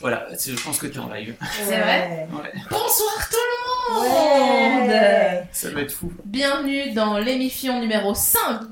Voilà, 0.00 0.26
je 0.32 0.62
pense 0.62 0.78
que 0.78 0.86
tu 0.86 0.98
es 0.98 1.00
en 1.00 1.12
live. 1.12 1.34
C'est 1.52 1.64
vrai? 1.64 2.28
Ouais, 2.32 2.52
Bonsoir 2.70 3.28
tout 3.30 3.36
le 3.36 4.00
monde 4.02 4.46
ça 5.52 5.70
va 5.70 5.80
être 5.80 5.92
fou. 5.92 6.12
Bienvenue 6.24 6.92
dans 6.92 7.18
l'émission 7.18 7.80
numéro 7.80 8.14
5 8.14 8.62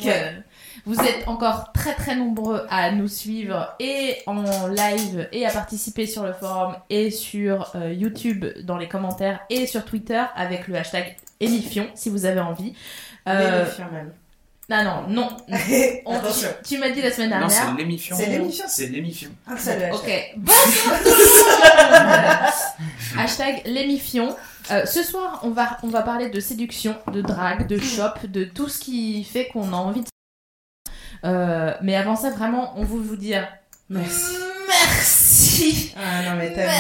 Vous 0.87 1.01
êtes 1.01 1.27
encore 1.27 1.73
très 1.73 1.95
très 1.95 2.17
nombreux 2.17 2.67
à 2.69 2.91
nous 2.93 3.09
suivre 3.09 3.75
et 3.81 4.19
en 4.27 4.67
live 4.67 5.29
et 5.33 5.47
à 5.47 5.51
participer 5.51 6.07
sur 6.07 6.25
le 6.25 6.33
forum 6.33 6.77
et 6.91 7.11
sur 7.11 7.75
euh, 7.75 7.93
YouTube 7.93 8.45
dans 8.65 8.77
les 8.77 8.89
commentaires 8.89 9.41
et 9.51 9.67
sur 9.67 9.85
Twitter 9.85 10.23
avec 10.37 10.69
le 10.69 10.77
hashtag 10.77 11.17
émifion 11.41 11.87
si 11.95 12.11
vous 12.11 12.27
avez 12.27 12.41
envie. 12.41 12.75
Euh, 13.29 13.65
même. 13.93 14.13
Non, 14.71 14.83
non, 14.85 15.05
non. 15.09 15.29
On- 16.07 16.15
Attention. 16.17 16.49
tu 16.67 16.79
m'as 16.79 16.89
dit 16.91 17.03
la 17.03 17.11
semaine 17.13 17.31
Non, 17.31 17.39
dernière. 17.47 17.67
c'est 17.71 17.77
l'émission. 17.83 18.17
C'est 18.17 18.27
l'émission. 18.27 18.65
C'est 18.69 18.87
l'émission. 18.87 19.31
Hashtag. 19.47 19.93
Ok, 19.95 20.33
bonsoir 20.37 20.99
tout 21.03 21.09
le 21.11 21.91
monde 21.91 22.53
Hashtag 23.19 23.63
l'émifion. 23.67 24.35
Euh, 24.71 24.87
ce 24.87 25.03
soir, 25.03 25.41
on 25.43 25.51
va, 25.51 25.77
on 25.83 25.89
va 25.89 26.01
parler 26.03 26.31
de 26.31 26.41
séduction, 26.41 26.97
de 27.13 27.21
drague, 27.21 27.67
de 27.67 27.79
shop, 27.79 28.27
de 28.29 28.45
tout 28.45 28.69
ce 28.71 28.79
qui 28.79 29.23
fait 29.25 29.49
qu'on 29.49 29.73
a 29.75 29.77
envie 29.77 30.01
de... 30.01 30.07
Euh, 31.25 31.75
mais 31.83 31.95
avant 31.97 32.17
ça, 32.17 32.31
vraiment, 32.31 32.73
on 32.77 32.85
veut 32.85 33.01
vous 33.01 33.17
dire 33.17 33.47
Merci. 33.91 34.37
merci 34.69 35.95
Ah 35.97 36.23
non, 36.31 36.37
mais 36.39 36.55
tellement. 36.55 36.73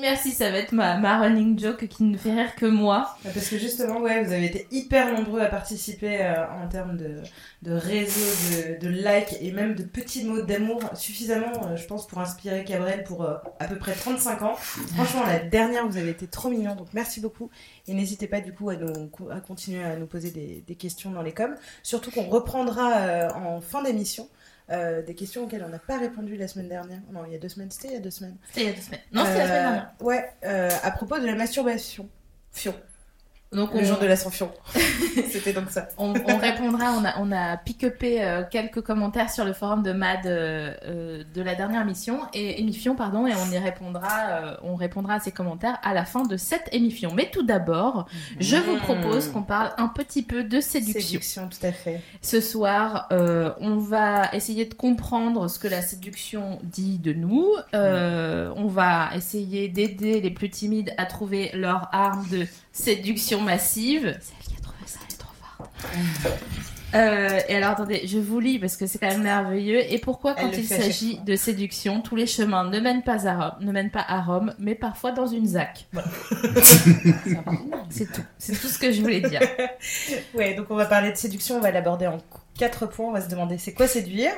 Merci, 0.00 0.32
ça 0.32 0.50
va 0.50 0.58
être 0.58 0.72
ma, 0.72 1.18
running 1.18 1.58
joke 1.58 1.86
qui 1.86 2.04
ne 2.04 2.16
fait 2.16 2.32
rire 2.32 2.54
que 2.56 2.66
moi. 2.66 3.16
Parce 3.22 3.48
que 3.48 3.58
justement, 3.58 4.00
ouais, 4.00 4.22
vous 4.22 4.32
avez 4.32 4.46
été 4.46 4.66
hyper 4.70 5.12
nombreux 5.12 5.40
à 5.40 5.46
participer 5.46 6.22
euh, 6.22 6.44
en 6.62 6.68
termes 6.68 6.96
de, 6.96 7.22
de 7.62 7.72
réseau, 7.72 8.20
de, 8.52 8.80
de 8.80 8.88
likes 8.88 9.36
et 9.40 9.52
même 9.52 9.74
de 9.74 9.82
petits 9.82 10.24
mots 10.24 10.42
d'amour, 10.42 10.80
suffisamment, 10.94 11.52
euh, 11.66 11.76
je 11.76 11.86
pense, 11.86 12.06
pour 12.06 12.18
inspirer 12.18 12.64
Cabrel 12.64 13.04
pour 13.04 13.22
euh, 13.22 13.36
à 13.58 13.66
peu 13.66 13.76
près 13.76 13.92
35 13.92 14.42
ans. 14.42 14.54
Franchement, 14.56 15.24
la 15.24 15.38
dernière, 15.38 15.86
vous 15.86 15.96
avez 15.96 16.10
été 16.10 16.26
trop 16.26 16.48
mignons, 16.48 16.74
donc 16.74 16.88
merci 16.92 17.20
beaucoup. 17.20 17.50
Et 17.88 17.94
n'hésitez 17.94 18.26
pas 18.26 18.40
du 18.40 18.52
coup 18.52 18.70
à, 18.70 18.76
nous, 18.76 19.10
à 19.30 19.40
continuer 19.40 19.82
à 19.82 19.96
nous 19.96 20.06
poser 20.06 20.30
des, 20.30 20.74
questions 20.76 21.10
dans 21.10 21.22
les 21.22 21.32
coms. 21.32 21.54
Surtout 21.82 22.10
qu'on 22.10 22.28
reprendra 22.28 23.30
en 23.34 23.60
fin 23.60 23.82
d'émission. 23.82 24.28
Euh, 24.70 25.02
des 25.02 25.14
questions 25.14 25.44
auxquelles 25.44 25.64
on 25.64 25.68
n'a 25.68 25.78
pas 25.78 25.98
répondu 25.98 26.36
la 26.36 26.48
semaine 26.48 26.68
dernière. 26.68 27.00
Non, 27.12 27.24
il 27.26 27.32
y 27.32 27.36
a 27.36 27.38
deux 27.38 27.48
semaines. 27.48 27.70
C'était 27.70 27.88
il 27.88 27.94
y 27.94 27.96
a 27.96 28.00
deux 28.00 28.10
semaines. 28.10 28.36
C'était 28.48 28.62
il 28.62 28.66
y 28.66 28.70
a 28.70 28.72
deux 28.74 28.80
semaines. 28.82 29.00
Non, 29.12 29.24
c'était 29.24 29.38
la 29.38 29.44
semaine 29.46 29.58
Euh, 29.58 29.62
dernière. 29.62 29.94
Ouais, 30.00 30.30
euh, 30.44 30.70
à 30.82 30.90
propos 30.90 31.18
de 31.18 31.26
la 31.26 31.34
masturbation. 31.34 32.08
Fion. 32.52 32.74
Donc 33.52 33.72
Le 33.74 33.80
on, 33.80 33.84
jour 33.84 33.98
de 33.98 34.06
l'ascension. 34.06 34.50
C'était 35.30 35.52
donc 35.52 35.70
ça. 35.70 35.88
on, 35.98 36.14
on 36.14 36.36
répondra, 36.38 36.92
on 36.98 37.04
a, 37.04 37.14
on 37.20 37.30
a 37.30 37.56
pick-upé 37.56 38.22
euh, 38.22 38.42
quelques 38.50 38.80
commentaires 38.80 39.30
sur 39.30 39.44
le 39.44 39.52
forum 39.52 39.84
de 39.84 39.92
MAD 39.92 40.26
euh, 40.26 40.74
euh, 40.84 41.22
de 41.32 41.42
la 41.42 41.54
dernière 41.54 41.82
émission, 41.82 42.20
et 42.34 42.60
émission, 42.60 42.96
pardon, 42.96 43.24
et 43.26 43.32
on 43.34 43.52
y 43.52 43.58
répondra, 43.58 44.28
euh, 44.30 44.56
on 44.64 44.74
répondra 44.74 45.14
à 45.14 45.20
ces 45.20 45.30
commentaires 45.30 45.78
à 45.84 45.94
la 45.94 46.04
fin 46.04 46.24
de 46.24 46.36
cette 46.36 46.68
émission. 46.72 47.12
Mais 47.14 47.30
tout 47.30 47.44
d'abord, 47.44 48.08
je 48.40 48.56
vous 48.56 48.78
propose 48.78 49.28
qu'on 49.28 49.42
parle 49.42 49.70
un 49.78 49.88
petit 49.88 50.24
peu 50.24 50.42
de 50.42 50.60
séduction. 50.60 51.00
Séduction, 51.00 51.48
tout 51.48 51.66
à 51.66 51.72
fait. 51.72 52.00
Ce 52.22 52.40
soir, 52.40 53.08
on 53.10 53.76
va 53.76 54.28
essayer 54.32 54.66
de 54.66 54.74
comprendre 54.74 55.48
ce 55.48 55.60
que 55.60 55.68
la 55.68 55.82
séduction 55.82 56.58
dit 56.64 56.98
de 56.98 57.12
nous. 57.12 57.54
On 57.72 58.66
va 58.66 59.10
essayer 59.14 59.68
d'aider 59.68 60.20
les 60.20 60.30
plus 60.30 60.50
timides 60.50 60.92
à 60.98 61.06
trouver 61.06 61.50
leur 61.54 61.88
arme 61.92 62.26
de 62.30 62.46
séduction 62.76 63.40
massive. 63.40 64.16
C'est 64.20 64.34
elle 64.38 64.46
qui 64.46 64.56
a 64.56 64.62
trouvé 64.62 64.78
ça, 64.86 64.98
elle 65.06 65.14
est 65.14 65.18
trop 65.18 65.32
forte. 65.40 65.70
Euh, 66.94 67.40
et 67.48 67.56
alors 67.56 67.70
attendez, 67.70 68.06
je 68.06 68.18
vous 68.18 68.38
lis 68.38 68.58
parce 68.58 68.76
que 68.76 68.86
c'est 68.86 68.98
quand 68.98 69.08
même 69.08 69.22
merveilleux. 69.22 69.80
Et 69.92 69.98
pourquoi 69.98 70.34
quand 70.34 70.50
il 70.52 70.66
s'agit 70.66 71.18
de 71.18 71.36
séduction, 71.36 72.00
tous 72.00 72.16
les 72.16 72.26
chemins 72.26 72.64
ne 72.64 72.80
mènent 72.80 73.02
pas 73.02 73.26
à 73.26 73.34
Rome, 73.34 73.54
ne 73.60 73.72
mènent 73.72 73.90
pas 73.90 74.04
à 74.06 74.22
Rome, 74.22 74.54
mais 74.58 74.74
parfois 74.74 75.12
dans 75.12 75.26
une 75.26 75.46
ZAC. 75.46 75.86
C'est 77.90 78.10
tout. 78.12 78.22
C'est 78.38 78.58
tout 78.58 78.68
ce 78.68 78.78
que 78.78 78.92
je 78.92 79.00
voulais 79.02 79.20
dire. 79.20 79.40
Ouais, 80.34 80.54
donc 80.54 80.66
on 80.70 80.74
va 80.74 80.86
parler 80.86 81.12
de 81.12 81.16
séduction, 81.16 81.56
on 81.56 81.60
va 81.60 81.70
l'aborder 81.70 82.06
en 82.06 82.18
quatre 82.58 82.86
points. 82.86 83.06
On 83.06 83.12
va 83.12 83.20
se 83.20 83.28
demander 83.28 83.58
c'est 83.58 83.72
quoi 83.72 83.86
séduire. 83.86 84.32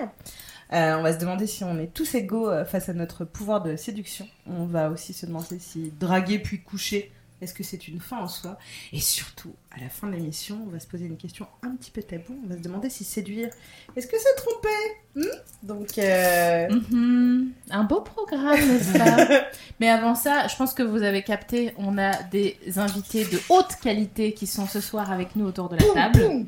Euh, 0.73 0.97
on 0.97 1.03
va 1.03 1.13
se 1.13 1.19
demander 1.19 1.47
si 1.47 1.65
on 1.65 1.79
est 1.79 1.93
tous 1.93 2.15
égaux 2.15 2.51
euh, 2.51 2.65
face 2.65 2.89
à 2.89 2.93
notre 2.93 3.25
pouvoir 3.25 3.63
de 3.63 3.77
séduction. 3.77 4.29
On 4.47 4.65
va 4.65 4.91
aussi 4.91 5.13
se 5.13 5.27
demander 5.27 5.59
si 5.59 5.93
draguer 5.99 6.39
puis 6.39 6.61
coucher, 6.61 7.11
est-ce 7.41 7.55
que 7.55 7.63
c'est 7.63 7.89
une 7.89 8.01
fin 8.01 8.19
en 8.19 8.29
soi? 8.29 8.59
Et 8.93 9.01
surtout, 9.01 9.55
à 9.71 9.81
la 9.81 9.89
fin 9.89 10.07
de 10.09 10.13
l'émission, 10.13 10.59
on 10.67 10.71
va 10.71 10.81
se 10.81 10.87
poser 10.87 11.07
une 11.07 11.17
question 11.17 11.47
un 11.63 11.75
petit 11.77 11.91
peu 11.91 12.03
tabou. 12.03 12.39
On 12.45 12.49
va 12.49 12.57
se 12.57 12.63
demander 12.63 12.91
si 12.91 13.05
séduire, 13.05 13.49
est-ce 13.97 14.07
que 14.07 14.17
c'est 14.19 14.35
tromper 14.37 14.69
Hmm? 15.15 15.23
Donc, 15.65 15.99
euh, 15.99 16.69
Mhm. 16.69 17.51
Un 17.71 17.85
beau 17.85 18.03
programme, 18.03 18.61
n'est-ce 18.61 18.93
pas? 18.97 19.47
Mais 19.81 19.89
avant 19.89 20.15
ça, 20.15 20.47
je 20.47 20.55
pense 20.55 20.75
que 20.75 20.83
vous 20.85 21.03
avez 21.03 21.23
capté, 21.25 21.75
on 21.77 21.99
a 21.99 22.23
des 22.25 22.57
invités 22.77 23.25
de 23.25 23.41
haute 23.49 23.77
qualité 23.83 24.33
qui 24.33 24.47
sont 24.47 24.67
ce 24.67 24.81
soir 24.81 25.11
avec 25.11 25.35
nous 25.35 25.47
autour 25.47 25.69
de 25.71 25.77
la 25.77 25.95
table. 25.95 26.21
boum. 26.21 26.47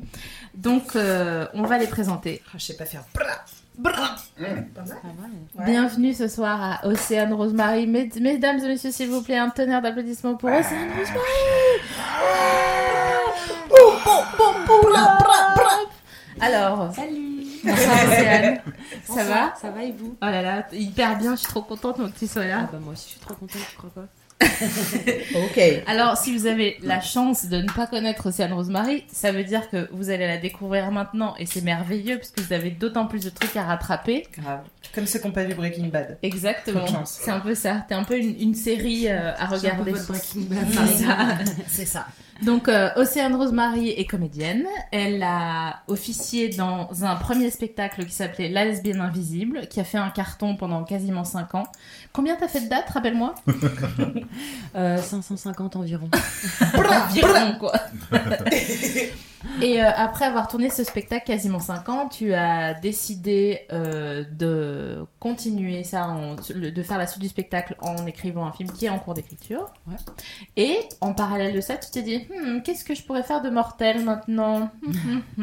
Donc, 0.55 0.95
euh, 0.95 1.47
on 1.53 1.63
va 1.63 1.77
les 1.79 1.87
présenter. 1.87 2.41
Ah, 2.47 2.57
je 2.57 2.63
sais 2.65 2.77
pas 2.77 2.85
faire. 2.85 3.03
Mal. 3.77 3.93
Ouais. 4.39 5.65
Bienvenue 5.65 6.13
ce 6.13 6.27
soir 6.27 6.59
à 6.61 6.87
Océane 6.87 7.33
Rosemary. 7.33 7.87
Mes- 7.87 8.09
mesdames 8.19 8.59
et 8.59 8.67
messieurs, 8.67 8.91
s'il 8.91 9.09
vous 9.09 9.21
plaît, 9.23 9.37
un 9.37 9.49
tonnerre 9.49 9.81
d'applaudissements 9.81 10.35
pour 10.35 10.49
Océane 10.49 10.89
Rosemary. 10.97 11.21
Alors, 16.39 16.93
Salut 16.95 17.45
bonsoir 17.63 17.97
Océane. 18.07 18.55
Ça 18.55 18.71
Bonsoir, 19.07 19.25
va? 19.27 19.53
Ça 19.61 19.69
va 19.69 19.83
et 19.83 19.91
vous? 19.91 20.15
Oh 20.21 20.25
là 20.25 20.41
là, 20.41 20.67
hyper 20.71 21.17
bien, 21.17 21.31
je 21.35 21.41
suis 21.41 21.47
trop 21.47 21.61
contente 21.61 21.99
donc, 21.99 22.13
que 22.13 22.19
tu 22.19 22.27
sois 22.27 22.45
là. 22.45 22.61
Ah 22.63 22.69
bah 22.71 22.79
moi 22.81 22.93
aussi 22.93 23.05
je 23.05 23.09
suis 23.11 23.19
trop 23.19 23.33
contente, 23.35 23.61
je 23.71 23.77
crois 23.77 23.89
pas. 23.91 24.07
Ok. 25.35 25.59
Alors, 25.87 26.17
si 26.17 26.35
vous 26.35 26.45
avez 26.45 26.77
la 26.83 27.01
chance 27.01 27.45
de 27.45 27.57
ne 27.57 27.67
pas 27.71 27.87
connaître 27.87 28.27
Océane 28.27 28.53
Rosemary, 28.53 29.03
ça 29.11 29.31
veut 29.31 29.43
dire 29.43 29.69
que 29.69 29.87
vous 29.91 30.09
allez 30.09 30.27
la 30.27 30.37
découvrir 30.37 30.91
maintenant 30.91 31.35
et 31.39 31.45
c'est 31.45 31.61
merveilleux 31.61 32.17
parce 32.17 32.31
que 32.31 32.41
vous 32.41 32.53
avez 32.53 32.71
d'autant 32.71 33.05
plus 33.07 33.23
de 33.23 33.29
trucs 33.29 33.55
à 33.55 33.63
rattraper. 33.63 34.25
Grave. 34.37 34.61
Comme 34.93 35.07
ceux 35.07 35.19
qui 35.19 35.27
n'ont 35.27 35.33
pas 35.33 35.43
vu 35.43 35.53
Breaking 35.53 35.87
Bad. 35.87 36.17
Exactement. 36.21 36.85
C'est 37.05 37.31
un 37.31 37.39
peu 37.39 37.55
ça. 37.55 37.85
T'es 37.87 37.95
un 37.95 38.03
peu 38.03 38.17
une, 38.17 38.39
une 38.39 38.55
série 38.55 39.07
euh, 39.07 39.31
à 39.37 39.47
J'ai 39.57 39.69
un 39.69 39.75
peu 39.75 39.81
regarder. 39.81 39.91
votre 39.91 40.07
Breaking 40.07 40.41
Bad. 40.49 41.49
C'est 41.67 41.85
ça. 41.85 42.07
Donc, 42.43 42.67
euh, 42.67 42.89
Océane 42.95 43.35
Rosemary 43.35 43.89
est 43.89 44.05
comédienne. 44.05 44.65
Elle 44.91 45.21
a 45.21 45.81
officié 45.87 46.49
dans 46.49 46.89
un 47.03 47.15
premier 47.15 47.51
spectacle 47.51 48.05
qui 48.05 48.13
s'appelait 48.13 48.49
La 48.49 48.65
lesbienne 48.65 48.99
invisible, 48.99 49.67
qui 49.67 49.79
a 49.79 49.83
fait 49.83 49.99
un 49.99 50.09
carton 50.09 50.55
pendant 50.55 50.83
quasiment 50.83 51.23
5 51.23 51.55
ans. 51.55 51.67
Combien 52.13 52.35
t'as 52.35 52.47
fait 52.47 52.61
de 52.61 52.69
dates, 52.69 52.89
rappelle-moi 52.89 53.35
Euh, 54.75 54.97
550 54.97 55.75
environ. 55.75 56.09
Environ, 56.75 57.55
quoi. 57.59 57.73
Et 59.61 59.81
euh, 59.83 59.89
après 59.95 60.25
avoir 60.25 60.47
tourné 60.47 60.69
ce 60.69 60.83
spectacle 60.83 61.25
quasiment 61.25 61.59
5 61.59 61.89
ans, 61.89 62.07
tu 62.09 62.33
as 62.33 62.73
décidé 62.75 63.61
euh, 63.71 64.23
de 64.31 65.05
continuer 65.19 65.83
ça, 65.83 66.07
en- 66.07 66.35
de 66.35 66.83
faire 66.83 66.97
la 66.97 67.07
suite 67.07 67.21
du 67.21 67.27
spectacle 67.29 67.75
en 67.81 68.05
écrivant 68.05 68.45
un 68.45 68.51
film 68.51 68.71
qui 68.71 68.85
est 68.85 68.89
en 68.89 68.99
cours 68.99 69.13
d'écriture. 69.13 69.71
Ouais. 69.87 69.95
Et 70.57 70.77
en 71.01 71.13
parallèle 71.13 71.53
de 71.55 71.61
ça, 71.61 71.77
tu 71.77 71.89
t'es 71.91 72.01
dit, 72.01 72.27
Hmm, 72.29 72.61
qu'est-ce 72.61 72.83
que 72.83 72.93
je 72.95 73.03
pourrais 73.03 73.23
faire 73.23 73.41
de 73.41 73.49
mortel 73.49 74.03
maintenant? 74.05 74.69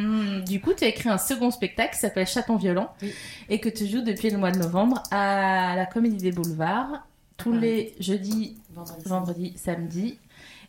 Du 0.47 0.61
coup, 0.61 0.73
tu 0.75 0.85
as 0.85 0.89
écrit 0.89 1.09
un 1.09 1.19
second 1.19 1.51
spectacle 1.51 1.95
qui 1.95 2.01
s'appelle 2.01 2.27
Chaton 2.27 2.57
violent 2.57 2.93
Oui. 3.03 3.13
et 3.49 3.61
que 3.61 3.69
tu 3.69 3.87
joues 3.87 4.03
depuis 4.03 4.31
le 4.31 4.39
mois 4.39 4.51
de 4.53 4.59
novembre 4.59 5.03
à 5.11 5.75
la 5.77 5.87
Comédie 5.87 6.17
des 6.19 6.33
Boulevards 6.33 7.03
tous 7.37 7.53
Ouais. 7.53 7.59
les 7.61 7.95
jeudis, 8.01 8.57
Vendredi. 8.75 9.03
vendredis, 9.09 9.53
samedis 9.57 10.19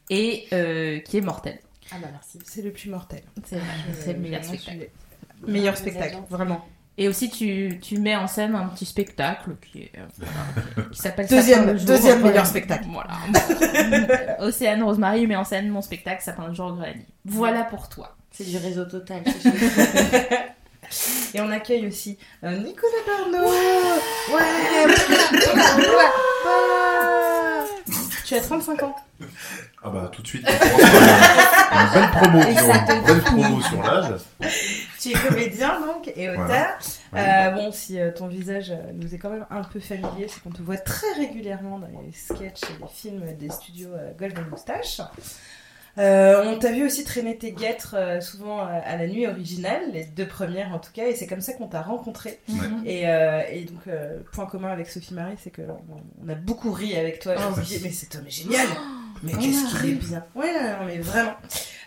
et 0.10 0.46
euh, 0.54 1.00
qui 1.00 1.18
est 1.18 1.22
mortel. 1.22 1.60
Ah 1.92 1.96
bah 2.02 2.08
merci. 2.12 2.40
C'est 2.46 2.62
le 2.62 2.72
plus 2.72 2.90
mortel. 2.90 3.22
C'est 3.46 3.60
le 4.14 4.20
meilleur 4.20 4.44
spectacle. 4.44 4.78
suis- 4.78 5.52
Meilleur 5.52 5.78
spectacle, 5.78 6.18
vraiment. 6.30 6.66
Et 6.98 7.08
aussi, 7.08 7.30
tu, 7.30 7.80
tu 7.82 7.98
mets 7.98 8.18
en 8.18 8.28
scène 8.28 8.56
un 8.56 8.68
petit 8.68 8.86
spectacle 8.86 9.52
qui, 9.72 9.84
est, 9.84 9.92
euh, 9.98 10.82
qui 10.92 11.00
s'appelle 11.00 11.28
Deuxième- 11.28 11.60
Sapin 11.62 11.72
le 11.72 11.78
jour. 11.78 11.88
deuxième 11.88 12.22
meilleur 12.22 12.46
spectacle. 12.46 12.88
Voilà. 12.92 13.14
Océane 14.40 14.84
Rosemary 14.84 15.26
met 15.26 15.38
en 15.38 15.46
scène 15.46 15.70
mon 15.70 15.82
spectacle 15.82 16.22
Sapin 16.22 16.50
le 16.50 16.54
jour 16.54 16.74
Granny. 16.76 17.06
Voilà 17.24 17.64
pour 17.64 17.88
toi. 17.88 18.18
C'est 18.32 18.44
du 18.44 18.58
réseau 18.58 18.84
total. 18.86 19.24
Et 21.34 21.40
on 21.40 21.50
accueille 21.52 21.88
aussi 21.88 22.18
euh, 22.44 22.58
Nicolas 22.58 22.92
Barneau. 23.08 23.48
Ouais. 23.48 24.36
Ouais. 24.36 24.94
Tu 28.26 28.36
as 28.36 28.42
35 28.42 28.84
ans. 28.84 28.96
Ah 29.82 29.90
bah 29.92 30.10
tout 30.12 30.22
de 30.22 30.28
suite, 30.28 30.46
une 30.46 30.56
belle 31.94 32.10
promo, 32.12 32.42
une 32.42 33.04
belle 33.06 33.22
promo 33.22 33.62
sur 33.62 33.82
l'âge. 33.82 34.12
Tu 35.00 35.12
es 35.12 35.14
comédien 35.14 35.80
donc 35.80 36.12
et 36.18 36.30
auteur. 36.30 36.78
Voilà. 37.12 37.48
Euh, 37.48 37.52
bon, 37.52 37.72
si 37.72 37.98
euh, 37.98 38.12
ton 38.12 38.28
visage 38.28 38.72
euh, 38.72 38.92
nous 38.94 39.16
est 39.16 39.18
quand 39.18 39.30
même 39.30 39.46
un 39.50 39.64
peu 39.64 39.80
familier, 39.80 40.28
c'est 40.28 40.44
qu'on 40.44 40.50
te 40.50 40.62
voit 40.62 40.76
très 40.76 41.14
régulièrement 41.18 41.80
dans 41.80 41.88
les 42.06 42.12
sketchs 42.12 42.64
et 42.64 42.82
les 42.82 42.88
films 42.94 43.38
des 43.38 43.50
studios 43.50 43.94
euh, 43.94 44.12
Golden 44.20 44.48
Moustache. 44.50 45.00
Euh, 45.98 46.44
on 46.46 46.60
t'a 46.60 46.72
vu 46.72 46.86
aussi 46.86 47.06
traîner 47.06 47.38
tes 47.38 47.54
guêtres 47.54 47.96
euh, 47.98 48.20
souvent 48.20 48.60
euh, 48.60 48.80
à 48.86 48.98
la 48.98 49.08
nuit 49.08 49.28
originale, 49.28 49.92
les 49.94 50.04
deux 50.04 50.28
premières 50.28 50.74
en 50.74 50.80
tout 50.80 50.92
cas, 50.94 51.08
et 51.08 51.16
c'est 51.16 51.26
comme 51.26 51.42
ça 51.42 51.54
qu'on 51.54 51.68
t'a 51.68 51.82
rencontré. 51.82 52.42
Et, 52.86 53.08
euh, 53.08 53.42
et 53.50 53.64
donc, 53.64 53.88
euh, 53.88 54.20
point 54.34 54.46
commun 54.46 54.72
avec 54.72 54.90
Sophie 54.90 55.14
Marie, 55.14 55.36
c'est 55.42 55.52
que 55.52 55.62
on, 55.62 56.26
on 56.26 56.30
a 56.30 56.36
beaucoup 56.36 56.74
ri 56.74 56.98
avec 56.98 57.20
toi. 57.20 57.36
Oh, 57.38 57.60
dit, 57.62 57.80
mais 57.82 57.92
cet 57.92 58.16
homme 58.16 58.28
est 58.28 58.30
génial! 58.30 58.68
Mais 59.24 59.34
on 59.36 59.40
qu'est-ce 59.40 59.80
qu'il 59.82 59.90
est 59.90 59.94
bien! 59.94 60.26
Ouais, 60.36 60.54
non, 60.54 60.86
mais 60.86 60.98
vraiment. 61.00 61.34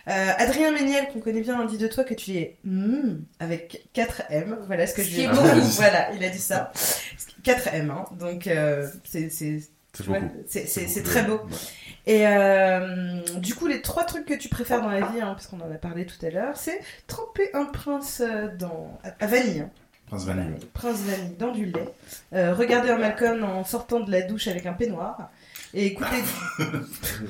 Euh, 0.07 0.31
Adrien 0.37 0.71
Méniel, 0.71 1.07
qu'on 1.13 1.19
connaît 1.19 1.41
bien, 1.41 1.63
dit 1.65 1.77
de 1.77 1.87
toi 1.87 2.03
que 2.03 2.13
tu 2.13 2.33
es 2.35 2.57
mm, 2.65 3.13
avec 3.39 3.85
4 3.93 4.23
M. 4.29 4.57
Voilà 4.67 4.85
ce 4.85 4.93
que 4.93 5.01
je 5.03 5.09
lui 5.15 5.21
ai 5.21 5.27
dit. 5.27 5.33
Voilà, 5.75 6.11
il 6.13 6.23
a 6.23 6.29
dit 6.29 6.39
ça. 6.39 6.71
4 7.43 7.67
M, 7.73 7.91
hein. 7.91 8.05
Donc, 8.19 8.47
euh, 8.47 8.87
c'est 9.05 9.29
très 11.03 11.23
beau. 11.23 11.33
Ouais. 11.33 11.49
Et 12.05 12.27
euh, 12.27 13.21
du 13.37 13.55
coup, 13.55 13.67
les 13.67 13.81
trois 13.81 14.03
trucs 14.03 14.25
que 14.25 14.33
tu 14.33 14.49
préfères 14.49 14.81
dans 14.81 14.89
la 14.89 14.99
vie, 15.07 15.21
hein, 15.21 15.33
parce 15.33 15.47
qu'on 15.47 15.61
en 15.61 15.71
a 15.71 15.77
parlé 15.77 16.05
tout 16.05 16.23
à 16.25 16.29
l'heure, 16.29 16.57
c'est 16.57 16.81
tremper 17.07 17.49
un 17.53 17.65
prince 17.65 18.21
euh, 18.21 18.49
dans 18.57 18.99
à 19.21 19.25
vanille. 19.27 19.61
hein. 19.61 19.69
Prince 20.07 20.25
Vanille. 20.25 20.59
Prince 20.73 20.99
vanille 20.99 21.35
dans 21.39 21.51
du 21.51 21.65
lait. 21.67 21.87
Euh, 22.33 22.53
regarder 22.53 22.89
un 22.91 22.97
Malcolm 22.97 23.43
en 23.43 23.63
sortant 23.63 24.01
de 24.01 24.11
la 24.11 24.21
douche 24.21 24.47
avec 24.47 24.65
un 24.65 24.73
peignoir. 24.73 25.31
Et 25.75 25.87
écouter. 25.87 26.17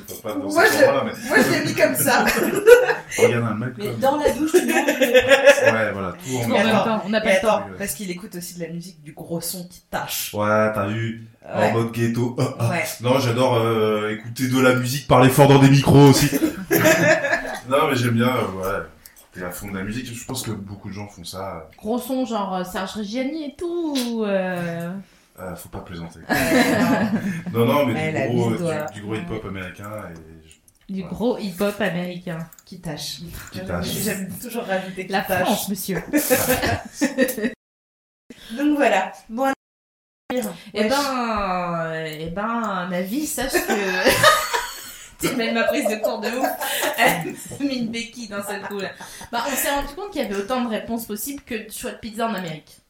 Faut 0.07 0.16
pas 0.22 0.34
dans 0.34 0.51
Moi, 0.51 0.63
je- 0.66 1.28
Moi, 1.30 1.38
je 1.38 1.51
l'ai 1.51 1.66
mis 1.66 1.74
comme 1.74 1.95
ça. 1.95 2.25
mais 2.25 3.24
regarde 3.28 3.45
un 3.45 3.56
mec 3.56 3.69
Mais 3.78 3.86
comme... 3.86 4.00
dans 4.00 4.18
la 4.18 4.30
douche, 4.31 4.51
tu 4.51 4.66
manges 4.66 4.86
Ouais, 4.86 5.92
voilà, 5.94 6.13
tout 6.13 6.36
en 6.38 6.44
En 6.44 6.48
même 6.50 6.72
temps. 6.72 7.01
on 7.06 7.10
n'a 7.10 7.22
pas 7.22 7.36
le 7.36 7.42
temps. 7.42 7.48
attends, 7.57 7.66
parce 7.78 7.94
qu'il 7.94 8.12
écoute 8.12 8.36
aussi 8.36 8.56
de 8.56 8.63
la 8.66 8.69
musique 8.69 9.01
du 9.01 9.13
gros 9.13 9.40
son 9.40 9.66
qui 9.68 9.81
tâche. 9.90 10.31
Ouais, 10.34 10.74
t'as 10.74 10.88
vu, 10.88 11.25
en 11.48 11.72
mode 11.72 11.92
ghetto. 11.94 12.36
Ah, 12.38 12.44
ah. 12.60 12.69
Ouais. 12.72 12.84
Non, 13.00 13.18
j'adore 13.19 13.56
euh, 13.56 14.12
écouter 14.12 14.50
de 14.50 14.60
la 14.60 14.75
musique, 14.75 15.07
parler 15.07 15.30
fort 15.30 15.48
dans 15.48 15.60
des 15.60 15.69
micros 15.69 16.10
aussi. 16.10 16.30
non, 17.69 17.88
mais 17.90 17.95
j'aime 17.95 18.12
bien, 18.16 18.28
euh, 18.28 18.62
ouais. 18.81 18.86
T'es 19.34 19.44
à 19.44 19.50
fond 19.51 19.72
de 19.72 19.78
la 19.78 19.84
musique, 19.84 20.06
je 20.13 20.25
pense 20.25 20.44
que 20.44 20.51
beaucoup 20.51 20.90
de 20.90 20.94
gens 20.94 21.07
font 21.07 21.24
ça. 21.24 21.69
Gros 21.78 21.98
son, 21.98 22.25
genre 22.25 22.54
euh, 22.56 22.63
Serge 22.66 22.92
Reggiani 22.92 23.45
et 23.45 23.56
tout. 23.57 23.95
ou, 24.12 24.25
euh, 24.25 24.92
Euh, 25.39 25.56
faut 25.56 25.69
pas 25.69 25.80
plaisanter. 25.81 26.19
Non, 27.51 27.65
non, 27.65 27.85
mais 27.88 28.27
du 28.30 28.35
gros, 28.35 28.51
doigt. 28.56 28.83
du, 28.85 29.00
du 29.00 29.06
gros 29.06 29.15
hip-hop 29.15 29.45
américain 29.45 29.91
et 30.12 30.47
je- 30.47 30.94
Du 30.94 31.03
gros 31.03 31.38
hip-hop 31.39 31.80
américain. 31.81 32.47
qui 32.65 32.80
tâche. 32.80 33.19
Qui 33.51 33.65
tâche. 33.65 33.88
J'aime 33.88 34.30
toujours 34.39 34.63
rajouter 34.65 35.06
qui 35.07 35.12
La 35.12 35.21
tâche. 35.21 35.41
France, 35.45 35.69
monsieur. 35.69 36.03
Donc 38.57 38.75
voilà. 38.77 39.12
Bon, 39.30 39.51
Eh 40.31 40.35
Wesh. 40.35 40.45
ben, 40.89 40.91
euh, 40.91 42.18
eh 42.19 42.30
ben, 42.30 42.88
ma 42.89 43.01
vie, 43.01 43.25
sache 43.27 43.53
que. 43.53 44.09
Tu 45.19 45.33
mets 45.38 45.53
ma 45.53 45.63
prise 45.63 45.85
de 45.88 45.95
cours 46.03 46.19
de 46.19 46.27
ouf. 46.27 46.47
Elle 46.97 47.33
mis 47.65 47.77
une 47.77 47.88
béquille 47.88 48.27
d'un 48.27 48.44
seul 48.44 48.62
coup 48.63 48.77
là. 48.80 48.89
Bah, 49.31 49.45
on 49.47 49.56
s'est 49.56 49.69
rendu 49.71 49.88
compte 49.95 50.12
qu'il 50.12 50.21
y 50.21 50.25
avait 50.25 50.35
autant 50.35 50.62
de 50.65 50.68
réponses 50.69 51.06
possibles 51.06 51.41
que 51.44 51.65
de 51.65 51.71
choix 51.71 51.91
de 51.91 51.97
pizza 51.97 52.27
en 52.27 52.33
Amérique. 52.33 52.81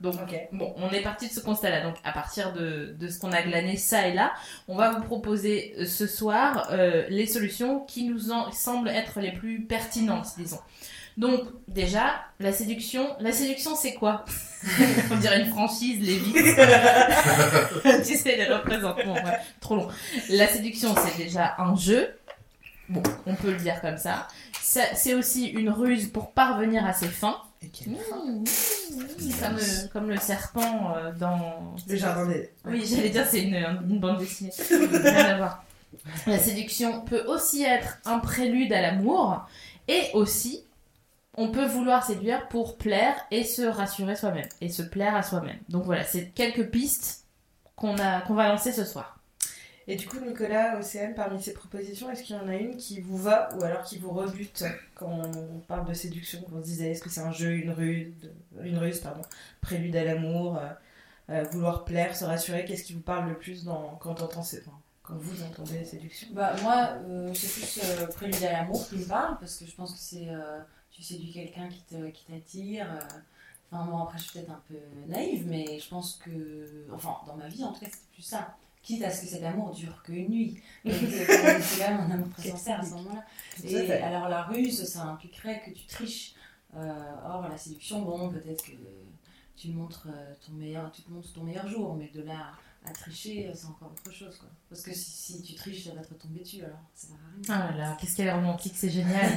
Donc, 0.00 0.14
ok. 0.14 0.36
bon, 0.52 0.74
on 0.76 0.90
est 0.90 1.00
parti 1.02 1.28
de 1.28 1.32
ce 1.32 1.40
constat-là. 1.40 1.80
Donc, 1.82 1.96
à 2.04 2.12
partir 2.12 2.52
de, 2.52 2.94
de 2.98 3.08
ce 3.08 3.18
qu'on 3.18 3.32
a 3.32 3.42
glané 3.42 3.76
ça 3.76 4.06
et 4.08 4.12
là, 4.12 4.32
on 4.68 4.76
va 4.76 4.90
vous 4.90 5.02
proposer 5.02 5.74
euh, 5.78 5.86
ce 5.86 6.06
soir 6.06 6.68
euh, 6.72 7.04
les 7.08 7.26
solutions 7.26 7.80
qui 7.80 8.04
nous 8.04 8.30
en 8.32 8.50
semblent 8.52 8.88
être 8.90 9.20
les 9.20 9.32
plus 9.32 9.62
pertinentes, 9.62 10.28
disons. 10.36 10.60
Donc, 11.16 11.42
déjà, 11.68 12.22
la 12.40 12.52
séduction. 12.52 13.06
La 13.20 13.32
séduction, 13.32 13.74
c'est 13.76 13.94
quoi? 13.94 14.24
On 15.10 15.16
dirait 15.16 15.40
une 15.40 15.48
franchise, 15.50 16.00
les 16.00 16.18
tu 18.04 18.16
sais, 18.16 18.36
les 18.36 18.46
représentements, 18.52 19.14
ouais, 19.14 19.38
trop 19.60 19.76
long. 19.76 19.88
La 20.30 20.46
séduction, 20.48 20.94
c'est 20.96 21.22
déjà 21.22 21.54
un 21.58 21.74
jeu. 21.76 22.08
Bon, 22.88 23.02
on 23.26 23.34
peut 23.34 23.50
le 23.52 23.56
dire 23.58 23.80
comme 23.80 23.98
ça. 23.98 24.26
Ça- 24.60 24.94
C'est 24.94 25.14
aussi 25.14 25.46
une 25.48 25.70
ruse 25.70 26.08
pour 26.08 26.32
parvenir 26.32 26.84
à 26.86 26.92
ses 26.92 27.08
fins. 27.08 27.38
Et 27.62 27.68
quel- 27.68 27.92
Mmh, 27.92 27.96
mmh, 27.96 28.44
comme, 29.40 29.56
le, 29.56 29.88
comme 29.92 30.08
le 30.10 30.16
serpent 30.18 30.94
euh, 30.96 31.12
dans... 31.12 31.74
Le 31.88 31.96
jardin 31.96 32.26
des. 32.26 32.50
Oui, 32.64 32.84
j'allais 32.86 33.10
dire 33.10 33.26
c'est 33.26 33.42
une, 33.42 33.54
une 33.54 33.98
bande 34.00 34.18
dessinée. 34.18 34.50
Rien 34.70 35.24
à 35.26 35.36
voir. 35.36 35.64
La 36.26 36.38
séduction 36.38 37.02
peut 37.02 37.24
aussi 37.26 37.62
être 37.62 37.98
un 38.04 38.18
prélude 38.18 38.72
à 38.72 38.80
l'amour 38.80 39.46
et 39.88 40.08
aussi 40.14 40.64
on 41.36 41.48
peut 41.50 41.64
vouloir 41.66 42.04
séduire 42.04 42.48
pour 42.48 42.76
plaire 42.76 43.14
et 43.30 43.44
se 43.44 43.62
rassurer 43.62 44.16
soi-même 44.16 44.48
et 44.60 44.68
se 44.68 44.82
plaire 44.82 45.14
à 45.14 45.22
soi-même. 45.22 45.58
Donc 45.68 45.84
voilà, 45.84 46.04
c'est 46.04 46.30
quelques 46.34 46.68
pistes 46.70 47.26
qu'on 47.76 47.96
a 47.98 48.20
qu'on 48.22 48.34
va 48.34 48.48
lancer 48.48 48.72
ce 48.72 48.84
soir. 48.84 49.18
Et 49.88 49.96
du 49.96 50.06
coup, 50.06 50.18
Nicolas, 50.20 50.78
Océane, 50.78 51.14
parmi 51.14 51.42
ces 51.42 51.54
propositions, 51.54 52.08
est-ce 52.10 52.22
qu'il 52.22 52.36
y 52.36 52.38
en 52.38 52.46
a 52.48 52.54
une 52.54 52.76
qui 52.76 53.00
vous 53.00 53.16
va 53.16 53.48
ou 53.56 53.64
alors 53.64 53.82
qui 53.82 53.98
vous 53.98 54.10
rebute 54.10 54.64
quand 54.94 55.22
on 55.36 55.58
parle 55.66 55.88
de 55.88 55.92
séduction 55.94 56.40
Quand 56.48 56.56
on 56.56 56.60
se 56.60 56.66
disait, 56.66 56.90
est-ce 56.92 57.02
que 57.02 57.10
c'est 57.10 57.20
un 57.20 57.32
jeu, 57.32 57.50
une 57.52 57.70
ruse, 57.70 58.30
une 58.62 58.78
ruse 58.78 59.00
pardon, 59.00 59.22
prélude 59.60 59.96
à 59.96 60.04
l'amour, 60.04 60.56
euh, 60.58 60.68
euh, 61.30 61.42
vouloir 61.50 61.84
plaire, 61.84 62.14
se 62.16 62.24
rassurer 62.24 62.64
Qu'est-ce 62.64 62.84
qui 62.84 62.92
vous 62.92 63.00
parle 63.00 63.28
le 63.30 63.36
plus 63.36 63.64
quand, 63.64 63.98
entend, 64.20 64.38
enfin, 64.38 64.60
quand 65.02 65.14
vous 65.16 65.42
entendez 65.42 65.84
séduction 65.84 66.28
Bah, 66.32 66.54
moi, 66.62 66.90
euh, 67.08 67.34
c'est 67.34 67.48
plus 67.48 67.80
prélude 68.14 68.44
à 68.44 68.52
l'amour 68.52 68.86
qui 68.88 68.96
me 68.98 69.04
parle, 69.04 69.36
parce 69.40 69.56
que 69.56 69.66
je 69.66 69.74
pense 69.74 69.92
que 69.94 69.98
c'est. 69.98 70.28
tu 70.92 71.02
séduis 71.02 71.32
quelqu'un 71.32 71.68
qui 71.68 71.82
te- 71.82 72.08
qui 72.10 72.24
t'attire. 72.26 72.86
Enfin, 73.72 73.84
moi, 73.84 74.02
après, 74.02 74.18
je 74.18 74.24
suis 74.24 74.32
peut-être 74.34 74.50
un 74.50 74.62
peu 74.68 74.74
naïve, 75.08 75.46
mais 75.48 75.80
je 75.80 75.88
pense 75.88 76.20
que. 76.24 76.86
Enfin, 76.92 77.16
dans 77.26 77.34
ma 77.34 77.48
vie, 77.48 77.64
en 77.64 77.72
tout 77.72 77.80
cas, 77.80 77.86
c'est 77.90 78.10
plus 78.12 78.22
ça. 78.22 78.54
Quitte 78.82 79.04
à 79.04 79.10
ce 79.10 79.22
que 79.22 79.28
cet 79.28 79.44
amour 79.44 79.72
dure 79.72 80.02
qu'une 80.02 80.28
nuit. 80.28 80.60
Donc, 80.84 80.94
c'est 80.94 81.26
quand 81.78 81.90
même 81.90 82.00
un 82.00 82.10
amour 82.10 82.28
très 82.36 82.50
sincère 82.50 82.80
à 82.80 82.84
ce 82.84 82.94
moment-là. 82.94 83.24
Et 83.64 83.92
alors, 83.92 84.28
la 84.28 84.42
ruse, 84.42 84.84
ça 84.84 85.02
impliquerait 85.04 85.62
que 85.64 85.70
tu 85.70 85.86
triches. 85.86 86.34
Euh, 86.74 87.12
or, 87.24 87.48
la 87.48 87.56
séduction, 87.56 88.02
bon, 88.02 88.30
peut-être 88.30 88.64
que 88.64 88.72
tu 89.56 89.68
montres 89.68 90.08
euh, 90.08 90.34
ton 90.44 90.52
meilleur, 90.52 90.90
tu 90.90 91.02
te 91.02 91.10
montres 91.10 91.32
ton 91.32 91.42
meilleur 91.44 91.68
jour, 91.68 91.94
mais 91.94 92.08
de 92.08 92.22
là 92.22 92.52
à 92.84 92.90
tricher, 92.90 93.48
euh, 93.48 93.52
c'est 93.54 93.66
encore 93.66 93.92
autre 93.92 94.12
chose, 94.12 94.36
quoi. 94.36 94.48
Parce 94.68 94.82
que 94.82 94.92
si, 94.92 95.10
si 95.10 95.42
tu 95.42 95.54
triches, 95.54 95.84
ça 95.84 95.94
va 95.94 96.02
te 96.02 96.12
retomber 96.12 96.40
dessus, 96.40 96.64
alors 96.64 96.80
ça 96.94 97.08
à 97.12 97.16
rien. 97.16 97.42
Ah 97.48 97.70
là 97.70 97.78
là, 97.78 97.96
qu'est-ce 98.00 98.16
qu'elle 98.16 98.26
est 98.26 98.32
romantique, 98.32 98.72
c'est 98.74 98.90
génial. 98.90 99.30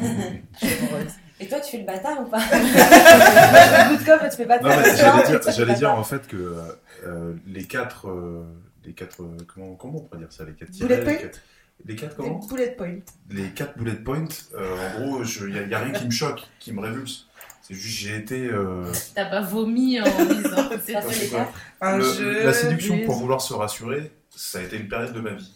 Et 1.39 1.47
toi, 1.47 1.59
tu 1.59 1.71
fais 1.71 1.77
le 1.79 1.85
bâtard 1.85 2.21
ou 2.21 2.25
pas 2.25 2.39
Je 2.39 3.89
goûte 3.89 4.05
comme 4.05 4.29
tu 4.29 4.37
fais 4.37 4.45
pas 4.45 4.57
de 4.57 5.51
j'allais 5.51 5.75
dire, 5.75 5.93
en 5.93 6.03
fait 6.03 6.25
que 6.27 6.57
euh, 7.03 7.35
les 7.45 7.65
quatre, 7.65 8.07
euh, 8.07 8.45
les 8.85 8.93
quatre, 8.93 9.21
euh, 9.23 9.37
comment, 9.53 9.75
comment 9.75 9.97
on 9.99 10.01
pourrait 10.01 10.19
dire 10.19 10.31
ça, 10.31 10.45
les 10.45 10.53
quatre 10.53 10.71
Bullet 10.71 10.99
tirets, 10.99 11.13
les 11.13 11.17
quatre, 11.21 11.41
les 11.85 11.95
quatre 11.95 12.15
comment 12.15 12.39
bullet 12.47 12.71
points. 12.75 12.99
Les 13.29 13.49
quatre 13.51 13.77
bullet 13.77 13.95
points. 13.95 14.25
euh, 14.53 14.89
en 14.97 14.99
gros, 14.99 15.23
il 15.23 15.55
y, 15.55 15.59
a- 15.59 15.63
y 15.67 15.73
a 15.73 15.79
rien 15.79 15.91
qui 15.93 16.05
me 16.05 16.11
choque, 16.11 16.41
qui 16.59 16.71
me 16.73 16.81
révulse. 16.81 17.27
C'est 17.61 17.73
juste 17.73 17.97
j'ai 17.97 18.15
été 18.15 18.45
euh, 18.47 18.85
T'as 19.15 19.25
pas 19.25 19.41
vomi 19.41 19.99
en 19.99 20.03
disant 20.03 20.69
c'est 20.85 21.01
fait 21.01 21.19
les 21.23 21.29
quatre 21.29 21.53
Un 21.81 21.97
le- 21.97 22.03
jeu. 22.03 22.43
la 22.45 22.53
séduction 22.53 22.95
des- 22.95 23.05
pour 23.05 23.15
vouloir 23.15 23.41
se 23.41 23.53
rassurer, 23.55 24.11
ça 24.29 24.59
a 24.59 24.61
été 24.61 24.77
une 24.77 24.87
période 24.87 25.13
de 25.13 25.19
ma 25.19 25.31
vie. 25.33 25.51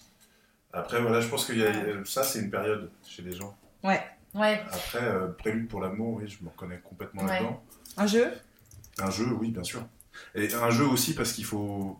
Après 0.73 0.99
voilà, 1.01 1.21
je 1.21 1.27
pense 1.27 1.45
que 1.45 1.53
y 1.53 1.63
a- 1.63 2.03
ça 2.05 2.23
c'est 2.23 2.39
une 2.39 2.49
période 2.49 2.89
chez 3.07 3.21
les 3.21 3.33
gens. 3.33 3.55
Ouais, 3.83 4.01
Après 4.33 5.03
euh, 5.03 5.27
prélude 5.29 5.67
pour 5.67 5.81
l'amour, 5.81 6.15
oui, 6.21 6.27
je 6.27 6.43
me 6.43 6.49
reconnais 6.49 6.79
complètement 6.83 7.23
Ouais. 7.23 7.29
là-dedans. 7.29 7.63
Un 7.97 8.07
jeu? 8.07 8.31
Un 8.99 9.09
jeu, 9.11 9.25
oui, 9.39 9.51
bien 9.51 9.63
sûr. 9.63 9.85
Et 10.35 10.53
un 10.53 10.69
jeu 10.71 10.85
aussi 10.85 11.13
parce 11.13 11.31
qu'il 11.33 11.45
faut. 11.45 11.97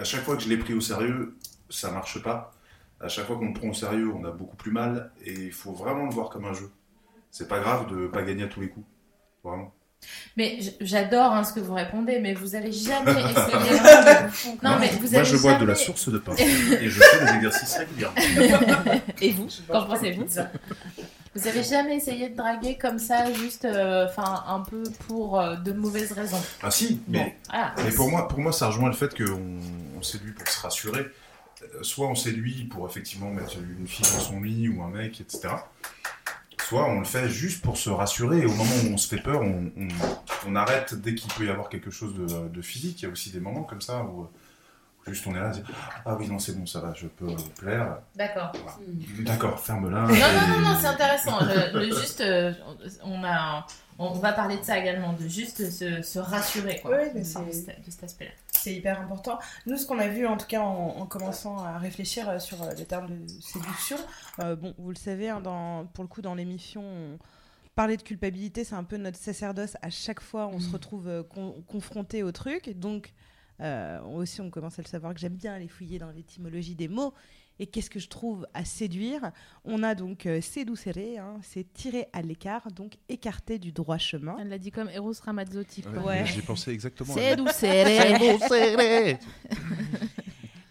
À 0.00 0.04
chaque 0.04 0.22
fois 0.22 0.36
que 0.36 0.42
je 0.42 0.48
l'ai 0.48 0.56
pris 0.56 0.72
au 0.74 0.80
sérieux, 0.80 1.36
ça 1.68 1.90
marche 1.90 2.22
pas. 2.22 2.52
À 3.00 3.08
chaque 3.08 3.26
fois 3.26 3.36
qu'on 3.36 3.48
le 3.48 3.52
prend 3.52 3.68
au 3.68 3.74
sérieux, 3.74 4.10
on 4.14 4.24
a 4.24 4.30
beaucoup 4.30 4.56
plus 4.56 4.72
mal. 4.72 5.10
Et 5.24 5.32
il 5.32 5.52
faut 5.52 5.72
vraiment 5.72 6.04
le 6.06 6.10
voir 6.10 6.30
comme 6.30 6.46
un 6.46 6.54
jeu. 6.54 6.70
C'est 7.30 7.48
pas 7.48 7.60
grave 7.60 7.86
de 7.94 8.06
pas 8.06 8.22
gagner 8.22 8.44
à 8.44 8.48
tous 8.48 8.60
les 8.60 8.68
coups. 8.70 8.86
Vraiment. 9.44 9.72
mais 10.36 10.58
j'adore 10.80 11.32
hein, 11.32 11.44
ce 11.44 11.52
que 11.54 11.60
vous 11.60 11.72
répondez, 11.74 12.18
mais 12.20 12.34
vous 12.34 12.54
allez 12.56 12.72
jamais 12.72 13.10
essayer. 13.30 13.80
Non, 14.62 14.70
Moi, 14.70 14.78
mais 14.80 14.88
vous 14.88 15.10
moi, 15.10 15.22
je 15.22 15.36
bois 15.36 15.52
de 15.54 15.58
jamais- 15.60 15.66
la 15.66 15.74
source 15.74 16.08
de 16.10 16.18
pain. 16.18 16.34
et 16.38 16.88
je 16.90 17.00
fais 17.00 17.24
des 17.24 17.32
exercices 17.36 17.76
régulièrement. 17.76 18.16
Et 19.20 19.32
vous 19.32 19.48
Qu'en 19.68 19.84
pensez-vous 19.86 20.26
Vous 21.34 21.46
avez 21.46 21.62
jamais 21.62 21.96
essayé 21.96 22.28
de 22.28 22.36
draguer 22.36 22.76
comme 22.76 22.98
ça, 22.98 23.32
juste, 23.32 23.64
euh, 23.64 24.08
un 24.16 24.60
peu 24.60 24.82
pour 25.06 25.38
euh, 25.40 25.54
de 25.56 25.72
mauvaises 25.72 26.12
raisons? 26.12 26.42
Ah 26.62 26.70
si, 26.72 27.00
mais, 27.06 27.36
Ah, 27.50 27.72
mais 27.84 27.90
pour, 27.92 28.10
moi, 28.10 28.26
pour 28.26 28.40
moi, 28.40 28.52
ça 28.52 28.66
rejoint 28.66 28.88
le 28.88 28.94
fait 28.96 29.16
qu'on 29.16 29.40
on 29.96 30.02
séduit 30.02 30.32
pour 30.32 30.48
se 30.48 30.60
rassurer. 30.60 31.06
Euh, 31.62 31.82
Soit 31.82 32.08
on 32.08 32.14
séduit 32.16 32.64
pour 32.64 32.86
effectivement 32.88 33.30
mettre 33.30 33.56
une 33.58 33.86
fille 33.86 34.04
dans 34.12 34.20
son 34.20 34.40
lit 34.40 34.68
ou 34.68 34.82
un 34.82 34.88
mec, 34.88 35.20
etc. 35.20 35.48
Soit 36.68 36.86
on 36.86 37.00
le 37.00 37.04
fait 37.06 37.28
juste 37.28 37.62
pour 37.62 37.76
se 37.76 37.90
rassurer 37.90 38.40
et 38.40 38.46
au 38.46 38.52
moment 38.54 38.74
où 38.84 38.92
on 38.94 38.96
se 38.96 39.08
fait 39.08 39.20
peur, 39.22 39.40
on, 39.42 39.70
on- 39.76 39.88
on 40.48 40.56
arrête 40.56 40.94
dès 40.94 41.14
qu'il 41.14 41.32
peut 41.34 41.44
y 41.44 41.50
avoir 41.50 41.68
quelque 41.68 41.90
chose 41.90 42.14
de, 42.16 42.48
de 42.48 42.62
physique. 42.62 43.02
Il 43.02 43.06
y 43.06 43.08
a 43.08 43.12
aussi 43.12 43.30
des 43.30 43.40
moments 43.40 43.62
comme 43.64 43.80
ça 43.82 44.02
où, 44.04 44.26
juste 45.12 45.26
on 45.26 45.34
est 45.34 45.40
là, 45.40 45.52
ah 46.06 46.16
oui 46.18 46.28
non 46.28 46.38
c'est 46.38 46.52
bon 46.58 46.66
ça 46.66 46.80
va, 46.80 46.92
je 46.94 47.06
peux 47.06 47.26
vous 47.26 47.48
plaire. 47.58 47.98
D'accord. 48.16 48.52
D'accord, 49.20 49.58
ferme-la. 49.60 50.00
Non, 50.02 50.08
non, 50.08 50.14
non, 50.14 50.70
non, 50.70 50.76
c'est 50.80 50.86
intéressant. 50.86 51.38
Le, 51.44 51.78
le 51.86 51.94
juste, 51.96 52.20
euh, 52.20 52.52
on, 53.02 53.22
a, 53.24 53.66
on 53.98 54.12
va 54.12 54.32
parler 54.32 54.56
de 54.58 54.62
ça 54.62 54.78
également, 54.78 55.12
de 55.12 55.26
juste 55.28 55.68
se, 55.70 56.02
se 56.02 56.18
rassurer, 56.18 56.80
quoi. 56.80 56.96
Mais 57.14 57.20
de, 57.20 57.24
cet 57.24 58.04
aspect-là. 58.04 58.30
C'est 58.52 58.74
hyper 58.74 59.00
important. 59.00 59.38
Nous, 59.66 59.76
ce 59.76 59.86
qu'on 59.86 59.98
a 59.98 60.08
vu, 60.08 60.26
en 60.26 60.36
tout 60.36 60.46
cas, 60.46 60.60
en, 60.60 60.96
en 60.98 61.06
commençant 61.06 61.64
à 61.64 61.78
réfléchir 61.78 62.28
euh, 62.28 62.38
sur 62.38 62.62
euh, 62.62 62.72
les 62.76 62.84
termes 62.84 63.08
de 63.08 63.26
séduction, 63.40 63.96
euh, 64.40 64.54
bon, 64.56 64.74
vous 64.78 64.90
le 64.90 64.96
savez, 64.96 65.30
hein, 65.30 65.40
dans, 65.40 65.86
pour 65.86 66.04
le 66.04 66.08
coup, 66.08 66.20
dans 66.22 66.34
l'émission, 66.34 66.82
on- 66.82 67.18
parler 67.76 67.96
de 67.96 68.02
culpabilité, 68.02 68.64
c'est 68.64 68.74
un 68.74 68.84
peu 68.84 68.98
notre 68.98 69.16
sacerdoce. 69.18 69.76
À 69.80 69.88
chaque 69.88 70.20
fois, 70.20 70.48
on 70.48 70.60
se 70.60 70.70
retrouve 70.70 71.08
euh, 71.08 71.22
con- 71.22 71.54
confronté 71.66 72.22
au 72.22 72.32
truc. 72.32 72.78
Donc, 72.78 73.12
euh, 73.60 74.00
aussi, 74.02 74.40
on 74.40 74.50
commence 74.50 74.78
à 74.78 74.82
le 74.82 74.88
savoir 74.88 75.14
que 75.14 75.20
j'aime 75.20 75.36
bien 75.36 75.54
aller 75.54 75.68
fouiller 75.68 75.98
dans 75.98 76.10
l'étymologie 76.10 76.74
des 76.74 76.88
mots. 76.88 77.12
Et 77.62 77.66
qu'est-ce 77.66 77.90
que 77.90 78.00
je 78.00 78.08
trouve 78.08 78.46
à 78.54 78.64
séduire? 78.64 79.32
On 79.66 79.82
a 79.82 79.94
donc 79.94 80.24
euh, 80.24 80.40
séducere, 80.40 81.18
hein, 81.18 81.40
c'est 81.42 81.70
tirer 81.74 82.06
à 82.14 82.22
l'écart, 82.22 82.72
donc 82.72 82.94
écarter 83.10 83.58
du 83.58 83.70
droit 83.70 83.98
chemin. 83.98 84.34
Elle 84.40 84.48
l'a 84.48 84.56
dit 84.56 84.70
comme 84.70 84.88
Eros 84.88 85.12
Ramazzotti. 85.22 85.84
Ouais. 86.02 86.24
J'ai 86.24 86.40
pensé 86.40 86.70
exactement. 86.70 87.12
à 87.12 87.18
C'est 87.18 87.36
lui. 87.36 87.48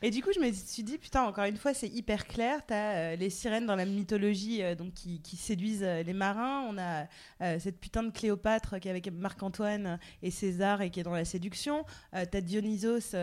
Et 0.01 0.12
du 0.12 0.22
coup, 0.24 0.29
je 0.34 0.39
me 0.39 0.51
suis 0.51 0.84
dit, 0.84 0.98
putain, 0.98 1.24
encore 1.24 1.44
une 1.46 1.58
fois, 1.58 1.74
c'est 1.74 1.88
hyper 1.89 2.25
clair. 2.25 2.62
T'as 2.65 2.96
euh, 2.96 3.15
les 3.18 3.29
sirènes 3.29 3.65
dans 3.65 3.75
la 3.75 3.86
mythologie 3.86 4.63
euh, 4.63 4.74
donc, 4.75 4.94
qui, 4.94 5.22
qui 5.22 5.36
séduisent 5.36 5.84
euh, 5.84 6.03
les 6.03 6.13
marins. 6.13 6.65
On 6.70 6.77
a 6.77 7.06
euh, 7.41 7.60
cette 7.60 7.79
putain 7.79 8.03
de 8.03 8.12
Cléopâtre 8.12 8.79
qui 8.79 8.88
est 8.88 8.91
avec 8.91 9.12
Marc-Antoine 9.12 10.00
et 10.24 10.32
César 10.32 10.82
et 10.82 10.89
qui 10.89 11.00
est 11.01 11.03
dans 11.03 11.12
la 11.13 11.25
séduction. 11.25 11.86
Euh, 12.13 12.24
T'as 12.29 12.41
Dionysos 12.41 13.15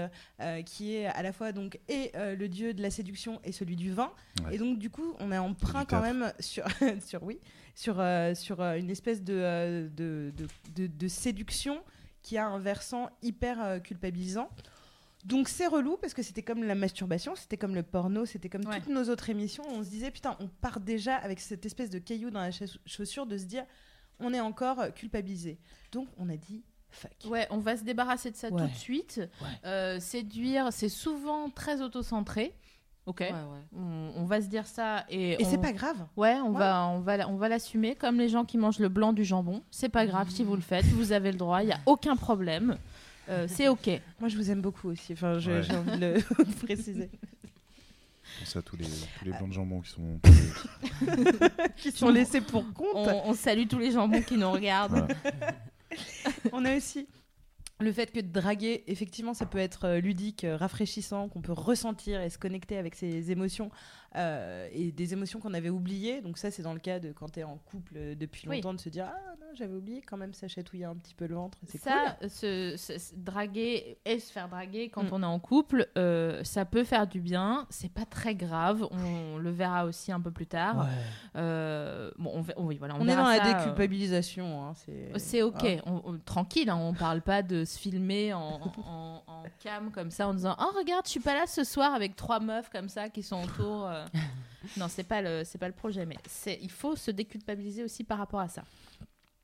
qui 0.67 0.95
est 0.97 1.07
à 1.07 1.23
la 1.23 1.33
fois 1.33 1.53
donc, 1.53 1.79
et 1.89 2.13
le 2.15 2.47
dieu 2.49 2.75
de 2.75 2.83
la 2.83 2.91
séduction 2.91 3.41
et 3.45 3.53
celui 3.53 3.77
du 3.77 3.93
vin. 3.93 4.13
Ouais. 4.45 4.55
Et 4.55 4.59
donc, 4.59 4.79
du 4.79 4.91
coup, 4.91 5.15
on 5.21 5.33
est 5.33 5.39
emprunt 5.39 5.85
quand 5.85 6.01
même 6.03 6.33
sur, 6.41 6.65
sur, 7.07 7.23
oui, 7.23 7.39
sur, 7.75 8.03
sur 8.35 8.61
une 8.63 8.91
espèce 8.91 9.23
de, 9.23 9.89
de, 9.95 10.33
de, 10.37 10.47
de- 10.75 10.87
de 10.87 11.09
séduction 11.09 11.81
qui 12.23 12.37
a 12.39 12.47
un 12.47 12.59
versant 12.59 13.09
hyper 13.23 13.81
culpabilisant. 13.83 14.51
Donc 15.27 15.49
c'est 15.49 15.67
relou 15.67 15.97
parce 16.01 16.15
que 16.15 16.23
c'était 16.23 16.43
comme 16.43 16.63
la 16.63 16.75
masturbation, 16.77 17.35
c'était 17.35 17.57
comme 17.57 17.75
le 17.75 17.83
porno, 17.83 18.25
c'était 18.27 18.49
comme 18.49 18.65
Ouais. 18.65 18.81
toutes 18.81 18.93
nos 18.95 19.05
autres 19.11 19.29
émissions. 19.29 19.65
On 19.69 19.83
se 19.83 19.89
disait 19.91 20.11
putain, 20.13 20.37
on 20.41 20.47
part 20.47 20.79
déjà 20.81 21.17
avec 21.17 21.41
cette 21.41 21.67
espèce 21.67 21.91
de 21.91 21.99
caillou 21.99 22.31
dans 22.31 22.41
la 22.41 22.51
chauss- 22.53 22.79
chaussure 22.87 23.27
de 23.27 23.37
se 23.37 23.45
dire 23.45 23.65
on 24.21 24.33
est 24.33 24.41
encore 24.41 24.95
culpabilisé. 24.95 25.59
Donc 25.91 26.07
on 26.17 26.29
a 26.29 26.37
dit 26.37 26.63
fuck. 26.91 27.11
Ouais, 27.29 27.47
on 27.51 27.59
va 27.59 27.77
se 27.77 27.83
débarrasser 27.83 28.31
de 28.31 28.37
ça 28.37 28.49
Ouais. 28.51 28.63
tout 28.63 28.69
de 28.69 28.75
suite. 28.77 29.21
Euh, 29.65 29.99
séduire, 29.99 30.69
c'est 30.73 30.89
souvent 30.89 31.51
très 31.51 31.83
autocentré. 31.83 32.55
Ok. 33.07 33.21
Ouais, 33.21 33.31
ouais. 33.31 33.63
On, 33.77 34.13
on 34.17 34.25
va 34.25 34.41
se 34.41 34.47
dire 34.47 34.67
ça 34.67 35.05
et. 35.09 35.41
Et 35.41 35.45
c'est 35.45 35.59
pas 35.61 35.73
grave. 35.73 36.07
Ouais, 36.17 36.35
on 36.45 36.53
Ouais. 36.53 36.59
va, 36.59 36.87
on 36.89 37.01
va, 37.01 37.29
on 37.29 37.37
va 37.37 37.49
l'assumer 37.49 37.95
comme 37.95 38.19
les 38.19 38.29
gens 38.29 38.45
qui 38.45 38.59
mangent 38.59 38.79
le 38.81 38.89
blanc 38.89 39.13
du 39.13 39.25
jambon. 39.25 39.63
C'est 39.71 39.89
pas 39.89 40.07
grave 40.07 40.29
si 40.31 40.43
vous 40.45 40.55
le 40.57 40.63
faites, 40.63 40.85
vous 40.87 41.13
avez 41.13 41.31
le 41.33 41.39
droit, 41.39 41.63
il 41.63 41.69
y 41.69 41.73
a 41.73 41.79
aucun 41.87 42.17
problème. 42.17 42.77
Euh, 43.29 43.47
c'est 43.49 43.69
ok. 43.69 43.89
Moi 44.21 44.29
je 44.29 44.37
vous 44.37 44.51
aime 44.51 44.61
beaucoup 44.61 44.89
aussi. 44.89 45.13
Enfin, 45.15 45.35
Ouais. 45.35 45.41
j'ai 45.63 45.75
envie 45.77 45.99
de 45.99 46.07
le 46.07 46.15
de 46.45 46.55
préciser. 46.65 47.11
Pensez 48.41 48.59
à 48.59 48.63
tous 48.63 48.77
les, 48.77 48.85
tous 49.19 49.25
les 49.25 49.31
blancs 49.33 49.49
de 49.49 49.55
jambon 49.55 49.81
qui 49.81 49.91
sont. 49.91 50.21
Qui 51.77 51.93
sont 51.93 52.09
laissés 52.11 52.41
pour 52.41 52.73
compte. 52.73 52.89
On, 52.95 53.31
on 53.31 53.35
salue 53.35 53.67
tous 53.69 53.79
les 53.79 53.93
jambons 53.93 54.23
qui 54.23 54.37
nous 54.37 54.51
regardent. 54.51 55.07
Voilà. 55.23 55.55
On 56.53 56.65
a 56.65 56.77
aussi 56.77 57.07
le 57.79 57.93
fait 57.93 58.11
que 58.11 58.21
draguer, 58.21 58.85
effectivement, 58.87 59.35
ça 59.35 59.45
peut 59.47 59.59
être 59.59 59.85
euh, 59.85 60.01
ludique, 60.01 60.45
euh, 60.45 60.57
rafraîchissant, 60.57 61.29
qu'on 61.29 61.43
peut 61.43 61.53
ressentir 61.53 62.21
et 62.23 62.31
se 62.31 62.39
connecter 62.39 62.79
avec 62.79 62.95
ses 62.95 63.31
émotions 63.31 63.71
euh, 64.17 64.69
et 64.73 64.93
des 64.93 65.13
émotions 65.13 65.41
qu'on 65.41 65.55
avait 65.55 65.71
oubliées. 65.71 66.21
Donc 66.23 66.39
ça, 66.39 66.51
c'est 66.51 66.63
dans 66.63 66.73
le 66.73 66.81
cas 66.81 66.99
de 66.99 67.13
quand 67.13 67.31
tu 67.33 67.41
es 67.41 67.45
en 67.45 67.59
couple 67.59 67.95
euh, 67.97 68.15
depuis 68.15 68.49
Oui. 68.49 68.57
longtemps, 68.57 68.75
de 68.75 68.81
se 68.81 68.89
dire 68.89 69.07
ah 69.09 69.35
non, 69.41 69.47
j'avais 69.55 69.75
oublié 69.75 70.03
quand 70.03 70.17
même, 70.17 70.33
ça 70.35 70.49
chatouillait 70.49 70.85
un 70.87 70.97
petit 70.97 71.15
peu 71.15 71.27
le 71.27 71.35
ventre, 71.35 71.59
c'est 71.67 71.79
cool. 71.79 71.93
Ça, 71.93 72.29
se, 72.29 72.75
se- 72.77 72.99
se 72.99 73.15
draguer 73.15 73.99
et 74.05 74.19
se 74.19 74.33
faire 74.33 74.49
draguer 74.49 74.89
quand 74.91 75.05
Mm. 75.05 75.09
on 75.13 75.23
est 75.23 75.27
en 75.27 75.39
couple, 75.39 75.87
euh, 75.99 76.43
ça 76.45 76.65
peut 76.65 76.85
faire 76.85 77.07
du 77.07 77.21
bien. 77.21 77.67
C'est 77.71 77.93
pas 77.93 78.05
très 78.07 78.35
grave. 78.35 78.87
On 78.91 79.39
le 79.39 79.51
verra 79.51 79.85
aussi 79.85 80.11
un 80.13 80.21
peu 80.21 80.31
plus 80.31 80.47
tard. 80.47 80.87
Euh, 81.37 82.11
bon, 82.19 82.31
on, 82.35 82.41
va- 82.41 82.55
oui, 82.59 82.77
voilà, 82.79 82.95
on, 82.97 83.01
On, 83.03 83.09
est 83.09 83.15
dans 83.17 83.25
la 83.25 83.37
ça, 83.37 83.47
euh, 83.47 83.59
déculpabilisation. 83.59 84.65
hein, 84.65 84.73
c'est 84.75 85.13
C'est 85.19 85.43
ok, 85.43 85.65
Ah. 85.65 85.83
on- 86.05 86.19
tranquille, 86.25 86.71
hein, 86.71 86.77
on 86.81 86.95
parle 86.95 87.21
pas 87.23 87.43
de 87.43 87.65
se 87.65 87.79
filmer 87.79 88.33
en, 88.33 88.61
en- 88.87 89.23
en 89.27 89.43
cam 89.63 89.91
comme 89.91 90.11
ça 90.11 90.29
en 90.29 90.35
disant 90.35 90.57
Oh 90.59 90.71
regarde, 90.77 91.05
je 91.07 91.11
suis 91.11 91.21
pas 91.21 91.35
là 91.35 91.47
ce 91.47 91.65
soir 91.65 91.95
avec 91.95 92.17
trois 92.17 92.41
meufs 92.41 92.71
comme 92.71 92.89
ça 92.89 93.09
qui 93.09 93.23
sont 93.23 93.43
autour. 93.45 93.87
euh. 93.87 94.05
Non, 94.77 94.89
c'est 94.89 95.05
pas 95.05 95.23
le 95.23 95.45
c'est 95.45 95.59
pas 95.59 95.69
le 95.69 95.75
projet, 95.75 96.07
mais 96.07 96.17
il 96.61 96.71
faut 96.71 96.97
se 96.97 97.11
déculpabiliser 97.11 97.85
aussi 97.85 98.05
par 98.05 98.19
rapport 98.19 98.41
à 98.41 98.49
ça, 98.49 98.65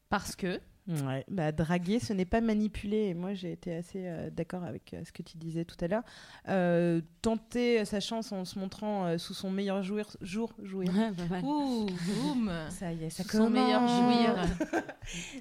parce 0.08 0.34
que 0.36 0.60
Ouais, 0.88 1.24
bah, 1.28 1.52
draguer, 1.52 2.00
ce 2.00 2.12
n'est 2.12 2.24
pas 2.24 2.40
manipuler. 2.40 3.06
Et 3.08 3.14
moi, 3.14 3.34
j'ai 3.34 3.52
été 3.52 3.74
assez 3.74 4.00
euh, 4.04 4.30
d'accord 4.30 4.64
avec 4.64 4.92
euh, 4.94 5.02
ce 5.04 5.12
que 5.12 5.22
tu 5.22 5.38
disais 5.38 5.64
tout 5.64 5.76
à 5.80 5.86
l'heure. 5.86 6.02
Euh, 6.48 7.00
tenter 7.22 7.84
sa 7.84 8.00
chance 8.00 8.32
en 8.32 8.44
se 8.44 8.58
montrant 8.58 9.16
sous 9.16 9.34
son 9.34 9.50
meilleur 9.50 9.82
jouir, 9.84 10.16
jour, 10.20 10.52
jouir. 10.62 10.90
Ouh 11.44 11.86
boum, 11.86 12.50
Ça 12.70 12.92
y 12.92 13.04
est, 13.04 13.10
ça 13.10 13.22
son 13.22 13.48
meilleur 13.48 13.80
commence. 13.80 14.12
jouir. 14.12 14.82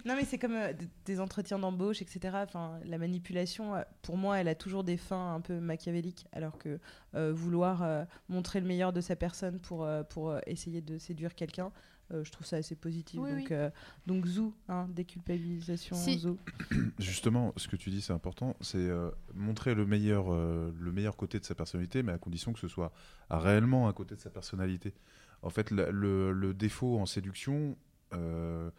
Non, 0.05 0.15
mais 0.15 0.25
c'est 0.25 0.39
comme 0.39 0.57
des 1.05 1.19
entretiens 1.19 1.60
d'embauche, 1.60 2.01
etc. 2.01 2.36
Enfin, 2.43 2.79
la 2.86 2.98
manipulation, 2.98 3.74
pour 4.01 4.17
moi, 4.17 4.39
elle 4.39 4.48
a 4.48 4.55
toujours 4.55 4.83
des 4.83 4.98
fins 4.98 5.36
un 5.36 5.41
peu 5.41 5.60
machiavéliques, 5.60 6.25
alors 6.31 6.57
que 6.57 6.79
vouloir 7.13 8.07
montrer 8.27 8.60
le 8.60 8.65
meilleur 8.65 8.91
de 8.91 9.01
sa 9.01 9.15
personne 9.15 9.60
pour, 9.60 9.88
pour 10.10 10.36
essayer 10.48 10.81
de 10.81 10.98
séduire 10.98 11.36
quelqu'un, 11.36 11.71
euh, 12.13 12.23
je 12.23 12.31
trouve 12.31 12.45
ça 12.45 12.57
assez 12.57 12.75
positif. 12.75 13.19
Oui, 13.21 13.29
donc, 13.29 13.39
oui. 13.39 13.47
euh, 13.51 13.69
donc, 14.05 14.25
zou, 14.25 14.53
hein, 14.69 14.87
déculpabilisation, 14.89 15.95
Si. 15.95 16.17
zou. 16.19 16.37
Justement, 16.99 17.53
ce 17.57 17.67
que 17.67 17.75
tu 17.75 17.89
dis, 17.89 18.01
c'est 18.01 18.13
important. 18.13 18.55
C'est 18.61 18.77
euh, 18.77 19.09
montrer 19.33 19.73
le 19.75 19.85
meilleur, 19.85 20.31
euh, 20.33 20.71
le 20.79 20.91
meilleur 20.91 21.15
côté 21.15 21.39
de 21.39 21.45
sa 21.45 21.55
personnalité, 21.55 22.03
mais 22.03 22.11
à 22.11 22.17
condition 22.17 22.53
que 22.53 22.59
ce 22.59 22.67
soit 22.67 22.91
réellement 23.29 23.87
un 23.87 23.93
côté 23.93 24.15
de 24.15 24.19
sa 24.19 24.29
personnalité. 24.29 24.93
En 25.41 25.49
fait, 25.49 25.71
la- 25.71 25.89
le, 25.91 26.31
le 26.31 26.53
défaut 26.53 26.99
en 26.99 27.05
séduction, 27.05 27.77
euh, 28.13 28.69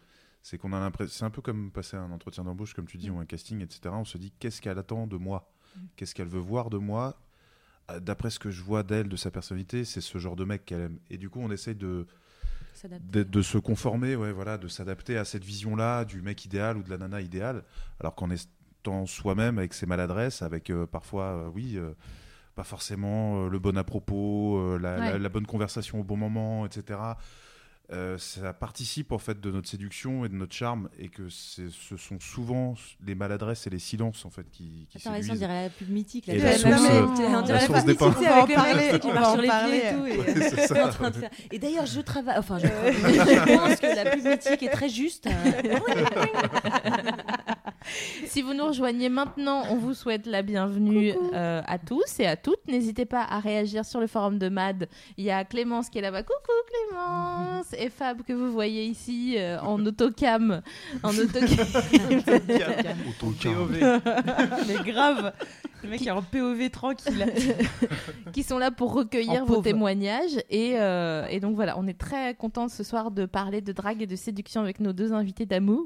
c'est 0.41 0.57
qu'on 0.57 0.73
a 0.73 0.79
l'impression. 0.79 1.13
C'est 1.17 1.25
un 1.25 1.29
peu 1.29 1.41
comme 1.41 1.71
passer 1.71 1.97
un 1.97 2.11
entretien 2.11 2.43
d'embauche, 2.43 2.73
comme 2.73 2.87
tu 2.87 2.97
dis, 2.97 3.09
ou 3.09 3.17
un 3.19 3.25
casting, 3.25 3.61
etc. 3.61 3.93
On 3.95 4.05
se 4.05 4.17
dit 4.17 4.31
qu'est-ce 4.39 4.61
qu'elle 4.61 4.77
attend 4.79 5.07
de 5.07 5.17
moi? 5.17 5.51
Qu'est-ce 5.95 6.13
qu'elle 6.13 6.27
veut 6.27 6.39
voir 6.39 6.69
de 6.69 6.77
moi? 6.77 7.19
D'après 7.99 8.29
ce 8.29 8.39
que 8.39 8.49
je 8.49 8.61
vois 8.63 8.81
d'elle, 8.83 9.09
de 9.09 9.15
sa 9.17 9.29
personnalité, 9.29 9.83
c'est 9.83 9.99
ce 10.01 10.17
genre 10.17 10.35
de 10.37 10.45
mec 10.45 10.65
qu'elle 10.65 10.79
aime. 10.81 10.99
Et 11.09 11.17
du 11.17 11.29
coup, 11.29 11.39
on 11.41 11.51
essaye 11.51 11.75
de. 11.75 12.07
De, 13.11 13.23
de 13.23 13.41
se 13.41 13.57
conformer, 13.57 14.15
ouais, 14.15 14.31
voilà, 14.31 14.57
de 14.57 14.67
s'adapter 14.67 15.17
à 15.17 15.25
cette 15.25 15.43
vision-là 15.43 16.05
du 16.05 16.21
mec 16.21 16.43
idéal 16.45 16.77
ou 16.77 16.83
de 16.83 16.89
la 16.89 16.97
nana 16.97 17.21
idéale, 17.21 17.63
alors 17.99 18.15
qu'en 18.15 18.29
étant 18.29 19.05
soi-même 19.05 19.57
avec 19.57 19.73
ses 19.73 19.85
maladresses, 19.85 20.41
avec 20.41 20.69
euh, 20.69 20.85
parfois, 20.85 21.23
euh, 21.25 21.49
oui, 21.53 21.73
euh, 21.77 21.93
pas 22.55 22.63
forcément 22.63 23.45
euh, 23.45 23.49
le 23.49 23.59
bon 23.59 23.77
à 23.77 23.83
propos, 23.83 24.57
euh, 24.59 24.77
la, 24.79 24.99
Ouais. 24.99 25.11
la- 25.13 25.17
la 25.19 25.29
bonne 25.29 25.45
conversation 25.47 26.01
au 26.01 26.03
bon 26.03 26.17
moment, 26.17 26.65
etc. 26.65 26.99
Euh, 27.93 28.17
ça 28.17 28.53
participe 28.53 29.11
en 29.11 29.19
fait 29.19 29.39
de 29.39 29.51
notre 29.51 29.69
séduction 29.69 30.25
et 30.25 30.29
de 30.29 30.33
notre 30.33 30.55
charme 30.55 30.89
et 30.97 31.09
que 31.09 31.29
ce 31.29 31.69
sont 31.95 32.19
souvent 32.19 32.73
les 33.05 33.13
maladresses 33.13 33.67
et 33.67 33.69
les 33.69 33.77
silences 33.77 34.25
en 34.25 34.31
fait 34.31 34.49
qui, 34.51 34.87
qui 34.89 34.97
T'as 34.99 35.11
raison, 35.11 35.19
on 35.19 35.21
séduisent. 35.35 35.39
dirait 35.39 35.63
la 35.65 35.69
pub 35.69 35.89
mythique. 35.89 36.25
Là, 36.27 36.33
Et 36.33 36.37
Tu 36.37 36.43
la 36.43 36.57
source, 36.57 36.89
euh, 36.89 37.01
on 37.05 37.13
dirait 37.13 37.29
la 37.29 37.67
la 37.67 37.67
pub 37.67 37.85
mythique, 37.87 38.01
On 38.01 38.05
avec 38.07 38.23
le 38.23 38.47
mec 38.47 38.55
parler, 38.55 38.99
qui 38.99 39.07
on 39.07 39.13
marche 39.13 39.27
en 39.27 39.31
sur 39.33 39.41
les 39.41 39.49
pieds 39.49 39.77
et 39.77 39.93
tout. 39.93 40.05
et- 40.07 40.17
Ouais, 40.73 40.77
est 40.79 40.81
en 40.81 40.89
train 40.89 41.09
de 41.11 41.15
faire. 41.17 41.29
Et 41.51 41.59
d'ailleurs, 41.59 41.85
je 41.85 42.01
travaille. 42.01 42.37
Enfin, 42.39 42.57
je, 42.57 42.65
je 42.67 43.57
pense 43.57 43.79
que 43.79 43.95
la 43.95 44.09
pub 44.11 44.25
mythique 44.25 44.63
est 44.63 44.69
très 44.71 44.89
juste. 44.89 45.27
Si 48.25 48.41
vous 48.41 48.53
nous 48.53 48.65
rejoignez 48.65 49.09
maintenant, 49.09 49.63
on 49.69 49.75
vous 49.75 49.93
souhaite 49.93 50.25
la 50.25 50.41
bienvenue 50.41 51.13
euh, 51.33 51.61
à 51.65 51.77
tous 51.77 52.19
et 52.19 52.25
à 52.25 52.35
toutes. 52.35 52.65
N'hésitez 52.67 53.05
pas 53.05 53.23
à 53.23 53.39
réagir 53.39 53.85
sur 53.85 53.99
le 53.99 54.07
forum 54.07 54.39
de 54.39 54.49
MAD. 54.49 54.87
Il 55.17 55.25
y 55.25 55.31
a 55.31 55.43
Clémence 55.45 55.89
qui 55.89 55.99
est 55.99 56.01
là-bas. 56.01 56.23
Coucou 56.23 56.51
Clémence 56.89 57.73
Et 57.77 57.89
Fab 57.89 58.23
que 58.23 58.33
vous 58.33 58.51
voyez 58.51 58.85
ici 58.85 59.35
euh, 59.37 59.59
en 59.61 59.83
autocam. 59.85 60.61
En 61.03 61.09
autocam. 61.17 61.57
Mais 64.67 64.91
grave. 64.91 65.33
Le 65.83 65.89
mec 65.89 66.05
est 66.07 66.11
en 66.11 66.21
POV 66.21 66.69
tranquille. 66.69 67.25
qui 68.31 68.43
sont 68.43 68.57
là 68.57 68.71
pour 68.71 68.93
recueillir 68.93 69.43
En 69.43 69.45
vos 69.45 69.55
pauvre. 69.55 69.63
témoignages. 69.63 70.37
Et, 70.49 70.79
euh, 70.79 71.25
et 71.27 71.39
donc 71.39 71.55
voilà, 71.55 71.77
on 71.77 71.85
est 71.87 71.97
très 71.99 72.35
content 72.35 72.67
ce 72.69 72.83
soir 72.83 73.11
de 73.11 73.25
parler 73.25 73.61
de 73.61 73.71
drague 73.73 74.01
et 74.01 74.07
de 74.07 74.15
séduction 74.15 74.61
avec 74.61 74.79
nos 74.79 74.93
deux 74.93 75.13
invités 75.13 75.45
d'amour. 75.45 75.85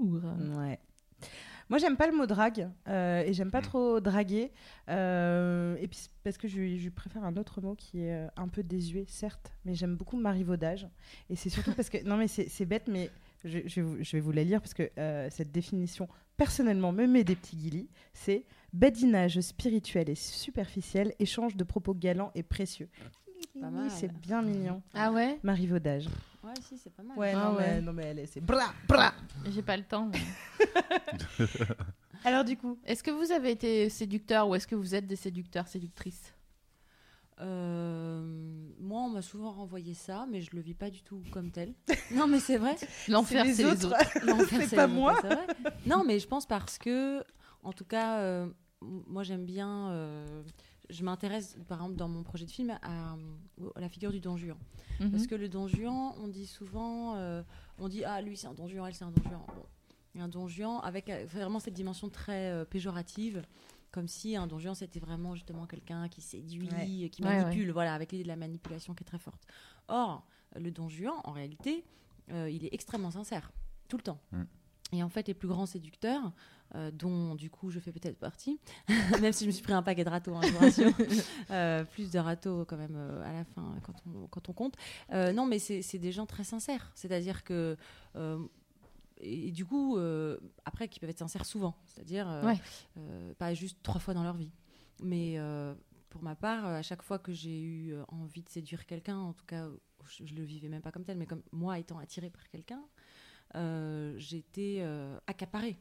Ouais. 0.58 0.80
Moi, 1.70 1.80
j'aime 1.80 1.98
pas 1.98 2.08
le 2.08 2.16
mot 2.16 2.26
drague 2.26 2.70
euh, 2.88 3.24
et 3.24 3.34
j'aime 3.34 3.52
pas 3.52 3.62
trop 3.62 4.00
draguer. 4.00 4.52
euh, 4.90 5.76
et 5.80 5.88
puis, 5.88 5.98
c'est 6.00 6.10
parce 6.24 6.38
que 6.38 6.48
je, 6.48 6.78
je 6.78 6.90
préfère 6.90 7.24
un 7.24 7.36
autre 7.38 7.62
mot 7.62 7.76
qui 7.76 8.02
est 8.04 8.14
euh, 8.14 8.28
un 8.38 8.48
peu 8.48 8.64
désuet, 8.64 9.06
certes, 9.08 9.52
mais 9.66 9.76
j'aime 9.76 9.96
beaucoup 9.96 10.18
marivaudage. 10.18 10.88
Et 11.30 11.36
c'est 11.36 11.50
surtout 11.50 11.74
parce 11.74 11.90
que. 11.90 11.98
Non, 12.08 12.16
mais 12.18 12.28
c'est 12.28 12.66
bête, 12.66 12.88
mais 12.88 13.10
je, 13.44 13.60
je 13.66 13.76
vais 13.76 13.82
vous- 13.82 13.98
je 14.04 14.12
vais 14.16 14.22
vous 14.22 14.32
la 14.32 14.44
lire 14.44 14.62
parce 14.62 14.74
que 14.74 14.90
euh, 14.98 15.28
cette 15.30 15.52
définition, 15.52 16.08
personnellement, 16.38 16.92
me 16.94 17.06
met 17.06 17.24
des 17.24 17.36
petits 17.36 17.58
guillis. 17.58 17.90
C'est 18.14 18.46
badinage 18.74 19.40
spirituel 19.42 20.10
et 20.10 20.16
superficiel, 20.16 21.14
échange 21.20 21.56
de 21.58 21.64
propos 21.64 21.94
galants 21.94 22.32
et 22.36 22.44
précieux. 22.44 22.88
Mal. 23.56 23.90
C'est 23.90 24.12
bien 24.22 24.42
mignon. 24.42 24.82
Ah 24.94 25.12
ouais? 25.12 25.40
Marivaudage. 25.44 26.06
Ouais, 26.48 26.54
si, 26.68 26.78
c'est 26.78 26.90
pas 26.94 27.04
mal. 27.04 27.18
Ouais, 27.18 27.34
Ah 27.36 27.46
non, 27.50 27.56
ouais. 27.58 27.76
Mais, 27.76 27.82
non, 27.82 27.94
mais 27.94 28.04
elle 28.06 28.20
est. 28.20 28.26
C'est 28.26 28.42
bra, 28.42 28.74
bra. 28.88 29.14
J'ai 29.50 29.62
pas 29.62 29.76
le 29.78 29.84
temps. 29.84 30.10
mais- 30.12 30.20
Alors, 32.24 32.44
du 32.44 32.58
coup. 32.58 32.80
Est-ce 32.86 33.04
que 33.04 33.12
vous 33.12 33.32
avez 33.32 33.52
été 33.52 33.90
séducteur 33.90 34.48
ou 34.48 34.56
est-ce 34.56 34.68
que 34.68 34.76
vous 34.76 34.96
êtes 34.96 35.06
des 35.08 35.16
séducteurs, 35.16 35.68
séductrices? 35.68 36.34
Euh, 37.40 38.22
moi, 38.80 39.02
on 39.02 39.10
m'a 39.10 39.22
souvent 39.22 39.52
renvoyé 39.52 39.94
ça, 39.94 40.26
mais 40.30 40.42
je 40.42 40.56
le 40.56 40.62
vis 40.62 40.74
pas 40.74 40.90
du 40.90 41.04
tout 41.04 41.22
comme 41.32 41.52
tel. 41.52 41.74
non, 42.12 42.28
mais 42.28 42.40
c'est 42.40 42.58
vrai. 42.58 42.76
L'enfer, 43.08 43.44
les 43.44 43.54
c'est 43.54 43.64
les 43.64 43.86
autres. 43.86 43.88
autres. 43.88 44.26
L'enfer, 44.26 44.62
C'est 44.68 44.76
pas 44.76 44.88
moi. 44.88 45.14
vrai. 45.22 45.46
Non, 45.86 46.04
mais 46.04 46.20
je 46.20 46.28
pense 46.28 46.46
parce 46.48 46.78
que, 46.78 47.24
en 47.64 47.74
tout 47.74 47.86
cas, 47.86 48.20
euh, 48.20 48.48
moi 48.82 49.24
j'aime 49.24 49.46
bien. 49.46 49.90
euh, 49.92 50.42
je 50.90 51.04
m'intéresse, 51.04 51.58
par 51.68 51.80
exemple, 51.80 51.96
dans 51.96 52.08
mon 52.08 52.24
projet 52.24 52.46
de 52.46 52.52
film, 52.52 52.72
à, 52.82 53.14
à 53.76 53.80
la 53.80 53.90
figure 53.90 54.12
du 54.12 54.20
Don 54.20 54.38
Juan. 54.38 54.58
Mhm. 55.00 55.12
Parce 55.12 55.28
que 55.28 55.36
le 55.36 55.50
Don 55.50 55.68
Juan, 55.68 56.14
on 56.22 56.28
dit 56.28 56.48
souvent, 56.48 57.16
euh, 57.16 57.44
on 57.78 57.88
dit 57.90 58.04
ah 58.06 58.22
lui 58.22 58.36
c'est 58.38 58.48
un 58.48 58.54
Don 58.54 58.68
Juan, 58.68 58.88
elle 58.88 58.94
c'est 58.96 59.04
un 59.06 59.12
Don 59.12 59.24
Juan. 59.30 59.42
Bon, 59.48 60.22
un 60.22 60.28
Don 60.28 60.48
Juan 60.48 60.80
avec 60.84 61.10
euh, 61.10 61.26
vraiment 61.28 61.60
cette 61.60 61.74
dimension 61.76 62.10
très 62.10 62.52
euh, 62.52 62.66
péjorative, 62.66 63.44
comme 63.92 64.08
si 64.08 64.36
un 64.36 64.48
Don 64.48 64.58
Juan 64.60 64.74
c'était 64.76 65.00
vraiment 65.00 65.36
justement 65.36 65.66
quelqu'un 65.68 66.08
qui 66.10 66.22
séduit, 66.22 66.70
Ouais. 66.72 67.10
qui 67.10 67.22
Ouais, 67.24 67.44
manipule, 67.44 67.72
voilà, 67.72 67.94
avec 67.94 68.12
l'idée 68.12 68.24
de 68.24 68.28
la 68.30 68.36
manipulation 68.36 68.94
qui 68.96 69.04
est 69.04 69.08
très 69.08 69.20
forte. 69.20 69.44
Or, 69.90 70.26
le 70.56 70.72
Don 70.72 70.90
Juan, 70.90 71.14
en 71.24 71.32
réalité, 71.34 71.86
euh, 72.32 72.50
il 72.50 72.66
est 72.66 72.74
extrêmement 72.74 73.12
sincère, 73.12 73.52
tout 73.88 73.98
le 73.98 74.04
temps. 74.04 74.20
Mm. 74.32 74.44
Et 74.94 75.04
en 75.04 75.10
fait, 75.10 75.28
les 75.28 75.34
plus 75.34 75.48
grands 75.50 75.66
séducteurs, 75.66 76.32
euh, 76.76 76.92
dont 76.92 77.36
du 77.36 77.50
coup 77.50 77.70
je 77.72 77.80
fais 77.80 77.92
peut-être 77.92 78.18
partie, 78.18 78.60
même 79.22 79.34
si 79.34 79.44
je 79.44 79.48
me 79.48 79.52
suis 79.52 79.64
pris 79.64 79.74
un 79.74 79.84
paquet 79.84 80.04
de 80.06 80.10
râteaux, 80.10 80.36
hein, 80.36 80.42
je 80.44 80.52
vous 80.52 80.60
rassure. 80.60 80.92
Euh, 81.52 81.84
plus 81.86 82.12
de 82.12 82.20
râteaux 82.20 82.66
quand 82.66 82.78
même 82.78 82.96
euh, 82.96 83.24
à 83.30 83.32
la 83.34 83.44
fin 83.46 83.76
quand 83.84 83.94
on, 84.06 84.28
quand 84.28 84.50
on 84.50 84.54
compte. 84.54 84.76
Euh, 85.12 85.32
non, 85.34 85.46
mais 85.46 85.60
c'est 85.60 85.98
des 85.98 86.12
gens 86.12 86.26
très 86.26 86.44
sincères. 86.44 86.92
C'est-à-dire 86.96 87.44
que. 87.44 87.78
et, 89.20 89.48
et 89.48 89.52
du 89.52 89.66
coup, 89.66 89.98
après, 90.66 90.88
qui 90.88 91.00
peuvent 91.00 91.10
être 91.10 91.20
sincères 91.20 91.46
souvent. 91.46 91.76
C'est-à-dire, 91.88 92.28
Ouais. 92.44 92.60
pas 93.38 93.54
juste 93.54 93.78
trois 93.84 94.00
fois 94.00 94.14
dans 94.14 94.24
leur 94.24 94.36
vie. 94.38 94.52
Mais 95.02 95.38
pour 96.10 96.22
ma 96.24 96.36
part, 96.36 96.66
à 96.66 96.82
chaque 96.82 97.02
fois 97.02 97.20
que 97.20 97.32
j'ai 97.34 97.62
eu 97.62 97.96
envie 98.10 98.44
de 98.44 98.50
séduire 98.50 98.86
quelqu'un, 98.86 99.18
en 99.18 99.34
tout 99.34 99.46
cas, 99.46 99.68
je, 100.08 100.26
je 100.26 100.34
le 100.36 100.44
vivais 100.44 100.70
même 100.70 100.82
pas 100.82 100.92
comme 100.92 101.04
tel, 101.04 101.18
mais 101.18 101.26
comme 101.26 101.42
moi 101.52 101.78
étant 101.80 101.98
attirée 101.98 102.30
par 102.30 102.48
quelqu'un, 102.50 102.82
j'étais 104.18 104.78
euh, 104.80 105.18
accaparée. 105.28 105.78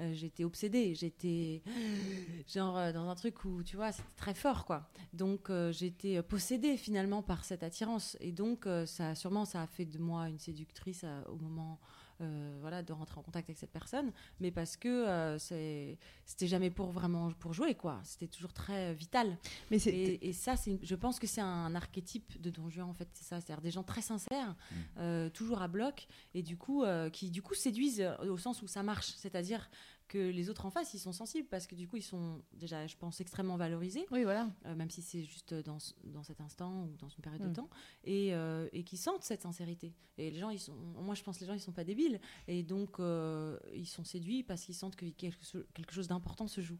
Euh, 0.00 0.14
j'étais 0.14 0.44
obsédée, 0.44 0.94
j'étais 0.94 1.62
genre 2.48 2.78
euh, 2.78 2.92
dans 2.92 3.10
un 3.10 3.14
truc 3.14 3.44
où 3.44 3.62
tu 3.62 3.76
vois 3.76 3.92
c'était 3.92 4.08
très 4.16 4.32
fort 4.32 4.64
quoi. 4.64 4.88
Donc 5.12 5.50
euh, 5.50 5.70
j'étais 5.70 6.16
euh, 6.16 6.22
possédée 6.22 6.78
finalement 6.78 7.22
par 7.22 7.44
cette 7.44 7.62
attirance 7.62 8.16
et 8.20 8.32
donc 8.32 8.66
euh, 8.66 8.86
ça 8.86 9.14
sûrement 9.14 9.44
ça 9.44 9.60
a 9.60 9.66
fait 9.66 9.84
de 9.84 9.98
moi 9.98 10.30
une 10.30 10.38
séductrice 10.38 11.02
euh, 11.04 11.22
au 11.26 11.36
moment 11.36 11.78
euh, 12.22 12.56
voilà 12.60 12.82
de 12.82 12.92
rentrer 12.92 13.18
en 13.18 13.22
contact 13.22 13.48
avec 13.50 13.58
cette 13.58 13.72
personne, 13.72 14.12
mais 14.40 14.50
parce 14.50 14.76
que 14.76 14.88
euh, 14.88 15.38
c'est 15.38 15.98
c'était 16.24 16.46
jamais 16.46 16.70
pour 16.70 16.90
vraiment 16.90 17.32
pour 17.32 17.52
jouer 17.52 17.74
quoi. 17.74 18.00
C'était 18.04 18.28
toujours 18.28 18.52
très 18.52 18.90
euh, 18.90 18.92
vital. 18.92 19.36
Mais 19.70 19.78
c'est. 19.78 19.90
Et, 19.90 20.28
et 20.28 20.32
ça, 20.32 20.56
c'est, 20.56 20.70
une- 20.72 20.78
je 20.82 20.94
pense 20.94 21.18
que 21.18 21.26
c'est 21.26 21.40
un 21.40 21.74
archétype 21.74 22.40
de 22.40 22.50
Don 22.50 22.68
Juan, 22.70 22.88
en 22.88 22.94
fait, 22.94 23.08
c'est 23.12 23.24
ça, 23.24 23.40
c'est-à-dire 23.40 23.62
des 23.62 23.70
gens 23.70 23.82
très 23.82 24.02
sincères, 24.02 24.54
euh, 24.98 25.28
toujours 25.30 25.60
à 25.62 25.68
bloc, 25.68 26.06
et 26.34 26.42
du 26.42 26.56
coup, 26.56 26.84
euh, 26.84 27.10
qui 27.10 27.30
du 27.30 27.42
coup 27.42 27.54
séduisent 27.54 28.00
euh, 28.00 28.16
au 28.30 28.38
sens 28.38 28.62
où 28.62 28.66
ça 28.66 28.82
marche, 28.82 29.12
c'est-à-dire 29.16 29.68
que 30.12 30.18
les 30.30 30.50
autres 30.50 30.66
en 30.66 30.70
face, 30.70 30.92
ils 30.92 30.98
sont 30.98 31.12
sensibles 31.12 31.48
parce 31.48 31.66
que 31.66 31.74
du 31.74 31.88
coup, 31.88 31.96
ils 31.96 32.02
sont 32.02 32.42
déjà, 32.52 32.86
je 32.86 32.96
pense, 32.96 33.20
extrêmement 33.22 33.56
valorisés, 33.56 34.04
Oui, 34.10 34.24
voilà. 34.24 34.50
euh, 34.66 34.74
même 34.74 34.90
si 34.90 35.00
c'est 35.00 35.22
juste 35.24 35.54
dans, 35.54 35.78
dans 36.04 36.22
cet 36.22 36.40
instant 36.42 36.84
ou 36.84 36.96
dans 36.98 37.08
une 37.08 37.22
période 37.22 37.42
Mm. 37.42 37.48
de 37.48 37.54
temps, 37.54 37.70
et, 38.04 38.34
euh, 38.34 38.68
et 38.72 38.84
qui 38.84 38.96
sentent 38.98 39.24
cette 39.24 39.40
sincérité. 39.42 39.94
Et 40.18 40.30
les 40.30 40.38
gens, 40.38 40.50
ils 40.50 40.60
sont, 40.60 40.74
moi, 40.74 41.14
je 41.14 41.22
pense, 41.22 41.36
que 41.36 41.40
les 41.44 41.46
gens, 41.48 41.54
ils 41.54 41.60
sont 41.60 41.72
pas 41.72 41.84
débiles, 41.84 42.20
et 42.46 42.62
donc 42.62 43.00
euh, 43.00 43.58
ils 43.74 43.86
sont 43.88 44.04
séduits 44.04 44.42
parce 44.42 44.62
qu'ils 44.64 44.74
sentent 44.74 44.96
que 44.96 45.06
quelque, 45.06 45.38
quelque 45.72 45.92
chose 45.94 46.08
d'important 46.08 46.46
se 46.46 46.60
joue. 46.60 46.78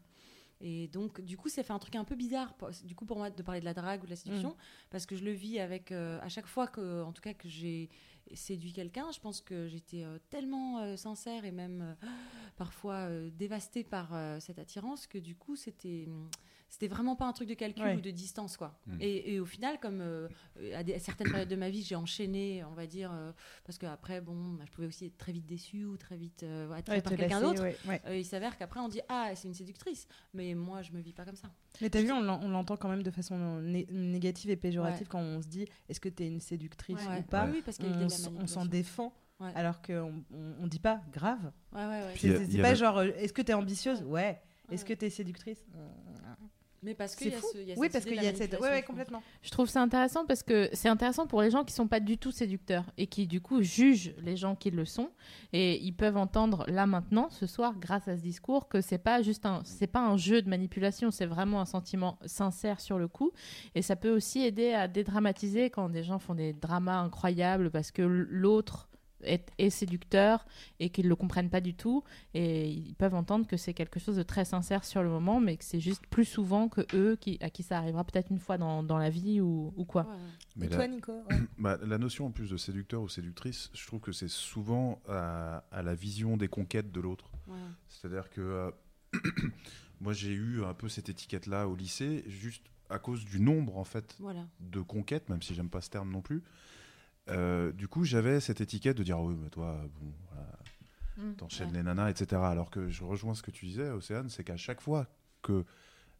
Et 0.61 0.87
donc, 0.89 1.19
du 1.19 1.35
coup, 1.35 1.49
ça 1.49 1.61
fait 1.63 1.73
un 1.73 1.79
truc 1.79 1.95
un 1.95 2.05
peu 2.05 2.15
bizarre, 2.15 2.53
pour- 2.53 2.69
du 2.85 2.95
coup, 2.95 3.05
pour 3.05 3.17
moi, 3.17 3.29
de 3.29 3.41
parler 3.43 3.59
de 3.59 3.65
la 3.65 3.73
drague 3.73 4.01
ou 4.03 4.05
de 4.05 4.11
la 4.11 4.15
séduction, 4.15 4.51
Mm. 4.51 4.55
parce 4.91 5.05
que 5.05 5.15
je 5.15 5.23
le 5.25 5.31
vis 5.31 5.59
avec, 5.59 5.91
à 5.91 6.29
chaque 6.29 6.47
fois 6.47 6.67
que, 6.67 7.01
en 7.03 7.11
tout 7.11 7.21
cas, 7.21 7.33
que 7.33 7.49
j'ai 7.49 7.89
séduit 8.33 8.73
quelqu'un, 8.73 9.11
je 9.11 9.19
pense 9.19 9.41
que 9.41 9.67
j'étais 9.67 10.03
euh, 10.03 10.17
tellement 10.29 10.79
euh, 10.79 10.95
sincère 10.95 11.45
et 11.45 11.51
même 11.51 11.81
euh, 11.81 12.07
parfois 12.57 13.09
dévastée 13.31 13.83
par 13.83 14.13
cette 14.39 14.59
attirance 14.59 15.07
que 15.07 15.17
du 15.17 15.35
coup, 15.35 15.55
c'était, 15.55 16.05
hum, 16.07 16.29
c'était 16.73 16.87
vraiment 16.87 17.15
pas 17.15 17.25
un 17.27 17.33
truc 17.33 17.47
de 17.47 17.53
calcul 17.53 17.83
Ouais. 17.83 17.95
ou 17.95 18.01
de 18.01 18.09
distance, 18.09 18.57
quoi. 18.57 18.79
Mm. 18.87 18.97
Et, 18.99 19.33
et 19.35 19.39
au 19.39 19.45
final, 19.45 19.79
comme 19.79 19.99
euh, 20.01 20.27
à, 20.75 20.81
des- 20.83 20.95
à 20.95 20.99
certaines 20.99 21.29
périodes 21.29 21.47
de 21.47 21.55
ma 21.55 21.69
vie, 21.69 21.83
j'ai 21.83 21.95
enchaîné, 21.95 22.63
on 22.63 22.73
va 22.73 22.87
dire, 22.87 23.11
euh, 23.13 23.31
parce 23.63 23.77
qu'après, 23.77 24.21
bon, 24.21 24.53
bah, 24.53 24.63
je 24.65 24.71
pouvais 24.71 24.87
aussi 24.87 25.05
être 25.05 25.17
très 25.19 25.31
vite 25.31 25.45
déçue 25.45 25.85
ou 25.85 25.97
très 25.97 26.17
vite 26.17 26.41
euh, 26.41 26.71
attirée 26.71 26.97
Ouais, 26.97 27.01
par 27.03 27.15
quelqu'un 27.15 27.41
d'autre. 27.41 27.61
ouais, 27.61 27.77
ouais. 27.87 28.01
Euh, 28.07 28.17
il 28.17 28.25
s'avère 28.25 28.57
qu'après 28.57 28.79
on 28.79 28.87
dit 28.87 29.01
ah 29.07 29.29
c'est 29.35 29.47
une 29.47 29.53
séductrice, 29.53 30.07
mais 30.33 30.55
moi 30.55 30.81
je 30.81 30.91
me 30.93 30.99
vis 30.99 31.13
pas 31.13 31.25
comme 31.25 31.35
ça. 31.35 31.47
Mais 31.79 31.91
t'as 31.91 32.01
vu, 32.01 32.11
on 32.11 32.21
l'en- 32.21 32.41
on 32.41 32.49
l'entend 32.49 32.75
quand 32.75 32.89
même 32.89 33.03
de 33.03 33.11
façon 33.11 33.59
né- 33.61 33.85
négative 33.91 34.49
et 34.49 34.55
péjorative 34.55 35.01
Ouais. 35.01 35.07
quand 35.11 35.19
on 35.21 35.43
se 35.43 35.47
dit 35.47 35.67
est-ce 35.89 35.99
que 35.99 36.09
t'es 36.09 36.25
une 36.25 36.39
séductrice 36.41 37.05
Ouais. 37.07 37.19
ou 37.19 37.21
pas 37.21 37.45
Oui, 37.51 37.61
parce 37.63 37.77
on, 37.81 38.47
s'en 38.47 38.65
défend 38.65 39.13
Ouais. 39.39 39.51
alors 39.53 39.79
qu'on 39.83 40.23
on, 40.33 40.55
on 40.61 40.65
dit 40.67 40.79
pas 40.79 41.01
grave. 41.11 41.51
Ouais 41.71 41.85
ouais 41.85 42.13
C'est 42.17 42.61
pas 42.63 42.73
genre 42.73 42.97
euh, 42.97 43.11
est-ce 43.17 43.31
que 43.33 43.43
t'es 43.43 43.53
ambitieuse? 43.53 44.01
Ouais. 44.03 44.41
Est-ce 44.71 44.85
que 44.85 44.93
t'es 44.93 45.09
séductrice? 45.11 45.63
Mais 46.83 46.93
parce 46.93 47.15
que 47.15 47.23
C'est 47.23 47.29
y 47.31 47.33
a 47.33 47.37
fou. 47.37 47.47
ce- 47.53 47.57
y 47.59 47.71
a 47.71 47.75
Oui, 47.77 47.87
cette 47.87 47.91
parce 47.93 48.05
qu'il 48.05 48.15
y 48.15 48.19
a 48.19 48.21
cette. 48.35 48.39
Ouais, 48.53 48.59
manipulation, 48.59 48.71
ouais, 48.75 48.83
complètement. 48.83 49.23
Je 49.41 49.49
trouve 49.51 49.69
ça 49.69 49.81
intéressant 49.81 50.25
parce 50.25 50.43
que 50.43 50.69
c'est 50.73 50.89
intéressant 50.89 51.27
pour 51.27 51.41
les 51.41 51.49
gens 51.49 51.63
qui 51.63 51.73
sont 51.73 51.87
pas 51.87 51.99
du 51.99 52.17
tout 52.17 52.31
séducteurs 52.31 52.85
et 52.97 53.07
qui 53.07 53.25
du 53.27 53.41
coup 53.41 53.61
jugent 53.61 54.13
les 54.21 54.35
gens 54.35 54.55
qui 54.55 54.69
le 54.71 54.85
sont 54.85 55.09
et 55.53 55.81
ils 55.83 55.93
peuvent 55.93 56.17
entendre 56.17 56.65
là 56.67 56.85
maintenant 56.85 57.29
ce 57.29 57.45
soir 57.47 57.73
grâce 57.79 58.07
à 58.07 58.17
ce 58.17 58.21
discours 58.21 58.67
que 58.67 58.81
c'est 58.81 58.97
pas 58.97 59.21
juste 59.21 59.45
un 59.45 59.61
c'est 59.63 59.87
pas 59.87 60.01
un 60.01 60.17
jeu 60.17 60.41
de 60.41 60.49
manipulation, 60.49 61.09
c'est 61.11 61.25
vraiment 61.25 61.61
un 61.61 61.65
sentiment 61.65 62.17
sincère 62.25 62.79
sur 62.81 62.97
le 62.99 63.07
coup 63.07 63.31
et 63.75 63.81
ça 63.81 63.95
peut 63.95 64.11
aussi 64.11 64.41
aider 64.43 64.73
à 64.73 64.87
dédramatiser 64.87 65.69
quand 65.69 65.89
des 65.89 66.03
gens 66.03 66.19
font 66.19 66.35
des 66.35 66.53
dramas 66.53 66.99
incroyables 66.99 67.71
parce 67.71 67.91
que 67.91 68.01
l'autre 68.01 68.89
est, 69.25 69.51
est 69.57 69.69
séducteur 69.69 70.45
et 70.79 70.89
qu'ils 70.89 71.07
le 71.07 71.15
comprennent 71.15 71.49
pas 71.49 71.61
du 71.61 71.73
tout 71.73 72.03
et 72.33 72.69
ils 72.69 72.95
peuvent 72.95 73.13
entendre 73.15 73.47
que 73.47 73.57
c'est 73.57 73.73
quelque 73.73 73.99
chose 73.99 74.15
de 74.17 74.23
très 74.23 74.45
sincère 74.45 74.83
sur 74.85 75.03
le 75.03 75.09
moment 75.09 75.39
mais 75.39 75.57
que 75.57 75.63
c'est 75.65 75.79
juste 75.79 76.05
plus 76.07 76.25
souvent 76.25 76.69
que 76.69 76.81
eux 76.95 77.15
qui, 77.19 77.37
à 77.41 77.49
qui 77.49 77.63
ça 77.63 77.77
arrivera 77.77 78.03
peut-être 78.03 78.29
une 78.31 78.39
fois 78.39 78.57
dans, 78.57 78.83
dans 78.83 78.97
la 78.97 79.09
vie 79.09 79.41
ou, 79.41 79.73
ou 79.77 79.85
quoi. 79.85 80.03
Ouais, 80.03 80.09
ouais. 80.09 80.17
Mais 80.55 80.65
Et 80.65 80.69
la- 80.69 80.75
toi, 80.75 80.87
Nico 80.87 81.13
Bah, 81.57 81.77
la 81.83 81.97
notion 81.97 82.25
en 82.27 82.31
plus 82.31 82.49
de 82.49 82.57
séducteur 82.57 83.01
ou 83.01 83.09
séductrice, 83.09 83.69
je 83.73 83.85
trouve 83.87 83.99
que 83.99 84.11
c'est 84.11 84.27
souvent 84.29 85.01
à, 85.07 85.63
à 85.71 85.81
la 85.81 85.95
vision 85.95 86.37
des 86.37 86.47
conquêtes 86.47 86.91
de 86.91 86.99
l'autre. 87.01 87.31
Ouais. 87.47 87.57
C'est-à-dire 87.87 88.29
que 88.29 88.41
euh, 88.41 88.71
moi 90.01 90.13
j'ai 90.13 90.31
eu 90.33 90.63
un 90.63 90.73
peu 90.73 90.89
cette 90.89 91.09
étiquette-là 91.09 91.67
au 91.67 91.75
lycée, 91.75 92.23
juste 92.27 92.63
à 92.89 92.99
cause 92.99 93.25
du 93.25 93.39
nombre 93.39 93.77
en 93.77 93.83
fait 93.83 94.15
Voilà. 94.19 94.45
de 94.59 94.81
conquêtes, 94.81 95.29
même 95.29 95.41
si 95.41 95.55
j'aime 95.55 95.69
pas 95.69 95.81
ce 95.81 95.89
terme 95.89 96.11
non 96.11 96.21
plus. 96.21 96.43
Euh, 97.29 97.71
du 97.71 97.87
coup, 97.87 98.03
j'avais 98.03 98.39
cette 98.39 98.61
étiquette 98.61 98.97
de 98.97 99.03
dire 99.03 99.17
Ah 99.17 99.23
oui, 99.23 99.35
mais 99.41 99.49
toi, 99.49 99.79
bon, 99.99 100.11
voilà, 100.29 100.49
Mm. 101.15 101.35
t'enchaînes 101.35 101.67
Ouais. 101.69 101.77
les 101.77 101.83
nanas, 101.83 102.09
etc. 102.09 102.41
Alors 102.43 102.71
que 102.71 102.89
je 102.89 103.03
rejoins 103.03 103.35
ce 103.35 103.43
que 103.43 103.51
tu 103.51 103.65
disais, 103.67 103.89
Océane, 103.91 104.29
c'est 104.29 104.43
qu'à 104.43 104.57
chaque 104.57 104.81
fois 104.81 105.05
que 105.43 105.63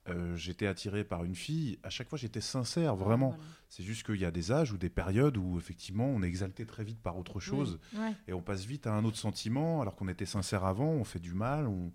euh, 0.09 0.35
j'étais 0.35 0.67
attiré 0.67 1.03
par 1.03 1.23
une 1.23 1.33
fille, 1.33 1.79
à 1.81 1.89
chaque 1.89 2.09
fois 2.09 2.17
j'étais 2.19 2.41
sincère, 2.41 2.95
vraiment. 2.95 3.29
Voilà. 3.29 3.43
C'est 3.69 3.83
juste 3.83 4.05
qu'il 4.05 4.17
y 4.17 4.25
a 4.25 4.31
des 4.31 4.51
âges 4.51 4.71
ou 4.71 4.77
des 4.77 4.89
périodes 4.89 5.37
où 5.37 5.57
effectivement 5.57 6.05
on 6.05 6.21
est 6.21 6.27
exalté 6.27 6.65
très 6.65 6.83
vite 6.83 6.99
par 7.01 7.17
autre 7.17 7.39
chose 7.39 7.79
Ouais. 7.97 8.11
et 8.27 8.33
on 8.33 8.41
passe 8.41 8.65
vite 8.65 8.85
à 8.85 8.93
un 8.93 9.03
autre 9.05 9.17
sentiment 9.17 9.81
alors 9.81 9.95
qu'on 9.95 10.07
était 10.09 10.25
sincère 10.27 10.63
avant, 10.65 10.89
on 10.91 11.03
fait 11.05 11.19
du 11.21 11.33
mal, 11.33 11.65
on, 11.67 11.91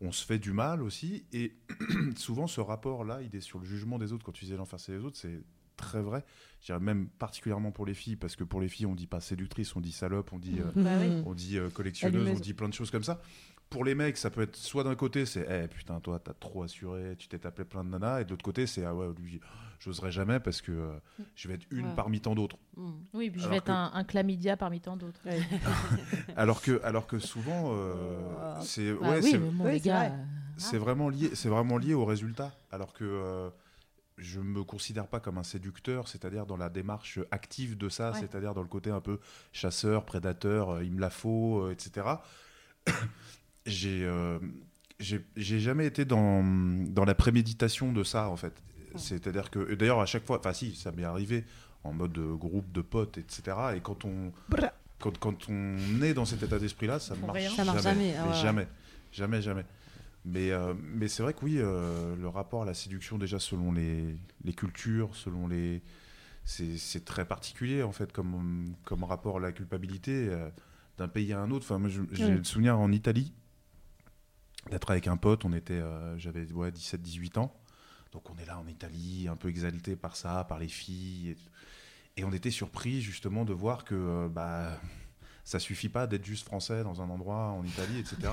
on 0.00 0.10
se 0.12 0.24
fait 0.26 0.38
du 0.40 0.52
mal 0.52 0.82
aussi. 0.82 1.24
Et 1.32 1.54
souvent 2.16 2.46
ce 2.48 2.60
rapport-là, 2.60 3.20
il 3.22 3.36
est 3.36 3.40
sur 3.40 3.58
le 3.60 3.66
jugement 3.66 3.98
des 3.98 4.12
autres. 4.12 4.24
Quand 4.24 4.32
tu 4.32 4.46
disais 4.46 4.56
l'enfer 4.56 4.80
c'est 4.80 4.92
les 4.92 5.04
autres, 5.04 5.18
c'est 5.18 5.42
très 5.82 6.00
vrai. 6.00 6.24
Je 6.60 6.66
dirais 6.66 6.80
même 6.80 7.08
particulièrement 7.08 7.72
pour 7.72 7.84
les 7.86 7.94
filles, 7.94 8.16
parce 8.16 8.36
que 8.36 8.44
pour 8.44 8.60
les 8.60 8.68
filles 8.68 8.86
on 8.86 8.94
dit 8.94 9.06
pas 9.08 9.20
séductrice, 9.20 9.74
on 9.76 9.80
dit 9.80 9.92
salope, 9.92 10.32
on 10.32 10.38
dit, 10.38 10.60
euh, 10.60 10.70
Bah 10.76 10.90
oui. 11.00 11.22
on 11.26 11.34
dit 11.34 11.58
euh, 11.58 11.68
collectionneuse, 11.70 12.20
Allumeuse. 12.22 12.38
on 12.38 12.40
dit 12.40 12.54
plein 12.54 12.68
de 12.68 12.74
choses 12.74 12.90
comme 12.90 13.04
ça. 13.04 13.20
pour 13.68 13.84
les 13.84 13.94
mecs, 13.94 14.18
ça 14.18 14.28
peut 14.30 14.42
être 14.42 14.54
soit 14.56 14.84
d'un 14.84 14.94
côté, 14.94 15.24
c'est 15.24 15.46
eh 15.48 15.66
putain, 15.66 15.98
toi, 16.00 16.18
t'as 16.18 16.34
trop 16.34 16.62
assuré, 16.62 17.16
tu 17.18 17.26
t'es 17.28 17.38
tapé 17.38 17.64
plein 17.64 17.82
de 17.82 17.88
nanas, 17.88 18.20
et 18.20 18.24
de 18.26 18.30
l'autre 18.30 18.44
côté, 18.44 18.66
c'est 18.66 18.84
ah 18.84 18.94
ouais, 18.94 19.06
lui, 19.18 19.40
j'oserais 19.80 20.12
jamais 20.12 20.40
parce 20.40 20.60
que 20.60 20.72
euh, 20.72 20.92
je 21.34 21.48
vais 21.48 21.54
être 21.54 21.66
une 21.70 21.86
Ouais. 21.86 21.94
parmi 21.96 22.20
tant 22.20 22.34
d'autres. 22.34 22.58
Mm. 22.76 22.90
Oui, 23.14 23.30
puis 23.30 23.40
je 23.40 23.44
Alors 23.46 23.52
vais 23.52 23.56
être 23.58 23.70
un, 23.70 23.90
un 23.94 24.04
chlamydia 24.04 24.56
parmi 24.58 24.80
tant 24.82 24.96
d'autres. 24.98 25.22
Alors 26.36 26.60
que, 26.62 26.80
alors 26.84 27.06
que 27.06 27.18
souvent, 27.18 27.72
euh, 27.74 28.60
c'est 28.60 28.92
Bah 28.92 29.10
ouais, 29.12 29.20
oui, 29.22 29.30
c'est- 29.30 29.38
bon, 29.38 29.64
oui, 29.64 29.78
vrai. 29.78 30.12
c'est 30.58 30.78
vraiment 30.78 31.08
lié, 31.08 31.30
c'est 31.34 31.48
vraiment 31.48 31.78
lié 31.78 31.94
au 31.94 32.04
résultat. 32.04 32.52
Alors 32.70 32.92
que 32.92 33.04
euh, 33.04 33.48
je 34.18 34.40
me 34.40 34.62
considère 34.64 35.06
pas 35.06 35.20
comme 35.20 35.38
un 35.38 35.42
séducteur, 35.42 36.08
c'est-à-dire 36.08 36.46
dans 36.46 36.56
la 36.56 36.68
démarche 36.68 37.18
active 37.30 37.76
de 37.76 37.88
ça, 37.88 38.12
Ouais. 38.12 38.20
c'est-à-dire 38.20 38.54
dans 38.54 38.62
le 38.62 38.68
côté 38.68 38.90
un 38.90 39.00
peu 39.00 39.18
chasseur, 39.52 40.04
prédateur, 40.04 40.70
euh, 40.70 40.84
il 40.84 40.92
me 40.92 41.00
la 41.00 41.10
faut, 41.10 41.62
euh, 41.62 41.72
etc. 41.72 42.06
j'ai, 43.66 44.04
euh, 44.04 44.38
j'ai, 44.98 45.60
jamais 45.60 45.86
été 45.86 46.04
dans, 46.04 46.42
dans 46.44 47.04
la 47.04 47.14
préméditation 47.14 47.92
de 47.92 48.04
ça 48.04 48.28
en 48.28 48.36
fait. 48.36 48.54
C'est-à-dire 48.96 49.50
que, 49.50 49.74
d'ailleurs 49.74 50.00
à 50.00 50.06
chaque 50.06 50.26
fois, 50.26 50.38
enfin 50.38 50.52
si, 50.52 50.74
ça 50.74 50.92
m'est 50.92 51.04
arrivé 51.04 51.44
en 51.84 51.92
mode 51.92 52.18
groupe 52.36 52.70
de 52.72 52.82
potes, 52.82 53.18
etc. 53.18 53.56
Et 53.76 53.80
quand 53.80 54.04
on, 54.04 54.32
Bra. 54.48 54.72
quand, 55.00 55.16
quand 55.18 55.48
on 55.48 56.02
est 56.02 56.14
dans 56.14 56.26
cet 56.26 56.42
état 56.42 56.58
d'esprit-là, 56.58 56.98
ça 57.00 57.14
font 57.14 57.26
marche 57.26 57.38
rien. 57.38 57.50
Ça 57.50 57.64
marche 57.64 57.82
jamais, 57.82 58.14
ah 58.18 58.28
ouais. 58.28 58.34
jamais, 58.34 58.68
jamais, 59.10 59.42
jamais. 59.42 59.64
Mais, 60.24 60.50
euh, 60.52 60.74
mais 60.80 61.08
c'est 61.08 61.22
vrai 61.22 61.34
que 61.34 61.44
oui, 61.44 61.56
euh, 61.58 62.14
le 62.16 62.28
rapport 62.28 62.62
à 62.62 62.64
la 62.64 62.74
séduction, 62.74 63.18
déjà 63.18 63.38
selon 63.40 63.72
les, 63.72 64.16
les 64.44 64.52
cultures, 64.52 65.14
selon 65.16 65.48
les. 65.48 65.82
C'est 66.44 67.04
très 67.04 67.24
particulier 67.24 67.82
en 67.84 67.92
fait 67.92 68.12
comme, 68.12 68.74
comme 68.84 69.04
rapport 69.04 69.36
à 69.36 69.40
la 69.40 69.52
culpabilité 69.52 70.28
euh, 70.28 70.50
d'un 70.98 71.06
pays 71.08 71.32
à 71.32 71.40
un 71.40 71.50
autre. 71.52 71.64
Enfin, 71.64 71.78
moi, 71.78 71.88
j'ai 71.88 72.00
Mm. 72.32 72.36
le 72.38 72.44
souvenir 72.44 72.78
en 72.78 72.90
Italie 72.92 73.32
d'être 74.70 74.90
avec 74.90 75.08
un 75.08 75.16
pote, 75.16 75.44
on 75.44 75.52
était, 75.52 75.80
j'avais 76.18 76.50
ouais, 76.52 76.70
17-18 76.70 77.38
ans. 77.38 77.52
Donc 78.12 78.30
on 78.30 78.36
est 78.38 78.44
là 78.44 78.58
en 78.58 78.66
Italie, 78.68 79.26
un 79.28 79.36
peu 79.36 79.48
exalté 79.48 79.96
par 79.96 80.14
ça, 80.16 80.44
par 80.44 80.58
les 80.58 80.68
filles. 80.68 81.30
Et, 82.16 82.20
et 82.20 82.24
on 82.24 82.32
était 82.32 82.50
surpris 82.50 83.00
justement 83.00 83.44
de 83.44 83.52
voir 83.52 83.84
que 83.84 84.28
bah, 84.28 84.78
ça 85.44 85.58
suffit 85.58 85.88
pas 85.88 86.06
d'être 86.06 86.24
juste 86.24 86.46
français 86.46 86.84
dans 86.84 87.02
un 87.02 87.10
endroit 87.10 87.50
en 87.50 87.64
Italie, 87.64 87.98
etc. 87.98 88.32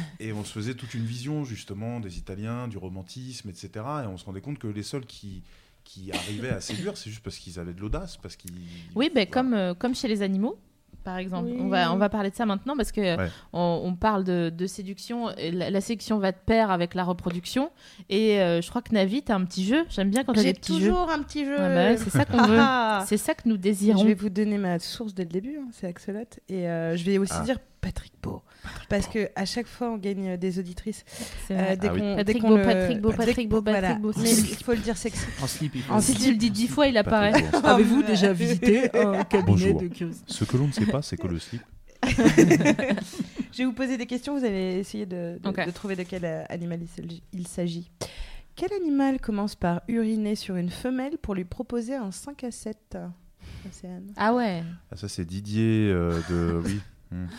et 0.20 0.32
on 0.32 0.44
se 0.44 0.52
faisait 0.52 0.74
toute 0.74 0.94
une 0.94 1.04
vision 1.04 1.44
justement 1.44 2.00
des 2.00 2.18
Italiens, 2.18 2.68
du 2.68 2.76
romantisme, 2.76 3.48
etc. 3.48 3.70
Et 4.04 4.06
on 4.06 4.16
se 4.16 4.24
rendait 4.24 4.40
compte 4.40 4.58
que 4.58 4.66
les 4.66 4.82
seuls 4.82 5.06
qui, 5.06 5.42
qui 5.84 6.12
arrivaient 6.12 6.50
à 6.50 6.60
séduire, 6.60 6.96
c'est 6.96 7.10
juste 7.10 7.22
parce 7.22 7.38
qu'ils 7.38 7.58
avaient 7.58 7.72
de 7.72 7.80
l'audace, 7.80 8.18
parce 8.18 8.36
qu'ils... 8.36 8.52
Oui, 8.94 9.06
ben 9.06 9.12
voilà. 9.12 9.26
comme, 9.26 9.54
euh, 9.54 9.74
comme 9.74 9.94
chez 9.94 10.08
les 10.08 10.22
animaux, 10.22 10.58
par 11.04 11.16
exemple. 11.18 11.48
Oui. 11.50 11.58
On, 11.60 11.68
va, 11.68 11.92
on 11.92 11.96
va 11.96 12.08
parler 12.10 12.28
de 12.30 12.34
ça 12.34 12.44
maintenant 12.44 12.76
parce 12.76 12.92
que 12.92 13.00
Ouais. 13.00 13.28
on, 13.54 13.80
on 13.84 13.94
parle 13.94 14.24
de, 14.24 14.50
de 14.54 14.66
séduction. 14.66 15.30
et 15.36 15.50
La, 15.50 15.70
la 15.70 15.80
séduction 15.80 16.18
va 16.18 16.32
de 16.32 16.36
pair 16.44 16.70
avec 16.70 16.94
la 16.94 17.04
reproduction. 17.04 17.70
Et 18.10 18.40
euh, 18.40 18.60
je 18.60 18.68
crois 18.68 18.82
que 18.82 18.92
Navi, 18.92 19.22
t'as 19.22 19.34
un 19.36 19.44
petit 19.44 19.64
jeu. 19.64 19.84
J'aime 19.88 20.10
bien 20.10 20.24
quand 20.24 20.32
t'as 20.34 20.42
J'ai 20.42 20.52
des 20.52 20.58
petits 20.58 20.80
jeux. 20.80 20.90
toujours 20.90 21.10
un 21.10 21.22
petit 21.22 21.44
jeu. 21.46 21.56
Ah 21.58 21.68
bah 21.68 21.74
ouais, 21.90 21.96
c'est 21.96 22.10
ça 22.10 22.24
qu'on 22.26 22.42
veut. 22.42 22.58
C'est 23.06 23.16
ça 23.16 23.34
que 23.34 23.42
nous 23.48 23.54
Je 23.54 23.60
désirons. 23.60 24.04
vais 24.04 24.14
vous 24.14 24.28
donner 24.28 24.58
ma 24.58 24.78
source 24.78 25.14
dès 25.14 25.22
le 25.24 25.30
début, 25.30 25.56
hein, 25.58 25.68
c'est 25.72 25.86
Axolot. 25.86 26.20
Et 26.48 26.68
euh, 26.68 26.96
je 26.96 27.04
vais 27.04 27.16
aussi 27.18 27.32
Ah. 27.36 27.44
dire 27.44 27.58
Patrick 27.92 28.12
Beau. 28.22 28.42
Parce 28.90 29.06
que 29.08 29.30
à 29.34 29.44
chaque 29.46 29.66
fois, 29.66 29.90
on 29.90 29.96
gagne 29.96 30.36
des 30.36 30.58
auditrices. 30.58 31.04
C'est 31.46 31.54
Euh, 31.56 31.76
dès 31.76 31.88
Ah 31.88 31.92
oui. 31.94 32.00
Patrick 32.16 32.42
Beau, 32.42 32.56
le- 32.56 32.62
Patrick 32.64 33.00
Beau, 33.00 33.12
Patrick 33.12 33.48
Beau, 33.48 33.62
voilà. 33.62 33.80
Patrick 33.80 34.02
Beau. 34.02 34.12
Mais 34.18 34.30
il 34.30 34.64
faut 34.64 34.72
le 34.72 34.78
dire 34.78 34.96
sexy. 34.96 35.24
En 35.42 35.46
slip, 35.46 35.74
il 35.74 35.82
faut. 35.82 35.92
En 35.94 36.00
Si 36.00 36.14
tu 36.14 36.30
le 36.30 36.36
dis 36.36 36.50
dix 36.50 36.68
fois, 36.68 36.86
il 36.86 36.96
apparaît. 36.98 37.32
Beau. 37.50 37.58
Avez-vous 37.66 38.02
déjà 38.02 38.32
visité 38.32 38.90
un 38.96 39.24
cabinet 39.24 39.46
Bonjour. 39.46 39.80
de 39.80 39.86
curiosité 39.88 40.24
Ce 40.26 40.44
que 40.44 40.56
l'on 40.56 40.66
ne 40.66 40.72
sait 40.72 40.86
pas, 40.86 41.00
c'est 41.02 41.16
que 41.16 41.26
le 41.28 41.38
slip... 41.38 41.62
Je 42.06 43.58
vais 43.58 43.64
vous 43.64 43.72
poser 43.72 43.96
des 43.96 44.06
questions, 44.06 44.38
vous 44.38 44.44
allez 44.44 44.78
essayer 44.78 45.06
de, 45.06 45.38
de- 45.42 45.48
Ok. 45.48 45.64
de 45.66 45.70
trouver 45.70 45.96
de 45.96 46.02
quel 46.02 46.24
euh, 46.24 46.44
animal 46.48 46.80
il 46.82 46.88
s'agit- 46.88 47.22
il 47.32 47.46
s'agit. 47.48 47.90
Quel 48.54 48.72
animal 48.72 49.20
commence 49.20 49.54
par 49.54 49.82
uriner 49.88 50.34
sur 50.34 50.56
une 50.56 50.70
femelle 50.70 51.16
pour 51.18 51.34
lui 51.34 51.44
proposer 51.44 51.94
un 51.94 52.10
5 52.10 52.44
à 52.44 52.50
7 52.50 52.98
Océane. 53.68 54.12
Ah 54.16 54.34
ouais. 54.34 54.62
Ah, 54.92 54.96
ça 54.96 55.08
c'est 55.08 55.24
Didier 55.24 55.90
euh, 55.90 56.20
de... 56.28 56.60
Oui. 56.64 56.80
Hmm. 57.10 57.26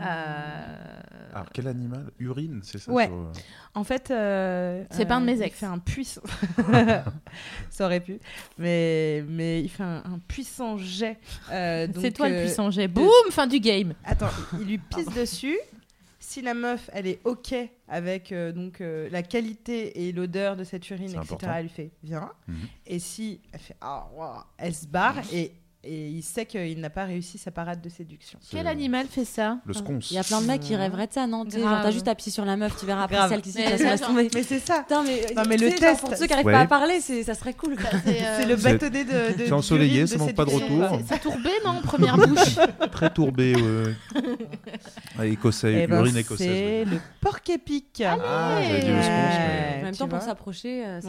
Euh, 0.00 1.00
Alors 1.34 1.48
quel 1.52 1.66
animal? 1.68 2.10
Urine, 2.18 2.60
c'est 2.62 2.78
ça 2.78 2.90
Ouais. 2.90 3.06
sur, 3.06 3.14
euh, 3.14 3.32
En 3.74 3.84
fait, 3.84 4.10
euh, 4.10 4.82
C'est 4.90 5.04
pas 5.04 5.16
un 5.16 5.20
de 5.20 5.26
mes 5.26 5.34
il 5.34 5.42
ex. 5.42 5.58
fait 5.58 5.66
un 5.66 5.78
puissant. 5.78 6.22
ça 7.70 7.84
aurait 7.84 8.00
pu, 8.00 8.18
mais 8.56 9.22
mais 9.28 9.60
il 9.62 9.68
fait 9.68 9.82
un, 9.82 10.02
un 10.06 10.18
puissant 10.26 10.78
jet. 10.78 11.18
euh, 11.52 11.86
C'est 12.00 12.12
toi 12.12 12.30
le 12.30 12.40
puissant 12.44 12.70
jet. 12.70 12.88
Boum, 12.88 13.10
fin 13.30 13.46
du 13.46 13.60
game. 13.60 13.92
Attends, 14.04 14.30
il 14.58 14.66
lui 14.66 14.78
pisse 14.94 15.08
dessus. 15.14 15.58
Si 16.18 16.40
la 16.42 16.54
meuf, 16.54 16.88
elle 16.94 17.06
est 17.06 17.20
ok 17.24 17.54
avec 17.88 18.30
euh, 18.32 18.52
donc 18.52 18.80
euh, 18.80 19.08
la 19.10 19.22
qualité 19.22 20.06
et 20.06 20.12
l'odeur 20.12 20.54
de 20.56 20.64
cette 20.64 20.88
urine, 20.90 21.08
etc., 21.08 21.18
important. 21.20 21.52
elle 21.54 21.62
lui 21.64 21.68
fait 21.68 21.90
viens. 22.04 22.30
Mhm. 22.46 22.56
Et 22.86 22.98
si 23.00 23.40
elle 23.52 23.60
fait 23.60 23.76
ah, 23.80 24.06
elle 24.56 24.74
se 24.74 24.86
barre 24.86 25.16
et, 25.32 25.52
et 25.82 26.08
il 26.08 26.22
sait 26.22 26.44
qu'il 26.44 26.78
n'a 26.80 26.90
pas 26.90 27.04
réussi 27.04 27.38
sa 27.38 27.50
parade 27.50 27.80
de 27.80 27.88
séduction. 27.88 28.38
Quel 28.50 28.66
euh, 28.66 28.70
animal 28.70 29.06
fait 29.06 29.24
ça 29.24 29.58
Le 29.64 29.72
sconce. 29.72 30.10
Il 30.10 30.14
y 30.14 30.18
a 30.18 30.22
plein 30.24 30.42
de 30.42 30.46
mecs 30.46 30.60
qui 30.60 30.76
rêveraient 30.76 31.06
de 31.06 31.12
ça, 31.12 31.26
non 31.26 31.48
genre, 31.48 31.80
t'as 31.82 31.90
juste 31.90 32.06
à 32.08 32.14
pisser 32.14 32.30
sur 32.30 32.44
la 32.44 32.56
meuf, 32.56 32.78
tu 32.78 32.84
verras 32.84 33.04
après 33.04 33.28
celle 33.28 33.40
qui 33.40 33.50
se 33.52 33.58
Mais 33.58 33.76
laisse 33.76 34.00
ça, 34.00 34.06
tomber. 34.06 34.28
Mais 34.34 34.42
c'est 34.42 34.58
ça. 34.58 34.80
Putain, 34.82 35.02
mais, 35.04 35.26
Non, 35.34 35.42
mais 35.48 35.56
le 35.56 35.70
test, 35.70 36.00
pour 36.00 36.14
ceux 36.14 36.24
qui 36.26 36.30
n'arrivent 36.30 36.46
Ouais. 36.46 36.52
pas 36.52 36.60
à 36.60 36.66
parler, 36.66 37.00
ça 37.00 37.34
serait 37.34 37.54
cool. 37.54 37.76
C'est 38.04 38.46
le 38.46 38.56
C'est- 38.58 38.72
bâtonnet 38.72 39.04
de. 39.04 39.38
de 39.38 39.44
c'est 39.46 39.52
ensoleillé, 39.52 40.04
de 40.04 40.16
mon 40.18 40.28
pas 40.32 40.44
de 40.44 40.50
retour. 40.50 41.00
C'est 41.08 41.20
tourbé, 41.20 41.50
non 41.64 41.80
Première 41.82 42.16
bouche. 42.28 42.56
Très 42.92 43.10
tourbé, 43.10 43.54
ouais. 43.56 43.94
Ah, 45.18 45.26
écossais, 45.26 45.82
Eh 45.84 45.86
ben, 45.86 46.00
urine 46.00 46.16
écossaise. 46.16 46.46
c'est 46.46 46.84
le 46.84 46.98
porc-épic. 47.20 48.02
Ah, 48.06 48.60
j'avais 48.62 48.80
dit 48.80 48.86
le 48.88 49.02
sconce, 49.02 49.08
mais... 49.08 49.78
En 49.80 49.82
même 49.84 49.96
temps, 49.96 50.08
pour 50.08 50.22
s'approcher, 50.22 50.84
euh, 50.86 51.00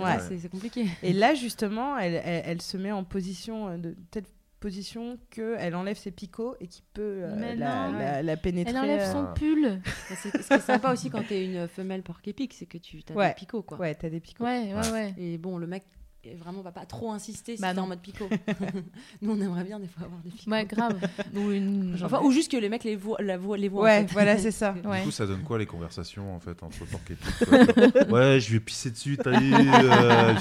c'est 0.41 0.49
compliqué. 0.49 0.88
Et 1.03 1.13
là, 1.13 1.34
justement, 1.36 1.97
elle, 1.97 2.62
se 2.62 2.77
met 2.77 2.91
en 2.91 3.03
position 3.03 3.67
euh, 3.69 3.77
de 3.77 3.95
telle 4.12 4.23
position 4.62 5.17
qu'elle 5.30 5.76
enlève 5.76 5.97
ses 5.97 6.12
picots 6.12 6.56
et 6.62 6.67
qui 6.67 6.84
peut 6.93 7.24
euh, 7.24 7.36
la, 7.56 7.89
non. 7.89 7.97
la, 8.00 8.24
la 8.24 8.38
pénétrer. 8.38 8.71
Elle 8.71 8.78
enlève 8.80 9.02
euh, 9.02 9.12
son 9.12 9.34
pull. 9.34 9.62
Mais 10.10 10.15
c'est- 10.15 10.41
Ce 10.41 10.47
qui 10.47 10.54
est 10.54 10.60
sympa 10.60 10.93
aussi 10.93 11.10
quand 11.10 11.28
t'es 11.28 11.43
une 11.45 11.67
femelle 11.67 12.04
porc-épic, 12.04 12.54
c'est 12.54 12.67
que 12.67 12.78
tu 12.78 13.02
as 13.10 13.13
Ouais. 13.13 13.28
des 13.30 13.34
picots, 13.34 13.63
quoi. 13.63 13.78
Ouais, 13.78 13.93
t'as 13.95 14.10
des 14.10 14.21
picots. 14.21 14.45
Ouais, 14.45 14.74
ouais, 14.74 14.91
ouais. 14.91 15.13
Et 15.17 15.38
bon, 15.38 15.58
le 15.58 15.67
mec 15.67 15.84
et 16.23 16.36
vraiment 16.36 16.62
va 16.62 16.71
pas 16.71 16.86
trop 16.86 17.12
insister 17.12 17.55
si 17.55 17.62
Bah 17.62 17.73
t'es 17.73 17.79
en 17.79 17.88
mode 17.88 17.99
picot. 17.99 18.29
Nous, 19.21 19.31
on 19.31 19.41
aimerait 19.41 19.63
bien 19.63 19.79
des 19.79 19.88
fois 19.88 20.05
avoir 20.05 20.19
des 20.21 20.29
picots. 20.29 20.51
Ouais, 20.51 20.65
grave. 20.65 20.99
Ou 21.36 21.51
une. 21.51 21.97
Enfin, 22.03 22.19
ou 22.21 22.31
juste 22.31 22.51
que 22.51 22.57
les 22.57 22.69
mecs 22.69 22.84
les 22.84 22.95
voient, 22.95 23.17
la 23.21 23.38
voient, 23.38 23.57
les 23.57 23.69
voient. 23.69 23.81
en 23.81 23.84
Ouais, 23.86 24.01
fait. 24.01 24.13
voilà, 24.13 24.38
c'est 24.38 24.51
ça. 24.51 24.75
Ouais. 24.86 24.99
Du 24.99 25.05
coup, 25.05 25.12
ça 25.12 25.25
donne 25.25 25.41
quoi 25.41 25.57
les 25.57 25.65
conversations 25.65 26.36
en 26.36 26.39
fait 26.39 26.62
entre 26.63 26.86
porc 26.86 27.01
et 27.10 27.15
pic 27.15 27.47
quoi 27.47 28.03
Ouais, 28.10 28.39
je 28.39 28.53
vais 28.53 28.60
pisser 28.60 28.91
dessus, 28.91 29.17
t'as 29.17 29.39
vu 29.39 29.51
euh, 29.53 30.34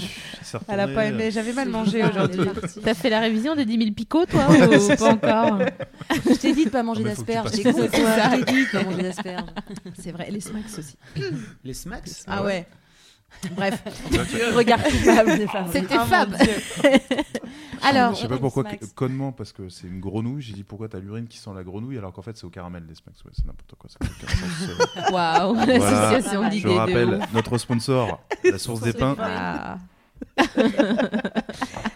Elle 0.69 0.81
a 0.81 0.89
pas 0.89 1.05
euh. 1.05 1.09
aimé, 1.09 1.31
j'avais 1.31 1.53
mal 1.53 1.69
mangé 1.69 2.05
aujourd'hui. 2.05 2.41
on. 2.43 2.81
T'as 2.83 2.95
fait 2.95 3.11
la 3.11 3.21
révision 3.21 3.57
des 3.57 3.65
10 3.65 3.79
000 3.79 3.91
picots, 3.93 4.27
toi 4.27 4.47
Ou 4.51 4.97
pas 4.97 5.13
encore 5.13 5.59
Je 6.27 6.35
t'ai 6.39 6.53
dit 6.53 6.67
de 6.67 6.71
pas 6.71 6.83
manger 6.83 7.05
d'asperges. 7.05 7.51
Je 7.53 7.63
t'ai 7.63 7.73
dit 7.73 8.65
de 8.67 8.71
pas 8.73 8.83
manger 8.85 9.03
d'asperges. 9.03 9.45
C'est 9.99 10.13
vrai, 10.13 10.31
les 10.31 10.41
smacks 10.41 10.65
aussi. 10.79 10.97
Les 11.65 11.75
smacks 11.75 12.09
Ah 12.27 12.43
ouais. 12.45 12.67
Bref. 13.53 13.83
Regarde 14.55 14.83
coupable 14.83 15.37
des 15.39 15.47
femmes. 15.47 15.69
C'était 15.73 15.99
fab. 15.99 16.35
Alors, 17.83 18.15
Je 18.15 18.21
sais 18.21 18.29
pas 18.29 18.37
pourquoi, 18.39 18.65
connement, 18.95 19.33
parce 19.33 19.53
que 19.53 19.69
c'est 19.71 19.87
une 19.87 20.01
grenouille, 20.01 20.43
j'ai 20.43 20.53
dit 20.53 20.65
pourquoi 20.65 20.89
t'as 20.89 20.99
l'urine 20.99 21.27
qui 21.27 21.39
sent 21.39 21.49
la 21.55 21.65
grenouille 21.65 21.97
alors 21.97 22.13
qu'en 22.13 22.21
fait 22.21 22.37
c'est 22.37 22.45
au 22.45 22.51
caramel 22.51 22.85
les 22.87 22.95
smacks, 22.95 23.15
ouais, 23.25 23.31
c'est 23.35 23.47
n'importe 23.47 23.75
quoi. 23.79 23.89
Euh. 24.03 25.11
waouh, 25.13 25.55
l'association 25.67 26.45
Je 26.45 26.51
d'idées 26.51 26.69
de 26.69 26.75
rappelle 26.79 27.21
notre 27.33 27.57
sponsor, 27.57 28.21
la 28.45 28.59
source 28.59 28.83
des 28.83 28.93
pains. 28.93 29.17
Ah. 29.19 29.79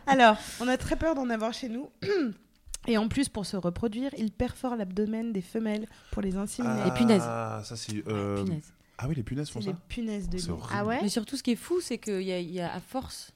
Alors, 0.06 0.36
on 0.60 0.68
a 0.68 0.76
très 0.76 0.96
peur 0.96 1.14
d'en 1.14 1.28
avoir 1.30 1.52
chez 1.52 1.68
nous. 1.68 1.90
Et 2.86 2.98
en 2.98 3.08
plus, 3.08 3.30
pour 3.30 3.46
se 3.46 3.56
reproduire, 3.56 4.10
il 4.18 4.30
perfore 4.30 4.76
l'abdomen 4.76 5.32
des 5.32 5.40
femelles 5.40 5.86
pour 6.12 6.20
les 6.20 6.36
inséminer. 6.36 6.84
Les 6.84 6.90
punaises. 6.90 7.22
Ah, 7.24 7.62
ça 7.64 7.76
c'est. 7.76 8.06
euh, 8.08 8.44
Punaise. 8.44 8.73
Ah 8.98 9.09
oui, 9.09 9.14
les 9.16 9.22
punaises 9.22 9.50
font 9.50 9.61
C'est 9.61 9.66
ça. 9.66 9.72
les 9.72 9.76
punaises 9.88 10.28
de 10.28 10.37
lit. 10.38 10.48
Ah 10.72 10.85
ouais 10.85 11.00
Mais 11.02 11.09
surtout, 11.09 11.37
ce 11.37 11.42
qui 11.42 11.52
est 11.52 11.57
fou, 11.57 11.80
c'est 11.80 11.98
qu'il 11.98 12.22
y 12.22 12.30
y 12.30 12.61
a 12.61 12.72
à 12.72 12.80
force, 12.80 13.33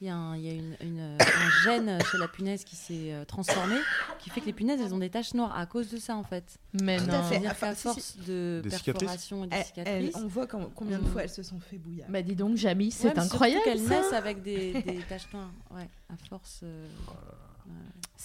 il 0.00 0.06
y 0.06 0.10
a, 0.10 0.16
un, 0.16 0.36
il 0.36 0.42
y 0.44 0.48
a 0.50 0.52
une, 0.52 0.76
une, 0.82 1.00
un 1.00 1.50
gène 1.64 1.98
chez 2.10 2.18
la 2.18 2.26
punaise 2.28 2.64
qui 2.64 2.74
s'est 2.74 3.12
euh, 3.12 3.24
transformé, 3.24 3.76
qui 4.18 4.30
fait 4.30 4.40
que 4.40 4.46
les 4.46 4.52
punaises, 4.52 4.80
elles 4.80 4.92
ont 4.92 4.98
des 4.98 5.10
taches 5.10 5.32
noires 5.34 5.56
à 5.56 5.64
cause 5.64 5.88
de 5.90 5.96
ça, 5.96 6.16
en 6.16 6.24
fait. 6.24 6.58
Mais 6.82 6.98
Tout 6.98 7.06
non. 7.06 7.14
à 7.14 7.22
fait. 7.22 7.28
C'est-à-dire 7.34 7.50
Enfin, 7.52 7.68
qu'à 7.68 7.74
si, 7.74 7.80
si. 7.80 7.82
force 7.84 8.16
de 8.26 8.60
Des 8.64 8.68
et 8.68 8.70
de 8.70 9.54
Elles- 9.54 9.58
elles- 9.58 9.64
cicatrices, 9.64 10.16
on 10.16 10.26
voit 10.26 10.46
quand- 10.48 10.70
combien 10.74 10.98
de 10.98 11.06
fois 11.06 11.22
elles 11.22 11.30
se 11.30 11.42
sont 11.44 11.60
fait 11.60 11.78
bouillir. 11.78 12.06
Bah 12.08 12.20
dis 12.20 12.34
donc, 12.34 12.56
Jamie, 12.56 12.86
Ouais, 12.86 12.90
c'est 12.90 13.02
surtout 13.14 13.20
incroyable 13.20 13.62
qu'elles 13.64 13.84
naissent 13.84 14.12
avec 14.12 14.42
des, 14.42 14.72
des 14.82 14.98
taches 15.08 15.32
noires. 15.32 15.52
Ouais, 15.70 15.88
à 16.12 16.16
force. 16.28 16.60
euh, 16.64 16.86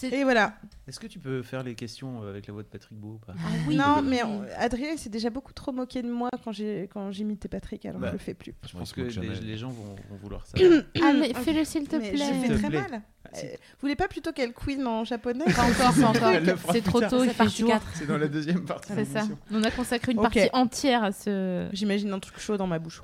Et 0.03 0.23
voilà. 0.23 0.53
Est-ce 0.87 0.99
que 0.99 1.07
tu 1.07 1.17
peux 1.17 1.41
faire 1.41 1.63
les 1.63 1.73
questions 1.73 2.21
euh, 2.23 2.29
avec 2.29 2.45
la 2.45 2.53
voix 2.53 2.61
de 2.61 2.67
Patrick 2.67 2.93
Beau 2.99 3.13
ou 3.13 3.17
pas 3.25 3.33
Non, 3.71 4.03
mais 4.03 4.21
on- 4.23 4.43
Adrien 4.57 4.91
il 4.91 4.99
s'est 4.99 5.09
déjà 5.09 5.31
beaucoup 5.31 5.53
trop 5.53 5.71
moqué 5.71 6.03
de 6.03 6.11
moi 6.11 6.29
quand 6.43 6.51
j'ai 6.51 6.87
quand 6.93 7.11
j'imitais 7.11 7.47
Patrick, 7.47 7.83
alors 7.87 7.99
Bah, 7.99 8.07
je 8.09 8.13
le 8.13 8.19
fais 8.19 8.35
plus. 8.35 8.53
Je 8.67 8.73
pense 8.77 8.93
que 8.93 9.01
les, 9.01 9.57
gens 9.57 9.69
vont, 9.71 9.95
vont 10.09 10.15
vouloir 10.21 10.45
savoir. 10.45 10.83
Ah, 11.01 11.13
mais 11.13 11.33
fais-le 11.33 11.65
s'il 11.65 11.87
te 11.87 11.95
Mais 11.95 12.11
plaît. 12.11 12.17
j'ai 12.19 12.25
fait 12.33 12.47
S'il 12.47 12.55
te 12.55 12.59
très 12.59 12.69
plaît. 12.69 12.81
mal. 12.91 13.01
Si. 13.33 13.45
Euh, 13.45 13.49
vous 13.49 13.57
voulez 13.81 13.95
pas 13.95 14.07
plutôt 14.07 14.31
qu'elle 14.33 14.53
queen 14.53 14.85
en 14.85 15.03
japonais 15.03 15.45
Pas 15.45 15.63
encore, 15.63 15.93
pas 15.95 16.07
encore. 16.09 16.31
Le 16.39 16.55
C'est 16.71 16.81
trop 16.83 16.99
tard. 16.99 17.09
tôt, 17.09 17.23
il 17.23 17.31
C'est 17.31 17.33
fait 17.33 17.49
jour. 17.49 17.69
4. 17.69 17.87
C'est 17.95 18.05
dans 18.07 18.17
la 18.19 18.27
deuxième 18.27 18.65
partie 18.65 18.93
C'est 18.93 19.05
ça. 19.05 19.27
On 19.51 19.63
a 19.63 19.71
consacré 19.71 20.11
une 20.11 20.21
partie 20.21 20.47
entière 20.53 21.03
à 21.03 21.11
ce. 21.11 21.67
J'imagine 21.73 22.13
un 22.13 22.19
truc 22.19 22.37
chaud 22.39 22.55
dans 22.57 22.67
ma 22.67 22.77
bouche. 22.77 23.01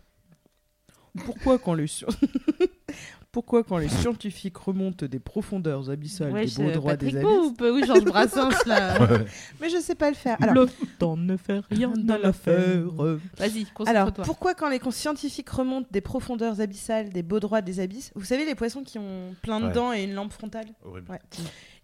Pourquoi 1.26 1.58
quand 1.58 1.74
les 1.74 1.88
sci- 1.88 2.06
Pourquoi 3.34 3.63
quand 3.63 3.78
les 3.80 3.89
scientifiques 3.89 4.56
remontent 4.58 5.06
des 5.08 5.19
profondeurs 5.19 5.89
abyssales 5.89 6.32
Ouais, 6.32 6.46
des 6.46 6.63
beaux 6.63 6.72
droits 6.72 6.91
Patrick 6.91 7.13
des 7.15 7.17
abysses 7.19 7.30
ou 7.30 7.56
Oui, 7.62 7.84
Georges 7.86 8.06
Brassens 8.06 8.50
là. 8.67 8.98
Mais 9.60 9.69
je 9.69 9.78
sais 9.82 9.96
pas 9.96 10.10
le 10.10 10.15
faire. 10.15 10.38
Alors, 10.41 10.54
Le 10.54 10.69
temps 11.00 11.17
ne 11.17 11.36
fait 11.36 11.62
rien 11.72 11.91
dans 11.98 12.17
l'affaire. 12.17 12.84
Vas-y, 13.38 13.65
Alors, 13.88 14.06
concentre-toi. 14.06 14.24
pourquoi 14.26 14.54
quand 14.54 14.69
les 14.69 14.80
scientifiques 14.91 15.50
remontent 15.50 15.88
des 15.91 16.00
profondeurs 16.02 16.62
abyssales 16.62 17.10
des 17.10 17.24
beaux 17.24 17.39
droits 17.39 17.62
des 17.63 17.80
abysses, 17.80 18.12
vous 18.15 18.24
savez 18.24 18.46
les 18.46 18.54
poissons 18.56 18.84
qui 18.84 19.00
ont 19.00 19.34
plein 19.41 19.60
de 19.60 19.65
Ouais. 19.65 19.74
dents 19.74 19.91
et 19.91 20.04
une 20.04 20.13
lampe 20.13 20.32
frontale? 20.32 20.67
Horrible. 20.86 21.10
Ouais. 21.10 21.19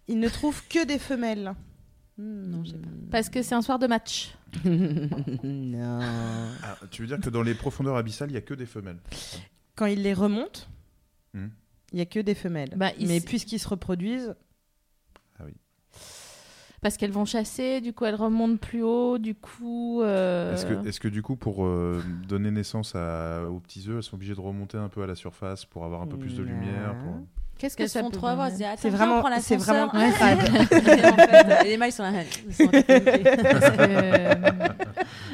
Ils 0.06 0.20
ne 0.20 0.28
trouvent 0.28 0.62
que 0.68 0.86
des 0.86 0.98
femelles. 1.00 1.52
Non, 2.16 2.62
je 2.64 2.70
sais 2.70 2.76
pas. 2.76 2.88
Parce 3.10 3.28
que 3.28 3.42
c'est 3.42 3.56
un 3.56 3.62
soir 3.62 3.78
de 3.80 3.88
match. 3.88 4.34
non. 4.64 5.98
Ah, 6.62 6.76
tu 6.92 7.02
veux 7.02 7.08
dire 7.08 7.18
que 7.20 7.30
dans 7.30 7.42
les 7.42 7.54
profondeurs 7.54 7.96
abyssales, 7.96 8.28
il 8.28 8.32
n'y 8.32 8.38
a 8.38 8.42
que 8.42 8.54
des 8.54 8.66
femelles? 8.66 8.98
Quand 9.74 9.86
ils 9.86 10.02
les 10.02 10.12
remontent, 10.14 10.60
il 11.34 11.40
Hmm. 11.40 11.50
y 11.92 12.00
a 12.00 12.06
que 12.06 12.20
des 12.20 12.34
femelles. 12.34 12.72
Bah, 12.76 12.90
ils 12.98 13.06
Mais 13.08 13.20
puisqu'ils 13.20 13.58
se 13.60 13.68
reproduisent, 13.68 14.34
Parce 16.82 16.96
qu'elles 16.96 17.12
vont 17.12 17.26
chasser, 17.26 17.82
du 17.82 17.92
coup 17.92 18.06
elles 18.06 18.14
remontent 18.14 18.56
plus 18.56 18.82
haut, 18.82 19.18
du 19.18 19.34
coup. 19.34 20.00
euh, 20.00 20.54
Est-ce 20.54 20.64
que, 20.64 20.88
est-ce 20.88 20.98
que 20.98 21.08
du 21.08 21.20
coup, 21.20 21.36
pour 21.36 21.66
euh, 21.66 22.02
donner 22.26 22.50
naissance 22.50 22.94
à- 22.94 23.42
aux 23.50 23.60
petits 23.60 23.84
œufs, 23.88 23.96
elles 23.98 24.02
sont 24.02 24.14
obligées 24.14 24.34
de 24.34 24.40
remonter 24.40 24.78
un 24.78 24.88
peu 24.88 25.02
à 25.02 25.06
la 25.06 25.14
surface 25.14 25.66
pour 25.66 25.84
avoir 25.84 26.00
un 26.00 26.06
peu 26.06 26.16
plus 26.16 26.34
de 26.36 26.42
lumière 26.42 26.94
pour... 27.04 27.16
Qu'est-ce 27.58 27.76
que 27.76 27.82
Qu'elles 27.82 27.90
ça 27.90 28.00
font 28.00 28.06
elles 28.08 28.52
disent, 28.54 28.64
C'est 28.78 28.88
vraiment- 28.88 29.22
c'est 29.40 29.56
vraiment 29.58 29.92
Ouais. 29.94 30.10
crade. 30.12 30.38
Et 30.38 31.04
en 31.04 31.16
fait, 31.16 31.64
les 31.64 31.76
mails 31.76 31.92
sont 31.92 32.02
là. 32.02 32.12
sont 32.50 32.64
en 32.64 32.70
que, 32.70 32.76
euh, 32.88 34.34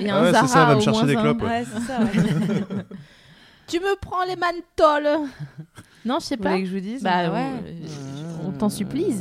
Il 0.01 0.07
y 0.09 0.11
a 0.11 0.17
Ah 0.17 0.19
un 0.19 0.23
ouais, 0.23 0.27
c'est 0.27 0.33
Zara 0.33 0.49
ça, 0.49 0.65
va 0.67 0.75
me 0.75 0.81
chercher 0.81 1.07
des 1.07 1.15
un. 1.15 1.21
clopes. 1.23 1.43
ouais. 1.43 1.49
Ouais, 1.49 1.65
c'est 1.65 1.81
ça. 1.83 2.01
ouais. 2.01 2.85
Tu 3.69 3.79
me 3.79 3.97
prends 4.01 4.25
les 4.25 4.35
mantoles 4.35 5.29
Non, 6.07 6.19
je 6.21 6.25
sais 6.27 6.37
Vous 6.37 6.43
pas. 6.43 6.51
voulez 6.53 6.63
que 6.63 6.69
je 6.69 6.75
vous 6.75 6.81
dise 6.81 7.03
Bah 7.03 7.31
ouais. 7.33 7.47
On 8.47 8.53
t'en 8.53 8.69
supplie. 8.71 9.15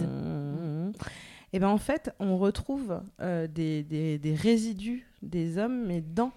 Et 1.53 1.59
ben 1.59 1.69
en 1.69 1.77
fait, 1.77 2.11
on 2.19 2.37
retrouve 2.37 3.01
euh, 3.21 3.47
des, 3.47 3.83
des, 3.83 4.17
des 4.19 4.33
résidus 4.35 5.07
des 5.21 5.57
hommes, 5.57 5.85
mais 5.87 6.01
dans 6.01 6.31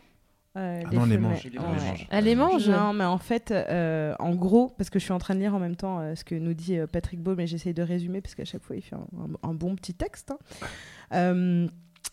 euh, 0.57 0.81
Ah 0.85 0.89
les 0.91 0.97
non, 0.97 1.03
on 1.03 1.07
les 1.07 1.19
mange. 1.19 1.49
Elle 2.11 2.25
les 2.25 2.35
mange? 2.37 2.69
Non, 2.69 2.93
mais 2.93 3.05
en 3.05 3.19
fait, 3.19 3.51
euh, 3.51 4.15
en 4.21 4.35
gros, 4.35 4.69
parce 4.79 4.91
que 4.91 4.99
je 4.99 5.05
suis 5.05 5.13
en 5.13 5.19
train 5.19 5.35
de 5.35 5.41
lire 5.41 5.55
en 5.55 5.59
même 5.59 5.77
temps 5.77 5.99
euh, 6.01 6.15
ce 6.15 6.25
que 6.25 6.35
nous 6.37 6.55
dit 6.55 6.79
euh, 6.79 6.87
Patrick 6.87 7.21
Beau, 7.21 7.35
mais 7.35 7.47
j'essaye 7.47 7.75
de 7.75 7.83
résumer 7.83 8.21
parce 8.21 8.35
qu'à 8.37 8.45
chaque 8.45 8.63
fois, 8.63 8.77
il 8.77 8.83
fait 8.83 8.95
un, 8.97 9.07
un- 9.45 9.49
un 9.51 9.55
bon 9.55 9.75
petit 9.75 9.95
texte. 9.95 10.31
hein. 10.31 10.39
Euh, 11.15 11.69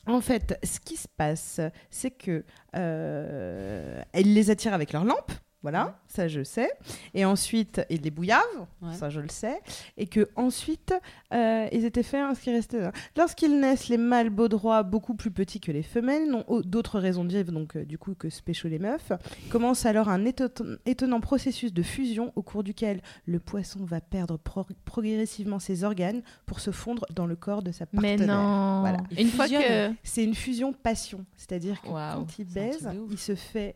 en 0.07 0.21
fait, 0.21 0.59
ce 0.63 0.79
qui 0.79 0.97
se 0.97 1.07
passe, 1.07 1.61
c'est 1.91 2.11
que 2.11 2.43
euh, 2.75 4.01
elle 4.13 4.33
les 4.33 4.49
attire 4.49 4.73
avec 4.73 4.93
leur 4.93 5.05
lampe. 5.05 5.31
Voilà, 5.65 5.97
ça 6.07 6.27
je 6.27 6.43
sais. 6.43 6.69
Et 7.15 7.25
ensuite, 7.25 7.81
ils 7.89 8.01
les 8.01 8.11
bouillavent, 8.11 8.43
Ouais. 8.83 8.93
ça 8.93 9.09
je 9.09 9.19
le 9.19 9.29
sais. 9.29 9.59
Et 9.97 10.05
que 10.05 10.29
ensuite, 10.35 10.93
euh, 11.33 11.67
ils 11.71 11.85
étaient 11.85 12.03
faits 12.03 12.21
à 12.23 12.35
ce 12.35 12.41
qui 12.41 12.51
restait. 12.51 12.81
là. 12.81 12.91
Lorsqu'ils 13.17 13.59
naissent, 13.59 13.87
les 13.89 13.97
mâles 13.97 14.29
beaux 14.29 14.47
droits, 14.47 14.83
beaucoup 14.83 15.15
plus 15.15 15.31
petits 15.31 15.59
que 15.59 15.71
les 15.71 15.81
femelles, 15.81 16.29
n'ont 16.29 16.43
au- 16.47 16.61
d'autres 16.61 16.99
raisons 16.99 17.23
de 17.25 17.29
vivre, 17.35 17.51
donc 17.51 17.75
euh, 17.77 17.83
du 17.83 17.97
coup 17.97 18.13
que 18.13 18.29
se 18.29 18.43
pécho 18.43 18.67
les 18.67 18.77
meufs, 18.77 19.11
commence 19.49 19.87
alors 19.87 20.07
un 20.09 20.23
éto- 20.25 20.77
étonnant 20.85 21.19
processus 21.19 21.73
de 21.73 21.81
fusion 21.81 22.31
au 22.35 22.43
cours 22.43 22.63
duquel 22.63 23.01
le 23.25 23.39
poisson 23.39 23.79
va 23.85 24.01
perdre 24.01 24.37
pro- 24.37 24.67
progressivement 24.85 25.57
ses 25.57 25.83
organes 25.83 26.21
pour 26.45 26.59
se 26.59 26.69
fondre 26.69 27.05
dans 27.15 27.25
le 27.25 27.35
corps 27.35 27.63
de 27.63 27.71
sa 27.71 27.85
Mais 27.93 28.17
partenaire. 28.17 28.37
non. 28.37 28.81
Voilà. 28.81 28.97
Il 29.11 29.21
Une 29.21 29.27
fois 29.29 29.47
que. 29.47 29.91
C'est 30.03 30.23
une 30.23 30.35
fusion 30.35 30.73
passion, 30.73 31.25
c'est-à-dire 31.35 31.81
que 31.81 31.87
Waouh, 31.89 32.19
quand 32.19 32.37
il 32.39 32.45
baise, 32.45 32.87
il 33.09 33.17
se 33.17 33.33
fait 33.33 33.75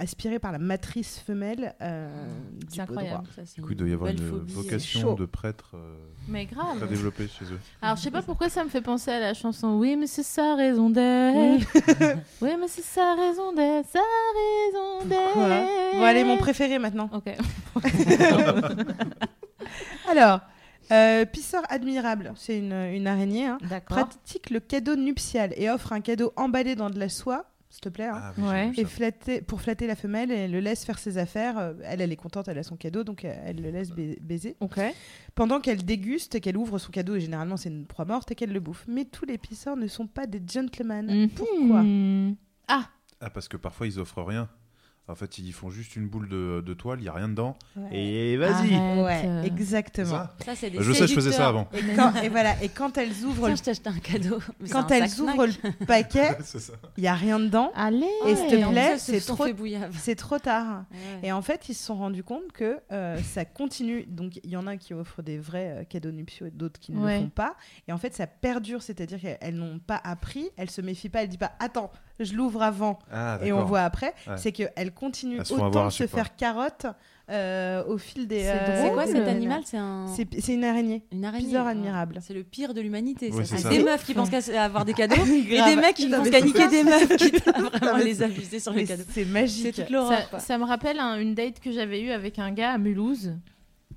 aspirer 0.00 0.38
par 0.38 0.50
la 0.50 0.58
matrice 0.58 1.18
femelle 1.18 1.74
euh, 1.80 2.08
du 2.54 2.66
C'est 2.70 2.76
beau 2.78 2.82
incroyable. 2.94 3.24
droit. 3.24 3.44
Ça, 3.46 3.54
Du 3.54 3.62
coup, 3.62 3.70
il 3.72 3.76
doit 3.76 3.88
y 3.88 3.92
avoir 3.92 4.10
une 4.10 4.18
phobie. 4.18 4.52
vocation 4.52 5.14
de 5.14 5.26
prêtre 5.26 5.72
euh, 5.74 5.94
Mais 6.28 6.46
très 6.46 6.54
grave. 6.56 6.88
développée 6.88 7.28
chez 7.28 7.44
eux. 7.44 7.58
Alors 7.82 7.96
je 7.96 8.02
sais 8.02 8.10
pas 8.10 8.22
pourquoi 8.22 8.48
ça 8.48 8.64
me 8.64 8.68
fait 8.70 8.80
penser 8.80 9.10
à 9.10 9.20
la 9.20 9.34
chanson 9.34 9.76
Oui, 9.78 9.96
mais 9.96 10.06
c'est 10.06 10.22
sa 10.22 10.54
raison 10.56 10.90
d'être. 10.90 11.66
oui, 12.40 12.50
mais 12.58 12.66
c'est 12.68 12.82
sa 12.84 13.14
raison 13.14 13.52
d'être. 13.52 13.88
Sa 13.88 14.00
raison 14.00 15.06
d'être. 15.08 15.32
Quoi 15.34 15.48
Bon, 15.94 16.02
allez, 16.04 16.24
mon 16.24 16.36
préféré 16.38 16.78
maintenant. 16.78 17.08
Ok. 17.12 17.30
Alors, 20.08 20.40
euh, 20.92 21.24
Pisseur 21.24 21.62
admirable, 21.68 22.32
c'est 22.36 22.58
une, 22.58 22.72
une 22.72 23.06
araignée, 23.06 23.46
hein, 23.46 23.58
D'accord. 23.68 23.96
pratique 23.98 24.50
le 24.50 24.58
cadeau 24.60 24.96
nuptial 24.96 25.52
et 25.56 25.70
offre 25.70 25.92
un 25.92 26.00
cadeau 26.00 26.32
emballé 26.36 26.74
dans 26.74 26.90
de 26.90 26.98
la 26.98 27.08
soie, 27.08 27.44
s'il 27.70 27.80
te 27.80 27.88
plaît, 27.88 28.06
hein, 28.06 28.20
Ah, 28.20 28.32
oui, 28.36 28.44
Ouais. 28.48 28.72
et 28.76 28.84
flatter, 28.84 29.40
pour 29.42 29.60
flatter 29.62 29.86
la 29.86 29.94
femelle 29.96 30.30
et 30.32 30.48
le 30.48 30.58
laisse 30.60 30.84
faire 30.84 30.98
ses 30.98 31.18
affaires. 31.18 31.56
Euh, 31.58 31.72
Elle, 31.84 32.00
elle 32.00 32.12
est 32.12 32.16
contente, 32.16 32.48
elle 32.48 32.58
a 32.58 32.62
son 32.64 32.76
cadeau, 32.76 33.04
donc 33.04 33.24
euh, 33.24 33.32
elle 33.46 33.62
le 33.62 33.70
laisse 33.70 33.90
ba- 33.90 34.02
baiser. 34.20 34.56
Pendant 35.34 35.60
qu'elle 35.60 35.84
déguste 35.84 36.34
et 36.34 36.40
qu'elle 36.40 36.56
ouvre 36.56 36.78
son 36.78 36.90
cadeau, 36.90 37.14
et 37.14 37.20
généralement 37.20 37.56
c'est 37.56 37.68
une 37.68 37.86
proie 37.86 38.04
morte, 38.04 38.30
et 38.32 38.34
qu'elle 38.34 38.52
le 38.52 38.60
bouffe. 38.60 38.84
Mais 38.88 39.04
tous 39.04 39.24
les 39.24 39.38
pisseurs 39.38 39.76
ne 39.76 39.86
sont 39.86 40.06
pas 40.06 40.26
des 40.26 40.42
gentlemen. 40.46 41.28
Pourquoi? 41.34 41.82
Mhm. 41.82 42.36
Ah, 42.68 42.88
Ah, 43.20 43.30
parce 43.30 43.48
que 43.48 43.56
parfois, 43.56 43.86
ils 43.86 43.98
offrent 43.98 44.22
rien. 44.22 44.48
En 45.10 45.14
fait, 45.14 45.38
ils 45.38 45.52
font 45.52 45.70
juste 45.70 45.96
une 45.96 46.08
boule 46.08 46.28
de, 46.28 46.62
de 46.64 46.74
toile, 46.74 46.98
il 47.00 47.02
n'y 47.02 47.08
a 47.08 47.12
rien 47.12 47.28
dedans. 47.28 47.56
Et 47.90 48.36
vas-y 48.36 48.74
arrête. 48.74 49.04
Ouais, 49.04 49.22
Euh, 49.24 49.42
exactement. 49.42 50.08
ça 50.10 50.34
Ça, 50.44 50.54
c'est 50.54 50.70
des 50.70 50.78
Bah, 50.78 50.84
Je 50.84 50.92
sais, 50.92 51.06
je 51.06 51.14
faisais 51.14 51.32
ça 51.32 51.48
avant. 51.48 51.68
Et, 51.74 51.94
quand, 51.96 52.14
et 52.22 52.28
voilà, 52.28 52.62
et 52.62 52.68
quand 52.68 52.96
elles 52.98 53.24
ouvrent, 53.24 53.40
Tiens, 53.46 53.50
le, 53.50 53.56
je 53.56 53.62
t'ai 53.62 53.70
acheté 53.72 53.88
un 53.90 53.98
cadeau. 53.98 54.38
Mais 54.60 54.66
c'est 54.66 54.72
quand 54.72 54.90
un 54.92 54.94
elles 54.94 55.08
sac 55.10 55.18
ouvrent 55.20 55.36
Mac. 55.46 55.58
le 55.80 55.86
paquet, 55.86 56.38
il 56.96 57.04
y 57.04 57.08
a 57.08 57.14
rien 57.14 57.40
dedans. 57.40 57.72
Allez. 57.74 58.06
Et 58.26 58.36
s'il 58.36 58.48
te 58.48 58.68
plaît, 58.70 58.98
c'est 58.98 59.20
trop-. 59.20 59.46
C'est 59.98 60.14
trop 60.16 60.38
tard. 60.38 60.84
Ouais. 60.92 61.28
Et 61.28 61.32
en 61.32 61.42
fait, 61.42 61.68
ils 61.68 61.74
se 61.74 61.84
sont 61.84 61.96
rendus 61.96 62.22
compte 62.24 62.52
que 62.52 62.78
euh, 62.92 63.18
ça 63.22 63.44
continue. 63.44 64.04
Donc, 64.06 64.38
il 64.44 64.50
y 64.50 64.56
en 64.56 64.66
a 64.66 64.76
qui 64.76 64.94
offrent 64.94 65.22
des 65.22 65.38
vrais 65.38 65.78
euh, 65.80 65.84
cadeaux 65.84 66.12
nuptiaux 66.12 66.46
et 66.46 66.50
d'autres 66.50 66.78
qui 66.78 66.92
ne 66.92 67.00
Ouais. 67.04 67.16
le 67.16 67.22
font 67.24 67.28
pas. 67.30 67.56
Et 67.88 67.92
en 67.92 67.98
fait, 67.98 68.14
ça 68.14 68.26
perdure. 68.26 68.82
C'est-à-dire 68.82 69.20
qu'elles 69.20 69.54
n'ont 69.56 69.78
pas 69.78 70.00
appris. 70.04 70.48
Elles 70.56 70.70
se 70.70 70.80
méfient 70.80 71.08
pas. 71.08 71.22
Elles 71.22 71.28
disent 71.28 71.38
pas 71.38 71.52
Attends, 71.58 71.90
je 72.24 72.34
l'ouvre 72.34 72.62
avant 72.62 72.98
Ah, 73.12 73.38
et 73.42 73.52
on 73.52 73.64
voit 73.64 73.82
après. 73.82 74.14
Ouais. 74.26 74.34
C'est 74.36 74.52
font 75.56 75.64
avoir 75.66 75.68
autant 75.70 75.84
à 75.84 75.88
de 75.88 75.92
se 75.92 76.06
faire 76.06 76.36
carotte 76.36 76.86
euh, 77.30 77.84
au 77.86 77.96
fil 77.96 78.26
des. 78.26 78.40
C'est 78.40 78.50
euh, 78.50 78.82
C'est 78.86 78.92
quoi 78.92 79.06
cet 79.06 79.28
animal? 79.28 79.60
C'est 79.64 79.76
un. 79.76 80.06
Une 80.48 80.64
araignée. 80.64 81.04
Une 81.12 81.24
araignée. 81.24 81.44
Pisseur 81.46 81.64
Ah, 81.66 81.70
admirable. 81.70 82.18
C'est 82.20 82.34
le 82.34 82.42
pire 82.42 82.74
de 82.74 82.80
l'humanité. 82.80 83.30
Ouais, 83.30 83.44
des 83.68 83.82
meufs 83.84 84.04
qui 84.04 84.14
pensent 84.14 84.30
qu'à 84.30 84.64
avoir 84.64 84.84
des 84.84 84.94
cadeaux 84.94 85.14
et 85.48 85.62
des 85.62 85.76
mecs 85.76 85.94
qui 85.94 86.08
Non, 86.08 86.18
pensent 86.18 86.30
qu'à 86.30 86.40
niquer 86.40 86.66
des 86.68 86.82
meufs 86.82 87.16
qui 87.16 87.30
vraiment 87.78 87.98
les 87.98 88.22
abuser 88.22 88.58
sur 88.58 88.72
les 88.72 88.84
cadeaux. 88.84 89.04
C'est 89.08 89.24
C'est 89.24 89.30
magique. 89.30 89.74
toute 89.76 89.90
l'horreur. 89.90 90.18
Ça, 90.38 90.58
me 90.58 90.64
rappelle 90.64 90.98
un- 90.98 91.18
une 91.20 91.34
date 91.34 91.60
que 91.60 91.70
j'avais 91.70 92.00
eue 92.02 92.10
avec 92.10 92.38
un 92.40 92.50
gars 92.50 92.72
à 92.72 92.78
Mulhouse. 92.78 93.34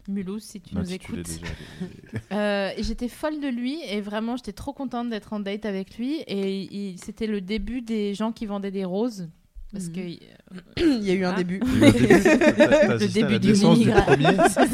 Mulhouse, 0.08 0.44
si 0.44 0.60
tu 0.62 0.76
nous 0.76 0.92
écoutes. 0.94 1.28
Euh, 2.32 2.70
et 2.78 2.84
j'étais 2.84 3.08
folle 3.08 3.40
de 3.40 3.48
lui 3.48 3.78
et 3.90 4.02
vraiment 4.02 4.36
j'étais 4.38 4.52
trop 4.54 4.74
contente 4.74 5.10
d'être 5.10 5.34
en 5.34 5.40
date 5.40 5.66
avec 5.66 5.98
lui 5.98 6.18
et 6.28 6.62
il- 6.62 6.98
c'était 7.04 7.26
le 7.28 7.42
début 7.42 7.82
des 7.82 8.14
gens 8.14 8.32
qui 8.32 8.46
vendaient 8.46 8.72
des 8.72 8.86
roses 8.86 9.30
parce 9.72 9.86
Mhm. 9.88 9.94
que 9.94 10.00
Il 10.78 11.04
y 11.04 11.12
a 11.12 11.14
eu 11.14 11.26
un 11.26 11.32
Ah. 11.32 11.38
début. 11.38 11.60
Le 11.82 13.08
début, 13.08 13.34
Le 13.34 13.40
du 13.40 13.54
premier. 13.54 13.86
ça. 14.50 14.66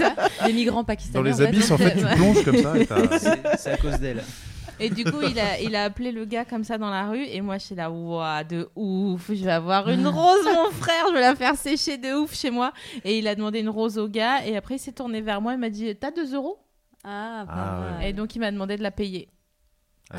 Des 0.45 0.53
migrants 0.53 0.77
Dans 0.81 0.83
pakistanais. 0.85 1.29
les 1.29 1.41
abysses, 1.41 1.71
en 1.71 1.77
fait, 1.77 1.95
tu 1.95 2.05
plonges 2.15 2.43
comme 2.43 2.57
ça 2.57 2.77
et 2.77 2.85
t'as- 2.85 3.17
C'est 3.19 3.57
c'est 3.57 3.69
à 3.71 3.77
cause 3.77 3.97
d'elle. 3.99 4.23
Et 4.79 4.89
du 4.89 5.03
coup, 5.03 5.21
il 5.21 5.37
a, 5.39 5.59
il 5.59 5.75
a 5.75 5.83
appelé 5.83 6.11
le 6.11 6.25
gars 6.25 6.45
comme 6.45 6.63
ça 6.63 6.77
dans 6.77 6.89
la 6.89 7.09
rue. 7.09 7.23
Et 7.23 7.41
moi, 7.41 7.57
je 7.57 7.65
suis 7.65 7.75
là, 7.75 7.89
waouh, 7.91 8.43
de 8.43 8.69
ouf. 8.75 9.27
Je 9.29 9.43
vais 9.43 9.51
avoir 9.51 9.89
une 9.89 10.07
rose, 10.07 10.45
mon 10.45 10.71
frère. 10.71 11.05
Je 11.09 11.13
vais 11.13 11.21
la 11.21 11.35
faire 11.35 11.55
sécher 11.55 11.97
de 11.97 12.13
ouf 12.13 12.33
chez 12.35 12.49
moi. 12.51 12.71
Et 13.03 13.19
il 13.19 13.27
a 13.27 13.35
demandé 13.35 13.59
une 13.59 13.69
rose 13.69 13.97
au 13.97 14.07
gars. 14.07 14.45
Et 14.45 14.55
après, 14.55 14.75
il 14.75 14.79
s'est 14.79 14.91
tourné 14.93 15.21
vers 15.21 15.41
moi. 15.41 15.53
Il 15.53 15.59
m'a 15.59 15.69
dit, 15.69 15.95
t'as 15.95 16.11
2 16.11 16.33
euros? 16.35 16.57
Ah, 17.03 17.43
pas 17.47 17.53
Ah, 17.53 17.97
ouais. 17.99 18.09
Et 18.09 18.13
donc, 18.13 18.35
il 18.35 18.39
m'a 18.39 18.51
demandé 18.51 18.77
de 18.77 18.83
la 18.83 18.91
payer. 18.91 19.29
Ah. 20.11 20.17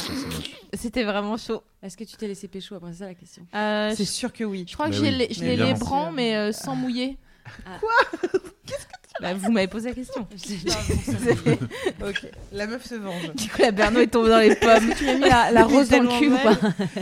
C'était 0.75 1.03
vraiment 1.05 1.37
chaud. 1.37 1.63
Est-ce 1.83 1.97
que 1.97 2.05
tu 2.05 2.17
t'es 2.17 2.29
laissé 2.29 2.47
pécho 2.47 2.75
après 2.77 2.93
c'est 2.93 2.99
ça 3.01 3.07
la 3.07 3.15
question? 3.15 3.45
Euh, 3.55 3.93
C'est 3.97 4.05
sûr 4.05 4.33
que 4.33 4.45
oui. 4.45 4.65
je 4.69 4.75
crois 4.75 4.87
que 4.87 4.93
Mais 4.93 4.97
j'ai 4.99 5.03
oui, 5.11 5.17
les, 5.29 5.35
je 5.35 5.41
mais 5.41 5.47
l'ai 5.51 5.57
les 5.57 5.63
évidemment. 5.71 5.85
bras, 5.85 6.11
mais 6.13 6.37
euh, 6.37 6.53
sans 6.53 6.77
mouiller. 6.77 7.19
Ah. 7.67 7.79
Bah, 9.21 9.35
Vous 9.35 9.51
m'avez 9.51 9.67
posé 9.67 9.89
la 9.91 9.95
question. 9.95 10.27
Ok. 12.03 12.27
La 12.53 12.67
meuf 12.67 12.85
se 12.87 12.95
venge. 12.95 13.35
Du 13.35 13.49
coup, 13.49 13.61
la 13.61 13.71
Berno 13.71 14.01
est 14.01 14.07
tombée 14.07 14.31
dans 14.31 14.39
les 14.39 14.55
pommes. 14.55 14.91
Tu 14.97 15.05
m'as 15.05 15.15
mis 15.15 15.21
la, 15.21 15.51
la 15.51 15.65
rose 15.65 15.89
dans 15.89 16.03
le 16.03 16.19
cul 16.19 16.29
ou 16.33 16.37
pas 16.39 16.57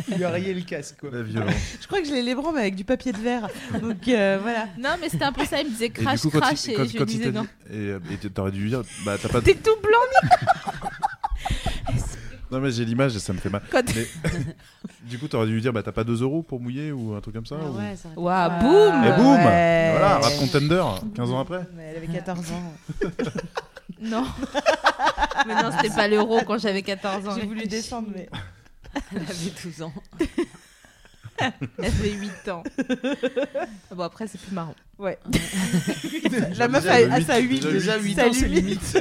Il 0.09 0.17
lui 0.17 0.25
a 0.25 0.31
rayé 0.31 0.53
le 0.55 0.63
casque, 0.63 0.97
quoi. 1.01 1.11
La 1.13 1.23
violence. 1.23 1.55
Je 1.81 1.87
crois 1.87 2.01
que 2.01 2.07
je 2.07 2.13
l'ai 2.13 2.23
les 2.23 2.35
bras 2.35 2.51
mais 2.53 2.61
avec 2.63 2.75
du 2.75 2.85
papier 2.85 3.13
de 3.13 3.19
verre. 3.19 3.49
Donc 3.81 4.09
euh, 4.09 4.39
voilà. 4.43 4.67
Non, 4.79 4.91
mais 5.01 5.09
c'était 5.09 5.25
un 5.25 5.33
peu 5.33 5.45
ça. 5.45 5.61
Il 5.61 5.67
me 5.67 5.71
disait 5.71 5.87
Et 5.87 5.91
crash, 5.91 6.23
du 6.23 6.29
coup, 6.29 6.39
quand 6.39 6.41
crash. 6.41 6.65
il, 6.67 6.73
et 6.73 6.75
quand, 6.75 6.85
je 6.87 6.99
lui 6.99 7.05
disais 7.05 7.31
non. 7.31 7.47
dit, 7.71 8.27
et, 8.27 8.31
t'aurais 8.31 8.51
dû 8.51 8.61
lui 8.63 8.71
dire, 8.71 8.83
bah 9.05 9.17
t'as 9.21 9.29
pas, 9.29 9.41
T'es 9.41 9.55
tout 9.55 9.77
blanc, 9.83 9.99
Non, 12.51 12.61
mais 12.61 12.71
j'ai 12.71 12.85
l'image 12.85 13.15
et 13.15 13.19
ça 13.19 13.33
me 13.33 13.39
fait 13.39 13.51
mal. 13.51 13.63
Quand- 13.71 13.83
Mais, 13.95 14.07
du 15.03 15.19
coup, 15.19 15.29
t'aurais 15.29 15.47
dû 15.47 15.55
lui 15.55 15.61
dire, 15.61 15.73
bah 15.73 15.83
t'as 15.83 15.93
pas 15.93 16.05
2 16.05 16.23
euros 16.23 16.43
pour 16.43 16.61
mouiller 16.61 16.93
ou 16.93 17.15
un 17.15 17.21
truc 17.21 17.35
comme 17.35 17.45
ça 17.47 17.57
Ah 17.61 17.67
ou- 17.71 17.77
ouais, 17.77 17.95
ça 17.97 18.09
aurait 18.17 18.17
Waouh, 18.27 18.51
Ah, 18.51 18.59
boum 18.61 19.05
Et 19.05 19.17
boum 19.17 19.37
Ouais. 19.37 19.89
Voilà, 19.93 20.19
rap 20.19 20.33
contender, 20.39 20.83
15 21.15 21.31
ans 21.31 21.41
après. 21.41 21.61
Mais 21.77 21.83
elle 21.91 21.97
avait 21.99 22.07
14 22.07 22.51
ans. 22.53 22.73
Non. 24.01 24.25
mais 25.47 25.55
non, 25.61 25.71
c'était 25.77 25.93
pas 25.93 26.07
l'euro 26.07 26.41
quand 26.47 26.57
j'avais 26.59 26.83
14 26.83 27.27
ans. 27.27 27.35
J'ai 27.37 27.47
voulu 27.47 27.67
descendre, 27.67 28.09
mais. 28.15 28.29
Elle 29.13 29.23
avait 29.23 29.53
12 29.65 29.83
ans. 29.83 29.93
Elle 31.39 31.53
avait 31.85 32.13
8 32.13 32.49
ans. 32.49 32.63
Ah 32.79 33.95
Bon, 33.95 34.03
après, 34.05 34.29
c'est 34.29 34.41
plus 34.41 34.55
marrant. 34.55 34.75
Ouais. 34.99 35.19
La 36.57 36.69
meuf 36.69 36.87
a, 36.87 37.21
sa 37.23 37.39
8. 37.39 37.49
déjà, 37.61 37.71
Déjà, 37.73 37.99
8 37.99 38.15
ça 38.15 38.29
ans, 38.29 38.33
c'est 38.33 38.47
limite. 38.49 38.99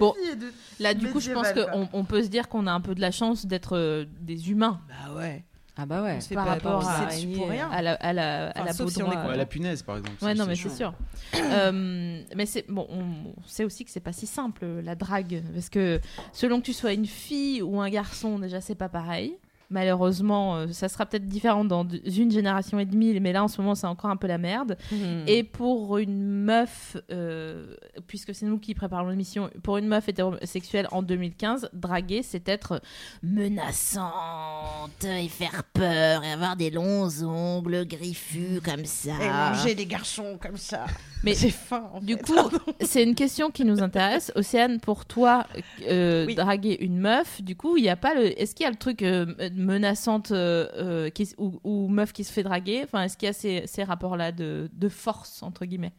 Bon, 0.00 0.14
fille 0.14 0.30
est 0.30 0.36
de- 0.36 0.52
là, 0.80 0.94
du 0.94 1.08
coup, 1.08 1.20
je 1.20 1.32
pense 1.32 1.52
qu'on 1.52 1.88
on 1.92 2.04
peut 2.04 2.22
se 2.22 2.28
dire 2.28 2.48
qu'on 2.48 2.66
a 2.66 2.72
un 2.72 2.80
peu 2.80 2.94
de 2.94 3.00
la 3.00 3.10
chance 3.10 3.46
d'être 3.46 3.76
euh, 3.76 4.04
des 4.20 4.50
humains 4.50 4.80
Bah 4.88 5.14
ouais. 5.14 5.44
Ah 5.74 5.86
bah 5.86 6.02
ouais. 6.02 6.16
On 6.18 6.20
se 6.20 6.28
fait 6.28 6.34
par 6.34 6.46
rapport 6.48 6.86
à, 6.86 7.80
la, 7.80 7.94
à 7.94 8.12
la, 8.12 8.50
à 8.50 8.64
la 8.64 8.72
sauf 8.74 8.90
si 8.90 9.02
on 9.02 9.06
Baudroie. 9.06 9.24
est 9.24 9.28
Ouais, 9.28 9.36
la 9.38 9.46
punaise, 9.46 9.82
par 9.82 9.96
exemple. 9.96 10.22
Ouais, 10.22 10.34
non, 10.34 10.44
mais 10.46 10.54
c'est 10.54 10.68
sûr. 10.68 10.92
Euh, 11.34 12.20
mais 12.36 12.44
c'est 12.44 12.66
bon, 12.68 12.86
on 12.90 13.34
sait 13.46 13.64
aussi 13.64 13.84
que 13.86 13.90
c'est 13.90 14.00
pas 14.00 14.12
si 14.12 14.26
simple 14.26 14.66
la 14.84 14.94
drague, 14.94 15.42
parce 15.54 15.70
que 15.70 15.98
selon 16.32 16.60
que 16.60 16.66
tu 16.66 16.74
sois 16.74 16.92
une 16.92 17.06
fille 17.06 17.62
ou 17.62 17.80
un 17.80 17.88
garçon, 17.88 18.38
déjà 18.38 18.60
c'est 18.60 18.74
pas 18.74 18.90
pareil. 18.90 19.34
Malheureusement, 19.72 20.56
euh, 20.56 20.66
ça 20.70 20.88
sera 20.88 21.06
peut-être 21.06 21.26
différent 21.26 21.64
dans 21.64 21.86
une 22.04 22.30
génération 22.30 22.78
et 22.78 22.84
demie, 22.84 23.18
mais 23.20 23.32
là 23.32 23.42
en 23.42 23.48
ce 23.48 23.60
moment 23.60 23.74
c'est 23.74 23.86
encore 23.86 24.10
un 24.10 24.16
peu 24.16 24.26
la 24.28 24.38
merde. 24.38 24.76
Mhm. 24.92 25.24
Et 25.26 25.42
pour 25.42 25.98
une 25.98 26.22
meuf, 26.24 26.96
euh, 27.10 27.74
puisque 28.06 28.34
c'est 28.34 28.46
nous 28.46 28.58
qui 28.58 28.74
préparons 28.74 29.08
l'émission, 29.08 29.50
pour 29.62 29.78
une 29.78 29.88
meuf 29.88 30.08
hétérosexuelle 30.08 30.86
en 30.92 31.02
2015, 31.02 31.70
draguer, 31.72 32.22
c'est 32.22 32.48
être 32.48 32.80
menaçante 33.22 35.04
et 35.04 35.28
faire 35.28 35.64
peur 35.72 36.22
et 36.24 36.32
avoir 36.32 36.56
des 36.56 36.70
longs 36.70 37.08
ongles 37.22 37.86
griffus 37.86 38.60
comme 38.64 38.84
ça. 38.84 39.12
Et 39.22 39.28
manger 39.28 39.74
des 39.74 39.86
garçons 39.86 40.38
comme 40.40 40.56
ça. 40.56 40.86
Mais 41.24 41.34
c'est 41.36 41.50
fin. 41.50 41.88
en 41.94 42.00
Du 42.00 42.14
fait. 42.14 42.22
coup, 42.22 42.34
c'est 42.80 43.02
une 43.02 43.14
question 43.14 43.50
qui 43.50 43.64
nous 43.64 43.82
intéresse. 43.82 44.32
Océane, 44.36 44.80
pour 44.80 45.04
toi, 45.06 45.46
euh, 45.88 46.26
Oui. 46.26 46.34
draguer 46.34 46.76
une 46.80 46.98
meuf, 46.98 47.42
du 47.42 47.56
coup, 47.56 47.76
il 47.76 47.84
y 47.84 47.88
a 47.88 47.96
pas 47.96 48.14
le. 48.14 48.38
Est-ce 48.40 48.54
qu'il 48.54 48.64
y 48.64 48.66
a 48.66 48.70
le 48.70 48.76
truc 48.76 49.02
euh, 49.02 49.26
menaçante 49.62 50.30
euh, 50.30 50.68
euh, 51.08 51.10
ou, 51.38 51.88
meuf 51.88 52.12
qui 52.12 52.24
se 52.24 52.32
fait 52.32 52.42
draguer 52.42 52.82
Enfin, 52.84 53.04
est-ce 53.04 53.16
qu'il 53.16 53.26
y 53.26 53.30
a 53.30 53.66
ces, 53.66 53.84
rapports-là 53.84 54.32
de, 54.32 54.88
force 54.88 55.42
entre 55.42 55.64
guillemets? 55.64 55.92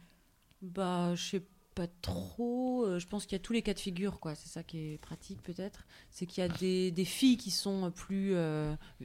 Bah, 0.62 1.14
je 1.14 1.22
sais 1.22 1.42
pas 1.74 1.86
trop. 2.02 2.84
Euh, 2.84 2.98
Je 2.98 3.06
pense 3.06 3.26
qu'il 3.26 3.36
y 3.36 3.40
a 3.40 3.42
tous 3.42 3.52
les 3.52 3.62
cas 3.62 3.74
de 3.74 3.80
figure, 3.80 4.20
quoi. 4.20 4.34
C'est 4.34 4.48
ça 4.48 4.62
qui 4.62 4.78
est 4.78 4.98
pratique, 4.98 5.42
peut-être. 5.42 5.84
C'est 6.10 6.26
qu'il 6.26 6.42
y 6.42 6.46
a 6.46 6.48
des, 6.90 7.04
filles 7.04 7.36
qui 7.36 7.50
sont 7.50 7.90
plus 7.90 8.34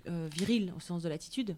viriles, 0.06 0.74
au 0.76 0.80
sens 0.80 1.04
de 1.04 1.10
l'attitude. 1.10 1.58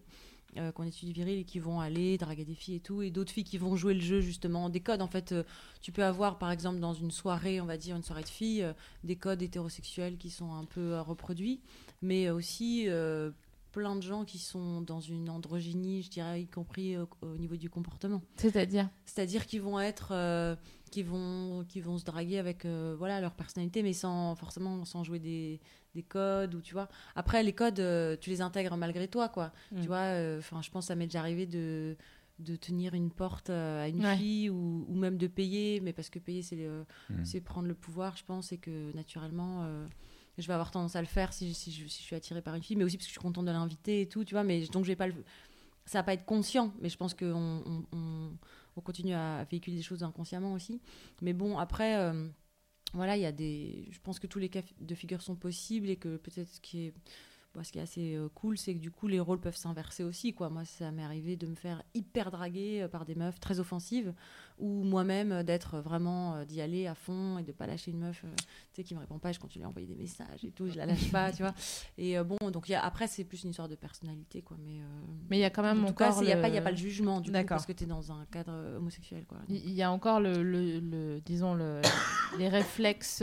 Qu'on 0.74 0.84
étudie 0.84 1.14
viril 1.14 1.38
et 1.38 1.44
qui 1.44 1.58
vont 1.60 1.80
aller 1.80 2.18
draguer 2.18 2.44
des 2.44 2.54
filles 2.54 2.74
et 2.74 2.80
tout, 2.80 3.00
et 3.00 3.10
d'autres 3.10 3.32
filles 3.32 3.44
qui 3.44 3.56
vont 3.56 3.74
jouer 3.74 3.94
le 3.94 4.00
jeu 4.00 4.20
justement 4.20 4.68
des 4.68 4.80
codes. 4.80 5.00
En 5.00 5.06
fait, 5.06 5.34
tu 5.80 5.92
peux 5.92 6.04
avoir 6.04 6.36
par 6.36 6.50
exemple 6.50 6.78
dans 6.78 6.92
une 6.92 7.10
soirée, 7.10 7.58
on 7.62 7.64
va 7.64 7.78
dire 7.78 7.96
une 7.96 8.02
soirée 8.02 8.22
de 8.22 8.28
filles, 8.28 8.66
des 9.02 9.16
codes 9.16 9.40
hétérosexuels 9.40 10.18
qui 10.18 10.28
sont 10.28 10.52
un 10.52 10.66
peu 10.66 11.00
reproduits, 11.00 11.62
mais 12.02 12.30
aussi 12.30 12.84
euh, 12.88 13.30
plein 13.72 13.96
de 13.96 14.02
gens 14.02 14.24
qui 14.24 14.38
sont 14.38 14.82
dans 14.82 15.00
une 15.00 15.30
androgynie, 15.30 16.02
je 16.02 16.10
dirais, 16.10 16.42
y 16.42 16.46
compris 16.46 16.94
euh, 16.96 17.06
au 17.22 17.38
niveau 17.38 17.56
du 17.56 17.70
comportement. 17.70 18.20
C'est-à-dire? 18.36 18.90
C'est-à-dire 19.06 19.46
qu'ils 19.46 19.62
vont 19.62 19.80
être, 19.80 20.08
euh, 20.12 20.54
qui 20.90 21.02
vont, 21.02 21.64
qui 21.68 21.80
vont 21.80 21.96
se 21.96 22.04
draguer 22.04 22.38
avec, 22.38 22.64
euh, 22.66 22.94
voilà, 22.98 23.20
leur 23.20 23.32
personnalité, 23.32 23.82
mais 23.82 23.94
sans 23.94 24.34
forcément 24.34 24.84
sans 24.84 25.04
jouer 25.04 25.18
des, 25.20 25.58
des 25.94 26.02
codes 26.02 26.54
ou 26.54 26.60
tu 26.60 26.74
vois. 26.74 26.88
Après, 27.14 27.42
les 27.42 27.54
codes, 27.54 27.80
euh, 27.80 28.16
tu 28.20 28.28
les 28.28 28.42
intègres 28.42 28.76
malgré 28.76 29.08
toi, 29.08 29.28
quoi. 29.30 29.52
Mm. 29.72 29.80
Tu 29.80 29.86
vois. 29.86 30.36
Enfin, 30.38 30.60
je 30.60 30.70
pense 30.70 30.84
que 30.84 30.88
ça 30.88 30.94
m'est 30.96 31.06
déjà 31.06 31.20
arrivé 31.20 31.46
de 31.46 31.96
de 32.38 32.56
tenir 32.56 32.92
une 32.94 33.10
porte 33.10 33.50
à 33.50 33.86
une 33.88 34.04
Ouais. 34.04 34.16
fille 34.16 34.50
ou, 34.50 34.84
ou 34.88 34.94
même 34.96 35.16
de 35.16 35.28
payer, 35.28 35.80
mais 35.80 35.92
parce 35.92 36.10
que 36.10 36.18
payer 36.18 36.42
c'est 36.42 36.56
Mm. 37.08 37.24
c'est 37.24 37.40
prendre 37.40 37.68
le 37.68 37.74
pouvoir, 37.74 38.16
je 38.16 38.24
pense, 38.24 38.52
et 38.52 38.58
que 38.58 38.92
naturellement. 38.96 39.64
Je 40.38 40.46
vais 40.46 40.54
avoir 40.54 40.70
tendance 40.70 40.96
à 40.96 41.00
le 41.00 41.06
faire 41.06 41.32
si, 41.32 41.52
si, 41.54 41.72
je, 41.72 41.86
si 41.86 42.00
je 42.00 42.06
suis 42.06 42.16
attirée 42.16 42.42
par 42.42 42.54
une 42.54 42.62
fille, 42.62 42.76
mais 42.76 42.84
aussi 42.84 42.96
parce 42.96 43.06
que 43.06 43.10
je 43.10 43.18
suis 43.18 43.20
contente 43.20 43.44
de 43.44 43.50
l'inviter 43.50 44.02
et 44.02 44.08
tout, 44.08 44.24
tu 44.24 44.34
vois. 44.34 44.44
Mais 44.44 44.66
donc, 44.68 44.84
je 44.84 44.90
vais 44.90 44.96
pas 44.96 45.06
le, 45.06 45.14
ça 45.84 45.98
va 45.98 46.02
pas 46.04 46.14
être 46.14 46.24
conscient, 46.24 46.72
mais 46.80 46.88
je 46.88 46.96
pense 46.96 47.14
qu'on 47.14 47.62
on, 47.66 47.84
on, 47.92 48.30
on 48.76 48.80
continue 48.80 49.14
à 49.14 49.44
véhiculer 49.44 49.76
des 49.76 49.82
choses 49.82 50.02
inconsciemment 50.02 50.52
aussi. 50.52 50.80
Mais 51.20 51.32
bon, 51.32 51.58
après, 51.58 51.96
euh, 51.98 52.28
voilà, 52.94 53.16
il 53.16 53.22
y 53.22 53.26
a 53.26 53.32
des. 53.32 53.88
Je 53.90 53.98
pense 54.00 54.18
que 54.18 54.26
tous 54.26 54.38
les 54.38 54.48
cas 54.48 54.62
de 54.80 54.94
figure 54.94 55.22
sont 55.22 55.36
possibles 55.36 55.88
et 55.90 55.96
que 55.96 56.16
peut-être 56.16 56.48
ce 56.48 56.60
qui 56.60 56.86
est. 56.86 56.94
bon, 57.54 57.64
ce 57.64 57.72
qui 57.72 57.78
est 57.78 57.82
assez 57.82 58.14
euh, 58.14 58.28
cool, 58.34 58.56
c'est 58.58 58.74
que 58.74 58.80
du 58.80 58.90
coup, 58.90 59.08
les 59.08 59.20
rôles 59.20 59.40
peuvent 59.40 59.56
s'inverser 59.56 60.04
aussi. 60.04 60.34
Quoi. 60.34 60.50
Moi, 60.50 60.64
ça 60.64 60.90
m'est 60.92 61.02
arrivé 61.02 61.36
de 61.36 61.46
me 61.46 61.54
faire 61.54 61.82
hyper 61.94 62.30
draguer 62.30 62.82
euh, 62.82 62.88
par 62.88 63.04
des 63.04 63.14
meufs 63.14 63.40
très 63.40 63.60
offensives, 63.60 64.14
ou 64.62 64.84
moi-même 64.84 65.32
euh, 65.32 65.42
d'être 65.42 65.78
vraiment, 65.80 66.36
euh, 66.36 66.44
d'y 66.44 66.60
aller 66.60 66.86
à 66.86 66.94
fond 66.94 67.36
et 67.38 67.42
de 67.42 67.50
pas 67.52 67.66
lâcher 67.66 67.90
une 67.90 67.98
meuf 67.98 68.22
euh, 68.24 68.28
tu 68.36 68.76
sais, 68.76 68.84
qui 68.84 68.94
me 68.94 69.00
répond 69.00 69.18
pas, 69.18 69.32
je 69.32 69.40
continue 69.40 69.64
à 69.64 69.68
envoyer 69.68 69.86
des 69.88 69.96
messages 69.96 70.44
et 70.44 70.50
tout, 70.52 70.68
je 70.68 70.76
la 70.76 70.86
lâche 70.86 71.10
pas, 71.10 71.32
tu 71.32 71.42
vois. 71.42 71.52
Et 71.98 72.16
euh, 72.16 72.24
bon, 72.24 72.36
donc 72.52 72.68
y 72.68 72.74
a- 72.74 72.84
après, 72.84 73.08
c'est 73.08 73.24
plus 73.24 73.42
une 73.42 73.50
histoire 73.50 73.68
de 73.68 73.74
personnalité, 73.74 74.40
quoi. 74.42 74.56
Mais 74.64 74.80
euh, 74.80 74.84
Mais 75.28 75.38
il 75.38 75.40
y 75.40 75.44
a 75.44 75.50
quand 75.50 75.62
même 75.64 75.82
en 75.84 75.88
tout 75.88 75.94
cas, 75.94 76.10
encore 76.10 76.22
il 76.22 76.26
n'y 76.26 76.32
a, 76.32 76.36
le- 76.36 76.42
pas- 76.42 76.48
il 76.48 76.54
y 76.54 76.58
a 76.58 76.62
pas 76.62 76.70
le 76.70 76.76
jugement, 76.76 77.20
du 77.20 77.30
coup, 77.32 77.38
parce 77.46 77.66
que 77.66 77.72
tu 77.72 77.84
es 77.84 77.86
dans 77.86 78.12
un 78.12 78.24
cadre 78.30 78.76
homosexuel, 78.78 79.26
quoi. 79.26 79.38
Il 79.48 79.72
y 79.72 79.82
a 79.82 79.90
encore 79.90 80.20
le, 80.20 80.42
le, 80.42 80.78
le- 80.80 81.20
disons 81.20 81.54
le, 81.54 81.80
les 82.38 82.48
réflexes 82.48 83.22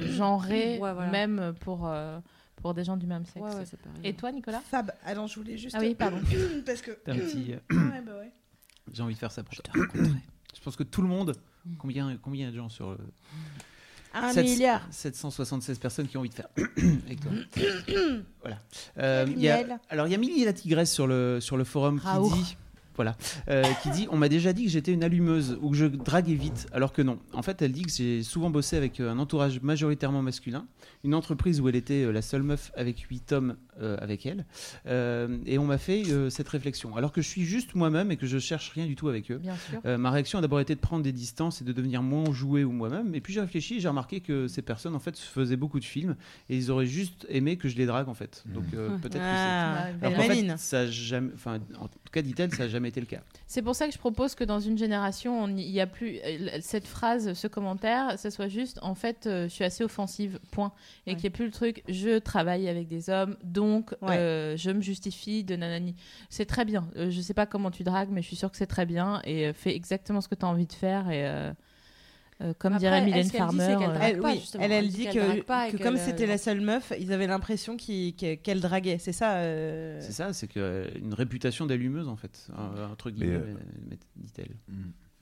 genrés, 0.00 0.78
Ouais, 0.78 0.92
voilà. 0.92 1.10
même 1.10 1.54
pour 1.60 1.86
euh, 1.86 2.18
pour 2.56 2.74
des 2.74 2.84
gens 2.84 2.96
du 2.96 3.06
même 3.06 3.24
sexe. 3.24 3.44
Ouais, 3.44 3.54
ouais, 3.54 3.64
ça 3.66 3.76
peut 3.76 3.88
arriver. 3.90 4.08
Et 4.08 4.14
toi, 4.14 4.32
Nicolas? 4.32 4.60
Fab, 4.60 4.90
alors 5.04 5.26
je 5.28 5.36
voulais 5.36 5.56
juste. 5.58 5.76
Ah 5.78 5.80
oui, 5.80 5.94
pardon. 5.94 6.18
Parce 6.66 6.80
que. 6.82 6.90
T'as 7.04 7.12
un 7.12 7.18
petit, 7.18 7.52
euh, 7.52 7.58
Ouais, 7.92 8.00
bah 8.02 8.18
ouais. 8.18 8.32
J'ai 8.92 9.02
envie 9.02 9.14
de 9.14 9.18
faire 9.18 9.32
ça 9.32 9.42
pour 9.44 9.54
te 9.54 9.70
rencontrer. 9.78 10.20
Je 10.56 10.60
pense 10.64 10.76
que 10.76 10.82
tout 10.82 11.02
le 11.02 11.08
monde, 11.08 11.34
combien, 11.78 12.16
combien 12.22 12.46
y 12.46 12.48
a 12.48 12.52
de 12.52 12.56
gens 12.56 12.68
sur 12.68 12.90
le. 12.92 12.98
Un 14.14 14.32
Sept- 14.32 14.44
milliard. 14.44 14.80
776 14.90 15.78
personnes 15.78 16.08
qui 16.08 16.16
ont 16.16 16.20
envie 16.20 16.30
de 16.30 16.34
faire 16.34 16.48
avec 17.06 17.20
toi. 17.20 17.30
voilà. 18.40 18.58
Euh, 18.98 19.26
y 19.36 19.48
a- 19.50 19.78
alors 19.90 20.06
il 20.06 20.12
y 20.12 20.14
a 20.14 20.18
Milly 20.18 20.44
la 20.44 20.54
tigresse 20.54 20.90
sur 20.92 21.06
le, 21.06 21.38
sur 21.40 21.56
le 21.58 21.64
forum 21.64 21.98
Raoult. 22.02 22.30
qui 22.30 22.42
dit. 22.42 22.56
Voilà, 22.96 23.16
euh, 23.48 23.62
qui 23.82 23.90
dit 23.90 24.08
On 24.10 24.16
m'a 24.16 24.28
déjà 24.28 24.52
dit 24.52 24.64
que 24.64 24.70
j'étais 24.70 24.92
une 24.92 25.04
allumeuse 25.04 25.58
ou 25.60 25.70
que 25.70 25.76
je 25.76 25.86
draguais 25.86 26.34
vite, 26.34 26.66
alors 26.72 26.92
que 26.92 27.02
non. 27.02 27.18
En 27.32 27.42
fait, 27.42 27.60
elle 27.62 27.72
dit 27.72 27.82
que 27.82 27.90
j'ai 27.92 28.22
souvent 28.22 28.50
bossé 28.50 28.76
avec 28.76 29.00
euh, 29.00 29.10
un 29.10 29.18
entourage 29.18 29.60
majoritairement 29.62 30.22
masculin, 30.22 30.66
une 31.04 31.14
entreprise 31.14 31.60
où 31.60 31.68
elle 31.68 31.76
était 31.76 32.04
euh, 32.04 32.10
la 32.12 32.22
seule 32.22 32.42
meuf 32.42 32.72
avec 32.76 32.98
8 33.00 33.32
hommes 33.32 33.56
euh, 33.80 33.96
avec 34.00 34.24
elle, 34.26 34.44
Euh, 34.86 35.38
et 35.46 35.58
on 35.58 35.64
m'a 35.66 35.78
fait 35.78 36.02
euh, 36.10 36.30
cette 36.30 36.48
réflexion. 36.48 36.96
Alors 36.96 37.12
que 37.12 37.20
je 37.20 37.28
suis 37.28 37.44
juste 37.44 37.74
moi-même 37.74 38.10
et 38.10 38.16
que 38.16 38.26
je 38.26 38.38
cherche 38.38 38.70
rien 38.70 38.86
du 38.86 38.96
tout 38.96 39.08
avec 39.08 39.30
eux. 39.30 39.38
Bien 39.38 39.56
sûr. 39.56 39.80
Euh, 39.84 39.98
ma 39.98 40.10
réaction 40.10 40.38
a 40.38 40.42
d'abord 40.42 40.60
été 40.60 40.74
de 40.74 40.80
prendre 40.80 41.02
des 41.02 41.12
distances 41.12 41.60
et 41.60 41.64
de 41.64 41.72
devenir 41.72 42.02
moins 42.02 42.32
joué 42.32 42.64
ou 42.64 42.72
moi-même. 42.72 43.14
Et 43.14 43.20
puis 43.20 43.32
j'ai 43.32 43.40
réfléchi 43.40 43.76
et 43.76 43.80
j'ai 43.80 43.88
remarqué 43.88 44.20
que 44.20 44.48
ces 44.48 44.62
personnes 44.62 44.94
en 44.94 44.98
fait 45.00 45.18
faisaient 45.18 45.56
beaucoup 45.56 45.80
de 45.80 45.84
films 45.84 46.16
et 46.48 46.56
ils 46.56 46.70
auraient 46.70 46.86
juste 46.86 47.26
aimé 47.28 47.56
que 47.56 47.68
je 47.68 47.76
les 47.76 47.86
drague 47.86 48.08
en 48.08 48.14
fait. 48.14 48.44
Donc 48.46 48.64
euh, 48.74 48.96
peut-être 48.98 49.14
que 49.14 49.18
Ah, 49.22 49.86
c'est. 49.88 49.92
belle 49.98 50.04
Alors 50.14 50.26
qu'en 50.26 50.34
fait, 50.34 50.56
ça 50.58 50.80
a 50.80 50.86
jamais, 50.86 51.30
enfin, 51.34 51.58
en 51.78 51.88
tout 51.88 51.98
cas, 52.12 52.22
dit-elle, 52.22 52.52
ça 52.52 52.64
n'a 52.64 52.68
jamais 52.68 52.85
été 52.86 53.00
le 53.00 53.06
cas. 53.06 53.20
C'est 53.46 53.62
pour 53.62 53.74
ça 53.74 53.86
que 53.86 53.92
je 53.92 53.98
propose 53.98 54.34
que 54.34 54.44
dans 54.44 54.60
une 54.60 54.78
génération, 54.78 55.42
on- 55.44 55.48
il 55.56 55.70
n'y 55.70 55.80
a 55.80 55.86
plus 55.86 56.18
euh, 56.24 56.58
cette 56.60 56.86
phrase, 56.86 57.32
ce 57.34 57.46
commentaire, 57.46 58.18
ce 58.18 58.30
soit 58.30 58.48
juste 58.48 58.78
en 58.82 58.94
fait, 58.94 59.26
euh, 59.26 59.44
je 59.44 59.52
suis 59.54 59.64
assez 59.64 59.84
offensive, 59.84 60.38
point. 60.50 60.72
Et 61.06 61.12
qu'il 61.14 61.22
n'y 61.22 61.26
ait 61.26 61.30
plus 61.30 61.44
le 61.46 61.50
truc, 61.52 61.82
je 61.88 62.18
travaille 62.18 62.68
avec 62.68 62.88
des 62.88 63.10
hommes, 63.10 63.36
donc 63.44 63.92
Ouais. 64.02 64.16
euh, 64.18 64.56
je 64.56 64.70
me 64.70 64.80
justifie 64.80 65.44
de 65.44 65.56
nanani. 65.56 65.94
C'est 66.30 66.46
très 66.46 66.64
bien. 66.64 66.88
Euh, 66.96 67.10
je 67.10 67.20
sais 67.20 67.34
pas 67.34 67.46
comment 67.46 67.70
tu 67.70 67.82
dragues, 67.84 68.10
mais 68.10 68.22
je 68.22 68.26
suis 68.28 68.36
sûre 68.36 68.50
que 68.50 68.56
c'est 68.56 68.66
très 68.66 68.86
bien. 68.86 69.20
Et 69.24 69.46
euh, 69.46 69.52
fais 69.52 69.74
exactement 69.74 70.20
ce 70.20 70.28
que 70.28 70.34
tu 70.34 70.44
as 70.44 70.48
envie 70.48 70.66
de 70.66 70.72
faire. 70.72 71.10
Et 71.10 71.24
euh, 72.42 72.52
comme 72.58 72.74
Après, 72.74 72.80
dirait 72.86 73.04
Mylène 73.04 73.30
Farmer. 73.30 73.64
euh, 73.64 73.76
drague 73.94 74.02
Elle, 74.14 74.20
pas, 74.20 74.32
oui, 74.32 74.50
elle, 74.60 74.88
dit 74.88 75.06
pas 75.46 75.70
que, 75.70 75.76
comme 75.82 75.96
c'était 75.96 76.26
la 76.26 76.36
seule 76.38 76.60
meuf, 76.60 76.92
ils 77.00 77.12
avaient 77.12 77.26
l'impression 77.26 77.76
qu'elle 77.76 78.60
draguait. 78.60 78.98
C'est 78.98 79.12
ça 79.12 79.36
euh, 79.38 79.98
C'est 80.02 80.12
ça, 80.12 80.32
c'est 80.32 80.46
que 80.46 80.86
une 80.98 81.14
réputation 81.14 81.66
d'allumeuse 81.66 82.08
en 82.08 82.16
fait, 82.16 82.48
entre 82.90 83.10
guillemets, 83.10 83.36
euh, 83.36 83.54
mais- 83.88 83.98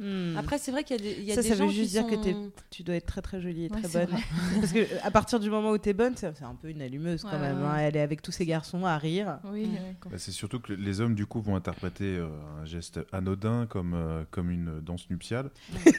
hmm. 0.01 0.37
Après, 0.37 0.59
c'est 0.59 0.71
vrai 0.71 0.85
qu'il 0.85 0.97
y 0.97 1.01
a 1.01 1.03
des, 1.03 1.17
il 1.21 1.25
y 1.25 1.33
a 1.33 1.35
Ça, 1.35 1.43
des 1.43 1.49
ça 1.49 1.55
gens 1.57 1.67
veut 1.67 1.73
juste 1.73 1.87
qui 1.95 2.01
dire 2.01 2.07
que 2.07 2.51
tu 2.71 2.83
dois 2.83 2.95
être 2.97 3.07
très 3.07 3.23
très 3.23 3.41
jolie 3.41 3.67
et 3.67 3.71
Ouais, 3.73 3.83
très 3.83 4.07
bonne. 4.07 4.17
Parce 4.61 4.73
que 4.73 4.87
à 5.07 5.11
partir 5.11 5.41
du 5.41 5.51
moment 5.51 5.71
où 5.71 5.79
t'es 5.79 5.93
bonne, 5.93 6.15
c'est 6.17 6.33
c'est 6.37 6.45
un 6.45 6.55
peu 6.55 6.69
une 6.69 6.83
allumeuse 6.83 7.23
quand 7.23 7.31
Ouais, 7.33 7.39
même. 7.39 7.61
ouais. 7.61 7.67
hein. 7.69 7.77
Elle 7.79 7.97
est 7.97 8.01
avec 8.01 8.23
tous 8.23 8.33
ces 8.33 8.47
garçons 8.47 8.85
à 8.85 8.99
rire. 8.99 9.39
Oui. 9.53 9.69
Bah, 10.05 10.17
c'est 10.19 10.31
surtout 10.33 10.61
que 10.61 10.73
les 10.73 11.01
hommes, 11.01 11.15
du 11.15 11.27
coup, 11.27 11.41
vont 11.41 11.57
interpréter 11.57 12.17
euh, 12.17 12.27
un 12.61 12.65
geste 12.65 13.01
anodin 13.13 13.67
comme, 13.67 13.95
euh, 13.95 14.25
comme 14.31 14.51
une 14.51 14.81
danse 14.81 15.09
nuptiale. 15.11 15.51
Et, 15.87 15.93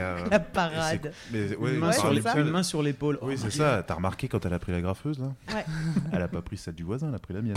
euh, 0.00 0.16
La 0.30 0.40
parade. 0.40 1.12
mais, 1.32 1.54
ouais, 1.56 1.74
une, 1.74 1.78
main 1.80 1.88
Ouais, 1.88 1.92
sur 2.20 2.38
une 2.38 2.50
main 2.50 2.62
sur 2.62 2.82
l'épaule. 2.82 3.18
Oui, 3.22 3.34
Oh, 3.36 3.40
c'est 3.42 3.50
ça. 3.50 3.82
T'as 3.86 3.94
remarqué 3.94 4.28
quand 4.28 4.44
elle 4.46 4.54
a 4.54 4.58
pris 4.58 4.72
la 4.72 4.80
graffeuse, 4.80 5.18
là 5.18 5.32
Ouais. 5.54 5.64
Elle 6.12 6.22
a 6.22 6.28
pas 6.28 6.42
pris 6.42 6.56
celle 6.56 6.74
du 6.74 6.82
voisin, 6.84 7.08
elle 7.08 7.14
a 7.14 7.18
pris 7.18 7.34
la 7.34 7.42
mienne. 7.42 7.56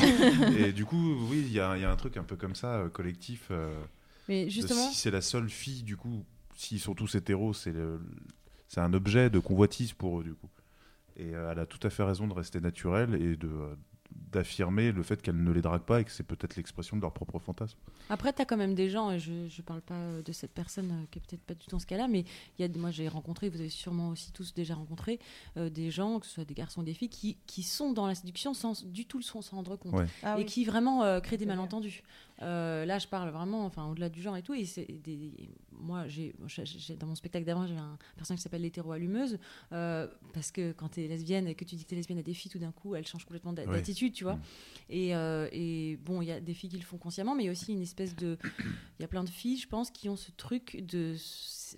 Et 0.57 0.71
du 0.71 0.85
coup, 0.85 1.15
oui, 1.29 1.43
il 1.47 1.51
y, 1.53 1.59
a 1.59 1.75
il 1.77 1.81
y 1.81 1.85
a 1.85 1.91
un 1.91 1.95
truc 1.95 2.17
un 2.17 2.23
peu 2.23 2.35
comme 2.35 2.55
ça, 2.55 2.67
euh, 2.75 2.89
collectif. 2.89 3.49
Mais 4.29 4.49
justement, 4.49 4.89
Si 4.89 4.95
c'est 4.95 5.11
la 5.11 5.21
seule 5.21 5.49
fille, 5.49 5.83
du 5.83 5.97
coup, 5.97 6.23
s'ils 6.55 6.79
sont 6.79 6.93
tous 6.95 7.15
hétéros, 7.15 7.53
c'est 7.53 7.71
le- 7.73 7.99
c'est 8.67 8.79
un 8.81 8.93
objet 8.93 9.29
de 9.29 9.39
convoitise 9.39 9.93
pour 9.93 10.19
eux, 10.19 10.23
du 10.23 10.33
coup. 10.33 10.49
Et 11.17 11.35
euh, 11.35 11.51
elle 11.51 11.59
a 11.59 11.65
tout 11.65 11.79
à 11.85 11.89
fait 11.89 12.03
raison 12.03 12.27
de 12.27 12.33
rester 12.33 12.59
naturelle 12.59 13.15
et 13.15 13.35
de 13.35 13.47
euh, 13.47 13.75
d'affirmer 14.31 14.91
le 14.91 15.01
fait 15.03 15.21
qu'elle 15.21 15.41
ne 15.43 15.51
les 15.51 15.61
drague 15.61 15.81
pas 15.81 16.01
et 16.01 16.03
que 16.03 16.11
c'est 16.11 16.23
peut-être 16.23 16.55
l'expression 16.55 16.97
de 16.97 17.01
leur 17.01 17.11
propre 17.13 17.39
fantasme. 17.39 17.77
Après, 18.09 18.31
tu 18.33 18.41
as 18.41 18.45
quand 18.45 18.57
même 18.57 18.75
des 18.75 18.89
gens, 18.89 19.11
et 19.11 19.19
je 19.19 19.31
ne 19.31 19.61
parle 19.63 19.81
pas 19.81 19.95
euh, 19.95 20.21
de 20.21 20.31
cette 20.31 20.51
personne 20.53 21.05
qui 21.11 21.19
est 21.19 21.21
peut-être 21.21 21.41
pas 21.43 21.53
du 21.53 21.61
tout 21.65 21.71
dans 21.71 21.79
ce 21.79 21.85
cas-là, 21.85 22.07
mais 22.07 22.23
il 22.57 22.61
y 22.61 22.63
a, 22.63 22.77
moi 22.79 22.91
j'ai 22.91 23.07
rencontré, 23.07 23.49
vous 23.49 23.59
avez 23.59 23.69
sûrement 23.69 24.09
aussi 24.09 24.31
tous 24.31 24.53
déjà 24.53 24.75
rencontré, 24.75 25.19
euh, 25.57 25.69
des 25.69 25.89
gens, 25.91 26.19
que 26.19 26.25
ce 26.27 26.33
soit 26.33 26.45
des 26.45 26.53
garçons 26.53 26.81
ou 26.81 26.83
des 26.83 26.93
filles, 26.93 27.09
qui, 27.09 27.37
qui 27.47 27.63
sont 27.63 27.91
dans 27.93 28.07
la 28.07 28.15
séduction 28.15 28.53
sans 28.53 28.83
du 28.85 29.05
tout 29.05 29.21
s'en 29.21 29.41
s'en 29.41 29.57
rendre 29.57 29.75
compte. 29.77 29.93
Ouais. 29.93 30.05
Ah 30.23 30.35
et 30.35 30.39
oui. 30.41 30.45
qui 30.45 30.63
vraiment 30.65 31.03
euh, 31.03 31.19
créent 31.19 31.37
des 31.37 31.45
malentendus. 31.47 32.03
Euh, 32.41 32.83
là, 32.85 32.97
je 32.99 33.07
parle 33.07 33.29
vraiment, 33.29 33.65
enfin, 33.65 33.85
au-delà 33.87 34.09
du 34.09 34.21
genre 34.21 34.35
et 34.35 34.41
tout. 34.41 34.53
Et 34.53 34.65
des, 35.03 35.31
moi, 35.71 36.07
j'ai, 36.07 36.33
j'ai- 36.47 36.65
j'ai- 36.65 36.95
dans 36.95 37.07
mon 37.07 37.15
spectacle 37.15 37.45
d'avant, 37.45 37.67
j'avais 37.67 37.79
un 37.79 37.97
personnage 38.17 38.39
qui 38.39 38.43
s'appelle 38.43 38.61
l'hétéro-allumeuse, 38.63 39.37
euh, 39.71 40.07
parce 40.33 40.51
que 40.51 40.71
quand 40.71 40.89
tu 40.89 41.03
es 41.03 41.07
lesbienne 41.07 41.47
et 41.47 41.55
que 41.55 41.63
tu 41.63 41.75
dis 41.75 41.83
que 41.83 41.89
tu 41.89 41.95
es 41.95 41.97
lesbienne 41.97 42.17
à 42.19 42.23
des 42.23 42.33
filles, 42.33 42.51
tout 42.51 42.59
d'un 42.59 42.71
coup, 42.71 42.95
elles 42.95 43.05
changent 43.07 43.25
complètement 43.25 43.53
Ouais. 43.53 43.65
d'attitude, 43.67 44.13
tu 44.13 44.23
vois. 44.23 44.35
Mm. 44.35 44.41
Et, 44.89 45.15
euh, 45.15 45.47
et 45.51 45.97
bon, 46.03 46.21
il 46.21 46.27
y 46.27 46.31
a 46.31 46.39
des 46.39 46.53
filles 46.53 46.69
qui 46.69 46.77
le 46.77 46.83
font 46.83 46.97
consciemment, 46.97 47.35
mais 47.35 47.43
il 47.43 47.45
y 47.45 47.49
a 47.49 47.51
aussi 47.51 47.71
une 47.73 47.81
espèce 47.83 48.15
de. 48.15 48.37
Il 48.99 49.01
y 49.01 49.05
a 49.05 49.07
plein 49.07 49.23
de 49.23 49.29
filles, 49.29 49.57
je 49.57 49.67
pense, 49.67 49.91
qui 49.91 50.07
ont 50.09 50.15
ce 50.15 50.31
truc 50.31 50.83
de. 50.87 51.15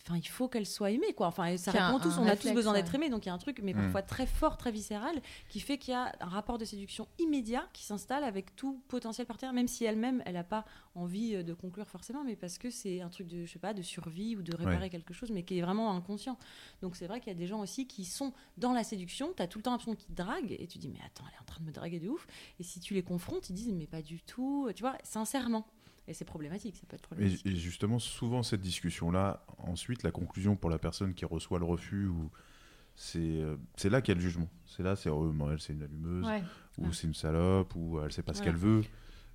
Enfin, 0.03 0.17
il 0.17 0.27
faut 0.27 0.47
qu'elles 0.47 0.65
soient 0.65 0.91
aimées, 0.91 1.13
quoi. 1.13 1.27
Enfin, 1.27 1.45
et 1.45 1.57
ça 1.57 1.71
répond 1.71 1.97
un- 1.97 1.99
tous, 1.99 2.17
un 2.17 2.23
on 2.23 2.27
a 2.27 2.35
tous 2.35 2.51
besoin 2.51 2.73
ouais. 2.73 2.81
d'être 2.81 2.93
aimés, 2.95 3.09
donc 3.09 3.25
il 3.25 3.29
y 3.29 3.31
a 3.31 3.33
un 3.33 3.37
truc, 3.37 3.59
mais 3.63 3.73
Mm. 3.73 3.77
parfois 3.83 4.01
très 4.01 4.25
fort, 4.25 4.57
très 4.57 4.71
viscéral, 4.71 5.21
qui 5.49 5.59
fait 5.59 5.77
qu'il 5.77 5.91
y 5.93 5.95
a 5.95 6.11
un 6.19 6.27
rapport 6.27 6.57
de 6.57 6.65
séduction 6.65 7.07
immédiat 7.19 7.67
qui 7.73 7.83
s'installe 7.83 8.23
avec 8.23 8.55
tout 8.55 8.81
potentiel 8.87 9.25
partenaire, 9.27 9.53
même 9.53 9.67
si 9.67 9.85
elle-même, 9.85 10.21
elle 10.25 10.33
n'a 10.33 10.43
pas 10.43 10.65
envie 10.95 11.35
euh, 11.35 11.43
de 11.43 11.53
conclure 11.53 11.87
forcément, 11.87 12.23
mais 12.23 12.35
parce 12.35 12.57
que 12.57 12.69
c'est 12.69 13.01
un 13.01 13.09
truc 13.09 13.27
de, 13.27 13.45
je 13.45 13.51
sais 13.51 13.59
pas, 13.59 13.73
de 13.73 13.81
survie 13.81 14.35
ou 14.35 14.41
de 14.41 14.55
réparer 14.55 14.77
Ouais. 14.77 14.89
quelque 14.89 15.13
chose, 15.13 15.31
mais 15.31 15.43
qui 15.43 15.57
est 15.57 15.61
vraiment 15.61 15.91
inconscient. 15.95 16.37
Donc 16.81 16.95
c'est 16.95 17.07
vrai 17.07 17.19
qu'il 17.19 17.31
y 17.33 17.35
a 17.35 17.39
des 17.39 17.47
gens 17.47 17.59
aussi 17.61 17.87
qui 17.87 18.05
sont 18.05 18.33
dans 18.57 18.73
la 18.73 18.83
séduction, 18.83 19.33
tu 19.35 19.41
as 19.43 19.47
tout 19.47 19.59
le 19.59 19.63
temps 19.63 19.71
l'impression 19.71 19.95
qu'ils 19.95 20.13
te 20.13 20.21
draguent, 20.21 20.55
et 20.57 20.67
tu 20.67 20.77
dis, 20.77 20.89
mais 20.89 20.99
attends, 21.05 21.23
elle 21.27 21.35
est 21.35 21.41
en 21.41 21.45
train 21.45 21.61
de 21.61 21.65
me 21.65 21.71
draguer 21.71 21.99
de 21.99 22.09
ouf. 22.09 22.27
Et 22.59 22.63
si 22.63 22.79
tu 22.79 22.93
les 22.93 23.03
confrontes, 23.03 23.49
ils 23.49 23.53
disent, 23.53 23.73
mais 23.73 23.87
pas 23.87 24.01
du 24.01 24.21
tout, 24.21 24.69
tu 24.75 24.81
vois, 24.83 24.97
sincèrement. 25.03 25.65
Et 26.07 26.13
c'est 26.13 26.25
problématique, 26.25 26.75
ça 26.75 26.83
peut 26.87 26.95
être 26.95 27.01
problématique. 27.01 27.45
et 27.45 27.55
justement, 27.55 27.97
souvent 27.99 28.43
cette 28.43 28.61
discussion-là, 28.61 29.43
ensuite, 29.57 30.03
la 30.03 30.11
conclusion 30.11 30.55
pour 30.55 30.69
la 30.69 30.77
personne 30.77 31.13
qui 31.15 31.25
reçoit 31.25 31.57
le 31.59 31.65
refus, 31.65 32.05
ou 32.07 32.29
c'est 32.95 33.19
euh, 33.19 33.57
c'est 33.75 33.89
là 33.89 34.01
qu'il 34.01 34.13
y 34.13 34.17
a 34.17 34.21
le 34.21 34.21
jugement. 34.21 34.49
C'est 34.65 34.83
là, 34.83 34.95
c'est 34.95 35.09
oh, 35.09 35.33
elle, 35.51 35.59
c'est 35.59 35.73
une 35.73 35.81
allumeuse, 35.83 36.25
Ouais. 36.25 36.43
ou 36.77 36.83
Ouais. 36.85 36.89
c'est 36.93 37.07
une 37.07 37.13
salope, 37.15 37.75
ou 37.75 37.99
elle 38.01 38.11
sait 38.11 38.21
pas 38.23 38.33
ce 38.33 38.41
qu'elle 38.43 38.55
veut. 38.55 38.83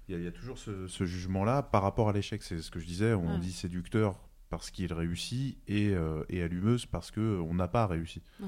Il 0.09 0.12
y, 0.12 0.14
a- 0.14 0.18
il 0.18 0.25
y 0.25 0.29
a 0.29 0.33
toujours 0.33 0.59
ce, 0.59 0.87
ce 0.87 1.05
jugement-là 1.05 1.62
par 1.62 1.83
rapport 1.83 2.09
à 2.09 2.12
l'échec. 2.12 2.43
C'est 2.43 2.61
ce 2.61 2.71
que 2.71 2.81
je 2.81 2.87
disais. 2.87 3.14
On 3.14 3.39
dit 3.39 3.53
séducteur 3.53 4.18
parce 4.49 4.71
qu'il 4.73 4.93
réussit 4.93 5.59
et, 5.68 5.91
euh, 5.95 6.25
et 6.29 6.43
allumeuse 6.43 6.87
parce 6.87 7.11
qu'on 7.12 7.55
n'a 7.55 7.68
pas 7.68 7.87
réussi. 7.87 8.21
Ouais. 8.41 8.47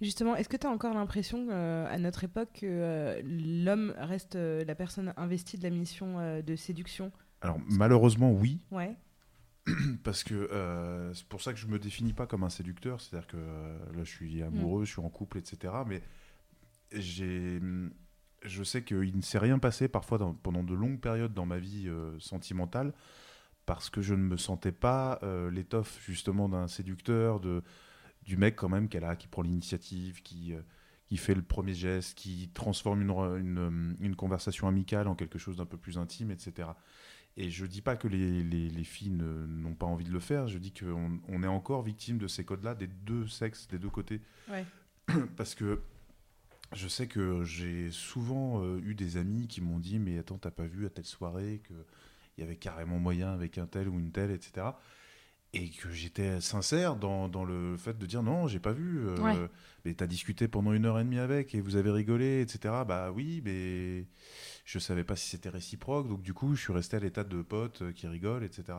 Justement, 0.00 0.34
est-ce 0.36 0.48
que 0.48 0.56
tu 0.56 0.66
as 0.66 0.70
encore 0.70 0.94
l'impression 0.94 1.48
euh, 1.50 1.86
à 1.88 1.98
notre 1.98 2.24
époque 2.24 2.48
que 2.54 2.66
euh, 2.66 3.20
l'homme 3.24 3.94
reste 3.98 4.36
euh, 4.36 4.64
la 4.64 4.74
personne 4.74 5.12
investie 5.16 5.58
de 5.58 5.62
la 5.62 5.70
mission 5.70 6.18
euh, 6.18 6.40
de 6.42 6.56
séduction? 6.56 7.12
Alors 7.42 7.58
malheureusement, 7.68 8.32
oui. 8.32 8.60
Ouais. 8.70 8.96
parce 10.04 10.24
que 10.24 10.34
euh, 10.34 11.12
c'est 11.14 11.26
pour 11.28 11.40
ça 11.42 11.52
que 11.52 11.58
je 11.58 11.66
me 11.68 11.78
définis 11.78 12.12
pas 12.12 12.26
comme 12.26 12.42
un 12.42 12.48
séducteur, 12.50 13.00
c'est-à-dire 13.00 13.28
que 13.28 13.36
euh, 13.36 13.78
là 13.94 14.02
je 14.04 14.10
suis 14.10 14.42
amoureux, 14.42 14.84
je 14.84 14.90
suis 14.92 15.00
en 15.00 15.08
couple, 15.08 15.38
etc. 15.38 15.72
Mais 15.86 16.02
j'ai, 16.90 17.60
je 18.44 18.62
sais 18.64 18.82
qu'il 18.82 19.16
ne 19.16 19.22
s'est 19.22 19.38
rien 19.38 19.58
passé 19.58 19.88
parfois 19.88 20.18
dans- 20.18 20.34
pendant 20.34 20.62
de 20.64 20.74
longues 20.74 21.00
périodes 21.00 21.32
dans 21.34 21.46
ma 21.46 21.58
vie 21.58 21.84
euh, 21.88 22.18
sentimentale 22.18 22.92
parce 23.66 23.88
que 23.90 24.02
je 24.02 24.14
ne 24.14 24.22
me 24.22 24.36
sentais 24.36 24.72
pas 24.72 25.20
l'étoffe 25.52 26.00
justement 26.04 26.48
d'un 26.48 26.66
séducteur, 26.66 27.38
de, 27.38 27.62
du 28.24 28.36
mec 28.36 28.56
quand 28.56 28.68
même 28.68 28.88
qu'elle 28.88 29.04
a, 29.04 29.14
qui 29.14 29.28
prend 29.28 29.42
l'initiative, 29.42 30.20
qui, 30.22 30.52
qui 31.06 31.16
fait 31.16 31.34
le 31.36 31.42
premier 31.42 31.72
geste, 31.72 32.18
qui 32.18 32.50
transforme 32.52 33.02
une, 33.02 33.96
une 34.00 34.16
conversation 34.16 34.66
amicale 34.66 35.06
en 35.06 35.14
quelque 35.14 35.38
chose 35.38 35.58
d'un 35.58 35.64
peu 35.64 35.76
plus 35.76 35.96
intime, 35.96 36.32
etc. 36.32 36.70
Et 37.36 37.50
je 37.50 37.64
dis 37.64 37.80
pas 37.80 37.96
que 37.96 38.08
les, 38.08 38.42
les- 38.42 38.68
les 38.68 38.84
filles 38.84 39.10
n'ont 39.10 39.74
pas 39.74 39.86
envie 39.86 40.04
de 40.04 40.12
le 40.12 40.20
faire, 40.20 40.48
je 40.48 40.58
dis 40.58 40.72
qu'on 40.72 41.18
on 41.28 41.42
est 41.42 41.46
encore 41.48 41.82
victime 41.82 42.18
de 42.18 42.28
ces 42.28 42.44
codes-là, 42.44 42.74
des 42.74 42.86
deux 42.88 43.26
sexes, 43.26 43.68
des 43.68 43.78
deux 43.78 43.88
côtés. 43.90 44.20
Ouais. 44.50 44.66
Parce 45.36 45.54
que 45.54 45.80
je 46.74 46.88
sais 46.88 47.06
que 47.06 47.42
j'ai 47.44 47.90
souvent 47.90 48.62
euh, 48.62 48.80
eu 48.84 48.94
des 48.94 49.16
amis 49.16 49.46
qui 49.48 49.60
m'ont 49.62 49.78
dit 49.78 49.98
Mais 49.98 50.18
attends, 50.18 50.38
t'as 50.38 50.50
pas 50.50 50.66
vu 50.66 50.84
à 50.86 50.90
telle 50.90 51.04
soirée 51.06 51.62
qu'il 51.66 51.76
y 52.38 52.42
avait 52.42 52.56
carrément 52.56 52.98
moyen 52.98 53.32
avec 53.32 53.56
un 53.58 53.66
tel 53.66 53.88
ou 53.88 53.98
une 53.98 54.12
telle, 54.12 54.30
etc. 54.30 54.66
Et 55.54 55.68
que 55.68 55.90
j'étais 55.90 56.40
sincère 56.40 56.96
dans, 56.96 57.28
dans 57.28 57.44
le 57.44 57.76
fait 57.76 57.98
de 57.98 58.06
dire 58.06 58.22
Non, 58.22 58.46
j'ai 58.46 58.58
pas 58.58 58.72
vu. 58.72 59.06
euh, 59.06 59.16
Ouais. 59.18 59.36
Mais 59.84 59.92
t'as 59.94 60.06
discuté 60.06 60.48
pendant 60.48 60.72
une 60.72 60.86
heure 60.86 60.98
et 60.98 61.04
demie 61.04 61.18
avec 61.18 61.54
et 61.54 61.60
vous 61.60 61.76
avez 61.76 61.90
rigolé, 61.90 62.40
etc. 62.40 62.72
Bah 62.86 63.10
oui, 63.14 63.42
mais 63.44 64.06
je 64.64 64.78
savais 64.78 65.04
pas 65.04 65.16
si 65.16 65.28
c'était 65.28 65.48
réciproque. 65.50 66.08
Donc 66.08 66.22
du 66.22 66.32
coup, 66.32 66.54
je 66.54 66.60
suis 66.62 66.72
resté 66.72 66.96
à 66.96 67.00
l'état 67.00 67.24
de 67.24 67.42
pote 67.42 67.82
euh, 67.82 67.92
qui 67.92 68.06
rigole, 68.06 68.44
etc. 68.44 68.78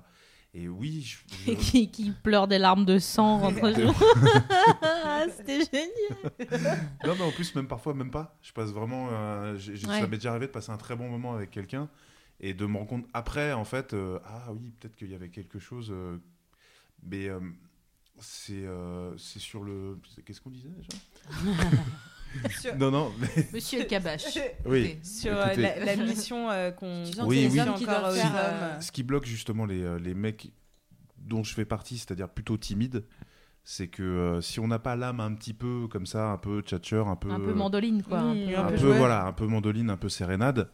Et 0.55 0.67
oui, 0.67 1.01
je, 1.01 1.17
je- 1.45 1.51
Et 1.51 1.55
qui, 1.57 1.91
qui 1.91 2.11
pleure 2.11 2.47
des 2.47 2.57
larmes 2.57 2.85
de 2.85 2.97
sang 2.99 3.41
entre 3.43 3.71
jour. 3.79 3.93
C'était 5.37 5.59
génial. 5.65 6.79
Non, 7.05 7.15
mais 7.17 7.23
en 7.23 7.31
plus, 7.31 7.53
même 7.55 7.67
parfois, 7.67 7.93
même 7.93 8.11
pas. 8.11 8.35
Je 8.41 8.51
passe 8.51 8.71
vraiment. 8.71 9.09
euh, 9.11 9.57
Ouais. 9.57 9.99
Ça 9.99 10.07
m'est 10.07 10.17
déjà 10.17 10.31
arrivé 10.31 10.47
de 10.47 10.51
passer 10.51 10.71
un 10.71 10.77
très 10.77 10.95
bon 10.95 11.09
moment 11.09 11.33
avec 11.35 11.51
quelqu'un 11.51 11.89
et 12.39 12.53
de 12.53 12.65
me 12.65 12.77
rendre 12.77 12.89
compte 12.89 13.05
après, 13.13 13.53
en 13.53 13.63
fait, 13.65 13.93
euh, 13.93 14.19
ah 14.25 14.51
oui, 14.53 14.71
peut-être 14.79 14.95
qu'il 14.95 15.11
y 15.11 15.15
avait 15.15 15.29
quelque 15.29 15.59
chose. 15.59 15.93
Mais 17.09 17.27
euh, 17.29 17.39
c'est 18.19 18.65
euh, 18.65 19.15
c'est 19.17 19.39
sur 19.39 19.63
le. 19.63 19.99
Qu'est-ce 20.25 20.41
qu'on 20.41 20.49
disait 20.51 20.69
déjà 20.69 20.89
Sur- 22.61 22.75
Non, 22.77 22.89
non. 22.89 23.11
mais- 23.19 23.47
Monsieur 23.53 23.79
le 23.79 23.85
Kabash. 23.85 24.23
Oui. 24.65 24.97
Sur 25.03 25.37
euh, 25.37 25.45
Écoutez. 25.47 25.61
la, 25.61 25.85
la 25.85 25.95
mission 25.97 26.49
euh, 26.49 26.71
qu'on 26.71 27.03
que 27.03 27.21
Oui, 27.25 27.47
c'est 27.51 27.51
oui. 27.51 27.59
hommes 27.59 27.75
qui 27.75 27.83
Encore 27.85 27.99
doivent 27.99 28.13
aux 28.13 28.15
faire. 28.15 28.25
hommes. 28.31 28.63
euh, 28.63 28.81
Ce 28.81 28.91
qui 28.91 29.03
bloque 29.03 29.25
justement 29.25 29.65
les, 29.65 29.83
euh, 29.83 29.99
les 29.99 30.13
mecs 30.15 30.51
dont 31.19 31.43
je 31.43 31.53
fais 31.53 31.65
partie, 31.65 31.97
c'est-à-dire 31.97 32.29
plutôt 32.29 32.57
timides, 32.57 33.05
c'est 33.63 33.87
que 33.87 34.01
euh, 34.03 34.41
si 34.41 34.59
on 34.59 34.67
n'a 34.67 34.79
pas 34.79 34.95
l'âme 34.95 35.19
un 35.19 35.33
petit 35.35 35.53
peu 35.53 35.87
comme 35.89 36.05
ça, 36.05 36.31
un 36.31 36.37
peu 36.37 36.61
tchatcheur, 36.61 37.07
un 37.07 37.15
peu. 37.15 37.29
Un 37.31 37.39
peu 37.39 37.53
mandoline, 37.53 38.01
quoi. 38.03 38.19
un 38.19 38.33
peu- 38.33 38.55
un 38.57 38.61
un 38.61 38.65
peu 38.65 38.71
peu 38.71 38.77
joueur. 38.77 38.97
voilà, 38.97 39.25
un 39.25 39.31
peu 39.33 39.45
mandoline, 39.45 39.89
un 39.89 39.97
peu 39.97 40.09
sérénade. 40.09 40.69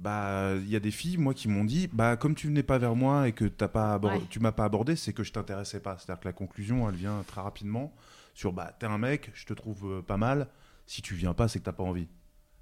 Bah, 0.00 0.54
il 0.56 0.68
y 0.70 0.76
a 0.76 0.80
des 0.80 0.90
filles, 0.90 1.18
moi, 1.18 1.34
qui 1.34 1.46
m'ont 1.48 1.64
dit, 1.64 1.88
bah, 1.92 2.16
comme 2.16 2.34
tu 2.34 2.46
venais 2.46 2.62
pas 2.62 2.78
vers 2.78 2.96
moi 2.96 3.28
et 3.28 3.32
que 3.32 3.44
t'as 3.44 3.68
pas 3.68 3.98
Ouais. 3.98 4.20
tu 4.30 4.40
m'as 4.40 4.52
pas 4.52 4.64
abordé, 4.64 4.96
c'est 4.96 5.12
que 5.12 5.22
je 5.22 5.30
t'intéressais 5.32 5.80
pas. 5.80 5.98
C'est-à-dire 5.98 6.20
que 6.20 6.28
la 6.28 6.32
conclusion, 6.32 6.88
elle 6.88 6.94
vient 6.96 7.22
très 7.26 7.42
rapidement 7.42 7.92
sur, 8.34 8.52
bah, 8.52 8.74
t'es 8.78 8.86
un 8.86 8.96
mec, 8.98 9.30
je 9.34 9.44
te 9.44 9.52
trouve 9.52 9.84
euh, 9.98 10.02
pas 10.02 10.16
mal. 10.16 10.48
Si 10.86 11.02
tu 11.02 11.14
viens 11.14 11.34
pas, 11.34 11.48
c'est 11.48 11.58
que 11.58 11.64
t'as 11.64 11.72
pas 11.72 11.82
envie. 11.84 12.08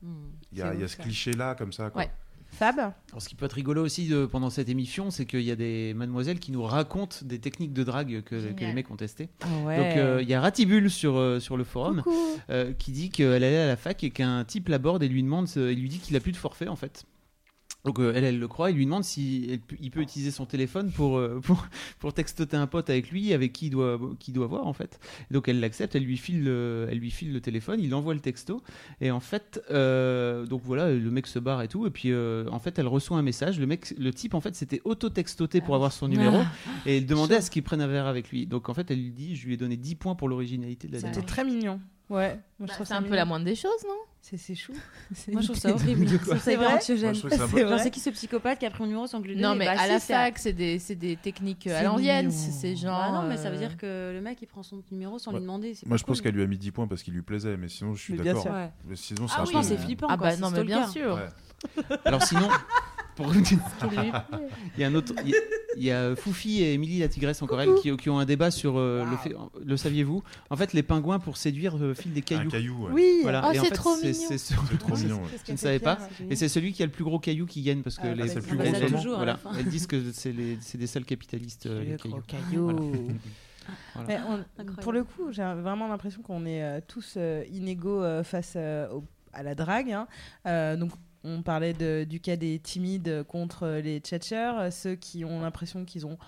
hmm, 0.03 0.09
Il 0.53 0.59
y 0.59 0.62
a, 0.62 0.70
c'est 0.70 0.74
il 0.76 0.80
y 0.80 0.84
a 0.84 0.89
ce 0.89 0.97
ça. 0.97 1.03
cliché-là, 1.05 1.55
comme 1.55 1.72
ça. 1.72 1.91
Quoi. 1.91 2.03
Ouais. 2.03 2.11
Fab 2.51 2.78
Alors, 2.78 2.95
ce 3.18 3.28
qui 3.28 3.34
peut 3.34 3.45
être 3.45 3.53
rigolo 3.53 3.84
aussi 3.84 4.09
de- 4.09 4.24
pendant 4.24 4.49
cette 4.49 4.70
émission, 4.70 5.11
c'est 5.11 5.26
qu'il 5.26 5.43
y 5.43 5.51
a 5.51 5.57
des 5.57 5.93
mademoiselles 5.95 6.39
qui 6.41 6.51
nous 6.51 6.62
racontent 6.62 7.18
des 7.22 7.39
techniques 7.39 7.74
de 7.74 7.84
drague 7.84 8.22
que, 8.22 8.53
que 8.53 8.61
les 8.64 8.72
mecs 8.72 8.91
ont 8.91 8.97
testées. 8.97 9.28
Ah 9.43 9.47
Donc 9.49 9.97
euh, 9.99 10.18
il 10.22 10.28
y 10.28 10.32
a 10.34 10.41
Ratibul 10.41 10.91
sur, 10.91 11.18
euh, 11.18 11.41
sur 11.41 11.59
le 11.59 11.64
forum 11.64 12.03
euh, 12.49 12.72
qui 12.72 12.91
dit 12.91 13.11
qu'elle 13.11 13.45
allait 13.45 13.59
à 13.59 13.66
la 13.66 13.76
fac 13.76 14.03
et 14.03 14.11
qu'un 14.11 14.45
type 14.47 14.68
l'aborde 14.68 15.03
et 15.03 15.09
lui 15.09 15.22
demande, 15.22 15.47
il 15.57 15.78
lui 15.78 15.91
dit 15.91 15.99
qu'il 15.99 16.16
a 16.16 16.20
plus 16.20 16.32
de 16.32 16.39
forfait 16.39 16.68
en 16.68 16.76
fait. 16.76 17.05
Donc 17.85 18.01
euh, 18.01 18.12
elle, 18.14 18.24
elle 18.24 18.39
le 18.39 18.49
croit, 18.49 18.70
il 18.70 18.76
lui 18.76 18.85
demande 18.85 19.05
si 19.05 19.61
il 19.81 19.91
peut 19.91 20.01
utiliser 20.01 20.33
son 20.33 20.47
téléphone 20.47 20.91
pour, 20.91 21.16
euh, 21.16 21.41
pour, 21.43 21.66
pour 22.01 22.12
textoter 22.12 22.57
un 22.57 22.66
pote 22.66 22.91
avec 22.91 23.11
lui, 23.11 23.33
avec 23.33 23.53
qui 23.53 23.66
il 23.66 23.70
doit, 23.70 23.99
qui 24.18 24.33
doit 24.33 24.49
voir 24.49 24.66
en 24.66 24.72
fait. 24.72 24.99
Donc 25.31 25.49
elle 25.49 25.61
l'accepte, 25.61 25.95
elle 25.95 26.03
lui 26.03 26.16
file, 26.16 26.43
le, 26.43 26.89
elle 26.91 26.99
lui 26.99 27.11
file 27.11 27.33
le 27.33 27.41
téléphone, 27.41 27.81
il 27.81 27.95
envoie 27.95 28.14
le 28.14 28.20
texto. 28.20 28.62
Et 29.01 29.12
en 29.12 29.20
fait, 29.20 29.62
euh, 29.70 30.45
donc 30.45 30.62
voilà, 30.64 30.93
le 30.93 31.11
mec 31.11 31.29
se 31.29 31.39
barre 31.39 31.62
et 31.62 31.68
tout. 31.68 31.87
Et 31.87 31.91
puis 31.91 32.11
euh, 32.11 32.49
en 32.51 32.59
fait 32.59 32.79
elle 32.81 32.89
reçoit 32.89 33.16
un 33.16 33.22
message, 33.22 33.61
le 33.61 33.66
mec, 33.66 33.95
le 33.97 34.12
type 34.12 34.35
en 34.35 34.41
fait 34.41 34.57
s'était 34.57 34.81
auto-textoté 34.85 35.61
pour 35.61 35.76
avoir 35.76 35.93
son 35.93 36.09
numéro. 36.09 36.43
Et 36.85 36.99
il 36.99 37.07
demandait 37.07 37.37
à 37.37 37.41
ce 37.41 37.51
qu'il 37.51 37.62
prenne 37.62 37.81
un 37.81 37.87
verre 37.87 38.07
avec 38.07 38.31
lui. 38.31 38.47
Donc 38.47 38.68
en 38.68 38.74
fait 38.74 38.91
elle 38.91 38.99
lui 38.99 39.12
dit, 39.12 39.37
je 39.37 39.47
lui 39.47 39.55
ai 39.55 39.57
donné 39.57 39.76
10 39.76 39.95
points 39.95 40.14
pour 40.16 40.29
l'originalité 40.29 40.89
de 40.89 40.95
la 40.95 41.01
C'était 41.01 41.22
très 41.22 41.45
mignon. 41.45 41.81
Ouais, 42.11 42.35
moi, 42.35 42.41
je 42.61 42.65
Bah, 42.67 42.73
trouve 42.75 42.87
c'est 42.87 42.95
un 42.95 43.03
peu 43.03 43.15
la 43.15 43.25
moindre 43.27 43.45
des 43.45 43.55
choses, 43.55 43.85
non? 43.87 43.95
C'est 44.23 44.37
c'est 44.37 44.55
chou. 44.55 44.73
Moi, 45.33 45.41
je 45.43 45.47
trouve 45.47 45.59
ça 45.59 45.71
horrible. 45.73 46.07
C'est 46.41 46.55
hyper 46.55 46.65
vrai 46.65 46.75
anxiogène. 46.75 47.05
Moi, 47.11 47.13
je 47.15 47.19
trouve 47.21 47.31
ça 47.31 47.45
un 47.45 47.49
peu- 47.49 47.59
C'est 47.59 47.69
Genre, 47.85 47.91
qui 47.93 48.01
ce 48.01 48.11
psychopathe 48.11 48.59
qui 48.59 48.67
a 48.67 48.71
pris 48.71 48.81
mon 48.81 48.87
numéro 48.87 49.07
sans 49.07 49.23
que 49.23 49.29
lui 49.29 49.37
Non, 49.37 49.55
mais 49.55 49.67
Bah, 49.67 49.73
à 49.79 49.85
si, 49.85 49.89
la 49.91 50.01
c'est 50.01 50.13
fac, 50.13 50.39
c'est 50.39 50.53
des, 50.53 50.79
c'est 50.79 50.95
des 50.97 51.17
techniques 51.17 51.67
euh, 51.67 51.79
à 51.79 51.83
l'ancienne. 51.83 52.31
C'est 52.31 52.51
ces 52.51 52.77
gens. 52.77 52.89
Bah 52.99 53.11
non, 53.13 53.29
mais 53.29 53.37
ça 53.37 53.49
veut 53.51 53.57
euh, 53.57 53.59
dire 53.61 53.77
que 53.77 54.13
le 54.13 54.21
mec 54.21 54.39
il 54.43 54.47
prend 54.47 54.63
son 54.63 54.83
numéro 54.91 55.19
sans 55.19 55.31
Ouais. 55.31 55.37
lui 55.39 55.43
demander. 55.45 55.75
c'est 55.75 55.87
Moi, 55.87 55.97
je 55.99 56.05
pense 56.05 56.21
qu'elle 56.21 56.35
lui 56.35 56.43
a 56.43 56.47
mis 56.47 56.59
10 56.59 56.73
points 56.73 56.89
parce 56.89 57.03
qu'il 57.03 57.15
lui 57.15 57.23
plaisait, 57.23 57.57
mais 57.57 57.69
sinon, 57.69 57.95
je 57.95 58.03
suis 58.03 58.15
Mais 58.15 58.23
bien 58.23 58.33
d'accord. 58.35 58.43
sûr. 58.43 58.53
Ouais. 58.53 58.71
Mais 58.87 58.97
Sinon, 58.97 59.29
c'est 59.29 59.35
Ah 59.39 59.43
un 59.43 59.45
oui, 59.45 59.53
peu- 59.53 59.63
c'est 59.63 59.77
flippant. 59.79 60.07
Ah 60.11 60.17
quoi, 60.19 60.31
bah 60.31 60.37
non, 60.39 60.51
mais 60.51 60.65
bien 60.65 60.87
sûr. 60.89 61.19
Alors 62.05 62.23
sinon, 62.23 62.49
pour 63.19 63.35
il 63.35 64.81
y 64.81 64.85
a 64.85 64.87
un 64.89 64.95
autre, 64.95 65.12
il 65.25 65.31
y 65.31 65.35
a- 65.35 65.39
il 65.77 65.85
y 65.85 65.91
a 65.93 66.16
Foufi 66.16 66.62
et 66.62 66.75
Émilie 66.75 66.99
la 67.01 67.09
tigresse 67.09 67.41
encore 67.43 67.61
elle 67.61 67.75
qui, 67.77 67.95
qui 67.97 68.11
ont 68.11 68.19
un 68.19 68.25
débat 68.25 68.51
sur 68.51 68.79
euh, 68.79 69.05
le 69.05 69.16
fait, 69.19 69.35
le 69.64 69.77
saviez-vous? 69.77 70.23
En 70.51 70.57
fait, 70.57 70.73
les 70.73 70.83
pingouins 70.83 71.19
pour 71.19 71.37
séduire 71.37 71.77
euh, 71.81 71.95
filent 71.95 72.12
des 72.12 72.21
Un 72.21 72.23
cailloux. 72.23 72.51
caillou. 72.51 72.85
ouais. 72.87 72.91
Oui 72.93 73.19
Voilà. 73.23 73.45
Oh, 73.49 73.53
Et 73.53 73.59
en 73.59 73.62
c'est 73.62 73.69
fait, 73.69 73.75
trop 73.75 73.95
c'est- 73.97 74.11
mignon. 74.12 74.25
c'est 74.29 74.39
ce- 74.39 74.55
trop 74.79 74.97
mignon. 74.97 75.16
ouais. 75.23 75.29
Je 75.47 75.53
ne 75.53 75.57
savais 75.57 75.79
pas. 75.79 75.99
Et 76.31 76.37
c'est 76.37 76.49
celui 76.49 76.73
qui 76.73 76.83
a 76.83 76.87
le 76.87 76.93
plus 76.93 77.05
gros 77.05 77.19
caillou 77.19 77.47
qui 77.47 77.62
gagne 77.62 77.83
parce 77.83 77.97
que 77.97 78.07
Ah, 78.09 78.14
les, 78.14 78.25
bah, 78.27 78.35
le 78.35 78.41
plus 78.43 78.57
gros 78.57 78.66
ça 78.66 78.73
caillou. 78.81 78.97
toujours, 78.97 79.16
voilà. 79.16 79.39
Elles 79.59 79.66
disent 79.69 79.87
que 79.87 80.11
c'est 80.12 80.33
les, 80.33 80.59
c'est 80.61 80.79
des 80.79 80.87
seuls 80.87 81.05
capitalistes 81.05 81.66
euh, 81.66 81.83
les 81.85 81.91
Le 81.93 82.23
cailloux. 82.23 82.93
Voilà. 83.95 84.09
Mais 84.09 84.19
on- 84.27 84.33
Incroyable. 84.61 84.83
pour 84.83 84.93
le 84.93 85.05
coup, 85.05 85.31
j'ai 85.31 85.43
vraiment 85.43 85.89
l'impression 85.89 86.23
qu'on 86.23 86.47
est 86.47 86.62
euh, 86.62 86.81
tous 86.87 87.14
euh, 87.19 87.45
inégaux 87.53 88.03
euh, 88.03 88.25
face 88.25 88.55
euh, 88.57 88.89
au- 88.91 89.05
à 89.35 89.43
la 89.43 89.55
drague. 89.55 89.91
hein. 89.93 90.09
Euh, 90.47 90.75
donc, 90.77 90.91
on 91.25 91.43
parlait 91.43 91.73
de- 91.75 92.05
du 92.05 92.21
cas 92.21 92.37
des 92.37 92.59
timides 92.59 93.25
contre 93.29 93.66
les 93.83 93.99
tchatchers, 94.01 94.69
ceux 94.71 94.95
qui 94.95 95.25
ont 95.25 95.41
l'impression 95.41 95.85
qu'ils 95.85 96.07
ont 96.07 96.19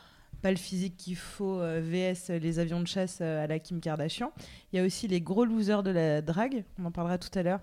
pas 0.43 0.51
le 0.51 0.57
physique 0.57 0.97
qu'il 0.97 1.17
faut, 1.17 1.61
euh, 1.61 1.81
VS 1.83 2.31
les 2.41 2.59
avions 2.59 2.81
de 2.81 2.87
chasse 2.87 3.19
euh, 3.21 3.45
à 3.45 3.47
la 3.47 3.59
Kim 3.59 3.79
Kardashian. 3.81 4.33
Il 4.73 4.79
y 4.79 4.83
a 4.83 4.85
aussi 4.87 5.07
les 5.07 5.21
gros 5.21 5.45
losers 5.45 5.83
de 5.83 5.91
la 5.91 6.23
drague, 6.23 6.65
on 6.79 6.87
en 6.87 6.91
parlera 6.91 7.19
tout 7.19 7.37
à 7.39 7.43
l'heure. 7.43 7.61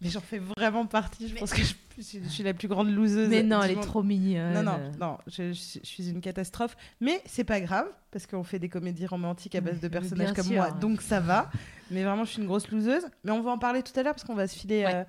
Mais 0.00 0.08
j'en 0.10 0.20
fais 0.20 0.38
vraiment 0.38 0.86
partie, 0.86 1.26
je 1.26 1.34
pense 1.34 1.52
que 1.52 1.60
je, 1.62 1.74
je- 1.98 2.22
je 2.22 2.28
suis 2.28 2.44
la 2.44 2.54
plus 2.54 2.68
grande 2.68 2.88
loseuse. 2.94 3.28
Mais 3.28 3.42
non, 3.42 3.60
elle 3.60 3.72
est 3.72 3.80
trop 3.80 4.04
mignonne. 4.04 4.54
Non, 4.54 4.62
non, 4.62 4.78
non, 5.00 5.18
je, 5.26 5.50
suis 5.52 6.08
une 6.08 6.20
catastrophe. 6.20 6.76
Mais 7.00 7.20
c'est 7.26 7.42
pas 7.42 7.60
grave, 7.60 7.88
parce 8.12 8.24
qu'on 8.28 8.44
fait 8.44 8.60
des 8.60 8.68
comédies 8.68 9.06
romantiques 9.06 9.56
à 9.56 9.60
base 9.60 9.80
de 9.80 9.88
personnages 9.88 10.34
comme 10.34 10.44
sûr. 10.46 10.54
moi, 10.54 10.70
donc 10.70 11.02
ça 11.02 11.18
va. 11.18 11.50
Mais 11.90 12.04
vraiment, 12.04 12.24
je 12.24 12.30
suis 12.30 12.40
une 12.40 12.46
grosse 12.46 12.70
loseuse. 12.70 13.02
Mais 13.24 13.32
on 13.32 13.42
va 13.42 13.50
en 13.50 13.58
parler 13.58 13.82
tout 13.82 13.98
à 13.98 14.04
l'heure, 14.04 14.14
parce 14.14 14.22
qu'on 14.22 14.36
va 14.36 14.46
se 14.46 14.56
filer 14.56 14.84
Ouais. 14.84 14.94
euh, 14.94 15.04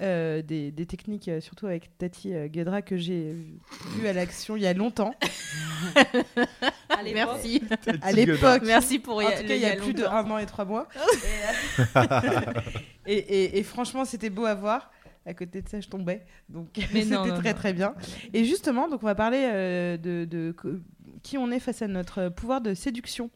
euh, 0.00 0.42
des, 0.42 0.70
des 0.72 0.86
techniques, 0.86 1.28
euh, 1.28 1.40
surtout 1.40 1.66
avec 1.66 1.96
Tati 1.98 2.34
euh, 2.34 2.48
Guedra, 2.48 2.82
que 2.82 2.96
j'ai 2.96 3.34
vu 3.96 4.06
à 4.08 4.12
l'action 4.12 4.56
il 4.56 4.62
y 4.62 4.66
a 4.66 4.74
longtemps. 4.74 5.14
Merci. 7.12 7.62
À 8.02 8.12
l'époque. 8.12 8.62
Merci 8.64 8.98
pour 8.98 9.16
En 9.16 9.20
y- 9.20 9.24
tout 9.26 9.46
cas, 9.46 9.54
il 9.54 9.60
y 9.60 9.66
a 9.66 9.76
plus 9.76 9.94
de 9.94 10.04
un 10.04 10.28
an 10.30 10.38
et 10.38 10.46
trois 10.46 10.64
mois. 10.64 10.88
et, 13.06 13.58
et, 13.58 13.62
franchement, 13.62 14.04
c'était 14.04 14.30
beau 14.30 14.44
à 14.46 14.54
voir. 14.54 14.90
À 15.26 15.32
côté 15.32 15.62
de 15.62 15.68
ça, 15.68 15.80
je 15.80 15.88
tombais. 15.88 16.22
Donc, 16.48 16.68
Mais 16.92 17.02
c'était 17.02 17.16
très, 17.16 17.52
non. 17.52 17.54
très 17.56 17.72
bien. 17.72 17.94
Et 18.32 18.44
justement, 18.44 18.88
donc, 18.88 19.02
on 19.02 19.06
va 19.06 19.14
parler 19.14 19.48
euh, 19.52 19.96
de, 19.96 20.54
qui 21.22 21.38
on 21.38 21.50
est 21.50 21.60
face 21.60 21.82
à 21.82 21.88
notre 21.88 22.28
pouvoir 22.28 22.60
de 22.60 22.74
séduction. 22.74 23.30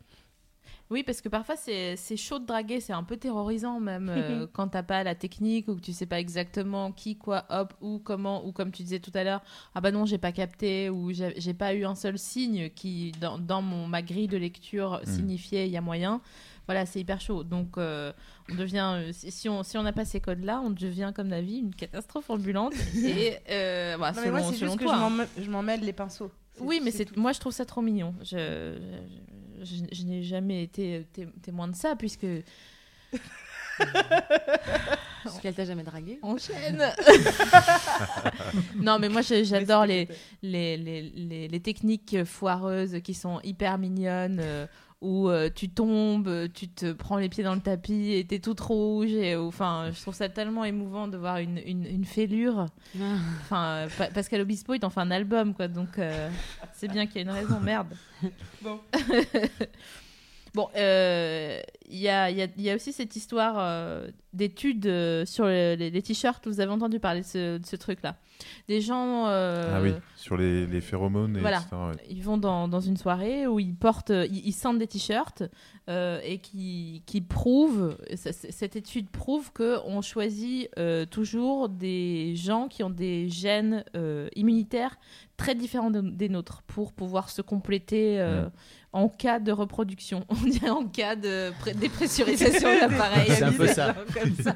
Oui, 0.91 1.03
parce 1.03 1.21
que 1.21 1.29
parfois 1.29 1.55
c'est 1.57 2.17
chaud 2.17 2.39
de 2.39 2.47
draguer, 2.47 2.81
c'est 2.81 2.95
un 2.95 3.03
peu 3.03 3.17
terrorisant 3.19 3.79
même 3.79 4.09
euh, 4.09 4.47
quand 4.53 4.69
t'as 4.69 4.83
pas 4.83 5.05
la 5.05 5.15
technique 5.15 5.69
ou 5.69 5.77
que 5.77 5.81
tu 5.81 5.93
sais 5.93 6.07
pas 6.07 6.19
exactement 6.19 6.93
qui, 6.93 7.17
quoi, 7.17 7.45
hop, 7.51 7.75
où, 7.83 7.99
comment, 7.99 8.47
ou 8.47 8.53
comme 8.53 8.73
tu 8.73 8.83
disais 8.83 8.99
tout 9.01 9.13
à 9.15 9.23
l'heure, 9.23 9.43
ah 9.75 9.81
bah 9.83 9.91
non, 9.91 10.07
j'ai 10.07 10.17
pas 10.19 10.33
capté 10.33 10.89
ou 10.89 11.13
j'ai 11.13 11.55
pas 11.55 11.75
eu 11.75 11.85
un 11.85 11.95
seul 11.95 12.19
signe 12.19 12.71
qui, 12.71 13.13
dans, 13.21 13.39
dans 13.39 13.61
mon, 13.61 13.87
ma 13.87 14.01
grille 14.03 14.29
de 14.29 14.39
lecture, 14.39 15.01
signifiait 15.05 15.67
il 15.67 15.73
y 15.73 15.77
a 15.77 15.83
moyen. 15.83 16.21
Voilà, 16.67 16.85
c'est 16.85 17.01
hyper 17.01 17.19
chaud. 17.19 17.45
Donc, 17.45 17.79
euh, 17.79 18.13
on 18.53 18.55
devient, 18.55 18.93
euh, 18.97 19.11
si, 19.15 19.49
on 19.49 19.63
si 19.63 19.79
on 19.79 19.83
n'a 19.83 19.95
pas 19.95 20.05
ces 20.05 20.21
codes-là, 20.21 20.61
on 20.63 20.69
devient, 20.69 21.13
comme 21.15 21.29
la 21.31 21.41
vie, 21.41 21.61
une 21.61 21.75
catastrophe 21.75 22.29
ambulante. 22.29 22.75
Et 22.95 23.37
euh, 23.51 23.95
voilà, 23.97 24.13
Non, 24.15 24.23
mais 24.23 24.31
moi, 24.31 24.41
selon, 24.41 24.51
c'est 24.53 24.59
selon 24.59 24.73
juste 24.73 24.81
que 24.81 24.85
toi. 24.85 24.97
hein. 24.97 25.27
je 25.41 25.51
m'en 25.51 25.63
mêle 25.63 25.81
les 25.81 25.95
pinceaux. 25.95 26.31
Oui, 26.61 26.81
mais 26.83 26.91
c'est 26.91 27.17
moi 27.17 27.33
je 27.33 27.41
trouve 27.41 27.53
ça 27.53 27.65
trop 27.65 27.81
mignon. 27.83 28.15
Je, 28.23 28.79
je, 29.63 29.65
je- 29.65 29.85
je 29.97 30.03
n'ai 30.05 30.23
jamais 30.23 30.63
été 30.63 31.07
té- 31.13 31.29
témoin 31.43 31.69
de 31.69 31.75
ça 31.77 31.97
puisque 31.97 32.27
Parce 35.25 35.39
qu'elle 35.41 35.55
t'a 35.55 35.65
jamais 35.65 35.83
dragué. 35.85 36.19
enchaîne. 36.23 36.83
non, 38.77 38.99
mais 38.99 39.09
moi 39.09 39.23
j'adore 39.23 39.87
les, 39.87 40.09
les, 40.43 40.77
les, 40.77 41.03
les, 41.03 41.49
les 41.49 41.61
techniques 41.61 42.25
foireuses 42.25 43.01
qui 43.03 43.15
sont 43.15 43.41
hyper 43.43 43.79
mignonnes. 43.79 44.43
Euh, 45.03 45.07
où 45.07 45.29
euh, 45.29 45.49
tu 45.55 45.69
tombes, 45.69 46.49
tu 46.53 46.69
te 46.69 46.93
prends 46.93 47.17
les 47.19 47.29
pieds 47.29 47.45
dans 47.45 47.55
le 47.55 47.61
tapis 47.61 48.13
et 48.13 48.25
t'es 48.27 48.39
toute 48.41 48.61
rouge. 48.61 49.13
Et, 49.13 49.37
enfin, 49.37 49.91
je 49.95 50.01
trouve 50.01 50.15
ça 50.15 50.29
tellement 50.29 50.65
émouvant 50.65 51.09
de 51.09 51.17
voir 51.17 51.39
une, 51.39 51.59
une, 51.65 51.87
une 51.87 52.05
fêlure. 52.05 52.67
Enfin, 53.43 53.65
euh, 53.67 53.89
Pa- 53.97 54.09
Pascal 54.09 54.41
Obispo, 54.41 54.75
il 54.75 54.81
t'en 54.81 54.91
fait 54.91 55.01
un 55.01 55.11
album, 55.11 55.55
quoi. 55.55 55.69
Donc, 55.69 55.99
euh, 55.99 56.29
c'est 56.75 56.89
bien 56.89 57.07
qu'il 57.07 57.17
y 57.17 57.19
ait 57.19 57.23
une 57.23 57.31
raison, 57.31 57.61
merde. 57.61 57.95
Bon. 58.63 58.81
bon, 60.59 60.69
euh, 60.77 61.61
il 61.89 61.99
y, 61.99 62.09
a, 62.09 62.31
il 62.31 62.37
y, 62.37 62.43
a, 62.43 62.49
il 62.57 62.63
y 62.65 62.71
a 62.71 62.75
aussi 62.75 62.93
cette 62.93 63.15
histoire 63.15 63.55
euh, 63.59 64.09
d'études 64.33 64.87
euh, 64.87 65.25
sur 65.25 65.47
les, 65.47 65.77
les- 65.77 65.91
les 65.91 66.03
t-shirts. 66.03 66.47
Vous 66.49 66.59
avez 66.61 66.73
entendu 66.73 66.99
parler 66.99 67.21
de 67.21 67.61
ce, 67.65 67.77
truc-là. 67.77 68.17
Des 68.69 68.81
gens. 68.81 69.27
euh, 69.29 69.73
Ah 69.77 69.81
oui, 69.81 69.93
sur 70.17 70.37
les, 70.37 70.67
les 70.67 70.81
phéromones, 70.81 71.37
et 71.37 71.41
voilà. 71.41 71.59
etc. 71.61 71.77
ouais. 71.77 72.05
Ils 72.11 72.23
vont 72.23 72.39
dans, 72.39 72.67
dans 72.67 72.81
une 72.81 72.97
soirée 72.97 73.47
où 73.47 73.59
ils 73.61 73.75
portent, 73.75 74.11
euh, 74.11 74.27
ils, 74.31 74.49
ils 74.49 74.53
sentent 74.53 74.79
des 74.79 74.87
t-shirts 74.89 75.45
euh, 75.89 76.21
et 76.25 76.39
qui, 76.39 77.03
qui 77.07 77.21
prouvent, 77.21 77.97
cette 78.15 78.77
étude 78.77 79.09
prouve 79.09 79.53
que 79.53 79.79
on 79.87 80.03
choisit 80.03 80.69
euh, 80.79 81.07
toujours 81.07 81.69
des 81.69 82.35
gens 82.37 82.69
qui 82.69 82.83
ont 82.83 82.91
des 82.91 83.29
gènes 83.29 83.85
euh, 83.97 84.29
immunitaires 84.37 84.99
très 85.37 85.55
différents 85.55 85.91
de- 85.93 86.01
des 86.01 86.29
nôtres 86.29 86.63
pour 86.67 86.93
pouvoir 86.93 87.31
se 87.31 87.43
compléter 87.43 88.21
euh. 88.21 88.49
En 88.93 89.09
cas 89.09 89.39
de 89.39 89.53
reproduction. 89.53 90.25
On 90.31 90.35
dirait 90.49 90.71
en 90.71 90.87
cas 90.87 91.15
de 91.15 91.51
dépressurisation 91.75 92.69
de 92.75 92.81
l'appareil. 92.81 93.27
C'est 93.31 93.43
un 93.43 93.53
peu 93.53 93.67
ça. 93.67 93.95
Comme 94.15 94.35
ça. 94.35 94.55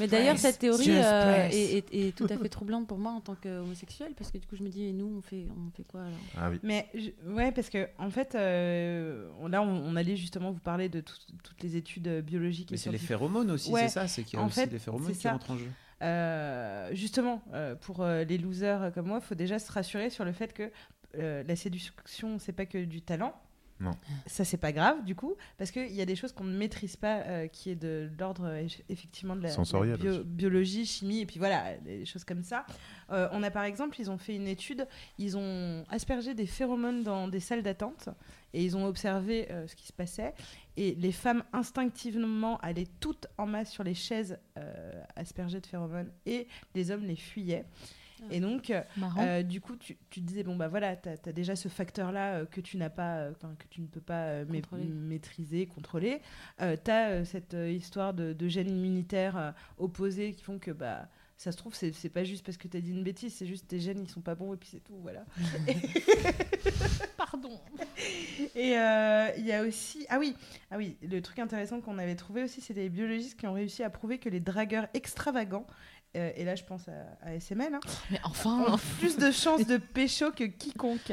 Mais 0.00 0.06
d'ailleurs, 0.06 0.38
cette 0.38 0.58
théorie 0.58 0.90
euh, 0.90 1.48
est, 1.50 1.78
est- 1.92 2.08
est 2.08 2.14
tout 2.16 2.26
à 2.30 2.36
fait 2.36 2.48
troublante 2.48 2.86
pour 2.86 2.98
moi 2.98 3.12
en 3.12 3.20
tant 3.20 3.34
qu'homosexuel, 3.34 4.12
parce 4.16 4.30
que 4.30 4.38
du 4.38 4.46
coup, 4.46 4.56
je 4.56 4.62
me 4.62 4.68
dis, 4.68 4.84
et 4.84 4.92
nous, 4.92 5.16
on 5.18 5.22
fait, 5.22 5.46
on 5.50 5.70
fait 5.76 5.84
quoi 5.84 6.02
alors? 6.02 6.12
Ah 6.36 6.50
oui. 6.50 6.58
Mais 6.62 6.88
je- 6.94 7.32
ouais, 7.32 7.50
parce 7.52 7.70
que 7.70 7.88
en 7.98 8.10
fait, 8.10 8.34
euh, 8.34 9.28
là, 9.48 9.62
on, 9.62 9.68
on 9.86 9.96
allait 9.96 10.16
justement 10.16 10.50
vous 10.52 10.60
parler 10.60 10.88
de 10.88 11.00
tout- 11.00 11.14
toutes 11.42 11.62
les 11.62 11.76
études 11.76 12.22
biologiques. 12.24 12.70
Mais 12.70 12.76
c'est 12.76 12.90
les 12.92 12.98
phéromones 12.98 13.50
aussi, 13.50 13.70
Ouais. 13.70 13.82
c'est 13.82 13.88
ça? 14.00 14.08
C'est 14.08 14.24
qu'il 14.24 14.38
y 14.38 14.42
a 14.42 14.44
En 14.44 14.48
aussi 14.48 14.56
fait, 14.56 14.66
les 14.72 14.78
phéromones 14.78 15.12
qui 15.12 15.20
ça. 15.20 15.32
rentrent 15.32 15.50
en 15.52 15.56
jeu. 15.58 15.68
Euh, 16.00 16.90
justement, 16.92 17.42
euh, 17.54 17.74
pour 17.74 18.02
euh, 18.02 18.22
les 18.24 18.38
losers 18.38 18.92
comme 18.94 19.06
moi, 19.06 19.18
il 19.20 19.26
faut 19.26 19.34
déjà 19.34 19.58
se 19.58 19.70
rassurer 19.72 20.10
sur 20.10 20.24
le 20.24 20.32
fait 20.32 20.52
que 20.52 20.70
euh, 21.18 21.42
la 21.46 21.56
séduction, 21.56 22.38
c'est 22.38 22.52
pas 22.52 22.66
que 22.66 22.84
du 22.84 23.02
talent. 23.02 23.34
Non. 23.80 23.92
Ça, 24.26 24.44
c'est 24.44 24.56
pas 24.56 24.72
grave, 24.72 25.04
du 25.04 25.14
coup, 25.14 25.36
parce 25.56 25.70
qu'il 25.70 25.92
y 25.92 26.00
a 26.00 26.04
des 26.04 26.16
choses 26.16 26.32
qu'on 26.32 26.42
ne 26.42 26.56
maîtrise 26.56 26.96
pas, 26.96 27.18
euh, 27.20 27.46
qui 27.46 27.70
est 27.70 27.76
de 27.76 28.10
l'ordre, 28.18 28.46
euh, 28.48 28.66
effectivement, 28.88 29.36
de 29.36 29.42
la, 29.42 29.50
de 29.64 29.68
la 29.90 29.96
bio- 30.02 30.24
biologie, 30.24 30.84
chimie, 30.84 31.20
et 31.20 31.26
puis 31.26 31.38
voilà, 31.38 31.76
des 31.78 32.04
choses 32.04 32.24
comme 32.24 32.42
ça. 32.42 32.66
Euh, 33.12 33.28
on 33.30 33.40
a 33.44 33.52
par 33.52 33.62
exemple, 33.62 34.00
ils 34.00 34.10
ont 34.10 34.18
fait 34.18 34.34
une 34.34 34.48
étude, 34.48 34.88
ils 35.16 35.36
ont 35.38 35.84
aspergé 35.90 36.34
des 36.34 36.46
phéromones 36.46 37.04
dans 37.04 37.28
des 37.28 37.38
salles 37.38 37.62
d'attente, 37.62 38.08
et 38.52 38.64
ils 38.64 38.76
ont 38.76 38.84
observé 38.84 39.46
ce 39.68 39.76
qui 39.76 39.86
se 39.86 39.92
passait. 39.92 40.34
Et 40.76 40.96
les 40.96 41.12
femmes 41.12 41.44
instinctivement 41.52 42.58
allaient 42.58 42.88
toutes 42.98 43.28
en 43.36 43.46
masse 43.46 43.70
sur 43.70 43.84
les 43.84 43.94
chaises 43.94 44.40
aspergées 45.14 45.60
de 45.60 45.66
phéromones, 45.66 46.10
et 46.26 46.48
les 46.74 46.90
hommes 46.90 47.04
les 47.04 47.14
fuyaient. 47.14 47.64
Et 48.30 48.40
donc, 48.40 48.70
euh, 48.70 48.82
euh, 49.18 49.42
du 49.42 49.60
coup, 49.60 49.76
tu, 49.76 49.96
tu 50.10 50.20
te 50.20 50.26
disais, 50.26 50.42
bon, 50.42 50.56
bah 50.56 50.68
voilà, 50.68 50.96
tu 50.96 51.08
as, 51.08 51.32
déjà 51.32 51.56
ce 51.56 51.68
facteur-là 51.68 52.34
euh, 52.34 52.44
que 52.46 52.60
tu 52.60 52.76
n'as 52.76 52.90
pas, 52.90 53.16
euh, 53.18 53.32
que 53.58 53.66
tu 53.70 53.80
ne 53.80 53.86
peux 53.86 54.00
pas 54.00 54.24
euh, 54.26 54.44
ma- 54.46 54.54
Contrôler. 54.56 54.84
maîtriser, 54.84 55.66
contrôler. 55.66 56.20
tu 56.58 56.90
as 56.90 57.24
cette 57.24 57.54
euh, 57.54 57.70
histoire 57.70 58.14
de, 58.14 58.32
de 58.32 58.48
gènes 58.48 58.70
immunitaires 58.70 59.36
euh, 59.36 59.50
opposés 59.78 60.32
qui 60.32 60.42
font 60.42 60.58
que, 60.58 60.70
bah, 60.70 61.08
ça 61.36 61.52
se 61.52 61.56
trouve, 61.56 61.72
c'est 61.72 62.08
pas 62.08 62.24
juste 62.24 62.44
parce 62.44 62.56
que 62.58 62.66
tu 62.66 62.76
as 62.76 62.80
dit 62.80 62.90
une 62.90 63.04
bêtise, 63.04 63.32
c'est 63.32 63.46
juste 63.46 63.68
tes 63.68 63.78
gènes, 63.78 64.00
ils 64.02 64.10
sont 64.10 64.20
pas 64.20 64.34
bons, 64.34 64.54
et 64.54 64.56
puis 64.56 64.68
c'est 64.72 64.82
tout, 64.82 64.96
voilà. 65.02 65.24
Pardon. 67.16 67.60
Et 68.56 68.76
euh, 68.76 69.28
il 69.38 69.46
y 69.46 69.52
a 69.52 69.62
aussi. 69.62 70.04
Ah 70.08 70.18
oui, 70.18 70.34
ah 70.70 70.76
oui, 70.76 70.96
le 71.02 71.20
truc 71.20 71.38
intéressant 71.38 71.80
qu'on 71.80 71.98
avait 71.98 72.14
trouvé 72.16 72.42
aussi, 72.42 72.60
c'est 72.60 72.74
des 72.74 72.88
biologistes 72.88 73.38
qui 73.38 73.46
ont 73.46 73.52
réussi 73.52 73.82
à 73.82 73.90
prouver 73.90 74.18
que 74.18 74.28
les 74.28 74.40
dragueurs 74.40 74.88
extravagants, 74.94 75.66
euh, 76.16 76.30
et 76.36 76.44
là 76.44 76.54
je 76.54 76.64
pense 76.64 76.88
à, 76.88 77.26
à 77.28 77.34
SML, 77.38 77.74
hein, 77.74 77.80
Mais 78.10 78.20
enfin. 78.24 78.64
ont 78.68 78.78
plus 78.98 79.16
de 79.16 79.30
chances 79.30 79.66
de 79.66 79.76
pécho 79.94 80.30
que 80.32 80.44
quiconque. 80.44 81.12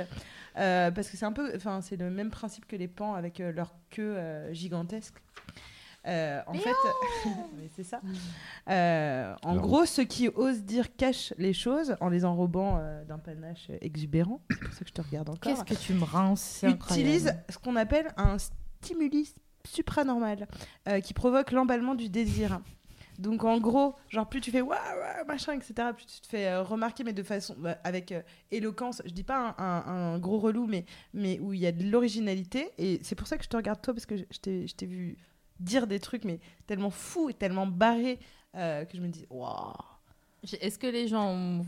Euh, 0.58 0.90
parce 0.92 1.10
que 1.10 1.18
c'est 1.18 1.26
un 1.26 1.34
peu. 1.34 1.52
Enfin, 1.56 1.82
c'est 1.82 1.98
le 1.98 2.10
même 2.10 2.30
principe 2.32 2.66
que 2.66 2.78
les 2.78 2.88
pans 2.88 3.14
avec 3.14 3.40
euh, 3.42 3.52
leur 3.52 3.76
queue 3.90 4.16
euh, 4.16 4.54
gigantesque. 4.54 5.16
Euh, 6.08 6.40
en 6.48 6.54
fait, 6.54 6.70
c'est 7.76 7.84
ça. 7.84 8.00
Euh, 8.70 9.36
en 9.44 9.56
gros, 9.58 9.86
ceux 9.86 10.04
qui 10.04 10.30
osent 10.30 10.64
dire 10.64 10.96
cachent 10.96 11.34
les 11.38 11.52
choses 11.52 11.96
en 12.00 12.10
les 12.10 12.26
enrobant 12.26 12.78
euh, 12.80 13.04
d'un 13.06 13.18
panache 13.18 13.70
exubérant. 13.82 14.42
C'est 14.50 14.60
pour 14.60 14.74
ça 14.74 14.80
que 14.82 14.88
je 14.90 14.94
te 14.94 15.02
regarde 15.02 15.30
encore 15.30 15.42
Qu'est-ce 15.42 15.64
que 15.64 15.74
tu 15.74 15.94
me 15.94 16.04
rinces 16.04 16.42
c'est 16.62 16.70
utilise 16.70 17.28
incroyable. 17.28 17.44
ce 17.50 17.58
qu'on 17.58 17.76
appelle 17.76 18.14
un 18.18 18.38
stimulus 18.38 19.34
supranormal 19.68 20.48
euh, 20.88 21.00
qui 21.02 21.14
provoque 21.16 21.52
l'emballement 21.52 21.96
du 21.96 22.08
désir. 22.10 22.62
Donc 23.20 23.44
en 23.44 23.60
gros, 23.60 23.96
genre 24.10 24.28
plus 24.28 24.42
tu 24.42 24.52
fais 24.52 24.62
waouh 24.62 24.78
waouh, 24.78 25.26
machin 25.28 25.54
etc, 25.54 25.74
plus 25.96 26.06
tu 26.06 26.22
te 26.22 26.28
fais 26.28 26.48
euh, 26.48 26.64
remarquer 26.64 27.04
mais 27.04 27.14
de 27.14 27.24
façon 27.24 27.56
bah, 27.58 27.78
avec 27.84 28.12
euh, 28.12 28.22
éloquence. 28.52 29.02
Je 29.06 29.12
dis 29.12 29.24
pas 29.24 29.56
un, 29.58 29.64
un- 29.64 30.14
un 30.16 30.20
gros 30.20 30.40
relou 30.40 30.68
mais 30.68 30.86
mais 31.14 31.40
où 31.40 31.54
il 31.54 31.60
y 31.60 31.68
a 31.68 31.72
de 31.72 31.84
l'originalité 31.90 32.72
et 32.78 33.00
c'est 33.04 33.16
pour 33.16 33.28
ça 33.28 33.38
que 33.38 33.44
je 33.44 33.50
te 33.50 33.56
regarde 33.58 33.82
toi 33.82 33.94
parce 33.94 34.06
que 34.06 34.18
je 34.18 34.24
t'ai 34.42 34.68
je 34.68 34.76
t'ai 34.76 34.86
vu 34.86 35.18
dire 35.60 35.88
des 35.88 36.00
trucs 36.00 36.26
mais 36.26 36.40
tellement 36.68 36.90
fous 36.90 37.30
et 37.30 37.34
tellement 37.34 37.68
barrés 37.68 38.20
euh, 38.56 38.84
que 38.86 38.98
je 38.98 39.02
me 39.02 39.08
dis 39.08 39.26
waouh. 39.30 39.74
Est-ce 40.62 40.78
que 40.78 40.86
les 40.86 41.08
gens, 41.08 41.64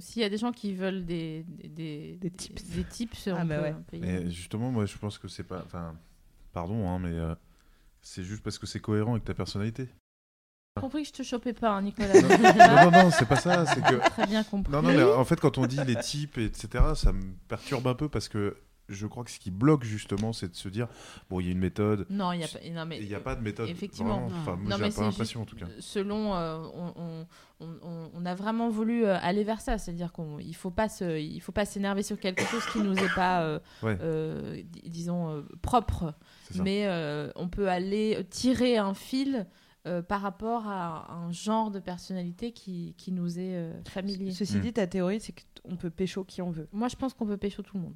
s'il 0.00 0.22
y 0.22 0.24
a 0.24 0.30
des 0.30 0.38
gens 0.38 0.50
qui 0.50 0.72
veulent 0.72 1.04
des 1.04 1.44
des, 1.46 1.68
des, 1.68 2.16
Des 2.16 2.30
tips. 2.30 2.64
des 2.70 2.84
tips, 2.84 3.28
Ah 3.28 3.44
bah 3.44 3.60
ouais. 3.60 3.74
Mais 3.92 4.30
justement, 4.30 4.70
moi, 4.70 4.86
je 4.86 4.96
pense 4.96 5.18
que 5.18 5.28
c'est 5.28 5.44
pas. 5.44 5.60
Enfin, 5.66 5.94
pardon, 6.54 6.88
hein, 6.88 6.98
mais 6.98 7.10
euh, 7.12 7.34
c'est 8.00 8.22
juste 8.24 8.42
parce 8.42 8.58
que 8.58 8.66
c'est 8.66 8.80
cohérent 8.80 9.12
avec 9.12 9.24
ta 9.24 9.34
personnalité. 9.34 9.88
J'ai 10.76 10.80
compris 10.80 11.02
que 11.02 11.08
je 11.08 11.12
te 11.12 11.22
chopais 11.22 11.52
pas, 11.52 11.70
hein, 11.70 11.82
Nicolas. 11.82 12.20
non, 12.20 12.90
non, 12.90 13.04
non, 13.04 13.10
c'est 13.12 13.26
pas 13.28 13.36
ça. 13.36 13.64
C'est 13.64 13.80
que. 13.80 13.94
Très 14.10 14.26
bien 14.26 14.42
compris. 14.42 14.72
Non, 14.72 14.82
non, 14.82 14.88
mais 14.92 15.04
en 15.04 15.24
fait, 15.24 15.38
quand 15.38 15.56
on 15.56 15.66
dit 15.66 15.78
les 15.86 15.94
types, 15.94 16.36
etc., 16.38 16.82
ça 16.96 17.12
me 17.12 17.22
perturbe 17.46 17.86
un 17.86 17.94
peu 17.94 18.08
parce 18.08 18.28
que 18.28 18.56
je 18.88 19.06
crois 19.06 19.22
que 19.22 19.30
ce 19.30 19.38
qui 19.38 19.52
bloque 19.52 19.84
justement, 19.84 20.32
c'est 20.32 20.48
de 20.50 20.56
se 20.56 20.68
dire 20.68 20.88
bon, 21.30 21.38
il 21.38 21.46
y 21.46 21.48
a 21.50 21.52
une 21.52 21.60
méthode. 21.60 22.06
Non, 22.10 22.32
il 22.32 22.40
y 22.40 22.44
a 22.44 22.48
pas. 22.48 22.58
Non, 22.72 22.86
mais 22.86 22.98
Il 23.00 23.06
n'y 23.06 23.14
a 23.14 23.20
pas 23.20 23.36
de 23.36 23.40
méthode. 23.40 23.68
Effectivement. 23.68 24.26
vraiment. 24.26 24.40
Enfin, 24.42 24.56
moi, 24.56 24.70
Non, 24.70 24.76
j'ai 24.78 24.82
mais 24.82 24.90
pas 24.90 25.02
l'impression 25.02 25.42
en 25.42 25.44
tout 25.44 25.54
cas. 25.54 25.66
Selon, 25.78 26.34
euh, 26.34 26.58
on, 26.74 26.92
on- 26.96 27.26
on- 27.60 27.78
on- 27.80 28.10
on 28.12 28.26
a 28.26 28.34
vraiment 28.34 28.68
voulu 28.68 29.04
euh, 29.06 29.16
aller 29.22 29.44
vers 29.44 29.60
ça, 29.60 29.78
c'est-à-dire 29.78 30.12
qu'il 30.12 30.56
faut 30.56 30.72
pas 30.72 30.88
se, 30.88 31.20
il 31.20 31.38
faut 31.40 31.52
pas 31.52 31.66
s'énerver 31.66 32.02
sur 32.02 32.18
quelque 32.18 32.42
chose 32.46 32.66
qui 32.72 32.80
nous 32.80 32.96
est 32.98 33.14
pas, 33.14 33.42
euh, 33.42 33.60
Ouais. 33.84 33.96
euh, 34.00 34.60
disons 34.86 35.44
propre, 35.62 36.14
mais 36.56 36.88
on 37.36 37.46
peut 37.48 37.68
aller 37.68 38.26
tirer 38.28 38.76
un 38.76 38.92
fil. 38.94 39.46
Euh, 39.86 40.00
par 40.02 40.20
rapport 40.22 40.66
à 40.66 41.12
un 41.12 41.30
genre 41.32 41.70
de 41.70 41.78
personnalité 41.78 42.52
qui, 42.52 42.94
qui 42.96 43.12
nous 43.12 43.38
est 43.38 43.54
euh, 43.56 43.72
familier. 43.88 44.32
Ceci 44.32 44.56
Mm. 44.56 44.60
dit, 44.60 44.72
ta 44.72 44.86
théorie, 44.86 45.20
c'est 45.20 45.34
qu'on 45.62 45.76
peut 45.76 45.90
pécho 45.90 46.24
qui 46.24 46.40
on 46.42 46.50
veut. 46.50 46.68
Moi, 46.72 46.88
je 46.88 46.96
pense 46.96 47.12
qu'on 47.14 47.26
peut 47.26 47.36
pécho 47.36 47.62
tout 47.62 47.76
le 47.76 47.82
monde. 47.82 47.94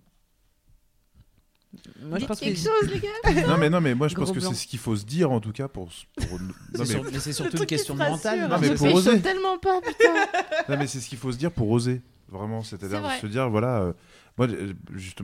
Moi, 2.03 2.19
je 2.19 2.25
que 2.27 2.35
quelque 2.35 2.59
chose, 2.59 2.91
les 2.91 2.99
gars 2.99 3.47
non 3.47 3.59
mais 3.59 3.69
non 3.69 3.83
mais 3.83 3.95
moi 3.95 4.09
je 4.09 4.15
pense 4.15 4.33
que 4.33 4.41
c'est 4.41 4.55
ce 4.55 4.67
qu'il 4.67 4.79
faut 4.79 4.97
se 4.97 5.05
dire 5.05 5.31
en 5.31 5.39
tout 5.39 5.53
cas 5.53 5.69
pour, 5.69 5.91
pour- 6.17 6.41
non, 6.41 6.49
mais, 6.79 6.85
sur- 6.87 7.05
mais 7.05 7.19
c'est 7.21 7.35
surtout 7.35 7.59
une 7.59 7.67
question 7.67 7.95
mentale. 7.95 8.41
Non, 8.41 8.49
parce 8.49 8.63
mais 8.63 8.69
je 8.69 8.73
pour 8.73 8.87
pécho 8.87 8.97
oser. 8.99 9.21
tellement 9.21 9.59
pas, 9.59 9.79
putain 9.83 10.15
non, 10.71 10.79
mais 10.79 10.87
c'est 10.87 10.99
ce 11.01 11.09
qu'il 11.11 11.19
faut 11.19 11.31
se 11.31 11.37
dire 11.37 11.53
pour 11.53 11.69
oser 11.71 12.01
vraiment 12.29 12.63
c'est-à-dire 12.63 13.03
vrai. 13.03 13.21
se 13.21 13.27
dire 13.27 13.51
voilà 13.51 13.81
euh, 13.83 13.93
moi 14.39 14.49
juste 14.95 15.21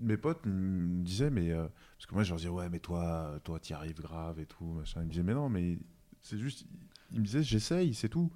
mes 0.00 0.16
potes 0.16 0.46
me 0.46 1.02
disaient 1.04 1.30
mais 1.30 1.50
euh, 1.52 1.66
parce 1.98 2.06
que 2.06 2.14
moi 2.14 2.22
je 2.22 2.28
leur 2.30 2.38
disais 2.38 2.48
ouais 2.50 2.68
mais 2.68 2.78
toi 2.78 3.38
toi 3.44 3.58
t'y 3.60 3.72
arrives 3.74 4.00
grave 4.00 4.38
et 4.40 4.46
tout 4.46 4.64
machin. 4.64 5.00
Ils 5.02 5.06
me 5.06 5.10
disaient 5.10 5.22
mais 5.22 5.34
non 5.34 5.48
mais 5.48 5.78
c'est 6.22 6.38
juste 6.38 6.66
ils 7.12 7.20
me 7.20 7.24
disaient 7.24 7.42
j'essaye 7.42 7.94
c'est 7.94 8.08
tout. 8.08 8.30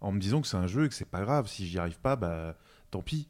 En 0.00 0.12
me 0.12 0.20
disant 0.20 0.40
que 0.40 0.46
c'est 0.46 0.56
un 0.56 0.66
jeu 0.68 0.84
et 0.84 0.88
que 0.88 0.94
c'est 0.94 1.08
pas 1.08 1.22
grave 1.22 1.48
si 1.48 1.66
j'y 1.66 1.78
arrive 1.78 1.98
pas 1.98 2.14
bah 2.16 2.56
tant 2.90 3.02
pis. 3.02 3.28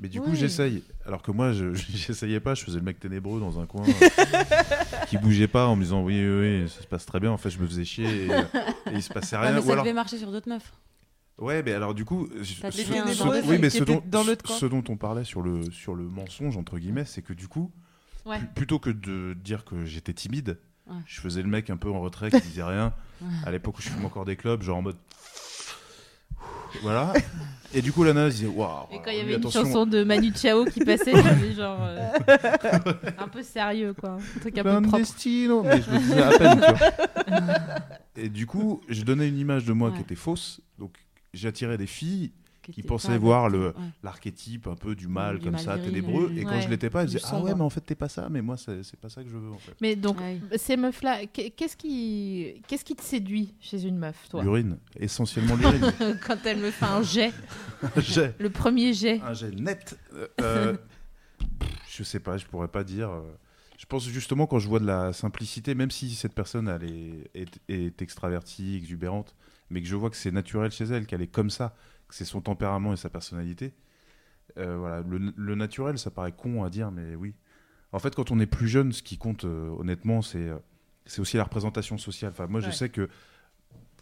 Mais 0.00 0.08
du 0.08 0.20
coup 0.20 0.34
j'essaye. 0.34 0.82
Alors 1.04 1.22
que 1.22 1.30
moi 1.32 1.52
je 1.52 1.74
j'essayais 1.74 2.40
pas 2.40 2.54
je 2.54 2.64
faisais 2.64 2.78
le 2.78 2.84
mec 2.84 2.98
ténébreux 3.00 3.40
dans 3.40 3.58
un 3.60 3.66
coin 3.66 3.84
euh, 3.86 5.04
qui 5.08 5.18
bougeait 5.18 5.48
pas 5.48 5.66
en 5.66 5.76
me 5.76 5.82
disant 5.82 6.02
oui 6.02 6.20
oui 6.24 6.60
oui 6.62 6.68
ça 6.68 6.82
se 6.82 6.86
passe 6.86 7.04
très 7.06 7.20
bien. 7.20 7.30
En 7.30 7.36
fait 7.36 7.50
je 7.50 7.58
me 7.58 7.66
faisais 7.66 7.84
chier 7.84 8.26
et, 8.26 8.32
euh, 8.32 8.42
et 8.90 8.94
il 8.94 9.02
se 9.02 9.12
passait 9.12 9.36
Ouais, 9.36 9.42
rien. 9.42 9.52
mais 9.54 9.60
ou 9.60 9.64
ça 9.66 9.72
alors 9.72 9.84
devait 9.84 9.94
marcher 9.94 10.18
sur 10.18 10.30
d'autres 10.32 10.48
meufs. 10.48 10.72
Ouais, 11.38 11.62
mais 11.62 11.72
alors 11.72 11.94
du 11.94 12.04
coup, 12.04 12.28
je- 12.40 12.42
ce, 12.54 12.70
ce- 12.72 13.46
oui, 13.48 13.58
mais 13.60 13.70
ce 13.70 13.84
dont, 13.84 14.02
dans 14.06 14.24
ce 14.24 14.66
dont 14.66 14.82
on 14.88 14.96
parlait 14.96 15.22
sur 15.22 15.40
le, 15.40 15.70
sur 15.70 15.94
le 15.94 16.02
mensonge, 16.02 16.56
entre 16.56 16.78
guillemets, 16.80 17.04
c'est 17.04 17.22
que 17.22 17.32
du 17.32 17.46
coup, 17.46 17.70
Ouais. 18.26 18.40
plutôt 18.54 18.78
que 18.78 18.90
de 18.90 19.34
dire 19.34 19.64
que 19.64 19.84
j'étais 19.84 20.12
timide, 20.12 20.58
Ouais. 20.86 20.96
je 21.06 21.20
faisais 21.20 21.42
le 21.42 21.48
mec 21.48 21.68
un 21.70 21.76
peu 21.76 21.90
en 21.90 22.00
retrait 22.00 22.30
qui 22.30 22.40
disait 22.40 22.62
rien. 22.62 22.92
À 23.44 23.50
l'époque 23.50 23.78
où 23.78 23.82
je 23.82 23.88
fumais 23.90 24.04
encore 24.06 24.24
des 24.24 24.36
clubs, 24.36 24.62
genre 24.62 24.78
en 24.78 24.82
mode. 24.82 24.96
Voilà. 26.82 27.14
Et 27.74 27.80
du 27.82 27.92
coup, 27.92 28.04
la 28.04 28.12
nana 28.12 28.28
disait 28.30 28.46
Waouh. 28.46 28.86
Et 28.92 28.96
quand 29.02 29.10
il 29.10 29.18
y 29.18 29.22
lui, 29.22 29.34
avait 29.34 29.42
une 29.42 29.50
chanson 29.50 29.86
de 29.86 30.04
Manu 30.04 30.32
Chao 30.34 30.64
qui 30.66 30.80
passait, 30.80 31.12
j'avais 31.12 31.52
genre 31.52 31.78
euh, 31.82 32.08
un 33.18 33.28
peu 33.28 33.42
sérieux 33.42 33.94
quoi, 33.94 34.10
un 34.12 34.40
truc 34.40 34.56
un 34.58 34.62
peu 34.62 34.70
propre. 34.72 34.88
Clandestino. 34.88 35.62
Mais 35.62 35.82
je 35.82 35.90
le 35.90 35.98
disais 35.98 36.22
à 36.22 36.38
peine, 36.38 36.60
tu 36.60 36.74
vois. 36.74 37.38
Et 38.16 38.28
du 38.28 38.46
coup, 38.46 38.80
je 38.88 39.02
donnais 39.02 39.28
une 39.28 39.38
image 39.38 39.64
de 39.64 39.72
moi 39.72 39.90
qui 39.92 40.00
était 40.00 40.14
fausse. 40.14 40.60
Donc, 40.78 40.94
j'attirais 41.34 41.78
des 41.78 41.86
filles 41.86 42.32
qui 42.72 42.82
pensaient 42.82 43.08
pas 43.08 43.18
voir 43.18 43.48
le 43.48 43.68
ouais. 43.68 43.72
l'archétype 44.02 44.66
un 44.66 44.74
peu 44.74 44.94
du 44.94 45.08
mal 45.08 45.38
Du 45.38 45.44
comme 45.44 45.52
mal 45.52 45.60
ça, 45.62 45.76
viril, 45.76 45.90
ténébreux. 45.92 46.30
euh, 46.30 46.36
Et 46.40 46.44
quand 46.44 46.50
Ouais. 46.56 46.62
je 46.62 46.68
l'étais 46.68 46.90
pas, 46.90 47.02
elles 47.02 47.08
Du 47.08 47.16
disaient 47.16 47.28
Ah 47.32 47.40
ouais, 47.40 47.54
mais 47.54 47.60
en 47.62 47.70
fait, 47.70 47.80
t'es 47.80 47.94
pas 47.94 48.08
ça, 48.08 48.28
mais 48.30 48.42
moi, 48.42 48.56
c'est 48.56 48.82
c'est 48.82 48.98
pas 48.98 49.08
ça 49.08 49.22
que 49.22 49.28
je 49.28 49.36
veux 49.36 49.50
en 49.52 49.58
fait. 49.58 49.74
Mais 49.80 49.96
donc, 49.96 50.18
Ouais. 50.20 50.40
ces 50.56 50.76
meufs-là, 50.76 51.26
qu'est- 51.26 51.50
qu'est-ce 51.50 51.76
qui, 51.76 52.62
qu'est-ce 52.66 52.84
qui 52.84 52.94
te 52.96 53.02
séduit 53.02 53.54
chez 53.60 53.82
une 53.84 53.96
meuf, 53.98 54.28
toi? 54.28 54.42
L'urine, 54.42 54.78
essentiellement 54.98 55.56
l'urine. 55.56 55.92
Quand 56.26 56.38
elle 56.44 56.58
me 56.58 56.70
fait 56.70 56.84
un 56.86 57.02
jet, 57.02 57.32
un 57.96 58.00
jet, 58.00 58.34
le 58.38 58.50
premier 58.50 58.92
jet. 58.92 59.20
un 59.24 59.32
jet 59.34 59.50
net. 59.54 59.98
Euh, 60.14 60.26
euh, 60.40 60.76
je 61.88 62.02
sais 62.02 62.20
pas, 62.20 62.36
je 62.36 62.46
pourrais 62.46 62.68
pas 62.68 62.84
dire. 62.84 63.10
euh, 63.10 63.22
Je 63.78 63.86
pense 63.86 64.06
justement 64.08 64.46
quand 64.46 64.58
je 64.58 64.68
vois 64.68 64.80
de 64.80 64.86
la 64.86 65.12
simplicité, 65.12 65.74
même 65.74 65.90
si 65.90 66.10
cette 66.14 66.34
personne 66.34 66.68
elle 66.68 66.84
est, 66.84 67.30
est, 67.34 67.60
est 67.68 68.02
extravertie, 68.02 68.76
exubérante, 68.76 69.34
mais 69.70 69.80
que 69.80 69.86
je 69.86 69.94
vois 69.96 70.10
que 70.10 70.16
c'est 70.16 70.32
naturel 70.32 70.70
chez 70.72 70.84
elle, 70.84 71.06
qu'elle 71.06 71.22
est 71.22 71.26
comme 71.32 71.50
ça, 71.50 71.74
c'est 72.10 72.24
son 72.24 72.40
tempérament 72.40 72.92
et 72.92 72.96
sa 72.96 73.10
personnalité. 73.10 73.74
euh, 74.58 74.76
voilà, 74.78 75.02
le, 75.02 75.32
le 75.36 75.54
naturel, 75.54 75.98
ça 75.98 76.10
paraît 76.10 76.32
con 76.32 76.64
à 76.64 76.70
dire, 76.70 76.90
mais 76.90 77.14
oui. 77.16 77.34
En 77.92 77.98
fait, 77.98 78.14
quand 78.14 78.30
on 78.30 78.40
est 78.40 78.46
plus 78.46 78.68
jeune, 78.68 78.92
ce 78.92 79.02
qui 79.02 79.18
compte 79.18 79.44
euh, 79.44 79.70
honnêtement, 79.78 80.22
c'est 80.22 80.48
euh, 80.48 80.58
c'est 81.06 81.20
aussi 81.20 81.36
la 81.38 81.44
représentation 81.44 81.98
sociale. 81.98 82.32
Enfin, 82.32 82.46
moi, 82.48 82.60
je 82.60 82.70
sais 82.70 82.90
que 82.90 83.08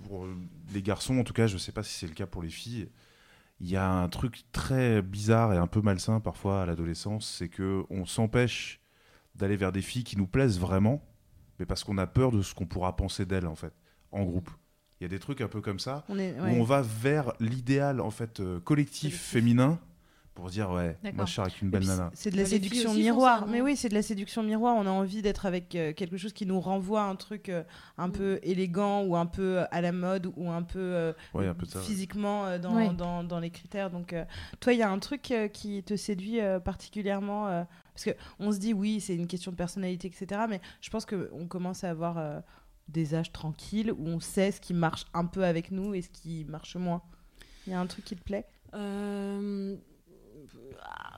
pour 0.07 0.27
les 0.73 0.83
garçons, 0.83 1.19
en 1.19 1.25
tout 1.25 1.33
cas, 1.35 1.47
je 1.47 1.59
sais 1.59 1.73
pas 1.73 1.83
si 1.83 1.95
c'est 1.95 2.07
le 2.09 2.15
cas 2.15 2.27
pour 2.27 2.43
les 2.43 2.51
filles. 2.51 2.89
Il 3.61 3.69
y 3.71 3.77
a 3.77 3.91
un 3.91 4.09
truc 4.09 4.45
très 4.53 5.03
bizarre 5.03 5.55
et 5.55 5.59
un 5.59 5.67
peu 5.69 5.81
malsain 5.83 6.21
parfois 6.21 6.63
à 6.63 6.67
l'adolescence, 6.67 7.29
c'est 7.29 7.49
que 7.49 7.85
on 7.91 8.07
s'empêche 8.07 8.81
d'aller 9.35 9.57
vers 9.57 9.73
des 9.73 9.83
filles 9.83 10.05
qui 10.05 10.19
nous 10.19 10.27
plaisent 10.27 10.59
vraiment, 10.61 11.03
mais 11.59 11.67
parce 11.67 11.85
qu'on 11.85 11.99
a 11.99 12.07
peur 12.07 12.33
de 12.33 12.43
ce 12.43 12.55
qu'on 12.55 12.67
pourra 12.67 12.97
penser 12.97 13.27
d'elles 13.27 13.47
en 13.47 13.57
fait, 13.57 13.75
en 14.13 14.25
groupe. 14.25 14.51
Il 15.01 15.05
y 15.05 15.07
a 15.07 15.09
des 15.09 15.19
trucs 15.19 15.41
un 15.43 15.49
peu 15.49 15.61
comme 15.61 15.79
ça 15.79 16.05
On 16.09 16.19
est, 16.19 16.33
où 16.41 16.45
on 16.45 16.63
va 16.65 16.81
vers 16.83 17.33
l'idéal 17.41 18.01
en 18.01 18.11
fait 18.11 18.41
euh, 18.41 18.61
collectif, 18.61 19.03
Collectif. 19.11 19.21
féminin 19.21 19.79
pour 20.35 20.51
dire 20.51 20.71
ouais, 20.71 20.99
moi 21.15 21.25
je 21.25 21.33
suis 21.33 21.41
avec 21.41 21.63
une 21.63 21.71
belle 21.71 21.87
nana. 21.87 22.11
c'est- 22.13 22.31
de 22.31 22.37
la 22.37 22.45
séduction 22.45 22.93
miroir. 22.93 23.47
mais 23.47 23.63
oui, 23.63 23.75
c'est 23.75 23.89
de 23.89 23.95
la 23.95 24.03
séduction 24.03 24.43
miroir. 24.43 24.75
On 24.77 24.87
a 24.87 24.91
envie 24.91 25.23
d'être 25.23 25.47
avec 25.47 25.75
euh, 25.75 25.95
quelque 25.95 26.19
chose 26.19 26.35
qui 26.35 26.45
nous 26.45 26.61
renvoie 26.61 27.03
à 27.03 27.07
un 27.07 27.17
truc 27.17 27.49
euh, 27.49 27.63
un 27.97 28.09
Mm. 28.09 28.13
peu 28.13 28.39
élégant 28.43 29.03
ou 29.05 29.17
un 29.17 29.25
peu 29.25 29.61
à 29.71 29.81
la 29.81 29.93
mode 29.93 30.31
ou 30.37 30.51
un 30.51 30.63
peu, 30.63 30.79
euh, 30.79 31.13
Ouais, 31.33 31.47
un 31.47 31.55
peu 31.55 31.65
de 31.65 31.71
ça. 31.71 31.79
ouais. 31.79 31.85
physiquement 31.87 32.45
euh, 32.47 32.59
dans, 32.59 32.75
Ouais. 32.77 32.93
dans, 32.93 33.25
dans 33.25 33.41
les 33.41 33.49
critères. 33.51 33.89
Donc, 33.91 34.13
euh, 34.13 34.25
toi, 34.61 34.75
il 34.75 34.79
y 34.79 34.83
a 34.83 34.91
un 34.91 34.99
truc 34.99 35.31
euh, 35.31 35.49
qui 35.49 35.83
te 35.83 35.97
séduit 35.97 36.41
euh, 36.43 36.61
particulièrement 36.61 37.49
euh, 37.49 37.65
Parce 37.95 38.05
que 38.05 38.11
on 38.39 38.53
se 38.53 38.59
dit, 38.59 38.75
oui, 38.75 39.01
c'est 39.01 39.15
une 39.15 39.27
question 39.27 39.51
de 39.53 39.57
personnalité, 39.57 40.09
etc. 40.09 40.43
Mais 40.51 40.61
je 40.83 40.91
pense 40.91 41.07
qu'on 41.07 41.47
commence 41.49 41.83
à 41.83 41.89
avoir 41.89 42.19
euh, 42.19 42.41
des 42.89 43.15
âges 43.15 43.33
tranquilles 43.33 43.93
où 43.93 44.07
on 44.07 44.21
sait 44.21 44.53
ce 44.53 44.61
qui 44.61 44.75
marche 44.75 45.05
un 45.15 45.27
peu 45.27 45.45
avec 45.45 45.71
nous 45.71 45.95
et 45.95 46.03
ce 46.03 46.09
qui 46.09 46.45
marche 46.45 46.77
moins. 46.77 47.03
Il 47.67 47.71
y 47.71 47.75
a 47.75 47.81
un 47.81 47.87
truc 47.87 48.05
qui 48.05 48.17
te 48.17 48.23
plaît? 48.23 48.47
Euh, 48.75 49.77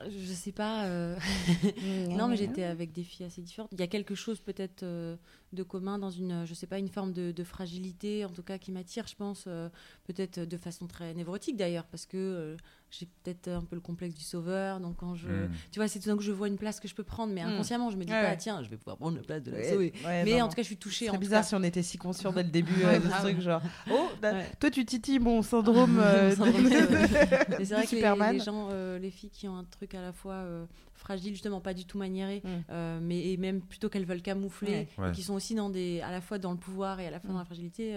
je 0.08 0.32
sais 0.32 0.52
pas. 0.52 0.86
euh, 0.86 1.16
non, 2.10 2.28
mais 2.28 2.36
j'étais 2.36 2.62
avec 2.64 2.92
des 2.92 3.02
filles 3.02 3.26
assez 3.26 3.42
différentes. 3.42 3.70
Il 3.72 3.80
y 3.80 3.82
a 3.82 3.86
quelque 3.86 4.14
chose 4.14 4.40
peut-être 4.40 4.82
euh, 4.82 5.16
de 5.52 5.62
commun 5.62 5.98
dans 5.98 6.10
une, 6.10 6.46
je 6.46 6.54
sais 6.54 6.66
pas, 6.66 6.78
une 6.78 6.88
forme 6.88 7.12
de, 7.12 7.32
de 7.32 7.44
fragilité, 7.44 8.24
en 8.24 8.30
tout 8.30 8.42
cas, 8.42 8.58
qui 8.58 8.72
m'attire, 8.72 9.06
je 9.06 9.16
pense, 9.16 9.44
euh, 9.46 9.68
peut-être 10.04 10.40
de 10.40 10.56
façon 10.56 10.86
très 10.86 11.14
névrotique 11.14 11.56
d'ailleurs, 11.56 11.86
parce 11.86 12.06
que 12.06 12.56
j'ai 12.90 13.06
peut-être 13.22 13.48
un 13.48 13.62
peu 13.62 13.74
le 13.76 13.80
complexe 13.82 14.14
du 14.14 14.22
sauveur. 14.24 14.80
Donc 14.80 14.96
quand 14.96 15.14
je, 15.14 15.28
Mm. 15.28 15.50
tu 15.72 15.78
vois, 15.78 15.88
c'est 15.88 15.98
tout 16.00 16.08
d'un 16.08 16.16
coup 16.16 16.22
je 16.22 16.32
vois 16.32 16.48
une 16.48 16.56
place 16.56 16.80
que 16.80 16.88
je 16.88 16.94
peux 16.94 17.04
prendre, 17.04 17.32
mais 17.32 17.44
Mm. 17.44 17.48
inconsciemment, 17.48 17.90
je 17.90 17.96
me 17.96 18.04
dis 18.04 18.12
Ouais, 18.12 18.22
pas, 18.22 18.28
ouais. 18.30 18.36
tiens, 18.38 18.62
je 18.62 18.68
vais 18.70 18.76
pouvoir 18.78 18.96
prendre 18.96 19.16
la 19.18 19.22
place 19.22 19.42
de 19.42 19.50
la 19.50 19.58
Ouais, 19.58 19.70
sauver. 19.70 19.92
ouais, 20.06 20.24
mais 20.24 20.38
non, 20.38 20.46
en 20.46 20.48
tout 20.48 20.54
cas, 20.54 20.62
je 20.62 20.66
suis 20.68 20.76
touchée. 20.78 21.08
C'est 21.10 21.18
bizarre 21.18 21.42
cas. 21.42 21.48
si 21.48 21.54
on 21.54 21.62
était 21.62 21.82
si 21.82 21.98
conscient 21.98 22.32
dès 22.32 22.42
le 22.42 22.50
début 22.50 22.72
euh, 22.84 22.98
de 22.98 23.08
ce 23.08 23.18
truc 23.18 23.40
genre 23.40 23.60
oh 23.90 24.08
Ouais. 24.22 24.46
toi 24.58 24.70
tu 24.70 24.84
titilles 24.84 25.18
mon 25.18 25.42
syndrome, 25.42 25.98
euh, 26.02 26.34
Syndrome 26.34 26.64
de- 26.64 26.70
c'est 26.70 26.84
vrai 26.86 27.66
que 27.66 27.80
les, 27.80 27.86
Superman 27.86 28.32
les 28.36 28.40
gens, 28.42 28.68
euh, 28.70 28.98
les 28.98 29.10
filles 29.10 29.30
qui 29.30 29.48
ont 29.48 29.56
un 29.56 29.64
truc 29.64 29.94
à 29.94 30.00
la 30.02 30.12
fois 30.12 30.34
euh, 30.34 30.64
fragile, 30.94 31.32
justement 31.32 31.60
pas 31.60 31.74
du 31.74 31.84
tout 31.84 31.96
maniéré, 31.98 32.42
Mm. 32.42 32.48
euh, 32.70 32.98
mais 33.02 33.32
et 33.32 33.36
même 33.36 33.60
plutôt 33.60 33.88
qu'elles 33.88 34.04
veulent 34.06 34.22
camoufler, 34.22 34.88
Ouais. 34.98 35.04
Ouais. 35.06 35.12
qui 35.12 35.22
sont 35.22 35.34
aussi 35.34 35.54
dans 35.54 35.70
des, 35.70 36.00
à 36.00 36.10
la 36.10 36.20
fois 36.20 36.38
dans 36.38 36.50
le 36.52 36.58
pouvoir 36.58 36.98
et 37.00 37.06
à 37.06 37.10
la 37.10 37.20
fois 37.20 37.30
dans 37.32 37.38
la 37.38 37.44
fragilité, 37.44 37.94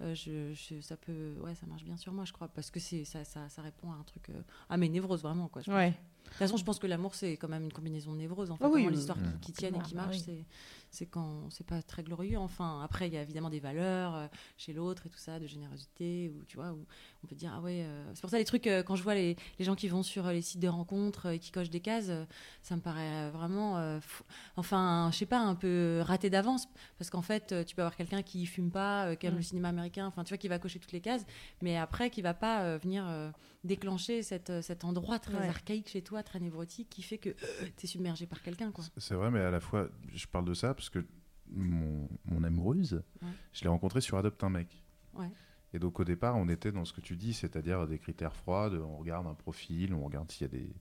je, 0.00 0.52
je- 0.54 0.80
ça 0.80 0.96
peut, 0.96 1.34
ouais, 1.44 1.54
ça 1.54 1.66
marche 1.66 1.84
bien 1.84 1.96
sur 1.96 2.12
moi, 2.12 2.24
je 2.24 2.32
crois, 2.32 2.48
parce 2.48 2.70
que 2.70 2.80
c'est 2.80 3.04
ça, 3.04 3.24
ça, 3.24 3.48
ça 3.48 3.62
répond 3.62 3.90
à 3.92 3.94
un 3.94 4.02
truc, 4.04 4.29
à 4.68 4.76
mes 4.76 4.88
névroses 4.88 5.22
vraiment, 5.22 5.48
quoi. 5.48 5.62
je 5.62 5.70
ouais 5.70 5.90
De 5.90 6.28
toute 6.28 6.34
façon, 6.34 6.56
je 6.56 6.64
pense 6.64 6.78
que 6.78 6.86
l'amour 6.86 7.14
c'est 7.14 7.36
quand 7.36 7.48
même 7.48 7.64
une 7.64 7.72
combinaison 7.72 8.12
de 8.12 8.18
névroses. 8.18 8.50
En 8.50 8.56
fait, 8.56 8.64
Ah 8.64 8.68
oui, 8.68 8.82
Vraiment, 8.82 8.88
oui. 8.90 8.94
l'histoire 8.96 9.18
qui, 9.40 9.40
qui 9.40 9.52
tienne 9.52 9.74
et 9.74 9.78
Ah, 9.80 9.84
qui 9.84 9.94
bah 9.94 10.02
marche, 10.02 10.16
oui. 10.18 10.22
c'est 10.24 10.44
c'est 10.92 11.06
quand 11.06 11.48
c'est 11.50 11.66
pas 11.66 11.82
très 11.82 12.02
glorieux. 12.02 12.38
Enfin, 12.38 12.80
après, 12.82 13.06
il 13.08 13.14
y 13.14 13.16
a 13.16 13.22
évidemment 13.22 13.50
des 13.50 13.60
valeurs 13.60 14.14
euh, 14.14 14.26
chez 14.56 14.72
l'autre 14.72 15.06
et 15.06 15.08
tout 15.08 15.18
ça, 15.18 15.38
de 15.38 15.46
générosité, 15.46 16.30
ou 16.34 16.44
tu 16.44 16.56
vois, 16.56 16.72
où 16.72 16.84
on 17.22 17.26
peut 17.26 17.34
dire 17.34 17.52
ah 17.54 17.60
ouais. 17.60 17.82
euh, 17.84 18.10
C'est 18.14 18.20
pour 18.22 18.30
ça 18.30 18.38
les 18.38 18.44
trucs 18.44 18.66
euh, 18.66 18.82
quand 18.82 18.96
je 18.96 19.02
vois 19.02 19.14
les, 19.14 19.36
les 19.58 19.64
gens 19.64 19.74
qui 19.74 19.88
vont 19.88 20.02
sur 20.02 20.26
euh, 20.26 20.32
les 20.32 20.40
sites 20.42 20.60
de 20.60 20.68
rencontres 20.68 21.26
et 21.26 21.38
qui 21.38 21.50
cochent 21.50 21.70
des 21.70 21.80
cases, 21.80 22.06
euh, 22.08 22.24
ça 22.62 22.76
me 22.76 22.80
paraît 22.80 23.30
vraiment, 23.30 23.76
euh, 23.78 24.00
fou- 24.00 24.24
enfin, 24.56 25.10
je 25.12 25.18
sais 25.18 25.26
pas, 25.26 25.38
un 25.40 25.54
peu 25.54 26.00
raté 26.02 26.30
d'avance, 26.30 26.66
parce 26.98 27.10
qu'en 27.10 27.22
fait, 27.22 27.52
euh, 27.52 27.64
tu 27.64 27.74
peux 27.76 27.82
avoir 27.82 27.96
quelqu'un 27.96 28.22
qui 28.22 28.46
fume 28.46 28.70
pas, 28.70 29.06
euh, 29.06 29.14
qui 29.16 29.26
aime 29.26 29.34
Mm. 29.34 29.36
le 29.36 29.42
cinéma 29.42 29.68
américain, 29.68 30.06
enfin, 30.06 30.24
tu 30.24 30.30
vois, 30.30 30.38
qui 30.38 30.48
va 30.48 30.58
cocher 30.58 30.78
toutes 30.78 30.92
les 30.92 31.00
cases, 31.02 31.26
mais 31.62 31.76
après, 31.76 32.08
qui 32.10 32.22
va 32.22 32.32
pas 32.34 32.62
euh, 32.62 32.78
venir 32.78 33.04
euh, 33.06 33.30
déclencher 33.64 34.22
cette, 34.22 34.62
cet 34.62 34.84
endroit 34.84 35.18
très 35.18 35.34
Ouais. 35.36 35.48
archaïque 35.48 35.88
chez 35.88 36.00
toi, 36.02 36.22
très 36.22 36.40
névrotique, 36.40 36.88
qui 36.88 37.02
fait 37.02 37.18
que 37.18 37.30
tu 37.76 37.84
es 37.84 37.86
submergé 37.86 38.26
par 38.26 38.40
quelqu'un, 38.42 38.70
quoi. 38.72 38.84
C'est 38.96 39.14
vrai, 39.14 39.30
mais 39.30 39.40
à 39.40 39.50
la 39.50 39.60
fois, 39.60 39.88
je 40.14 40.26
parle 40.26 40.46
de 40.46 40.54
ça 40.54 40.72
parce 40.74 40.88
que 40.88 41.04
mon, 41.52 42.08
mon 42.24 42.42
amoureuse, 42.44 43.02
Ouais. 43.22 43.28
je 43.52 43.62
l'ai 43.62 43.68
rencontrée 43.68 44.00
sur 44.00 44.16
Adopte 44.16 44.42
un 44.44 44.48
mec. 44.50 44.82
Ouais. 45.14 45.28
Et 45.72 45.78
donc 45.78 46.00
au 46.00 46.04
départ, 46.04 46.36
on 46.36 46.48
était 46.48 46.72
dans 46.72 46.84
ce 46.84 46.92
que 46.92 47.00
tu 47.00 47.16
dis, 47.16 47.32
c'est-à-dire 47.32 47.86
des 47.86 47.98
critères 47.98 48.34
froids, 48.34 48.70
de- 48.70 48.78
on 48.78 48.96
regarde 48.96 49.26
un 49.26 49.34
profil, 49.34 49.94
on 49.94 50.04
regarde 50.04 50.30
s'il 50.30 50.42
y 50.46 50.50
a 50.50 50.52
des, 50.52 50.72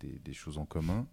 des, 0.00 0.18
des 0.18 0.32
choses 0.32 0.58
en 0.58 0.66
commun. 0.66 1.06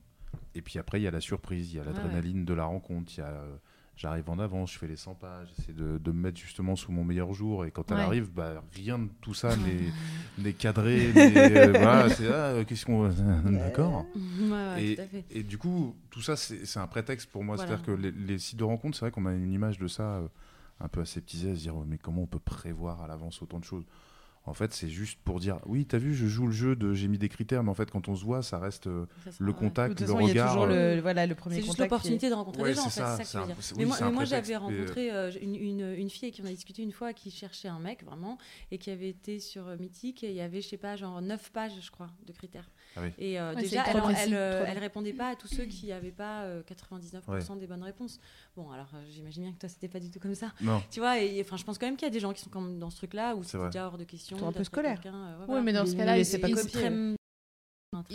Et 0.55 0.62
puis 0.62 0.78
après, 0.78 0.99
il 0.99 1.03
y 1.03 1.08
a 1.08 1.12
la 1.12 1.22
surprise, 1.22 1.72
il 1.74 1.78
y 1.78 1.80
a 1.80 1.84
Ouais, 1.84 1.88
l'adrénaline 1.93 2.43
de 2.45 2.53
la 2.53 2.66
rencontre, 2.66 3.12
il 3.16 3.20
y 3.20 3.24
a 3.24 3.28
euh, 3.28 3.55
j'arrive 3.95 4.30
en 4.30 4.38
avance, 4.39 4.74
je 4.74 4.78
fais 4.78 4.88
les 4.88 4.97
100 4.97 5.16
pas, 5.16 5.45
j'essaie 5.45 5.72
de, 5.74 5.97
de 5.97 6.12
me 6.12 6.20
mettre 6.20 6.38
justement 6.38 6.76
sous 6.76 6.91
mon 6.91 7.03
meilleur 7.05 7.34
jour. 7.34 7.66
Et 7.66 7.72
quand 7.72 7.89
elle 7.91 7.97
Ouais. 7.97 8.03
arrive, 8.03 8.30
bah, 8.30 8.62
rien 8.76 8.99
de 8.99 9.08
tout 9.22 9.34
ça 9.34 9.55
n'est 10.38 10.53
cadré. 10.53 11.12
euh, 11.16 11.72
voilà, 11.72 12.10
c'est 12.14 12.28
ah, 12.28 12.64
qu'est-ce 12.66 12.86
qu'on. 12.86 13.08
D'accord. 13.45 14.05
Ouais, 14.16 14.84
Et, 14.84 14.97
et 15.32 15.43
du 15.43 15.58
coup, 15.58 15.95
tout 16.10 16.22
ça, 16.22 16.36
c'est 16.36 16.66
c'est 16.66 16.80
un 16.80 16.88
prétexte 16.88 17.30
pour 17.32 17.43
moi. 17.45 17.55
Voilà. 17.55 17.70
C'est-à-dire 17.70 17.86
que 17.86 17.91
les, 17.93 18.12
les 18.12 18.38
sites 18.38 18.60
de 18.60 18.64
rencontres, 18.66 18.97
c'est 18.97 19.05
vrai 19.05 19.12
qu'on 19.12 19.26
a 19.26 19.34
une 19.34 19.51
image 19.53 19.80
de 19.80 19.88
ça 19.88 20.18
euh, 20.18 20.28
un 20.80 20.88
peu 20.88 21.01
aseptisée, 21.01 21.51
à 21.51 21.55
se 21.55 21.61
dire 21.61 21.75
oh, 21.75 21.84
mais 21.88 21.97
comment 21.97 22.23
on 22.23 22.28
peut 22.28 22.39
prévoir 22.39 23.01
à 23.01 23.07
l'avance 23.07 23.41
autant 23.41 23.59
de 23.59 23.65
choses? 23.65 23.86
En 24.45 24.53
fait, 24.53 24.73
c'est 24.73 24.88
juste 24.88 25.19
pour 25.25 25.41
dire 25.41 25.59
oui, 25.65 25.86
t'as 25.86 25.97
vu, 25.97 26.15
je 26.15 26.25
joue 26.25 26.45
le 26.45 26.53
jeu 26.53 26.78
de 26.78 26.93
j'ai 26.93 27.09
mis 27.09 27.17
des 27.17 27.28
critères, 27.28 27.63
mais 27.63 27.69
en 27.69 27.73
fait, 27.73 27.91
quand 27.91 28.07
on 28.07 28.15
se 28.15 28.23
voit, 28.23 28.41
ça 28.41 28.59
reste 28.59 28.88
euh, 28.88 29.05
Ça 29.25 29.34
sera- 29.34 29.43
le 29.43 29.51
ouais. 29.51 29.53
De 29.53 29.59
contact, 29.59 29.99
le 29.99 30.11
regard. 30.13 30.47
toujours 30.51 30.63
euh, 30.71 30.95
le, 30.95 31.01
voilà, 31.01 31.25
le 31.28 31.36
premier 31.36 31.55
C'est 31.57 31.63
juste 31.63 31.78
l'opportunité 31.80 32.30
de 32.30 32.34
rencontrer 32.34 32.61
Ouais, 32.63 32.69
des 32.69 32.75
gens, 32.75 32.86
en 32.86 32.89
c'est 32.89 33.01
fait, 33.01 33.05
ça, 33.07 33.17
c'est 33.17 33.23
ça 33.23 33.23
que 33.23 33.28
c'est 33.28 33.34
je 33.34 33.38
veux 33.39 33.43
un- 33.43 33.47
dire. 33.47 33.55
c'est- 33.59 33.75
Mais 33.75 33.84
oui, 34.05 34.13
moi, 34.13 34.23
j'avais 34.23 34.55
euh, 34.55 34.59
rencontré 34.59 35.11
euh, 35.11 35.32
une, 35.41 35.55
une, 35.55 35.93
une 35.97 36.09
fille 36.09 36.28
avec 36.28 36.36
qui 36.36 36.41
on 36.43 36.45
a 36.45 36.49
discuté 36.51 36.82
une 36.82 36.93
fois 36.93 37.11
qui 37.11 37.30
cherchait 37.30 37.67
un 37.67 37.80
mec, 37.80 38.05
vraiment, 38.05 38.38
et 38.71 38.78
qui 38.78 38.89
avait 38.89 39.09
été 39.09 39.41
sur 39.41 39.65
Mythique, 39.82 40.23
et 40.23 40.30
il 40.30 40.36
y 40.36 40.39
avait, 40.41 40.61
je 40.61 40.69
sais 40.69 40.78
pas, 40.78 40.95
genre 40.95 41.21
9 41.21 41.51
pages, 41.51 41.73
je 41.82 41.91
crois, 41.91 42.09
de 42.25 42.32
critères. 42.32 42.71
Ah 42.98 43.02
oui. 43.04 43.12
Et 43.18 43.39
euh, 43.39 43.54
Ouais, 43.54 43.62
déjà, 43.62 43.84
elle, 43.88 43.98
elle, 44.18 44.34
euh, 44.34 44.64
trop 44.64 44.72
elle 44.72 44.80
répondait 44.80 45.14
pas 45.14 45.30
à 45.30 45.36
tous 45.36 45.48
ceux 45.48 45.66
qui 45.66 45.88
n'avaient 45.88 46.12
pas 46.12 46.43
euh, 46.43 46.64
99% 46.64 47.60
des 47.60 47.68
bonnes 47.68 47.84
réponses. 47.84 48.20
Bon, 48.56 48.72
alors 48.72 48.89
euh, 48.93 49.06
j'imagine 49.10 49.43
bien 49.43 49.54
que 49.54 49.60
toi, 49.60 49.70
c'était 49.70 49.88
pas 49.88 50.00
du 50.00 50.10
tout 50.10 50.20
comme 50.20 50.36
ça. 50.36 50.54
Non. 50.62 50.82
Tu 50.91 51.00
vois, 51.00 51.20
et 51.20 51.41
enfin, 51.41 51.58
je 51.58 51.64
pense 51.64 51.78
quand 51.78 51.86
même 51.86 51.95
qu'il 51.95 52.08
y 52.08 52.12
a 52.12 52.14
des 52.14 52.20
gens 52.20 52.34
qui 52.34 52.41
sont 52.41 52.50
quand 52.50 52.62
même 52.62 52.80
dans 52.80 52.89
ce 52.89 52.98
truc-là 52.98 53.36
où 53.36 53.43
c'est 53.43 53.58
déjà 53.66 53.88
hors 53.88 53.98
de 53.98 54.04
question. 54.04 54.38
Ils 54.38 54.39
sont 54.39 54.48
un 54.48 54.52
peu 54.52 54.60
euh, 54.60 54.82
ouais, 54.82 54.98
Oui, 55.04 55.45
voilà. 55.48 55.62
mais 55.62 55.74
dans 55.74 55.86
ce 55.86 55.95
cas-là, 55.95 56.18
ils, 56.18 56.26
pas 56.41 56.48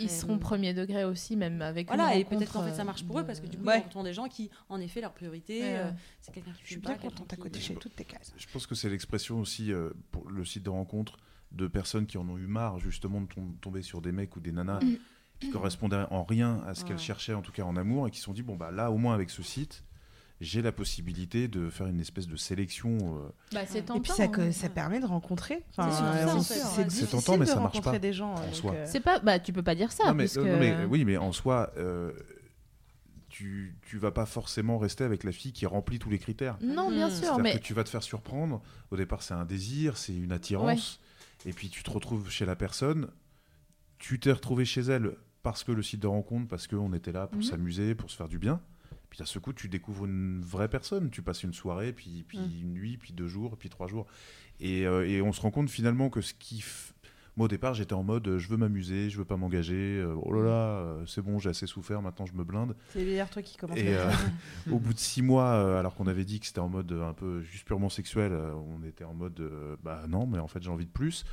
seront 0.07 0.37
premier 0.37 0.73
degré 0.73 1.03
aussi, 1.03 1.35
même 1.35 1.61
avec 1.61 1.89
une 1.89 1.95
Voilà, 1.95 2.15
et 2.15 2.25
peut-être 2.25 2.53
qu'en 2.53 2.63
fait 2.63 2.73
ça 2.73 2.81
euh, 2.81 2.85
marche 2.85 3.03
pour 3.03 3.19
eux 3.19 3.25
parce 3.25 3.39
que 3.39 3.47
du 3.47 3.57
coup, 3.57 3.65
Ouais. 3.65 3.79
ils 3.79 3.83
rencontrent 3.83 4.05
des 4.05 4.13
gens 4.13 4.27
qui, 4.27 4.49
en 4.69 4.79
effet, 4.79 5.01
leur 5.01 5.13
priorité, 5.13 5.61
euh, 5.63 5.91
c'est 6.21 6.33
quelqu'un 6.33 6.51
qui 6.51 6.61
Je 6.63 6.67
suis 6.71 6.77
bien 6.77 6.95
contente 6.95 7.31
à 7.31 7.35
côté 7.37 7.59
chez 7.59 7.75
toutes 7.75 7.95
tes 7.95 8.05
cases. 8.05 8.33
Je 8.37 8.47
pense 8.51 8.67
que 8.67 8.75
c'est 8.75 8.89
l'expression 8.89 9.39
aussi 9.39 9.71
euh, 9.71 9.89
pour 10.11 10.29
le 10.29 10.45
site 10.45 10.63
de 10.63 10.69
rencontre 10.69 11.17
de 11.53 11.67
personnes 11.67 12.05
qui 12.05 12.17
en 12.17 12.27
ont 12.29 12.37
eu 12.37 12.47
marre 12.47 12.79
justement 12.79 13.21
de 13.21 13.27
tom- 13.27 13.55
tomber 13.61 13.81
sur 13.81 14.01
des 14.01 14.11
mecs 14.11 14.35
ou 14.35 14.39
des 14.39 14.51
nanas 14.51 14.79
qui 15.39 15.49
correspondaient 15.49 16.05
en 16.09 16.23
rien 16.23 16.61
à 16.67 16.73
ce 16.73 16.83
qu'elles 16.85 16.97
cherchaient 16.99 17.33
en 17.33 17.41
tout 17.41 17.51
cas 17.51 17.63
en 17.63 17.75
amour 17.75 18.07
et 18.07 18.11
qui 18.11 18.17
se 18.19 18.23
sont 18.25 18.33
dit 18.33 18.43
bon 18.43 18.55
bah 18.55 18.71
là 18.71 18.91
au 18.91 18.97
moins 18.97 19.13
avec 19.13 19.29
ce 19.29 19.43
site 19.43 19.83
j'ai 20.41 20.61
la 20.61 20.71
possibilité 20.71 21.47
de 21.47 21.69
faire 21.69 21.87
une 21.87 21.99
espèce 22.01 22.27
de 22.27 22.35
sélection 22.35 22.97
euh, 23.17 23.29
Bah, 23.53 23.61
c'est 23.65 23.79
Et 23.79 23.99
puis 24.01 24.11
ça, 24.11 24.23
hein. 24.23 24.27
que- 24.27 24.51
ça 24.51 24.67
permet 24.67 24.99
de 24.99 25.05
rencontrer. 25.05 25.63
Enfin, 25.69 25.89
C'est 25.91 26.25
en 26.25 26.41
fait, 26.41 26.83
difficile 26.85 27.07
tentant, 27.07 27.33
mais 27.37 27.45
de 27.45 27.49
ça 27.49 27.55
marche 27.61 27.75
rencontrer 27.75 27.91
pas, 27.93 27.99
des 27.99 28.11
gens. 28.13 28.33
en 28.33 28.41
donc, 28.45 28.53
soi. 28.55 28.73
euh, 28.73 28.85
C'est 28.85 28.99
pas, 28.99 29.19
bah, 29.19 29.39
tu 29.39 29.53
peux 29.53 29.63
pas 29.63 29.75
dire 29.75 29.91
ça. 29.93 30.05
non, 30.07 30.13
mais, 30.15 30.23
puisque- 30.25 30.37
non, 30.39 30.59
mais, 30.59 30.83
oui 30.85 31.05
mais 31.05 31.15
en 31.17 31.31
soi 31.31 31.71
euh, 31.77 32.11
tu, 33.29 33.75
tu 33.87 33.97
vas 33.97 34.11
pas 34.11 34.25
forcément 34.25 34.77
rester 34.77 35.03
avec 35.03 35.23
la 35.23 35.31
fille 35.31 35.53
qui 35.53 35.65
remplit 35.65 35.97
tous 35.99 36.09
les 36.09 36.19
critères 36.19 36.57
Non, 36.61 36.89
bien 36.91 37.07
Mm. 37.07 37.11
sûr, 37.11 37.39
mais 37.39 37.53
que 37.53 37.63
tu 37.63 37.73
vas 37.73 37.83
te 37.83 37.89
faire 37.89 38.03
surprendre. 38.03 38.61
Au 38.91 38.97
départ, 38.97 39.23
c'est 39.23 39.33
un 39.33 39.45
désir, 39.45 39.97
c'est 39.97 40.15
une 40.15 40.31
attirance. 40.31 40.99
Et 41.45 41.53
puis 41.53 41.69
tu 41.69 41.83
te 41.83 41.89
retrouves 41.91 42.29
chez 42.29 42.45
la 42.45 42.55
personne. 42.55 43.09
Tu 43.99 44.19
t'es 44.19 44.31
retrouvé 44.31 44.65
chez 44.65 44.81
elle 44.81 45.15
parce 45.43 45.63
que 45.63 45.71
le 45.71 45.83
site 45.83 45.99
de 46.01 46.07
rencontre, 46.07 46.47
parce 46.47 46.67
qu'on 46.67 46.93
était 46.93 47.11
là 47.11 47.27
pour 47.27 47.37
Mhm. 47.37 47.43
s'amuser, 47.43 47.95
pour 47.95 48.09
se 48.09 48.15
faire 48.15 48.29
du 48.29 48.37
bien. 48.39 48.61
Puis 49.09 49.19
d'un 49.19 49.25
seul 49.25 49.41
coup, 49.41 49.53
tu 49.53 49.67
découvres 49.69 50.05
une 50.05 50.41
vraie 50.41 50.69
personne. 50.69 51.09
Tu 51.11 51.21
passes 51.21 51.43
une 51.43 51.53
soirée, 51.53 51.93
puis, 51.93 52.23
puis 52.27 52.39
Mm. 52.39 52.51
une 52.61 52.73
nuit, 52.73 52.97
puis 52.97 53.13
deux 53.13 53.27
jours, 53.27 53.57
puis 53.57 53.69
trois 53.69 53.87
jours. 53.87 54.07
Et, 54.59 54.87
euh, 54.87 55.07
et 55.07 55.21
on 55.21 55.31
se 55.33 55.41
rend 55.41 55.51
compte 55.51 55.69
finalement 55.69 56.09
que 56.09 56.21
ce 56.21 56.33
qui. 56.33 56.59
f- 56.61 56.92
Moi, 57.35 57.45
au 57.45 57.47
départ, 57.47 57.73
j'étais 57.73 57.93
en 57.93 58.03
mode 58.03 58.27
euh, 58.27 58.37
je 58.37 58.47
veux 58.47 58.57
m'amuser, 58.57 59.09
je 59.09 59.17
veux 59.17 59.25
pas 59.25 59.37
m'engager. 59.37 59.99
euh, 59.99 60.15
oh 60.21 60.31
là 60.33 60.41
là, 60.43 60.51
euh, 60.51 61.05
c'est 61.07 61.21
bon, 61.23 61.39
j'ai 61.39 61.49
assez 61.49 61.65
souffert, 61.65 62.01
maintenant 62.01 62.25
je 62.27 62.33
me 62.33 62.43
blinde. 62.43 62.75
C'est 62.91 62.99
le 62.99 63.05
meilleur 63.05 63.29
truc 63.29 63.45
qui 63.45 63.57
commence. 63.57 63.77
Et 63.77 63.95
euh, 63.95 64.11
au 64.71 64.77
bout 64.79 64.93
de 64.93 64.99
six 64.99 65.21
mois, 65.23 65.79
alors 65.79 65.95
qu'on 65.95 66.05
avait 66.07 66.25
dit 66.25 66.39
que 66.39 66.45
c'était 66.45 66.59
en 66.59 66.69
mode 66.69 66.91
un 66.91 67.13
peu 67.13 67.41
juste 67.41 67.65
purement 67.65 67.89
sexuel, 67.89 68.31
on 68.33 68.83
était 68.85 69.03
en 69.03 69.13
mode 69.15 69.41
bah 69.83 70.03
non, 70.07 70.27
mais 70.27 70.37
en 70.39 70.47
fait 70.47 70.61
j'ai 70.61 70.69
envie 70.69 70.85
de 70.85 70.91
plus. 70.91 71.25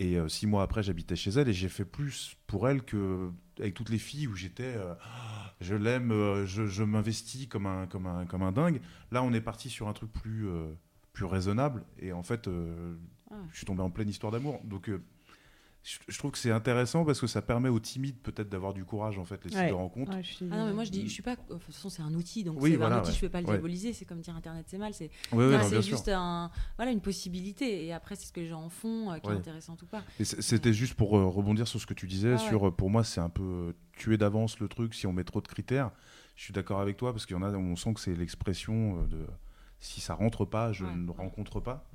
Et 0.00 0.16
euh, 0.16 0.28
six 0.28 0.46
mois 0.46 0.62
après, 0.62 0.84
j'habitais 0.84 1.16
chez 1.16 1.30
elle 1.30 1.48
et 1.48 1.52
j'ai 1.52 1.68
fait 1.68 1.84
plus 1.84 2.36
pour 2.46 2.68
elle 2.68 2.82
que 2.84 3.30
avec 3.58 3.74
toutes 3.74 3.90
les 3.90 3.98
filles 3.98 4.28
où 4.28 4.36
j'étais, 4.36 4.62
euh, 4.76 4.94
Ah, 5.02 5.52
je 5.60 5.74
l'aime, 5.74 6.12
euh, 6.12 6.46
je, 6.46 6.66
je 6.66 6.84
m'investis 6.84 7.48
comme 7.48 7.66
un, 7.66 7.88
comme, 7.88 8.06
un, 8.06 8.24
comme 8.24 8.42
un 8.42 8.52
dingue. 8.52 8.80
Là, 9.10 9.24
on 9.24 9.32
est 9.32 9.40
parti 9.40 9.70
sur 9.70 9.88
un 9.88 9.92
truc 9.92 10.12
plus, 10.12 10.46
plus 11.12 11.24
raisonnable 11.24 11.82
et 11.98 12.12
en 12.12 12.22
fait, 12.22 12.48
Ah. 13.32 13.34
je 13.50 13.56
suis 13.56 13.66
tombé 13.66 13.82
en 13.82 13.90
pleine 13.90 14.08
histoire 14.08 14.30
d'amour. 14.30 14.60
Donc 14.62 14.88
je, 15.82 16.18
trouve 16.18 16.32
que 16.32 16.38
c'est 16.38 16.50
intéressant 16.50 17.04
parce 17.04 17.20
que 17.20 17.26
ça 17.26 17.40
permet 17.40 17.68
aux 17.70 17.78
timides 17.80 18.18
peut-être 18.18 18.48
d'avoir 18.50 18.74
du 18.74 18.84
courage 18.84 19.18
en 19.18 19.24
fait 19.24 19.42
les 19.44 19.50
sites 19.50 19.58
Ouais. 19.58 19.68
de 19.68 19.74
rencontres. 19.74 20.12
Ouais, 20.14 20.22
je 20.22 20.32
suis- 20.34 20.48
Ah 20.50 20.56
non, 20.58 20.66
mais 20.66 20.72
moi 20.74 20.84
je 20.84 20.90
dis, 20.90 21.04
je 21.08 21.12
suis 21.12 21.22
pas. 21.22 21.36
De 21.36 21.40
toute 21.54 21.62
façon, 21.62 21.88
c'est 21.88 22.02
un 22.02 22.12
outil, 22.14 22.44
donc 22.44 22.60
Oui, 22.60 22.72
c'est 22.72 22.76
voilà, 22.76 22.96
un 22.96 23.00
outil, 23.00 23.10
ouais. 23.10 23.14
je 23.16 23.20
vais 23.22 23.28
pas 23.30 23.40
le 23.40 23.46
Ouais. 23.46 23.52
diaboliser. 23.54 23.92
C'est 23.92 24.04
comme 24.04 24.20
dire 24.20 24.36
Internet, 24.36 24.66
c'est 24.68 24.76
mal. 24.78 24.92
C'est 24.92 25.10
c'est 25.30 25.82
juste 25.82 26.08
un, 26.08 26.50
voilà, 26.76 26.90
une 26.92 27.00
possibilité. 27.00 27.86
Et 27.86 27.92
après, 27.92 28.16
c'est 28.16 28.26
ce 28.26 28.32
que 28.32 28.40
les 28.40 28.48
gens 28.48 28.62
en 28.64 28.68
font 28.68 29.10
euh, 29.12 29.18
qui 29.18 29.28
Ouais. 29.28 29.34
est 29.34 29.38
intéressant 29.38 29.76
ou 29.82 29.86
pas. 29.86 30.02
C'était 30.22 30.72
juste 30.74 30.94
pour 30.94 31.16
euh, 31.16 31.26
rebondir 31.26 31.66
sur 31.66 31.80
ce 31.80 31.86
que 31.86 31.94
tu 31.94 32.06
disais. 32.06 32.34
Ah 32.34 32.38
sur, 32.38 32.68
euh, 32.68 32.70
pour 32.70 32.90
moi, 32.90 33.04
c'est 33.04 33.20
un 33.20 33.30
peu 33.30 33.74
tuer 33.96 34.18
d'avance 34.18 34.58
le 34.60 34.68
truc 34.68 34.94
si 34.94 35.06
on 35.06 35.12
met 35.12 35.24
trop 35.24 35.40
de 35.40 35.48
critères. 35.48 35.90
Je 36.36 36.44
suis 36.44 36.52
d'accord 36.52 36.80
avec 36.80 36.96
toi 36.96 37.12
parce 37.12 37.24
qu'il 37.26 37.34
y 37.34 37.38
en 37.38 37.42
a, 37.42 37.50
on 37.52 37.74
sent 37.76 37.94
que 37.94 38.00
c'est 38.00 38.14
l'expression 38.14 39.02
de 39.06 39.26
si 39.80 40.00
ça 40.00 40.14
rentre 40.14 40.44
pas, 40.44 40.72
je 40.72 40.84
Ouais, 40.84 40.94
ne 40.94 41.10
rencontre 41.10 41.60
pas. 41.60 41.88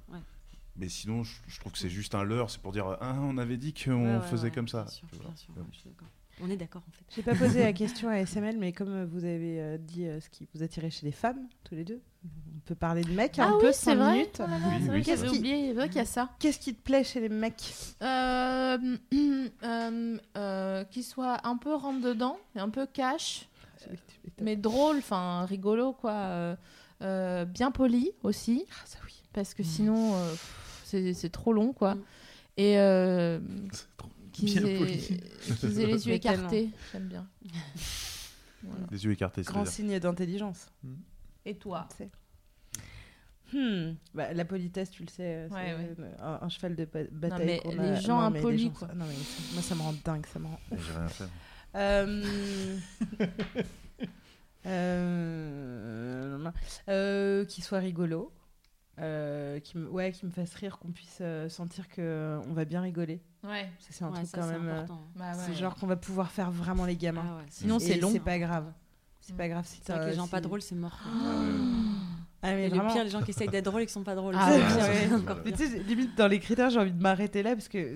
Mais 0.76 0.90
sinon, 0.90 1.24
je, 1.24 1.34
je 1.48 1.60
trouve 1.60 1.72
que 1.72 1.78
c'est 1.78 1.90
juste 1.90 2.16
un 2.16 2.24
leurre. 2.24 2.50
C'est 2.50 2.62
pour 2.62 2.72
dire 2.72 2.98
ah, 3.00 3.16
on 3.22 3.38
avait 3.38 3.58
dit 3.58 3.74
qu'on 3.74 3.92
Ouais, 4.04 4.16
ouais, 4.18 4.22
faisait 4.22 4.46
ouais, 4.46 4.52
comme 4.52 4.68
ça. 4.68 4.84
bien 4.84 4.92
sûr, 4.92 5.08
tu 5.12 5.16
vois. 5.18 5.28
bien 5.28 5.36
sûr, 5.36 5.54
ouais, 5.56 5.64
je 5.72 5.78
suis 5.78 5.90
d'accord. 5.90 6.08
On 6.42 6.50
est 6.50 6.58
d'accord 6.58 6.82
en 6.88 6.92
fait. 6.92 7.06
J'ai 7.16 7.22
pas 7.22 7.36
posé 7.36 7.62
la 7.62 7.74
question 7.74 8.10
à 8.10 8.16
SML, 8.18 8.58
mais 8.58 8.72
comme 8.74 8.90
euh, 8.90 9.06
vous 9.06 9.24
avez 9.24 9.62
euh, 9.62 9.78
dit 9.78 10.08
euh, 10.08 10.20
ce 10.20 10.30
qui 10.30 10.48
vous 10.56 10.64
attirait 10.64 10.90
chez 10.90 11.06
les 11.06 11.12
femmes, 11.12 11.48
tous 11.64 11.76
les 11.76 11.84
deux, 11.84 12.02
on 12.26 12.60
peut 12.66 12.74
parler 12.74 13.04
de 13.04 13.14
mecs 13.14 13.38
Ah 13.38 13.50
un 13.50 13.52
oui, 13.54 13.60
peu, 13.62 13.68
c'est 13.72 13.86
cinq 13.92 13.96
vrai. 13.98 14.14
minutes. 14.14 14.42
Oh 14.42 14.46
Oui, 14.50 14.60
c'est 14.80 14.88
vrai 14.88 15.04
c'est 15.04 15.12
que 15.12 15.16
j'avais 15.16 15.28
vrai. 15.28 15.38
oublié. 15.38 15.68
C'est 15.68 15.74
vrai 15.74 15.88
qu'il 15.90 15.98
y 15.98 16.02
a 16.02 16.06
ça. 16.06 16.30
Qu'est-ce 16.40 16.58
qui 16.60 16.74
te 16.74 16.82
plaît 16.82 17.04
chez 17.04 17.20
les 17.20 17.30
mecs? 17.30 17.76
Euh, 18.02 18.98
euh, 19.64 20.18
euh, 20.36 20.84
qu'il 20.86 21.04
soit 21.04 21.46
un 21.48 21.56
peu 21.58 21.76
rentre 21.76 22.02
dedans, 22.02 22.38
et 22.56 22.60
un 22.60 22.70
peu 22.70 22.88
cash, 22.88 23.48
mais 24.42 24.56
drôle, 24.56 24.98
enfin 24.98 25.46
rigolo 25.46 25.94
quoi. 25.94 26.14
euh, 26.14 26.56
euh, 27.04 27.46
bien 27.46 27.70
poli 27.72 28.12
aussi, 28.24 28.66
Ah, 28.72 28.86
ça 28.86 28.98
oui. 29.06 29.22
parce 29.34 29.54
que 29.54 29.62
sinon 29.62 30.16
euh, 30.16 30.32
pff, 30.32 30.63
c'est 31.02 31.14
c'est 31.14 31.30
trop 31.30 31.54
long 31.54 31.74
quoi. 31.74 31.96
Mm. 31.96 32.02
Et 32.58 32.78
euh, 32.80 33.40
C'est 33.72 33.88
trop 33.98 34.10
qu'ils 34.32 34.58
aient, 34.66 34.80
aient 34.80 35.86
les 35.88 36.08
yeux 36.08 36.14
écartés, 36.14 36.70
j'aime 36.92 37.08
bien. 37.08 37.28
Voilà. 38.64 38.86
Les 38.92 39.04
yeux 39.06 39.12
écartés. 39.12 39.42
Grand 39.42 39.66
c'est-à-dire. 39.66 39.92
signe 39.92 40.00
d'intelligence. 40.00 40.68
Et 41.46 41.56
toi. 41.56 41.88
Hmm. 43.52 43.94
Bah, 44.16 44.34
la 44.34 44.46
politesse, 44.46 44.90
tu 44.90 45.04
le 45.04 45.10
sais, 45.10 45.24
euh, 45.24 45.48
c'est 45.50 45.54
Ouais, 45.56 45.74
ouais. 45.76 45.96
euh, 46.00 46.12
Un, 46.20 46.40
un 46.46 46.50
cheval 46.50 46.76
de 46.76 46.86
ba- 46.86 47.00
bataille. 47.12 47.46
mais 47.46 47.60
qu'on 47.60 47.70
les 47.72 47.78
a- 47.90 47.96
gens 48.00 48.22
non, 48.22 48.30
mais 48.32 48.40
les 48.40 48.46
impolis, 48.46 48.64
gens- 48.64 48.70
quoi. 48.72 48.88
Non, 48.96 49.06
mais 49.08 49.14
ça- 49.16 49.54
moi, 49.54 49.62
ça 49.62 49.76
me 49.76 49.82
rend 49.82 49.94
dingue. 50.06 50.26
Ça 50.26 50.40
me 50.40 50.46
rend 50.48 50.60
Mais 50.72 50.78
J'ai 50.80 50.92
rien 50.92 51.06
à 51.06 51.08
faire. 51.10 51.30
Euh... 51.76 52.24
euh... 54.66 56.50
euh, 56.90 57.46
Qu'il 57.46 57.64
soit 57.64 57.80
rigolo. 57.80 58.32
Euh, 59.00 59.60
qui 59.60 59.78
me... 59.80 59.90
Ouais, 59.90 60.12
qui 60.12 60.24
me 60.26 60.32
fasse 60.32 60.54
rire, 60.54 60.78
qu'on 60.78 60.92
puisse 60.92 61.18
euh, 61.22 61.50
sentir 61.50 61.88
que 61.90 62.40
on 62.48 62.54
va 62.54 62.64
bien 62.64 62.82
rigoler. 62.82 63.22
Ouais. 63.44 63.68
Ça, 63.80 63.88
c'est 63.90 64.04
un 64.04 64.10
Ouais, 64.10 64.18
truc 64.18 64.28
ça, 64.28 64.38
quand 64.42 64.48
même. 64.48 64.68
euh, 64.68 64.74
important. 64.84 65.02
Bah 65.16 65.34
C'est 65.34 65.54
genre 65.56 65.74
qu'on 65.76 65.88
va 65.88 65.96
pouvoir 65.96 66.30
faire 66.30 66.52
vraiment 66.52 66.86
les 66.86 66.96
gamins. 66.96 67.26
Ah 67.28 67.36
ouais, 67.38 67.46
Sinon, 67.50 67.80
c'est 67.80 67.98
long. 68.00 68.12
C'est 68.12 68.20
pas 68.20 68.38
grave. 68.38 68.72
C'est 69.20 69.34
Mm. 69.34 69.38
pas 69.38 69.48
grave 69.48 69.66
si 69.66 69.82
t'as- 69.82 70.06
les 70.08 70.14
gens 70.14 70.28
pas 70.28 70.42
drôles, 70.42 70.62
c'est 70.62 70.76
mort. 70.76 70.92
quoi. 71.02 71.12
Ah, 72.46 72.52
mais 72.56 72.66
Et 72.66 72.70
le 72.70 72.88
pire, 72.92 73.06
les 73.06 73.10
gens 73.10 73.22
qui 73.22 73.32
essayent 73.32 73.48
d'être 73.48 73.64
drôles 73.66 73.84
et 73.84 73.86
qui 73.86 73.94
sont 73.94 74.04
pas 74.04 74.16
drôles. 74.16 74.36
Ah 74.38 74.50
Mais 75.46 75.52
pire. 75.54 75.58
tu 75.58 75.66
sais, 75.70 75.80
limite 75.80 76.16
dans 76.18 76.28
les 76.28 76.40
critères, 76.40 76.70
j'ai 76.70 76.80
envie 76.80 76.92
de 76.92 77.02
m'arrêter 77.02 77.42
là 77.42 77.56
parce 77.56 77.70
que 77.70 77.96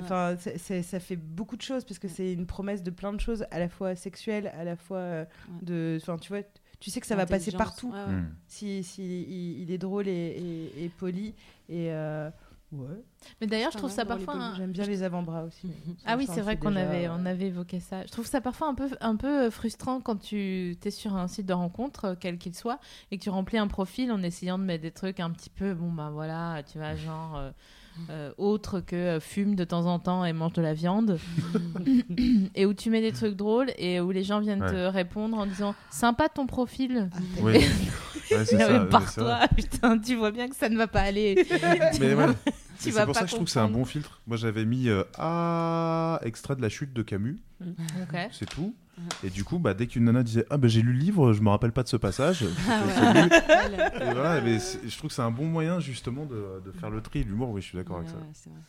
c'est- 0.57 0.83
ça 0.83 0.99
fait 1.01 1.17
beaucoup 1.17 1.57
de 1.57 1.61
choses 1.61 1.83
parce 1.83 1.99
que 1.99 2.07
c'est 2.07 2.31
une 2.31 2.45
promesse 2.47 2.81
de 2.81 2.89
plein 2.89 3.11
de 3.13 3.19
choses, 3.19 3.45
à 3.51 3.59
la 3.59 3.67
fois 3.67 3.95
sexuelles, 3.95 4.51
à 4.57 4.63
la 4.63 4.77
fois 4.77 4.97
euh, 4.99 5.25
Ouais. 5.49 5.55
de, 5.63 5.97
enfin, 6.01 6.17
tu 6.17 6.29
vois, 6.29 6.41
tu 6.80 6.91
sais 6.91 6.99
que 7.01 7.07
ça 7.07 7.15
va 7.15 7.25
passer 7.25 7.51
partout 7.51 7.89
ouais, 7.89 8.03
ouais. 8.03 8.11
Hmm. 8.11 8.36
si, 8.47 8.84
si 8.84 9.03
il, 9.03 9.61
il 9.63 9.71
est 9.71 9.78
drôle 9.78 10.07
et, 10.07 10.11
et, 10.75 10.86
et 10.86 10.89
poli 10.89 11.34
et 11.69 11.91
euh, 11.91 12.30
ouais. 12.72 13.03
Mais 13.41 13.47
d'ailleurs, 13.47 13.72
je 13.72 13.78
trouve 13.78 13.91
ça 13.91 14.05
parfois. 14.05 14.36
un- 14.36 14.55
J'aime 14.55 14.72
bien 14.72 14.86
les 14.86 15.03
avant-bras 15.03 15.43
aussi. 15.43 15.68
mais 15.68 15.93
ça, 15.95 16.03
Ah 16.05 16.18
oui, 16.18 16.28
c'est 16.32 16.41
vrai 16.41 16.57
qu'on 16.57 16.70
déjà, 16.72 16.82
avait, 16.88 17.07
euh, 17.07 17.13
on 17.18 17.26
avait 17.26 17.47
évoqué 17.47 17.80
ça. 17.80 18.05
Je 18.05 18.11
trouve 18.11 18.26
ça 18.26 18.41
parfois 18.41 18.68
un 18.68 18.76
peu, 18.76 18.89
un 19.01 19.15
peu 19.15 19.49
frustrant 19.49 19.99
quand 20.01 20.18
tu 20.18 20.78
es 20.84 20.91
sur 20.91 21.15
un 21.15 21.28
site 21.28 21.45
de 21.45 21.53
rencontre, 21.53 22.05
euh, 22.05 22.15
quel 22.20 22.38
qu'il 22.38 22.55
soit, 22.55 22.80
et 23.11 23.18
que 23.18 23.24
tu 23.24 23.30
remplis 23.30 23.57
un 23.57 23.68
profil 23.68 24.11
en 24.11 24.22
essayant 24.24 24.57
de 24.59 24.63
mettre 24.63 24.84
des 24.84 24.91
trucs 24.91 25.20
un 25.20 25.32
petit 25.32 25.49
peu, 25.49 25.74
bon 25.74 25.91
ben 25.91 26.09
voilà, 26.11 26.61
tu 26.63 26.78
vois, 26.78 26.95
genre 26.95 27.38
euh, 27.38 27.51
euh, 28.11 28.32
autre 28.38 28.80
que 28.80 28.95
euh, 28.95 29.20
fume 29.20 29.55
de 29.55 29.63
temps 29.63 29.88
en 29.88 29.97
temps 29.99 30.24
et 30.24 30.32
mange 30.32 30.53
de 30.53 30.61
la 30.61 30.74
viande, 30.76 31.18
et 32.55 32.65
où 32.68 32.74
tu 32.74 32.89
mets 32.91 33.01
des 33.01 33.11
trucs 33.11 33.36
drôles 33.36 33.72
et 33.78 33.99
où 33.99 34.11
les 34.11 34.24
gens 34.24 34.39
viennent 34.39 34.61
Ouais. 34.61 34.72
te 34.72 34.86
répondre 34.88 35.38
en 35.38 35.45
disant 35.47 35.74
sympa 35.89 36.30
ton 36.30 36.45
profil. 36.47 37.09
Oui. 37.41 37.59
Ouais, 38.32 38.45
c'est 38.45 38.57
ça, 38.57 38.80
mais 38.80 38.89
par 38.89 39.09
c'est 39.09 39.21
toi, 39.21 39.38
vrai. 39.38 39.47
putain, 39.55 39.97
tu 39.99 40.15
vois 40.15 40.32
bien 40.32 40.49
que 40.49 40.55
ça 40.55 40.69
ne 40.69 40.78
va 40.78 40.88
pas 40.88 41.01
aller. 41.01 41.45
Mais 41.99 42.13
vois 42.13 42.28
ouais. 42.28 42.34
c'est 42.78 42.91
pour 42.91 43.05
pas 43.05 43.13
ça 43.13 43.21
que 43.21 43.28
je 43.28 43.34
trouve 43.36 43.45
que 43.45 43.51
c'est 43.51 43.59
un 43.59 43.69
bon 43.69 43.86
filtre. 43.86 44.21
Moi, 44.28 44.38
j'avais 44.38 44.65
mis 44.65 44.89
euh, 44.89 45.03
Ah, 45.17 46.19
extrait 46.23 46.55
de 46.55 46.61
la 46.61 46.69
chute 46.69 46.93
de 46.93 47.01
Camus. 47.01 47.38
Ok. 47.61 48.17
C'est 48.32 48.49
tout. 48.49 48.75
Et 49.23 49.30
du 49.30 49.43
coup, 49.43 49.59
bah, 49.59 49.73
dès 49.75 49.86
qu'une 49.88 50.05
nana 50.05 50.23
disait 50.23 50.45
Ah, 50.49 50.57
bah, 50.57 50.67
j'ai 50.67 50.82
lu 50.82 50.93
le 50.93 50.99
livre, 50.99 51.34
je 51.34 51.41
me 51.41 51.49
rappelle 51.49 51.71
pas 51.71 51.84
de 51.84 51.88
ce 51.88 51.97
passage. 51.97 52.45
Ah 52.69 52.82
ouais. 53.13 53.28
Et 54.09 54.13
voilà, 54.13 54.41
mais 54.41 54.57
je 54.59 54.97
trouve 54.97 55.09
que 55.09 55.15
c'est 55.15 55.21
un 55.21 55.32
bon 55.32 55.45
moyen 55.45 55.80
justement 55.80 56.25
de, 56.25 56.61
de 56.65 56.71
faire 56.71 56.89
le 56.89 57.01
tri. 57.01 57.23
L'humour, 57.23 57.49
oui, 57.51 57.61
je 57.61 57.67
suis 57.67 57.78
d'accord 57.78 57.97
avec 57.97 58.09
ça. 58.09 58.17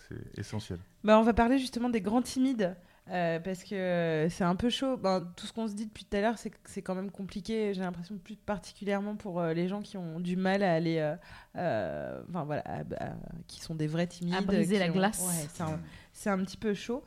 C'est 0.09 0.39
essentiel. 0.41 0.79
Bah, 1.03 1.19
on 1.19 1.23
va 1.23 1.33
parler 1.33 1.59
justement 1.59 1.89
des 1.89 2.01
grands 2.01 2.23
timides. 2.23 2.77
Euh, 3.11 3.39
parce 3.41 3.65
que 3.65 3.75
euh, 3.75 4.29
c'est 4.29 4.45
un 4.45 4.57
peu 4.57 4.71
chaud. 4.71 4.97
Ben, 4.97 5.27
tout 5.37 5.47
ce 5.47 5.53
qu'on 5.53 5.67
se 5.69 5.75
dit 5.75 5.87
depuis 5.87 6.05
tout 6.05 6.17
à 6.17 6.21
l'heure, 6.21 6.39
c'est 6.39 6.51
que 6.51 6.57
c'est 6.65 6.83
quand 6.83 6.95
même 6.95 7.11
compliqué. 7.11 7.73
J'ai 7.75 7.81
l'impression 7.81 8.17
plus 8.19 8.37
particulièrement 8.37 9.17
pour 9.17 9.41
euh, 9.41 9.53
les 9.55 9.69
gens 9.69 9.81
qui 9.81 9.97
ont 9.97 10.21
du 10.21 10.37
mal 10.37 10.63
à 10.63 10.73
aller, 10.75 10.99
euh, 11.57 12.21
enfin 12.29 12.45
voilà, 12.45 12.63
à- 12.67 12.81
à- 13.05 13.15
qui 13.47 13.61
sont 13.61 13.75
des 13.75 13.87
vrais 13.87 14.07
timides, 14.07 14.35
À 14.35 14.41
briser 14.43 14.79
la 14.79 14.89
ont- 14.89 14.93
glace. 14.93 15.21
ouais, 15.27 15.49
c'est 16.13 16.31
un, 16.31 16.39
petit 16.39 16.57
peu 16.57 16.75
chaud. 16.75 17.05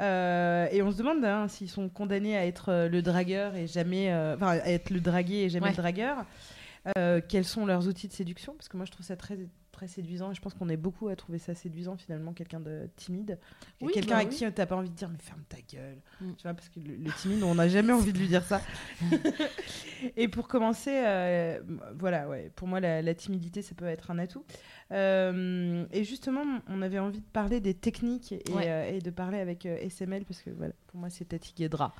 Euh, 0.00 0.66
et 0.70 0.82
on 0.82 0.90
se 0.92 0.98
demande 0.98 1.24
hein, 1.24 1.48
s'ils 1.48 1.68
sont 1.68 1.88
condamnés 1.88 2.36
à 2.36 2.46
être 2.46 2.88
le 2.90 3.02
dragueur 3.02 3.54
et 3.56 3.66
jamais, 3.66 4.08
enfin 4.34 4.48
à 4.48 4.56
être 4.70 4.90
le 4.90 5.00
dragué 5.00 5.34
et 5.44 5.48
jamais 5.48 5.64
Ouais. 5.66 5.70
le 5.72 5.76
dragueur. 5.76 6.24
Euh, 6.96 7.20
quels 7.28 7.44
sont 7.44 7.66
leurs 7.66 7.86
outils 7.88 8.08
de 8.08 8.12
séduction? 8.14 8.54
Parce 8.54 8.68
que 8.68 8.76
moi, 8.78 8.86
je 8.86 8.90
trouve 8.92 9.04
ça 9.04 9.16
très 9.16 9.36
très 9.80 9.88
séduisant 9.88 10.30
et 10.30 10.34
je 10.34 10.42
pense 10.42 10.52
qu'on 10.52 10.68
est 10.68 10.76
beaucoup 10.76 11.08
à 11.08 11.16
trouver 11.16 11.38
ça 11.38 11.54
séduisant 11.54 11.96
finalement 11.96 12.34
quelqu'un 12.34 12.60
de 12.60 12.90
timide. 12.96 13.38
Oui, 13.80 13.90
quelqu'un 13.94 14.16
bah 14.16 14.20
à 14.20 14.24
oui. 14.24 14.28
qui 14.28 14.52
t'as 14.52 14.66
pas 14.66 14.76
envie 14.76 14.90
de 14.90 14.94
dire 14.94 15.08
mais 15.08 15.16
ferme 15.18 15.42
ta 15.48 15.56
gueule. 15.72 15.96
Mm. 16.20 16.32
tu 16.36 16.42
vois 16.42 16.52
parce 16.52 16.68
que 16.68 16.80
le, 16.80 16.96
le 16.96 17.10
timide 17.12 17.42
on 17.42 17.54
n'a 17.54 17.66
jamais 17.66 17.92
envie 17.94 18.12
de 18.12 18.18
lui 18.18 18.28
dire 18.28 18.44
ça. 18.44 18.60
Et 20.18 20.28
pour 20.28 20.48
commencer 20.48 20.92
euh, 20.94 21.60
voilà 21.98 22.28
ouais 22.28 22.52
pour 22.56 22.68
moi 22.68 22.78
la, 22.80 23.00
la 23.00 23.14
timidité 23.14 23.62
ça 23.62 23.74
peut 23.74 23.86
être 23.86 24.10
un 24.10 24.18
atout 24.18 24.44
Euh, 24.92 25.84
et 25.92 26.02
justement 26.04 26.42
on 26.68 26.82
avait 26.82 26.98
envie 26.98 27.20
de 27.20 27.24
parler 27.32 27.60
des 27.60 27.74
techniques 27.74 28.32
et, 28.32 28.42
Ouais. 28.52 28.64
euh, 28.66 28.90
et 28.96 28.98
de 29.00 29.10
parler 29.10 29.38
avec 29.38 29.64
euh, 29.64 29.76
SML 29.88 30.24
parce 30.24 30.40
que 30.42 30.50
voilà 30.50 30.72
pour 30.88 30.98
moi 30.98 31.10
c'est 31.10 31.26
Tati 31.26 31.54
Guedra 31.56 31.94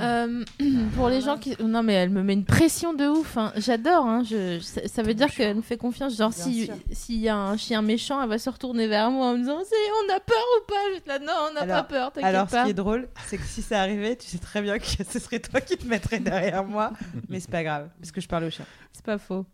Euh, 0.00 0.44
pour 0.96 1.08
les 1.08 1.20
gens 1.20 1.38
qui. 1.38 1.54
Non, 1.62 1.84
mais 1.84 1.92
elle 1.94 2.10
me 2.10 2.24
met 2.24 2.32
une 2.32 2.44
pression 2.44 2.92
de 2.92 3.06
ouf. 3.06 3.36
hein. 3.36 3.52
J'adore. 3.56 4.04
hein. 4.04 4.24
Je... 4.24 4.58
Ça, 4.58 4.80
ça 4.88 5.02
veut 5.04 5.14
dire 5.14 5.30
qu'elle 5.32 5.54
me 5.54 5.62
fait 5.62 5.76
confiance. 5.76 6.16
Genre, 6.16 6.30
Bien 6.30 6.42
si- 6.42 6.70
s'il 6.90 7.20
y 7.20 7.28
a 7.28 7.36
un 7.36 7.56
chien 7.56 7.80
méchant, 7.80 8.20
elle 8.20 8.28
va 8.28 8.38
se 8.38 8.50
retourner 8.50 8.88
vers 8.88 9.12
moi 9.12 9.26
en 9.28 9.34
me 9.34 9.38
disant 9.38 9.60
C'est- 9.64 9.76
On 10.04 10.12
a 10.16 10.18
peur 10.18 10.42
ou 10.58 10.66
pas? 10.66 10.74
Je 10.96 11.08
là, 11.08 11.18
non, 11.20 11.50
on 11.50 11.54
n'a 11.54 11.66
pas 11.66 11.84
peur, 11.84 12.10
t'inquiète 12.12 12.24
alors 12.28 12.50
ce 12.50 12.64
qui 12.64 12.70
est 12.70 12.74
drôle 12.74 13.08
c'est 13.26 13.36
que 13.38 13.44
si 13.44 13.62
ça 13.62 13.80
arrivait 13.80 14.16
tu 14.16 14.26
sais 14.26 14.38
très 14.38 14.60
bien 14.60 14.76
que 14.78 14.84
ce 14.86 15.18
serait 15.20 15.38
toi 15.38 15.60
qui 15.60 15.76
te 15.76 15.86
mettrais 15.86 16.18
derrière 16.18 16.64
moi 16.64 16.92
mais 17.28 17.38
c'est 17.38 17.50
pas 17.50 17.62
grave 17.62 17.88
parce 18.00 18.10
que 18.10 18.20
je 18.20 18.26
parle 18.28 18.44
au 18.44 18.50
chien 18.50 18.64
C'est 18.92 19.04
pas 19.04 19.18
faux. 19.18 19.46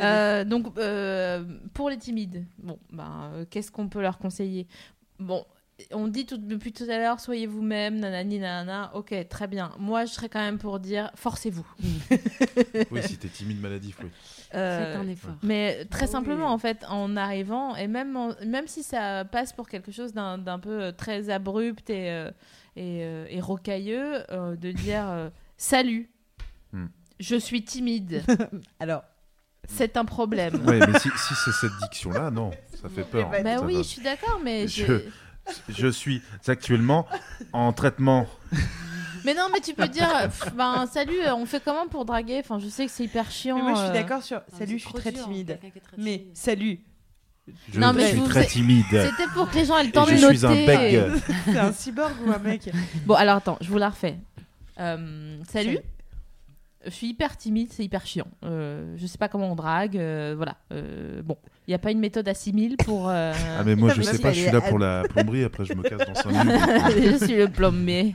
Euh, 0.00 0.44
donc, 0.44 0.76
euh, 0.78 1.44
pour 1.74 1.90
les 1.90 1.98
timides, 1.98 2.44
bon, 2.58 2.78
ben, 2.92 3.30
euh, 3.34 3.44
qu'est-ce 3.48 3.70
qu'on 3.72 3.88
peut 3.88 4.00
leur 4.02 4.18
conseiller? 4.18 4.66
Bon, 5.18 5.44
on 5.92 6.06
dit 6.08 6.26
tout, 6.26 6.36
depuis 6.36 6.72
tout 6.72 6.84
à 6.84 6.98
l'heure, 6.98 7.18
soyez 7.20 7.46
vous-même, 7.46 7.98
nanani, 7.98 8.38
nanana. 8.38 8.90
Ok, 8.94 9.14
très 9.28 9.46
bien. 9.48 9.72
Moi, 9.78 10.04
je 10.04 10.12
serais 10.12 10.28
quand 10.28 10.40
même 10.40 10.58
pour 10.58 10.78
dire, 10.80 11.10
forcez-vous. 11.16 11.66
Oui, 12.90 13.02
si 13.02 13.16
t'es 13.16 13.28
timide 13.28 13.60
maladif, 13.60 13.98
oui. 14.02 14.08
Euh, 14.54 14.84
Faites 14.92 14.96
un 15.00 15.08
effort. 15.08 15.34
Mais 15.42 15.84
très 15.86 16.04
oui. 16.06 16.10
simplement, 16.12 16.48
en 16.52 16.58
fait, 16.58 16.84
en 16.88 17.16
arrivant, 17.16 17.74
et 17.76 17.86
même, 17.88 18.16
en- 18.16 18.34
même 18.46 18.66
si 18.66 18.82
ça 18.82 19.24
passe 19.24 19.52
pour 19.52 19.68
quelque 19.68 19.90
chose 19.92 20.12
d'un 20.12 20.36
d'un 20.38 20.58
peu 20.58 20.82
euh, 20.82 20.92
très 20.92 21.30
abrupt 21.30 21.88
et, 21.90 22.10
euh, 22.10 22.30
et, 22.76 23.02
euh, 23.04 23.26
et 23.30 23.40
rocailleux, 23.40 24.30
euh, 24.30 24.56
de 24.56 24.72
dire 24.72 25.08
euh, 25.08 25.30
Salut, 25.56 26.10
Hmm. 26.72 26.86
je 27.20 27.36
suis 27.36 27.64
timide, 27.64 28.22
alors 28.80 29.04
c'est 29.68 29.96
un 29.96 30.04
problème. 30.04 30.54
Ouais, 30.66 30.78
mais 30.80 30.98
si, 30.98 31.08
si 31.16 31.34
c'est 31.44 31.52
cette 31.52 31.76
diction-là, 31.82 32.30
non, 32.30 32.50
ça 32.80 32.88
fait 32.88 33.04
peur. 33.04 33.30
bah, 33.30 33.42
Bah 33.42 33.58
Ça 33.58 33.64
oui, 33.64 33.74
va. 33.76 33.82
je 33.82 33.86
suis 33.88 34.02
d'accord, 34.02 34.40
mais 34.42 34.66
Je- 34.68 35.02
Je 35.68 35.88
suis 35.88 36.22
actuellement 36.46 37.06
en 37.52 37.72
traitement. 37.72 38.26
Mais 39.24 39.34
non, 39.34 39.46
mais 39.52 39.60
tu 39.60 39.72
peux 39.74 39.86
dire, 39.88 40.08
pff, 40.24 40.52
ben 40.54 40.86
salut, 40.92 41.20
euh, 41.20 41.34
on 41.34 41.46
fait 41.46 41.62
comment 41.64 41.86
pour 41.86 42.04
draguer? 42.04 42.40
Enfin, 42.40 42.58
je 42.58 42.68
sais 42.68 42.86
que 42.86 42.92
c'est 42.92 43.04
hyper 43.04 43.30
chiant. 43.30 43.56
mais 43.56 43.62
moi 43.62 43.74
je 43.74 43.78
suis 43.80 43.88
euh. 43.90 43.92
d'accord 43.92 44.22
sur 44.22 44.40
c'est 44.52 44.58
salut 44.58 44.78
je 44.78 44.84
suis 44.84 44.94
très 44.94 45.12
dur, 45.12 45.24
timide 45.24 45.58
très 45.60 45.96
mais 45.96 46.26
salut 46.34 46.80
Je 47.72 47.78
Non, 47.80 47.92
mais 47.92 48.02
je 48.02 48.06
suis 48.08 48.18
vous 48.18 48.26
très 48.28 48.46
timide. 48.46 48.84
C'était 48.90 49.30
pour 49.32 49.48
que 49.48 49.54
les 49.56 49.64
gens 49.64 49.78
aient 49.78 49.84
le 49.84 49.92
temps 49.92 50.06
de 50.06 50.16
je 50.16 50.22
noter. 50.22 50.36
suis 50.36 50.46
un 50.46 50.66
beg. 50.66 51.12
c'est 51.44 51.58
un 51.58 51.72
cyborg 51.72 52.12
ou 52.26 52.30
un 52.32 52.38
mec? 52.38 52.68
Bon, 53.06 53.14
alors 53.14 53.36
attends, 53.36 53.58
je 53.60 53.68
vous 53.68 53.78
la 53.78 53.90
refais. 53.90 54.16
Euh, 54.80 55.38
salut. 55.48 55.74
Salut. 55.74 55.78
Je 56.84 56.90
suis 56.90 57.08
hyper 57.08 57.36
timide, 57.36 57.68
c'est 57.72 57.84
hyper 57.84 58.04
chiant. 58.06 58.26
Euh, 58.44 58.94
je 58.96 59.06
sais 59.06 59.18
pas 59.18 59.28
comment 59.28 59.52
on 59.52 59.54
drague, 59.54 59.96
euh, 59.96 60.34
voilà. 60.36 60.56
Euh, 60.72 61.22
bon, 61.22 61.36
il 61.66 61.70
n'y 61.70 61.74
a 61.74 61.78
pas 61.78 61.90
une 61.92 62.00
méthode 62.00 62.26
à 62.28 62.34
6000 62.34 62.76
pour. 62.78 63.08
euh, 63.08 63.32
Ah, 63.58 63.62
mais 63.64 63.76
moi, 63.76 63.92
je 63.94 64.02
sais 64.02 64.18
pas, 64.18 64.32
je 64.32 64.40
suis 64.42 64.50
là 64.50 64.60
pour 64.60 64.78
la 64.78 65.04
plomberie, 65.04 65.44
après 65.44 65.64
je 65.64 65.74
me 65.74 65.82
casse 65.82 66.06
dans 66.06 66.14
5 66.14 66.30
minutes. 66.44 67.18
je 67.20 67.24
suis 67.24 67.36
le 67.36 67.48
plombier. 67.48 68.14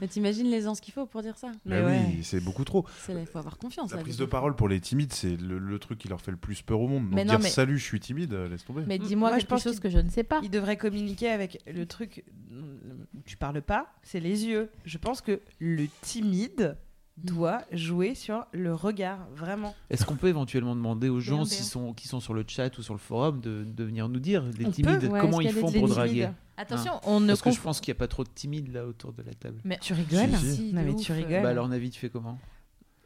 Mais 0.00 0.06
t'imagines 0.08 0.48
l'aisance 0.50 0.80
qu'il 0.80 0.92
faut 0.92 1.06
pour 1.06 1.22
dire 1.22 1.36
ça 1.36 1.48
Mais 1.64 1.82
Mais 1.82 1.98
oui, 2.16 2.22
c'est 2.22 2.38
beaucoup 2.40 2.64
trop. 2.64 2.84
Il 3.08 3.26
faut 3.26 3.38
avoir 3.38 3.58
confiance. 3.58 3.90
La 3.90 3.96
là, 3.96 4.02
prise 4.02 4.16
de 4.18 4.24
parole 4.24 4.54
pour 4.54 4.68
les 4.68 4.78
timides, 4.80 5.12
c'est 5.12 5.36
le, 5.40 5.58
le 5.58 5.78
truc 5.78 5.98
qui 5.98 6.06
leur 6.08 6.20
fait 6.20 6.30
le 6.30 6.36
plus 6.36 6.62
peur 6.62 6.80
au 6.80 6.86
monde. 6.88 7.04
Donc 7.04 7.14
Mais 7.14 7.24
non, 7.24 7.32
dire 7.34 7.40
mais- 7.42 7.48
salut, 7.48 7.78
je 7.78 7.84
suis 7.84 7.98
timide, 8.00 8.32
laisse 8.50 8.64
tomber. 8.64 8.82
Mais 8.86 8.98
dis-moi 8.98 9.30
moi, 9.30 9.38
je 9.38 9.42
quelque 9.42 9.50
pense 9.50 9.62
chose 9.64 9.80
que 9.80 9.88
je 9.88 9.98
ne 9.98 10.10
sais 10.10 10.22
pas. 10.24 10.40
il 10.42 10.50
devrait 10.50 10.76
communiquer 10.76 11.30
avec 11.30 11.60
le 11.66 11.86
truc 11.86 12.24
où 12.52 13.20
tu 13.24 13.36
parles 13.36 13.62
pas 13.62 13.86
c'est 14.02 14.20
les 14.20 14.44
yeux 14.44 14.70
je 14.84 14.96
pense 14.98 15.20
que 15.20 15.40
le 15.58 15.86
timide 16.02 16.76
doit 17.16 17.62
jouer 17.70 18.14
sur 18.14 18.44
le 18.52 18.74
regard 18.74 19.26
vraiment 19.34 19.74
Est-ce 19.88 20.04
qu'on 20.04 20.16
peut 20.16 20.28
éventuellement 20.28 20.74
demander 20.74 21.08
aux 21.08 21.20
gens 21.20 21.36
bien. 21.44 21.44
sont, 21.46 21.92
qui 21.92 22.08
sont 22.08 22.18
sur 22.20 22.34
le 22.34 22.44
chat 22.46 22.76
ou 22.78 22.82
sur 22.82 22.92
le 22.94 22.98
forum 22.98 23.40
de, 23.40 23.64
de 23.64 23.84
venir 23.84 24.08
nous 24.08 24.18
dire, 24.20 24.42
les 24.58 24.66
On 24.66 24.70
timides, 24.70 25.00
peut, 25.00 25.06
ouais, 25.08 25.20
comment 25.20 25.40
ils 25.40 25.52
font 25.52 25.70
pour 25.70 25.88
draguer 25.88 26.28
Attention, 26.56 26.92
on 27.04 27.20
ne 27.20 27.28
Parce 27.28 27.42
que 27.42 27.50
je 27.52 27.60
pense 27.60 27.80
qu'il 27.80 27.92
n'y 27.92 27.98
a 27.98 28.00
pas 28.00 28.08
trop 28.08 28.24
de 28.24 28.28
timides 28.28 28.72
là 28.72 28.84
autour 28.86 29.12
de 29.12 29.22
la 29.22 29.32
table. 29.34 29.60
Mais 29.64 29.78
tu 29.80 29.92
rigoles 29.92 30.36
Si, 30.36 30.54
si. 30.56 30.72
non 30.72 30.82
mais 30.82 30.90
ouf. 30.92 31.02
tu 31.02 31.12
rigoles 31.12 31.42
Bah 31.42 31.48
alors 31.50 31.68
Navi, 31.68 31.90
tu 31.90 32.00
fais 32.00 32.10
comment 32.10 32.38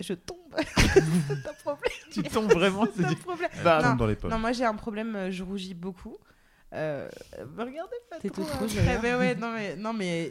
je 0.00 0.12
tombe 0.14 0.36
c'est 0.76 1.48
un 1.48 1.52
problème 1.64 1.92
Tu 2.12 2.22
tombes 2.22 2.52
vraiment 2.52 2.86
c'est 2.94 3.04
un 3.04 3.14
problème 3.14 3.50
Bah, 3.64 3.82
non, 3.82 3.96
dans 3.96 4.06
les 4.06 4.14
pommes. 4.16 4.30
non 4.30 4.38
moi 4.38 4.52
j'ai 4.52 4.64
un 4.64 4.74
problème 4.76 5.16
euh, 5.16 5.30
je 5.32 5.42
rougis 5.42 5.74
beaucoup 5.74 6.16
euh, 6.72 7.08
regardez 7.56 7.96
pas 8.08 8.18
T'es 8.20 8.30
trop, 8.30 8.42
toute 8.44 8.52
hein. 8.52 8.58
rouge, 8.60 8.76
Ouais, 8.76 8.84
d'ailleurs. 8.84 9.02
ouais, 9.18 9.28
ouais, 9.28 9.34
non 9.34 9.50
mais 9.52 9.74
non 9.76 9.92
mais 9.92 10.30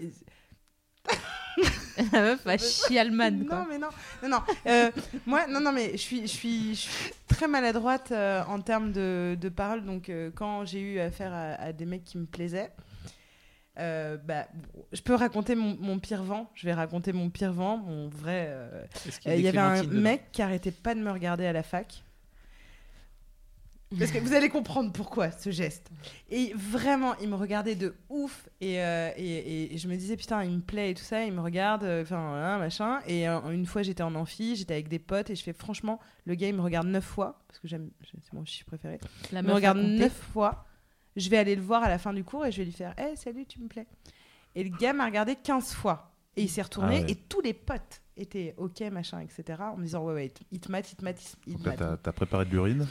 la 2.14 2.22
meuf 2.22 2.46
a 2.48 2.58
chialman, 2.58 3.32
Non, 3.40 3.46
quoi. 3.46 3.66
mais 3.70 3.78
non, 3.78 3.88
non, 4.24 4.30
non. 4.30 4.40
Euh, 4.68 4.92
moi, 5.26 5.48
non, 5.48 5.60
non, 5.60 5.72
mais 5.72 5.92
je 5.94 5.98
suis, 5.98 6.22
je 6.22 6.28
suis, 6.28 6.76
je 6.76 6.80
suis 6.82 7.12
très 7.28 7.48
maladroite 7.48 8.12
euh, 8.12 8.44
en 8.48 8.60
termes 8.62 8.92
de, 8.92 9.38
de 9.40 9.50
parole. 9.50 9.84
Donc, 9.86 10.10
euh, 10.10 10.30
quand 10.36 10.66
j'ai 10.66 10.80
eu 10.82 11.00
affaire 11.00 11.34
à, 11.34 11.54
à 11.62 11.74
des 11.74 11.86
mecs 11.86 12.04
qui 12.04 12.18
me 12.18 12.26
plaisaient, 12.26 12.72
euh, 13.80 14.18
bah, 14.18 14.48
je 14.92 15.02
peux 15.02 15.14
raconter 15.14 15.56
mon, 15.56 15.78
mon 15.80 16.00
pire 16.00 16.24
vent. 16.24 16.50
Je 16.56 16.66
vais 16.66 16.74
raconter 16.74 17.14
mon 17.14 17.30
pire 17.30 17.54
vent, 17.54 17.78
mon 17.78 18.08
vrai. 18.10 18.48
euh, 18.50 18.84
euh, 19.28 19.36
Il 19.36 19.42
y 19.42 19.48
avait 19.48 19.58
un 19.60 19.84
mec 19.84 20.32
qui 20.32 20.42
arrêtait 20.42 20.72
pas 20.72 20.96
de 20.96 21.00
me 21.00 21.12
regarder 21.12 21.46
à 21.46 21.54
la 21.54 21.64
fac. 21.64 22.04
Parce 23.98 24.12
que 24.12 24.18
vous 24.20 24.34
allez 24.34 24.50
comprendre 24.50 24.92
pourquoi 24.92 25.32
ce 25.32 25.50
geste. 25.50 25.90
Et 26.30 26.52
vraiment, 26.56 27.16
il 27.20 27.30
me 27.30 27.36
regardait 27.36 27.76
de 27.76 27.96
ouf. 28.10 28.50
Et, 28.60 28.82
euh, 28.84 29.12
et, 29.16 29.24
et- 29.38 29.74
et 29.74 29.78
je 29.78 29.88
me 29.88 29.96
disais, 29.96 30.18
putain, 30.18 30.44
il 30.44 30.58
me 30.58 30.62
plaît 30.62 30.92
et 30.92 30.94
tout 30.94 31.04
ça. 31.04 31.24
Il 31.24 31.32
me 31.32 31.40
regarde, 31.40 31.86
euh, 31.86 32.02
enfin, 32.02 32.30
voilà, 32.32 32.58
machin. 32.58 33.00
Et 33.08 33.30
euh, 33.30 33.40
une 33.52 33.66
fois, 33.66 33.84
j'étais 33.84 34.04
en 34.04 34.14
amphi, 34.16 34.58
j'étais 34.58 34.74
avec 34.74 34.90
des 34.90 35.00
potes. 35.00 35.30
Et 35.30 35.36
je 35.36 35.44
fais, 35.44 35.54
franchement, 35.54 36.00
le 36.26 36.36
gars, 36.36 36.50
il 36.50 36.56
me 36.56 36.62
regarde 36.62 36.88
neuf 36.88 37.06
fois. 37.06 37.40
Parce 37.48 37.60
que 37.60 37.68
j'aime, 37.70 37.90
c'est 38.24 38.34
mon 38.34 38.44
chiffre 38.44 38.66
préféré. 38.66 39.00
La 39.32 39.40
Il 39.40 39.46
me 39.46 39.54
regarde 39.54 39.78
neuf 40.00 40.14
fois. 40.34 40.66
Je 41.16 41.30
vais 41.30 41.38
aller 41.38 41.56
le 41.56 41.62
voir 41.62 41.82
à 41.84 41.88
la 41.90 41.98
fin 41.98 42.14
du 42.14 42.24
cours 42.26 42.46
et 42.46 42.52
je 42.52 42.58
vais 42.58 42.66
lui 42.66 42.72
faire, 42.74 42.94
hé, 43.00 43.16
salut, 43.16 43.46
tu 43.46 43.60
me 43.62 43.68
plais. 43.68 43.88
Et 44.56 44.64
le 44.66 44.70
gars 44.78 44.92
m'a 44.94 45.06
regardé 45.06 45.36
15 45.36 45.72
fois. 45.74 46.14
Et 46.36 46.44
il 46.44 46.50
s'est 46.50 46.62
retourné. 46.62 46.98
Ah 46.98 47.06
ouais. 47.06 47.12
Et 47.12 47.16
tous 47.16 47.42
les 47.42 47.54
potes 47.54 48.02
étaient 48.18 48.54
OK, 48.58 48.82
machin, 48.92 49.22
etc. 49.22 49.60
En 49.74 49.78
me 49.78 49.84
disant, 49.84 50.04
ouais, 50.04 50.14
ouais, 50.14 50.34
il 50.52 50.60
te 50.60 50.70
mate, 50.72 50.92
il 50.92 50.96
te 50.98 51.04
mate, 51.06 51.22
il 51.48 51.56
te 51.56 51.64
mate. 51.70 51.78
t'as- 51.80 51.98
t'as 51.98 52.12
préparé 52.12 52.44
de 52.46 52.52
l'urine 52.52 52.86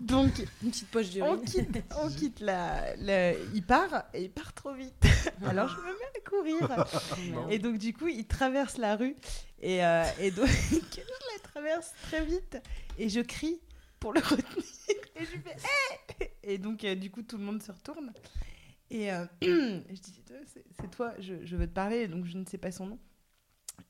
Donc, 0.00 0.38
Une 0.62 0.70
petite 0.70 0.88
poche 0.88 1.10
de 1.10 1.22
on 1.22 1.38
quitte, 1.38 1.78
on 2.02 2.08
quitte 2.08 2.40
la, 2.40 2.94
la- 2.96 3.32
Il 3.54 3.62
part 3.62 4.04
et 4.12 4.24
il 4.24 4.30
part 4.30 4.52
trop 4.52 4.74
vite. 4.74 4.94
Alors 5.46 5.68
je 5.68 5.76
me 5.76 5.86
mets 5.86 6.14
à 6.16 6.20
courir. 7.28 7.48
et 7.50 7.58
donc, 7.58 7.78
du 7.78 7.92
coup, 7.94 8.08
il 8.08 8.26
traverse 8.26 8.76
la 8.76 8.96
rue. 8.96 9.16
Et, 9.60 9.84
euh, 9.84 10.04
et 10.20 10.30
donc, 10.30 10.48
je 10.70 10.76
la 11.00 11.38
traverse 11.42 11.92
très 12.02 12.24
vite. 12.24 12.58
Et 12.98 13.08
je 13.08 13.20
crie 13.20 13.60
pour 14.00 14.12
le 14.12 14.20
retenir. 14.20 14.64
Et 15.16 15.24
je 15.24 15.38
fais 15.40 15.56
Hé 16.20 16.30
Et 16.42 16.58
donc, 16.58 16.84
euh, 16.84 16.94
du 16.94 17.10
coup, 17.10 17.22
tout 17.22 17.38
le 17.38 17.44
monde 17.44 17.62
se 17.62 17.72
retourne. 17.72 18.12
Et 18.90 19.10
euh, 19.12 19.24
je 19.42 19.46
dis 20.00 20.22
C'est 20.80 20.90
toi, 20.90 21.14
je, 21.18 21.44
je 21.44 21.56
veux 21.56 21.66
te 21.66 21.72
parler. 21.72 22.06
Donc, 22.06 22.26
je 22.26 22.36
ne 22.36 22.44
sais 22.44 22.58
pas 22.58 22.70
son 22.70 22.86
nom. 22.86 22.98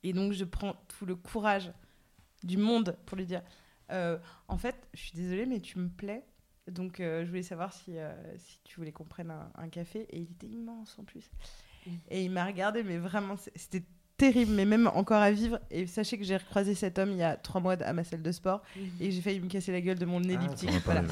Et 0.03 0.13
donc, 0.13 0.33
je 0.33 0.45
prends 0.45 0.75
tout 0.99 1.05
le 1.07 1.17
courage 1.17 1.73
du 2.43 2.57
monde 2.57 2.97
pour 3.07 3.17
lui 3.17 3.27
dire 3.27 3.43
euh, 3.91 4.19
En 4.49 4.59
fait, 4.59 4.77
je 4.95 5.01
suis 5.01 5.13
désolée, 5.17 5.47
mais 5.47 5.61
tu 5.61 5.79
me 5.79 5.89
plais. 5.89 6.25
Donc, 6.71 6.99
euh, 7.01 7.25
je 7.25 7.29
voulais 7.29 7.43
savoir 7.45 7.73
si, 7.73 7.97
euh, 7.97 8.13
si 8.39 8.61
tu 8.65 8.77
voulais 8.77 8.91
qu'on 8.93 9.05
prenne 9.05 9.31
un, 9.31 9.51
un 9.57 9.69
café. 9.69 10.07
Et 10.11 10.19
il 10.19 10.31
était 10.33 10.49
immense 10.49 10.99
en 10.99 11.05
plus. 11.05 11.31
Et 12.09 12.25
il 12.25 12.31
m'a 12.31 12.45
regardé, 12.45 12.83
mais 12.83 12.99
vraiment, 12.99 13.37
c'était 13.55 13.85
terrible, 14.17 14.53
mais 14.53 14.65
même 14.65 14.89
encore 14.89 15.23
à 15.23 15.31
vivre. 15.31 15.61
Et 15.71 15.87
sachez 15.87 16.19
que 16.19 16.25
j'ai 16.25 16.37
recroisé 16.37 16.75
cet 16.75 16.99
homme 16.99 17.11
il 17.13 17.19
y 17.19 17.23
a 17.23 17.37
trois 17.37 17.61
mois 17.61 17.75
à 17.75 17.93
ma 17.93 18.03
salle 18.03 18.23
de 18.23 18.33
sport. 18.33 18.63
Et 19.01 19.11
j'ai 19.13 19.21
failli 19.23 19.39
me 19.41 19.49
casser 19.49 19.71
la 19.73 19.81
gueule 19.81 19.99
de 19.99 20.07
mon 20.07 20.23
elliptique. 20.25 20.71
t'en 20.71 20.77
as 20.77 20.81
voilà. 20.81 21.03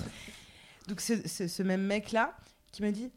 Donc, 0.88 1.00
ce, 1.00 1.26
ce- 1.28 1.46
ce 1.48 1.62
même 1.62 1.82
mec-là 1.86 2.36
qui 2.72 2.82
m'a 2.82 2.90
dit 2.90 3.10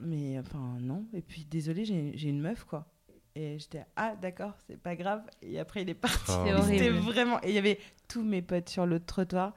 Mais 0.00 0.38
enfin, 0.40 0.76
non. 0.80 1.06
Et 1.12 1.22
puis, 1.22 1.44
désolé, 1.44 1.84
j'ai 1.84 2.16
j'ai 2.16 2.28
une 2.30 2.40
meuf, 2.40 2.64
quoi. 2.64 2.90
Et 3.36 3.58
j'étais 3.58 3.84
ah 3.96 4.14
d'accord, 4.20 4.52
c'est 4.68 4.76
pas 4.80 4.94
grave. 4.94 5.22
Et 5.42 5.58
après 5.58 5.82
il 5.82 5.90
est 5.90 5.94
parti. 5.94 6.30
Oh, 6.30 6.42
C'est 6.46 6.52
non. 6.52 6.62
C'était 6.62 6.90
horrible. 6.90 6.98
vraiment. 7.04 7.40
Et 7.42 7.48
il 7.48 7.54
y 7.54 7.58
avait 7.58 7.78
tous 8.08 8.22
mes 8.22 8.42
potes 8.42 8.68
sur 8.68 8.86
le 8.86 9.00
trottoir 9.00 9.54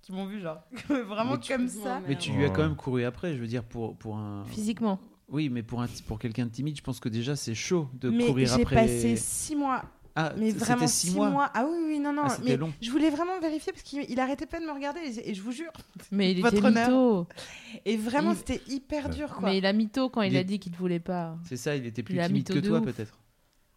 qui 0.00 0.12
m'ont 0.12 0.24
vu 0.26 0.40
genre 0.40 0.62
vraiment 0.88 1.32
Mais 1.32 1.38
tu- 1.40 1.52
comme 1.52 1.68
ça. 1.68 2.00
Mais 2.08 2.16
tu 2.16 2.32
lui 2.32 2.44
as 2.46 2.50
quand 2.50 2.62
même 2.62 2.76
couru 2.76 3.04
après, 3.04 3.34
je 3.34 3.40
veux 3.40 3.46
dire, 3.46 3.64
pour, 3.64 3.96
pour 3.96 4.16
un. 4.16 4.44
Physiquement. 4.46 4.98
Oui, 5.28 5.50
mais 5.50 5.62
pour, 5.62 5.82
un, 5.82 5.86
pour 6.06 6.18
quelqu'un 6.18 6.46
de 6.46 6.50
timide, 6.50 6.74
je 6.78 6.82
pense 6.82 7.00
que 7.00 7.10
déjà 7.10 7.36
c'est 7.36 7.54
chaud 7.54 7.90
de 7.92 8.08
mais 8.08 8.24
courir 8.24 8.48
j'ai 8.56 8.62
après. 8.62 8.76
passé 8.76 9.16
six 9.16 9.54
mois. 9.54 9.82
Ah, 10.20 10.32
mais 10.36 10.50
vraiment 10.50 10.88
six 10.88 11.10
six 11.10 11.14
mois. 11.14 11.30
mois. 11.30 11.50
Ah 11.54 11.64
oui, 11.70 11.78
oui, 11.86 11.98
non, 12.00 12.12
non. 12.12 12.24
Ah, 12.26 12.36
mais 12.44 12.56
long. 12.56 12.72
je 12.82 12.90
voulais 12.90 13.08
vraiment 13.10 13.38
vérifier 13.38 13.72
parce 13.72 13.84
qu'il 13.84 14.04
il 14.10 14.18
arrêtait 14.18 14.46
pas 14.46 14.58
de 14.58 14.64
me 14.64 14.72
regarder 14.72 14.98
et, 14.98 15.30
et 15.30 15.34
je 15.34 15.40
vous 15.42 15.52
jure. 15.52 15.70
Mais 16.10 16.32
il 16.32 16.42
Votre 16.42 16.56
était 16.58 16.70
mytho. 16.70 17.26
Et 17.84 17.96
vraiment, 17.96 18.32
Il- 18.32 18.36
c'était 18.38 18.60
hyper 18.66 19.10
dur 19.10 19.28
quoi. 19.36 19.48
Mais 19.48 19.58
il 19.58 19.64
a 19.66 19.72
mytho 19.72 20.08
quand 20.08 20.22
il, 20.22 20.32
Il 20.32 20.36
a 20.36 20.42
dit 20.42 20.58
qu'il 20.58 20.72
te 20.72 20.76
voulait 20.76 20.98
pas. 20.98 21.36
C'est 21.48 21.56
ça, 21.56 21.76
il 21.76 21.86
était 21.86 22.02
plus 22.02 22.18
timide 22.18 22.48
que 22.48 22.58
toi 22.58 22.80
peut-être. 22.80 23.16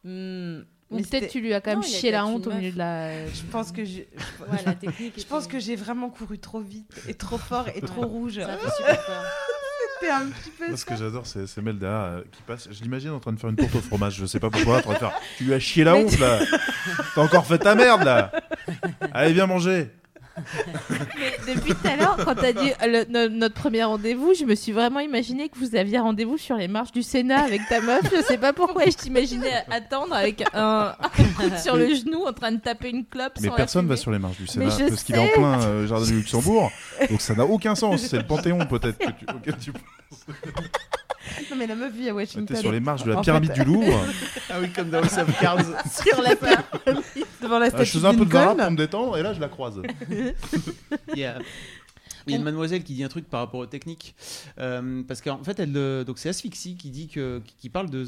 Hmm, 0.03 0.61
Ou 0.89 0.95
mais 0.95 1.03
peut-être 1.03 1.29
tu 1.31 1.41
lui 1.41 1.53
as 1.53 1.61
quand 1.61 1.69
même 1.71 1.81
Non, 1.81 1.85
chié 1.85 2.09
la 2.09 2.25
honte 2.25 2.47
au 2.47 2.51
milieu 2.51 2.71
de 2.71 2.77
la. 2.79 3.27
Je 3.33 3.43
pense 3.51 3.71
que 3.71 3.85
j'ai. 3.85 4.09
Ouais, 4.51 4.57
la 4.65 4.73
technique. 4.73 5.13
Je 5.19 5.25
pense 5.27 5.45
que 5.45 5.59
j'ai 5.59 5.75
vraiment 5.75 6.09
couru 6.09 6.39
trop 6.39 6.59
vite 6.59 6.91
et 7.07 7.13
trop 7.13 7.37
fort 7.37 7.67
et 7.75 7.81
trop 7.81 8.07
rouge. 8.07 8.39
Ça 8.41 8.57
fait 8.57 8.75
super 8.77 9.05
peur. 9.05 9.23
C'était 10.01 10.13
un 10.13 10.25
petit 10.25 10.49
peu 10.49 10.67
Moi, 10.67 10.77
ce 10.77 10.85
que 10.85 10.95
j'adore, 10.95 11.27
c'est 11.27 11.45
c'est 11.45 11.61
Mel 11.61 11.77
derrière 11.77 11.99
euh, 11.99 12.21
qui 12.31 12.41
passe. 12.41 12.67
Je 12.71 12.81
l'imagine 12.81 13.11
en 13.11 13.19
train 13.19 13.33
de 13.33 13.39
faire 13.39 13.51
une 13.51 13.55
tourte 13.55 13.75
au 13.75 13.81
fromage. 13.81 14.15
Je 14.15 14.25
sais 14.25 14.39
pas 14.39 14.49
pourquoi. 14.49 14.77
En 14.77 14.81
train 14.81 14.93
de 14.93 14.97
faire. 14.97 15.13
Tu 15.37 15.43
lui 15.43 15.53
as 15.53 15.59
chié 15.59 15.83
la 15.83 15.95
honte 15.95 16.17
là. 16.17 16.39
T'as 17.13 17.21
encore 17.21 17.45
fait 17.45 17.59
ta 17.59 17.75
merde 17.75 18.03
là. 18.03 18.31
Allez, 19.13 19.33
viens 19.33 19.45
manger. 19.45 19.91
Mais 21.17 21.53
depuis 21.55 21.73
tout 21.73 21.87
à 21.87 21.95
l'heure, 21.95 22.17
quand 22.23 22.35
t'as 22.35 22.53
dit 22.53 22.71
le- 22.85 23.05
no- 23.09 23.27
notre 23.29 23.55
premier 23.55 23.83
rendez-vous, 23.83 24.33
je 24.33 24.45
me 24.45 24.55
suis 24.55 24.71
vraiment 24.71 24.99
imaginé 24.99 25.49
que 25.49 25.57
vous 25.57 25.75
aviez 25.75 25.99
rendez-vous 25.99 26.37
sur 26.37 26.55
les 26.55 26.67
marches 26.67 26.91
du 26.91 27.03
Sénat 27.03 27.41
avec 27.43 27.61
ta 27.69 27.81
meuf. 27.81 28.01
Je 28.15 28.21
sais 28.23 28.37
pas 28.37 28.53
pourquoi, 28.53 28.85
je 28.85 28.91
t'imaginais 28.91 29.63
attendre 29.69 30.13
avec 30.15 30.43
un, 30.53 30.95
un 30.99 31.23
coude 31.37 31.57
sur 31.57 31.75
le 31.75 31.93
genou 31.93 32.25
en 32.25 32.33
train 32.33 32.51
de 32.53 32.59
taper 32.59 32.89
une 32.89 33.05
clope. 33.05 33.33
Mais 33.41 33.47
sans 33.47 33.51
la 33.53 33.57
personne 33.57 33.87
va 33.87 33.95
fumer. 33.95 34.01
sur 34.01 34.11
les 34.11 34.19
marches 34.19 34.37
du 34.37 34.47
Sénat 34.47 34.69
je 34.69 34.85
parce 34.89 35.03
qu'il 35.03 35.15
est 35.15 35.19
en 35.19 35.25
sais. 35.27 35.33
plein 35.33 35.61
euh, 35.61 35.87
jardin 35.87 36.05
du 36.05 36.13
Luxembourg. 36.13 36.71
Donc 37.09 37.21
ça 37.21 37.35
n'a 37.35 37.45
aucun 37.45 37.75
sens. 37.75 38.01
C'est 38.01 38.17
le 38.17 38.23
Panthéon 38.27 38.65
peut-être 38.65 38.97
que 38.97 39.11
tu- 39.11 39.25
auquel 39.35 39.57
tu 39.57 39.71
Non, 41.49 41.57
mais 41.57 41.67
la 41.67 41.75
meuf 41.75 41.93
vit 41.93 42.09
à 42.09 42.13
Washington. 42.13 42.45
T'es 42.45 42.55
sur 42.61 42.71
les 42.71 42.79
marches 42.79 43.03
de 43.03 43.11
la 43.11 43.17
En 43.17 43.21
pyramide 43.21 43.53
fait- 43.53 43.63
du 43.63 43.65
Louvre. 43.65 43.99
Ah 44.49 44.55
oui, 44.61 44.69
comme 44.69 44.89
dans 44.89 44.99
House 44.99 45.17
of 45.17 45.39
Cards. 45.39 45.59
sur 46.03 46.21
la 46.21 46.35
pyramide. 46.35 47.03
Devant 47.41 47.59
la 47.59 47.69
statue 47.69 47.85
je 47.85 47.91
faisais 47.91 48.07
un 48.07 48.15
peu 48.15 48.25
de 48.25 48.31
varap 48.31 48.57
pour 48.57 48.71
me 48.71 48.77
détendre 48.77 49.17
et 49.17 49.23
là 49.23 49.33
je 49.33 49.39
la 49.39 49.49
croise. 49.49 49.81
Il 50.09 51.19
y 51.19 51.25
a, 51.25 51.39
il 52.27 52.31
y 52.31 52.35
a 52.35 52.37
une 52.37 52.43
mademoiselle 52.43 52.83
qui 52.83 52.93
dit 52.93 53.03
un 53.03 53.09
truc 53.09 53.29
par 53.29 53.39
rapport 53.39 53.59
aux 53.59 53.65
techniques. 53.65 54.15
Euh, 54.59 55.03
parce 55.07 55.21
qu'en 55.21 55.43
fait, 55.43 55.59
elle, 55.59 55.75
euh, 55.75 56.03
donc 56.03 56.19
c'est 56.19 56.29
Asphyxie 56.29 56.75
qui 56.75 56.89
dit 56.91 57.07
que, 57.07 57.41
qui, 57.57 57.69
parle 57.69 57.89
de, 57.89 58.05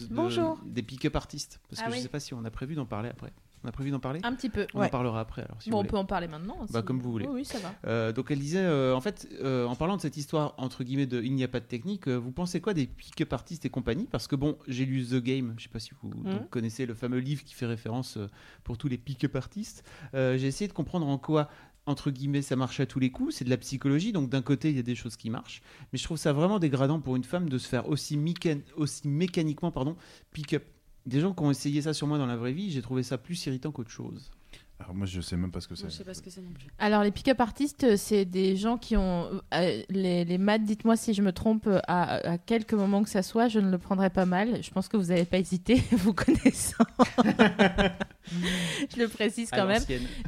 des 0.65 0.83
pick-up 0.83 1.15
artistes. 1.15 1.59
Parce 1.69 1.81
Ah 1.81 1.85
que 1.85 1.91
je 1.91 1.97
oui. 1.97 2.03
sais 2.03 2.09
pas 2.09 2.19
si 2.19 2.33
on 2.33 2.43
a 2.45 2.51
prévu 2.51 2.75
d'en 2.75 2.85
parler 2.85 3.09
après. 3.09 3.31
On 3.63 3.69
a 3.69 3.71
prévu 3.71 3.91
d'en 3.91 3.99
parler 3.99 4.19
Un 4.23 4.33
petit 4.33 4.49
peu. 4.49 4.67
On 4.73 4.81
en 4.83 4.89
parlera 4.89 5.19
après 5.21 5.43
alors. 5.43 5.61
Si 5.61 5.69
Bon, 5.69 5.79
on 5.79 5.85
peut 5.85 5.97
en 5.97 6.05
parler 6.05 6.27
maintenant. 6.27 6.57
Bah, 6.71 6.81
comme 6.81 6.99
vous 6.99 7.11
voulez. 7.11 7.25
Oui, 7.25 7.33
oui, 7.35 7.45
ça 7.45 7.59
va. 7.59 7.73
Euh, 7.87 8.11
donc 8.11 8.29
elle 8.31 8.39
disait, 8.39 8.59
euh, 8.59 8.95
en 8.95 9.01
fait, 9.01 9.27
euh, 9.41 9.65
en 9.65 9.75
parlant 9.75 9.95
de 9.95 10.01
cette 10.01 10.17
histoire 10.17 10.53
entre 10.57 10.83
guillemets 10.83 11.05
de 11.05 11.21
il 11.21 11.33
n'y 11.33 11.43
a 11.43 11.47
pas 11.47 11.59
de 11.59 11.65
technique, 11.65 12.07
vous 12.07 12.31
pensez 12.31 12.59
quoi 12.61 12.73
des 12.73 12.87
pick-up 12.87 13.31
artistes 13.33 13.65
et 13.65 13.69
compagnie? 13.69 14.07
Parce 14.11 14.27
que 14.27 14.35
bon, 14.35 14.57
j'ai 14.67 14.85
lu 14.85 15.05
The 15.05 15.15
Game, 15.15 15.53
je 15.57 15.63
sais 15.63 15.69
pas 15.69 15.79
si 15.79 15.91
vous 16.01 16.13
donc, 16.13 16.49
connaissez 16.49 16.85
le 16.85 16.93
fameux 16.93 17.19
livre 17.19 17.43
qui 17.43 17.53
fait 17.53 17.65
référence 17.65 18.17
pour 18.63 18.77
tous 18.77 18.87
les 18.87 18.97
pick-up 18.97 19.35
artistes. 19.35 19.83
J'ai 20.13 20.45
essayé 20.47 20.67
de 20.67 20.73
comprendre 20.73 21.07
en 21.07 21.17
quoi 21.17 21.49
entre 21.85 22.11
guillemets 22.11 22.41
ça 22.41 22.55
marche 22.55 22.79
à 22.79 22.85
tous 22.85 22.99
les 22.99 23.11
coups, 23.11 23.35
c'est 23.35 23.43
de 23.45 23.49
la 23.49 23.57
psychologie, 23.57 24.13
donc 24.13 24.29
d'un 24.29 24.41
côté 24.41 24.69
il 24.69 24.75
y 24.77 24.79
a 24.79 24.83
des 24.83 24.95
choses 24.95 25.17
qui 25.17 25.29
marchent, 25.29 25.61
mais 25.91 25.99
je 25.99 26.03
trouve 26.05 26.15
ça 26.17 26.31
vraiment 26.31 26.57
dégradant 26.57 27.01
pour 27.01 27.17
une 27.17 27.25
femme 27.25 27.49
de 27.49 27.57
se 27.57 27.67
faire 27.67 27.89
aussi, 27.89 28.15
mécan- 28.17 28.61
aussi 28.77 29.05
mécaniquement 29.07 29.69
pardon, 29.71 29.97
pick-up. 30.31 30.63
Des 31.05 31.19
gens 31.19 31.33
qui 31.33 31.43
ont 31.43 31.51
essayé 31.51 31.81
ça 31.81 31.93
sur 31.93 32.07
moi 32.07 32.17
dans 32.17 32.25
la 32.25 32.35
vraie 32.37 32.53
vie, 32.53 32.71
j'ai 32.71 32.81
trouvé 32.81 33.03
ça 33.03 33.17
plus 33.17 33.45
irritant 33.45 33.71
qu'autre 33.71 33.89
chose. 33.91 34.31
Alors 34.79 34.95
moi 34.95 35.05
je 35.05 35.21
sais 35.21 35.37
même 35.37 35.51
pas 35.51 35.61
ce 35.61 35.67
que 35.67 35.75
c'est. 35.75 35.85
Je 35.85 35.89
sais 35.91 36.03
pas 36.03 36.13
ce 36.13 36.21
que 36.21 36.29
c'est 36.29 36.41
non 36.41 36.51
plus. 36.51 36.67
Alors, 36.79 37.03
les 37.03 37.11
pick-up 37.11 37.39
artistes, 37.39 37.95
c'est 37.95 38.25
des 38.25 38.57
gens 38.57 38.77
qui 38.77 38.97
ont. 38.97 39.29
euh, 39.53 39.81
les, 39.89 40.25
les 40.25 40.37
maths, 40.37 40.63
dites-moi 40.63 40.97
si 40.97 41.13
je 41.13 41.21
me 41.21 41.31
trompe, 41.31 41.67
euh, 41.67 41.79
à, 41.87 42.15
à 42.31 42.37
quelque 42.37 42.75
moment 42.75 43.01
que 43.03 43.09
ça 43.09 43.21
soit, 43.21 43.47
je 43.47 43.59
ne 43.59 43.69
le 43.69 43.77
prendrai 43.77 44.09
pas 44.09 44.25
mal. 44.25 44.61
Je 44.63 44.71
pense 44.71 44.87
que 44.89 44.97
vous 44.97 45.05
n'allez 45.07 45.25
pas 45.25 45.37
hésiter, 45.37 45.75
vous 45.91 46.13
connaissant. 46.13 46.83
je 48.95 48.99
le 49.01 49.07
précise 49.07 49.49
À 49.51 49.57
quand 49.57 49.65
même. 49.67 49.81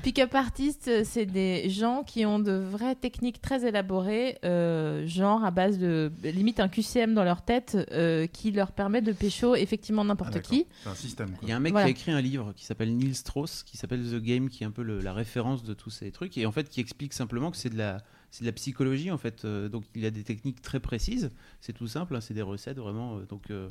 Pick-up 0.03 0.33
artistes, 0.35 0.87
euh, 0.87 1.01
c'est 1.05 1.25
des 1.25 1.69
gens 1.69 2.03
qui 2.03 2.25
ont 2.25 2.39
de 2.39 2.51
vraies 2.53 2.95
techniques 2.95 3.41
très 3.41 3.65
élaborées, 3.67 4.37
euh, 4.43 5.05
genre 5.07 5.43
à 5.45 5.51
base 5.51 5.77
de 5.79 6.11
limite 6.23 6.59
un 6.59 6.67
QCM 6.67 7.13
dans 7.13 7.23
leur 7.23 7.41
tête, 7.43 7.77
euh, 7.91 8.27
qui 8.27 8.51
leur 8.51 8.71
permet 8.71 9.01
de 9.01 9.11
pécho 9.11 9.55
effectivement 9.55 10.01
Ah, 10.03 10.05
n'importe 10.05 10.33
d'accord. 10.33 10.49
qui. 10.51 10.65
C'est 10.83 10.89
un 10.89 10.95
système. 10.95 11.29
quoi. 11.31 11.39
Il 11.43 11.49
y 11.49 11.51
a 11.51 11.55
un 11.55 11.59
mec 11.59 11.71
Voilà. 11.71 11.85
qui 11.87 11.89
a 11.89 11.91
écrit 11.91 12.11
un 12.11 12.21
livre 12.21 12.53
qui 12.55 12.65
s'appelle 12.65 12.95
Neil 12.95 13.15
Strauss, 13.15 13.63
qui 13.63 13.77
s'appelle 13.77 14.03
The 14.03 14.21
Game, 14.21 14.49
qui 14.49 14.63
est 14.63 14.67
un 14.67 14.71
peu 14.71 14.83
le- 14.83 14.99
la 15.01 15.13
référence 15.13 15.63
de 15.63 15.73
tous 15.73 15.89
ces 15.89 16.11
trucs, 16.11 16.37
et 16.37 16.45
en 16.45 16.51
fait 16.51 16.69
qui 16.69 16.81
explique 16.81 17.13
simplement 17.13 17.51
que 17.51 17.57
c'est 17.57 17.69
de 17.69 17.77
la, 17.77 17.97
c'est 18.31 18.41
de 18.43 18.47
la 18.49 18.53
psychologie 18.53 19.11
en 19.11 19.17
fait. 19.17 19.45
Donc 19.45 19.83
il 19.95 20.01
y 20.01 20.05
a 20.05 20.11
des 20.11 20.23
techniques 20.23 20.61
très 20.61 20.79
précises, 20.79 21.31
c'est 21.61 21.73
tout 21.73 21.87
simple, 21.87 22.15
hein, 22.15 22.21
c'est 22.21 22.33
des 22.33 22.41
recettes 22.41 22.77
vraiment. 22.77 23.19
donc 23.29 23.43
euh, 23.51 23.67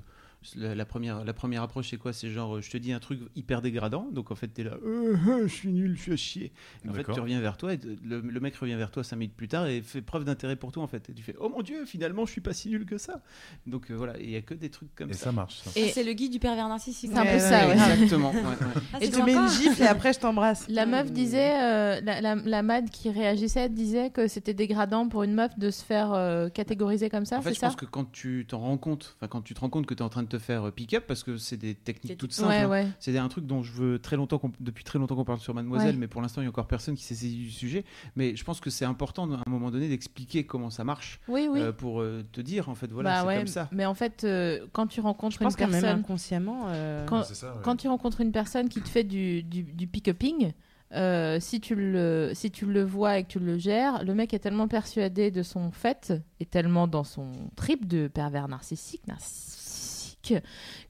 la, 0.56 0.74
la 0.74 0.84
première, 0.84 1.24
la 1.24 1.32
première 1.32 1.62
approche 1.62 1.90
c'est 1.90 1.96
quoi? 1.96 2.12
C'est 2.12 2.30
genre 2.30 2.56
euh, 2.56 2.60
je 2.60 2.70
te 2.70 2.76
dis 2.76 2.92
un 2.92 3.00
truc 3.00 3.20
hyper 3.36 3.62
dégradant, 3.62 4.08
donc 4.12 4.30
en 4.30 4.34
fait 4.34 4.48
t'es 4.48 4.62
là, 4.64 4.72
Euh, 4.84 5.16
euh, 5.28 5.46
je 5.46 5.52
suis 5.54 5.68
nul, 5.72 5.96
je 5.96 6.02
suis 6.02 6.12
à 6.12 6.16
chier. 6.16 6.52
Et 6.84 6.88
en 6.88 6.92
fait 6.92 7.04
tu 7.04 7.18
reviens 7.20 7.40
vers 7.40 7.56
toi, 7.56 7.74
et 7.74 7.78
le, 8.04 8.20
le 8.20 8.40
mec 8.40 8.54
revient 8.56 8.74
vers 8.76 8.90
toi 8.90 9.02
cinq 9.04 9.16
minutes 9.16 9.34
plus 9.36 9.48
tard 9.48 9.66
et 9.66 9.82
fait 9.82 10.02
preuve 10.02 10.24
d'intérêt 10.24 10.56
pour 10.56 10.72
toi 10.72 10.82
en 10.82 10.86
fait. 10.86 11.08
Et 11.10 11.14
tu 11.14 11.22
fais 11.22 11.34
oh 11.40 11.48
mon 11.48 11.62
dieu, 11.62 11.84
finalement 11.86 12.26
je 12.26 12.32
suis 12.32 12.40
pas 12.40 12.52
si 12.52 12.68
nul 12.68 12.84
que 12.86 12.98
ça. 12.98 13.22
Donc 13.66 13.90
euh, 13.90 13.94
voilà, 13.94 14.18
il 14.20 14.30
y 14.30 14.36
a 14.36 14.42
que 14.42 14.54
des 14.54 14.70
trucs 14.70 14.94
comme 14.94 15.10
Et 15.10 15.14
ça. 15.14 15.24
ça 15.26 15.32
marche. 15.32 15.56
ça. 15.62 15.70
Et- 15.76 15.84
Ah, 15.86 15.90
c'est 15.92 16.04
le 16.04 16.12
guide 16.12 16.32
du 16.32 16.38
pervers 16.38 16.68
narcissique. 16.68 17.10
C'est 17.12 17.18
un 17.18 17.24
peu 17.24 17.30
Ouais, 17.32 17.38
ça, 17.38 17.66
ouais. 17.68 17.72
Exactement. 17.74 18.30
ouais, 18.32 18.40
ouais. 18.42 18.56
Ah, 18.92 18.98
Et 19.00 19.06
c'est 19.06 19.12
tu 19.12 19.22
mets 19.22 19.34
une 19.34 19.48
gifle 19.48 19.82
et 19.82 19.86
après 19.86 20.12
je 20.12 20.20
t'embrasse. 20.20 20.66
La 20.68 20.86
meuf 20.86 21.10
disait, 21.12 21.54
euh, 21.62 22.00
la, 22.02 22.20
la, 22.20 22.34
la 22.34 22.62
mad 22.62 22.90
qui 22.90 23.10
réagissait 23.10 23.68
disait 23.68 24.10
que 24.10 24.28
c'était 24.28 24.54
dégradant 24.54 25.08
pour 25.08 25.22
une 25.22 25.34
meuf 25.34 25.58
de 25.58 25.70
se 25.70 25.84
faire 25.84 26.12
euh, 26.12 26.48
catégoriser 26.48 27.08
comme 27.10 27.24
ça, 27.24 27.38
En 27.38 27.42
fait, 27.42 27.50
c'est 27.50 27.54
je 27.56 27.60
ça? 27.60 27.66
pense 27.68 27.76
que 27.76 27.84
quand 27.86 28.10
tu 28.12 28.44
t'en 28.48 28.58
rends 28.60 28.78
compte, 28.78 29.16
enfin 29.16 29.28
quand 29.28 29.42
tu 29.42 29.54
te 29.54 29.60
rends 29.60 29.68
compte 29.70 29.86
que 29.86 29.94
tu 29.94 30.00
es 30.00 30.04
en 30.04 30.08
train 30.08 30.22
de 30.22 30.28
te 30.28 30.33
faire 30.38 30.64
euh, 30.68 30.70
pick-up, 30.70 31.04
parce 31.06 31.22
que 31.22 31.36
c'est 31.36 31.56
des 31.56 31.74
techniques 31.74 32.18
toutes 32.18 32.30
tout- 32.30 32.36
simples. 32.36 32.48
Ouais, 32.50 32.56
hein. 32.60 32.68
ouais. 32.70 32.86
C'est 33.00 33.16
un 33.18 33.28
truc 33.28 33.46
dont 33.46 33.62
je 33.62 33.72
veux 33.72 33.98
très 33.98 34.16
longtemps, 34.16 34.38
qu'on- 34.38 34.52
depuis 34.60 34.84
très 34.84 34.98
longtemps 34.98 35.16
qu'on 35.16 35.24
parle 35.24 35.38
sur 35.40 35.54
Mademoiselle, 35.54 35.94
Ouais. 35.94 36.00
mais 36.00 36.08
pour 36.08 36.22
l'instant 36.22 36.40
il 36.40 36.44
y 36.44 36.46
a 36.46 36.50
encore 36.50 36.66
personne 36.66 36.94
qui 36.94 37.02
s'est 37.02 37.14
saisi 37.14 37.36
du 37.36 37.50
sujet. 37.50 37.84
Mais 38.16 38.36
je 38.36 38.44
pense 38.44 38.60
que 38.60 38.70
c'est 38.70 38.84
important 38.84 39.30
à 39.32 39.36
un 39.46 39.50
moment 39.50 39.70
donné 39.70 39.88
d'expliquer 39.88 40.44
comment 40.44 40.70
ça 40.70 40.84
marche 40.84 41.20
Oui, 41.28 41.48
oui. 41.50 41.60
euh, 41.60 41.72
pour 41.72 42.00
euh, 42.00 42.24
te 42.32 42.40
dire 42.40 42.68
en 42.68 42.74
fait 42.74 42.90
voilà 42.90 43.10
bah 43.10 43.20
c'est 43.22 43.26
ouais, 43.26 43.36
comme 43.38 43.46
ça. 43.46 43.68
mais 43.72 43.86
en 43.86 43.94
fait, 43.94 44.24
euh, 44.24 44.66
quand 44.72 44.86
tu 44.86 45.00
rencontres 45.00 45.34
Je 45.34 45.38
pense 45.38 45.54
une 45.54 45.58
quand 45.58 45.70
même 45.70 45.80
personne, 45.82 45.98
inconsciemment. 46.00 46.64
euh, 46.68 47.04
quand, 47.06 47.18
Ouais, 47.20 47.24
c'est 47.26 47.34
ça, 47.34 47.54
ouais. 47.54 47.60
quand 47.62 47.76
tu 47.76 47.88
rencontres 47.88 48.20
une 48.20 48.32
personne 48.32 48.68
qui 48.68 48.80
te 48.80 48.88
fait 48.88 49.04
du, 49.04 49.42
du, 49.42 49.62
du 49.62 49.86
pick-upping, 49.86 50.52
euh, 50.92 51.40
si, 51.40 51.60
tu 51.60 51.74
le, 51.74 52.30
si 52.34 52.52
tu 52.52 52.66
le 52.66 52.84
vois 52.84 53.18
et 53.18 53.24
que 53.24 53.28
tu 53.28 53.38
le 53.40 53.58
gères, 53.58 54.04
le 54.04 54.14
mec 54.14 54.32
est 54.32 54.38
tellement 54.38 54.68
persuadé 54.68 55.32
de 55.32 55.42
son 55.42 55.72
fait 55.72 56.12
et 56.38 56.46
tellement 56.46 56.86
dans 56.86 57.02
son 57.02 57.32
trip 57.56 57.88
de 57.88 58.06
pervers 58.06 58.46
narcissique, 58.46 59.04
narcissique 59.08 59.58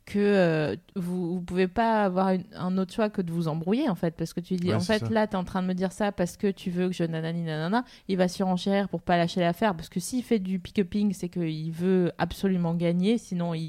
que 0.07 0.18
euh, 0.18 0.76
vous, 0.97 1.35
vous 1.37 1.41
pouvez 1.41 1.66
pas 1.66 2.05
avoir 2.05 2.30
une- 2.32 2.45
un 2.55 2.76
autre 2.76 2.93
choix 2.93 3.09
que 3.09 3.22
de 3.22 3.32
vous 3.32 3.49
embrouiller 3.49 3.89
en 3.89 3.95
fait. 3.95 4.11
Parce 4.16 4.35
que 4.35 4.41
tu 4.41 4.57
dis 4.57 4.68
Ouais, 4.68 4.74
en 4.74 4.80
fait 4.80 4.99
ça. 4.99 5.09
là 5.09 5.26
tu 5.26 5.32
es 5.32 5.37
en 5.37 5.45
train 5.45 5.62
de 5.62 5.66
me 5.66 5.72
dire 5.72 5.93
ça 5.93 6.12
parce 6.12 6.37
que 6.37 6.51
tu 6.51 6.70
veux 6.70 6.89
que 6.89 6.95
je 6.95 7.05
nanani 7.05 7.43
nanana. 7.43 7.85
Il 8.09 8.18
va 8.18 8.28
surenchérir 8.28 8.89
pour 8.91 9.01
pas 9.01 9.16
lâcher 9.16 9.41
l'affaire. 9.41 9.74
Parce 9.74 9.89
que 9.89 10.01
s'il 10.01 10.22
fait 10.22 10.39
du 10.39 10.59
pick-upping 10.59 11.14
c'est 11.14 11.30
qu'il 11.30 11.72
veut 11.72 12.12
absolument 12.18 12.74
gagner. 12.74 13.16
Sinon 13.16 13.55
il, 13.55 13.62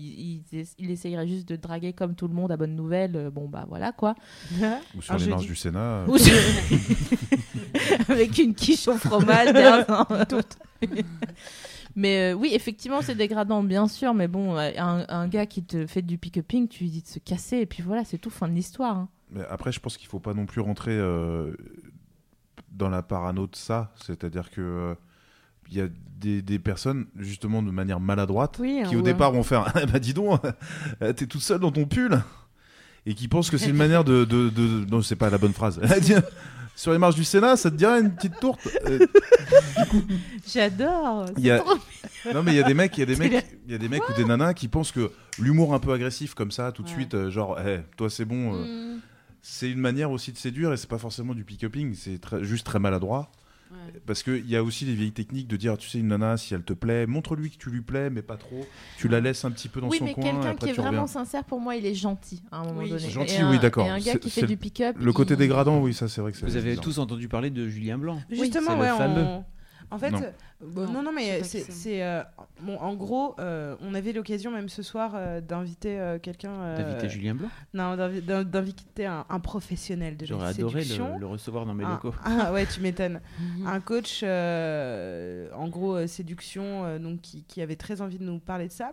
il, 0.51 0.66
il 0.78 0.91
essayerait 0.91 1.28
juste 1.28 1.47
de 1.47 1.55
draguer 1.55 1.93
comme 1.93 2.16
tout 2.16 2.28
le 2.28 2.34
monde 2.34 2.51
à 2.51 2.57
bonne 2.57 2.76
nouvelle. 2.76 3.16
Euh, 3.16 3.30
bon 3.32 3.47
bah 3.47 3.63
voilà 3.70 3.93
quoi. 3.93 4.16
Ou 4.97 5.01
sur 5.01 5.13
Un 5.13 5.18
les 5.18 5.28
marches 5.28 5.45
du 5.47 5.55
Sénat. 5.55 5.80
euh, 5.80 6.05
Ou 6.07 6.18
sur- 6.18 6.36
avec 8.09 8.38
une 8.39 8.53
quiche 8.55 8.88
au 8.89 8.97
fromage 8.97 9.53
derrière. 9.53 10.05
Mais 11.96 12.32
euh, 12.32 12.34
oui, 12.34 12.52
effectivement, 12.54 13.02
c'est 13.02 13.16
dégradant, 13.16 13.64
bien 13.64 13.88
sûr. 13.88 14.14
Mais 14.14 14.28
bon, 14.28 14.58
euh, 14.58 14.72
un, 14.78 15.06
un 15.08 15.28
gars 15.28 15.46
qui 15.46 15.64
te 15.64 15.88
fait 15.88 16.02
du 16.02 16.18
pick-upping, 16.18 16.68
tu 16.68 16.84
lui 16.84 16.89
dis 16.91 17.02
de 17.02 17.08
se 17.08 17.20
casser, 17.20 17.58
et 17.58 17.66
puis 17.66 17.82
voilà, 17.84 18.04
c'est 18.04 18.18
tout, 18.18 18.30
fin 18.30 18.48
de 18.48 18.54
l'histoire. 18.54 18.98
hein. 18.98 19.10
Mais 19.32 19.41
après, 19.50 19.72
je 19.72 19.80
pense 19.80 19.98
qu'il 19.98 20.08
faut 20.08 20.20
pas 20.20 20.34
non 20.34 20.46
plus 20.46 20.62
rentrer 20.62 20.91
euh, 20.91 21.56
dans 22.72 22.89
la 22.89 23.02
parano 23.02 23.48
de 23.48 23.56
ça. 23.56 23.93
C'est-à-dire 24.06 24.50
que 24.52 24.96
il 25.72 25.78
y 25.78 25.82
a 25.82 25.88
des, 26.20 26.41
des 26.43 26.60
personnes, 26.60 27.08
justement, 27.18 27.64
de 27.64 27.72
manière 27.72 28.00
maladroite, 28.00 28.58
Oui, 28.60 28.84
qui 28.88 28.96
au 28.96 29.00
ouais. 29.00 29.04
départ 29.04 29.32
vont 29.32 29.41
faire 29.43 29.72
Ah 29.76 29.86
Bah 29.88 29.98
dis 30.00 30.14
donc, 30.14 30.39
t'es 31.00 31.26
toute 31.26 31.41
seule 31.41 31.60
dans 31.60 31.72
ton 31.72 31.86
pull 31.86 32.22
Et 33.08 33.16
qui 33.16 33.28
pensent 33.28 33.50
que 33.50 33.58
c'est 33.58 33.70
une 33.72 33.76
manière 33.86 34.04
de. 34.04 34.26
de, 34.26 34.50
de- 34.50 34.86
Non, 34.91 35.02
c'est 35.02 35.16
pas 35.16 35.30
la 35.32 35.38
bonne 35.39 35.54
phrase. 35.54 35.80
Sur 36.76 36.92
les 36.92 36.98
marches 36.98 37.16
du 37.16 37.24
Sénat, 37.24 37.56
ça 37.56 37.72
te 37.72 37.76
dirait 37.76 38.02
une 38.02 38.14
petite 38.14 38.40
tourte 38.40 38.68
Euh, 38.86 39.00
J'adore. 40.48 41.26
A- 41.26 41.60
trop- 41.60 42.34
Non, 42.34 42.44
mais 42.44 42.52
il 42.54 42.58
y 42.58 42.60
a 42.60 42.64
des 42.64 42.74
mecs, 42.74 42.98
il 42.98 43.02
y 43.02 43.04
a 43.04 43.06
des 43.06 43.16
mecs, 43.16 43.46
il 43.66 43.72
y 43.72 43.76
a 43.76 43.78
des 43.78 43.88
mecs 43.90 44.08
ou 44.10 44.14
des 44.14 44.26
nanas 44.26 44.54
qui 44.54 44.68
pensent 44.68 44.92
que 44.92 45.12
l'humour 45.40 45.74
un 45.74 45.80
peu 45.80 45.92
agressif 45.94 46.34
comme 46.34 46.52
ça, 46.52 46.72
tout 46.72 46.84
de 46.84 46.88
Ouais. 46.88 46.94
suite, 46.94 47.14
euh, 47.14 47.30
genre, 47.30 47.58
Eh, 47.66 47.80
toi 47.98 48.10
c'est 48.10 48.26
bon. 48.26 48.56
euh, 48.56 48.96
Mm. 48.96 49.00
c'est 49.42 49.70
une 49.70 49.80
manière 49.80 50.12
aussi 50.12 50.32
de 50.32 50.38
séduire 50.38 50.74
et 50.74 50.78
c'est 50.78 50.90
pas 50.90 50.98
forcément 50.98 51.34
du 51.34 51.44
pick-upping, 51.44 51.94
c'est 51.96 52.20
très- 52.20 52.44
juste 52.44 52.66
très 52.66 52.80
maladroit. 52.80 53.32
Parce 54.06 54.24
qu'il 54.24 54.50
y 54.50 54.56
a 54.56 54.64
aussi 54.64 54.86
des 54.86 54.94
vieilles 54.94 55.12
techniques 55.12 55.48
de 55.48 55.58
dire, 55.58 55.78
tu 55.78 55.90
sais, 55.90 56.00
une 56.00 56.08
nana, 56.08 56.38
si 56.38 56.54
elle 56.54 56.64
te 56.64 56.74
plaît, 56.74 57.06
montre-lui 57.08 57.52
que 57.52 57.58
tu 57.58 57.70
lui 57.70 57.82
plais, 57.82 58.10
mais 58.10 58.22
pas 58.22 58.38
trop. 58.38 58.66
Tu 58.98 59.08
la 59.08 59.20
laisses 59.22 59.46
un 59.46 59.52
petit 59.52 59.68
peu 59.70 59.82
dans 59.82 59.88
oui, 59.90 59.98
son 60.00 60.06
mais 60.06 60.14
coin. 60.14 60.24
quelqu'un 60.24 60.40
après 60.50 60.56
qui 60.58 60.70
est 60.70 60.74
vraiment 60.74 61.04
reviens. 61.04 61.08
sincère, 61.08 61.44
pour 61.44 61.60
moi, 61.60 61.76
il 61.76 61.86
est 61.86 61.96
gentil 61.96 62.42
à 62.52 62.58
un 62.60 62.64
moment 62.66 62.80
Oui. 62.82 62.90
donné. 62.90 63.10
Gentil, 63.10 63.36
Et 63.36 63.40
un- 63.40 63.52
oui, 63.52 63.60
d'accord. 63.60 63.90
Un 63.90 64.00
gars 64.00 64.16
qui 64.16 64.30
fait 64.30 64.46
du 64.48 64.58
pick-up. 64.58 64.96
Le 65.00 65.14
côté 65.14 65.36
dégradant, 65.36 65.80
oui, 65.82 65.94
ça 65.94 66.08
c'est 66.08 66.22
vrai 66.22 66.32
que 66.32 66.38
c'est. 66.38 66.46
Vous 66.46 66.56
avez 66.56 66.70
bizarre. 66.72 66.84
tous 66.84 67.00
entendu 67.00 67.28
parler 67.28 67.50
de 67.50 67.68
Julien 67.68 67.98
Blanc. 67.98 68.22
Justement, 68.30 68.72
c'est 68.72 68.76
le 68.76 68.82
ouais, 68.82 68.98
fameux. 68.98 69.22
on- 69.24 69.46
En 69.96 69.98
fait, 69.98 70.12
Non. 70.12 70.22
euh, 70.22 70.32
bon, 70.62 70.88
non, 71.02 71.12
mais 71.14 71.41
c'est, 71.43 72.04
euh, 72.04 72.22
bon, 72.62 72.78
en 72.78 72.93
gros, 72.96 73.36
euh, 73.39 73.76
on 73.82 73.93
avait 73.93 74.12
l'occasion 74.12 74.52
même 74.52 74.68
ce 74.68 74.84
soir 74.84 75.14
euh, 75.16 75.39
d'inviter 75.41 75.98
euh, 76.00 76.20
quelqu'un. 76.20 76.52
euh, 76.52 76.78
D'inviter 76.78 77.10
Julien 77.10 77.36
Blanc. 77.36 77.48
Non, 77.74 77.96
d'invi- 77.96 78.22
d'in- 78.22 78.43
d'inviter 78.43 79.06
un, 79.06 79.26
un 79.30 79.39
professionnel 79.39 80.18
de 80.18 80.26
J'aurais 80.26 80.43
la 80.43 80.50
adoré 80.50 80.84
le, 80.84 81.20
le 81.20 81.26
recevoir 81.28 81.66
dans 81.66 81.74
mes 81.74 81.86
locaux. 81.86 82.14
Ah 82.26 82.52
ouais, 82.52 82.66
tu 82.66 82.82
m'étonnes. 82.82 83.22
un 83.66 83.80
coach, 83.80 84.22
euh, 84.24 85.50
en 85.56 85.68
gros, 85.70 85.96
euh, 85.96 86.08
séduction, 86.08 86.86
euh, 86.86 87.00
donc 87.00 87.22
qui, 87.22 87.43
qui 87.43 87.62
avait 87.62 87.76
très 87.76 88.02
envie 88.02 88.18
de 88.20 88.24
nous 88.24 88.39
parler 88.39 88.68
de 88.68 88.74
ça. 88.74 88.91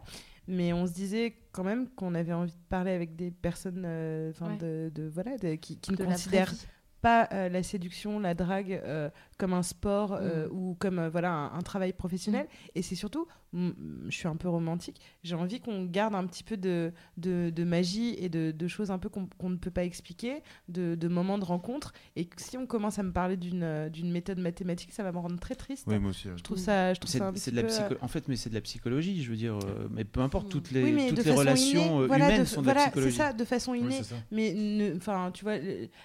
Mais 0.49 0.73
on 0.73 0.87
se 0.87 0.93
disait 0.93 1.37
quand 1.53 1.63
même 1.65 1.89
qu'on 1.91 2.15
avait 2.15 2.33
envie 2.33 2.53
de 2.53 2.57
parler 2.69 2.93
avec 2.93 3.15
des 3.17 3.31
personnes, 3.31 3.85
euh, 3.87 4.33
Ouais. 4.41 4.57
de, 4.57 4.91
de- 4.95 5.09
voilà, 5.09 5.37
de- 5.39 5.55
qui, 5.55 5.77
qui 5.79 5.93
ne 5.93 5.97
de 5.97 6.05
considèrent 6.05 6.53
pas 7.01 7.29
euh, 7.33 7.49
la 7.49 7.63
séduction, 7.65 8.19
la 8.21 8.35
drague 8.35 8.81
euh, 8.85 9.09
comme 9.43 9.55
un 9.55 9.65
sport 9.65 10.13
euh, 10.13 10.47
Mm. 10.47 10.53
ou 10.53 10.77
comme 10.79 10.99
euh, 11.01 11.11
voilà 11.11 11.33
un, 11.33 11.59
un 11.59 11.63
travail 11.63 11.93
professionnel. 11.93 12.47
Et 12.77 12.83
c'est 12.83 12.95
surtout, 12.95 13.27
mm, 13.53 13.71
je 14.09 14.17
suis 14.17 14.29
un 14.29 14.37
peu 14.37 14.49
romantique, 14.49 15.01
j'ai 15.25 15.35
envie 15.35 15.59
qu'on 15.61 15.85
garde 15.85 16.15
un 16.15 16.25
petit 16.29 16.45
peu 16.45 16.57
de, 16.57 16.93
de, 17.17 17.51
de 17.51 17.65
magie 17.65 18.15
et 18.19 18.29
de, 18.29 18.53
de 18.53 18.69
choses 18.69 18.93
un 18.93 18.99
peu 18.99 19.09
qu'on 19.09 19.27
qu'on 19.39 19.51
ne 19.51 19.57
peut 19.57 19.73
pas 19.73 19.83
expliquer, 19.85 20.43
de, 20.69 20.95
de 20.95 21.09
moments 21.09 21.39
de 21.39 21.45
rencontre. 21.45 21.93
Et 22.15 22.29
si 22.37 22.57
on 22.57 22.67
commence 22.67 23.01
à 23.01 23.03
me 23.03 23.11
parler 23.13 23.37
d'une 23.37 23.65
euh, 23.65 23.89
d'une 23.89 24.13
méthode 24.13 24.39
mathématique, 24.39 24.93
ça 24.93 25.03
va 25.03 25.11
me 25.11 25.19
rendre 25.19 25.41
très 25.41 25.57
triste. 25.57 25.87
Oui, 25.89 25.99
moi 25.99 26.11
aussi. 26.11 26.29
ouais. 26.29 26.35
Je 26.37 26.43
trouve 26.45 26.59
ça, 26.59 26.95
je 26.95 27.01
trouve 27.01 27.11
ça 27.11 27.27
un 27.27 27.33
petit 27.33 27.51
de 27.51 27.57
la 27.57 27.63
peu, 27.63 27.69
psycho- 27.69 27.95
euh, 27.95 27.99
En 28.01 28.09
fait, 28.09 28.29
mais 28.29 28.37
c'est 28.37 28.51
de 28.51 28.55
la 28.55 28.61
psychologie, 28.61 29.23
je 29.25 29.31
veux 29.31 29.37
dire. 29.37 29.55
euh, 29.57 29.89
mais 29.91 30.05
peu 30.05 30.21
importe, 30.21 30.49
toutes 30.51 30.71
les, 30.71 30.85
oui, 30.85 30.93
mais 30.93 31.09
toutes 31.09 31.25
les 31.25 31.33
relations 31.33 31.81
innée, 31.83 32.03
euh, 32.03 32.07
voilà, 32.07 32.27
humaines 32.29 32.41
de- 32.43 32.47
sont 32.47 32.63
de 32.63 32.67
la 32.69 32.73
voilà, 32.75 32.85
c'est 32.87 32.91
psychologie. 32.93 33.17
ça, 33.17 33.33
de 33.33 33.45
façon 33.45 33.75
innée. 33.75 34.03
mais 34.31 34.55
ne- 34.55 34.97
enfin, 34.97 35.31
tu 35.35 35.43
vois, 35.45 35.57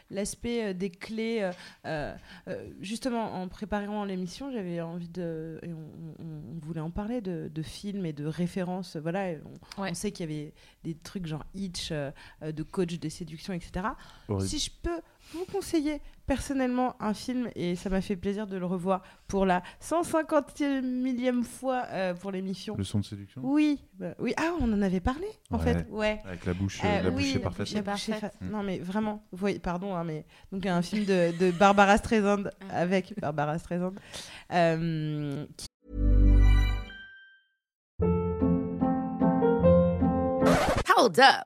l'aspect 0.10 0.64
euh, 0.70 0.74
des 0.74 0.90
clés. 0.90 1.40
euh, 1.42 1.52
euh, 1.86 2.16
euh, 2.48 2.70
justement, 2.82 3.27
en 3.34 3.48
préparant 3.48 4.04
l'émission, 4.06 4.52
j'avais 4.52 4.82
envie 4.82 5.10
de, 5.10 5.60
et 5.64 5.74
on, 5.74 5.78
on- 6.20 6.56
on 6.56 6.60
voulait 6.66 6.82
en 6.82 6.90
parler 6.92 7.22
de, 7.22 7.50
de 7.54 7.62
films 7.62 8.06
et 8.06 8.14
de 8.14 8.26
références. 8.26 8.96
Voilà, 8.98 9.34
on, 9.78 9.82
Ouais. 9.82 9.90
on 9.92 9.94
sait 9.94 10.12
qu'il 10.12 10.30
y 10.30 10.34
avait 10.34 10.54
des 10.84 10.96
trucs 10.96 11.26
genre 11.26 11.46
Hitch, 11.54 11.90
euh, 11.92 12.12
euh, 12.44 12.52
de 12.52 12.64
coach 12.64 13.00
de 13.00 13.10
séduction, 13.10 13.54
etc. 13.54 13.88
Horrible. 14.28 14.48
Si 14.48 14.60
je 14.60 14.72
peux 14.82 15.02
vous 15.34 15.46
conseiller 15.52 16.02
personnellement 16.26 16.96
un 17.02 17.14
film, 17.14 17.50
et 17.56 17.76
ça 17.78 17.90
m'a 17.90 18.02
fait 18.02 18.18
plaisir 18.18 18.48
de 18.48 18.58
le 18.58 18.66
revoir 18.66 19.02
pour 19.28 19.46
la 19.46 19.64
150 19.80 20.60
millième 20.84 21.44
fois 21.44 21.84
euh, 21.90 22.14
pour 22.14 22.32
l'émission. 22.32 22.76
Le 22.78 22.84
son 22.84 23.00
de 23.00 23.06
séduction? 23.06 23.42
Oui, 23.44 23.80
bah, 23.94 24.14
oui. 24.20 24.34
Ah, 24.38 24.52
on 24.60 24.72
en 24.74 24.82
avait 24.82 25.00
parlé 25.00 25.26
en 25.52 25.58
Ouais. 25.58 25.64
fait. 25.64 25.88
Ouais. 25.90 26.22
Avec 26.26 26.46
la 26.46 26.54
bouche, 26.54 26.82
euh, 26.84 27.02
la 27.04 27.10
oui, 27.10 27.16
bouche 27.16 27.30
est 27.30 27.34
la 27.36 27.40
parfaite. 27.40 27.66
bouche 27.68 27.76
est 27.78 27.82
Parfaite. 27.82 28.20
fa-. 28.40 28.46
Non 28.46 28.62
mais 28.62 28.80
vraiment, 28.80 29.24
vous 29.32 29.38
voyez, 29.38 29.60
pardon, 29.60 29.96
hein, 29.96 30.04
mais 30.04 30.26
donc 30.52 30.66
un 30.66 30.82
film 30.82 31.06
de, 31.06 31.32
de 31.38 31.52
Barbara 31.52 31.98
Streisand 31.98 32.44
avec 32.70 33.14
Barbara 33.22 33.58
Streisand. 33.58 33.94
euh, 34.52 35.46
qui- 35.56 35.68
Hold 40.98 41.20
up. 41.20 41.46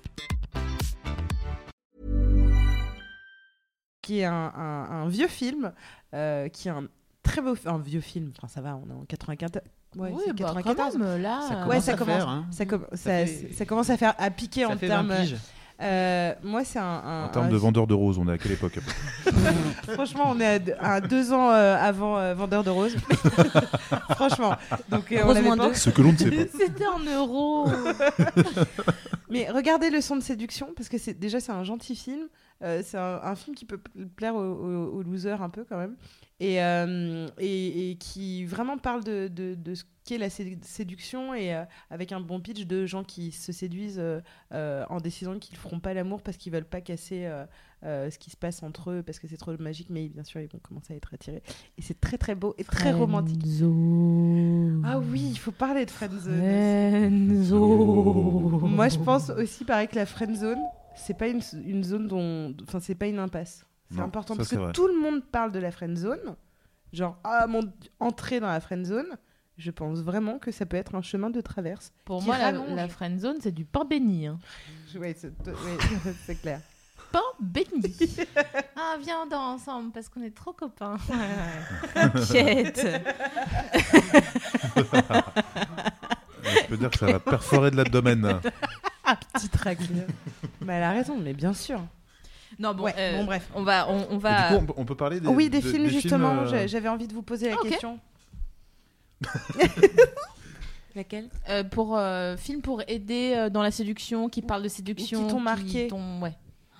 qui 4.11 4.19
est 4.19 4.25
un, 4.25 4.51
un- 4.57 5.03
un 5.03 5.07
vieux 5.07 5.29
film, 5.29 5.71
euh, 6.13 6.49
qui 6.49 6.67
est 6.67 6.71
un 6.71 6.83
très 7.23 7.41
beau, 7.41 7.55
un 7.65 7.77
vieux 7.77 8.01
film. 8.01 8.33
Enfin 8.37 8.49
ça 8.49 8.59
va, 8.59 8.75
on 8.75 8.89
est 8.89 8.93
en 8.93 9.05
94. 9.07 9.63
Ouais, 9.95 10.09
Oui, 10.13 10.21
c'est 10.25 10.33
bah, 10.33 10.37
94. 10.53 10.93
quand 10.93 10.99
même, 10.99 11.21
là. 11.21 11.39
Ça 11.47 11.55
commence 11.55 11.69
Ouais, 11.69 11.79
ça 11.81 11.91
à 11.93 11.95
commence, 11.95 12.15
faire, 12.17 12.27
hein. 12.29 12.45
ça, 12.51 12.65
com- 12.65 12.85
ça, 12.91 12.97
Ça 12.97 13.25
fait- 13.25 13.53
ça 13.53 13.65
commence 13.65 13.89
à 13.89 13.95
faire 13.97 14.13
à 14.17 14.29
piquer 14.29 14.61
Ça 14.61 14.67
en 14.69 14.77
fait 14.77 14.87
20 14.87 15.07
termes. 15.07 15.37
euh, 15.81 16.33
moi, 16.43 16.63
c'est 16.65 16.79
un, 16.79 16.83
un- 16.83 17.25
En 17.25 17.29
termes 17.29 17.45
un 17.45 17.49
de 17.49 17.55
vendeur 17.57 17.87
de 17.87 17.93
roses, 17.93 18.17
on 18.17 18.27
est 18.27 18.33
à 18.33 18.37
quelle 18.37 18.51
époque 18.51 18.79
Franchement, 19.93 20.25
on 20.27 20.39
est 20.41 20.45
à 20.45 20.59
deux, 20.59 20.73
à 20.79 20.99
deux 21.01 21.31
ans 21.33 21.51
euh, 21.51 21.75
avant 21.77 22.17
euh, 22.17 22.33
Vendeur 22.35 22.63
de 22.65 22.69
roses. 22.69 22.95
Franchement. 24.11 24.55
Donc, 24.89 25.09
euh, 25.11 25.19
on 25.23 25.27
Rose 25.27 25.35
l'avait 25.35 25.47
moins 25.47 25.57
deux. 25.57 25.73
Ce 25.73 25.89
que 25.89 26.01
l'on 26.01 26.11
ne 26.11 26.17
sait 26.17 26.29
pas. 26.31 26.51
C'était 26.57 26.87
en 26.87 26.99
euros. 26.99 27.69
Mais 29.29 29.49
regardez 29.49 29.89
le 29.89 30.01
son 30.01 30.15
de 30.17 30.21
séduction 30.21 30.69
parce 30.75 30.89
que 30.89 30.97
c'est 30.97 31.17
déjà 31.17 31.39
c'est 31.39 31.51
un 31.53 31.63
gentil 31.63 31.95
film. 31.95 32.27
Euh, 32.63 32.81
c'est 32.85 32.97
un, 32.97 33.19
un 33.23 33.35
film 33.35 33.55
qui 33.55 33.65
peut 33.65 33.79
pl- 33.79 34.07
plaire 34.07 34.35
aux, 34.35 34.39
aux- 34.39 34.91
aux 34.97 35.01
losers 35.03 35.41
un 35.41 35.49
peu 35.49 35.63
quand 35.67 35.77
même 35.77 35.95
et, 36.39 36.61
euh, 36.63 37.27
et, 37.39 37.91
et 37.91 37.95
qui 37.95 38.45
vraiment 38.45 38.77
parle 38.77 39.03
de, 39.03 39.27
de, 39.27 39.55
de 39.55 39.73
ce 39.75 39.83
qu'est 40.03 40.17
la 40.19 40.29
sé- 40.29 40.59
séduction 40.61 41.33
et 41.33 41.55
euh, 41.55 41.63
avec 41.89 42.11
un 42.11 42.19
bon 42.19 42.39
pitch 42.39 42.65
de 42.67 42.85
gens 42.85 43.03
qui 43.03 43.31
se 43.31 43.51
séduisent 43.51 44.01
en 44.51 44.97
décidant 44.99 45.39
qu'ils 45.39 45.57
feront 45.57 45.79
pas 45.79 45.93
l'amour 45.95 46.21
parce 46.21 46.37
qu'ils 46.37 46.51
veulent 46.53 46.65
pas 46.65 46.81
casser 46.81 47.27
ce 47.83 48.17
qui 48.19 48.29
se 48.29 48.37
passe 48.37 48.61
entre 48.61 48.91
eux 48.91 49.01
parce 49.03 49.17
que 49.17 49.27
c'est 49.27 49.37
trop 49.37 49.55
magique 49.57 49.87
mais 49.89 50.07
bien 50.09 50.23
sûr 50.23 50.39
ils 50.41 50.47
vont 50.49 50.59
commencer 50.59 50.93
à 50.93 50.97
être 50.97 51.13
attirés 51.15 51.41
et 51.79 51.81
c'est 51.81 51.99
très 51.99 52.17
très 52.19 52.35
beau 52.35 52.53
et 52.59 52.63
très 52.63 52.91
romantique. 52.91 53.41
Ah 54.83 54.99
oui, 54.99 55.29
il 55.31 55.37
faut 55.39 55.51
parler 55.51 55.85
de 55.85 55.91
friendzone. 55.91 56.37
Friendzone. 56.91 58.69
Moi, 58.69 58.87
je 58.89 58.99
pense 58.99 59.29
aussi, 59.31 59.63
pareil, 59.65 59.87
que 59.87 59.95
la 59.95 60.05
friend 60.05 60.35
zone, 60.35 60.59
c'est 61.01 61.13
pas 61.17 61.27
une, 61.27 61.41
une 61.65 61.83
zone 61.83 62.07
dont. 62.07 62.55
Enfin, 62.63 62.79
c'est 62.79 62.95
pas 62.95 63.07
une 63.07 63.19
impasse. 63.19 63.65
C'est 63.93 63.99
important 63.99 64.35
ça, 64.35 64.37
parce 64.37 64.49
que 64.49 64.55
vrai. 64.55 64.71
tout 64.71 64.87
le 64.87 64.97
monde 64.97 65.21
parle 65.23 65.51
de 65.51 65.59
la 65.59 65.69
friend 65.71 65.97
zone. 65.97 66.35
Genre, 66.93 67.17
ah, 67.23 67.45
mon 67.47 67.61
entrée 67.99 68.39
dans 68.39 68.47
la 68.47 68.59
friend 68.59 68.85
zone. 68.85 69.17
Je 69.57 69.69
pense 69.69 69.99
vraiment 69.99 70.39
que 70.39 70.49
ça 70.51 70.65
peut 70.65 70.77
être 70.77 70.95
un 70.95 71.01
chemin 71.03 71.29
de 71.29 71.39
traverse. 71.41 71.91
Pour 72.05 72.23
moi, 72.23 72.37
la, 72.37 72.51
la 72.51 72.87
friendzone, 72.87 73.37
c'est 73.41 73.51
du 73.51 73.63
pain 73.65 73.85
béni. 73.85 74.25
hein. 74.27 74.39
Ouais, 74.95 75.13
c'est 75.15 75.27
ouais, 75.47 76.35
clair. 76.41 76.61
Pain 77.11 77.19
béni. 77.39 77.93
ah, 78.75 78.95
viens, 79.03 79.17
on 79.23 79.27
dort 79.29 79.41
ensemble 79.41 79.91
parce 79.91 80.09
qu'on 80.09 80.23
est 80.23 80.33
trop 80.35 80.53
copains. 80.53 80.97
Ouais, 81.09 81.15
ouais. 81.15 82.09
T'inquiète. 82.09 82.87
Je 86.43 86.65
peux 86.67 86.77
dire 86.77 86.89
que 86.89 86.97
ça 86.97 87.05
va 87.11 87.19
perforer 87.19 87.71
de 87.71 87.75
l'abdomen. 87.75 88.39
Petite 89.33 89.55
raclure. 89.55 90.05
mais 90.61 90.73
elle 90.73 90.83
a 90.83 90.91
raison, 90.91 91.17
mais 91.17 91.33
bien 91.33 91.53
sûr. 91.53 91.81
Non, 92.59 92.73
bon, 92.73 92.83
Ouais, 92.83 92.93
euh, 92.97 93.17
bon, 93.19 93.25
bref. 93.25 93.49
On 93.55 93.63
va, 93.63 93.89
on, 93.89 94.07
on 94.11 94.15
Et 94.17 94.19
va. 94.19 94.49
du 94.49 94.55
coup, 94.57 94.61
on 94.61 94.65
peut- 94.65 94.73
on 94.77 94.85
peut 94.85 94.95
parler 94.95 95.19
des, 95.19 95.27
oui, 95.27 95.49
des 95.49 95.61
de- 95.61 95.67
films, 95.69 95.87
justement. 95.87 96.41
euh, 96.41 96.45
j'a- 96.47 96.67
J'avais 96.67 96.89
envie 96.89 97.07
de 97.07 97.13
vous 97.13 97.21
poser 97.23 97.49
la 97.49 97.55
Ah, 97.55 97.61
ok. 97.61 97.69
question. 97.69 97.99
Laquelle? 100.95 101.29
Euh, 101.49 101.63
pour 101.63 101.97
euh, 101.97 102.35
film 102.35 102.61
pour 102.61 102.81
aider 102.87 103.33
euh, 103.35 103.49
dans 103.49 103.61
la 103.61 103.71
séduction, 103.71 104.27
qui 104.27 104.41
parle 104.41 104.63
de 104.63 104.67
séduction, 104.67 105.27
t'ont 105.27 105.39
marqué. 105.39 105.87
t'ont- 105.87 106.21
ouais. 106.21 106.33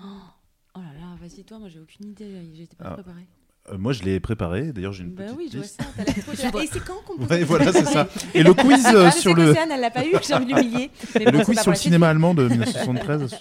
Oh 0.04 0.80
là 0.80 0.92
là, 1.00 1.16
vas-y 1.22 1.44
toi, 1.44 1.60
moi 1.60 1.70
j'ai 1.70 1.80
aucune 1.80 2.08
idée, 2.08 2.50
j'étais 2.54 2.76
pas 2.76 2.86
Ah. 2.90 2.94
préparée. 2.94 3.26
Euh, 3.70 3.78
moi, 3.78 3.93
je 3.93 4.03
l'ai 4.03 4.20
préparé. 4.20 4.72
D'ailleurs, 4.74 4.93
j'ai 4.93 5.03
une 5.03 5.12
Bah 5.14 5.24
petite 5.26 5.38
oui, 5.38 5.49
je 5.51 5.57
vois 5.57 5.68
ça. 5.68 6.64
Et 6.64 6.68
c'est 6.68 6.84
quand 6.84 7.01
qu'on 7.05 7.18
peut 7.18 7.34
Ouais, 7.34 7.43
voilà, 7.43 7.72
c'est 7.72 7.86
ça. 7.86 8.07
Et 8.34 8.43
le 8.43 8.53
quiz 8.53 8.86
euh, 8.88 9.05
Ah, 9.07 9.12
je 9.16 9.20
sur 9.22 9.34
le, 9.36 9.47
qu'Océane, 9.47 9.72
elle 9.72 9.82
l'a 9.82 9.91
pas 9.91 10.05
eu, 10.05 10.14
j'ai 10.28 10.34
envie 10.34 10.45
de 10.45 10.55
l'humilier. 10.59 10.89
Le 11.16 11.32
bon, 11.32 11.43
quiz 11.43 11.59
sur 11.59 11.72
le 11.72 11.78
cinéma 11.78 12.09
allemand 12.09 12.34
de 12.34 12.47
1973. 12.49 13.38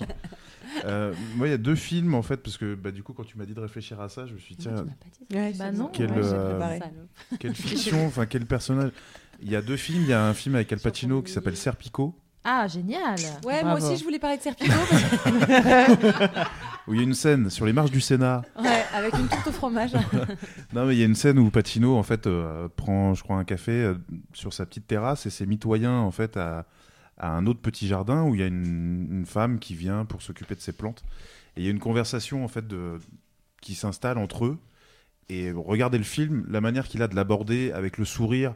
Euh, 0.85 1.13
moi, 1.37 1.49
il 1.49 1.51
y 1.51 1.55
a 1.55 1.59
deux 1.59 1.75
films 1.75 2.15
en 2.15 2.23
fait, 2.23 2.37
parce 2.37 2.57
que 2.57 2.75
bah, 2.75 2.91
du 2.93 3.03
coup, 3.03 3.13
quand 3.13 3.25
tu 3.25 3.37
m'as 3.39 3.45
dit 3.45 3.55
de 3.55 3.61
réfléchir 3.61 4.01
à 4.01 4.09
ça, 4.09 4.27
je 4.27 4.35
me 4.35 4.39
suis 4.39 4.55
dit. 4.55 4.69
Non, 4.69 4.87
tiens. 5.31 5.41
Ouais, 5.41 5.53
Bah 5.59 5.73
non. 5.73 5.91
Quel, 5.93 6.11
Ouais, 6.13 6.19
euh, 6.23 6.79
quelle 7.39 7.55
fiction, 7.55 8.07
enfin 8.07 8.27
quel 8.27 8.47
personnage? 8.47 8.91
Il 9.43 9.51
y 9.51 9.57
a 9.57 9.63
deux 9.63 9.77
films. 9.77 10.03
Il 10.03 10.11
y 10.11 10.13
a 10.13 10.25
un 10.25 10.35
film 10.35 10.55
avec 10.55 10.73
Al 10.73 10.79
Pacino 10.81 11.23
qui 11.23 11.33
s'appelle 11.33 11.57
Serpico, 11.57 12.15
Ah, 12.45 12.67
génial. 12.69 13.17
Ouais, 13.45 13.63
moi 13.63 13.75
aussi 13.75 13.97
je 13.97 14.05
voulais 14.05 14.19
parler 14.19 14.39
de 14.39 14.43
Serpico. 14.43 14.73
parce 14.73 16.49
où 16.87 16.95
il 16.95 16.99
y 16.99 17.01
a 17.01 17.05
une 17.05 17.15
scène 17.15 17.51
sur 17.51 17.67
les 17.67 17.73
marches 17.73 17.91
du 17.91 18.01
Sénat. 18.01 18.43
Ouais, 18.59 18.83
avec 18.95 19.13
une 19.15 19.29
tourte 19.29 19.47
au 19.49 19.53
fromage. 19.53 19.93
Non, 20.73 20.87
mais 20.87 20.95
il 20.97 20.99
y 20.99 21.03
a 21.03 21.07
une 21.07 21.15
scène 21.15 21.39
où 21.39 21.51
Pacino 21.51 21.97
en 21.97 22.03
fait 22.03 22.27
euh, 22.27 22.69
prend, 22.75 23.15
je 23.15 23.23
crois, 23.23 23.37
un 23.37 23.45
café 23.45 23.73
euh, 23.73 23.95
sur 24.33 24.53
sa 24.55 24.65
petite 24.65 24.87
terrasse 24.87 25.27
et 25.27 25.31
c'est 25.31 25.47
mitoyen 25.47 25.99
en 25.99 26.11
fait 26.11 26.37
à, 26.37 26.67
à 27.19 27.31
un 27.31 27.47
autre 27.47 27.61
petit 27.61 27.87
jardin 27.87 28.23
où 28.25 28.35
il 28.35 28.41
y 28.41 28.45
a 28.45 28.47
une, 28.47 29.09
une 29.11 29.27
femme 29.27 29.59
qui 29.59 29.75
vient 29.75 30.05
pour 30.05 30.23
s'occuper 30.23 30.55
de 30.55 30.61
ses 30.61 30.73
plantes. 30.73 31.03
Et 31.57 31.61
il 31.61 31.65
y 31.65 31.69
a 31.69 31.71
une 31.71 31.81
conversation 31.81 32.45
en 32.45 32.49
fait 32.49 32.67
de, 32.67 32.99
qui 33.61 33.75
s'installe 33.75 34.17
entre 34.19 34.47
eux. 34.47 34.59
Et 35.29 35.53
regardez 35.53 35.99
le 35.99 36.05
film, 36.05 36.45
la 36.49 36.61
manière 36.61 36.89
qu'il 36.89 37.03
a 37.03 37.09
de 37.09 37.15
l'aborder 37.15 37.71
avec 37.73 37.99
le 37.99 38.05
sourire, 38.05 38.55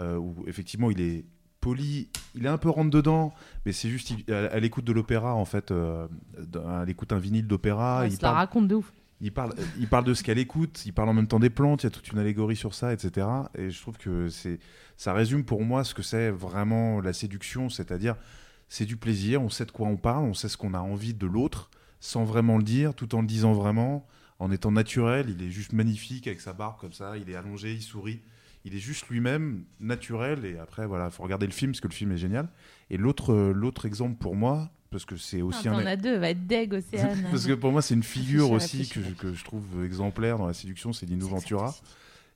euh, 0.00 0.16
où 0.16 0.44
effectivement 0.46 0.90
il 0.90 1.00
est 1.00 1.24
poli, 1.62 2.08
il 2.34 2.44
est 2.44 2.48
un 2.48 2.58
peu 2.58 2.68
rentre 2.68 2.90
dedans, 2.90 3.32
mais 3.64 3.72
c'est 3.72 3.88
juste, 3.88 4.10
il- 4.10 4.24
elle, 4.28 4.50
elle 4.52 4.64
écoute 4.64 4.84
de 4.84 4.92
l'opéra 4.92 5.34
en 5.34 5.44
fait, 5.46 5.70
euh, 5.70 6.06
d'un- 6.38 6.82
elle 6.82 6.90
écoute 6.90 7.12
un 7.12 7.18
vinyle 7.18 7.46
d'opéra. 7.46 8.00
Ouais, 8.00 8.08
il 8.08 8.12
la 8.12 8.18
parle- 8.18 8.36
raconte 8.36 8.68
de 8.68 8.74
ouf. 8.74 8.92
il 9.22 9.32
parle, 9.32 9.54
il 9.78 9.88
parle 9.88 10.04
de 10.04 10.12
ce 10.14 10.22
qu'elle 10.22 10.38
écoute, 10.38 10.82
il 10.84 10.92
parle 10.92 11.08
en 11.08 11.14
même 11.14 11.28
temps 11.28 11.38
des 11.40 11.48
plantes, 11.50 11.84
il 11.84 11.86
y 11.86 11.88
a 11.88 11.90
toute 11.90 12.08
une 12.12 12.18
allégorie 12.18 12.56
sur 12.56 12.74
ça, 12.74 12.92
etc. 12.92 13.26
Et 13.56 13.70
je 13.70 13.80
trouve 13.80 13.96
que 13.96 14.28
c'est, 14.28 14.58
ça 14.96 15.12
résume 15.14 15.44
pour 15.44 15.62
moi 15.62 15.84
ce 15.84 15.94
que 15.94 16.02
c'est 16.02 16.30
vraiment 16.30 17.00
la 17.00 17.12
séduction, 17.12 17.68
c'est-à-dire 17.70 18.16
c'est 18.68 18.84
du 18.86 18.96
plaisir, 18.96 19.40
on 19.40 19.48
sait 19.48 19.64
de 19.64 19.70
quoi 19.70 19.86
on 19.86 19.96
parle, 19.96 20.24
on 20.24 20.34
sait 20.34 20.48
ce 20.48 20.56
qu'on 20.56 20.74
a 20.74 20.80
envie 20.80 21.14
de 21.14 21.26
l'autre, 21.26 21.70
sans 22.00 22.24
vraiment 22.24 22.56
le 22.58 22.64
dire, 22.64 22.94
tout 22.94 23.14
en 23.14 23.20
le 23.20 23.26
disant 23.28 23.52
vraiment, 23.52 24.04
en 24.40 24.50
étant 24.50 24.72
naturel. 24.72 25.26
Il 25.28 25.46
est 25.46 25.50
juste 25.50 25.72
magnifique 25.72 26.26
avec 26.26 26.40
sa 26.40 26.52
barbe 26.52 26.76
comme 26.80 26.92
ça, 26.92 27.16
il 27.16 27.30
est 27.30 27.36
allongé, 27.36 27.74
il 27.74 27.82
sourit. 27.82 28.22
Il 28.64 28.74
est 28.74 28.78
juste 28.78 29.08
lui-même 29.08 29.64
naturel 29.80 30.44
et 30.44 30.58
après 30.58 30.86
voilà, 30.86 31.10
faut 31.10 31.22
regarder 31.22 31.46
le 31.46 31.52
film 31.52 31.72
parce 31.72 31.80
que 31.80 31.88
le 31.88 31.94
film 31.94 32.12
est 32.12 32.16
génial. 32.16 32.48
Et 32.90 32.96
l'autre, 32.96 33.32
euh, 33.32 33.52
l'autre 33.52 33.86
exemple 33.86 34.18
pour 34.18 34.36
moi, 34.36 34.70
parce 34.90 35.04
que 35.04 35.16
c'est 35.16 35.42
aussi 35.42 35.68
Ah, 35.68 35.72
un, 35.72 35.80
T'en 35.80 35.86
as 35.86 35.96
deux, 35.96 36.16
va 36.18 36.30
être 36.30 36.46
deg, 36.46 36.72
Océane. 36.74 37.26
parce 37.30 37.46
que 37.46 37.54
pour 37.54 37.72
moi, 37.72 37.82
c'est 37.82 37.94
une 37.94 38.02
figure 38.02 38.50
aussi 38.50 38.88
que, 38.88 39.00
réfléchis. 39.00 39.16
que 39.16 39.32
je 39.34 39.44
trouve 39.44 39.84
exemplaire 39.84 40.38
dans 40.38 40.46
la 40.46 40.52
séduction, 40.52 40.92
c'est 40.92 41.06
Lino 41.06 41.26
Ventura. 41.26 41.74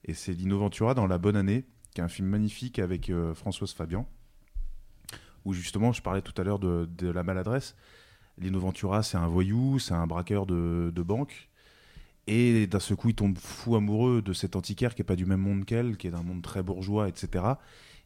Et 0.05 0.15
c'est 0.15 0.32
Lino 0.32 0.59
Ventura 0.59 0.94
dans 0.94 1.07
La 1.07 1.19
Bonne 1.19 1.36
Année, 1.36 1.65
qui 1.94 2.01
est 2.01 2.05
un 2.05 2.09
film 2.09 2.28
magnifique 2.28 2.78
avec 2.78 3.11
euh, 3.11 3.35
Françoise 3.35 3.73
Fabian, 3.73 4.09
où 5.44 5.53
justement, 5.53 5.93
je 5.93 6.03
parlais 6.03 6.23
tout 6.23 6.35
à 6.40 6.44
l'heure 6.44 6.59
de, 6.59 6.89
de 6.97 7.09
la 7.09 7.23
maladresse. 7.23 7.77
Lino 8.39 8.59
Ventura, 8.59 9.03
c'est 9.03 9.16
un 9.16 9.28
voyou, 9.28 9.78
c'est 9.78 9.94
un 9.94 10.07
braqueur 10.07 10.47
de, 10.47 10.93
de 10.94 11.03
banque. 11.03 11.48
Et 12.28 12.66
d'un 12.66 12.81
seul 12.81 12.97
coup, 12.97 13.11
il 13.11 13.15
tombe 13.15 13.39
fou 13.39 13.77
amoureux 13.77 14.20
de 14.23 14.32
cet 14.32 14.57
antiquaire 14.57 14.94
qui 14.94 15.03
est 15.03 15.05
pas 15.05 15.15
du 15.16 15.27
même 15.27 15.40
monde 15.40 15.65
qu'elle, 15.65 15.97
qui 15.97 16.09
est 16.09 16.11
d'un 16.11 16.23
monde 16.24 16.43
très 16.43 16.62
bourgeois, 16.62 17.09
etc. 17.09 17.44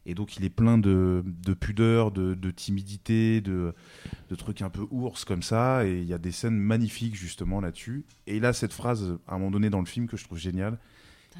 Et 0.05 0.13
donc, 0.15 0.37
il 0.37 0.45
est 0.45 0.49
plein 0.49 0.77
de, 0.77 1.23
de 1.25 1.53
pudeur, 1.53 2.11
de, 2.11 2.33
de 2.35 2.51
timidité, 2.51 3.41
de, 3.41 3.73
de 4.29 4.35
trucs 4.35 4.61
un 4.61 4.69
peu 4.69 4.85
ours 4.91 5.25
comme 5.25 5.41
ça. 5.43 5.85
Et 5.87 5.99
il 5.99 6.05
y 6.05 6.13
a 6.13 6.17
des 6.19 6.31
scènes 6.31 6.57
magnifiques 6.57 7.15
justement 7.15 7.61
là-dessus. 7.61 8.03
Et 8.27 8.37
il 8.37 8.45
a 8.45 8.53
cette 8.53 8.73
phrase 8.73 9.17
à 9.27 9.35
un 9.35 9.37
moment 9.39 9.51
donné 9.51 9.69
dans 9.69 9.79
le 9.79 9.85
film 9.85 10.07
que 10.07 10.17
je 10.17 10.23
trouve 10.23 10.37
géniale. 10.39 10.77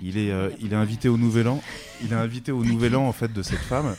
Il 0.02 0.18
est, 0.18 0.32
euh, 0.32 0.50
il 0.60 0.74
est 0.74 0.76
invité 0.76 1.10
au 1.10 1.18
Nouvel 1.18 1.48
An. 1.48 1.62
Il 2.04 2.14
est 2.14 2.16
invité 2.16 2.52
au 2.52 2.64
Nouvel 2.66 2.96
An 2.96 3.08
en 3.08 3.12
fait 3.14 3.32
de 3.34 3.42
cette 3.44 3.60
femme 3.60 3.96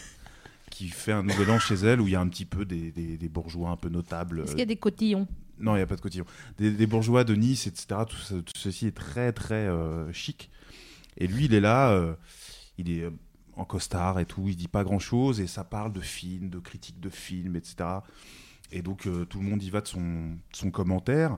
qui 0.71 0.89
fait 0.89 1.13
un 1.13 1.23
Nouvel 1.23 1.51
An 1.51 1.59
chez 1.59 1.75
elle 1.75 2.01
où 2.01 2.07
il 2.09 2.13
y 2.13 2.17
a 2.17 2.21
un 2.21 2.29
petit 2.29 2.47
peu 2.47 2.65
des, 2.65 2.91
des- 2.93 3.17
des 3.19 3.29
bourgeois 3.29 3.71
un 3.71 3.77
peu 3.77 3.89
notables. 3.91 4.41
Est-ce 4.41 4.51
qu'il 4.53 4.61
y 4.61 4.63
a 4.63 4.67
des 4.67 4.77
cotillons? 4.77 5.29
Non, 5.63 5.75
il 5.75 5.79
n'y 5.79 5.83
a 5.83 5.87
pas 5.87 5.97
de 5.97 6.01
cotillon. 6.01 6.25
Des, 6.59 6.87
bourgeois 6.87 7.23
de 7.25 7.35
Nice, 7.35 7.69
etc. 7.69 8.01
Tout, 8.09 8.17
ce- 8.17 8.35
tout 8.35 8.53
ceci 8.57 8.89
est 8.89 8.97
très, 8.97 9.33
très 9.33 9.67
euh, 9.69 10.13
chic. 10.13 10.51
Et 11.17 11.27
lui, 11.29 11.45
il 11.45 11.55
est 11.55 11.61
là, 11.61 11.93
euh, 11.93 12.15
il 12.79 12.91
est 12.91 13.03
euh, 13.05 13.11
en 13.55 13.65
costard 13.65 14.19
et 14.19 14.27
tout, 14.27 14.49
il 14.49 14.57
dit 14.57 14.67
pas 14.69 14.83
grand-chose, 14.83 15.41
et 15.41 15.47
ça 15.47 15.63
parle 15.63 15.93
de 15.93 16.01
films, 16.01 16.51
de 16.51 16.59
critiques 16.59 16.99
de 17.01 17.11
films, 17.11 17.55
etc. 17.55 17.77
Et 18.73 18.83
donc, 18.83 19.03
tout 19.29 19.41
le 19.41 19.47
monde 19.49 19.63
y 19.63 19.71
va 19.71 19.83
de 19.83 19.87
son, 19.89 20.37
son 20.53 20.71
commentaire. 20.71 21.37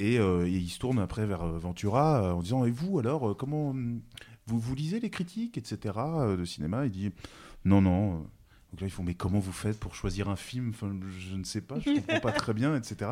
Et, 0.00 0.16
et 0.16 0.48
il 0.48 0.68
se 0.68 0.80
tourne 0.80 0.98
après 0.98 1.24
vers 1.24 1.46
Ventura 1.46 2.34
en 2.34 2.42
disant 2.42 2.64
Et 2.64 2.70
vous, 2.72 2.98
alors, 2.98 3.36
comment. 3.36 3.72
Vous, 4.46 4.58
vous 4.58 4.74
lisez 4.74 4.98
les 4.98 5.08
critiques, 5.08 5.56
etc. 5.56 5.78
de 6.36 6.44
cinéma? 6.44 6.84
Il 6.86 6.90
dit 6.90 7.12
Non, 7.64 7.80
non. 7.80 8.26
Donc 8.74 8.80
là, 8.80 8.88
ils 8.88 8.90
font, 8.90 9.04
mais 9.04 9.14
comment 9.14 9.38
vous 9.38 9.52
faites 9.52 9.78
pour 9.78 9.94
choisir 9.94 10.28
un 10.28 10.34
film? 10.34 10.70
Enfin, 10.70 10.90
Je 11.16 11.36
ne 11.36 11.44
sais 11.44 11.60
pas, 11.60 11.78
je 11.78 11.94
comprends 11.94 12.18
pas 12.18 12.32
très 12.32 12.52
bien, 12.54 12.74
etc. 12.74 13.08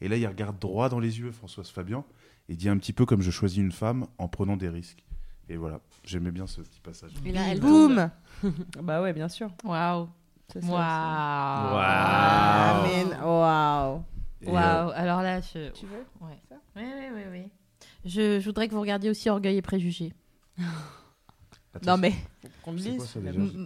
Et 0.00 0.08
là, 0.08 0.16
il 0.16 0.26
regarde 0.26 0.58
droit 0.58 0.88
dans 0.88 0.98
les 0.98 1.20
yeux 1.20 1.30
Françoise 1.30 1.68
Fabian 1.70 2.04
et 2.48 2.56
dit 2.56 2.68
un 2.68 2.76
petit 2.78 2.92
peu 2.92 3.06
comme 3.06 3.22
je 3.22 3.30
choisis 3.30 3.58
une 3.58 3.70
femme 3.70 4.08
en 4.18 4.26
prenant 4.26 4.56
des 4.56 4.68
risques. 4.68 5.04
Et 5.48 5.56
voilà, 5.56 5.78
j'aimais 6.02 6.32
bien 6.32 6.48
ce 6.48 6.62
petit 6.62 6.80
passage. 6.80 7.12
Et 7.24 7.30
là, 7.30 7.42
elle 7.48 7.60
Boum 7.60 8.10
Bah 8.82 9.02
ouais, 9.02 9.12
bien 9.12 9.28
sûr. 9.28 9.52
Waouh. 9.62 10.08
Ça, 10.52 10.60
ça, 10.60 10.66
Waouh. 10.66 11.74
Waouh. 13.24 14.02
Waouh. 14.46 14.88
euh, 14.88 14.92
Alors 14.96 15.22
là, 15.22 15.40
je... 15.40 15.70
Tu 15.70 15.86
veux 15.86 16.04
Ouais. 16.20 16.36
Oui, 16.74 16.82
oui, 16.82 17.06
oui, 17.14 17.22
oui. 17.30 17.42
Je, 18.04 18.40
je 18.40 18.44
voudrais 18.46 18.66
que 18.66 18.74
vous 18.74 18.80
regardiez 18.80 19.10
aussi 19.10 19.30
Orgueil 19.30 19.58
et 19.58 19.62
Préjugés. 19.62 20.12
Non 21.86 21.96
mais 21.96 22.12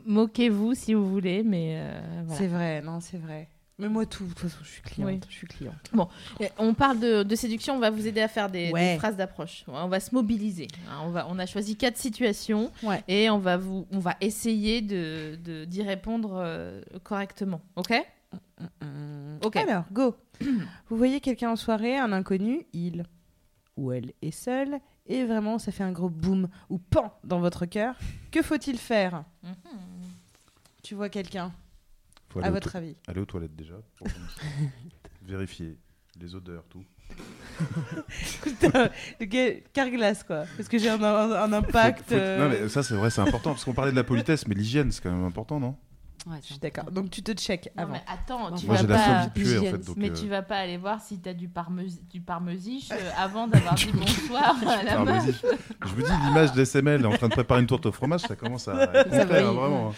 moquez-vous 0.06 0.74
si 0.74 0.94
vous 0.94 1.08
voulez, 1.08 1.42
mais 1.42 1.74
euh, 1.78 2.00
voilà. 2.24 2.38
C'est 2.40 2.46
vrai, 2.48 2.82
non, 2.82 3.00
c'est 3.00 3.18
vrai. 3.18 3.48
Mais 3.80 3.88
moi, 3.88 4.06
tout, 4.06 4.24
de 4.24 4.30
toute 4.30 4.38
façon, 4.40 4.58
je 4.64 4.68
suis 4.70 4.82
cliente. 4.82 5.08
Oui. 5.08 5.20
Je 5.28 5.34
suis 5.36 5.46
cliente. 5.46 5.74
Bon, 5.92 6.08
et 6.40 6.48
on 6.58 6.74
parle 6.74 6.98
de, 6.98 7.22
de 7.22 7.36
séduction, 7.36 7.76
on 7.76 7.78
va 7.78 7.90
vous 7.90 8.08
aider 8.08 8.20
à 8.20 8.26
faire 8.26 8.50
des, 8.50 8.72
Ouais. 8.72 8.94
des 8.94 8.98
phrases 8.98 9.16
d'approche. 9.16 9.62
On 9.68 9.86
va 9.86 10.00
se 10.00 10.12
mobiliser. 10.12 10.66
hein. 10.90 11.02
On, 11.04 11.10
va, 11.10 11.28
on 11.30 11.38
a 11.38 11.46
choisi 11.46 11.76
quatre 11.76 11.96
situations 11.96 12.72
Ouais. 12.82 13.04
et 13.06 13.30
on 13.30 13.38
va, 13.38 13.56
vous, 13.56 13.86
on 13.92 14.00
va 14.00 14.16
essayer 14.20 14.80
de, 14.82 15.36
de- 15.44 15.64
d'y 15.64 15.82
répondre 15.84 16.32
euh, 16.42 16.80
correctement. 17.04 17.60
Ok? 17.76 17.92
Ok. 19.44 19.54
Alors, 19.56 19.84
go. 19.92 20.16
Vous 20.88 20.96
voyez 20.96 21.20
quelqu'un 21.20 21.50
en 21.50 21.56
soirée, 21.56 21.96
un 21.96 22.10
inconnu, 22.10 22.66
il 22.72 23.04
ou 23.76 23.92
elle 23.92 24.12
est 24.22 24.32
seul, 24.32 24.80
et 25.08 25.24
vraiment, 25.24 25.58
ça 25.58 25.72
fait 25.72 25.82
un 25.84 25.92
gros 25.92 26.10
boum 26.10 26.48
ou 26.68 26.78
pan 26.78 27.18
dans 27.24 27.40
votre 27.40 27.66
cœur. 27.66 27.94
Que 28.30 28.42
faut-il 28.42 28.78
faire 28.78 29.24
Mhm. 29.42 29.54
Tu 30.82 30.94
vois 30.94 31.08
quelqu'un, 31.08 31.52
à 32.42 32.50
votre 32.50 32.76
avis 32.76 32.96
Aller 33.08 33.20
aux 33.20 33.24
toilettes 33.26 33.56
déjà. 33.56 33.74
pour. 33.96 34.06
Vérifier 35.22 35.76
les 36.20 36.34
odeurs, 36.34 36.64
tout. 36.68 36.84
Putain, 38.42 38.88
le 39.20 39.26
gars, 39.26 39.60
carglass, 39.72 40.22
quoi. 40.24 40.44
Parce 40.56 40.68
que 40.68 40.78
j'ai 40.78 40.88
un, 40.88 41.02
un- 41.02 41.30
un 41.42 41.52
impact. 41.52 42.00
Faut- 42.04 42.14
faut- 42.14 42.14
euh, 42.20 42.38
Non, 42.38 42.48
mais 42.48 42.68
ça, 42.68 42.82
c'est 42.82 42.94
vrai, 42.94 43.10
c'est 43.10 43.20
important. 43.20 43.50
Parce 43.50 43.64
qu'on 43.64 43.74
parlait 43.74 43.90
de 43.92 43.96
la 43.96 44.04
politesse, 44.04 44.46
mais 44.46 44.54
l'hygiène, 44.54 44.90
c'est 44.92 45.02
quand 45.02 45.10
même 45.12 45.24
important, 45.24 45.58
non? 45.60 45.76
Ouais, 46.26 46.38
Je 46.42 46.46
suis 46.46 46.58
d'accord. 46.58 46.90
Donc, 46.90 47.10
tu 47.10 47.22
te 47.22 47.32
check 47.32 47.70
Non, 47.76 47.84
avant. 47.84 47.92
mais 47.92 48.02
attends, 48.06 48.54
tu 48.56 48.66
Moi, 48.66 48.76
vas 48.76 48.84
pas. 48.96 48.98
phobie 49.22 49.26
de 49.26 49.32
puer, 49.32 49.42
en 49.58 49.60
hygiène. 49.62 49.76
fait. 49.78 49.86
Donc, 49.86 49.96
Mais 49.96 50.10
euh, 50.10 50.14
tu 50.14 50.26
vas 50.28 50.42
pas 50.42 50.56
aller 50.56 50.76
voir 50.76 51.00
si 51.00 51.18
t'as 51.20 51.32
du, 51.32 51.48
parmesi- 51.48 52.00
du 52.10 52.20
parmesiche 52.20 52.90
euh, 52.92 53.10
avant 53.16 53.46
d'avoir 53.46 53.74
dit 53.74 53.90
bonsoir 53.92 54.56
à 54.68 54.82
la 54.82 54.98
meuf. 55.04 55.44
Je 55.84 55.88
vous 55.88 56.02
dis, 56.02 56.12
l'image 56.26 56.52
d'SML 56.52 57.06
en 57.06 57.12
train 57.12 57.28
de 57.28 57.34
préparer 57.34 57.60
une 57.60 57.66
tourte 57.66 57.86
au 57.86 57.92
fromage, 57.92 58.20
ça 58.22 58.36
commence 58.36 58.68
à 58.68 58.74
Ça 58.92 59.04
contraire, 59.04 59.26
va, 59.28 59.38
hein, 59.48 59.52
vraiment. 59.52 59.94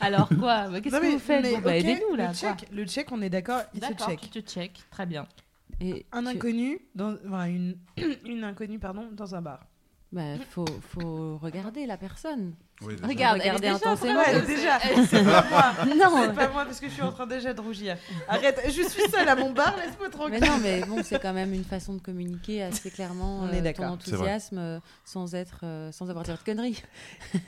Alors 0.00 0.28
quoi? 0.28 0.68
Bah, 0.68 0.80
Qu'est-ce 0.80 0.94
Non, 0.96 1.00
que 1.02 1.06
vous 1.12 1.18
faites? 1.18 1.42
mais 1.42 1.52
Bon, 1.56 1.60
bah, 1.60 1.76
Aidez-nous 1.76 2.16
là. 2.16 2.28
Le 2.28 2.34
check, 2.34 2.66
le 2.72 2.84
check, 2.86 3.12
on 3.12 3.20
est 3.20 3.30
d'accord, 3.30 3.60
il 3.74 3.82
se 3.84 3.88
D'accord, 3.88 4.08
check. 4.08 4.20
tu 4.30 4.42
te 4.42 4.50
check. 4.50 4.72
Très 4.90 5.04
bien. 5.06 5.26
Et 5.80 6.06
Un 6.12 6.22
tu- 6.22 6.28
inconnu, 6.30 6.78
dans, 6.94 7.14
enfin, 7.26 7.44
une, 7.46 7.76
une 8.26 8.44
inconnue, 8.44 8.78
pardon, 8.78 9.08
dans 9.12 9.34
un 9.34 9.42
bar. 9.42 9.60
Bah, 10.12 10.22
faut, 10.50 10.64
faut 10.88 11.38
regarder 11.38 11.86
la 11.86 11.96
personne. 11.96 12.54
Oui, 12.80 12.96
déjà. 12.96 13.06
Regarde, 13.06 13.38
Regarder 13.40 13.66
elle 13.68 13.72
est 13.74 13.78
déjà 13.78 13.90
intensément. 13.92 14.20
Ouais, 14.20 14.42
déjà, 14.42 14.78
c'est 15.06 15.24
pas 15.24 15.44
moi. 15.48 15.94
Non. 15.94 16.22
C'est 16.26 16.34
pas 16.34 16.48
moi 16.48 16.64
parce 16.64 16.80
que 16.80 16.88
je 16.88 16.92
suis 16.94 17.02
en 17.02 17.12
train 17.12 17.26
déjà 17.28 17.54
de 17.54 17.60
rougir. 17.60 17.96
Arrête, 18.26 18.60
je 18.66 18.82
suis 18.88 19.08
seule 19.08 19.28
à 19.28 19.36
mon 19.36 19.52
bar, 19.52 19.76
laisse-moi 19.76 20.08
Mais 20.08 20.10
tranquille. 20.10 20.40
non, 20.44 20.58
mais 20.60 20.80
bon, 20.84 21.00
c'est 21.04 21.20
quand 21.20 21.32
même 21.32 21.54
une 21.54 21.62
façon 21.64 21.94
de 21.94 22.00
communiquer 22.00 22.64
assez 22.64 22.90
clairement 22.90 23.40
On 23.42 23.46
euh, 23.48 23.52
est 23.52 23.58
ton 23.58 23.62
d'accord. 23.62 23.98
C'est 24.04 24.10
vrai. 24.10 24.18
enthousiasme 24.18 24.58
euh, 24.58 24.80
sans 25.04 25.34
être, 25.36 25.60
euh, 25.62 25.92
sans 25.92 26.10
avoir 26.10 26.24
de 26.24 26.34
conneries. 26.44 26.82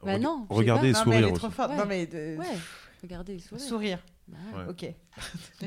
Bah 0.00 0.12
Reg- 0.12 0.22
non, 0.22 0.46
Regardez 0.48 0.90
et 0.90 0.92
non, 0.92 0.98
mais 1.06 1.16
elle 1.16 1.22
sourire 1.24 1.28
est 1.28 1.32
aussi. 1.32 1.40
trop 1.40 1.50
forte. 1.50 1.70
Ouais. 1.70 1.76
Non, 1.76 1.84
mais 1.86 2.08
Ouais, 2.12 2.46
regardez 3.02 3.34
et 3.34 3.38
sourire. 3.40 3.64
sourire. 3.66 3.98
Bah. 4.28 4.38
Ok. 4.68 4.84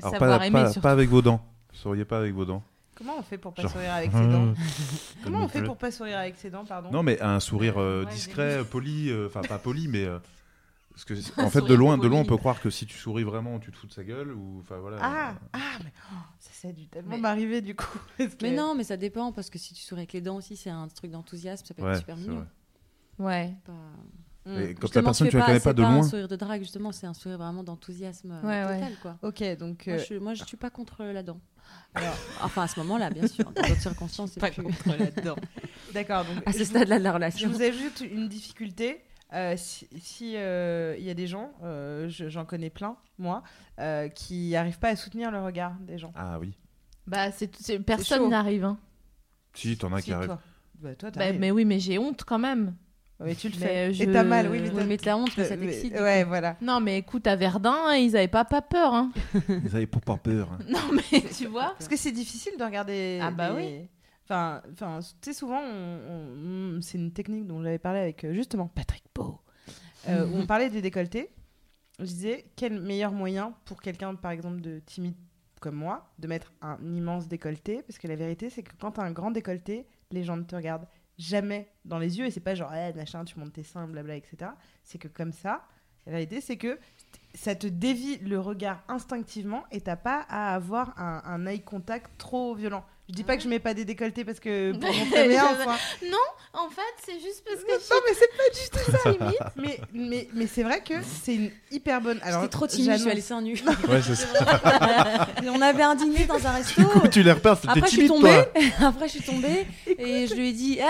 Alors, 0.01 0.17
pas 0.81 0.91
avec 0.91 1.09
vos 1.09 1.21
dents. 1.21 1.41
Souriez 1.73 2.05
pas 2.05 2.19
avec 2.19 2.33
vos 2.33 2.45
dents. 2.45 2.63
Comment 3.01 3.17
on 3.19 3.23
fait 3.23 3.37
pour 3.39 3.53
pas 3.53 3.63
Genre- 3.63 3.71
sourire 3.71 3.93
avec 3.93 4.11
ses 4.11 4.27
dents 4.27 4.53
Comme 5.23 5.23
Comment 5.23 5.39
me 5.39 5.43
on 5.45 5.47
fait 5.47 5.63
pour 5.63 5.77
pas 5.77 5.91
sourire 5.91 6.17
avec 6.19 6.35
ses 6.37 6.49
dents, 6.51 6.65
pardon 6.65 6.91
Non, 6.91 7.01
mais 7.03 7.19
un 7.21 7.39
sourire 7.39 7.77
euh, 7.79 8.05
Ouais, 8.05 8.11
discret, 8.11 8.63
poli, 8.63 9.09
euh, 9.09 9.27
enfin 9.27 9.41
pas 9.41 9.57
poli, 9.57 9.87
mais. 9.87 10.05
euh, 10.05 10.19
parce 10.91 11.05
que, 11.05 11.13
en 11.41 11.49
fait, 11.49 11.61
de 11.61 11.73
loin, 11.73 11.97
de 11.97 12.07
loin, 12.07 12.19
on 12.19 12.25
peut 12.25 12.37
croire 12.37 12.59
que 12.61 12.69
si 12.69 12.85
tu 12.85 12.97
souris 12.97 13.23
vraiment, 13.23 13.59
tu 13.59 13.71
te 13.71 13.77
fous 13.77 13.87
de 13.87 13.93
sa 13.93 14.03
gueule, 14.03 14.33
ou. 14.33 14.59
Enfin 14.61 14.77
voilà. 14.77 14.97
Ah, 15.01 15.33
ah, 15.53 15.59
mais 15.83 15.91
oh, 16.11 16.15
ça, 16.39 16.49
ça 16.53 16.67
a 16.67 16.71
dû 16.73 16.85
tellement 16.87 17.11
Mais- 17.11 17.17
m'arriver 17.19 17.61
du 17.61 17.75
coup. 17.75 17.97
que- 18.17 18.23
Mais 18.43 18.51
non, 18.51 18.75
mais 18.75 18.83
ça 18.83 18.97
dépend 18.97 19.31
parce 19.31 19.49
que 19.49 19.57
si 19.57 19.73
tu 19.73 19.81
souris 19.81 20.01
avec 20.01 20.13
les 20.13 20.21
dents 20.21 20.35
aussi, 20.37 20.55
c'est 20.57 20.69
un 20.69 20.87
truc 20.89 21.09
d'enthousiasme, 21.11 21.65
ça 21.65 21.73
peut 21.73 21.81
Ouais, 21.83 21.91
être 21.93 21.99
super 21.99 22.17
mignon. 22.17 22.45
vrai. 23.17 23.25
Ouais. 23.49 23.55
Pas-. 23.65 23.73
Et 24.45 24.73
quand 24.73 24.93
la 24.95 25.03
personne, 25.03 25.29
tu 25.29 25.37
la 25.37 25.45
connais 25.45 25.59
c'est 25.59 25.63
pas 25.65 25.73
de 25.73 25.83
un 25.83 25.93
loin. 25.93 26.03
sourire 26.03 26.27
de 26.27 26.35
drague, 26.35 26.61
justement, 26.61 26.91
c'est 26.91 27.05
un 27.05 27.13
sourire 27.13 27.37
vraiment 27.37 27.63
d'enthousiasme 27.63 28.31
euh, 28.31 28.41
Ouais, 28.41 28.65
ouais. 28.65 28.79
total, 28.79 28.93
quoi. 29.01 29.17
Ok, 29.21 29.43
donc. 29.57 29.85
Moi, 29.85 29.95
euh, 29.95 29.99
je, 29.99 30.03
suis- 30.03 30.19
moi, 30.19 30.33
je 30.33 30.43
suis 30.43 30.57
pas 30.57 30.69
contre 30.71 31.03
la 31.03 31.21
dent. 31.21 31.39
Alors- 31.93 32.15
enfin, 32.41 32.63
à 32.63 32.67
ce 32.67 32.79
moment-là, 32.79 33.09
bien 33.11 33.27
sûr. 33.27 33.45
Dans 33.45 33.61
d'autres 33.61 33.79
circonstances, 33.81 34.31
c'est 34.31 34.39
Pas 34.39 34.49
plus... 34.49 34.63
contre 34.63 34.89
là-dedans. 34.97 35.35
D'accord, 35.93 36.25
donc. 36.25 36.41
À 36.47 36.53
ce 36.53 36.59
je- 36.59 36.63
stade-là 36.63 36.97
de 36.97 37.03
la 37.03 37.11
Je 37.11 37.15
relation. 37.15 37.49
vous 37.49 37.61
ajoute 37.61 38.01
une 38.01 38.27
difficulté. 38.27 39.03
Euh, 39.33 39.53
si 39.55 39.87
si, 39.99 40.33
euh, 40.35 40.95
il 40.97 41.05
y 41.05 41.09
a 41.09 41.13
des 41.13 41.27
gens, 41.27 41.53
euh, 41.63 42.09
je- 42.09 42.27
j'en 42.27 42.43
connais 42.43 42.69
plein, 42.69 42.97
moi, 43.17 43.43
euh, 43.79 44.09
qui 44.09 44.49
n'arrivent 44.51 44.79
pas 44.79 44.89
à 44.89 44.95
soutenir 44.97 45.31
le 45.31 45.39
regard 45.41 45.73
des 45.81 45.97
gens. 45.97 46.11
Ah 46.15 46.37
oui. 46.39 46.57
Bah, 47.07 47.31
c'est, 47.31 47.55
c'est- 47.55 47.79
personne 47.79 48.29
n'arrive. 48.29 48.65
Hein. 48.65 48.77
Si, 49.53 49.77
t'en 49.77 49.93
as 49.93 49.99
Si, 49.99 50.05
qui 50.05 50.13
arrivent. 50.13 50.27
toi. 50.27 50.41
Bah, 50.79 50.95
toi, 50.95 51.11
Bah, 51.11 51.31
mais 51.31 51.51
oui, 51.51 51.63
mais 51.63 51.79
j'ai 51.79 51.97
honte 51.99 52.23
quand 52.25 52.39
même. 52.39 52.75
Ouais, 53.21 53.35
tu 53.35 53.49
le 53.49 53.55
mais 53.59 53.65
fais. 53.65 53.93
je- 53.93 54.03
Et 54.03 54.11
t'as 54.11 54.23
mal, 54.23 54.49
oui, 54.49 54.59
mais 54.61 54.69
Oui, 54.69 54.75
t'as- 54.75 54.83
mais 54.85 54.97
t'as 54.97 55.15
honte 55.15 55.35
que 55.35 55.43
ça 55.43 55.55
t'excite. 55.57 55.93
Ouais, 55.93 56.23
voilà. 56.23 56.57
Non, 56.61 56.79
mais 56.79 56.97
écoute, 56.97 57.27
à 57.27 57.35
Verdun, 57.35 57.93
ils 57.95 58.15
avaient 58.17 58.27
pas, 58.27 58.45
pas 58.45 58.61
peur. 58.61 58.93
Hein. 58.93 59.11
Ils 59.49 59.75
avaient 59.75 59.85
pas 59.87 60.17
peur. 60.17 60.51
hein. 60.51 60.59
non, 60.67 60.79
mais 60.93 61.21
tu 61.37 61.45
vois. 61.45 61.73
Parce 61.77 61.87
que 61.87 61.97
c'est 61.97 62.11
difficile 62.11 62.53
de 62.57 62.63
regarder. 62.63 63.19
Ah 63.21 63.29
bah 63.31 63.51
des- 63.51 63.55
oui. 63.55 63.87
Enfin, 64.25 64.61
enfin, 64.73 64.99
tu 65.21 65.31
sais, 65.31 65.33
souvent, 65.37 65.59
on- 65.61 66.79
c'est 66.81 66.97
une 66.97 67.11
technique 67.11 67.45
dont 67.47 67.61
j'avais 67.61 67.79
parlé 67.79 67.99
avec 67.99 68.23
euh, 68.23 68.33
justement 68.33 68.67
Patrick 68.67 69.03
Beau. 69.13 69.39
euh, 70.09 70.25
où 70.27 70.37
on 70.37 70.45
parlait 70.47 70.69
du 70.69 70.81
décolleté. 70.81 71.29
Je 71.99 72.05
disais, 72.05 72.45
quel 72.55 72.79
meilleur 72.81 73.11
moyen 73.11 73.53
pour 73.65 73.81
quelqu'un, 73.81 74.15
par 74.15 74.31
exemple, 74.31 74.61
de 74.61 74.79
timide 74.79 75.13
comme 75.59 75.75
moi, 75.75 76.09
de 76.17 76.27
mettre 76.27 76.51
un 76.61 76.77
immense 76.83 77.27
décolleté? 77.27 77.83
Parce 77.83 77.99
que 77.99 78.07
la 78.07 78.15
vérité, 78.15 78.49
c'est 78.49 78.63
que 78.63 78.71
quand 78.79 78.93
tu 78.93 78.99
as 79.01 79.03
un 79.03 79.11
grand 79.11 79.29
décolleté, 79.29 79.85
les 80.09 80.23
gens 80.23 80.35
ne 80.37 80.43
te 80.43 80.55
regardent 80.55 80.87
jamais 81.17 81.71
dans 81.85 81.99
les 81.99 82.17
yeux. 82.19 82.25
Et 82.25 82.31
c'est 82.31 82.39
pas 82.39 82.55
genre, 82.55 82.73
Eh, 82.73 82.93
machin, 82.93 83.23
tu 83.25 83.37
montes 83.39 83.53
tes 83.53 83.63
seins, 83.63 83.87
blabla, 83.87 84.15
etc. 84.15 84.51
C'est 84.83 84.97
que 84.97 85.07
comme 85.07 85.31
ça, 85.31 85.67
la 86.05 86.13
réalité, 86.13 86.41
c'est 86.41 86.57
que 86.57 86.79
ça 87.33 87.55
te 87.55 87.67
dévie 87.67 88.17
le 88.17 88.39
regard 88.39 88.83
instinctivement 88.87 89.63
et 89.71 89.81
t'as 89.81 89.95
pas 89.95 90.25
à 90.29 90.53
avoir 90.53 90.97
un 90.97 91.45
eye 91.45 91.61
contact 91.61 92.11
trop 92.17 92.55
violent. 92.55 92.83
Je 93.11 93.15
dis 93.17 93.23
pas 93.25 93.35
que 93.35 93.43
je 93.43 93.49
mets 93.49 93.59
pas 93.59 93.73
des 93.73 93.83
décolletés 93.83 94.23
parce 94.23 94.39
que 94.39 94.71
pour 94.71 94.93
montrer 94.93 95.37
hanches, 95.37 95.67
hein. 95.67 95.75
Non, 96.09 96.17
en 96.53 96.69
fait, 96.69 96.81
c'est 97.05 97.19
juste 97.19 97.43
parce 97.45 97.59
que. 97.61 97.71
Non, 97.93 97.99
mais 98.07 98.13
c'est 98.13 98.29
pas 98.37 98.49
du 98.53 98.69
tout 98.85 98.91
ça, 99.03 99.09
limite. 99.11 99.39
Mais, 99.57 99.79
mais, 99.93 100.27
mais 100.33 100.47
c'est 100.47 100.63
vrai 100.63 100.79
que 100.81 100.93
c'est 101.25 101.35
une 101.35 101.51
hyper 101.71 101.99
bonne. 101.99 102.19
Alors, 102.23 102.49
trop 102.49 102.67
timide, 102.67 102.93
je 102.93 102.97
suis 103.01 103.09
allée 103.11 103.19
seins 103.21 103.41
nus. 103.41 103.61
Ouais, 103.89 104.01
c'est 104.01 104.15
ça. 104.15 104.27
On 105.45 105.61
avait 105.61 105.83
un 105.83 105.95
dîner 105.95 106.23
dans 106.25 106.45
un 106.47 106.51
resto. 106.51 106.81
tu 107.11 107.21
les 107.23 107.33
repères, 107.33 107.57
je 107.75 107.85
suis 107.87 107.89
timide, 107.97 108.07
tombée. 108.07 108.29
toi. 108.29 108.61
Après, 108.87 109.07
je 109.07 109.11
suis 109.11 109.23
tombée 109.23 109.67
et 109.87 110.27
je 110.27 110.33
lui 110.35 110.49
ai 110.49 110.53
dit 110.53 110.79
Ah, 110.81 110.87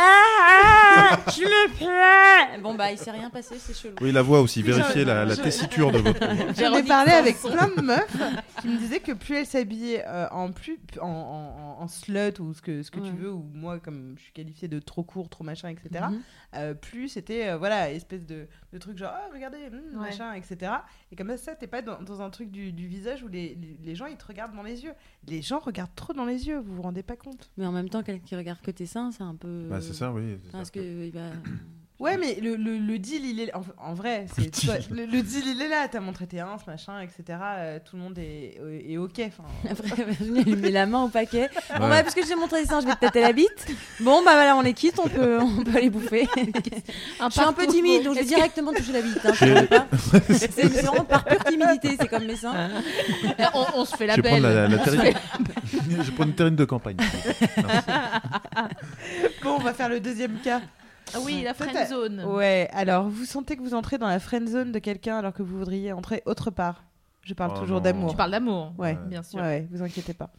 ah, 1.13 1.31
tu 1.33 1.41
me 1.41 1.67
plais. 1.75 2.59
Bon, 2.61 2.75
bah, 2.75 2.91
il 2.91 2.99
s'est 2.99 3.09
rien 3.11 3.31
passé, 3.31 3.55
c'est 3.59 3.75
chelou. 3.75 3.95
Oui, 4.01 4.11
la 4.11 4.21
voix 4.21 4.41
aussi, 4.41 4.61
vérifiez 4.61 5.05
la, 5.05 5.25
la 5.25 5.33
Je- 5.33 5.41
tessiture 5.41 5.91
de 5.91 5.97
votre. 5.97 6.19
J'en 6.59 6.75
ai 6.75 6.83
parlé 6.83 7.13
avec 7.13 7.39
plein 7.41 7.69
de 7.75 7.81
meufs 7.81 8.05
qui 8.61 8.67
me 8.67 8.77
disaient 8.77 8.99
que 8.99 9.13
plus 9.13 9.37
elles 9.37 9.45
s'habillaient 9.47 10.03
euh, 10.07 10.27
en, 10.31 10.51
plus, 10.51 10.77
en, 11.01 11.07
en, 11.07 11.79
en- 11.79 11.83
en 11.83 11.87
slut 12.11 12.39
ou 12.39 12.53
ce 12.53 12.61
que, 12.61 12.83
ce 12.83 12.91
que 12.91 12.99
tu 12.99 13.11
veux, 13.13 13.31
ou 13.31 13.43
moi, 13.53 13.79
comme 13.79 14.15
je 14.17 14.23
suis 14.23 14.31
qualifiée 14.33 14.67
de 14.67 14.79
trop 14.79 15.03
court, 15.03 15.29
trop 15.29 15.43
machin, 15.43 15.69
etc., 15.69 16.05
Mhm. 16.09 16.21
euh, 16.55 16.73
plus 16.73 17.07
c'était, 17.09 17.49
euh, 17.49 17.57
voilà, 17.57 17.91
espèce 17.91 18.25
de, 18.25 18.47
de 18.73 18.77
truc 18.77 18.97
genre, 18.97 19.11
ah, 19.13 19.29
regardez, 19.33 19.57
Ouais. 19.59 19.95
machin, 19.95 20.33
etc. 20.33 20.71
Et 21.11 21.15
comme 21.15 21.35
ça, 21.37 21.55
t'es 21.55 21.67
pas 21.67 21.81
dans, 21.81 22.01
dans 22.01 22.21
un 22.21 22.29
truc 22.29 22.51
du, 22.51 22.71
du 22.73 22.87
visage 22.87 23.23
où 23.23 23.27
les, 23.27 23.55
les, 23.55 23.77
les 23.83 23.95
gens, 23.95 24.05
ils 24.05 24.17
te 24.17 24.25
regardent 24.25 24.55
dans 24.55 24.63
les 24.63 24.83
yeux. 24.83 24.93
Les 25.27 25.41
gens 25.41 25.59
regardent 25.59 25.95
trop 25.95 26.13
dans 26.13 26.25
les 26.25 26.47
yeux, 26.47 26.59
vous 26.59 26.75
vous 26.75 26.81
rendez 26.81 27.03
pas 27.03 27.15
compte 27.15 27.49
Mais 27.57 27.65
en 27.65 27.71
même 27.71 27.89
temps, 27.89 28.03
quelqu'un 28.03 28.25
qui 28.25 28.35
regarde 28.35 28.61
que 28.61 28.71
tes 28.71 28.85
seins, 28.85 29.11
c'est 29.11 29.23
un 29.23 29.35
peu. 29.35 29.67
Bah, 29.69 29.81
c'est 29.81 29.93
ça, 29.93 30.11
oui, 30.11 30.37
Parce 30.51 30.69
que. 30.71 31.09
va- 31.11 31.31
Ouais, 32.01 32.17
mais 32.17 32.39
le, 32.41 32.55
le, 32.55 32.79
le 32.79 32.97
deal, 32.97 33.23
il 33.25 33.39
est 33.41 33.53
en, 33.53 33.61
en 33.77 33.93
vrai. 33.93 34.25
c'est- 34.35 34.65
toi, 34.65 34.73
Le, 34.89 35.05
le 35.05 35.21
deal, 35.21 35.43
il 35.45 35.61
est 35.61 35.67
là. 35.67 35.87
T'as 35.87 35.99
montré 35.99 36.25
tes 36.25 36.39
ins, 36.39 36.57
machin, 36.65 36.99
etc. 37.01 37.37
euh, 37.57 37.79
tout 37.85 37.95
le 37.95 38.01
monde 38.01 38.17
est, 38.17 38.59
est 38.89 38.97
ok. 38.97 39.21
enfin. 39.27 39.43
Après, 39.69 40.03
Virginie, 40.03 40.39
elle 40.39 40.53
lui 40.53 40.61
met 40.61 40.71
la 40.71 40.87
main 40.87 41.03
au 41.03 41.09
paquet. 41.09 41.49
Bon, 41.77 41.83
Ouais. 41.83 41.89
bah, 41.89 42.03
parce 42.03 42.15
que 42.15 42.25
j'ai 42.25 42.33
montré 42.35 42.61
les 42.61 42.65
seins, 42.65 42.81
je 42.81 42.87
vais 42.87 42.95
te 42.95 42.99
tâter 43.01 43.21
la 43.21 43.33
bite. 43.33 43.67
Bon, 43.99 44.23
bah 44.25 44.31
voilà, 44.33 44.55
on 44.55 44.63
est 44.63 44.73
quitte, 44.73 44.97
on 44.97 45.07
peut, 45.07 45.37
on 45.41 45.63
peut 45.63 45.77
aller 45.77 45.91
bouffer. 45.91 46.27
je 46.35 47.29
suis 47.29 47.41
un 47.41 47.53
peu 47.53 47.67
timide, 47.67 48.03
donc 48.03 48.15
je 48.15 48.19
vais 48.21 48.25
directement 48.25 48.73
toucher 48.73 48.93
la 48.93 49.01
bite. 49.03 49.19
hein. 49.23 49.33
C'est 50.29 50.63
vraiment 50.65 51.03
par 51.03 51.23
pure 51.23 51.43
timidité, 51.43 51.97
c'est 51.99 52.07
comme 52.07 52.25
mes 52.25 52.35
seins. 52.35 52.69
on, 53.53 53.65
on 53.75 53.85
se 53.85 53.95
fait 53.95 54.07
la 54.07 54.15
Je 54.15 54.21
belle. 54.21 54.41
la, 54.41 54.67
la 54.67 54.75
On 54.75 54.79
se 54.83 54.89
terrine- 54.89 55.01
fait- 55.13 55.17
Je 55.91 56.01
vais 56.01 56.11
prendre 56.13 56.29
une 56.29 56.35
terrine 56.35 56.55
de 56.55 56.65
campagne. 56.65 56.97
Bon, 59.43 59.55
on 59.55 59.59
va 59.59 59.73
faire 59.73 59.89
le 59.89 59.99
deuxième 59.99 60.39
cas. 60.43 60.61
Ah 61.13 61.19
oui, 61.23 61.41
la 61.43 61.53
friend 61.53 61.87
zone. 61.87 62.23
Ouais, 62.25 62.69
alors 62.71 63.07
vous 63.09 63.25
sentez 63.25 63.55
que 63.57 63.61
vous 63.61 63.73
entrez 63.73 63.97
dans 63.97 64.07
la 64.07 64.19
friend 64.19 64.47
zone 64.47 64.71
de 64.71 64.79
quelqu'un 64.79 65.17
alors 65.17 65.33
que 65.33 65.43
vous 65.43 65.57
voudriez 65.57 65.91
entrer 65.93 66.21
autre 66.25 66.51
part. 66.51 66.83
Je 67.23 67.33
parle 67.33 67.51
Oh 67.55 67.59
toujours 67.59 67.77
non. 67.77 67.83
d'amour. 67.83 68.11
Tu 68.11 68.17
parles 68.17 68.31
d'amour, 68.31 68.73
Ouais, 68.77 68.97
bien 69.07 69.21
sûr. 69.23 69.39
Ouais, 69.39 69.45
ouais, 69.45 69.67
vous 69.71 69.81
inquiétez 69.83 70.13
pas. 70.13 70.31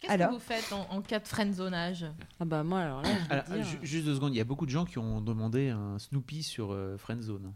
Qu'est-ce 0.00 0.12
Alors 0.12 0.28
que 0.28 0.34
vous 0.34 0.40
faites 0.40 0.72
en, 0.72 0.86
en 0.96 1.00
cas 1.02 1.18
de 1.18 1.26
friendzonage? 1.28 2.06
Ah 2.40 2.44
bah 2.44 2.62
moi, 2.62 2.80
alors 2.80 3.02
là, 3.02 3.08
je 3.28 3.32
Alors, 3.32 3.44
dire- 3.44 3.78
juste 3.82 4.04
deux 4.06 4.14
secondes, 4.14 4.34
il 4.34 4.38
y 4.38 4.40
a 4.40 4.44
beaucoup 4.44 4.64
de 4.66 4.70
gens 4.70 4.84
qui 4.84 4.98
ont 4.98 5.20
demandé 5.20 5.68
un 5.70 5.98
Snoopy 5.98 6.42
sur 6.42 6.72
euh, 6.72 6.96
Friendzone. 6.96 7.52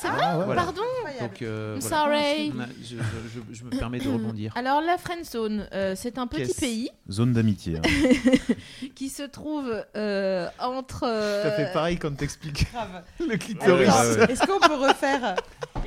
c'est 0.02 0.08
vrai 0.08 0.44
Voilà. 0.44 0.62
Pardon 0.62 0.80
Donc, 1.20 1.42
euh, 1.42 1.74
I'm 1.76 1.80
voilà. 1.80 1.96
sorry. 1.96 2.52
Je, 2.82 2.96
je- 2.96 2.96
je- 2.96 3.54
je 3.58 3.64
me 3.64 3.70
permets 3.70 3.98
de 3.98 4.08
rebondir. 4.08 4.52
Alors, 4.56 4.80
la 4.80 4.96
friendzone, 4.98 5.66
euh, 5.72 5.94
c'est 5.96 6.18
un 6.18 6.26
petit 6.26 6.42
Qu'est-ce 6.46 6.60
pays 6.60 6.90
Zone 7.10 7.32
d'amitié. 7.32 7.78
hein. 7.78 7.82
qui 8.94 9.08
se 9.08 9.22
trouve 9.24 9.84
euh, 9.96 10.48
entre. 10.60 11.00
Ça 11.00 11.50
fait 11.52 11.66
euh, 11.68 11.72
pareil 11.72 11.98
quand 11.98 12.16
t'expliques 12.16 12.66
le 13.20 13.36
clitoris. 13.36 13.88
Attends, 13.88 14.32
Est-ce 14.32 14.46
qu'on 14.46 14.60
peut 14.60 14.74
refaire 14.76 15.34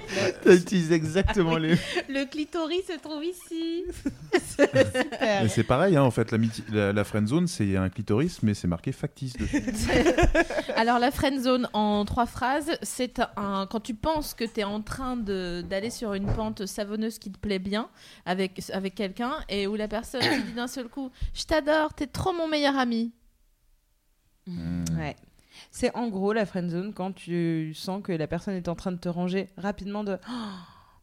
T'as 0.43 0.55
utilisé 0.55 0.95
exactement 0.95 1.57
les. 1.57 1.75
Le 2.09 2.25
clitoris 2.29 2.85
se 2.87 2.97
trouve 2.99 3.23
ici. 3.23 3.83
Super. 4.49 5.49
C'est 5.49 5.63
pareil, 5.63 5.95
hein, 5.95 6.03
en 6.03 6.11
fait, 6.11 6.33
la, 6.71 6.91
la 6.93 7.03
friend 7.03 7.27
zone, 7.27 7.47
c'est 7.47 7.75
un 7.77 7.89
clitoris, 7.89 8.43
mais 8.43 8.53
c'est 8.53 8.67
marqué 8.67 8.91
factice 8.91 9.33
dessus. 9.37 9.63
Alors 10.75 10.99
la 10.99 11.11
friendzone 11.11 11.67
en 11.73 12.05
trois 12.05 12.25
phrases, 12.25 12.71
c'est 12.81 13.21
un 13.37 13.67
quand 13.69 13.79
tu 13.79 13.93
penses 13.93 14.33
que 14.33 14.43
tu 14.45 14.59
es 14.61 14.63
en 14.63 14.81
train 14.81 15.15
de- 15.17 15.63
d'aller 15.67 15.89
sur 15.89 16.13
une 16.13 16.25
pente 16.33 16.65
savonneuse 16.65 17.19
qui 17.19 17.31
te 17.31 17.37
plaît 17.37 17.59
bien 17.59 17.89
avec 18.25 18.61
avec 18.73 18.95
quelqu'un 18.95 19.33
et 19.49 19.67
où 19.67 19.75
la 19.75 19.87
personne 19.87 20.21
te 20.21 20.41
dit 20.47 20.53
d'un 20.53 20.67
seul 20.67 20.87
coup 20.87 21.11
"Je 21.33 21.43
t'adore, 21.43 21.93
t'es 21.93 22.07
trop 22.07 22.33
mon 22.33 22.47
meilleur 22.47 22.77
ami." 22.77 23.13
Ouais. 24.47 25.15
C'est 25.73 25.95
en 25.95 26.09
gros 26.09 26.33
la 26.33 26.45
friend 26.45 26.69
zone 26.69 26.93
quand 26.93 27.13
tu 27.13 27.73
sens 27.73 28.03
que 28.03 28.11
la 28.11 28.27
personne 28.27 28.55
est 28.55 28.67
en 28.67 28.75
train 28.75 28.91
de 28.91 28.97
te 28.97 29.07
ranger 29.09 29.47
rapidement 29.57 30.03
de 30.03 30.17
Oh, 30.29 30.33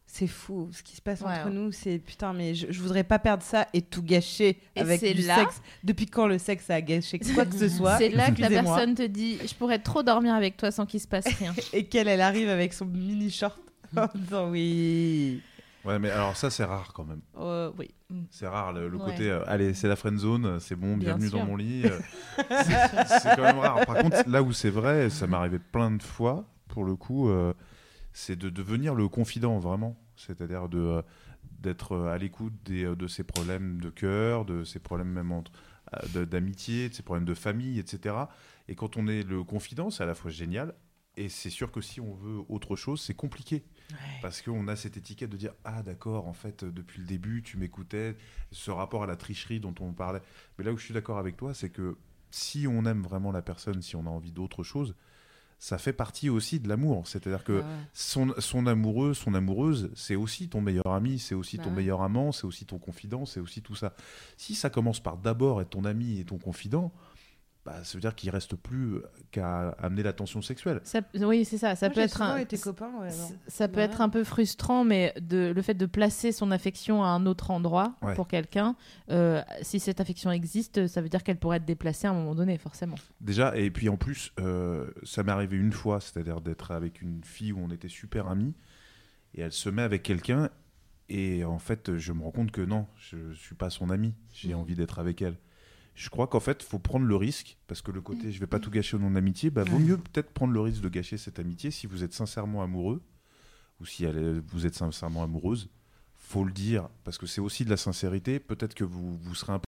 c'est 0.05 0.27
fou 0.27 0.69
ce 0.71 0.83
qui 0.83 0.95
se 0.95 1.01
passe 1.01 1.21
Ouais, 1.21 1.27
entre 1.27 1.45
ouais. 1.47 1.51
nous 1.53 1.71
c'est 1.71 1.97
putain 1.99 2.33
mais 2.33 2.53
je, 2.55 2.71
je 2.71 2.81
voudrais 2.81 3.03
pas 3.03 3.19
perdre 3.19 3.43
ça 3.43 3.67
et 3.73 3.81
tout 3.81 4.01
gâcher 4.03 4.59
Et 4.75 4.79
avec 4.81 5.01
du 5.15 5.21
là- 5.23 5.35
sexe 5.37 5.61
depuis 5.83 6.05
quand 6.05 6.27
le 6.27 6.37
sexe 6.37 6.69
a 6.69 6.81
gâché 6.81 7.19
quoi 7.35 7.45
que 7.45 7.55
ce 7.55 7.67
soit 7.69 7.97
C'est 7.97 8.09
là 8.09 8.31
que 8.31 8.41
la 8.41 8.49
personne 8.49 8.93
te 8.95 9.01
dit 9.05 9.37
"Je 9.45 9.53
pourrais 9.55 9.79
trop 9.79 10.03
dormir 10.03 10.33
avec 10.35 10.55
toi 10.57 10.71
sans 10.71 10.85
qu'il 10.85 10.99
se 10.99 11.07
passe 11.07 11.27
rien." 11.39 11.53
et 11.73 11.85
qu'elle 11.85 12.07
elle 12.07 12.21
arrive 12.21 12.49
avec 12.49 12.73
son 12.73 12.85
mini 12.85 13.29
short 13.31 13.59
en 13.97 14.05
disant 14.15 14.49
oui 14.51 15.41
Ouais, 15.85 15.97
mais 15.99 16.09
alors 16.09 16.35
ça, 16.35 16.49
c'est 16.49 16.65
rare 16.65 16.91
quand 16.93 17.05
même. 17.05 17.21
Euh, 17.37 17.71
oui. 17.77 17.89
C'est 18.31 18.47
rare 18.47 18.73
le, 18.73 18.89
le 18.89 18.97
Ouais. 18.97 19.05
côté 19.11 19.29
euh, 19.29 19.43
allez, 19.47 19.73
c'est 19.73 19.87
la 19.87 19.95
friend 19.95 20.17
zone, 20.17 20.59
c'est 20.59 20.75
bon, 20.75 20.97
Bien 20.97 21.15
bienvenue 21.17 21.29
sûr. 21.29 21.39
dans 21.39 21.45
mon 21.45 21.55
lit. 21.55 21.83
euh, 21.85 21.99
c'est 23.07 23.35
quand 23.35 23.43
même 23.43 23.59
rare. 23.59 23.85
Par 23.85 23.95
contre, 23.97 24.17
là 24.27 24.41
où 24.43 24.51
c'est 24.51 24.69
vrai, 24.69 25.09
ça 25.09 25.27
m'est 25.27 25.35
arrivé 25.37 25.59
plein 25.59 25.91
de 25.91 26.01
fois, 26.03 26.45
pour 26.67 26.83
le 26.83 26.95
coup, 26.95 27.29
c'est 28.13 28.35
de 28.35 28.49
devenir 28.49 28.95
le 28.95 29.07
confident 29.07 29.59
vraiment. 29.59 29.95
C'est-à-dire 30.15 30.67
de 30.69 31.01
d'être 31.61 31.97
à 32.07 32.17
l'écoute 32.17 32.53
de 32.65 33.07
ses 33.07 33.23
problèmes 33.23 33.79
de 33.81 33.89
cœur, 33.89 34.45
de 34.45 34.63
ses 34.63 34.79
problèmes 34.79 35.09
même 35.09 35.31
entre- 35.31 35.51
d'amitié, 36.25 36.89
de 36.89 36.93
ses 36.93 37.03
problèmes 37.03 37.25
de 37.25 37.33
famille, 37.33 37.79
etc. 37.79 38.15
Et 38.67 38.75
quand 38.75 38.97
on 38.97 39.07
est 39.07 39.23
le 39.23 39.43
confident, 39.43 39.89
c'est 39.89 40.03
à 40.03 40.05
la 40.05 40.15
fois 40.15 40.31
génial. 40.31 40.73
Et 41.19 41.27
c'est 41.27 41.49
sûr 41.49 41.69
que 41.69 41.81
si 41.81 41.99
on 41.99 42.13
veut 42.13 42.39
autre 42.47 42.77
chose, 42.77 43.01
c'est 43.01 43.13
compliqué. 43.13 43.65
Parce 44.21 44.41
qu'on 44.41 44.69
a 44.69 44.77
cette 44.77 44.95
étiquette 44.95 45.29
de 45.29 45.35
dire 45.35 45.51
Ah, 45.65 45.83
d'accord, 45.83 46.27
en 46.29 46.33
fait, 46.33 46.63
depuis 46.63 47.01
le 47.01 47.05
début, 47.05 47.43
tu 47.43 47.57
m'écoutais, 47.57 48.15
ce 48.51 48.71
rapport 48.71 49.03
à 49.03 49.05
la 49.05 49.17
tricherie 49.17 49.59
dont 49.59 49.75
on 49.81 49.91
parlait. 49.91 50.21
Mais 50.57 50.63
là 50.63 50.71
où 50.71 50.77
je 50.77 50.85
suis 50.85 50.93
d'accord 50.93 51.17
avec 51.17 51.35
toi, 51.35 51.53
c'est 51.53 51.69
que 51.69 51.97
si 52.31 52.67
on 52.69 52.85
aime 52.85 53.01
vraiment 53.03 53.33
la 53.33 53.41
personne, 53.41 53.81
si 53.81 53.97
on 53.97 54.05
a 54.05 54.09
envie 54.09 54.31
d'autre 54.31 54.63
chose, 54.63 54.95
ça 55.57 55.77
fait 55.77 55.91
partie 55.91 56.29
aussi 56.29 56.61
de 56.61 56.69
l'amour. 56.69 57.05
C'est-à-dire 57.05 57.43
que 57.43 57.59
ouais. 57.59 57.65
son, 57.91 58.33
son 58.37 58.65
amoureux, 58.65 59.13
son 59.13 59.33
amoureuse, 59.33 59.91
c'est 59.95 60.15
aussi 60.15 60.47
ton 60.47 60.61
meilleur 60.61 60.87
ami, 60.87 61.19
c'est 61.19 61.35
aussi 61.35 61.57
Bah 61.57 61.63
ton 61.65 61.71
ouais. 61.71 61.75
meilleur 61.77 62.01
amant, 62.01 62.31
c'est 62.31 62.45
aussi 62.45 62.65
ton 62.65 62.79
confident, 62.79 63.25
c'est 63.25 63.41
aussi 63.41 63.61
tout 63.61 63.75
ça. 63.75 63.93
Si 64.37 64.55
ça 64.55 64.69
commence 64.69 65.01
par 65.01 65.17
d'abord 65.17 65.59
être 65.59 65.71
ton 65.71 65.83
ami 65.83 66.19
et 66.19 66.23
ton 66.23 66.37
confident, 66.37 66.93
bah, 67.65 67.83
ça 67.83 67.95
veut 67.97 68.01
dire 68.01 68.15
qu'il 68.15 68.29
reste 68.29 68.55
plus 68.55 68.99
qu'à 69.31 69.69
amener 69.79 70.01
l'attention 70.01 70.41
sexuelle. 70.41 70.79
Ça- 70.83 71.01
oui, 71.15 71.43
c'est 71.45 71.57
ça. 71.57 71.75
Ça 71.75 71.87
Moi, 71.87 71.95
peut 71.95 72.01
être 72.01 72.21
un. 72.21 72.37
été 72.37 72.57
copain, 72.57 72.89
ouais, 73.01 73.11
c- 73.11 73.19
non. 73.33 73.39
Ça 73.47 73.67
peut 73.67 73.81
être 73.81 74.01
un 74.01 74.09
peu 74.09 74.23
frustrant, 74.23 74.85
mais 74.85 75.13
de, 75.21 75.51
le 75.55 75.61
fait 75.61 75.73
de 75.73 75.85
placer 75.85 76.31
son 76.31 76.51
affection 76.51 77.03
à 77.03 77.07
un 77.07 77.25
autre 77.25 77.51
endroit 77.51 77.95
Ouais. 78.01 78.15
pour 78.15 78.27
quelqu'un, 78.27 78.75
euh, 79.11 79.41
si 79.61 79.79
cette 79.79 79.99
affection 79.99 80.31
existe, 80.31 80.87
ça 80.87 81.01
veut 81.01 81.09
dire 81.09 81.21
qu'elle 81.23 81.37
pourrait 81.37 81.57
être 81.57 81.65
déplacée 81.65 82.07
à 82.07 82.11
un 82.11 82.13
moment 82.13 82.33
donné, 82.33 82.57
forcément. 82.57 82.95
Déjà, 83.21 83.55
et 83.57 83.69
puis 83.71 83.89
en 83.89 83.97
plus, 83.97 84.31
euh, 84.39 84.89
ça 85.03 85.23
m'est 85.23 85.31
arrivé 85.33 85.57
une 85.57 85.73
fois, 85.73 85.99
c'est-à-dire 85.99 86.41
d'être 86.41 86.71
avec 86.71 87.01
une 87.01 87.23
fille 87.23 87.51
où 87.51 87.59
on 87.59 87.69
était 87.71 87.89
super 87.89 88.27
amis, 88.29 88.53
et 89.35 89.41
elle 89.41 89.51
se 89.51 89.69
met 89.69 89.81
avec 89.83 90.01
quelqu'un, 90.01 90.49
et 91.09 91.43
en 91.43 91.59
fait, 91.59 91.97
je 91.97 92.13
me 92.13 92.23
rends 92.23 92.31
compte 92.31 92.51
que 92.51 92.61
non, 92.61 92.87
je 92.97 93.17
ne 93.17 93.33
suis 93.33 93.55
pas 93.55 93.69
son 93.69 93.89
ami, 93.89 94.13
j'ai 94.31 94.53
envie 94.53 94.75
d'être 94.75 94.97
avec 94.99 95.21
elle. 95.21 95.35
Je 95.99 96.07
crois 96.09 96.27
qu'en 96.27 96.39
fait, 96.39 96.63
il 96.63 96.65
faut 96.65 96.79
prendre 96.79 97.05
le 97.05 97.15
risque, 97.17 97.57
parce 97.67 97.81
que 97.81 97.91
le 97.91 97.99
côté 97.99 98.31
je 98.31 98.39
vais 98.39 98.47
pas 98.47 98.59
tout 98.59 98.69
gâcher 98.71 98.95
au 98.95 98.99
nom 99.01 99.09
de 99.09 99.15
l'amitié, 99.15 99.49
bah, 99.49 99.65
vaut 99.65 99.79
mieux 99.79 99.97
peut-être 99.97 100.31
prendre 100.31 100.53
le 100.53 100.61
risque 100.61 100.79
de 100.81 100.87
gâcher 100.87 101.17
cette 101.17 101.39
amitié 101.39 101.71
si 101.71 101.87
vous 101.87 102.05
êtes 102.05 102.13
sincèrement 102.13 102.63
amoureux, 102.63 103.01
ou 103.81 103.85
si 103.85 104.05
elle 104.05 104.41
vous 104.47 104.65
êtes 104.65 104.75
sincèrement 104.75 105.23
amoureuse, 105.23 105.69
faut 106.15 106.45
le 106.45 106.53
dire, 106.53 106.87
parce 107.03 107.17
que 107.17 107.25
c'est 107.25 107.41
aussi 107.41 107.65
de 107.65 107.69
la 107.69 107.75
sincérité, 107.75 108.39
peut-être 108.39 108.75
que 108.75 108.85
vous, 108.85 109.17
vous 109.17 109.35
serez 109.35 109.51
un 109.51 109.59
peu 109.59 109.65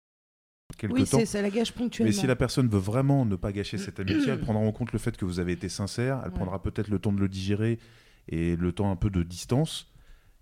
quelque 0.79 0.93
oui 0.95 1.05
temps. 1.05 1.19
c'est 1.19 1.27
ça 1.27 1.43
la 1.43 1.51
gâche 1.51 1.73
ponctuellement 1.73 2.09
Mais 2.09 2.17
si 2.17 2.29
la 2.29 2.37
personne 2.37 2.69
veut 2.69 2.79
vraiment 2.79 3.25
ne 3.27 3.35
pas 3.35 3.51
gâcher 3.51 3.77
cette 3.77 3.99
amitié, 3.99 4.29
elle 4.31 4.41
prendra 4.47 4.63
en 4.63 4.71
compte 4.71 4.93
le 4.93 5.01
fait 5.01 5.17
que 5.17 5.25
vous 5.25 5.41
avez 5.41 5.51
été 5.53 5.69
sincère, 5.69 6.21
elle 6.25 6.31
Ouais. 6.31 6.37
prendra 6.37 6.63
peut-être 6.63 6.87
le 6.87 7.01
temps 7.01 7.13
de 7.13 7.19
le 7.21 7.29
digérer 7.29 7.81
et 8.29 8.55
le 8.55 8.71
temps 8.73 8.93
un 8.93 8.97
peu 8.97 9.11
de 9.11 9.25
distance, 9.25 9.93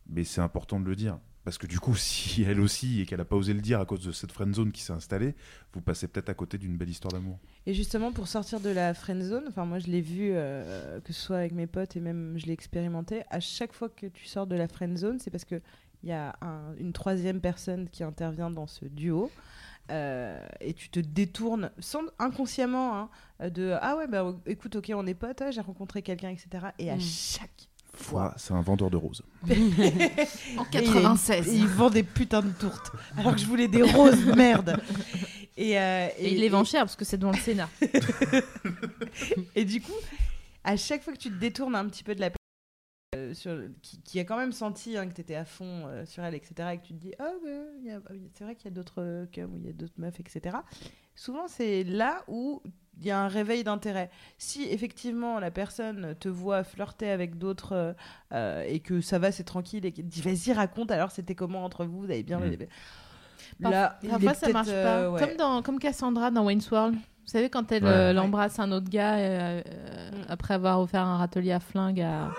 mais 0.06 0.24
c'est 0.24 0.42
important 0.42 0.80
de 0.80 0.84
le 0.86 0.96
dire. 0.96 1.18
Parce 1.48 1.56
que 1.56 1.66
du 1.66 1.80
coup, 1.80 1.96
si 1.96 2.42
elle 2.42 2.60
aussi 2.60 3.00
et 3.00 3.06
qu'elle 3.06 3.18
n'a 3.20 3.24
pas 3.24 3.36
osé 3.36 3.54
le 3.54 3.62
dire 3.62 3.80
à 3.80 3.86
cause 3.86 4.04
de 4.04 4.12
cette 4.12 4.32
friend 4.32 4.54
zone 4.54 4.70
qui 4.70 4.82
s'est 4.82 4.92
installée, 4.92 5.34
vous 5.72 5.80
passez 5.80 6.06
peut-être 6.06 6.28
à 6.28 6.34
côté 6.34 6.58
d'une 6.58 6.76
belle 6.76 6.90
histoire 6.90 7.10
d'amour. 7.12 7.38
Et 7.64 7.72
justement, 7.72 8.12
pour 8.12 8.28
sortir 8.28 8.60
de 8.60 8.68
la 8.68 8.92
friend 8.92 9.22
zone, 9.22 9.44
enfin 9.48 9.64
moi 9.64 9.78
je 9.78 9.86
l'ai 9.86 10.02
vu, 10.02 10.30
euh, 10.34 11.00
que 11.00 11.12
ce 11.14 11.20
soit 11.22 11.38
avec 11.38 11.52
mes 11.52 11.66
potes 11.66 11.96
et 11.96 12.00
même 12.00 12.34
je 12.36 12.44
l'ai 12.44 12.52
expérimenté, 12.52 13.22
à 13.30 13.40
chaque 13.40 13.72
fois 13.72 13.88
que 13.88 14.06
tu 14.06 14.26
sors 14.26 14.46
de 14.46 14.56
la 14.56 14.68
friend 14.68 14.96
zone, 14.98 15.18
c'est 15.20 15.30
parce 15.30 15.46
qu'il 15.46 15.62
y 16.04 16.12
a 16.12 16.36
un- 16.42 16.74
une 16.78 16.92
troisième 16.92 17.40
personne 17.40 17.88
qui 17.88 18.04
intervient 18.04 18.50
dans 18.50 18.66
ce 18.66 18.84
duo. 18.84 19.30
euh, 19.90 20.38
et 20.60 20.74
tu 20.74 20.90
te 20.90 21.00
détournes 21.00 21.70
sans, 21.78 22.02
inconsciemment 22.18 23.08
hein, 23.40 23.48
de 23.48 23.74
ah 23.80 23.96
ouais 23.96 24.06
bah 24.06 24.36
écoute 24.44 24.76
ok 24.76 24.92
on 24.94 25.06
est 25.06 25.14
potes 25.14 25.40
ah, 25.40 25.50
j'ai 25.50 25.62
rencontré 25.62 26.02
quelqu'un 26.02 26.28
etc 26.28 26.66
et 26.78 26.90
à 26.90 26.96
Mm. 26.96 27.00
chaque 27.00 27.68
Fois, 27.98 28.32
c'est 28.36 28.54
un 28.54 28.60
vendeur 28.62 28.90
de 28.90 28.96
roses. 28.96 29.22
En 29.48 29.48
Et 29.50 29.56
il 29.58 29.80
a 29.82 29.96
une- 30.56 30.64
96. 30.64 31.48
et 31.48 31.56
il 31.56 31.66
vend 31.66 31.90
des 31.90 32.02
putains 32.02 32.42
de 32.42 32.50
tourtes 32.52 32.92
alors 33.16 33.34
que 33.34 33.40
je 33.40 33.46
voulais 33.46 33.68
des 33.68 33.82
roses 33.82 34.24
merde 34.36 34.80
et, 35.56 35.78
euh, 35.78 36.08
Et 36.18 36.32
il 36.32 36.40
les 36.40 36.48
vend 36.48 36.64
cher 36.64 36.82
parce 36.82 36.94
que 36.96 37.04
c'est 37.04 37.18
devant 37.18 37.32
le 37.32 37.38
Sénat. 37.38 37.68
Et 39.54 39.64
du 39.64 39.80
coup, 39.80 39.92
à 40.64 40.76
chaque 40.76 41.02
fois 41.02 41.12
que 41.12 41.18
tu 41.18 41.30
te 41.30 41.34
détournes 41.38 41.74
un 41.74 41.86
petit 41.88 42.04
peu 42.04 42.14
de 42.14 42.20
la 42.20 42.30
personne 42.30 42.38
euh, 43.16 43.34
sur- 43.34 43.58
qui, 43.82 44.00
qui 44.02 44.20
a 44.20 44.24
quand 44.24 44.36
même 44.36 44.52
senti 44.52 44.96
hein, 44.96 45.06
que 45.08 45.14
tu 45.14 45.20
étais 45.20 45.34
à 45.34 45.44
fond 45.44 45.86
euh, 45.86 46.06
sur 46.06 46.22
elle, 46.22 46.34
etc., 46.34 46.70
et 46.74 46.78
que 46.78 46.86
tu 46.86 46.94
te 46.94 46.98
dis, 47.00 47.12
ah 47.18 47.30
c'est 48.34 48.44
vrai 48.44 48.54
qu'il 48.54 48.66
y 48.66 48.68
a 48.68 48.74
d'autres 48.74 49.02
euh, 49.02 49.26
cums 49.32 49.52
ou 49.54 49.58
il 49.58 49.66
y 49.66 49.70
a 49.70 49.72
d'autres 49.72 49.94
meufs, 49.98 50.20
etc., 50.20 50.56
souvent 51.16 51.48
c'est 51.48 51.82
là 51.84 52.22
où 52.28 52.62
il 53.00 53.06
y 53.06 53.10
a 53.10 53.20
un 53.20 53.28
réveil 53.28 53.64
d'intérêt. 53.64 54.10
Si 54.38 54.64
effectivement 54.64 55.38
la 55.38 55.50
personne 55.50 56.14
te 56.18 56.28
voit 56.28 56.64
flirter 56.64 57.10
avec 57.10 57.38
d'autres 57.38 57.72
euh, 57.72 57.92
euh, 58.32 58.64
et 58.66 58.80
que 58.80 59.00
ça 59.00 59.18
va, 59.18 59.30
c'est 59.32 59.44
tranquille, 59.44 59.86
et 59.86 59.92
qu'elle 59.92 60.06
dit, 60.06 60.20
vas-y, 60.20 60.52
raconte, 60.52 60.90
alors 60.90 61.10
c'était 61.10 61.34
comment 61.34 61.64
entre 61.64 61.84
vous, 61.84 62.00
vous 62.00 62.10
avez 62.10 62.22
bien. 62.22 62.38
Mm. 62.40 62.56
Là, 63.60 63.98
Parfois 64.08 64.34
ça 64.34 64.48
marche 64.50 64.68
euh, 64.70 64.84
pas. 64.84 65.10
ouais. 65.10 65.20
Comme, 65.20 65.36
dans, 65.36 65.62
comme 65.62 65.78
Cassandra 65.78 66.30
dans 66.30 66.44
Wayne's 66.44 66.70
World. 66.70 66.94
Vous 66.94 67.32
savez, 67.32 67.50
quand 67.50 67.70
elle 67.72 67.84
Ouais. 67.84 67.90
euh, 67.90 68.12
l'embrasse 68.12 68.58
un 68.58 68.72
autre 68.72 68.88
gars 68.88 69.16
euh, 69.16 69.62
euh, 69.66 70.10
après 70.28 70.54
avoir 70.54 70.80
offert 70.80 71.02
un 71.02 71.18
râtelier 71.18 71.52
à 71.52 71.60
flingue 71.60 72.00
à. 72.00 72.30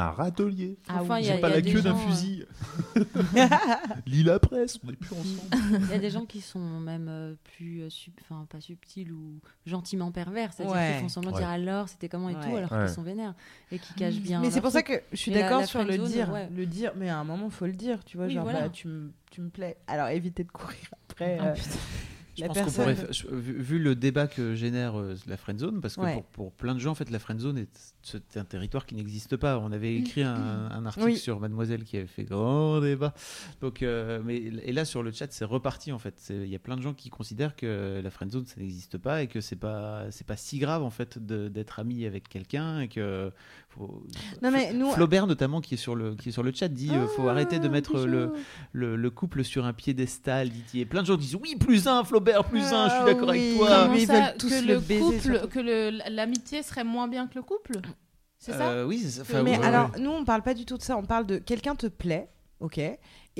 Un 0.00 0.10
râtelier. 0.10 0.78
Ah 0.88 0.98
Enfin, 1.02 1.18
il 1.18 1.26
y 1.26 1.30
a- 1.30 1.38
pas 1.38 1.48
il 1.48 1.50
y 1.50 1.52
a 1.54 1.56
la 1.56 1.60
des 1.60 1.72
queue 1.72 1.82
d'un 1.82 1.90
gens, 1.90 1.98
euh, 1.98 2.08
fusil. 2.10 2.46
Lila 4.06 4.38
presse, 4.38 4.78
on 4.84 4.88
n'est 4.90 4.96
plus 4.96 5.12
ensemble. 5.14 5.40
Il 5.84 5.90
y 5.90 5.94
a 5.94 5.98
des 5.98 6.10
gens 6.10 6.24
qui 6.24 6.40
sont 6.40 6.60
même 6.80 7.08
euh, 7.08 7.34
plus, 7.56 7.82
euh, 7.82 7.90
sub- 7.90 8.14
enfin 8.20 8.46
pas 8.48 8.60
subtils 8.60 9.12
ou 9.12 9.40
gentiment 9.66 10.10
pervers, 10.12 10.52
c'est-à-dire 10.52 10.74
Ouais. 10.74 10.92
qu'ils 10.92 11.00
font 11.02 11.08
semblant 11.08 11.30
de 11.30 11.36
Ouais. 11.36 11.42
dire 11.42 11.50
alors 11.50 11.88
c'était 11.88 12.08
comment 12.08 12.28
et 12.30 12.34
Ouais. 12.36 12.40
tout, 12.48 12.56
alors 12.56 12.70
Ouais. 12.72 12.84
qu'ils 12.86 12.94
sont 12.94 13.02
vénères 13.02 13.34
et 13.72 13.78
qui 13.78 13.92
cachent 13.94 14.20
bien. 14.20 14.40
Mais 14.40 14.50
c'est 14.50 14.60
pour 14.60 14.70
ça 14.70 14.82
que 14.82 14.92
je 15.12 15.16
suis 15.16 15.32
d'accord 15.32 15.64
sur 15.64 15.82
le 15.84 15.98
dire, 15.98 16.30
ouais. 16.30 16.48
le 16.54 16.66
dire, 16.66 16.92
mais 16.96 17.08
à 17.08 17.18
un 17.18 17.24
moment 17.24 17.50
faut 17.50 17.66
le 17.66 17.72
dire, 17.72 18.04
tu 18.04 18.16
vois, 18.16 18.26
Oui, 18.26 18.34
genre 18.34 18.44
voilà. 18.44 18.62
bah, 18.62 18.68
tu 18.70 18.88
me 18.88 19.12
tu 19.30 19.40
me 19.40 19.48
plais. 19.50 19.76
Alors 19.86 20.08
évitez 20.08 20.44
de 20.44 20.50
courir 20.50 20.78
après 21.10 21.38
Ah, 21.40 21.46
euh, 21.48 21.52
putain. 21.54 21.68
Je 22.38 22.42
la 22.42 22.48
pense 22.48 22.58
qu'on 22.58 22.64
personne. 22.84 22.94
pourrait 23.20 23.40
vu, 23.40 23.52
vu 23.62 23.78
le 23.78 23.94
débat 23.94 24.26
que 24.26 24.54
génère 24.54 24.98
euh, 24.98 25.14
la 25.26 25.36
friendzone, 25.36 25.80
parce 25.80 25.96
que 25.96 26.00
Ouais. 26.00 26.14
pour, 26.14 26.24
pour 26.24 26.52
plein 26.52 26.74
de 26.74 26.78
gens, 26.80 26.92
en 26.92 26.94
fait, 26.94 27.10
la 27.10 27.18
friendzone 27.18 27.58
est 27.58 27.94
c'est 28.02 28.38
un 28.38 28.44
territoire 28.44 28.86
qui 28.86 28.94
n'existe 28.94 29.36
pas. 29.36 29.58
On 29.58 29.70
avait 29.70 29.94
écrit 29.96 30.22
un, 30.22 30.34
un 30.70 30.86
article 30.86 31.06
Oui. 31.06 31.16
sur 31.18 31.40
Mademoiselle 31.40 31.84
qui 31.84 31.98
avait 31.98 32.06
fait 32.06 32.24
grand 32.24 32.80
débat. 32.80 33.12
Donc, 33.60 33.82
euh, 33.82 34.22
mais 34.24 34.36
et 34.36 34.72
là 34.72 34.86
sur 34.86 35.02
le 35.02 35.12
chat, 35.12 35.30
c'est 35.30 35.44
reparti 35.44 35.92
en 35.92 35.98
fait. 35.98 36.14
Il 36.30 36.46
y 36.48 36.54
a 36.54 36.58
plein 36.58 36.76
de 36.76 36.80
gens 36.82 36.94
qui 36.94 37.10
considèrent 37.10 37.54
que 37.54 38.00
la 38.02 38.10
friendzone 38.10 38.46
ça 38.46 38.54
n'existe 38.60 38.96
pas 38.96 39.22
et 39.22 39.26
que 39.26 39.40
c'est 39.42 39.56
pas 39.56 40.06
c'est 40.10 40.26
pas 40.26 40.36
si 40.38 40.58
grave 40.58 40.82
en 40.82 40.90
fait 40.90 41.18
d'être 41.18 41.80
ami 41.80 42.06
avec 42.06 42.28
quelqu'un 42.30 42.80
et 42.80 42.88
que 42.88 43.30
faut- 43.68 44.02
Non, 44.42 44.50
mais 44.50 44.72
nous- 44.72 44.90
Flaubert 44.92 45.26
notamment 45.26 45.60
qui 45.60 45.74
est 45.74 45.78
sur 45.78 45.94
le 45.94 46.14
qui 46.14 46.30
est 46.30 46.32
sur 46.32 46.42
le 46.42 46.52
chat 46.52 46.68
dit 46.68 46.90
euh, 46.92 47.06
faut 47.08 47.28
Ah, 47.28 47.32
arrêter 47.32 47.58
de 47.58 47.68
mettre 47.68 48.06
le, 48.06 48.32
le, 48.72 48.96
le 48.96 49.10
couple 49.10 49.44
sur 49.44 49.66
un 49.66 49.72
piédestal, 49.72 50.48
dit-il. 50.48 50.80
Et 50.80 50.86
plein 50.86 51.02
de 51.02 51.06
gens 51.06 51.16
disent 51.16 51.36
oui, 51.36 51.56
plus 51.56 51.86
un, 51.86 52.04
Flaubert, 52.04 52.44
plus 52.44 52.60
un, 52.72 52.86
je 52.88 52.90
suis 52.94 52.98
Ah 53.02 53.04
d'accord 53.04 53.28
oui. 53.30 53.38
avec 53.48 53.56
toi. 53.58 53.88
Mais 53.88 54.02
ils 54.02 54.08
veulent 54.08 54.34
tous 54.38 54.48
que 54.48 54.66
le 54.66 54.74
le 54.74 54.80
baiser, 54.80 55.18
couple, 55.18 55.48
que 55.48 56.10
l'amitié 56.10 56.62
serait 56.62 56.84
moins 56.84 57.08
bien 57.08 57.26
que 57.26 57.34
le 57.36 57.42
couple? 57.42 57.78
C'est 58.38 58.52
ça? 58.52 58.68
Euh, 58.70 58.86
Oui, 58.86 58.98
c'est 59.00 59.10
ça. 59.10 59.22
Enfin, 59.22 59.42
mais 59.42 59.58
ouais, 59.58 59.64
alors, 59.64 59.90
ouais. 59.92 60.00
nous, 60.00 60.10
on 60.10 60.24
parle 60.24 60.42
pas 60.42 60.54
du 60.54 60.64
tout 60.64 60.76
de 60.76 60.82
ça. 60.82 60.96
On 60.96 61.02
parle 61.04 61.26
de 61.26 61.38
quelqu'un 61.38 61.74
te 61.74 61.88
plaît, 61.88 62.28
ok, 62.60 62.80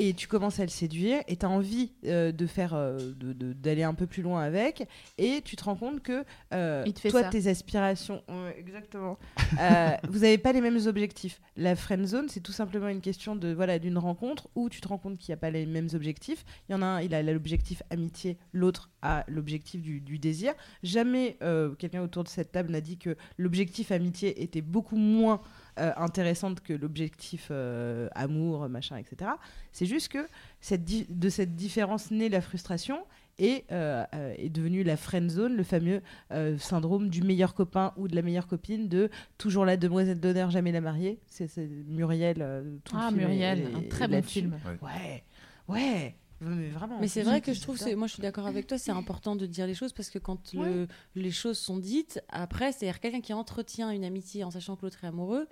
et 0.00 0.14
tu 0.14 0.28
commences 0.28 0.60
à 0.60 0.62
le 0.62 0.68
séduire, 0.70 1.22
et 1.26 1.34
tu 1.36 1.44
as 1.44 1.50
envie 1.50 1.90
euh, 2.06 2.30
de 2.30 2.46
faire, 2.46 2.72
euh, 2.72 2.96
d'aller 3.20 3.82
un 3.82 3.94
peu 3.94 4.06
plus 4.06 4.22
loin 4.22 4.40
avec, 4.40 4.86
et 5.18 5.42
tu 5.44 5.56
te 5.56 5.64
rends 5.64 5.74
compte 5.74 6.00
que 6.02 6.24
euh, 6.54 6.84
Il 6.86 6.94
te 6.94 7.00
fait 7.00 7.10
toi, 7.10 7.22
ça. 7.22 7.30
tes 7.30 7.48
aspirations, 7.48 8.22
ouais, 8.28 8.54
exactement, 8.56 9.18
euh, 9.60 9.90
vous 10.08 10.20
n'avez 10.20 10.38
pas 10.38 10.52
les 10.52 10.60
mêmes 10.60 10.78
objectifs. 10.86 11.40
La 11.56 11.74
friend 11.74 12.06
zone, 12.06 12.28
c'est 12.28 12.38
tout 12.40 12.52
simplement 12.52 12.86
une 12.86 13.00
question 13.00 13.34
de 13.34 13.52
voilà 13.52 13.80
d'une 13.80 13.98
rencontre 13.98 14.48
où 14.54 14.68
tu 14.68 14.80
te 14.80 14.86
rends 14.86 14.98
compte 14.98 15.18
qu'il 15.18 15.32
n'y 15.32 15.34
a 15.34 15.40
pas 15.40 15.50
les 15.50 15.66
mêmes 15.66 15.88
objectifs. 15.92 16.44
Il 16.68 16.72
y 16.72 16.74
en 16.76 16.82
a 16.82 16.86
un, 16.86 17.00
il 17.00 17.12
a 17.12 17.20
l'objectif 17.24 17.82
amitié, 17.90 18.38
l'autre 18.52 18.90
a 19.02 19.24
l'objectif 19.26 19.82
du, 19.82 20.00
du 20.00 20.20
désir. 20.20 20.54
Jamais 20.84 21.38
quelqu'un 21.78 22.02
autour 22.02 22.22
de 22.22 22.28
cette 22.28 22.52
table 22.52 22.70
n'a 22.70 22.80
dit 22.80 22.98
que 22.98 23.16
l'objectif 23.36 23.90
amitié 23.90 24.44
était 24.44 24.62
beaucoup 24.62 24.96
moins 24.96 25.40
euh, 25.78 25.92
intéressante 25.96 26.60
que 26.60 26.72
l'objectif 26.72 27.48
euh, 27.50 28.08
amour, 28.14 28.68
machin, 28.68 28.96
etc. 28.96 29.30
C'est 29.72 29.86
juste 29.86 30.08
que 30.08 30.26
cette 30.60 30.84
de 30.84 31.28
cette 31.28 31.54
différence 31.54 32.10
naît 32.10 32.28
la 32.28 32.40
frustration 32.40 32.98
et 33.40 33.64
euh, 33.70 34.04
est 34.36 34.48
devenue 34.48 34.82
la 34.82 34.96
friend 34.96 35.30
zone, 35.30 35.54
le 35.56 35.62
fameux 35.62 36.02
euh, 36.32 36.58
syndrome 36.58 37.08
du 37.08 37.22
meilleur 37.22 37.54
copain 37.54 37.92
ou 37.96 38.08
de 38.08 38.16
la 38.16 38.22
meilleure 38.22 38.48
copine, 38.48 38.88
de 38.88 39.10
toujours 39.38 39.64
la 39.64 39.76
demoiselle 39.76 40.18
d'honneur, 40.18 40.50
jamais 40.50 40.72
la 40.72 40.80
mariée. 40.80 41.20
C'est 41.28 41.48
Muriel. 41.86 42.38
euh, 42.40 42.76
tout 42.82 42.96
le 42.96 43.00
Ah, 43.02 43.08
film 43.10 43.20
Muriel, 43.20 43.60
est- 43.60 43.74
un 43.76 43.82
très 43.88 44.08
bon 44.08 44.22
film. 44.22 44.58
Ouais, 44.82 45.22
ouais, 45.68 46.16
mais 46.40 46.68
vraiment. 46.70 46.98
Mais 47.00 47.08
c'est 47.08 47.22
vrai 47.22 47.40
que 47.40 47.52
je 47.52 47.60
trouve, 47.60 47.78
moi 47.96 48.06
je 48.06 48.14
suis 48.14 48.22
d'accord 48.22 48.46
avec 48.46 48.66
toi, 48.66 48.78
c'est 48.78 48.90
important 48.92 49.36
de 49.36 49.46
dire 49.46 49.66
les 49.66 49.74
choses 49.74 49.92
parce 49.92 50.10
que 50.10 50.18
quand 50.18 50.52
le- 50.64 50.86
les 51.14 51.30
choses 51.30 51.58
sont 51.58 51.78
dites, 51.78 52.20
après, 52.28 52.72
c'est-à-dire 52.72 53.00
quelqu'un 53.00 53.20
qui 53.20 53.32
entretient 53.32 53.90
une 53.90 54.04
amitié 54.04 54.44
en 54.44 54.50
sachant 54.50 54.76
que 54.76 54.82
l'autre 54.82 55.02
est 55.04 55.08
amoureux, 55.08 55.48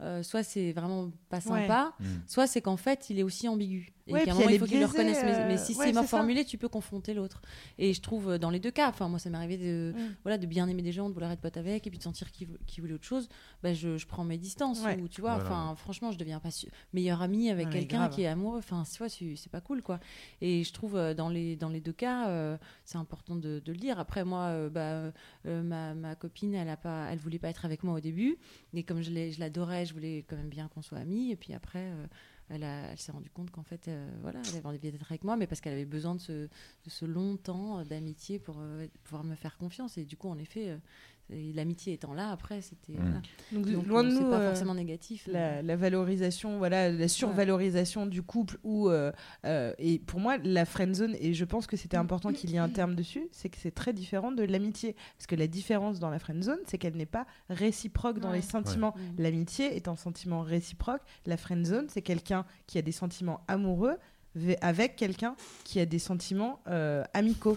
euh, 0.00 0.22
soit 0.22 0.44
c'est 0.44 0.72
vraiment 0.72 1.10
pas 1.28 1.40
sympa, 1.40 1.92
Mm. 1.98 2.04
soit 2.28 2.46
c'est 2.46 2.60
qu'en 2.60 2.76
fait 2.76 3.10
il 3.10 3.18
est 3.18 3.24
aussi 3.24 3.48
ambigu. 3.48 3.92
Et 4.08 4.12
Ouais, 4.14 4.24
qu'à 4.24 4.32
un 4.32 4.34
puis 4.34 4.44
moment 4.44 4.50
il 4.54 4.58
faut 4.58 4.64
qu'il 4.66 4.80
le 4.80 4.86
biaisée, 4.86 4.98
reconnaisse. 4.98 5.22
Mais, 5.22 5.46
mais 5.48 5.54
euh, 5.54 5.64
si 5.64 5.74
ouais, 5.76 5.86
c'est 5.86 5.92
mal 5.92 6.04
ça. 6.04 6.08
formulé, 6.16 6.44
tu 6.44 6.58
peux 6.58 6.68
confronter 6.68 7.14
l'autre. 7.14 7.40
Et 7.78 7.92
je 7.94 8.00
trouve 8.00 8.30
euh, 8.30 8.38
dans 8.38 8.50
les 8.50 8.58
deux 8.58 8.70
cas, 8.70 8.88
enfin 8.88 9.08
moi 9.08 9.18
ça 9.18 9.28
m'est 9.30 9.36
arrivé 9.36 9.56
de, 9.58 9.92
Mm. 9.94 10.14
voilà, 10.24 10.38
de 10.38 10.46
bien 10.46 10.66
aimer 10.68 10.82
des 10.82 10.92
gens, 10.92 11.08
de 11.08 11.14
vouloir 11.14 11.30
être 11.30 11.40
pote 11.40 11.56
avec, 11.56 11.86
et 11.86 11.90
puis 11.90 11.98
de 11.98 12.02
sentir 12.02 12.30
qu'ils 12.32 12.48
qu'ils 12.66 12.80
voulaient 12.82 12.94
autre 12.94 13.04
chose, 13.04 13.28
bah, 13.62 13.74
je, 13.74 13.96
je 13.98 14.06
prends 14.06 14.24
mes 14.24 14.38
distances. 14.38 14.82
Ouais. 14.82 14.98
Ou, 15.00 15.08
tu 15.08 15.20
vois, 15.20 15.36
Voilà. 15.38 15.74
franchement, 15.76 16.10
je 16.10 16.18
deviens 16.18 16.40
pas 16.40 16.48
meilleure 16.92 17.20
amie 17.22 17.50
avec 17.50 17.66
mais 17.66 17.72
quelqu'un 17.72 18.08
qui 18.08 18.22
est 18.22 18.26
amoureux. 18.26 18.58
Enfin, 18.58 18.82
tu 18.90 18.98
vois, 18.98 19.08
c'est 19.08 19.50
pas 19.52 19.60
cool 19.60 19.82
quoi. 19.82 20.00
Et 20.40 20.64
je 20.64 20.72
trouve 20.72 20.96
euh, 20.96 21.12
dans 21.14 21.28
les, 21.28 21.56
dans 21.56 21.68
les 21.68 21.80
deux 21.80 21.92
cas, 21.92 22.28
euh, 22.28 22.56
c'est 22.84 22.98
important 22.98 23.36
de, 23.36 23.60
de 23.64 23.72
le 23.72 23.78
dire. 23.78 23.98
Après, 23.98 24.24
moi, 24.24 24.44
euh, 24.46 24.70
bah, 24.70 25.12
euh, 25.46 25.62
ma, 25.62 25.94
ma 25.94 26.14
copine, 26.14 26.54
elle, 26.54 26.68
a 26.70 26.76
pas, 26.76 27.08
elle 27.10 27.18
voulait 27.18 27.38
pas 27.38 27.48
être 27.48 27.64
avec 27.64 27.82
moi 27.84 27.94
au 27.94 28.00
début. 28.00 28.36
Et 28.74 28.82
comme 28.84 29.02
je 29.02 29.10
l'ai- 29.10 29.32
je 29.32 29.40
l'adorais, 29.40 29.84
je 29.86 29.92
voulais 29.92 30.24
quand 30.28 30.36
même 30.36 30.48
bien 30.48 30.68
qu'on 30.68 30.82
soit 30.82 30.98
amis. 30.98 31.30
Et 31.32 31.36
puis 31.36 31.52
après, 31.52 31.80
euh, 31.80 32.06
elle, 32.50 32.98
s'est 32.98 33.12
rendue 33.12 33.30
compte 33.30 33.50
qu'en 33.50 33.62
fait, 33.62 33.88
euh, 33.88 34.10
voilà, 34.22 34.40
elle 34.48 34.56
avait 34.56 34.66
envie 34.66 34.78
d'être 34.78 35.10
avec 35.10 35.24
moi, 35.24 35.36
mais 35.36 35.46
parce 35.46 35.60
qu'elle 35.60 35.74
avait 35.74 35.84
besoin 35.84 36.14
de 36.14 36.48
ce, 36.86 37.04
long 37.04 37.36
temps 37.36 37.78
euh, 37.78 37.84
d'amitié 37.84 38.38
pour 38.38 38.56
euh, 38.58 38.86
pouvoir 39.04 39.24
me 39.24 39.34
faire 39.34 39.56
confiance. 39.58 39.98
Et 39.98 40.04
du 40.04 40.16
coup, 40.16 40.28
en 40.28 40.38
effet, 40.38 40.68
et 40.68 40.78
l'amitié 41.30 41.92
étant 41.94 42.14
là, 42.14 42.30
après, 42.30 42.60
c'était. 42.62 42.92
Mm. 42.94 43.00
voilà. 43.00 43.20
Donc, 43.52 43.70
Donc, 43.72 43.86
loin 43.86 44.02
de 44.04 44.08
euh, 44.08 44.12
nous, 44.12 44.18
c'est 44.18 44.30
pas 44.30 44.40
euh, 44.40 44.48
forcément 44.50 44.74
négatif. 44.74 45.26
la, 45.30 45.62
la 45.62 45.76
valorisation, 45.76 46.58
voilà, 46.58 46.90
la 46.90 47.08
survalorisation 47.08 48.06
du 48.06 48.22
couple 48.22 48.58
ou 48.64 48.88
euh, 48.88 49.12
euh, 49.44 49.72
et 49.78 49.98
pour 49.98 50.20
moi 50.20 50.36
la 50.42 50.64
friend 50.64 50.94
zone 50.94 51.14
et 51.20 51.34
je 51.34 51.44
pense 51.44 51.66
que 51.66 51.76
c'était 51.76 51.96
important 51.96 52.32
qu'il 52.32 52.50
y 52.50 52.54
ait 52.56 52.58
un 52.58 52.68
terme 52.68 52.94
dessus, 52.94 53.28
c'est 53.32 53.48
que 53.48 53.58
c'est 53.58 53.70
très 53.74 53.92
différent 53.92 54.32
de 54.32 54.42
l'amitié 54.42 54.94
parce 55.16 55.26
que 55.26 55.34
la 55.36 55.46
différence 55.46 55.98
dans 56.00 56.10
la 56.10 56.18
friend 56.18 56.42
zone, 56.42 56.58
c'est 56.66 56.78
qu'elle 56.78 56.96
n'est 56.96 57.06
pas 57.06 57.26
réciproque 57.50 58.18
dans 58.20 58.30
Ouais. 58.30 58.36
les 58.36 58.42
sentiments. 58.42 58.94
Ouais. 58.96 59.22
L'amitié 59.24 59.76
est 59.76 59.88
un 59.88 59.96
sentiment 59.96 60.42
réciproque. 60.42 61.00
La 61.26 61.36
friend 61.36 61.64
zone, 61.66 61.86
c'est 61.88 62.02
quelqu'un 62.02 62.44
qui 62.66 62.78
a 62.78 62.82
des 62.82 62.92
sentiments 62.92 63.40
amoureux 63.48 63.96
ve- 64.36 64.56
avec 64.60 64.96
quelqu'un 64.96 65.34
qui 65.64 65.80
a 65.80 65.86
des 65.86 65.98
sentiments 65.98 66.60
euh, 66.68 67.02
amicaux. 67.14 67.56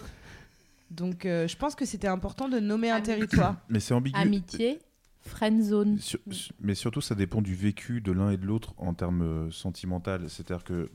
Donc 0.92 1.26
euh, 1.26 1.48
je 1.48 1.56
pense 1.56 1.74
que 1.74 1.84
c'était 1.84 2.08
important 2.08 2.48
de 2.48 2.60
nommer 2.60 2.90
un 2.90 3.00
territoire. 3.00 3.56
Mais 3.68 3.80
c'est 3.80 3.94
ambigu. 3.94 4.18
Amitié, 4.18 4.78
friend 5.20 5.62
zone. 5.62 5.98
Sur- 5.98 6.20
mais 6.60 6.74
surtout, 6.74 7.00
ça 7.00 7.14
dépend 7.14 7.42
du 7.42 7.54
vécu 7.54 8.00
de 8.00 8.12
l'un 8.12 8.30
et 8.30 8.36
de 8.36 8.46
l'autre 8.46 8.74
en 8.76 8.94
termes 8.94 9.22
euh, 9.22 9.50
sentimental. 9.50 10.28
C'est-à-dire 10.28 10.64
que 10.64 10.90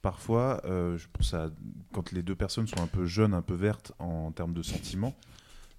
parfois, 0.00 0.60
euh, 0.64 0.96
je 0.98 1.06
pense 1.12 1.34
à 1.34 1.50
quand 1.92 2.12
les 2.12 2.22
deux 2.22 2.34
personnes 2.36 2.66
sont 2.66 2.80
un 2.82 2.86
peu 2.86 3.04
jeunes, 3.04 3.34
un 3.34 3.42
peu 3.42 3.54
vertes 3.54 3.92
en 3.98 4.30
termes 4.32 4.54
de 4.54 4.62
sentiments, 4.62 5.14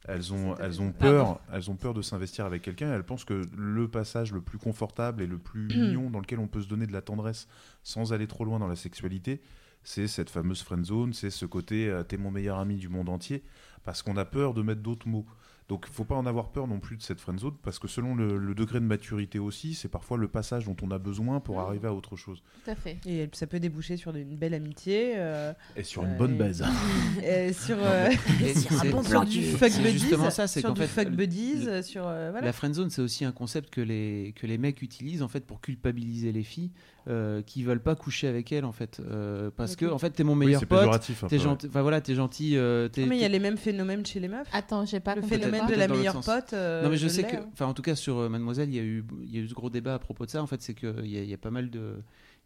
elles 0.06 0.34
ont, 0.34 0.56
elles 0.58 0.82
ont 0.82 0.92
peur, 0.92 1.40
elles 1.54 1.72
ont 1.72 1.76
peur 1.76 1.94
de 1.94 2.02
s'investir 2.02 2.46
avec 2.46 2.62
quelqu'un. 2.62 2.94
Elles 2.94 3.06
pensent 3.06 3.24
que 3.26 3.42
le 3.56 3.88
passage 3.88 4.34
le 4.34 4.42
plus 4.42 4.58
confortable 4.58 5.22
et 5.22 5.28
le 5.28 5.38
plus 5.38 5.68
mignon 5.76 6.10
dans 6.10 6.20
lequel 6.20 6.40
on 6.40 6.48
peut 6.48 6.62
se 6.62 6.68
donner 6.68 6.86
de 6.88 6.92
la 6.94 7.02
tendresse 7.02 7.48
sans 7.84 8.12
aller 8.12 8.28
trop 8.28 8.44
loin 8.44 8.60
dans 8.60 8.68
la 8.68 8.76
sexualité, 8.76 9.42
c'est 9.84 10.08
cette 10.08 10.30
fameuse 10.30 10.62
friend 10.62 10.86
zone, 10.86 11.14
c'est 11.14 11.30
ce 11.30 11.46
côté 11.46 11.88
euh, 11.90 12.04
t'es 12.04 12.18
mon 12.18 12.32
meilleur 12.32 12.58
ami 12.60 12.76
du 12.78 12.90
monde 12.90 13.10
entier. 13.10 13.44
parce 13.84 14.02
qu'on 14.02 14.16
a 14.18 14.26
peur 14.26 14.54
de 14.54 14.62
mettre 14.62 14.82
d'autres 14.82 15.08
mots. 15.08 15.26
Donc, 15.70 15.88
faut 15.88 16.04
pas 16.04 16.16
en 16.16 16.26
avoir 16.26 16.52
peur 16.52 16.68
non 16.68 16.80
plus 16.82 16.98
de 16.98 17.02
cette 17.02 17.22
friend 17.22 17.40
zone, 17.40 17.56
parce 17.64 17.80
que 17.80 17.88
selon 17.88 18.16
le, 18.16 18.38
le 18.38 18.54
degré 18.54 18.82
de 18.82 18.86
maturité 18.86 19.40
aussi, 19.40 19.76
c'est 19.76 19.88
parfois 19.88 20.18
le 20.18 20.28
passage 20.28 20.66
dont 20.66 20.76
on 20.82 20.92
a 20.92 20.98
besoin 21.00 21.40
pour 21.40 21.62
arriver 21.62 21.88
à 21.88 21.94
autre 21.94 22.18
chose. 22.18 22.44
Tout 22.66 22.72
à 22.72 22.76
fait. 22.76 22.98
Et 23.06 23.30
ça 23.32 23.48
peut 23.48 23.62
déboucher 23.62 23.96
sur 23.96 24.14
une 24.14 24.36
belle 24.36 24.54
amitié. 24.54 25.14
euh, 25.16 25.54
Et 25.78 25.84
sur 25.84 26.04
une 26.04 26.12
euh, 26.12 26.18
bonne 26.18 26.38
baise. 26.38 26.64
et 27.24 27.54
sur, 27.54 27.78
Non, 27.78 27.84
euh, 27.86 28.10
mais- 28.42 28.54
sur 28.54 28.74
un 28.74 28.80
c'est- 28.82 28.90
bon 28.92 29.04
plan 29.04 29.24
du 29.24 29.42
c'est 29.42 29.58
fuck 29.58 29.72
buddies. 29.82 30.00
justement 30.00 30.30
ça, 30.30 30.48
c'est 30.48 30.60
sur 30.60 30.70
qu'en 30.70 30.76
du 30.76 30.82
fait, 30.82 30.88
fuck 30.88 31.10
le- 31.10 31.16
buddies, 31.16 31.56
le- 31.64 31.72
euh, 31.72 31.82
sur 31.82 32.06
euh, 32.08 32.32
voilà. 32.32 32.46
La 32.48 32.54
friendzone, 32.54 32.90
c'est 32.90 33.02
aussi 33.02 33.24
un 33.24 33.32
concept 33.32 33.70
que 33.70 33.82
les, 33.82 34.34
que 34.36 34.46
les 34.46 34.58
mecs 34.58 34.82
utilisent 34.82 35.24
en 35.24 35.30
fait 35.30 35.46
pour 35.46 35.62
culpabiliser 35.62 36.34
les 36.34 36.44
filles 36.44 36.72
euh, 37.08 37.42
qui 37.42 37.64
veulent 37.64 37.82
pas 37.82 37.96
coucher 37.96 38.28
avec 38.28 38.52
elles 38.52 38.64
en 38.66 38.72
fait 38.72 39.00
euh, 39.06 39.50
parce 39.56 39.76
que 39.76 39.86
en 39.86 39.98
fait 39.98 40.12
t'es 40.12 40.24
mon 40.24 40.36
meilleur 40.36 40.62
pote, 40.66 40.80
péjoratif 40.80 41.24
un 41.24 41.28
t'es 41.28 41.38
gentil, 41.40 41.68
enfin 41.68 41.82
voilà 41.82 42.00
t'es 42.02 42.16
gentil, 42.16 42.56
euh, 42.58 42.88
mais 42.98 43.18
il 43.18 43.22
y 43.22 43.26
a 43.26 43.28
les 43.30 43.40
mêmes 43.40 43.58
phénomènes 43.58 44.06
chez 44.06 44.20
les 44.20 44.28
meufs. 44.30 44.48
Attends, 44.54 44.86
j'ai 44.86 45.00
pas 45.00 45.16
Le 45.16 45.22
phénomène 45.22 45.68
de 45.68 45.76
la 45.76 45.88
meilleure 45.88 46.22
pote. 46.22 46.54
euh, 46.54 46.84
non 46.84 46.90
mais 46.90 46.98
je 46.98 47.04
je 47.04 47.08
sais 47.10 47.24
que, 47.24 47.36
hein. 47.36 47.46
enfin 47.54 47.66
en 47.66 47.74
tout 47.74 47.82
cas 47.82 47.96
sur 47.96 48.30
Mademoiselle, 48.30 48.70
il 48.70 48.76
y 48.76 48.80
a 48.80 48.84
eu, 48.84 49.04
il 49.24 49.36
y 49.36 49.38
a 49.38 49.42
eu 49.42 49.48
ce 49.50 49.54
gros 49.54 49.70
débat 49.70 49.96
à 49.96 50.00
propos 50.00 50.26
de 50.26 50.32
ça. 50.32 50.42
En 50.42 50.48
fait, 50.48 50.62
c'est 50.62 50.74
qu'il 50.74 51.06
y, 51.06 51.18
a- 51.18 51.24
il 51.24 51.30
y 51.30 51.34
a 51.34 51.38
pas 51.38 51.52
mal 51.52 51.70
de, 51.70 51.96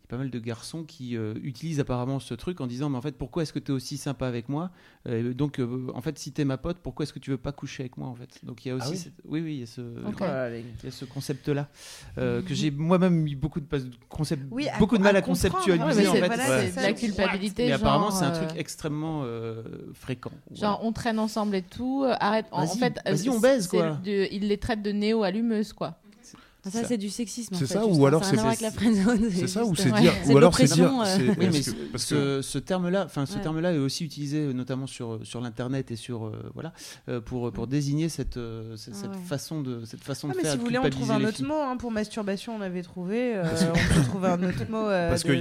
pas 0.08 0.18
mal 0.18 0.30
de 0.30 0.40
garçons 0.40 0.84
qui 0.84 1.18
euh, 1.18 1.34
utilisent 1.44 1.80
apparemment 1.80 2.20
ce 2.20 2.34
truc 2.34 2.62
en 2.62 2.68
disant 2.68 2.90
mais 2.90 2.98
en 2.98 3.02
fait 3.02 3.18
pourquoi 3.18 3.44
est-ce 3.44 3.52
que 3.52 3.60
tu 3.60 3.72
es 3.72 3.76
aussi 3.76 3.98
sympa 3.98 4.26
avec 4.28 4.48
moi? 4.48 4.72
Euh, 5.08 5.34
Donc 5.34 5.60
euh, 5.60 5.88
en 5.94 6.02
fait 6.02 6.18
si 6.18 6.32
t'es 6.32 6.46
ma 6.46 6.58
pote, 6.58 6.78
pourquoi 6.82 7.04
est-ce 7.04 7.12
que 7.14 7.20
tu 7.20 7.30
veux 7.32 7.38
pas 7.38 7.52
coucher 7.52 7.84
avec 7.84 7.98
moi 7.98 8.08
en 8.08 8.16
fait? 8.16 8.40
Donc 8.44 8.66
il 8.66 8.70
y 8.70 8.72
a 8.72 8.76
aussi, 8.76 8.86
Ah 8.88 8.92
oui 8.92 8.98
cette- 8.98 9.14
oui 9.26 9.42
oui, 9.42 9.54
il 9.56 9.60
y 9.60 9.64
a 9.64 9.66
ce, 9.66 9.82
il 9.82 10.86
y 10.86 10.88
a 10.88 10.92
ce 10.92 11.06
concept 11.06 11.50
là 11.50 11.68
que 12.16 12.54
j'ai 12.54 12.72
moi-même 12.72 13.28
eu 13.28 13.36
beaucoup 13.36 13.60
de 13.60 13.68
concept, 14.10 14.44
Oui, 14.52 14.70
à- 14.70 14.78
beaucoup 14.80 14.98
de 14.98 15.04
mal 15.04 15.16
à 15.16 15.20
à, 15.20 15.22
conceptualiser 15.22 15.84
Ouais, 15.84 15.96
mais 15.96 16.08
en 16.08 16.14
c'est- 16.14 16.20
fait. 16.22 16.28
voilà, 16.28 16.68
c'est 16.70 16.78
de 16.78 16.82
la 16.82 16.94
culpabilité, 16.94 17.66
Mais 17.68 17.72
apparemment 17.74 18.12
c'est 18.12 18.26
un 18.26 18.34
euh, 18.34 18.46
truc 18.46 18.58
extrêmement 18.58 19.22
euh, 19.26 19.64
fréquent. 19.94 20.32
Genre, 20.52 20.80
on 20.84 20.92
traîne 20.94 21.20
ensemble 21.20 21.56
et 21.56 21.62
tout. 21.62 22.06
Arrête. 22.20 22.46
En, 22.52 22.62
en 22.62 22.66
Vas-y, 22.66 22.78
fait, 22.80 23.00
vas-y, 23.06 23.30
on 23.30 23.40
baise, 23.40 23.68
quoi. 23.68 24.00
de- 24.04 24.28
il 24.32 24.48
les 24.48 24.58
traite 24.58 24.82
de 24.82 24.92
néo-allumeuse, 24.92 25.74
quoi. 25.74 26.00
Ça, 26.72 26.84
c'est 26.88 26.98
du 26.98 27.10
sexisme. 27.10 27.56
C'est 27.56 27.66
ça, 27.68 27.86
ou 27.86 28.06
alors 28.06 28.24
c'est- 28.24 28.36
c'est 28.36 29.48
ça, 29.48 29.64
ou 29.66 29.76
c'est 29.76 29.92
ouais. 29.92 30.02
dire- 30.02 30.14
C'est 30.24 30.34
ou 30.34 30.38
alors 30.38 30.56
c'est 30.56 30.66
dire- 30.74 30.92
euh, 31.02 31.06
c'est- 31.06 31.28
Oui, 31.30 31.36
mais 31.40 31.46
Parce 31.48 31.58
que- 31.58 31.72
ce- 31.72 31.72
parce 31.92 32.04
ce, 32.06 32.42
ce 32.42 32.58
terme-là, 32.60 33.04
enfin 33.06 33.26
ce 33.26 33.38
terme-là 33.38 33.74
est 33.74 33.78
aussi 33.78 34.04
utilisé 34.06 34.38
euh, 34.40 34.54
notamment 34.54 34.88
sur 34.88 35.20
sur 35.24 35.42
l'internet 35.42 35.92
et 35.92 35.96
sur 35.96 36.26
euh, 36.28 36.32
voilà 36.54 36.74
euh, 37.10 37.22
pour 37.22 37.52
pour 37.52 37.68
désigner 37.68 38.10
cette 38.10 38.38
euh, 38.38 38.76
cette, 38.78 38.94
Ah 39.04 39.18
façon 39.28 39.62
de 39.62 39.86
cette 39.86 40.04
façon 40.04 40.28
Ah, 40.30 40.34
de 40.34 40.40
faire 40.40 40.52
si 40.54 40.58
vous 40.58 40.66
voulez, 40.66 40.78
on 40.80 40.90
trouve 40.90 41.12
un 41.12 41.24
autre 41.24 41.44
mot 41.44 41.54
hein, 41.56 41.78
pour 41.78 41.92
masturbation. 41.92 42.56
On 42.56 42.62
avait 42.62 42.84
trouvé. 42.84 43.36
euh, 43.36 43.44
on 43.74 43.94
peut 43.96 44.04
trouver 44.04 44.28
un 44.28 44.44
autre 44.44 44.70
mot 44.70 44.78
euh, 44.88 45.10
Parce 45.10 45.24
que 45.24 45.34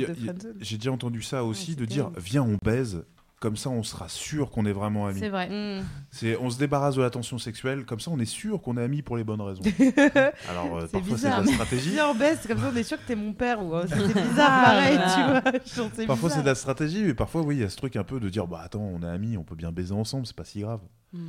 j'ai 0.61 0.77
déjà 0.77 0.93
entendu 0.93 1.23
ça 1.23 1.45
aussi, 1.45 1.77
de 1.77 1.85
dire 1.85 2.11
viens 2.19 2.43
on 2.43 2.59
baise, 2.65 3.03
comme 3.41 3.57
ça 3.57 3.69
on 3.69 3.83
sera 3.83 4.09
sûr 4.09 4.51
qu'on 4.51 4.65
est 4.65 4.73
vraiment 4.73 5.07
amis. 5.07 5.21
C'est 5.21 5.29
vrai. 5.29 5.49
Mm. 5.49 5.85
C'est 6.11 6.37
on 6.39 6.51
se 6.51 6.59
débarrasse 6.59 6.97
de 6.97 7.03
la 7.03 7.11
tension 7.11 7.39
sexuelle, 7.39 7.85
comme 7.85 8.01
ça 8.01 8.11
on 8.11 8.19
est 8.19 8.25
sûr 8.25 8.63
qu'on 8.63 8.77
est 8.77 8.83
amis 8.83 9.03
pour 9.03 9.17
les 9.17 9.25
bonnes 9.25 9.41
raisons. 9.41 9.63
Alors 10.49 10.79
euh, 10.79 10.87
C'est 10.87 10.93
parfois 10.93 11.19
c'est 11.19 11.31
de 11.31 11.47
la 11.47 11.47
stratégie. 11.47 11.91
Viens, 11.91 12.09
on 12.09 12.15
baisse, 12.15 12.47
comme 12.47 12.59
ça 12.59 12.71
on 12.73 12.77
est 12.77 12.83
sûr 12.83 12.99
que 12.99 13.07
t'es 13.07 13.17
mon 13.17 13.33
père. 13.33 13.63
Ou... 13.63 13.75
euh, 13.75 13.85
C'est 13.89 13.97
bizarre, 14.29 14.65
pareil, 14.65 14.99
tu 15.15 15.23
vois. 15.23 15.43
Genre, 15.77 15.91
c'est 15.95 16.07
Parfois 16.07 16.31
c'est 16.31 16.41
de 16.43 16.47
la 16.47 16.55
stratégie, 16.55 17.03
mais 17.05 17.15
parfois 17.15 17.43
oui, 17.43 17.57
il 17.57 17.61
y 17.61 17.65
a 17.65 17.69
ce 17.69 17.77
truc 17.77 17.97
un 17.97 18.05
peu 18.05 18.21
de 18.21 18.29
dire 18.29 18.47
bah 18.47 18.63
attends, 18.65 18.81
on 18.81 19.03
est 19.03 19.09
amis, 19.09 19.37
on 19.37 19.45
peut 19.45 19.57
bien 19.57 19.73
baiser 19.73 19.93
ensemble, 19.93 20.27
c'est 20.27 20.37
pas 20.37 20.45
si 20.45 20.61
grave. 20.61 20.81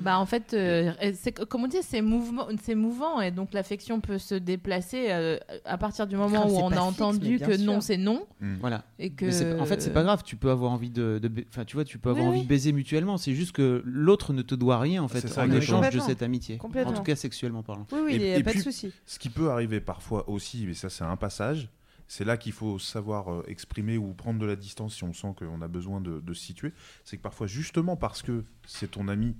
Bah 0.02 0.20
en 0.20 0.26
fait, 0.26 0.54
euh, 0.54 0.92
c'est 1.16 1.32
comme 1.48 1.64
on 1.64 1.68
dit, 1.68 1.78
c'est 1.82 2.02
mouvement, 2.02 2.48
c'est 2.62 2.76
mouvant 2.76 3.22
et 3.22 3.32
donc 3.32 3.54
l'affection 3.54 4.00
peut 4.02 4.18
se 4.18 4.36
déplacer 4.36 5.08
euh, 5.10 5.38
à 5.66 5.78
partir 5.78 6.08
du 6.08 6.16
moment 6.16 6.48
où 6.48 6.58
on 6.58 6.68
a 6.68 6.72
fixe, 6.72 6.82
entendu 6.82 7.40
que 7.40 7.58
sûr. 7.58 7.66
non 7.66 7.82
c'est 7.82 7.98
non 7.98 8.26
Voilà. 8.60 8.84
et 9.00 9.10
que 9.12 9.60
en 9.60 9.66
fait, 9.66 9.82
c'est 9.82 9.94
pas 9.94 10.04
grave. 10.04 10.24
Tu 10.24 10.36
peux 10.36 10.50
avoir 10.52 10.72
envie 10.72 10.90
de, 10.90 11.20
enfin, 11.50 11.66
tu 11.66 11.76
vois, 11.76 11.86
tu 11.86 11.98
peux 12.00 12.10
avoir 12.10 12.26
Oui, 12.26 12.30
envie 12.32 12.40
oui. 12.40 12.44
de 12.46 12.50
baiser 12.50 12.72
mutuellement. 12.72 13.18
C'est 13.18 13.34
juste 13.34 13.52
que 13.54 13.82
l'autre 13.86 14.34
ne 14.34 14.42
te 14.42 14.56
doit 14.56 14.80
rien 14.80 15.02
en 15.04 15.08
fait 15.08 15.22
C'est 15.22 15.28
ça, 15.30 15.44
en 15.44 15.52
échange 15.52 15.90
de 15.90 16.00
cette 16.00 16.22
amitié. 16.22 16.58
Complètement. 16.58 16.92
En 16.92 16.96
tout 16.96 17.04
cas, 17.04 17.16
sexuellement 17.16 17.64
parlant. 17.64 17.86
Oui, 17.92 18.00
oui, 18.04 18.12
il 18.16 18.22
Et- 18.22 18.26
n'y 18.26 18.34
a 18.34 18.38
et 18.38 18.44
pas 18.44 18.52
puis- 18.52 18.60
de 18.60 18.64
souci. 18.64 18.92
Ce 19.06 19.20
qui 19.20 19.30
peut 19.30 19.50
arriver 19.50 19.80
parfois 19.82 20.30
aussi, 20.30 20.66
mais 20.68 20.74
ça 20.74 20.90
c'est 20.90 21.04
un 21.04 21.16
passage, 21.18 21.70
c'est 22.10 22.24
là 22.24 22.38
qu'il 22.38 22.54
faut 22.54 22.80
savoir 22.80 23.32
euh, 23.34 23.44
exprimer 23.48 23.98
ou 23.98 24.14
prendre 24.14 24.40
de 24.40 24.46
la 24.46 24.56
distance 24.56 24.96
si 24.96 25.04
on 25.04 25.12
sent 25.14 25.34
qu'on 25.38 25.62
a 25.62 25.68
besoin 25.68 26.00
de, 26.00 26.20
de 26.22 26.34
se 26.34 26.42
situer. 26.42 26.72
C'est 27.04 27.18
que 27.18 27.22
parfois, 27.22 27.48
justement 27.48 27.96
parce 27.98 28.22
que 28.22 28.46
c'est 28.66 28.92
ton 28.92 29.08
ami, 29.10 29.36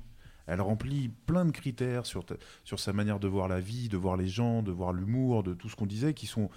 elle 0.48 0.62
remplit 0.62 1.10
plein 1.10 1.46
de 1.46 1.52
critères 1.52 2.06
sur, 2.06 2.26
sur 2.64 2.80
sa 2.80 2.94
manière 2.94 3.20
de 3.20 3.28
voir 3.28 3.48
la 3.48 3.60
vie, 3.60 3.90
de 3.90 3.98
voir 3.98 4.18
les 4.18 4.28
gens, 4.28 4.64
de 4.64 4.72
voir 4.72 4.94
l'humour, 4.94 5.44
de 5.44 5.54
tout 5.54 5.70
ce 5.70 5.76
qu'on 5.76 5.86
disait, 5.86 6.14
qui 6.14 6.26
sont 6.26 6.50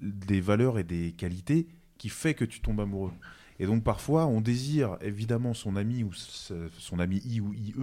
des 0.00 0.40
valeurs 0.40 0.78
et 0.78 0.84
des 0.84 1.12
qualités 1.12 1.66
qui 1.96 2.08
fait 2.10 2.34
que 2.34 2.44
tu 2.44 2.60
tombes 2.60 2.80
amoureux. 2.80 3.12
Et 3.58 3.66
donc 3.66 3.82
parfois, 3.82 4.26
on 4.26 4.40
désire 4.40 4.96
évidemment 5.00 5.54
son 5.54 5.74
ami 5.76 6.04
ou 6.04 6.12
son 6.12 6.98
ami 7.00 7.20
I 7.24 7.40
ou 7.40 7.52
IE 7.54 7.74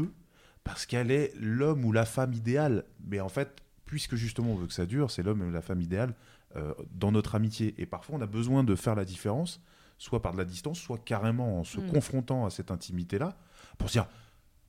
parce 0.64 0.86
qu'elle 0.86 1.12
est 1.12 1.34
l'homme 1.40 1.84
ou 1.84 1.92
la 1.92 2.06
femme 2.06 2.34
idéale. 2.34 2.86
Mais 3.06 3.20
en 3.20 3.30
fait, 3.30 3.62
puisque 3.86 4.16
justement 4.16 4.52
on 4.52 4.56
veut 4.56 4.68
que 4.68 4.74
ça 4.74 4.86
dure, 4.86 5.12
c'est 5.12 5.22
l'homme 5.24 5.42
ou 5.42 5.52
la 5.52 5.62
femme 5.62 5.82
idéale 5.82 6.16
euh, 6.56 6.74
dans 6.94 7.12
notre 7.12 7.36
amitié. 7.36 7.76
Et 7.78 7.86
parfois, 7.86 8.16
on 8.18 8.22
a 8.22 8.26
besoin 8.28 8.64
de 8.64 8.76
faire 8.76 8.96
la 8.96 9.04
différence, 9.04 9.62
soit 9.98 10.22
par 10.22 10.32
de 10.32 10.38
la 10.38 10.46
distance, 10.46 10.80
soit 10.80 10.98
carrément 10.98 11.60
en 11.60 11.64
se 11.66 11.80
Mm. 11.80 11.88
confrontant 11.88 12.46
à 12.46 12.50
cette 12.50 12.72
intimité-là, 12.72 13.38
pour 13.78 13.90
se 13.90 13.94
dire, 13.94 14.08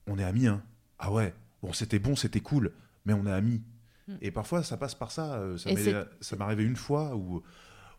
on 0.09 0.19
est 0.19 0.25
amis, 0.25 0.49
hein. 0.49 0.63
Ah 0.99 1.13
ouais, 1.13 1.35
bon, 1.63 1.73
c'était 1.73 1.99
bon, 1.99 2.17
c'était 2.17 2.41
cool, 2.41 2.73
mais 3.05 3.13
on 3.13 3.27
est 3.27 3.33
amis. 3.33 3.63
Mm. 4.09 4.15
Et 4.23 4.31
parfois, 4.31 4.63
ça 4.63 4.77
passe 4.77 4.95
par 4.95 5.11
ça. 5.11 5.35
euh, 5.35 5.59
Ça 5.59 5.73
m'est 5.73 5.93
m'est 5.93 6.41
arrivé 6.45 6.65
une 6.65 6.77
fois 6.77 7.15
où 7.17 7.43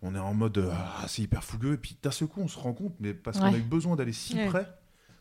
on 0.02 0.15
est 0.15 0.19
en 0.19 0.34
mode, 0.34 0.57
euh, 0.60 0.72
ah, 0.74 1.06
c'est 1.07 1.22
hyper 1.24 1.44
fougueux, 1.44 1.74
et 1.74 1.78
puis 1.78 1.98
d'un 2.02 2.11
seul 2.11 2.28
coup, 2.28 2.41
on 2.41 2.48
se 2.48 2.57
rend 2.57 2.74
compte, 2.74 2.95
mais 2.99 3.14
parce 3.14 3.40
qu'on 3.40 3.53
a 3.53 3.57
eu 3.57 3.61
besoin 3.61 3.95
d'aller 3.95 4.14
si 4.14 4.36
Ouais. 4.36 4.45
près 4.48 4.68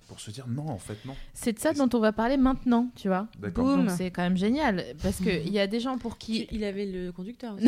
pour 0.08 0.20
se 0.20 0.30
dire, 0.30 0.46
non, 0.46 0.68
en 0.68 0.78
fait, 0.78 0.96
non. 1.04 1.16
c'est 1.34 1.52
de 1.54 1.58
ça 1.58 1.72
dont 1.72 1.88
on 1.92 1.98
va 1.98 2.12
parler 2.12 2.36
maintenant, 2.36 2.88
tu 2.94 3.08
vois. 3.08 3.26
Boum. 3.52 3.88
c'est 3.88 4.12
quand 4.12 4.22
même 4.22 4.36
génial 4.36 4.84
parce 5.02 5.16
que 5.16 5.30
il 5.44 5.52
y 5.52 5.58
a 5.58 5.66
des 5.66 5.80
gens 5.80 5.98
pour 5.98 6.16
qui 6.16 6.46
Il 6.52 6.62
avait 6.62 6.86
le 6.86 7.10
conducteur. 7.10 7.54
aussi. 7.56 7.66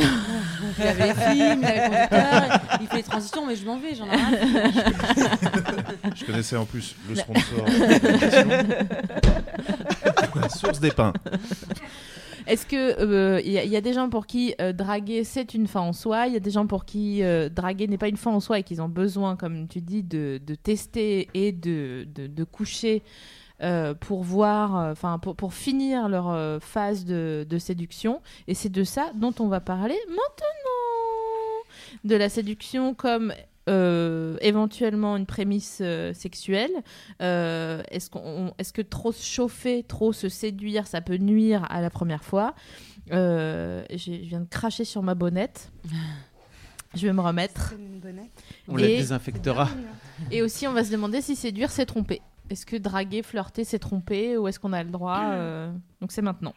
il 0.79 0.87
avait 0.87 1.09
les 1.09 1.15
films, 1.15 1.63
il 1.63 1.67
avait 1.67 1.89
le 1.89 2.09
conducteur, 2.09 2.61
il 2.81 2.87
fait 2.87 2.97
les 2.99 3.03
transitions, 3.03 3.45
mais 3.45 3.57
je 3.57 3.67
m'en 3.67 3.77
vais, 3.81 3.93
j'en 3.97 4.07
ai 4.07 4.15
rien. 4.15 4.31
Je 6.15 6.25
connaissais 6.25 6.57
en 6.57 6.65
plus 6.65 6.95
le 7.09 7.17
sponsor 7.17 7.67
source 10.49 10.81
des 10.81 10.91
pains. 10.91 11.13
Est-ce 12.47 12.65
que 12.65 13.01
euh, 13.01 13.41
il 13.45 13.53
il 13.53 13.71
y 13.71 13.77
a 13.77 13.81
des 13.83 13.93
gens 13.93 14.09
pour 14.09 14.27
qui 14.27 14.55
euh, 14.61 14.73
draguer 14.73 15.23
c'est 15.23 15.53
une 15.53 15.67
fin 15.67 15.81
en 15.81 15.93
soi, 15.93 16.29
il 16.29 16.33
y 16.33 16.37
a 16.37 16.41
des 16.41 16.51
gens 16.51 16.67
pour 16.67 16.87
qui 16.87 17.23
euh, 17.23 17.51
draguer 17.51 17.87
n'est 17.87 17.99
pas 17.99 18.09
une 18.09 18.17
fin 18.17 18.31
en 18.31 18.41
soi 18.41 18.61
et 18.61 18.63
qu'ils 18.63 18.81
ont 18.81 18.89
besoin, 18.89 19.37
comme 19.37 19.69
tu 19.69 19.83
dis, 19.83 20.03
de, 20.03 20.41
tester 20.63 21.29
et 21.35 21.53
de, 21.53 22.07
de, 22.15 22.27
de 22.27 22.45
coucher 22.45 23.03
euh, 23.61 23.93
pour 23.93 24.23
voir, 24.23 24.77
enfin 24.93 25.19
pour, 25.19 25.35
pour 25.35 25.53
finir 25.53 26.09
leur 26.09 26.29
euh, 26.31 26.61
phase 26.61 27.05
de, 27.05 27.45
de 27.49 27.59
séduction. 27.59 28.23
Et 28.47 28.55
c'est 28.55 28.69
de 28.69 28.85
ça 28.85 29.11
dont 29.17 29.35
on 29.41 29.49
va 29.49 29.59
parler 29.59 29.99
maintenant, 30.09 31.65
de 32.05 32.15
la 32.15 32.29
séduction 32.29 32.95
comme 32.95 33.35
euh, 33.69 34.37
éventuellement 34.41 35.17
une 35.17 35.27
prémisse 35.27 35.79
euh, 35.81 36.13
sexuelle. 36.15 36.73
Euh, 37.23 37.83
est-ce, 37.91 38.11
qu'on, 38.11 38.53
est-ce 38.59 38.73
que 38.73 38.83
trop 38.83 39.13
se 39.13 39.25
chauffer, 39.25 39.83
trop 39.85 40.13
se 40.13 40.29
séduire, 40.29 40.87
ça 40.87 41.01
peut 41.01 41.17
nuire 41.19 41.65
à 41.71 41.81
la 41.81 41.91
première 41.91 42.25
fois? 42.25 42.55
Euh, 43.13 43.85
Je 43.91 44.13
viens 44.13 44.41
de 44.41 44.49
cracher 44.49 44.85
sur 44.85 45.03
ma 45.03 45.15
bonnette. 45.15 45.71
Je 46.95 47.07
vais 47.07 47.13
me 47.13 47.21
remettre. 47.21 47.69
C'est 47.71 47.77
une 47.77 48.01
bonnette. 48.01 48.31
On 48.67 48.79
Et- 48.79 48.83
la 48.83 48.89
désinfectera. 48.89 49.69
Et 50.31 50.43
aussi, 50.43 50.67
on 50.67 50.73
va 50.73 50.85
se 50.85 50.91
demander 50.91 51.21
si 51.21 51.37
séduire, 51.37 51.71
c'est 51.71 51.87
tromper. 51.87 52.21
Est-ce 52.51 52.65
que 52.65 52.77
draguer, 52.77 53.23
flirter, 53.23 53.65
c'est 53.65 53.79
tromper? 53.79 54.39
Ou 54.39 54.49
est-ce 54.49 54.59
qu'on 54.59 54.73
a 54.73 54.83
le 54.83 54.89
droit 54.91 55.21
euh, 55.33 55.71
Donc 56.01 56.13
c'est 56.13 56.23
maintenant. 56.23 56.55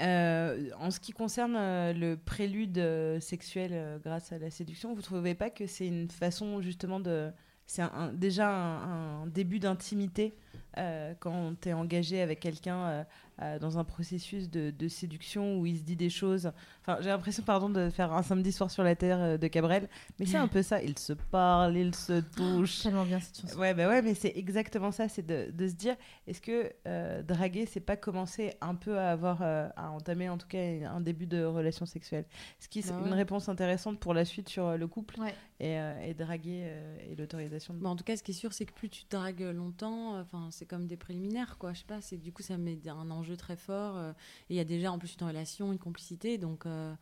Euh, 0.00 0.70
en 0.78 0.90
ce 0.90 1.00
qui 1.00 1.12
concerne 1.12 1.56
euh, 1.56 1.92
le 1.94 2.16
prélude 2.16 2.76
euh, 2.78 3.18
sexuel 3.20 4.00
grâce 4.04 4.32
à 4.32 4.38
la 4.38 4.50
séduction, 4.50 4.94
vous 4.94 5.02
trouvez 5.02 5.34
pas 5.34 5.50
que 5.50 5.66
c'est 5.66 5.86
une 5.86 6.10
façon 6.10 6.60
justement 6.60 7.00
de. 7.00 7.30
C'est 7.68 7.82
déjà 8.12 8.48
un 8.48 9.26
début 9.26 9.58
d'intimité 9.58 10.36
euh, 10.78 11.14
quand 11.18 11.54
tu 11.60 11.68
es 11.68 11.72
engagé 11.72 12.20
avec 12.20 12.40
quelqu'un 12.40 12.76
euh, 12.78 13.04
euh, 13.42 13.58
dans 13.58 13.78
un 13.78 13.84
processus 13.84 14.48
de, 14.50 14.70
de 14.70 14.88
séduction 14.88 15.58
où 15.58 15.66
il 15.66 15.78
se 15.78 15.82
dit 15.82 15.96
des 15.96 16.08
choses. 16.10 16.50
Enfin, 16.82 16.98
j'ai 17.02 17.08
l'impression, 17.08 17.42
pardon, 17.42 17.68
de 17.68 17.90
faire 17.90 18.12
un 18.12 18.22
samedi 18.22 18.52
soir 18.52 18.70
sur 18.70 18.82
la 18.82 18.94
terre 18.94 19.38
de 19.38 19.46
Cabrel, 19.48 19.88
mais 20.18 20.26
c'est 20.26 20.36
un 20.36 20.48
peu 20.48 20.62
ça. 20.62 20.82
Ils 20.82 20.98
se 20.98 21.12
parlent, 21.12 21.76
ils 21.76 21.94
se 21.94 22.20
touchent. 22.20 22.82
Tellement 22.82 23.04
bien 23.04 23.20
cette 23.20 23.40
chanson. 23.40 23.58
Ouais, 23.58 23.74
bah 23.74 23.88
ouais, 23.88 24.02
mais 24.02 24.14
c'est 24.14 24.32
exactement 24.36 24.92
ça, 24.92 25.08
c'est 25.08 25.26
de, 25.26 25.50
de 25.52 25.68
se 25.68 25.74
dire, 25.74 25.96
est-ce 26.26 26.40
que 26.40 26.72
euh, 26.86 27.22
draguer, 27.22 27.66
c'est 27.66 27.80
pas 27.80 27.96
commencer 27.96 28.54
un 28.60 28.74
peu 28.74 28.98
à 28.98 29.10
avoir, 29.10 29.42
à 29.42 29.90
entamer 29.90 30.28
en 30.28 30.38
tout 30.38 30.48
cas 30.48 30.58
un 30.58 31.00
début 31.00 31.26
de 31.26 31.44
relation 31.44 31.84
sexuelle? 31.86 32.24
Ce 32.60 32.68
qui 32.68 32.78
est 32.78 32.90
Bah 32.90 33.02
une 33.04 33.12
réponse 33.12 33.48
intéressante 33.48 33.98
pour 33.98 34.14
la 34.14 34.24
suite 34.24 34.48
sur 34.48 34.76
le 34.76 34.86
couple 34.86 35.20
Ouais. 35.20 35.34
et, 35.60 35.76
et 36.08 36.14
draguer 36.14 36.70
et 37.08 37.14
l'autorisation 37.16 37.74
de... 37.74 37.80
Bah, 37.80 37.88
en 37.90 37.96
tout 37.96 38.04
cas, 38.04 38.16
ce 38.16 38.22
qui 38.22 38.30
est 38.32 38.34
sûr, 38.34 38.52
c'est 38.52 38.64
que 38.64 38.72
plus 38.72 38.88
tu 38.88 39.04
dragues 39.10 39.40
longtemps, 39.54 40.16
euh, 40.16 40.24
enfin, 40.46 40.50
c'est 40.56 40.66
comme 40.66 40.86
des 40.86 40.96
préliminaires, 40.96 41.58
quoi. 41.58 41.72
Je 41.72 41.80
sais 41.80 41.84
pas, 41.86 42.00
c'est 42.00 42.16
du 42.18 42.32
coup, 42.32 42.42
ça 42.42 42.56
met 42.56 42.78
un 42.88 43.10
enjeu 43.10 43.36
très 43.36 43.56
fort. 43.56 43.96
euh, 43.96 44.12
et 44.48 44.54
il 44.54 44.56
y 44.56 44.60
a 44.60 44.64
déjà 44.64 44.92
en 44.92 44.98
plus 44.98 45.16
une 45.20 45.26
relation, 45.26 45.72
une 45.72 45.78
complicité, 45.78 46.38
donc 46.38 46.66
euh, 46.66 46.94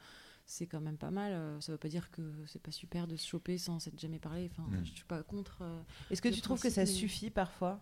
c'est 0.46 0.66
quand 0.66 0.80
même 0.80 0.96
pas 0.98 1.10
mal. 1.10 1.32
euh, 1.32 1.60
ça 1.60 1.72
veut 1.72 1.78
pas 1.78 1.88
dire 1.88 2.10
que 2.10 2.22
c'est 2.46 2.62
pas 2.62 2.70
super 2.70 3.06
de 3.06 3.16
se 3.16 3.26
choper 3.26 3.58
sans 3.58 3.78
s'être 3.80 3.98
jamais 3.98 4.18
parlé. 4.18 4.50
Enfin, 4.52 4.68
Mm. 4.70 4.84
je 4.84 4.92
suis 4.92 5.04
pas 5.04 5.22
contre. 5.22 5.58
euh, 5.62 5.80
Est-ce 6.10 6.22
que 6.22 6.28
tu 6.28 6.40
trouves 6.40 6.60
que 6.60 6.70
ça 6.70 6.82
mais- 6.82 6.86
suffit 6.86 7.30
parfois? 7.30 7.80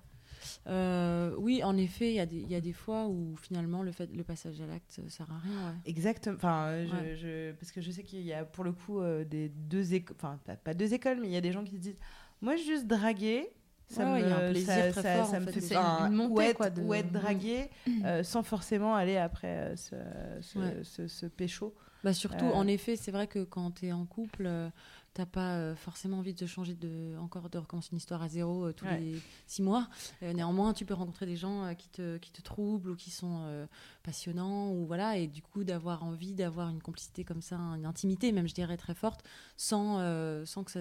Euh, 0.67 1.35
oui, 1.39 1.63
en 1.63 1.77
effet, 1.77 2.11
il 2.11 2.15
y, 2.17 2.21
a 2.21 2.27
des- 2.27 2.41
il 2.41 2.51
y 2.51 2.55
a 2.55 2.61
des 2.61 2.73
fois 2.73 3.07
où 3.07 3.37
finalement 3.37 3.83
le, 3.83 3.93
fait, 3.93 4.11
le 4.13 4.25
passage 4.25 4.61
à 4.61 4.67
l'acte 4.67 4.99
euh, 4.99 5.09
sert 5.09 5.31
à 5.31 5.39
rien. 5.39 5.69
ouais. 5.69 5.75
Exactement. 5.85 6.37
Enfin, 6.37 6.65
euh, 6.67 6.87
je- 6.87 6.93
Ouais. 6.97 7.17
je- 7.17 7.53
parce 7.53 7.71
que 7.73 7.81
je 7.81 7.91
sais 7.91 8.03
qu'il 8.03 8.23
y 8.23 8.33
a 8.33 8.45
pour 8.45 8.65
le 8.65 8.73
coup 8.73 9.01
euh, 9.01 9.25
des 9.25 9.49
deux 9.49 9.95
écoles, 9.95 10.17
enfin 10.19 10.39
pas, 10.45 10.57
pas 10.57 10.75
deux 10.75 10.95
écoles, 10.95 11.19
mais 11.21 11.29
il 11.29 11.33
y 11.33 11.37
a 11.37 11.41
des 11.41 11.53
gens 11.53 11.65
qui 11.65 11.73
se 11.77 11.81
disent, 11.81 11.99
moi 12.41 12.57
juste 12.57 12.87
draguer. 12.87 13.49
Ça 13.89 14.05
Ouais, 14.05 14.21
me, 14.23 14.27
il 14.27 14.29
y 14.29 14.33
a 14.33 14.37
un 14.39 14.51
plaisir 14.51 14.67
ça, 14.75 14.91
très 14.93 15.03
ça- 15.03 15.17
fort, 15.17 15.27
ça 15.31 15.37
en 15.37 15.41
me 15.41 15.47
fait, 15.47 15.61
fait 15.61 15.77
enfin, 15.77 16.07
une 16.09 16.15
montée, 16.15 16.33
ou 16.35 16.41
être, 16.41 16.57
quoi, 16.57 16.71
de- 16.71 16.81
ou 16.83 16.95
être 16.95 17.13
dragué 17.13 17.69
euh, 18.05 18.23
sans 18.25 18.43
forcément 18.43 18.95
aller 18.95 19.19
après 19.19 19.49
euh, 19.73 19.77
ce, 19.77 19.97
ce, 20.41 20.59
Ouais. 20.59 20.81
ce- 20.83 21.09
ce 21.09 21.27
pécho. 21.27 21.75
Bah 22.05 22.13
surtout, 22.13 22.47
Euh, 22.47 22.53
en 22.55 22.67
effet, 22.67 22.97
c'est 22.97 23.13
vrai 23.13 23.29
que 23.29 23.45
quand 23.45 23.71
tu 23.73 23.87
es 23.87 23.93
en 23.93 24.07
couple, 24.07 24.47
euh, 24.47 24.69
t'as 25.15 25.27
pas 25.27 25.75
forcément 25.77 26.19
envie 26.19 26.35
de 26.35 26.47
changer 26.47 26.75
de 26.75 27.17
encore 27.21 27.49
de 27.49 27.59
recommencer 27.59 27.91
une 27.93 27.99
histoire 27.99 28.23
à 28.23 28.29
zéro 28.29 28.73
tous 28.73 28.87
Ouais. 28.87 28.99
les 28.99 29.21
six 29.47 29.63
mois. 29.63 29.89
Néanmoins, 30.23 30.73
tu 30.73 30.85
peux 30.85 30.95
rencontrer 30.95 31.27
des 31.27 31.37
gens 31.37 31.73
qui 31.77 31.89
te 31.91 32.17
qui 32.17 32.33
te 32.33 32.41
troublent 32.43 32.91
ou 32.91 32.97
qui 32.97 33.11
sont 33.13 33.67
passionnants 34.03 34.71
ou 34.73 34.85
voilà 34.87 35.17
et 35.17 35.27
du 35.29 35.43
coup 35.43 35.63
d'avoir 35.65 36.03
envie 36.03 36.35
d'avoir 36.35 36.71
une 36.71 36.81
complicité 36.83 37.23
comme 37.25 37.43
ça, 37.43 37.57
une 37.57 37.87
intimité 37.87 38.33
même 38.33 38.49
je 38.49 38.55
dirais 38.55 38.77
très 38.79 38.95
forte, 38.95 39.23
sans 39.57 39.99
sans 40.47 40.65
que 40.65 40.71
ça 40.73 40.81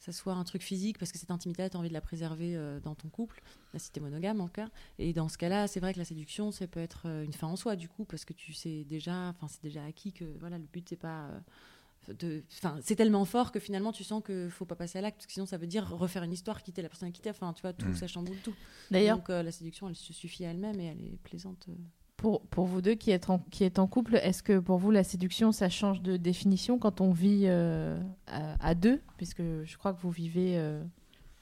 ça 0.00 0.10
soit 0.12 0.32
un 0.34 0.42
truc 0.44 0.62
physique 0.62 0.98
parce 0.98 1.12
que 1.12 1.18
cette 1.18 1.30
intimité 1.30 1.68
tu 1.70 1.76
as 1.76 1.78
envie 1.80 1.88
de 1.90 1.94
la 1.94 2.00
préserver 2.00 2.56
euh, 2.56 2.80
dans 2.80 2.94
ton 2.96 3.08
couple 3.08 3.40
là 3.72 3.78
si 3.78 3.92
t'es 3.92 4.00
monogame 4.00 4.40
en 4.40 4.48
cas 4.48 4.68
et 4.98 5.12
dans 5.12 5.28
ce 5.28 5.38
cas-là 5.38 5.68
c'est 5.68 5.78
vrai 5.78 5.92
que 5.94 5.98
la 5.98 6.04
séduction 6.04 6.50
ça 6.50 6.66
peut 6.66 6.80
être 6.80 7.02
euh, 7.06 7.24
une 7.24 7.32
fin 7.32 7.46
en 7.46 7.54
soi 7.56 7.76
du 7.76 7.88
coup 7.88 8.04
parce 8.04 8.24
que 8.24 8.32
tu 8.32 8.52
sais 8.52 8.84
déjà 8.84 9.28
enfin 9.28 9.46
c'est 9.46 9.62
déjà 9.62 9.84
acquis 9.84 10.12
que 10.12 10.24
voilà 10.40 10.58
le 10.58 10.64
but 10.72 10.88
c'est 10.88 10.96
pas 10.96 11.26
euh, 11.28 11.40
de 12.18 12.42
enfin 12.58 12.78
c'est 12.82 12.96
tellement 12.96 13.26
fort 13.26 13.52
que 13.52 13.60
finalement 13.60 13.92
tu 13.92 14.02
sens 14.02 14.22
que 14.24 14.48
faut 14.48 14.64
pas 14.64 14.74
passer 14.74 14.98
à 14.98 15.02
l'acte 15.02 15.18
parce 15.18 15.26
que 15.26 15.32
sinon 15.34 15.44
ça 15.46 15.58
veut 15.58 15.66
dire 15.66 15.86
refaire 15.90 16.22
une 16.22 16.32
histoire 16.32 16.62
quitter 16.62 16.80
la 16.80 16.88
personne 16.88 17.12
quitter 17.12 17.28
enfin 17.30 17.52
tu 17.52 17.60
vois 17.60 17.74
tout 17.74 17.86
Mm. 17.88 17.94
ça 17.94 18.06
chamboule 18.06 18.38
tout 18.42 18.54
D'ailleurs- 18.90 19.18
donc 19.18 19.28
euh, 19.28 19.42
la 19.42 19.52
séduction 19.52 19.86
elle 19.88 19.94
se 19.96 20.12
suffit 20.14 20.46
à 20.46 20.50
elle-même 20.50 20.80
et 20.80 20.86
elle 20.86 21.00
est 21.02 21.18
plaisante 21.22 21.66
euh. 21.68 21.74
Pour, 22.20 22.42
pour 22.48 22.66
vous 22.66 22.82
deux 22.82 22.96
qui 22.96 23.12
êtes 23.12 23.30
en, 23.30 23.38
qui 23.38 23.64
êtes 23.64 23.78
en 23.78 23.86
couple, 23.86 24.16
est-ce 24.16 24.42
que 24.42 24.58
pour 24.58 24.76
vous 24.76 24.90
la 24.90 25.02
séduction, 25.04 25.52
ça 25.52 25.70
change 25.70 26.02
de 26.02 26.18
définition 26.18 26.78
quand 26.78 27.00
on 27.00 27.12
vit 27.12 27.44
euh, 27.46 27.98
à, 28.26 28.56
à 28.68 28.74
deux? 28.74 29.00
Puisque 29.16 29.40
je 29.40 29.76
crois 29.78 29.94
que 29.94 30.00
vous 30.02 30.10
vivez 30.10 30.58
euh, 30.58 30.82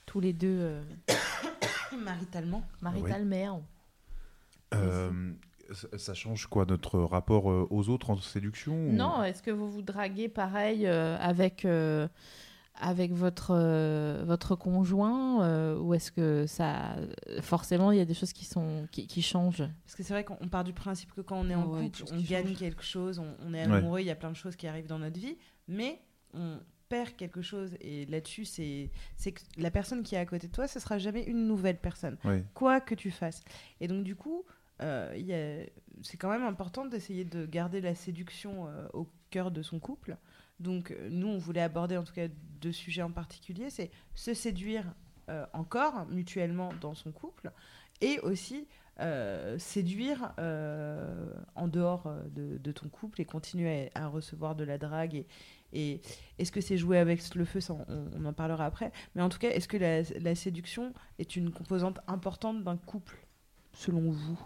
tous 0.06 0.20
les 0.20 0.32
deux 0.32 0.56
euh, 0.60 0.82
Maritalement. 2.04 2.62
maritalement. 2.80 3.62
Euh, 4.74 5.32
ça- 5.72 5.98
ça 5.98 6.14
change 6.14 6.46
quoi 6.46 6.64
notre 6.64 7.00
rapport 7.00 7.46
aux 7.46 7.88
autres 7.88 8.10
en 8.10 8.16
séduction 8.16 8.74
ou- 8.74 8.92
Non, 8.92 9.24
est-ce 9.24 9.42
que 9.42 9.50
vous 9.50 9.68
vous 9.70 9.82
draguez 9.82 10.28
pareil 10.28 10.86
euh, 10.86 11.16
avec, 11.18 11.64
euh, 11.64 12.06
avec 12.80 13.12
votre, 13.12 13.50
euh, 13.54 14.22
votre 14.26 14.54
conjoint 14.56 15.42
euh, 15.44 15.78
Ou 15.78 15.94
est-ce 15.94 16.10
que 16.12 16.46
ça. 16.46 16.96
Forcément, 17.40 17.92
il 17.92 17.98
y 17.98 18.00
a 18.00 18.04
des 18.04 18.14
choses 18.14 18.32
qui, 18.32 18.44
sont, 18.44 18.86
qui, 18.92 19.06
qui 19.06 19.22
changent? 19.22 19.64
Parce 19.84 19.94
que 19.96 20.02
c'est 20.02 20.12
vrai 20.14 20.24
qu'on 20.24 20.48
part 20.48 20.64
du 20.64 20.72
principe 20.72 21.12
que 21.14 21.20
quand 21.20 21.36
on 21.38 21.50
est 21.50 21.54
en 21.54 21.66
Ouais, 21.66 21.84
couple, 21.90 22.04
on 22.12 22.20
gagne 22.20 22.48
change. 22.48 22.56
quelque 22.58 22.82
chose, 22.82 23.18
on, 23.18 23.34
on 23.46 23.54
est 23.54 23.66
Ouais. 23.66 23.72
amoureux, 23.76 24.00
il 24.00 24.06
y 24.06 24.10
a 24.10 24.16
plein 24.16 24.30
de 24.30 24.36
choses 24.36 24.56
qui 24.56 24.66
arrivent 24.66 24.86
dans 24.86 24.98
notre 24.98 25.18
vie, 25.18 25.36
mais 25.66 26.00
on 26.34 26.58
perd 26.88 27.16
quelque 27.16 27.42
chose. 27.42 27.76
Et 27.80 28.06
là-dessus, 28.06 28.44
c'est 28.44 28.90
c'est 29.16 29.32
que 29.32 29.40
la 29.56 29.70
personne 29.70 30.02
qui 30.02 30.14
est 30.14 30.18
à 30.18 30.26
côté 30.26 30.46
de 30.46 30.52
toi, 30.52 30.66
ce 30.68 30.80
sera 30.80 30.98
jamais 30.98 31.22
une 31.24 31.46
nouvelle 31.46 31.78
personne, 31.78 32.16
Ouais. 32.24 32.44
quoi 32.54 32.80
que 32.80 32.94
tu 32.94 33.10
fasses. 33.10 33.42
Et 33.80 33.88
donc, 33.88 34.04
du 34.04 34.14
coup, 34.16 34.44
euh, 34.80 35.12
c'est 36.02 36.16
quand 36.16 36.30
même 36.30 36.44
important 36.44 36.86
d'essayer 36.86 37.24
de 37.24 37.44
garder 37.46 37.80
la 37.80 37.94
séduction 37.94 38.68
euh, 38.68 38.86
au 38.94 39.08
cœur 39.30 39.50
de 39.50 39.60
son 39.62 39.78
couple. 39.80 40.16
Donc, 40.60 40.90
euh, 40.90 41.08
nous, 41.10 41.28
on 41.28 41.38
voulait 41.38 41.62
aborder 41.62 41.96
en 41.96 42.04
tout 42.04 42.12
cas 42.12 42.28
deux 42.60 42.72
sujets 42.72 43.02
en 43.02 43.12
particulier 43.12 43.70
c'est 43.70 43.90
se 44.14 44.34
séduire 44.34 44.84
euh, 45.28 45.46
encore 45.52 46.06
mutuellement 46.06 46.72
dans 46.80 46.94
son 46.94 47.12
couple 47.12 47.52
et 48.00 48.18
aussi 48.20 48.66
euh, 49.00 49.56
séduire 49.58 50.32
en 51.54 51.68
dehors 51.68 52.12
de, 52.34 52.72
ton 52.72 52.88
couple 52.88 53.20
et 53.20 53.24
continuer 53.24 53.90
à, 53.94 54.08
recevoir 54.08 54.56
de 54.56 54.64
la 54.64 54.78
drague. 54.78 55.24
Et, 55.72 56.00
est-ce 56.38 56.50
que 56.50 56.60
c'est 56.60 56.76
jouer 56.76 56.98
avec 56.98 57.34
le 57.34 57.44
feu 57.44 57.60
ça, 57.60 57.76
on, 57.88 58.24
en 58.24 58.32
parlera 58.32 58.66
après. 58.66 58.90
Mais 59.14 59.22
en 59.22 59.28
tout 59.28 59.38
cas, 59.38 59.50
est-ce 59.50 59.68
que 59.68 59.76
la 59.76 60.34
séduction 60.34 60.92
est 61.18 61.36
une 61.36 61.52
composante 61.52 62.00
importante 62.08 62.64
d'un 62.64 62.76
couple, 62.76 63.24
selon 63.72 64.10
vous? 64.10 64.40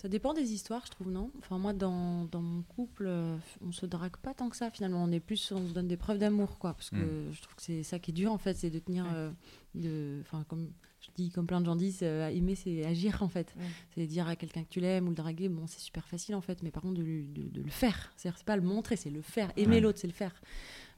Ça 0.00 0.08
dépend 0.08 0.32
des 0.32 0.54
histoires, 0.54 0.82
je 0.86 0.90
trouve, 0.92 1.10
non? 1.10 1.30
Enfin, 1.40 1.58
moi, 1.58 1.74
dans, 1.74 2.24
dans 2.24 2.40
mon 2.40 2.62
couple, 2.62 3.04
euh, 3.06 3.36
on 3.60 3.70
se 3.70 3.84
drague 3.84 4.16
pas 4.16 4.32
tant 4.32 4.48
que 4.48 4.56
ça, 4.56 4.70
finalement. 4.70 5.04
On 5.04 5.12
est 5.12 5.20
plus, 5.20 5.52
on 5.52 5.68
se 5.68 5.74
donne 5.74 5.88
des 5.88 5.98
preuves 5.98 6.16
d'amour, 6.16 6.58
quoi. 6.58 6.72
Parce 6.72 6.88
que 6.88 6.96
Mm. 6.96 7.32
je 7.32 7.42
trouve 7.42 7.54
que 7.54 7.60
c'est 7.62 7.82
ça 7.82 7.98
qui 7.98 8.10
est 8.10 8.14
dur, 8.14 8.32
en 8.32 8.38
fait, 8.38 8.54
c'est 8.54 8.70
de 8.70 8.78
tenir. 8.78 9.04
Ouais. 9.04 9.10
euh, 9.14 9.30
de, 9.74 10.18
enfin, 10.22 10.42
comme 10.48 10.70
je 11.02 11.08
dis, 11.16 11.30
comme 11.30 11.46
plein 11.46 11.60
de 11.60 11.66
gens 11.66 11.76
disent, 11.76 12.00
euh, 12.02 12.28
aimer, 12.28 12.54
c'est 12.54 12.82
agir, 12.86 13.22
en 13.22 13.28
fait. 13.28 13.54
C'est 13.94 14.06
dire 14.06 14.26
à 14.26 14.36
quelqu'un 14.36 14.62
que 14.64 14.70
tu 14.70 14.80
l'aimes 14.80 15.04
ou 15.06 15.10
le 15.10 15.16
draguer, 15.16 15.50
bon, 15.50 15.66
c'est 15.66 15.80
super 15.80 16.06
facile, 16.08 16.34
en 16.34 16.40
fait. 16.40 16.62
Mais 16.62 16.70
par 16.70 16.82
contre, 16.82 16.94
de, 16.94 17.02
lui- 17.02 17.26
de, 17.26 17.42
de 17.48 17.60
le 17.60 17.70
faire. 17.70 18.10
C'est-à-dire, 18.16 18.38
c'est 18.38 18.46
pas 18.46 18.56
le 18.56 18.62
montrer, 18.62 18.96
c'est 18.96 19.10
le 19.10 19.20
faire. 19.20 19.52
Aimer 19.58 19.74
Ouais. 19.76 19.80
l'autre, 19.82 19.98
c'est 19.98 20.06
le 20.06 20.14
faire. 20.14 20.32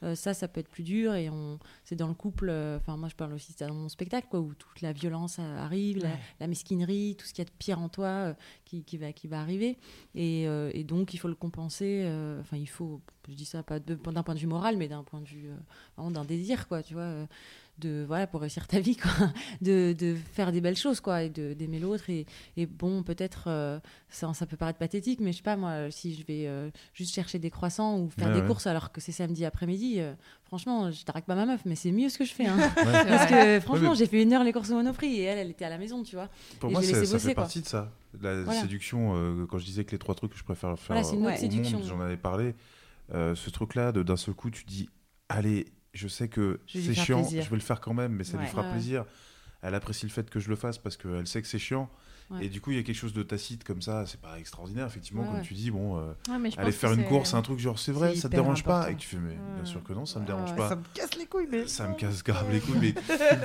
Euh, 0.03 0.15
ça, 0.15 0.35
ça 0.35 0.49
peut 0.49 0.61
être 0.61 0.69
plus 0.69 0.83
dur 0.83 1.15
et 1.15 1.31
on, 1.31 1.59
c'est 1.85 1.95
dans 1.97 2.09
le 2.09 2.15
couple. 2.15 2.49
euh, 2.51 2.77
Enfin, 2.79 2.97
moi, 2.97 3.09
je 3.09 3.15
parle 3.15 3.33
aussi 3.35 3.53
c'est 3.57 3.67
dans 3.67 3.75
mon 3.75 3.89
spectacle, 3.89 4.27
quoi, 4.31 4.41
où 4.41 4.53
toute 4.55 4.81
la 4.81 4.93
violence 4.93 5.37
euh, 5.39 5.59
arrive, 5.59 5.99
la, 5.99 6.09
Ouais. 6.11 6.19
la 6.41 6.47
mesquinerie, 6.49 7.17
tout 7.19 7.27
ce 7.27 7.33
qu'il 7.33 7.45
y 7.45 7.47
a 7.47 7.51
de 7.51 7.57
pire 7.59 7.79
en 7.81 7.89
toi 7.89 8.07
euh, 8.09 8.35
qui, 8.65 8.83
qui 8.85 8.97
va, 8.99 9.13
qui 9.13 9.29
va 9.29 9.41
arriver. 9.41 9.79
Et, 10.15 10.43
et 10.45 10.85
donc, 10.85 11.15
il 11.15 11.19
faut 11.19 11.29
le 11.29 11.35
compenser. 11.35 12.05
Enfin, 12.41 12.57
il 12.57 12.69
faut. 12.69 13.01
Je 13.29 13.35
dis 13.35 13.45
ça 13.45 13.63
pas 13.63 13.79
de- 13.79 13.95
d'un 13.95 14.23
point 14.23 14.35
de 14.35 14.41
vue 14.41 14.47
moral, 14.49 14.77
mais 14.77 14.89
d'un 14.89 15.05
point 15.05 15.21
de 15.21 15.27
vue 15.29 15.49
vraiment 15.97 16.11
d'un 16.11 16.25
désir, 16.25 16.67
quoi. 16.69 16.83
Tu 16.83 16.95
vois. 16.95 17.27
De 17.83 18.05
voilà 18.07 18.27
pour 18.27 18.41
réussir 18.41 18.67
ta 18.67 18.81
vie 18.81 18.97
quoi 18.97 19.11
de, 19.61 19.93
de 19.99 20.15
faire 20.33 20.53
des 20.53 20.61
belles 20.61 20.77
choses 20.77 21.01
quoi 21.01 21.23
et 21.25 21.29
d'aimer 21.31 21.79
l'autre 21.81 22.09
et, 22.11 22.27
et 22.57 22.67
bon 22.67 23.03
peut-être 23.03 23.45
euh, 23.49 23.79
ça, 24.09 24.33
ça 24.35 24.47
peut 24.47 24.57
paraître 24.57 24.79
pathétique 24.79 25.21
mais 25.21 25.33
je 25.33 25.39
sais 25.39 25.43
pas 25.43 25.57
moi 25.57 25.91
si 25.91 26.15
je 26.15 26.25
vais 26.27 26.47
euh, 26.47 26.71
juste 26.95 27.15
chercher 27.15 27.39
des 27.39 27.51
croissants 27.51 27.99
ou 27.99 28.09
faire 28.09 28.29
Ouais, 28.29 28.35
des 28.35 28.41
ouais. 28.41 28.47
courses 28.47 28.67
alors 28.67 28.93
que 28.93 29.01
c'est 29.01 29.13
samedi 29.13 29.45
après-midi 29.45 29.97
euh, 30.01 30.15
franchement 30.45 30.91
je 30.91 31.05
drague 31.05 31.25
pas 31.25 31.35
ma 31.35 31.45
meuf 31.47 31.61
mais 31.67 31.75
c'est 31.75 31.93
mieux 31.93 32.09
ce 32.09 32.19
que 32.19 32.25
je 32.25 32.33
fais 32.33 32.47
hein. 32.47 32.57
Ouais. 32.59 33.05
parce 33.09 33.27
que 33.31 33.61
franchement 33.61 33.91
mais- 33.91 33.97
j'ai 33.97 34.07
fait 34.07 34.23
une 34.23 34.33
heure 34.33 34.45
les 34.45 34.53
courses 34.53 34.71
au 34.71 34.75
monoprix 34.75 35.15
et 35.17 35.23
elle 35.25 35.39
elle 35.39 35.51
était 35.51 35.65
à 35.65 35.71
la 35.71 35.79
maison 35.79 36.03
tu 36.03 36.15
vois 36.17 36.29
Pour 36.61 36.71
Et 36.71 36.73
moi, 36.73 36.83
ça, 36.83 36.89
laissé 36.89 37.07
ça 37.07 37.13
bosser, 37.15 37.29
fait 37.29 37.35
quoi. 37.35 37.43
partie 37.45 37.61
de 37.61 37.67
ça. 37.67 37.91
La 38.21 38.43
Voilà. 38.43 38.61
séduction, 38.61 39.47
quand 39.51 39.59
je 39.59 39.65
disais 39.65 39.85
que 39.85 39.91
les 39.93 39.99
trois 39.99 40.15
trucs 40.15 40.33
que 40.33 40.39
je 40.39 40.45
préfère 40.45 40.79
faire 40.79 40.97
Voilà, 40.97 41.03
c'est 41.37 41.47
une 41.47 41.67
au 41.67 41.71
monde, 41.71 41.83
j'en 41.87 42.01
avais 42.01 42.17
parlé. 42.17 42.55
ce 43.13 43.51
truc-là, 43.51 43.91
de- 43.93 44.03
d'un 44.03 44.17
seul 44.17 44.35
coup, 44.35 44.51
tu 44.51 44.65
dis, 44.65 44.89
allez, 45.29 45.67
je 45.93 46.09
sais 46.09 46.29
que 46.29 46.61
c'est 46.67 46.95
chiant, 46.95 47.21
plaisir. 47.23 47.45
je 47.45 47.51
vais 47.51 47.57
le 47.57 47.63
faire 47.63 47.81
quand 47.81 47.95
même, 47.95 48.13
mais 48.13 48.25
ça 48.25 48.37
Ouais. 48.37 48.45
lui 48.45 48.49
fera 48.51 48.63
plaisir. 48.71 49.05
Elle 49.63 49.75
apprécie 49.75 50.07
le 50.07 50.11
fait 50.13 50.29
que 50.29 50.41
je 50.41 50.49
le 50.49 50.57
fasse 50.57 50.79
parce 50.79 50.97
qu'elle 50.97 51.27
sait 51.27 51.41
que 51.41 51.47
c'est 51.49 51.59
chiant. 51.59 51.89
Ouais. 52.31 52.47
Et 52.47 52.49
du 52.49 52.61
coup, 52.61 52.71
il 52.71 52.77
y 52.77 52.81
a 52.81 52.83
quelque 52.83 52.97
chose 52.97 53.13
de 53.13 53.23
tacite 53.23 53.63
comme 53.63 53.83
ça, 53.83 54.05
c'est 54.07 54.21
pas 54.21 54.39
extraordinaire, 54.39 54.87
effectivement, 54.87 55.23
Ouais, 55.23 55.29
comme 55.29 55.37
ouais. 55.37 55.43
tu 55.43 55.55
dis, 55.55 55.71
bon, 55.71 55.99
euh, 55.99 56.13
aller 56.57 56.73
faire 56.73 56.93
une 56.93 57.03
c'est- 57.03 57.09
course, 57.09 57.35
un 57.35 57.43
truc 57.43 57.59
genre, 57.59 57.79
c'est 57.79 57.93
vrai, 57.93 58.17
ça 58.17 58.29
te 58.29 58.35
dérange 58.35 58.65
pas? 58.65 58.91
Et 58.91 58.97
tu 58.97 59.07
fais, 59.07 59.19
mais 59.19 59.37
bien 59.55 59.65
sûr 59.65 59.83
que 59.85 59.93
non, 59.93 60.07
ça 60.07 60.19
me 60.19 60.27
dérange 60.27 60.55
pas. 60.57 60.71
Ça 60.71 60.77
me 60.77 60.83
casse 60.95 61.15
les 61.17 61.27
couilles, 61.27 61.49
mais. 61.51 61.67
Ça 61.69 61.87
me 61.89 61.95
casse 61.95 62.23
grave 62.25 62.51
les 62.51 62.61
couilles, 62.61 62.79
mais 62.81 62.93
tu 62.95 63.01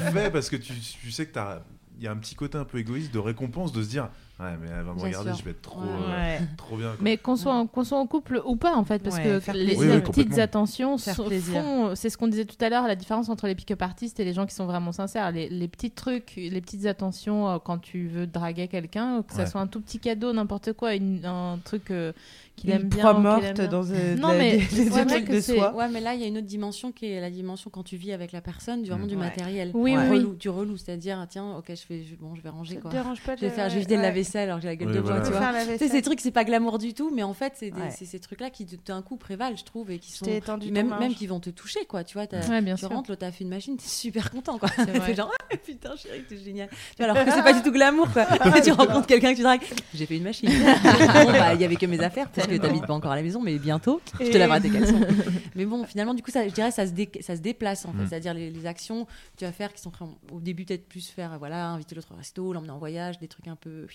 le 0.06 0.12
fais 0.12 0.32
parce 0.32 0.50
que 0.50 0.56
tu, 0.56 0.74
tu 0.74 1.12
sais 1.12 1.26
que 1.28 1.34
t'as. 1.34 1.62
Il 1.98 2.04
y 2.04 2.08
a 2.08 2.12
un 2.12 2.18
petit 2.18 2.36
côté 2.36 2.58
un 2.60 2.64
peu 2.66 2.78
égoïste 2.78 3.12
de 3.14 3.20
récompense 3.20 3.72
de 3.74 3.82
se 3.84 3.90
dire 3.90 4.10
Ouais, 4.40 4.56
mais 4.62 4.68
elle 4.70 4.84
va 4.86 4.94
me 4.94 5.00
regarder, 5.02 5.30
sûr. 5.32 5.40
je 5.40 5.44
vais 5.46 5.52
être 5.52 5.64
trop, 5.64 5.82
Ouais. 5.82 5.88
euh, 5.88 6.38
Ouais. 6.40 6.40
trop 6.58 6.78
bien. 6.78 6.90
quoi. 6.90 6.98
Mais 7.02 7.18
qu'on 7.18 7.36
soit, 7.36 7.54
en- 7.56 7.66
qu'on 7.66 7.84
soit 7.84 7.98
en 7.98 8.06
couple 8.06 8.40
ou 8.46 8.56
pas, 8.56 8.76
en 8.76 8.84
fait, 8.84 9.00
parce 9.02 9.16
Ouais, 9.18 9.24
que 9.44 9.52
les. 9.52 9.76
Oui, 9.76 9.88
oui, 9.90 10.02
petites 10.02 10.38
attentions 10.38 10.98
Faire 11.00 11.16
font, 11.16 11.96
c'est 11.96 12.12
ce 12.12 12.18
qu'on 12.20 12.28
disait 12.28 12.46
tout 12.46 12.64
à 12.64 12.70
l'heure, 12.70 12.88
la 12.88 12.96
différence 12.96 13.30
entre 13.30 13.48
les 13.48 13.56
pick-up 13.56 13.82
artistes 13.82 14.20
et 14.20 14.26
les 14.26 14.34
gens 14.34 14.46
qui 14.46 14.54
sont 14.54 14.68
vraiment 14.68 14.92
sincères. 14.92 15.32
Les, 15.32 15.50
les 15.50 15.68
petits 15.68 15.90
trucs, 15.90 16.34
les 16.36 16.62
petites 16.62 16.86
attentions 16.86 17.50
euh, 17.50 17.58
quand 17.58 17.80
tu 17.80 18.08
veux 18.08 18.28
draguer 18.28 18.68
quelqu'un, 18.68 19.24
que 19.24 19.34
ça 19.34 19.40
Ouais. 19.40 19.46
soit 19.48 19.62
un 19.62 19.68
tout 19.68 19.82
petit 19.82 19.98
cadeau, 20.00 20.32
n'importe 20.34 20.74
quoi, 20.74 20.94
une- 20.94 21.26
un 21.26 21.58
truc 21.64 21.90
euh, 21.90 22.14
qu'il 22.58 22.70
Une 22.72 22.76
aime 22.76 22.84
bien. 22.90 23.00
proie 23.00 23.14
qu'il 23.14 23.24
morte 23.24 23.44
aime 23.46 23.54
bien. 23.54 23.68
dans 23.68 23.90
euh, 23.92 24.16
de 24.16 24.20
Non, 24.20 24.28
la- 24.30 24.38
mais 24.38 24.58
des- 24.58 24.64
c'est 24.66 24.84
des 24.84 24.90
vrai 24.90 25.06
trucs 25.06 25.26
que 25.26 25.34
de 25.34 25.40
soi. 25.42 25.74
Ouais, 25.76 25.88
mais 25.90 26.02
là, 26.02 26.14
il 26.16 26.20
y 26.22 26.24
a 26.24 26.28
une 26.28 26.38
autre 26.40 26.48
dimension 26.48 26.92
qui 26.92 27.06
est 27.06 27.22
la 27.22 27.30
dimension 27.30 27.70
quand 27.70 27.84
tu 27.84 27.96
vis 27.98 28.12
avec 28.12 28.32
la 28.34 28.42
personne, 28.42 28.82
du, 28.84 28.90
vraiment 28.90 29.06
du 29.06 29.16
Ouais. 29.16 29.22
matériel. 29.22 29.72
Oui, 29.74 29.92
du 29.94 29.98
oui, 30.00 30.10
relou, 30.10 30.34
du 30.36 30.50
relou, 30.50 30.76
c'est-à-dire, 30.78 31.26
tiens, 31.30 31.56
ok, 31.58 31.66
je 31.70 31.94
vais, 31.94 32.04
je, 32.04 32.16
bon, 32.16 32.36
je 32.36 32.42
vais 32.42 32.50
ranger 32.50 32.72
Ça 32.74 32.78
te 32.78 32.82
quoi. 32.82 32.92
dérange 32.92 33.22
pas 33.22 33.36
de 33.36 33.40
Je 33.42 33.46
vais 33.46 33.52
faire, 33.52 33.70
je 33.70 33.76
vais 33.76 33.80
vider 33.82 33.96
ouais. 33.96 34.02
la 34.02 34.12
vaisselle 34.12 34.50
alors 34.50 34.58
que 34.58 34.64
j'ai 34.64 34.68
la 34.70 34.76
gueule 34.76 34.90
Oui, 34.90 34.96
de 34.96 35.00
voilà. 35.00 35.20
bois, 35.22 35.30
tu 35.30 35.38
vois. 35.38 35.74
Tu 35.78 35.78
sais, 35.78 35.88
ces 35.88 36.02
trucs, 36.02 36.20
c'est 36.20 36.32
pas 36.32 36.44
glamour 36.44 36.78
du 36.80 36.94
tout, 36.94 37.12
mais 37.14 37.24
en 37.24 37.34
fait, 37.34 37.54
c'est 37.56 37.72
Ouais. 37.74 37.90
ces 37.92 38.20
trucs-là 38.20 38.50
qui, 38.50 38.66
d'un 38.86 39.02
coup, 39.02 39.18
prévalent, 39.18 39.56
je 39.56 39.64
trouve, 39.64 39.92
et 39.92 40.00
qui 40.00 40.12
sont. 40.12 40.26
Même, 40.72 41.14
qui 41.16 41.28
vont 41.28 41.40
te 41.40 41.50
toucher, 41.52 41.86
quoi. 41.86 42.04
Tu 42.04 42.14
vois, 42.18 42.28
t'as- 42.28 42.48
Ouais, 42.50 42.62
bien 42.62 42.76
tu 42.76 42.86
rentres, 42.86 43.10
l'autre 43.12 43.26
a 43.26 43.32
fait 43.32 43.44
une 43.44 43.50
machine, 43.50 43.78
t'es 43.78 43.88
super 43.88 44.32
content, 44.32 44.58
quoi. 44.58 44.70
C'est 44.76 45.16
genre, 45.16 45.32
ah, 45.52 45.56
putain, 45.58 45.96
chérie, 45.96 46.24
t'es 46.28 46.38
génial. 46.38 46.70
Tu 46.70 47.04
vois, 47.04 47.12
alors 47.12 47.26
que 47.26 47.32
c'est 47.32 47.44
pas 47.44 47.54
du 47.54 47.62
tout 47.62 47.72
glamour, 47.72 48.12
quoi. 48.12 48.26
tu 48.64 48.72
rencontres 48.72 49.08
quelqu'un 49.08 49.32
que 49.32 49.38
tu 49.38 49.44
dragues, 49.44 49.62
j'ai 49.94 50.06
fait 50.06 50.18
une 50.18 50.24
machine. 50.24 50.50
bon, 50.50 51.32
bah, 51.32 51.54
il 51.54 51.62
y 51.62 51.66
avait 51.66 51.76
que 51.76 51.86
mes 51.86 52.00
affaires, 52.00 52.30
parce 52.48 52.58
que 52.60 52.62
t'habites 52.66 52.86
pas 52.88 52.94
encore 52.94 53.12
à 53.12 53.16
la 53.16 53.22
maison, 53.24 53.42
mais 53.42 53.58
bientôt, 53.60 54.02
je 54.20 54.32
te 54.32 54.38
laverai 54.38 54.62
tes 54.62 54.70
caleçons. 54.70 55.00
mais 55.56 55.66
bon, 55.66 55.84
finalement, 55.86 56.14
du 56.14 56.24
coup, 56.24 56.32
ça, 56.32 56.48
je 56.48 56.54
dirais, 56.54 56.72
ça 56.72 56.88
se, 56.88 56.92
dé- 56.92 57.10
ça 57.22 57.36
se 57.36 57.42
déplace, 57.42 57.86
en 57.86 57.94
fait. 57.94 58.04
Mm. 58.04 58.08
C'est-à-dire, 58.08 58.34
les, 58.34 58.50
les 58.50 58.66
actions 58.66 59.06
que 59.06 59.12
tu 59.38 59.46
vas 59.46 59.52
faire 59.52 59.74
qui 59.74 59.82
sont 59.82 59.92
au 60.32 60.40
début, 60.40 60.66
peut-être 60.66 60.88
plus 60.88 61.08
faire, 61.10 61.38
voilà, 61.40 61.70
inviter 61.70 61.96
l'autre 61.96 62.14
au 62.14 62.18
resto, 62.18 62.54
l'emmener 62.54 62.72
en 62.72 62.78
voyage, 62.80 63.20
des 63.20 63.28
trucs 63.28 63.48
un 63.48 63.56
peu. 63.56 63.88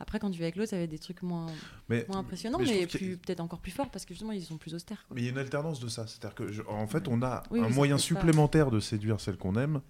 Après, 0.00 0.18
quand 0.18 0.30
tu 0.30 0.38
vas 0.38 0.44
avec 0.44 0.56
l'autre, 0.56 0.70
ça 0.70 0.76
va 0.76 0.82
être 0.82 0.90
des 0.90 0.98
trucs 0.98 1.22
moins, 1.22 1.46
Mais, 1.88 2.04
moins 2.08 2.18
impressionnants, 2.18 2.58
mais 2.58 2.86
peut-être 2.86 3.40
encore 3.40 3.60
plus 3.60 3.72
forts, 3.72 3.90
parce 3.90 4.04
que 4.04 4.14
justement, 4.14 4.32
ils 4.32 4.42
sont 4.42 4.58
plus 4.58 4.74
austères. 4.74 5.04
quoi. 5.06 5.14
mais 5.14 5.22
il 5.22 5.24
y 5.24 5.28
a 5.28 5.30
une 5.30 5.38
alternance 5.38 5.80
de 5.80 5.88
ça. 5.88 6.06
C'est-à-dire 6.06 6.34
que, 6.34 6.50
je- 6.52 6.62
en 6.68 6.86
fait, 6.86 7.08
on 7.08 7.22
a 7.22 7.42
Oui, 7.50 7.60
un 7.60 7.68
moyen 7.68 7.98
supplémentaire 7.98 8.70
de 8.70 8.80
séduire 8.80 9.20
celle 9.20 9.36
qu'on 9.36 9.56
aime. 9.56 9.80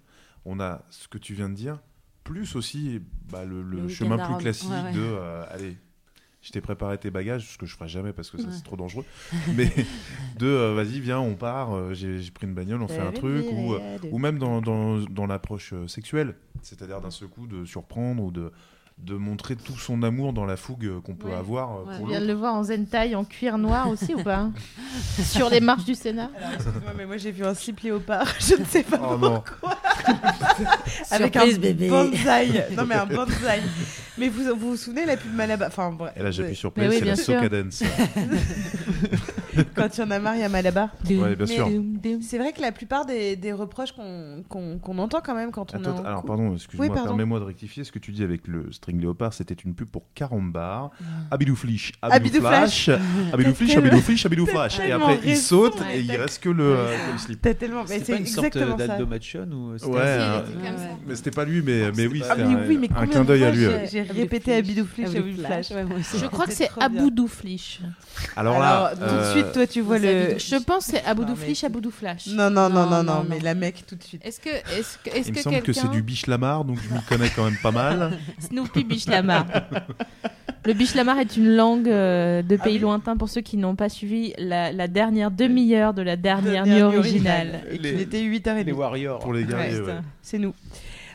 On 0.45 0.59
a 0.59 0.83
ce 0.89 1.07
que 1.07 1.17
tu 1.17 1.33
viens 1.33 1.49
de 1.49 1.55
dire, 1.55 1.79
plus 2.23 2.55
aussi 2.55 3.01
bah, 3.31 3.45
le, 3.45 3.61
le 3.63 3.81
Le 3.81 3.87
chemin 3.87 4.17
plus 4.17 4.37
classique 4.37 4.69
Ouais, 4.69 4.81
ouais. 4.83 4.91
de 4.93 4.99
euh, 5.01 5.43
allez. 5.49 5.77
Je 6.45 6.51
t'ai 6.51 6.61
préparé 6.61 6.99
tes 6.99 7.09
bagages, 7.09 7.47
ce 7.53 7.57
que 7.57 7.65
je 7.65 7.73
ferai 7.75 7.89
jamais 7.89 8.13
parce 8.13 8.29
que 8.29 8.37
ça 8.37 8.43
Ouais. 8.47 8.53
c'est 8.53 8.63
trop 8.63 8.75
dangereux. 8.75 9.03
Mais 9.55 9.65
de 10.37 10.45
euh, 10.45 10.75
vas-y, 10.75 10.99
viens, 10.99 11.19
on 11.19 11.33
part, 11.33 11.73
euh, 11.75 11.95
j'ai 11.95 12.19
pris 12.31 12.45
une 12.45 12.53
bagnole, 12.53 12.83
on 12.83 12.87
fait 12.87 12.99
un 13.01 13.11
truc. 13.11 13.47
Ou, 13.51 13.73
ou 14.11 14.17
même 14.19 14.37
dans, 14.37 14.61
dans, 14.61 14.99
dans 14.99 15.25
l'approche 15.25 15.73
euh, 15.73 15.87
sexuelle, 15.87 16.35
c'est-à-dire 16.61 17.01
d'un 17.01 17.09
seul 17.09 17.29
coup 17.29 17.47
de 17.47 17.65
surprendre 17.65 18.21
ou 18.23 18.29
de, 18.31 18.51
de 18.97 19.13
montrer 19.15 19.55
tout 19.57 19.77
son 19.77 20.01
amour 20.03 20.31
dans 20.33 20.45
la 20.45 20.55
fougue 20.57 20.85
euh, 20.85 21.01
qu'on 21.01 21.15
peut 21.15 21.27
Ouais. 21.27 21.33
avoir 21.35 21.77
euh, 21.79 21.83
Tu 21.91 21.97
pour 21.99 22.07
viens 22.07 22.21
de 22.21 22.25
le 22.25 22.33
voir 22.33 22.55
en 22.55 22.63
zentai, 22.63 23.13
en 23.15 23.23
cuir 23.25 23.57
noir 23.57 23.89
aussi 23.89 24.15
ou 24.15 24.23
pas 24.23 24.49
Sur 25.23 25.49
les 25.49 25.59
marches 25.59 25.83
du 25.83 25.95
Sénat 25.95 26.29
Excuse-moi, 26.55 26.93
mais 26.97 27.05
moi 27.05 27.17
j'ai 27.17 27.31
vu 27.31 27.45
un 27.45 27.53
slip 27.53 27.81
léopard, 27.81 28.25
je 28.39 28.55
ne 28.55 28.65
sais 28.65 28.83
pas 28.83 28.97
Oh 29.03 29.17
pourquoi. 29.19 29.77
Avec 31.11 31.33
Surprise, 31.33 31.57
un 31.57 31.59
bébé. 31.59 31.89
bonsaï. 31.89 32.65
Non 32.77 32.85
mais 32.85 32.95
un 32.95 33.05
bonsaï. 33.05 33.61
Mais 34.17 34.29
vous 34.29 34.43
vous, 34.55 34.69
vous 34.71 34.77
souvenez 34.77 35.05
la 35.05 35.17
pub 35.17 35.33
Malabar 35.35 35.67
Enfin 35.67 35.91
bref. 35.91 36.13
Et 36.15 36.23
là 36.23 36.31
j'appuie 36.31 36.55
sur 36.55 36.71
play, 36.71 36.87
oui, 36.87 36.95
c'est 36.99 37.05
la 37.05 37.13
bien 37.15 37.23
sûr. 37.23 37.41
Quand 39.75 39.97
il 39.97 40.01
y 40.01 40.03
en 40.03 40.11
a 40.11 40.19
marre, 40.19 40.35
il 40.35 40.41
y 40.41 40.43
a 40.43 40.49
Malabar. 40.49 40.89
Ouais, 41.09 41.35
bien 41.35 41.45
sûr. 41.45 41.69
C'est 42.21 42.37
vrai 42.37 42.53
que 42.53 42.61
la 42.61 42.71
plupart 42.71 43.05
des, 43.05 43.35
des 43.35 43.53
reproches 43.53 43.91
qu'on 43.93 44.97
entend 44.97 45.21
quand 45.21 45.35
même 45.35 45.51
quand 45.51 45.73
on 45.73 45.77
Attends, 45.77 46.03
alors 46.03 46.23
pardon, 46.23 46.53
excuse-moi, 46.53 46.87
Oui, 46.87 46.93
permets-moi 46.93 47.39
de 47.39 47.45
rectifier. 47.45 47.83
Ce 47.83 47.91
que 47.91 47.99
tu 47.99 48.11
dis 48.11 48.23
avec 48.23 48.47
le 48.47 48.71
string 48.71 48.99
léopard, 48.99 49.33
c'était 49.33 49.53
une 49.53 49.75
pub 49.75 49.87
pour 49.87 50.03
Carambar, 50.13 50.91
Abidou 51.31 51.55
Flish, 51.55 51.93
Abidou 52.01 52.39
Flash, 52.39 52.89
Abidou 53.33 53.53
Flish, 53.53 53.77
Abidou 53.77 54.01
Flish, 54.01 54.25
Abidou 54.25 54.45
Flash. 54.45 54.79
Et 54.79 54.91
après 54.91 55.19
il 55.25 55.37
saute 55.37 55.81
et 55.93 55.99
il 55.99 56.11
reste 56.15 56.41
que 56.41 56.49
le, 56.49 56.63
euh, 56.63 57.17
slip. 57.17 57.41
T'as 57.41 57.53
tellement. 57.53 57.83
Mais 57.83 57.99
C'était 57.99 58.13
c'est 58.13 58.19
une 58.19 58.25
sorte 58.25 58.47
exactement 58.47 58.77
ça. 58.77 58.87
d'Aldo 58.87 59.05
Machon 59.07 59.49
ou 59.51 59.77
c'était 59.77 59.91
Ouais, 59.91 60.01
euh, 60.01 60.41
mais 61.07 61.15
c'était 61.15 61.31
pas 61.31 61.45
lui, 61.45 61.61
mais, 61.61 61.91
mais 61.95 62.07
oui, 62.07 62.21
Ah 62.23 62.35
c'était 62.35 62.41
un, 62.43 62.55
combien 62.55 63.07
clin 63.07 63.23
d'œil 63.23 63.43
à 63.43 63.51
lui. 63.51 63.61
j'ai-. 63.61 63.87
J'ai 63.91 64.01
répété 64.01 64.55
Abidou 64.55 64.85
Flish, 64.85 65.15
Abidou 65.15 65.43
Flash. 65.43 65.71
Aussi. 65.97 66.19
Je 66.19 66.25
crois 66.25 66.45
que 66.45 66.53
c'est 66.53 66.67
trop 66.67 66.79
bien. 66.79 66.99
Aboudou 66.99 67.27
Flish. 67.27 67.81
Alors 68.35 68.59
là, 68.59 68.91
tout 68.93 68.99
de 69.01 69.05
euh, 69.05 69.33
toi, 69.53 69.67
tu 69.67 69.81
vois 69.81 69.99
le. 69.99 70.37
Je 70.37 70.55
pense 70.63 70.85
que 70.85 70.91
c'est 70.91 71.05
Aboudou 71.05 71.29
Non, 71.29 71.37
mais 71.37 71.45
Flish, 71.45 71.59
écoute. 71.59 71.69
Aboudou 71.69 71.91
Flash. 71.91 72.27
Non, 72.27 72.49
non, 72.49 72.69
non, 72.69 72.89
non, 72.89 73.03
Non, 73.03 73.25
mais 73.27 73.39
la 73.39 73.55
mec, 73.55 73.85
tout 73.85 73.95
de 73.95 74.03
suite. 74.03 74.25
Est-ce 74.25 74.39
que, 74.39 74.49
est-ce 74.49 74.97
que, 74.99 75.09
est-ce 75.09 75.29
il 75.29 75.35
me 75.35 75.41
semble 75.41 75.61
que 75.61 75.73
c'est 75.73 75.89
du 75.89 76.01
biche-lamar, 76.01 76.65
donc 76.65 76.77
je 76.81 76.93
m'y 76.93 77.01
connais 77.03 77.29
quand 77.29 77.45
même 77.45 77.57
pas 77.61 77.71
mal. 77.71 78.17
Snoopy 78.39 78.83
Bichlamar. 78.83 79.45
Le 80.65 80.73
Bichlamar 80.73 81.19
est 81.19 81.37
une 81.37 81.55
langue 81.55 81.87
euh, 81.87 82.41
de 82.41 82.55
pays 82.55 82.79
lointains 82.79 83.17
pour 83.17 83.29
ceux 83.29 83.41
qui 83.41 83.55
n'ont 83.55 83.75
pas 83.75 83.87
suivi 83.87 84.33
la, 84.39 84.71
la 84.71 84.87
dernière 84.87 85.29
demi-heure 85.29 85.93
de 85.93 86.01
la 86.01 86.15
dernière 86.15 86.65
nuit 86.65 86.81
originale. 86.81 87.63
Et 87.69 87.77
qu'il 87.77 88.01
était 88.01 88.23
8h30. 88.23 88.63
Les 88.63 88.71
Warriors. 88.71 89.19
Pour 89.19 89.33
les 89.33 89.43
guerriers, 89.43 89.79
Ouais, 89.79 89.85
ouais. 89.87 89.99
C'est 90.23 90.39
nous. 90.39 90.55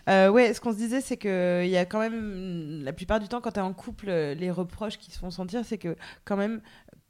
Euh, 0.08 0.28
ouais, 0.28 0.54
ce 0.54 0.60
qu'on 0.60 0.72
se 0.72 0.76
disait, 0.76 1.00
c'est 1.00 1.16
que 1.16 1.62
il 1.64 1.70
y 1.70 1.76
a 1.76 1.84
quand 1.84 1.98
même, 1.98 2.82
la 2.84 2.92
plupart 2.92 3.18
du 3.18 3.28
temps, 3.28 3.40
quand 3.40 3.52
tu 3.52 3.58
es 3.58 3.62
en 3.62 3.72
couple, 3.72 4.06
les 4.06 4.50
reproches 4.50 4.98
qui 4.98 5.10
se 5.10 5.18
font 5.18 5.30
sentir, 5.30 5.62
c'est 5.64 5.78
que 5.78 5.96
quand 6.24 6.36
même, 6.36 6.60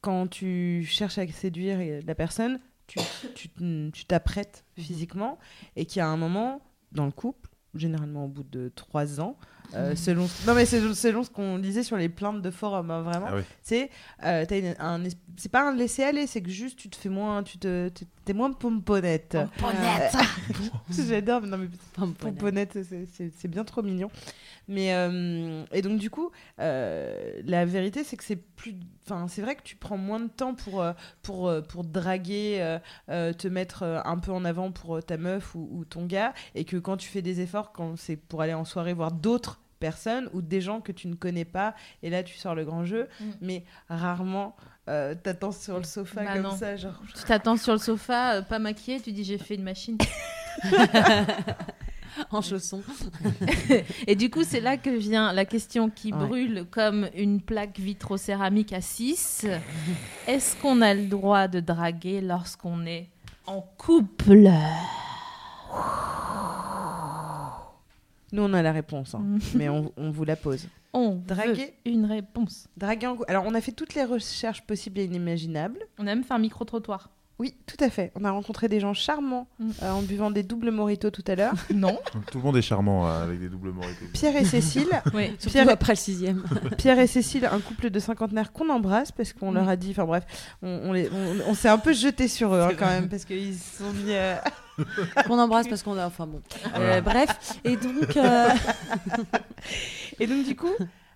quand 0.00 0.26
tu 0.28 0.84
cherches 0.88 1.18
à 1.18 1.26
séduire 1.28 1.78
la 2.06 2.14
personne, 2.14 2.58
tu 2.86 2.98
tu 3.34 3.48
t- 3.48 3.90
tu 3.92 4.04
t'apprêtes 4.04 4.64
physiquement 4.76 5.38
et 5.76 5.84
qu'il 5.86 5.98
y 5.98 6.02
a 6.02 6.08
un 6.08 6.16
moment 6.16 6.60
dans 6.92 7.04
le 7.06 7.12
couple, 7.12 7.48
généralement 7.74 8.24
au 8.24 8.28
bout 8.28 8.42
de 8.42 8.70
trois 8.74 9.20
ans, 9.20 9.36
euh, 9.74 9.94
selon 9.94 10.28
non 10.46 10.54
mais 10.54 10.66
selon, 10.66 10.92
selon 10.94 11.22
ce 11.22 11.30
qu'on 11.30 11.58
disait 11.60 11.84
sur 11.84 11.96
les 11.96 12.08
plaintes 12.08 12.42
de 12.42 12.50
forum, 12.50 12.90
hein, 12.90 13.02
vraiment, 13.02 13.26
Ah 13.28 13.36
oui. 13.36 13.42
c'est 13.62 13.90
euh, 14.24 14.44
un 14.80 15.04
es- 15.04 15.10
c'est 15.36 15.52
pas 15.52 15.68
un 15.70 15.76
laisser 15.76 16.02
aller, 16.02 16.26
c'est 16.26 16.42
que 16.42 16.50
juste 16.50 16.76
tu 16.78 16.90
te 16.90 16.96
fais 16.96 17.08
moins, 17.10 17.44
tu 17.44 17.58
te 17.58 17.88
moins 18.32 18.52
pomponnette. 18.52 19.36
J'adore, 20.90 21.42
mais 21.42 21.48
non 21.48 21.58
mais 21.58 21.68
Pomponette. 21.94 22.18
Pomponette, 22.74 22.78
c'est- 23.12 23.48
bien 23.48 23.64
trop 23.64 23.82
mignon. 23.82 24.10
Mais 24.68 24.94
euh, 24.94 25.64
et 25.72 25.82
donc 25.82 25.98
du 25.98 26.10
coup, 26.10 26.30
euh, 26.60 27.40
la 27.44 27.64
vérité 27.64 28.04
c'est 28.04 28.16
que 28.16 28.22
c'est 28.24 28.36
plus, 28.36 28.74
enfin 29.04 29.26
c'est 29.26 29.42
vrai 29.42 29.56
que 29.56 29.62
tu 29.62 29.74
prends 29.74 29.96
moins 29.96 30.20
de 30.20 30.28
temps 30.28 30.54
pour 30.54 30.80
euh, 30.80 30.92
pour 31.22 31.48
euh, 31.48 31.60
pour 31.60 31.82
draguer, 31.84 32.58
euh, 32.60 32.78
euh, 33.08 33.32
te 33.32 33.48
mettre 33.48 33.82
euh, 33.82 34.00
un 34.04 34.18
peu 34.18 34.30
en 34.32 34.44
avant 34.44 34.70
pour 34.70 34.96
euh, 34.96 35.00
ta 35.02 35.16
meuf 35.16 35.54
ou, 35.56 35.68
ou 35.72 35.84
ton 35.84 36.06
gars, 36.06 36.34
et 36.54 36.64
que 36.64 36.76
quand 36.76 36.96
tu 36.96 37.08
fais 37.08 37.22
des 37.22 37.40
efforts, 37.40 37.72
quand 37.72 37.96
c'est 37.98 38.16
pour 38.16 38.42
aller 38.42 38.54
en 38.54 38.64
soirée 38.64 38.92
voir 38.92 39.10
d'autres 39.10 39.60
personnes 39.80 40.28
ou 40.34 40.42
des 40.42 40.60
gens 40.60 40.80
que 40.82 40.92
tu 40.92 41.08
ne 41.08 41.14
connais 41.14 41.46
pas, 41.46 41.74
et 42.02 42.10
là 42.10 42.22
tu 42.22 42.36
sors 42.36 42.54
le 42.54 42.64
grand 42.64 42.84
jeu, 42.84 43.08
Mm. 43.20 43.24
mais 43.40 43.64
rarement 43.88 44.54
euh, 44.90 45.14
t'attends 45.14 45.52
sur 45.52 45.78
le 45.78 45.84
sofa 45.84 46.22
Bah 46.24 46.32
comme 46.34 46.42
non. 46.42 46.56
ça, 46.56 46.76
genre. 46.76 47.00
Tu 47.16 47.22
t'attends 47.24 47.56
sur 47.56 47.72
le 47.72 47.78
sofa, 47.78 48.34
euh, 48.34 48.42
pas 48.42 48.58
maquillée, 48.58 49.00
tu 49.00 49.12
dis 49.12 49.24
j'ai 49.24 49.38
fait 49.38 49.54
une 49.54 49.62
machine. 49.62 49.96
en 52.30 52.42
chaussons. 52.42 52.82
Et 54.06 54.14
du 54.16 54.28
coup, 54.30 54.42
c'est 54.44 54.60
là 54.60 54.76
que 54.76 54.90
vient 54.90 55.32
la 55.32 55.44
question 55.44 55.88
qui 55.90 56.12
Ouais. 56.12 56.26
brûle 56.26 56.64
comme 56.70 57.08
une 57.14 57.40
plaque 57.40 57.78
vitrocéramique 57.78 58.72
à 58.72 58.80
6. 58.80 59.46
Est-ce 60.26 60.56
qu'on 60.56 60.80
a 60.82 60.92
le 60.94 61.06
droit 61.06 61.48
de 61.48 61.60
draguer 61.60 62.20
lorsqu'on 62.20 62.84
est 62.84 63.08
en 63.46 63.62
couple? 63.78 64.48
Nous 68.32 68.42
on 68.42 68.52
a 68.52 68.62
la 68.62 68.72
réponse, 68.72 69.14
hein, 69.14 69.24
mais 69.54 69.68
on, 69.68 69.92
on 69.96 70.10
vous 70.10 70.24
la 70.24 70.36
pose. 70.36 70.68
On 70.92 71.14
Draguer 71.26 71.52
veut 71.84 71.92
une 71.92 72.04
réponse. 72.04 72.68
Draguer 72.76 73.06
en 73.06 73.16
Alors, 73.28 73.44
on 73.46 73.54
a 73.54 73.60
fait 73.60 73.72
toutes 73.72 73.94
les 73.94 74.04
recherches 74.04 74.62
possibles 74.62 74.98
et 74.98 75.04
inimaginables. 75.04 75.78
On 75.98 76.02
a 76.02 76.14
même 76.14 76.24
fait 76.24 76.34
un 76.34 76.38
micro-trottoir. 76.38 77.10
Oui, 77.40 77.54
tout 77.66 77.82
à 77.82 77.88
fait. 77.90 78.12
On 78.14 78.24
a 78.24 78.30
rencontré 78.30 78.68
des 78.68 78.78
gens 78.80 78.92
charmants 78.94 79.48
Mm. 79.58 79.70
euh, 79.82 79.90
en 79.92 80.02
buvant 80.02 80.30
des 80.30 80.42
doubles 80.42 80.70
mojitos 80.70 81.10
tout 81.10 81.24
à 81.26 81.34
l'heure. 81.34 81.54
Non. 81.74 81.98
Tout 82.30 82.38
le 82.38 82.44
monde 82.44 82.56
est 82.58 82.62
charmant 82.62 83.08
euh, 83.08 83.24
avec 83.24 83.40
des 83.40 83.48
doubles 83.48 83.70
moritos. 83.70 84.04
Pierre 84.12 84.36
et 84.36 84.44
Cécile. 84.44 84.88
Oui. 85.14 85.28
Surtout 85.38 85.48
Pierre- 85.50 85.68
après 85.70 85.94
le 85.94 85.98
sixième. 85.98 86.44
Pierre 86.78 86.98
et 86.98 87.06
Cécile, 87.06 87.46
un 87.50 87.58
couple 87.60 87.90
de 87.90 87.98
cinquantenaires 87.98 88.52
qu'on 88.52 88.68
embrasse 88.68 89.10
parce 89.10 89.32
qu'on 89.32 89.52
leur 89.52 89.68
a 89.68 89.76
dit. 89.76 89.90
Enfin 89.92 90.04
bref, 90.04 90.24
on, 90.62 90.68
on 90.84 90.92
les- 90.92 91.08
on- 91.10 91.50
on 91.50 91.54
s'est 91.54 91.68
un 91.70 91.78
peu 91.78 91.92
jeté 91.94 92.28
sur 92.28 92.54
eux 92.54 92.60
hein, 92.60 92.72
quand 92.78 92.86
même 92.86 93.08
parce 93.08 93.24
qu'ils 93.24 93.54
se 93.54 93.78
sont 93.78 93.90
mis. 93.92 94.10
euh, 94.12 94.36
Qu'on 95.26 95.38
embrasse 95.38 95.66
parce 95.68 95.82
qu'on 95.82 95.96
a. 95.98 96.06
Enfin 96.06 96.26
bon. 96.26 96.40
Euh, 96.76 97.00
bref. 97.00 97.58
Et 97.64 97.76
donc. 97.76 98.16
euh, 98.16 98.48
Et 100.18 100.26
donc, 100.26 100.44
du 100.46 100.54
coup, 100.56 100.68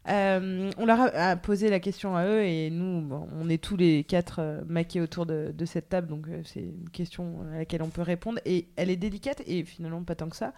euh, 0.08 0.70
on 0.76 0.84
leur 0.84 1.00
a, 1.00 1.36
posé 1.36 1.70
la 1.70 1.80
question 1.80 2.14
à 2.14 2.26
eux 2.26 2.42
et 2.42 2.68
nous, 2.70 3.00
bon, 3.00 3.26
on 3.32 3.48
est 3.48 3.62
tous 3.62 3.76
les 3.76 4.04
quatre 4.04 4.40
euh, 4.40 4.60
maqués 4.66 5.00
autour 5.00 5.24
de, 5.24 5.52
de 5.56 5.64
cette 5.64 5.88
table, 5.88 6.08
donc 6.08 6.28
euh, 6.28 6.42
c'est 6.44 6.60
une 6.60 6.90
question 6.90 7.46
à 7.52 7.58
laquelle 7.58 7.82
on 7.82 7.88
peut 7.88 8.02
répondre. 8.02 8.38
Et 8.44 8.68
elle 8.76 8.90
est 8.90 8.96
délicate 8.96 9.42
et 9.46 9.64
finalement 9.64 10.02
pas 10.04 10.14
tant 10.14 10.28
que 10.28 10.36
ça, 10.36 10.52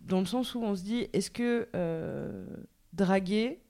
dans 0.00 0.20
le 0.20 0.26
sens 0.26 0.54
où 0.54 0.62
on 0.62 0.76
se 0.76 0.82
dit 0.82 1.08
est-ce 1.12 1.30
que 1.30 1.68
draguer. 2.92 3.60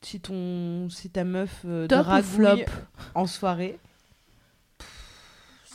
Si, 0.00 0.20
ton, 0.20 0.88
si 0.90 1.10
ta 1.10 1.24
meuf 1.24 1.64
flop? 2.22 2.58
en 3.16 3.26
soirée, 3.26 3.80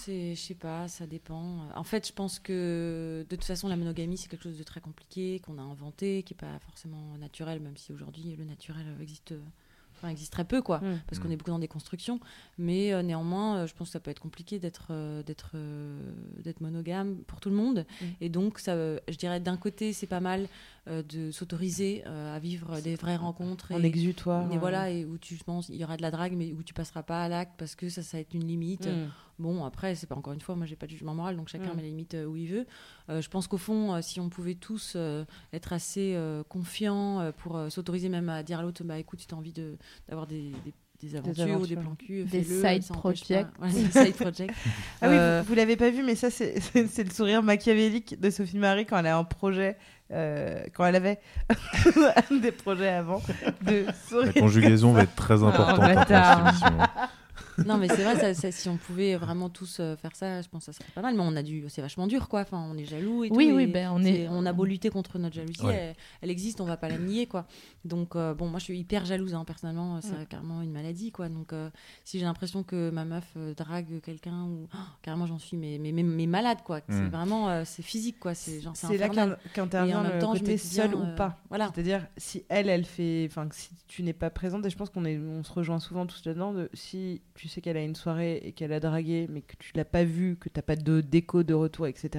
C'est, 0.05 0.35
je 0.35 0.41
sais 0.41 0.53
pas, 0.55 0.87
ça 0.87 1.05
dépend. 1.07 1.59
En 1.75 1.83
fait, 1.83 2.07
je 2.07 2.13
pense 2.13 2.39
que 2.39 3.25
de 3.29 3.35
toute 3.35 3.45
façon, 3.45 3.67
la 3.67 3.75
monogamie, 3.77 4.17
c'est 4.17 4.27
quelque 4.29 4.43
chose 4.43 4.57
de 4.57 4.63
très 4.63 4.81
compliqué, 4.81 5.39
qu'on 5.39 5.57
a 5.57 5.61
inventé, 5.61 6.23
qui 6.23 6.33
est 6.33 6.37
pas 6.37 6.59
forcément 6.59 7.17
naturel, 7.19 7.59
même 7.61 7.77
si 7.77 7.91
aujourd'hui 7.93 8.35
le 8.37 8.43
naturel 8.43 8.85
existe, 9.01 9.33
enfin, 9.95 10.09
existe 10.09 10.33
très 10.33 10.43
peu, 10.43 10.61
quoi, 10.61 10.79
Mm. 10.79 10.99
parce 11.07 11.19
qu'on 11.19 11.29
est 11.31 11.37
beaucoup 11.37 11.51
dans 11.51 11.59
des 11.59 11.67
constructions. 11.69 12.19
Mais 12.57 12.91
euh, 12.93 13.01
néanmoins, 13.01 13.59
euh, 13.59 13.67
je 13.67 13.73
pense 13.73 13.87
que 13.89 13.93
ça 13.93 13.99
peut 14.01 14.11
être 14.11 14.19
compliqué 14.19 14.59
d'être, 14.59 14.87
euh, 14.89 15.23
d'être, 15.23 15.51
euh, 15.55 15.97
d'être 16.43 16.59
monogame 16.61 17.15
pour 17.27 17.39
tout 17.39 17.49
le 17.49 17.55
monde. 17.55 17.85
Mm. 18.01 18.05
Et 18.21 18.29
donc, 18.29 18.59
ça, 18.59 18.73
euh, 18.73 18.99
je 19.07 19.15
dirais, 19.15 19.39
d'un 19.39 19.57
côté, 19.57 19.93
c'est 19.93 20.07
pas 20.07 20.19
mal 20.19 20.47
euh, 20.89 21.01
de 21.03 21.31
s'autoriser 21.31 22.03
euh, 22.07 22.35
à 22.35 22.39
vivre 22.39 22.81
des 22.81 22.95
vraies 22.95 23.15
rencontres. 23.15 23.71
en 23.71 23.81
et- 23.81 23.85
exutoire. 23.85 24.51
et 24.51 24.57
voilà, 24.57 24.89
et 24.91 25.05
où 25.05 25.17
tu 25.17 25.35
penses 25.37 25.69
il 25.69 25.77
y 25.77 25.83
aura 25.85 25.95
de 25.95 26.01
la 26.01 26.11
drague, 26.11 26.33
mais 26.33 26.51
où 26.51 26.61
tu 26.61 26.73
passeras 26.73 27.03
pas 27.03 27.23
à 27.23 27.29
l'acte 27.29 27.53
parce 27.57 27.75
que 27.75 27.87
ça, 27.87 28.03
ça 28.03 28.17
va 28.17 28.21
être 28.21 28.33
une 28.33 28.45
limite. 28.45 28.87
mm. 28.87 29.09
Bon, 29.43 29.65
après, 29.65 29.93
c'est 29.95 30.07
pas 30.07 30.15
encore 30.15 30.31
une 30.33 30.39
fois, 30.41 30.55
moi 30.55 30.65
j'ai 30.65 30.77
pas 30.77 30.85
de 30.85 30.91
jugement 30.91 31.13
moral, 31.13 31.35
donc 31.35 31.49
chacun 31.49 31.73
Mm. 31.73 31.75
met 31.75 31.81
les 31.81 31.89
limites 31.89 32.13
euh, 32.13 32.25
où 32.25 32.37
il 32.37 32.47
veut. 32.47 32.65
Euh, 33.09 33.21
je 33.21 33.29
pense 33.29 33.47
qu'au 33.47 33.57
fond, 33.57 33.93
euh, 33.93 34.01
si 34.01 34.21
on 34.21 34.29
pouvait 34.29 34.55
tous 34.55 34.93
euh, 34.95 35.25
être 35.51 35.73
assez 35.73 36.13
euh, 36.15 36.43
confiants 36.47 37.19
euh, 37.19 37.31
pour 37.33 37.57
euh, 37.57 37.69
s'autoriser 37.69 38.07
même 38.07 38.29
à 38.29 38.41
dire 38.41 38.59
à 38.59 38.61
l'autre, 38.61 38.83
bah 38.85 38.97
écoute, 38.97 39.19
si 39.19 39.27
t'as 39.27 39.35
envie 39.35 39.51
de- 39.51 39.75
d'avoir 40.07 40.27
des, 40.27 40.51
des, 40.63 40.73
des 41.01 41.15
aventures 41.17 41.43
ou 41.43 41.67
des 41.67 41.73
aventures. 41.73 41.81
plans 41.81 41.95
cul, 41.95 42.23
Des 42.23 42.43
side 42.45 42.87
projects. 42.93 43.27
pas. 43.45 43.51
Voilà, 43.59 43.73
des 43.73 43.91
side 43.91 44.15
projects. 44.15 44.51
Ah 45.01 45.09
oui, 45.09 45.15
Euh, 45.17 45.41
vous, 45.43 45.49
vous 45.49 45.55
l'avez 45.55 45.75
pas 45.75 45.89
vu, 45.89 46.01
mais 46.03 46.15
ça, 46.15 46.29
c'est 46.31 47.03
le 47.03 47.09
sourire 47.11 47.43
machiavélique 47.43 48.17
de 48.21 48.29
Sophie 48.29 48.57
Marie 48.59 48.85
quand 48.85 48.97
elle 48.99 49.07
a 49.07 49.17
un 49.17 49.25
projet, 49.25 49.75
euh, 50.11 50.63
quand 50.73 50.85
elle 50.85 50.95
avait 50.95 51.19
un 52.31 52.35
des 52.37 52.53
projets 52.53 52.87
avant, 52.89 53.21
de 53.65 53.85
La 54.25 54.31
conjugaison 54.33 54.93
va 54.93 55.01
être 55.03 55.15
très 55.15 55.43
importante 55.43 55.79
Oh, 55.81 57.07
Non, 57.65 57.77
mais 57.77 57.87
c'est 57.87 58.03
vrai, 58.03 58.15
ça- 58.17 58.33
ça- 58.33 58.51
si 58.51 58.67
on 58.69 58.77
pouvait 58.77 59.15
vraiment 59.15 59.49
tous 59.49 59.77
euh, 59.79 59.95
faire 59.95 60.15
ça, 60.15 60.41
je 60.41 60.49
pense 60.49 60.65
que 60.65 60.71
ça 60.71 60.79
serait 60.79 60.91
pas 60.93 61.01
mal. 61.01 61.15
Mais 61.15 61.21
on 61.23 61.35
a 61.35 61.43
dû, 61.43 61.63
c'est 61.69 61.81
vachement 61.81 62.07
dur, 62.07 62.27
quoi. 62.29 62.41
Enfin, 62.41 62.65
on 62.71 62.77
est 62.77 62.85
jaloux 62.85 63.23
et 63.23 63.29
Oui, 63.31 63.49
tout, 63.49 63.55
oui, 63.55 63.63
et 63.63 63.67
ben, 63.67 63.91
on 63.93 64.03
est- 64.03 64.27
on 64.29 64.45
a 64.45 64.53
beau 64.53 64.65
lutter 64.65 64.89
contre 64.89 65.19
notre 65.19 65.35
jalousie, 65.35 65.61
Ouais. 65.63 65.75
elle, 65.75 65.95
elle 66.21 66.29
existe, 66.31 66.61
on 66.61 66.65
va 66.65 66.77
pas 66.77 66.89
la 66.89 66.97
nier, 66.97 67.27
quoi. 67.27 67.45
Donc, 67.85 68.15
euh, 68.15 68.33
bon, 68.33 68.47
moi, 68.47 68.59
je 68.59 68.65
suis 68.65 68.77
hyper 68.79 69.05
jalouse, 69.05 69.33
hein, 69.35 69.43
personnellement, 69.45 70.01
c'est 70.01 70.11
Ouais. 70.11 70.25
carrément 70.27 70.61
une 70.61 70.71
maladie, 70.71 71.11
quoi. 71.11 71.29
Donc, 71.29 71.53
euh, 71.53 71.69
si 72.03 72.19
j'ai 72.19 72.25
l'impression 72.25 72.63
que 72.63 72.89
ma 72.89 73.05
meuf 73.05 73.25
euh, 73.37 73.53
drague 73.53 74.01
quelqu'un, 74.01 74.43
ou 74.45 74.67
oh, 74.73 74.77
carrément, 75.01 75.25
j'en 75.25 75.39
suis, 75.39 75.57
mais, 75.57 75.77
mais, 75.79 75.91
mais, 75.91 76.03
mais 76.03 76.25
malade, 76.27 76.59
quoi. 76.63 76.81
C'est 76.89 76.95
Mm. 77.01 77.09
vraiment, 77.09 77.49
euh, 77.49 77.63
c'est 77.65 77.83
physique, 77.83 78.19
quoi. 78.19 78.33
C'est 78.35 78.61
genre, 78.61 78.75
C'est 78.75 78.97
là 78.97 79.09
qu'intervient 79.53 80.03
le 80.03 80.19
temps, 80.19 80.33
côté 80.33 80.57
seul 80.57 80.95
ou 80.95 81.03
euh, 81.03 81.15
pas. 81.15 81.39
Voilà. 81.49 81.71
C'est-à-dire, 81.73 82.07
si 82.17 82.43
elle, 82.49 82.69
elle 82.69 82.85
fait. 82.85 83.27
Enfin, 83.29 83.47
si 83.51 83.69
tu 83.87 84.03
n'es 84.03 84.13
pas 84.13 84.29
présente, 84.29 84.65
et 84.65 84.69
je 84.69 84.77
pense 84.77 84.89
qu'on 84.89 85.05
est, 85.05 85.17
on 85.17 85.43
se 85.43 85.51
rejoint 85.51 85.79
souvent 85.79 86.05
tous 86.05 86.23
là-dedans, 86.25 86.53
de, 86.53 86.69
si 86.73 87.21
tu 87.35 87.42
sais 87.47 87.61
qu'elle 87.61 87.77
a 87.77 87.83
une 87.83 87.95
soirée 87.95 88.41
et 88.43 88.51
qu'elle 88.51 88.73
a 88.73 88.79
dragué, 88.79 89.27
mais 89.31 89.41
que 89.41 89.53
tu 89.59 89.71
l'as 89.75 89.85
pas 89.85 90.03
vue, 90.03 90.37
que 90.39 90.49
tu 90.49 90.53
n'as 90.57 90.61
pas 90.63 90.75
de 90.75 91.01
déco 91.01 91.43
de 91.43 91.53
retour, 91.53 91.87
etc., 91.87 92.09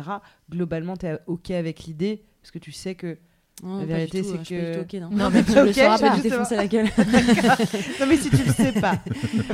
globalement, 0.50 0.96
tu 0.96 1.06
es 1.06 1.18
OK 1.26 1.50
avec 1.50 1.84
l'idée, 1.84 2.22
parce 2.42 2.50
que 2.50 2.58
tu 2.58 2.72
sais 2.72 2.94
que. 2.94 3.18
Non, 3.62 3.78
la 3.78 3.84
vérité, 3.84 4.24
c'est 4.24 4.44
je 4.44 4.82
que. 4.82 4.96
non. 4.98 5.10
Non, 5.10 5.30
mais 5.30 5.44
tu 5.44 5.52
le 5.54 5.68
Ok, 5.68 5.74
sauras 5.74 5.96
je 5.96 6.00
pas. 6.02 6.18
Défoncer 6.18 6.56
la 6.56 6.66
gueule. 6.66 6.86
Non, 8.00 8.06
mais 8.08 8.16
si 8.16 8.28
tu 8.28 8.36
le 8.44 8.52
sais 8.52 8.72
pas. 8.72 8.98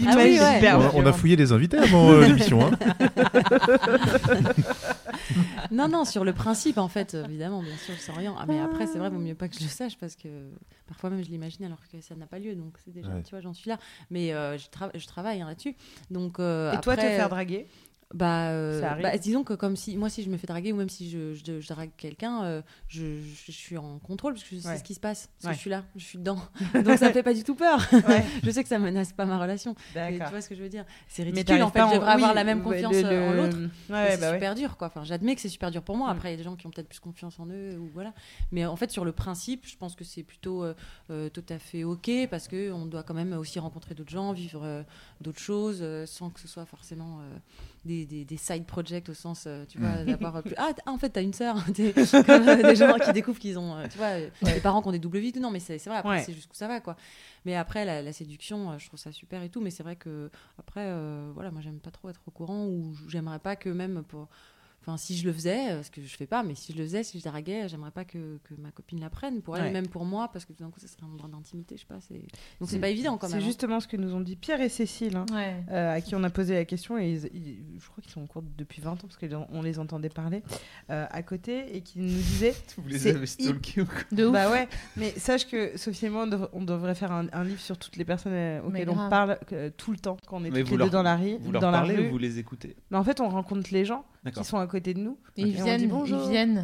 Ah 0.06 0.14
oui, 0.16 0.38
ouais. 0.40 0.40
On 0.40 0.66
a- 0.66 0.76
on 0.78 0.86
a 0.86 0.88
violent. 0.90 1.12
fouillé 1.12 1.36
les 1.36 1.52
invités 1.52 1.76
avant 1.76 2.10
euh, 2.10 2.24
l'émission. 2.26 2.60
hein. 2.64 2.70
non, 5.88 5.98
non, 5.98 6.04
sur 6.04 6.24
le 6.24 6.32
principe, 6.32 6.78
en 6.78 6.88
fait, 6.88 7.14
évidemment, 7.14 7.62
bien 7.62 7.76
sûr, 7.76 7.98
sans 8.00 8.14
rien. 8.14 8.34
Ah, 8.38 8.44
mais 8.46 8.58
après, 8.60 8.86
c'est 8.86 8.98
vrai, 8.98 9.10
vaut 9.10 9.18
mieux 9.18 9.34
pas 9.34 9.48
que 9.48 9.56
je 9.56 9.62
le 9.64 9.68
sache 9.68 9.96
parce 9.98 10.16
que 10.16 10.28
parfois 10.86 11.10
même 11.10 11.22
je 11.24 11.30
l'imagine 11.30 11.64
alors 11.64 11.80
que 11.90 12.00
ça 12.00 12.14
n'a 12.14 12.26
pas 12.26 12.38
lieu. 12.38 12.54
Donc, 12.54 12.74
c'est 12.84 12.92
déjà, 12.92 13.08
Ouais. 13.10 13.22
tu 13.22 13.30
vois, 13.30 13.40
j'en 13.40 13.52
suis 13.52 13.68
là. 13.70 13.78
Mais 14.10 14.32
euh, 14.32 14.56
je, 14.58 14.66
tra- 14.68 14.90
je 14.94 15.06
travaille 15.06 15.40
hein, 15.40 15.46
là-dessus. 15.48 15.74
Donc, 16.10 16.38
euh, 16.38 16.72
Et 16.72 16.80
toi, 16.80 16.96
te 16.96 17.00
faire 17.02 17.26
euh, 17.26 17.28
draguer? 17.28 17.66
Bah, 18.12 18.48
euh, 18.48 18.80
bah, 19.00 19.16
disons 19.18 19.44
que 19.44 19.54
comme 19.54 19.76
si 19.76 19.96
moi 19.96 20.10
si 20.10 20.24
je 20.24 20.30
me 20.30 20.36
fais 20.36 20.48
draguer 20.48 20.72
ou 20.72 20.76
même 20.76 20.88
si 20.88 21.08
je, 21.08 21.32
je, 21.34 21.60
je 21.60 21.68
drague 21.68 21.90
quelqu'un 21.96 22.42
euh, 22.42 22.62
je, 22.88 23.20
je, 23.46 23.52
suis 23.52 23.76
en 23.78 24.00
contrôle 24.00 24.32
parce 24.34 24.42
que 24.44 24.56
je 24.56 24.60
sais 24.60 24.68
Ouais. 24.68 24.78
ce 24.78 24.82
qui 24.82 24.94
se 24.94 25.00
passe. 25.00 25.28
Parce 25.40 25.44
Ouais. 25.44 25.50
que 25.52 25.54
je 25.56 25.60
suis 25.60 25.70
là 25.70 25.84
je 25.94 26.04
suis 26.04 26.18
dedans. 26.18 26.38
Donc 26.84 26.98
ça 26.98 27.06
me 27.08 27.12
fait 27.12 27.22
pas 27.22 27.34
du 27.34 27.44
tout 27.44 27.54
peur. 27.54 27.78
Ouais. 28.08 28.24
je 28.42 28.50
sais 28.50 28.62
que 28.64 28.68
ça 28.68 28.78
menace 28.80 29.12
pas 29.12 29.26
ma 29.26 29.38
relation. 29.38 29.74
Et 29.94 30.18
tu 30.18 30.24
vois 30.30 30.40
ce 30.40 30.48
que 30.48 30.54
je 30.56 30.62
veux 30.62 30.68
dire? 30.68 30.84
C'est 31.06 31.22
ridicule 31.22 31.62
en 31.62 31.70
fait. 31.70 31.78
je 31.78 31.84
en- 31.84 31.94
devrais 31.94 32.12
avoir 32.12 32.34
la 32.34 32.42
même 32.44 32.58
ouais, 32.66 32.82
confiance 32.82 32.96
le- 32.96 33.04
euh, 33.08 33.28
en 33.28 33.32
le- 33.32 33.36
l'autre. 33.42 33.56
Ouais, 33.90 34.08
Et 34.08 34.10
c'est 34.12 34.20
bah 34.20 34.28
ouais. 34.30 34.34
super 34.36 34.54
dur 34.56 34.76
quoi. 34.76 34.88
Enfin 34.88 35.04
j'admets 35.04 35.34
que 35.36 35.40
c'est 35.40 35.48
super 35.48 35.70
dur 35.70 35.82
pour 35.82 35.96
moi. 35.96 36.10
Après 36.10 36.28
il 36.30 36.32
y 36.32 36.34
a 36.34 36.36
des 36.38 36.42
gens 36.42 36.56
qui 36.56 36.66
ont 36.66 36.70
peut-être 36.70 36.88
plus 36.88 37.00
confiance 37.00 37.38
en 37.38 37.46
eux 37.46 37.78
ou 37.78 37.88
voilà. 37.94 38.12
Mais 38.50 38.66
en 38.66 38.74
fait 38.76 38.90
sur 38.90 39.04
le 39.04 39.12
principe 39.12 39.66
je 39.68 39.76
pense 39.76 39.94
que 39.94 40.02
c'est 40.04 40.24
plutôt 40.24 40.64
euh, 40.64 41.28
tout 41.30 41.44
à 41.48 41.58
fait 41.60 41.84
ok 41.84 42.10
parce 42.28 42.48
que 42.48 42.72
on 42.72 42.86
doit 42.86 43.04
quand 43.04 43.14
même 43.14 43.34
aussi 43.34 43.60
rencontrer 43.60 43.94
d'autres 43.94 44.10
gens 44.10 44.32
vivre 44.32 44.84
d'autres 45.20 45.38
choses 45.40 45.80
euh, 45.82 46.06
sans 46.06 46.30
que 46.30 46.40
ce 46.40 46.48
soit 46.48 46.64
forcément 46.64 47.20
euh, 47.20 47.36
des, 47.84 48.06
des, 48.06 48.24
des 48.24 48.36
side 48.36 48.64
projects 48.64 49.08
au 49.10 49.14
sens 49.14 49.44
euh, 49.46 49.64
tu 49.66 49.78
vois 49.78 50.04
d'avoir 50.04 50.42
plus 50.42 50.54
ah 50.56 50.70
ah, 50.86 50.90
en 50.90 50.96
fait 50.98 51.10
t'as 51.10 51.22
une 51.22 51.34
sœur 51.34 51.56
T'es 51.74 51.92
comme 52.26 52.44
des 52.62 52.76
gens 52.76 52.96
qui 52.98 53.12
découvrent 53.12 53.38
qu'ils 53.38 53.58
ont 53.58 53.86
tu 53.88 53.98
vois 53.98 54.10
Ouais. 54.42 54.54
des 54.54 54.60
parents 54.60 54.80
qui 54.82 54.88
ont 54.88 54.92
des 54.92 54.98
doubles 54.98 55.18
vies 55.18 55.32
non 55.40 55.50
mais 55.50 55.60
c'est 55.60 55.76
vrai 55.86 55.96
après 55.98 56.10
Ouais. 56.16 56.22
c'est 56.24 56.32
jusqu'où 56.32 56.54
ça 56.54 56.68
va 56.68 56.80
quoi 56.80 56.96
mais 57.44 57.54
après 57.54 57.84
la, 57.84 58.02
la 58.02 58.12
séduction 58.12 58.78
je 58.78 58.86
trouve 58.86 58.98
ça 58.98 59.12
super 59.12 59.42
et 59.42 59.48
tout 59.50 59.60
mais 59.60 59.70
c'est 59.70 59.82
vrai 59.82 59.96
que 59.96 60.30
après 60.58 60.84
euh, 60.86 61.30
voilà 61.34 61.50
moi 61.50 61.60
j'aime 61.60 61.80
pas 61.80 61.90
trop 61.90 62.08
être 62.08 62.20
au 62.26 62.30
courant 62.30 62.64
ou 62.66 62.94
j'aimerais 63.08 63.38
pas 63.38 63.56
que 63.56 63.68
même 63.68 64.02
pour 64.02 64.28
Enfin, 64.82 64.96
si 64.96 65.14
je 65.14 65.26
le 65.26 65.32
faisais, 65.34 65.72
euh, 65.72 65.82
ce 65.82 65.90
que 65.90 66.00
je 66.02 66.16
fais 66.16 66.26
pas, 66.26 66.42
mais 66.42 66.54
si 66.54 66.72
je 66.72 66.78
le 66.78 66.84
faisais, 66.84 67.02
si 67.02 67.18
je 67.18 67.24
draguais, 67.28 67.68
j'aimerais 67.68 67.90
pas 67.90 68.06
que, 68.06 68.38
que 68.44 68.54
ma 68.58 68.70
copine 68.70 68.98
la 68.98 69.10
prenne 69.10 69.42
pour 69.42 69.54
elle, 69.58 69.64
Ouais. 69.64 69.70
même 69.72 69.88
pour 69.88 70.06
moi, 70.06 70.30
parce 70.32 70.46
que 70.46 70.54
tout 70.54 70.62
d'un 70.64 70.70
coup, 70.70 70.80
ça 70.80 70.86
serait 70.88 71.02
un 71.04 71.12
endroit 71.12 71.28
d'intimité, 71.28 71.76
je 71.76 71.80
sais 71.82 71.86
pas. 71.86 72.00
c'est- 72.00 72.14
Donc 72.14 72.22
C'est- 72.60 72.66
c'est 72.76 72.78
pas 72.80 72.88
évident 72.88 73.18
quand 73.18 73.28
même. 73.28 73.38
C'est 73.38 73.44
hein. 73.44 73.46
justement 73.46 73.78
ce 73.80 73.86
que 73.86 73.98
nous 73.98 74.14
ont 74.14 74.20
dit 74.22 74.36
Pierre 74.36 74.62
et 74.62 74.70
Cécile, 74.70 75.16
hein, 75.16 75.26
Ouais. 75.34 75.54
euh, 75.70 75.96
à 75.96 76.00
qui 76.00 76.14
on 76.14 76.24
a 76.24 76.30
posé 76.30 76.54
la 76.54 76.64
question, 76.64 76.96
et 76.98 77.10
ils- 77.12 77.26
ils- 77.36 77.78
je 77.78 77.88
crois 77.90 78.00
qu'ils 78.02 78.10
sont 78.10 78.22
en 78.22 78.26
cours 78.26 78.42
depuis 78.56 78.80
20 78.80 78.92
ans, 78.92 79.06
parce 79.06 79.18
qu'on 79.18 79.60
les 79.62 79.78
entendait 79.78 80.08
parler 80.08 80.42
euh, 80.88 81.06
à 81.10 81.22
côté, 81.22 81.76
et 81.76 81.82
qui 81.82 81.98
nous 81.98 82.06
disaient... 82.08 82.54
Vous 82.78 82.88
les 82.88 83.06
avez 83.08 83.26
stalkés 83.26 83.82
ou 83.82 83.84
quoi? 83.86 84.00
De 84.12 84.24
ouf. 84.24 84.32
Bah 84.32 84.50
ouais, 84.50 84.66
mais 84.96 85.10
sache 85.10 85.46
que 85.46 85.76
Sophie 85.76 86.06
et 86.06 86.10
moi, 86.10 86.22
on, 86.24 86.26
devrait- 86.26 86.48
on 86.54 86.62
devrait 86.64 86.94
faire 86.94 87.12
un, 87.12 87.26
un 87.34 87.44
livre 87.44 87.60
sur 87.60 87.76
toutes 87.76 87.96
les 87.96 88.04
personnes 88.06 88.32
euh, 88.32 88.62
auxquelles 88.62 88.88
on 88.88 89.10
parle 89.10 89.38
euh, 89.52 89.68
tout 89.76 89.90
le 89.92 89.98
temps, 89.98 90.16
quand 90.26 90.38
on 90.40 90.44
est 90.44 90.48
toutes 90.50 90.70
les 90.70 90.76
leur- 90.78 90.86
deux 90.86 90.92
dans 90.92 91.02
la, 91.02 91.16
rue, 91.16 91.36
vous 91.38 91.52
leur 91.52 91.60
dans 91.60 91.70
la 91.70 91.78
parlez 91.80 91.96
rue. 91.96 92.06
ou 92.06 92.10
vous 92.12 92.18
les 92.18 92.38
écoutez? 92.38 92.76
Mais 92.90 92.96
en 92.96 93.04
fait, 93.04 93.20
on 93.20 93.28
rencontre 93.28 93.68
les 93.72 93.84
gens 93.84 94.04
D'accord. 94.24 94.42
qui 94.42 94.48
sont 94.48 94.58
à 94.58 94.66
côté 94.70 94.94
de 94.94 95.00
nous. 95.00 95.18
Et 95.36 95.42
ils 95.42 95.60
on 95.60 95.64
viennent, 95.64 95.78
dit 95.78 95.84
ils 95.84 95.90
bonjour. 95.90 96.28
viennent. 96.28 96.54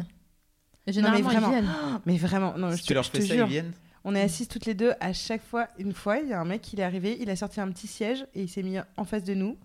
Non, 0.87 0.93
Généralement, 0.93 1.17
mais 1.29 1.33
vraiment, 1.35 1.47
ils 1.47 1.51
viennent. 1.51 1.69
Oh, 1.69 1.97
mais 2.05 2.17
vraiment, 2.17 2.57
non, 2.57 2.71
Si 2.71 2.77
je 2.77 2.81
tu 2.83 2.87
te- 2.89 2.93
leur 2.93 3.03
je 3.03 3.09
fais 3.11 3.19
te 3.19 3.23
ça, 3.25 3.33
ils 3.33 3.37
jure. 3.37 3.47
viennent 3.47 3.71
On 4.05 4.15
est 4.15 4.21
assises 4.21 4.47
toutes 4.47 4.65
les 4.65 4.73
deux 4.73 4.93
à 5.01 5.11
chaque 5.13 5.43
fois. 5.43 5.67
Une 5.77 5.93
fois, 5.93 6.19
il 6.19 6.29
y 6.29 6.33
a 6.33 6.39
un 6.39 6.45
mec, 6.45 6.71
il 6.71 6.79
est 6.79 6.83
arrivé, 6.83 7.17
il 7.19 7.29
a 7.29 7.35
sorti 7.35 7.59
un 7.59 7.69
petit 7.71 7.87
siège 7.87 8.25
et 8.33 8.43
il 8.43 8.49
s'est 8.49 8.63
mis 8.63 8.77
en 8.95 9.03
face 9.03 9.23
de 9.25 9.33
nous. 9.33 9.57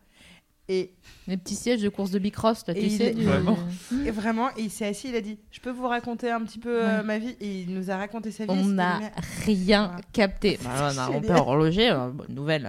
Et 0.73 0.90
Les 1.28 1.36
petits 1.36 1.55
sièges 1.55 1.82
de 1.82 1.89
course 1.89 2.11
de 2.11 2.19
Bicross, 2.19 2.65
là, 2.66 2.73
tu 2.74 2.81
il 2.81 2.90
sais. 2.97 3.09
est- 3.09 3.15
du- 3.15 3.24
Vraiment 3.24 3.59
Et 4.07 4.11
vraiment, 4.11 4.49
et 4.57 4.62
il 4.62 4.70
s'est 4.70 4.86
assis, 4.86 5.09
il 5.11 5.15
a 5.16 5.20
dit 5.20 5.39
Je 5.51 5.61
peux 5.61 5.70
vous 5.70 5.86
raconter 5.86 6.31
un 6.31 6.40
petit 6.40 6.59
peu 6.59 6.82
euh, 6.82 6.99
Ouais. 6.99 7.05
ma 7.05 7.19
vie? 7.19 7.36
Et 7.40 7.61
il 7.62 7.74
nous 7.74 7.90
a 7.90 7.97
raconté 7.97 8.31
sa 8.31 8.44
vie. 8.44 8.51
On 8.51 8.65
n'a 8.65 9.01
rien 9.44 9.86
Voilà. 9.89 10.01
capté. 10.12 10.59
Bah, 10.65 10.90
on, 10.94 10.99
a- 10.99 11.11
on 11.11 11.20
peut 11.20 11.32
horloger, 11.35 11.90
euh, 11.90 12.09
bonne 12.09 12.35
nouvelle, 12.35 12.62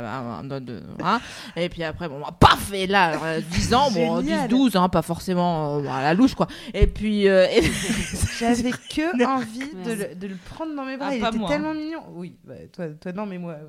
de, 0.44 0.60
de- 0.60 0.84
hein. 1.04 1.20
et 1.56 1.70
puis 1.70 1.84
après, 1.84 2.10
bon, 2.10 2.20
bah, 2.20 2.36
paf, 2.38 2.72
et 2.74 2.86
là, 2.88 3.14
euh, 3.24 3.42
10 3.52 3.74
ans, 3.74 3.90
bon, 3.92 4.22
Génial. 4.22 4.50
10-12, 4.50 4.76
hein, 4.78 4.90
pas 4.90 5.02
forcément 5.02 5.78
euh, 5.80 5.88
à 5.90 6.02
la 6.02 6.14
louche, 6.14 6.36
quoi. 6.36 6.48
Et 6.74 6.88
puis, 6.88 7.28
euh, 7.30 7.48
et- 7.50 7.62
J'avais 8.40 8.72
que 8.72 9.26
envie 9.26 9.60
de 9.86 9.92
le, 9.92 10.16
de 10.16 10.28
le 10.28 10.36
prendre 10.36 10.76
dans 10.76 10.84
mes 10.86 10.98
bras. 10.98 11.08
Ah, 11.12 11.16
il 11.16 11.24
était 11.26 11.38
moi, 11.38 11.50
tellement 11.50 11.74
mignon. 11.74 12.02
Oui, 12.14 12.36
bah, 12.44 12.56
toi, 12.74 12.88
toi, 13.02 13.12
non, 13.14 13.26
mais 13.26 13.38
moi. 13.38 13.54
euh, 13.54 13.68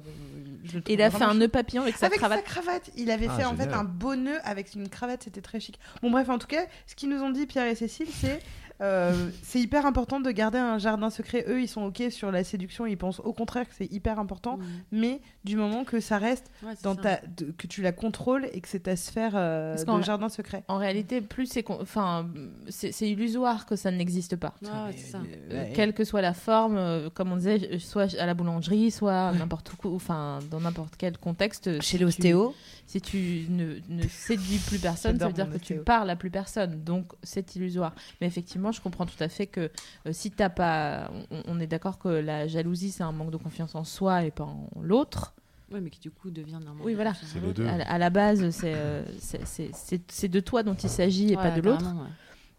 je 0.65 0.77
le 0.77 0.83
trouve 0.83 0.95
il 0.95 1.03
a 1.03 1.11
fait 1.11 1.23
un 1.23 1.35
nœud 1.35 1.49
papillon 1.49 1.83
avec 1.83 1.97
sa 1.97 2.07
avec 2.07 2.19
cravate. 2.19 2.39
sa 2.41 2.45
cravate. 2.45 2.91
Il 2.97 3.11
avait 3.11 3.29
Ah, 3.31 3.37
fait 3.39 3.45
en 3.45 3.55
fait 3.55 3.73
un 3.73 3.85
beau 3.85 4.17
nœud 4.25 4.39
avec 4.45 4.75
une 4.75 4.89
cravate, 4.89 5.23
c'était 5.25 5.41
très 5.41 5.61
chic. 5.61 5.79
Bon 6.03 6.11
bref, 6.11 6.29
en 6.29 6.39
tout 6.39 6.47
cas, 6.49 6.65
ce 6.87 6.95
qu'ils 6.95 7.09
nous 7.09 7.23
ont 7.23 7.31
dit 7.31 7.47
Pierre 7.47 7.67
et 7.67 7.75
Cécile, 7.75 8.09
c'est 8.11 8.41
euh, 8.81 9.31
c'est 9.45 9.61
hyper 9.61 9.87
important 9.87 10.19
de 10.19 10.29
garder 10.33 10.59
un 10.59 10.79
jardin 10.79 11.09
secret. 11.09 11.45
Eux, 11.49 11.63
ils 11.63 11.69
sont 11.69 11.83
ok 11.85 12.03
sur 12.11 12.33
la 12.33 12.43
séduction, 12.43 12.87
ils 12.87 12.99
pensent 12.99 13.21
au 13.21 13.33
contraire 13.33 13.69
que 13.69 13.75
c'est 13.77 13.91
hyper 13.93 14.19
important, 14.19 14.57
Mhm. 14.57 14.65
mais 14.91 15.21
du 15.45 15.57
moment 15.57 15.85
que 15.85 16.01
ça 16.01 16.19
reste 16.19 16.51
Ouais, 16.63 16.73
dans 16.83 16.95
ça. 16.97 17.03
ta, 17.03 17.21
de- 17.27 17.53
que 17.53 17.67
tu 17.67 17.83
la 17.83 17.93
contrôles 17.93 18.49
et 18.53 18.61
que 18.61 18.69
c'est 18.69 18.81
ta 18.81 18.97
sphère 18.97 19.33
euh, 19.35 19.77
de 19.77 20.03
jardin 20.03 20.29
secret. 20.29 20.65
En 20.69 20.79
réalité, 20.79 21.21
plus 21.21 21.47
c'est, 21.47 21.65
enfin, 21.71 22.29
c'est 22.71 22.91
illusoire 23.09 23.67
que 23.67 23.77
ça 23.77 23.91
n'existe 23.91 24.37
pas. 24.37 24.55
Ouais, 24.63 24.69
ouais, 24.69 24.95
c'est 24.97 25.11
ça. 25.13 25.19
Euh, 25.51 25.65
Ouais. 25.65 25.73
quelle 25.75 25.93
que 25.93 26.05
soit 26.05 26.23
la 26.23 26.35
forme, 26.35 26.77
euh, 26.77 27.11
comme 27.11 27.31
on 27.33 27.37
disait, 27.37 27.75
euh, 27.75 27.79
soit 27.79 28.15
à 28.19 28.27
la 28.27 28.35
boulangerie, 28.35 28.91
soit 28.91 29.33
n'importe 29.33 29.71
où, 29.85 29.95
enfin 29.95 30.39
dans 30.51 30.61
n'importe 30.61 30.95
quel 30.97 31.19
contexte. 31.19 31.81
Chez 31.83 31.97
si 31.97 31.99
l'ostéo. 31.99 32.51
tu- 32.51 32.75
Si 32.87 33.01
tu 33.01 33.47
ne, 33.49 33.77
ne 33.89 34.03
séduis 34.09 34.59
plus 34.59 34.79
personne, 34.79 35.19
ça 35.19 35.27
veut 35.29 35.33
dire 35.33 35.47
que 35.49 35.53
tu 35.57 35.73
ostéo. 35.73 35.83
parles 35.85 36.11
à 36.11 36.17
plus 36.17 36.31
personne. 36.31 36.85
Donc 36.85 37.13
c'est 37.23 37.57
illusoire. 37.57 37.95
Mais 38.21 38.27
effectivement, 38.27 38.73
je 38.73 38.81
comprends 38.83 39.07
tout 39.07 39.17
à 39.23 39.29
fait 39.31 39.47
que 39.47 39.71
euh, 40.07 40.13
si 40.13 40.31
t'as 40.31 40.51
pas, 40.51 41.11
on, 41.31 41.43
on 41.49 41.61
est 41.61 41.67
d'accord 41.67 41.99
que 41.99 42.09
la 42.09 42.47
jalousie 42.47 42.91
c'est 42.91 43.03
un 43.03 43.13
manque 43.13 43.31
de 43.31 43.39
confiance 43.39 43.75
en 43.75 43.85
soi 43.85 44.25
et 44.25 44.31
pas 44.31 44.45
en 44.45 44.69
l'autre. 44.83 45.34
Ouais, 45.73 45.81
mais 45.81 45.91
qui 45.91 46.01
du 46.01 46.11
coup 46.11 46.31
devient 46.31 46.53
normalement. 46.53 46.85
Oui, 46.85 46.95
voilà. 46.95 47.15
C'est 47.15 47.41
les 47.41 47.53
deux. 47.55 47.67
À, 47.67 47.79
la- 47.79 47.91
à 47.91 47.99
la 47.99 48.11
base, 48.11 48.51
c'est 48.51 48.75
euh, 48.75 49.05
c'est- 49.19 50.29
de 50.29 50.41
toi 50.41 50.63
dont 50.63 50.75
il 50.75 50.89
s'agit 50.91 51.33
et 51.33 51.37
pas 51.37 51.51
de 51.51 51.61
l'autre. 51.61 51.95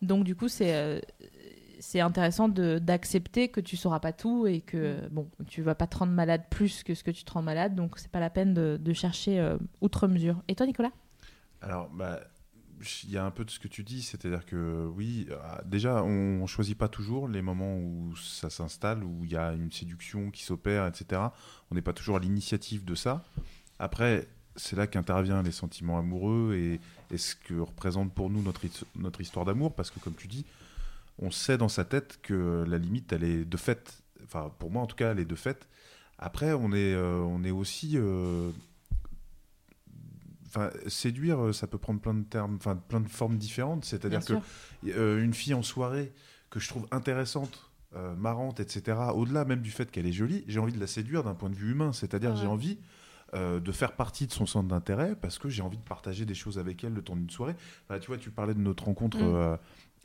Donc 0.02 0.24
du 0.24 0.36
coup, 0.36 0.48
c'est 0.48 0.76
euh, 0.76 1.00
c'est 1.80 2.00
intéressant 2.00 2.48
de- 2.50 2.80
d'accepter 2.80 3.50
que 3.50 3.60
tu 3.62 3.78
sauras 3.78 4.00
pas 4.00 4.12
tout 4.14 4.48
et 4.48 4.62
que 4.62 5.08
bon, 5.12 5.30
tu 5.48 5.62
vas 5.62 5.76
pas 5.76 5.88
te 5.88 5.98
rendre 5.98 6.14
malade 6.14 6.44
plus 6.50 6.84
que 6.84 6.94
ce 6.96 7.04
que 7.04 7.12
tu 7.12 7.24
te 7.24 7.32
rends 7.32 7.42
malade, 7.42 7.76
donc 7.76 8.00
c'est 8.00 8.10
pas 8.12 8.20
la 8.20 8.30
peine 8.30 8.54
de, 8.54 8.78
de 8.82 8.94
chercher 8.94 9.40
euh, 9.40 9.58
outre 9.82 10.08
mesure. 10.08 10.42
Et 10.48 10.56
toi, 10.56 10.66
Nicolas? 10.66 10.92
Alors, 11.62 11.90
bah, 11.90 12.22
il 13.04 13.12
y 13.12 13.18
a 13.18 13.26
un 13.26 13.32
peu 13.32 13.46
de 13.46 13.52
ce 13.52 13.60
que 13.60 13.68
tu 13.68 13.84
dis, 13.84 14.02
c'est-à-dire 14.02 14.46
que 14.46 14.86
oui, 14.96 15.28
euh, 15.30 15.38
déjà, 15.66 16.04
on, 16.04 16.42
on 16.42 16.48
choisit 16.48 16.78
pas 16.78 16.88
toujours 16.88 17.28
les 17.28 17.42
moments 17.42 17.78
où 17.78 18.16
ça 18.16 18.50
s'installe, 18.50 19.04
où 19.04 19.26
il 19.26 19.32
y 19.32 19.38
a 19.38 19.54
une 19.54 19.72
séduction 19.72 20.32
qui 20.32 20.44
s'opère, 20.44 20.86
etc. 20.88 21.22
On 21.72 21.76
n'est 21.76 21.82
pas 21.82 21.94
toujours 21.94 22.18
à 22.18 22.20
l'initiative 22.20 22.86
de 22.86 22.96
ça. 22.96 23.24
Après, 23.80 24.28
c'est 24.56 24.76
là 24.76 24.88
qu'interviennent 24.88 25.44
les 25.44 25.52
sentiments 25.52 26.00
amoureux 26.00 26.56
et, 26.56 26.80
ce 27.18 27.36
que 27.36 27.54
représente 27.54 28.14
pour 28.14 28.30
nous 28.30 28.42
notre, 28.42 28.62
notre 28.96 29.22
histoire 29.22 29.46
d'amour, 29.46 29.74
parce 29.74 29.90
que 29.90 30.00
comme 30.00 30.16
tu 30.16 30.28
dis, 30.28 30.46
on 31.20 31.32
sait 31.32 31.58
dans 31.58 31.70
sa 31.70 31.86
tête 31.86 32.20
que 32.22 32.66
la 32.68 32.78
limite, 32.78 33.14
elle 33.14 33.24
est 33.24 33.46
de 33.46 33.58
fait. 33.58 34.04
Enfin, 34.24 34.52
pour 34.60 34.72
moi, 34.72 34.82
en 34.82 34.88
tout 34.88 34.98
cas, 34.98 35.12
elle 35.12 35.20
est 35.20 35.26
de 35.26 35.36
fait. 35.36 35.68
Après, 36.18 36.54
on 36.54 36.72
est, 36.74 36.94
euh, 36.94 37.20
on 37.20 37.44
est 37.44 37.52
aussi. 37.52 37.94
euh, 37.96 38.52
Enfin, 40.56 40.70
séduire, 40.88 41.44
euh, 41.44 41.54
ça 41.54 41.68
peut 41.68 41.78
prendre 41.78 42.00
plein 42.00 42.14
de 42.14 42.24
termes, 42.24 42.56
enfin 42.56 42.78
plein 42.78 43.02
de 43.02 43.10
formes 43.10 43.38
différentes. 43.38 43.84
C'est-à-dire 43.84 44.24
que 44.24 44.34
euh, 44.88 45.22
une 45.22 45.34
fille 45.34 45.54
en 45.54 45.64
soirée 45.64 46.14
que 46.50 46.60
je 46.62 46.70
trouve 46.70 46.88
intéressante, 46.92 47.72
euh, 47.96 48.16
marrante, 48.16 48.60
etc. 48.60 48.98
Au-delà 49.14 49.46
même 49.46 49.62
du 49.62 49.72
fait 49.72 49.92
qu'elle 49.92 50.06
est 50.06 50.12
jolie, 50.14 50.44
j'ai 50.48 50.60
envie 50.60 50.74
de 50.74 50.80
la 50.80 50.88
séduire 50.88 51.24
d'un 51.24 51.34
point 51.34 51.50
de 51.50 51.56
vue 51.56 51.72
humain. 51.72 51.92
C'est-à-dire 51.92 52.34
que 52.34 52.40
j'ai 52.40 52.48
envie 52.48 52.78
euh, 53.34 53.60
de 53.60 53.72
faire 53.72 53.94
partie 53.94 54.28
de 54.28 54.32
son 54.32 54.46
centre 54.46 54.68
d'intérêt 54.68 55.16
parce 55.16 55.40
que 55.40 55.50
j'ai 55.50 55.62
envie 55.62 55.78
de 55.78 55.84
partager 55.84 56.26
des 56.26 56.34
choses 56.34 56.58
avec 56.58 56.84
elle 56.84 56.94
le 56.94 57.02
temps 57.02 57.16
d'une 57.16 57.30
soirée. 57.30 57.56
Enfin, 57.88 58.00
tu 58.00 58.08
vois, 58.08 58.18
tu 58.18 58.32
parlais 58.32 58.54
de 58.54 58.60
notre 58.60 58.86
rencontre. 58.86 59.18
Mm. 59.18 59.58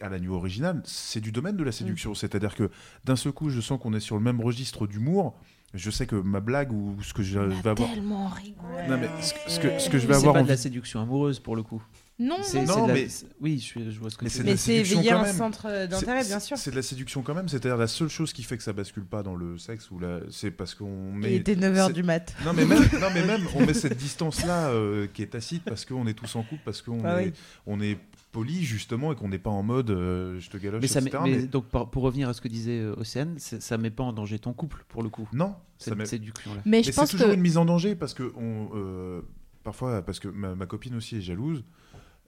à 0.03 0.09
la 0.09 0.19
nuit 0.19 0.29
originale, 0.29 0.81
c'est 0.85 1.21
du 1.21 1.31
domaine 1.31 1.57
de 1.57 1.65
la 1.65 1.73
séduction. 1.73 2.15
C'est-à-dire 2.15 2.55
que 2.55 2.71
d'un 3.05 3.17
seul 3.17 3.33
coup, 3.33 3.51
je 3.51 3.61
sens 3.61 3.79
qu'on 3.81 3.93
est 3.93 4.01
sur 4.01 4.17
le 4.17 4.23
même 4.23 4.41
registre 4.41 4.87
d'humour. 4.87 5.39
Je 5.75 5.91
sais 5.91 6.07
que 6.07 6.17
ma 6.17 6.41
blague 6.41 6.73
ou 6.73 6.97
ce 7.03 7.13
que 7.15 7.23
je 7.23 7.39
vais 7.39 7.69
avoir. 7.71 7.91
Tellement 7.93 8.29
rigolo. 8.29 8.69
Non, 8.89 8.99
mais 8.99 9.09
ce, 9.23 9.33
que- 9.35 9.39
ce 9.51 9.61
que, 9.61 9.79
ce 9.79 9.89
que 9.91 9.99
je 9.99 10.07
Mais 10.07 10.15
vais 10.15 10.15
c'est 10.15 10.19
avoir 10.27 10.35
pas 10.35 10.43
de 10.43 10.49
la 10.49 10.57
séduction 10.57 11.01
amoureuse 11.01 11.39
pour 11.39 11.55
le 11.57 11.63
coup. 11.63 11.83
Non, 12.19 12.37
C'est- 12.43 12.63
non, 12.65 12.75
c'est 12.75 12.83
de 12.83 12.87
la- 12.89 12.93
mais- 12.95 13.09
c'est- 13.09 13.27
Oui, 13.41 13.59
je, 13.75 13.99
vois 13.99 14.11
ce 14.11 14.19
que 14.19 14.25
Mais 14.25 14.31
tu 14.31 14.37
c'est 14.37 14.43
la 14.43 14.51
Mais 14.51 14.57
c'est 14.59 14.73
séduction 14.73 14.99
éveiller 14.99 15.11
quand 15.13 15.21
un 15.21 15.23
même. 15.23 15.37
centre 15.37 15.87
d'intérêt, 15.87 16.23
C'est- 16.23 16.29
bien 16.29 16.41
sûr. 16.41 16.59
C'est 16.59 16.71
de 16.71 16.77
la 16.77 16.83
séduction 16.83 17.23
quand 17.23 17.35
même, 17.35 17.49
c'est-à-dire 17.49 17.79
la 17.79 17.87
seule 17.87 18.11
chose 18.11 18.33
qui 18.35 18.43
fait 18.43 18.59
que 18.59 18.63
ça 18.63 18.75
bascule 18.75 19.07
pas 19.07 19.23
dans 19.23 19.35
le 19.37 19.57
sexe 19.57 19.91
ou 19.91 19.99
la... 19.99 20.19
c'est 20.29 20.51
parce 20.51 20.75
qu'on 20.75 21.13
met. 21.13 21.31
Il 21.31 21.37
était 21.37 21.55
9h 21.57 21.87
c'est- 21.87 21.93
du 21.95 22.03
mat. 22.03 22.35
Non 22.45 22.53
mais 22.53 22.67
même, 22.67 22.79
non, 23.01 23.09
mais 23.15 23.23
même 23.27 23.47
on 23.55 23.65
met 23.65 23.73
cette 23.73 23.97
distance-là 23.97 24.69
euh, 24.69 25.07
qui 25.15 25.23
est 25.23 25.29
tacite 25.29 25.63
parce 25.65 25.87
qu'on 25.87 26.07
est 26.07 26.13
tous 26.15 26.37
en 26.37 26.43
couple, 26.43 26.61
parce 26.65 26.83
qu'on 26.83 26.99
Bah 27.01 27.23
est, 27.23 27.27
oui. 27.29 27.33
on 27.67 27.81
est 27.81 27.97
poli 28.33 28.63
justement 28.63 29.13
et 29.13 29.17
qu'on 29.17 29.29
n'est 29.29 29.39
pas 29.39 29.51
en 29.51 29.63
mode 29.63 29.91
euh, 29.91 30.39
je 30.41 30.51
te 30.51 30.57
galoche, 30.57 30.81
Mais 30.83 30.87
ça 30.89 31.01
met- 31.01 31.09
etc. 31.09 31.23
mais 31.25 31.37
mais- 31.39 31.47
donc 31.47 31.67
pour, 31.67 31.91
pour 31.91 32.03
revenir 32.05 32.29
à 32.29 32.33
ce 32.35 32.41
que 32.41 32.49
disait 32.49 32.81
euh, 32.81 32.95
Océane, 32.97 33.35
c'est- 33.39 33.61
ça 33.61 33.77
met 33.79 33.91
pas 33.91 34.05
en 34.05 34.13
danger 34.13 34.39
ton 34.39 34.53
couple 34.53 34.85
pour 34.89 35.03
le 35.03 35.09
coup? 35.09 35.29
Non, 35.33 35.55
ça 35.79 35.91
cette 35.91 35.97
met- 35.99 36.07
séduction-là. 36.07 36.61
Mais 36.65 36.83
je 36.83 36.91
c'est 36.91 36.97
pense 37.01 37.11
toujours 37.11 37.29
que 37.29 37.35
une 37.35 37.41
mise 37.41 37.57
en 37.57 37.65
danger 37.65 37.95
parce 37.97 38.15
que 38.15 38.33
on, 38.37 38.71
euh, 38.75 39.23
parfois 39.65 40.03
parce 40.03 40.21
que 40.21 40.29
ma, 40.29 40.55
ma 40.55 40.67
copine 40.67 40.95
aussi 40.95 41.17
est 41.17 41.21
jalouse. 41.23 41.65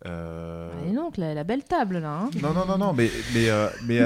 euh, 0.07 0.73
Et 0.91 0.93
donc, 0.95 1.17
la, 1.17 1.35
la 1.35 1.45
belle 1.45 1.65
table 1.65 1.99
là. 1.99 2.23
hein. 2.23 2.31
Non, 2.43 2.53
non, 2.53 2.67
non, 2.67 2.79
non, 2.79 2.93
mais, 2.93 3.11
mais, 3.35 3.49
euh, 3.51 3.69
mais 3.87 4.01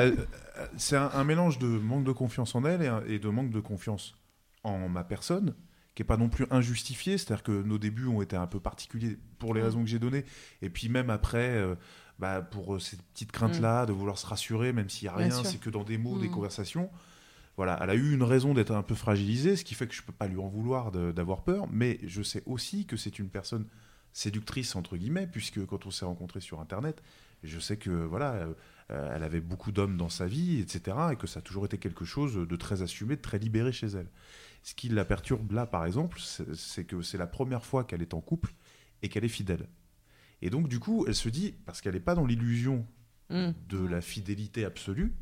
c'est 0.77 0.97
un, 0.97 1.11
un 1.15 1.25
mélange 1.25 1.59
de 1.59 1.67
manque 1.67 2.05
de 2.05 2.13
confiance 2.13 2.55
en 2.55 2.65
elle 2.65 2.91
et 3.09 3.19
de 3.19 3.29
manque 3.29 3.51
de 3.51 3.61
confiance 3.61 4.15
en 4.63 4.89
ma 4.89 5.05
personne, 5.05 5.55
qui 5.97 6.03
est 6.03 6.05
pas 6.07 6.19
non 6.19 6.29
plus 6.29 6.47
injustifié. 6.53 7.19
C'est-à-dire 7.19 7.43
que 7.43 7.63
nos 7.63 7.79
débuts 7.79 8.07
ont 8.07 8.23
été 8.23 8.37
un 8.37 8.47
peu 8.47 8.61
particuliers 8.61 9.19
pour 9.39 9.55
les 9.55 9.63
raisons 9.63 9.83
que 9.83 9.89
j'ai 9.89 9.99
données. 9.99 10.25
Et 10.63 10.71
puis 10.71 10.89
même 10.89 11.11
après, 11.11 11.49
euh, 11.57 11.75
bah, 12.21 12.43
pour 12.43 12.75
euh, 12.77 12.79
ces 12.79 12.97
petites 13.15 13.33
craintes-là, 13.33 13.87
de 13.87 13.93
vouloir 13.93 14.19
se 14.19 14.27
rassurer, 14.27 14.73
même 14.73 14.89
s'il 14.91 15.09
n'y 15.09 15.15
a 15.15 15.17
rien, 15.17 15.31
c'est 15.43 15.59
que 15.59 15.71
dans 15.71 15.83
des 15.85 15.99
mots, 15.99 16.19
des 16.19 16.29
Mm. 16.29 16.33
conversations. 16.33 16.91
Voilà, 17.57 17.79
elle 17.83 17.89
a 17.89 17.95
eu 17.95 18.13
une 18.13 18.23
raison 18.23 18.53
d'être 18.53 18.73
un 18.73 18.83
peu 18.83 18.95
fragilisée, 18.95 19.57
ce 19.57 19.65
qui 19.65 19.75
fait 19.75 19.87
que 19.87 19.95
je 19.95 20.03
peux 20.03 20.13
pas 20.13 20.27
lui 20.29 20.39
en 20.39 20.47
vouloir 20.49 20.93
d'avoir 20.93 21.43
peur, 21.43 21.67
mais 21.73 21.99
je 22.07 22.23
sais 22.23 22.43
aussi 22.45 22.85
que 22.85 22.99
c'est 22.99 23.19
une 23.19 23.31
personne 23.31 23.65
séductrice 24.13 24.77
entre 24.77 24.99
guillemets, 24.99 25.27
puisque 25.27 25.65
quand 25.65 25.87
on 25.87 25.91
s'est 25.91 26.05
rencontrés 26.05 26.41
sur 26.43 26.61
Internet, 26.61 27.03
je 27.43 27.59
sais 27.59 27.79
que 27.79 27.91
voilà, 27.91 28.33
euh, 28.91 29.15
elle 29.15 29.23
avait 29.23 29.41
beaucoup 29.41 29.73
d'hommes 29.73 29.97
dans 29.97 30.11
sa 30.11 30.27
vie, 30.27 30.61
etc., 30.61 30.97
et 31.13 31.17
que 31.17 31.27
ça 31.27 31.39
a 31.39 31.43
toujours 31.43 31.65
été 31.65 31.79
quelque 31.79 32.05
chose 32.05 32.35
de 32.35 32.57
très 32.57 32.83
assumé, 32.83 33.17
de 33.17 33.23
très 33.23 33.39
libéré 33.39 33.73
chez 33.73 33.87
elle. 33.87 34.09
Ce 34.67 34.75
qui 34.75 34.89
la 34.89 35.05
perturbe 35.05 35.53
là, 35.53 35.65
par 35.65 35.87
exemple, 35.87 36.19
c'est 36.21 36.85
que 36.85 37.01
c'est 37.01 37.19
la 37.19 37.29
première 37.29 37.65
fois 37.65 37.85
qu'elle 37.85 38.03
est 38.03 38.15
en 38.15 38.21
couple 38.21 38.53
et 39.01 39.09
qu'elle 39.09 39.25
est 39.25 39.29
fidèle. 39.29 39.69
Et 40.43 40.51
donc, 40.51 40.69
du 40.69 40.81
coup, 40.81 41.05
elle 41.07 41.15
se 41.15 41.29
dit, 41.29 41.55
parce 41.67 41.81
qu'elle 41.81 41.95
n'est 41.95 42.01
pas 42.01 42.17
dans 42.17 42.27
l'illusion 42.27 42.85
Mm. 43.31 43.53
de 43.69 43.79
la 43.87 44.01
fidélité 44.01 44.65
absolue, 44.65 45.13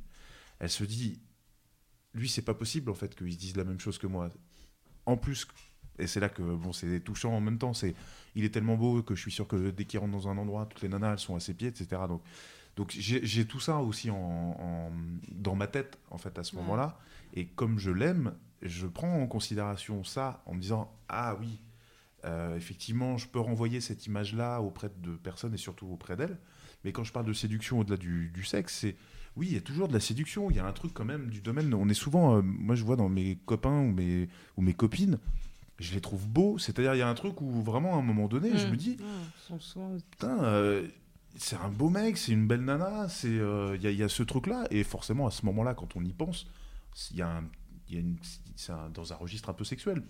elle 0.61 0.71
se 0.71 0.85
dit, 0.85 1.21
lui, 2.15 2.29
c'est 2.29 2.41
pas 2.43 2.55
possible 2.55 2.91
en 2.91 2.95
fait 2.95 3.15
qu'il 3.15 3.31
se 3.33 3.37
dise 3.39 3.55
la 3.57 3.65
même 3.65 3.81
chose 3.81 3.99
que 3.99 4.07
moi. 4.07 4.31
En 5.05 5.19
plus, 5.19 5.47
et 5.99 6.07
c'est 6.07 6.21
là 6.21 6.31
que 6.31 6.43
bon, 6.43 6.73
c'est 6.73 7.01
touchant 7.01 7.33
en 7.35 7.41
même 7.41 7.59
temps, 7.59 7.75
c'est 7.75 7.95
il 8.35 8.45
est 8.45 8.51
tellement 8.51 8.77
beau 8.77 9.03
que 9.03 9.15
je 9.15 9.21
suis 9.21 9.31
sûr 9.31 9.47
que 9.47 9.71
dès 9.71 9.85
qu'il 9.85 10.01
rentre 10.01 10.13
dans 10.13 10.29
un 10.29 10.39
endroit, 10.39 10.65
toutes 10.67 10.81
les 10.83 10.89
nanas 10.89 11.13
elles 11.13 11.19
sont 11.19 11.37
à 11.37 11.41
ses 11.41 11.53
pieds, 11.55 11.69
etc. 11.69 11.87
Donc, 12.09 12.23
donc 12.77 12.91
j'ai 12.93 13.25
j'ai 13.25 13.47
tout 13.47 13.61
ça 13.61 13.79
aussi 13.79 14.11
en, 14.11 14.17
en- 14.17 14.93
dans 15.33 15.55
ma 15.55 15.67
tête 15.67 15.99
en 16.11 16.19
fait 16.19 16.39
à 16.39 16.45
ce 16.45 16.57
Ouais. 16.57 16.63
moment-là. 16.63 16.99
Et 17.35 17.47
comme 17.47 17.79
je 17.79 17.91
l'aime, 17.91 18.35
je 18.65 18.87
prends 18.87 19.21
en 19.23 19.27
considération 19.27 20.03
ça 20.05 20.43
en 20.47 20.55
me 20.55 20.61
disant 20.61 20.91
ah 21.09 21.37
oui, 21.41 21.61
euh, 22.25 22.57
effectivement, 22.57 23.19
je 23.19 23.29
peux 23.29 23.41
renvoyer 23.41 23.81
cette 23.81 24.07
image-là 24.07 24.61
auprès 24.61 24.91
de 25.03 25.11
personnes 25.17 25.55
et 25.55 25.59
surtout 25.59 25.87
auprès 25.87 26.17
d'elle. 26.17 26.39
Mais 26.85 26.93
quand 26.93 27.05
je 27.05 27.13
parle 27.13 27.27
de 27.27 27.33
séduction 27.33 27.81
au-delà 27.81 27.97
du, 27.99 28.31
du 28.31 28.45
sexe, 28.45 28.79
c'est 28.81 28.97
oui, 29.37 29.49
il 29.49 29.55
y 29.55 29.57
a 29.57 29.61
toujours 29.61 29.89
de 29.89 29.93
la 29.93 30.01
séduction. 30.01 30.49
Il 30.51 30.57
y 30.57 30.61
a 30.61 30.67
un 30.67 30.73
truc 30.73 30.93
quand 30.95 31.05
même 31.05 31.29
du 31.29 31.41
domaine. 31.41 31.75
On 31.75 31.89
est 31.89 31.95
souvent, 31.95 32.37
euh, 32.37 32.43
moi 32.43 32.75
je 32.77 32.85
vois 32.85 32.97
dans 32.97 33.09
mes 33.09 33.37
copains 33.47 33.81
ou 33.81 33.91
mes, 33.93 34.29
ou 34.57 34.63
mes 34.63 34.75
copines, 34.75 35.19
je 35.81 35.93
les 35.93 36.01
trouve 36.01 36.27
beaux. 36.29 36.57
C'est-à-dire, 36.59 36.95
il 36.95 36.99
y 36.99 37.03
a 37.03 37.09
un 37.09 37.15
truc 37.15 37.41
où 37.41 37.51
vraiment 37.63 37.95
à 37.97 37.99
un 37.99 38.03
moment 38.03 38.29
donné, 38.29 38.57
je 38.57 38.67
Mm. 38.67 38.71
me 38.71 38.77
dis, 38.77 38.97
souvent- 39.61 39.97
putain, 40.11 40.43
euh, 40.45 40.87
c'est 41.37 41.57
un 41.57 41.69
beau 41.69 41.91
mec, 41.91 42.17
c'est 42.17 42.33
une 42.33 42.47
belle 42.47 42.63
nana, 42.65 43.09
c'est, 43.09 43.29
il 43.29 43.81
y, 43.91 43.95
y 43.95 44.03
a 44.03 44.09
ce 44.09 44.23
truc-là. 44.23 44.67
Et 44.71 44.85
forcément, 44.85 45.27
à 45.27 45.31
ce 45.33 45.45
moment-là, 45.47 45.75
quand 45.75 45.97
on 45.97 46.05
y 46.05 46.13
pense, 46.13 46.47
il 47.11 47.17
y 47.17 47.23
a, 47.23 47.29
un- 47.39 47.45
y 47.89 47.97
a 47.97 48.01
une, 48.01 48.17
c'est 48.57 48.73
un- 48.73 48.89
dans 48.91 49.13
un 49.13 49.17
registre 49.17 49.49
un 49.51 49.55
peu 49.55 49.65
sexuel. 49.65 50.03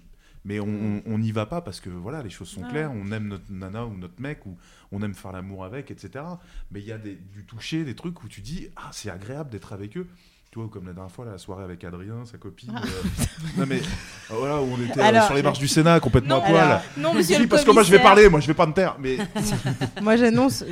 Mais 0.46 0.60
on 0.60 1.18
n'y 1.18 1.32
va 1.32 1.46
pas 1.46 1.62
parce 1.62 1.80
que 1.80 1.88
voilà, 1.88 2.22
les 2.22 2.28
choses 2.28 2.48
sont 2.50 2.62
Ah. 2.66 2.68
claires. 2.70 2.92
On 2.92 3.10
aime 3.12 3.28
notre 3.28 3.50
nana 3.50 3.86
ou 3.86 3.96
notre 3.96 4.20
mec 4.20 4.44
ou 4.44 4.58
on 4.92 5.00
aime 5.02 5.14
faire 5.14 5.32
l'amour 5.32 5.64
avec, 5.64 5.90
etc. 5.90 6.22
Mais 6.70 6.80
il 6.80 6.86
y 6.86 6.92
a 6.92 6.98
des, 6.98 7.14
du 7.16 7.46
toucher, 7.46 7.82
des 7.84 7.94
trucs 7.96 8.22
où 8.22 8.28
tu 8.28 8.42
dis 8.42 8.68
ah 8.76 8.90
c'est 8.92 9.08
agréable 9.08 9.48
d'être 9.48 9.72
avec 9.72 9.96
eux. 9.96 10.06
Tu 10.54 10.60
vois, 10.60 10.68
comme 10.68 10.86
la 10.86 10.92
dernière 10.92 11.10
fois, 11.10 11.24
la 11.24 11.36
soirée 11.36 11.64
avec 11.64 11.82
Adrien, 11.82 12.24
sa 12.24 12.38
copine. 12.38 12.70
Ah. 12.76 12.82
euh, 12.86 13.24
non 13.58 13.66
mais 13.68 13.78
euh, 13.80 14.34
voilà, 14.38 14.62
où 14.62 14.66
on 14.72 14.80
était 14.84 15.00
euh, 15.00 15.22
sur 15.22 15.34
les 15.34 15.42
marches 15.42 15.58
du 15.58 15.66
Sénat, 15.66 15.98
complètement 15.98 16.36
Non, 16.36 16.44
à 16.44 16.46
poil. 16.48 16.56
alors, 16.60 16.80
non, 16.96 17.12
monsieur 17.12 17.34
dis, 17.38 17.42
le 17.42 17.48
parce 17.48 17.64
que 17.64 17.72
moi 17.72 17.82
je 17.82 17.90
vais 17.90 17.98
parler, 17.98 18.28
moi 18.28 18.38
je 18.38 18.46
vais 18.46 18.54
pas 18.54 18.66
me 18.66 18.72
taire. 18.72 18.94
Mais 19.00 19.16
Moi 20.00 20.14
j'annonce, 20.14 20.62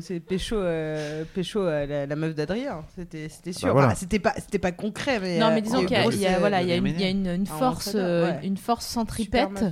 c'est 0.00 0.18
Pécho, 0.18 0.56
euh, 0.56 1.22
Pécho 1.32 1.60
euh, 1.60 1.86
la, 1.86 2.06
la 2.06 2.16
meuf 2.16 2.34
d'Adrien. 2.34 2.84
C'était 2.96 3.28
c'était 3.28 3.52
sûr. 3.52 3.68
bah 3.68 3.72
voilà. 3.74 3.86
Enfin, 3.86 3.96
c'était 3.96 4.18
pas, 4.18 4.34
c'était 4.34 4.58
pas 4.58 4.72
concret, 4.72 5.20
mais. 5.20 5.38
Non, 5.38 5.50
mais 5.54 5.62
disons 5.62 5.78
il 5.82 5.86
qu'il 5.86 5.96
y 5.96 6.22
y 6.22 6.26
a- 6.26 6.40
voilà, 6.40 6.60
il 6.62 6.66
y 6.66 6.70
y 6.70 7.04
a 7.04 7.08
une, 7.08 7.28
une 7.28 7.46
Ah, 7.52 7.56
force, 7.56 7.92
euh, 7.94 8.32
ouais. 8.32 8.40
une 8.44 8.56
force 8.56 8.84
centripète 8.86 9.64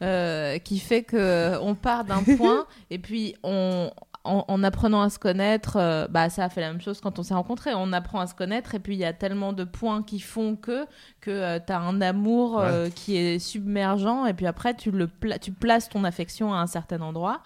euh, 0.00 0.56
qui 0.60 0.78
fait 0.78 1.02
que 1.02 1.58
on 1.60 1.74
part 1.74 2.04
d'un 2.06 2.22
point 2.38 2.64
et 2.90 2.98
puis 2.98 3.34
on, 3.42 3.90
en, 4.24 4.44
en 4.48 4.62
apprenant 4.64 5.02
à 5.02 5.10
se 5.10 5.18
connaître, 5.18 5.76
euh, 5.76 6.06
bah 6.08 6.30
ça 6.30 6.44
a 6.44 6.48
fait 6.48 6.60
la 6.62 6.68
même 6.72 6.80
chose 6.80 7.00
quand 7.00 7.18
on 7.18 7.22
s'est 7.22 7.34
rencontrés. 7.34 7.72
On 7.74 7.92
apprend 7.92 8.20
à 8.20 8.26
se 8.26 8.34
connaître 8.34 8.74
et 8.74 8.78
puis 8.78 8.94
il 8.94 8.98
y 8.98 9.04
a 9.04 9.12
tellement 9.12 9.52
de 9.52 9.64
points 9.64 10.02
qui 10.02 10.18
font 10.20 10.56
que 10.56 10.86
que 11.20 11.58
tu 11.58 11.72
as 11.72 11.78
un 11.80 12.00
amour 12.00 12.58
euh, 12.60 12.88
qui 12.90 13.16
est 13.16 13.38
submergent 13.38 14.26
et 14.28 14.32
puis 14.34 14.46
après 14.46 14.74
tu 14.74 14.90
le 14.90 15.06
pla- 15.08 15.38
tu 15.38 15.52
places 15.52 15.88
ton 15.88 16.04
affection 16.04 16.52
à 16.54 16.58
un 16.58 16.66
certain 16.66 17.00
endroit. 17.02 17.40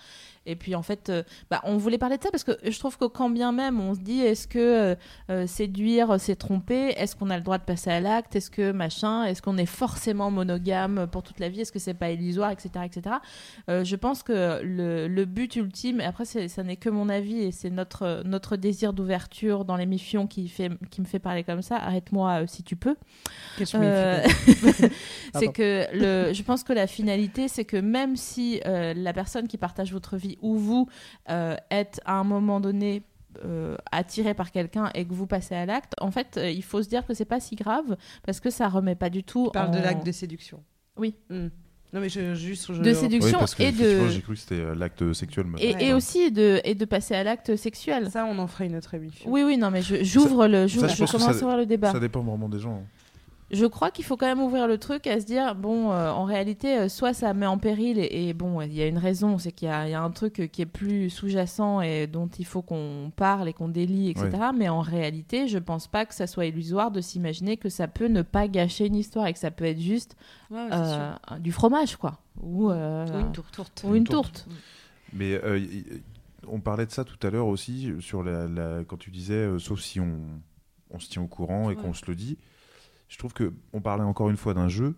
Et 0.48 0.56
puis 0.56 0.74
en 0.74 0.82
fait, 0.82 1.10
euh, 1.10 1.22
bah, 1.50 1.60
on 1.64 1.76
voulait 1.76 1.98
parler 1.98 2.16
de 2.16 2.22
ça 2.22 2.30
parce 2.30 2.42
que 2.42 2.52
je 2.64 2.78
trouve 2.78 2.96
que 2.96 3.04
quand 3.04 3.28
bien 3.28 3.52
même 3.52 3.80
on 3.80 3.94
se 3.94 4.00
dit 4.00 4.20
est-ce 4.20 4.48
que 4.48 4.58
euh, 4.58 4.94
euh, 5.30 5.46
séduire, 5.46 6.18
c'est 6.18 6.36
tromper, 6.36 6.94
est-ce 6.96 7.14
qu'on 7.14 7.28
a 7.28 7.36
le 7.36 7.42
droit 7.42 7.58
de 7.58 7.64
passer 7.64 7.90
à 7.90 8.00
l'acte, 8.00 8.34
est-ce 8.34 8.50
que 8.50 8.72
machin, 8.72 9.24
est-ce 9.24 9.42
qu'on 9.42 9.58
est 9.58 9.66
forcément 9.66 10.30
monogame 10.30 11.06
pour 11.12 11.22
toute 11.22 11.38
la 11.38 11.50
vie, 11.50 11.60
est-ce 11.60 11.72
que 11.72 11.78
c'est 11.78 11.92
pas 11.92 12.10
illusoire, 12.10 12.50
etc. 12.50 12.70
etc. 12.84 13.16
Euh, 13.68 13.84
je 13.84 13.94
pense 13.94 14.22
que 14.22 14.62
le, 14.62 15.06
le 15.06 15.24
but 15.26 15.54
ultime, 15.56 16.00
et 16.00 16.04
après 16.04 16.24
ça 16.24 16.62
n'est 16.62 16.76
que 16.76 16.88
mon 16.88 17.10
avis 17.10 17.40
et 17.42 17.52
c'est 17.52 17.70
notre, 17.70 18.22
notre 18.24 18.56
désir 18.56 18.94
d'ouverture 18.94 19.66
dans 19.66 19.76
l'émission 19.76 20.26
qui, 20.26 20.48
fait, 20.48 20.70
qui 20.90 21.02
me 21.02 21.06
fait 21.06 21.18
parler 21.18 21.44
comme 21.44 21.60
ça, 21.60 21.76
arrête-moi 21.76 22.46
si 22.46 22.62
tu 22.62 22.74
peux. 22.74 22.96
Qu'est-ce 23.58 23.76
que 23.76 24.88
c'est 25.34 25.52
que 25.52 25.86
le, 25.92 26.32
je 26.32 26.42
pense 26.42 26.64
que 26.64 26.72
la 26.72 26.86
finalité, 26.86 27.48
c'est 27.48 27.66
que 27.66 27.76
même 27.76 28.16
si 28.16 28.60
la 28.64 29.12
personne 29.12 29.46
qui 29.46 29.58
partage 29.58 29.92
votre 29.92 30.16
vie 30.16 30.37
ou 30.40 30.56
vous 30.56 30.88
euh, 31.30 31.56
êtes 31.70 32.00
à 32.04 32.14
un 32.14 32.24
moment 32.24 32.60
donné 32.60 33.02
euh, 33.44 33.76
attiré 33.92 34.34
par 34.34 34.50
quelqu'un 34.50 34.90
et 34.94 35.04
que 35.04 35.12
vous 35.12 35.26
passez 35.26 35.54
à 35.54 35.66
l'acte, 35.66 35.94
en 36.00 36.10
fait, 36.10 36.36
euh, 36.36 36.50
il 36.50 36.62
faut 36.64 36.82
se 36.82 36.88
dire 36.88 37.06
que 37.06 37.14
c'est 37.14 37.24
pas 37.24 37.40
si 37.40 37.54
grave 37.54 37.96
parce 38.24 38.40
que 38.40 38.50
ça 38.50 38.68
remet 38.68 38.94
pas 38.94 39.10
du 39.10 39.22
tout. 39.22 39.46
Tu 39.46 39.52
parles 39.52 39.68
en... 39.68 39.72
de 39.72 39.78
l'acte 39.78 40.04
de 40.04 40.12
séduction. 40.12 40.62
Oui. 40.96 41.14
Hmm. 41.30 41.48
Non, 41.92 42.00
mais 42.00 42.08
je, 42.10 42.34
juste. 42.34 42.72
Je... 42.72 42.82
De 42.82 42.92
séduction 42.92 43.30
oui, 43.32 43.38
parce 43.38 43.54
que 43.54 43.62
et 43.62 43.72
de 43.72 44.08
j'ai 44.08 44.20
cru 44.20 44.34
que 44.34 44.40
c'était 44.40 44.74
l'acte 44.74 45.12
sexuel. 45.14 45.46
et, 45.58 45.86
et 45.86 45.92
aussi 45.94 46.30
de 46.30 46.60
et 46.64 46.74
de 46.74 46.84
passer 46.84 47.14
à 47.14 47.24
l'acte 47.24 47.56
sexuel. 47.56 48.10
Ça, 48.10 48.26
on 48.26 48.38
en 48.38 48.46
fera 48.46 48.66
une 48.66 48.76
autre 48.76 48.92
émission. 48.92 49.30
Oui, 49.30 49.42
oui, 49.42 49.56
non, 49.56 49.70
mais 49.70 49.80
j'ouvre 49.80 50.48
le, 50.48 50.66
j'ouvre- 50.66 50.88
Ça, 50.88 50.94
je, 50.94 50.98
pense 51.00 51.12
que 51.12 51.16
commence 51.16 51.36
ça- 51.36 51.40
à 51.40 51.44
ouvrir 51.44 51.56
le 51.56 51.66
débat. 51.66 51.92
Ça 51.92 52.00
dépend 52.00 52.22
vraiment 52.22 52.48
des 52.48 52.58
gens. 52.58 52.82
Je 53.50 53.64
crois 53.64 53.90
qu'il 53.90 54.04
faut 54.04 54.18
quand 54.18 54.26
même 54.26 54.42
ouvrir 54.42 54.66
le 54.68 54.76
truc 54.76 55.06
à 55.06 55.18
se 55.20 55.24
dire 55.24 55.54
bon, 55.54 55.90
euh, 55.90 56.10
en 56.10 56.24
réalité, 56.24 56.76
euh, 56.80 56.88
soit 56.90 57.14
ça 57.14 57.32
met 57.32 57.46
en 57.46 57.56
péril 57.56 57.98
et, 57.98 58.28
et 58.28 58.34
bon, 58.34 58.60
il 58.60 58.74
y 58.74 58.82
a 58.82 58.86
une 58.86 58.98
raison, 58.98 59.38
c'est 59.38 59.52
qu'il 59.52 59.68
y, 59.68 59.70
a 59.70 59.88
il 59.88 59.90
y 59.92 59.94
a 59.94 60.02
un 60.02 60.10
truc 60.10 60.40
euh, 60.40 60.46
qui 60.48 60.60
est 60.60 60.66
plus 60.66 61.08
sous-jacent 61.08 61.80
et 61.80 62.06
dont 62.06 62.28
il 62.38 62.44
faut 62.44 62.60
qu'on 62.60 63.10
parle 63.16 63.48
et 63.48 63.54
qu'on 63.54 63.68
délie, 63.68 64.10
etc. 64.10 64.28
Mais 64.54 64.68
en 64.68 64.80
réalité, 64.82 65.48
je 65.48 65.56
pense 65.58 65.86
pas 65.86 66.04
que 66.04 66.14
ça 66.14 66.26
soit 66.26 66.44
illusoire 66.44 66.90
de 66.90 67.00
s'imaginer 67.00 67.56
que 67.56 67.70
ça 67.70 67.88
peut 67.88 68.08
ne 68.08 68.20
pas 68.20 68.48
gâcher 68.48 68.84
une 68.86 68.96
histoire 68.96 69.26
et 69.26 69.32
que 69.32 69.38
ça 69.38 69.50
peut 69.50 69.64
être 69.64 69.80
juste 69.80 70.14
Ouais, 70.50 70.58
ouais, 70.58 70.68
c'est 70.70 70.76
euh, 70.76 71.38
du 71.38 71.50
fromage, 71.52 71.96
quoi, 71.96 72.18
ou, 72.42 72.70
euh, 72.70 73.06
une 73.20 73.32
tourte. 73.32 73.82
ou 73.84 73.94
une 73.94 74.04
tourte. 74.04 74.44
tourte. 74.44 74.48
Mais 75.14 75.40
euh, 75.42 75.58
on 76.46 76.60
parlait 76.60 76.84
de 76.84 76.90
ça 76.90 77.02
tout 77.02 77.18
à 77.26 77.30
l'heure 77.30 77.46
aussi, 77.46 77.92
sur 78.00 78.22
la, 78.22 78.46
la- 78.46 78.84
quand 78.86 78.98
tu 78.98 79.10
disais, 79.10 79.32
euh, 79.34 79.58
sauf 79.58 79.80
si 79.80 80.00
on, 80.00 80.18
on 80.90 80.98
se 80.98 81.08
tient 81.08 81.22
au 81.22 81.26
courant 81.28 81.70
et 81.70 81.74
Ouais. 81.76 81.82
qu'on 81.82 81.94
se 81.94 82.04
le 82.06 82.14
dit. 82.14 82.36
Je 83.08 83.18
trouve 83.18 83.32
que 83.32 83.52
on 83.72 83.80
parlait 83.80 84.04
encore 84.04 84.30
une 84.30 84.36
fois 84.36 84.54
d'un 84.54 84.68
jeu. 84.68 84.94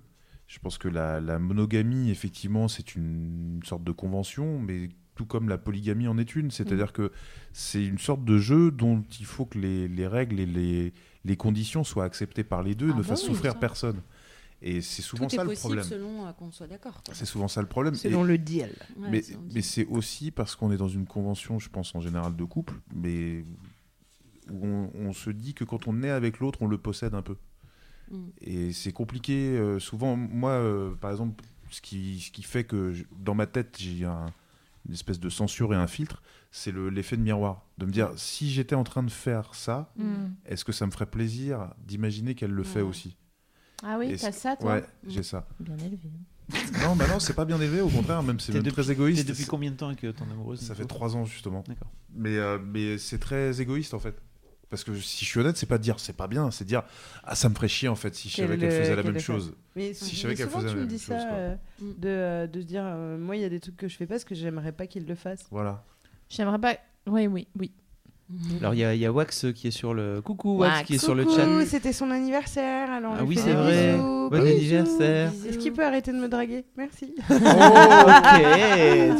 Je 0.47 0.59
pense 0.59 0.79
que 0.79 0.89
la, 0.89 1.21
la 1.21 1.39
monogamie, 1.39 2.11
effectivement, 2.11 2.67
c'est 2.67 2.97
une 2.97 3.61
sorte 3.65 3.85
de 3.85 3.93
convention, 3.93 4.59
mais 4.59 4.89
tout 5.15 5.25
comme 5.27 5.49
la 5.49 5.59
polygamie 5.59 6.09
en 6.09 6.19
est 6.19 6.35
une. 6.35 6.51
C'est-à-dire 6.51 6.93
que 6.93 7.13
c'est 7.53 7.85
une 7.85 7.99
sorte 7.99 8.25
de 8.25 8.39
jeu 8.39 8.71
dont 8.73 9.05
il 9.21 9.27
faut 9.27 9.47
que 9.47 9.59
les, 9.59 9.87
les 9.87 10.07
règles 10.09 10.41
et 10.41 10.47
les, 10.47 10.93
les 11.25 11.37
conditions 11.37 11.85
soient 11.85 12.05
acceptées 12.05 12.43
par 12.43 12.63
les 12.65 12.75
deux 12.75 12.89
et 12.89 12.93
Ah 12.93 12.97
ne 12.97 13.03
bah 13.03 13.09
fassent 13.09 13.23
oui, 13.29 13.35
souffrir 13.35 13.59
personne. 13.61 14.01
Et 14.63 14.81
c'est 14.83 15.03
souvent 15.03 15.27
Tout 15.29 15.37
ça 15.37 15.43
est 15.43 15.47
le 15.47 15.55
problème. 15.55 15.85
selon 15.85 16.27
euh, 16.27 16.33
qu'on 16.33 16.51
soit 16.51 16.67
d'accord. 16.67 17.01
quoi. 17.05 17.15
C'est 17.15 17.25
souvent 17.27 17.49
ça 17.49 17.61
le 17.63 17.69
problème. 17.69 17.95
Selon 17.95 18.25
Et- 18.25 18.29
le 18.29 18.39
deal. 18.39 18.71
Ouais, 18.99 19.23
mais 19.55 19.63
c'est 19.63 19.87
aussi 19.87 20.31
parce 20.33 20.57
qu'on 20.57 20.71
est 20.73 20.77
dans 20.77 20.89
une 20.89 21.07
convention, 21.07 21.59
je 21.61 21.69
pense 21.71 21.95
en 21.95 22.01
général 22.01 22.35
de 22.37 22.45
couple, 22.45 22.75
mais 22.95 23.45
où 24.51 24.67
on, 24.67 24.91
on 24.97 25.13
se 25.13 25.31
dit 25.31 25.55
que 25.55 25.65
quand 25.65 25.87
on 25.87 26.03
est 26.03 26.11
avec 26.11 26.41
l'autre, 26.41 26.61
on 26.63 26.67
le 26.67 26.77
possède 26.77 27.15
un 27.15 27.23
peu. 27.23 27.37
Mm. 28.11 28.17
Et 28.43 28.73
c'est 28.73 28.93
compliqué. 28.93 29.57
euh, 29.59 29.79
souvent, 29.79 30.17
moi, 30.17 30.51
euh, 30.53 30.95
par 30.95 31.11
exemple, 31.11 31.45
ce 31.71 31.81
qui, 31.81 32.21
ce 32.21 32.31
qui 32.31 32.43
fait 32.43 32.65
que 32.65 32.93
je- 32.93 33.05
dans 33.19 33.35
ma 33.35 33.47
tête, 33.47 33.77
j'ai 33.79 34.05
un- 34.05 34.27
une 34.89 34.95
espèce 34.95 35.21
de 35.21 35.29
censure 35.29 35.73
et 35.75 35.77
un 35.77 35.87
filtre, 35.87 36.23
c'est 36.51 36.73
le- 36.73 36.89
l'effet 36.91 37.17
de 37.17 37.23
miroir. 37.23 37.65
De 37.79 37.87
me 37.87 37.93
dire, 37.93 38.11
si 38.17 38.51
j'étais 38.51 38.75
en 38.75 38.83
train 38.85 39.03
de 39.03 39.11
faire 39.11 39.55
ça, 39.55 39.93
Mm. 39.97 40.05
est-ce 40.47 40.65
que 40.65 40.73
ça 40.73 40.87
me 40.87 40.91
ferait 40.91 41.07
plaisir 41.07 41.73
d'imaginer 41.87 42.35
qu'elle 42.35 42.51
le 42.51 42.65
fait 42.65 42.81
aussi? 42.83 43.17
Ah 43.83 43.97
oui, 43.99 44.11
t'as 44.11 44.33
c'est- 44.33 44.33
ça, 44.41 44.57
toi? 44.57 44.75
Ouais, 44.75 44.85
j'ai 45.07 45.23
ça. 45.23 45.47
Bien 45.61 45.77
élevé. 45.79 46.11
Non, 46.83 46.97
bah 46.97 47.07
non, 47.07 47.21
c'est 47.21 47.33
pas 47.35 47.45
bien 47.45 47.61
élevé, 47.61 47.81
au 47.81 47.89
contraire, 47.89 48.23
même 48.25 48.41
c'est 48.41 48.61
très 48.73 48.91
égoïste. 48.91 49.25
t'es 49.25 49.33
depuis 49.33 49.45
combien 49.47 49.71
de 49.71 49.77
temps 49.77 49.87
avec 49.87 50.03
euh, 50.05 50.13
ton 50.13 50.25
amoureuse 50.31 50.61
Ça 50.61 50.75
fait 50.75 50.85
trois 50.85 51.15
ans 51.15 51.25
justement. 51.25 51.63
D'accord. 51.69 51.89
Mais, 52.13 52.37
euh, 52.39 52.59
mais 52.59 52.99
c'est 52.99 53.19
très 53.21 53.61
égoïste 53.61 53.95
en 53.95 54.01
fait. 54.01 54.21
Parce 54.71 54.85
que 54.85 54.95
si 54.97 55.25
je 55.25 55.31
suis 55.31 55.41
honnête, 55.41 55.57
c'est 55.57 55.67
pas 55.67 55.79
de 55.79 55.83
dire 55.83 55.99
c'est 55.99 56.17
pas 56.17 56.29
bien, 56.29 56.51
c'est 56.53 56.63
de 56.65 56.69
dire 56.69 56.85
ah 57.25 57.35
ça 57.35 57.49
me 57.49 57.55
ferait 57.55 57.67
chier 57.69 57.89
en 57.89 57.97
fait 57.97 58.15
si 58.15 58.29
je 58.29 58.37
savais 58.37 58.57
Qu'elle 58.57 58.71
faisait 58.71 58.95
la 58.97 59.03
qu'elle 59.03 59.13
même 59.13 59.21
chose. 59.21 59.53
Mais, 59.75 59.93
si 59.95 60.15
je 60.15 60.23
savais 60.23 60.35
qu'elle 60.37 60.49
faisait 60.49 60.61
tu 60.61 60.67
la 60.67 60.75
me 60.75 60.79
même 60.81 60.87
dis 60.87 60.99
chose. 60.99 61.17
euh, 61.19 61.57
de, 61.81 62.09
euh, 62.09 62.47
de 62.47 62.61
se 62.61 62.67
dire, 62.67 62.85
euh, 62.87 63.19
moi, 63.19 63.35
il 63.37 63.43
y 63.43 63.45
a 63.45 63.49
des 63.49 63.59
trucs 63.61 63.77
que 63.77 63.89
je 63.89 63.97
fais 63.97 64.07
pas 64.07 64.15
parce 64.15 64.25
que 64.25 64.35
j'aimerais 64.37 64.73
pas 64.73 64.87
qu'il 64.87 65.07
le 65.07 65.15
fasse. 65.17 65.45
Voilà. 65.51 65.85
J'aimerais 66.29 66.61
pas. 66.61 66.77
Oui, 67.07 67.27
oui, 67.27 67.49
oui. 67.59 67.73
Alors 68.61 68.75
il 68.75 68.81
y, 68.81 68.85
a- 68.85 68.95
il 68.95 69.01
y 69.01 69.07
a 69.07 69.13
Wax 69.13 69.47
qui 69.55 69.69
est 69.69 69.71
sur 69.73 69.93
le 69.95 70.21
coucou 70.21 70.59
Wax, 70.59 70.73
Wax. 70.77 70.87
qui 70.87 70.95
est 70.95 70.99
sur 70.99 71.15
le 71.15 71.25
Coucou, 71.25 71.37
chat. 71.37 71.67
c'était 71.67 71.93
son 71.93 72.11
anniversaire, 72.11 72.91
alors 72.91 73.15
Ah 73.19 73.25
oui, 73.25 73.37
c'est 73.37 73.53
vrai. 73.53 73.93
bisous. 73.95 74.03
Bon 74.31 74.39
Bisous. 74.39 74.47
anniversaire. 74.47 75.33
Est-ce 75.49 75.59
qu'il 75.59 75.73
peut 75.73 75.85
arrêter 75.85 76.13
de 76.13 76.17
me 76.19 76.29
draguer? 76.29 76.65
Merci. 76.77 77.15
Oh, 77.31 77.35
ok, 77.35 78.23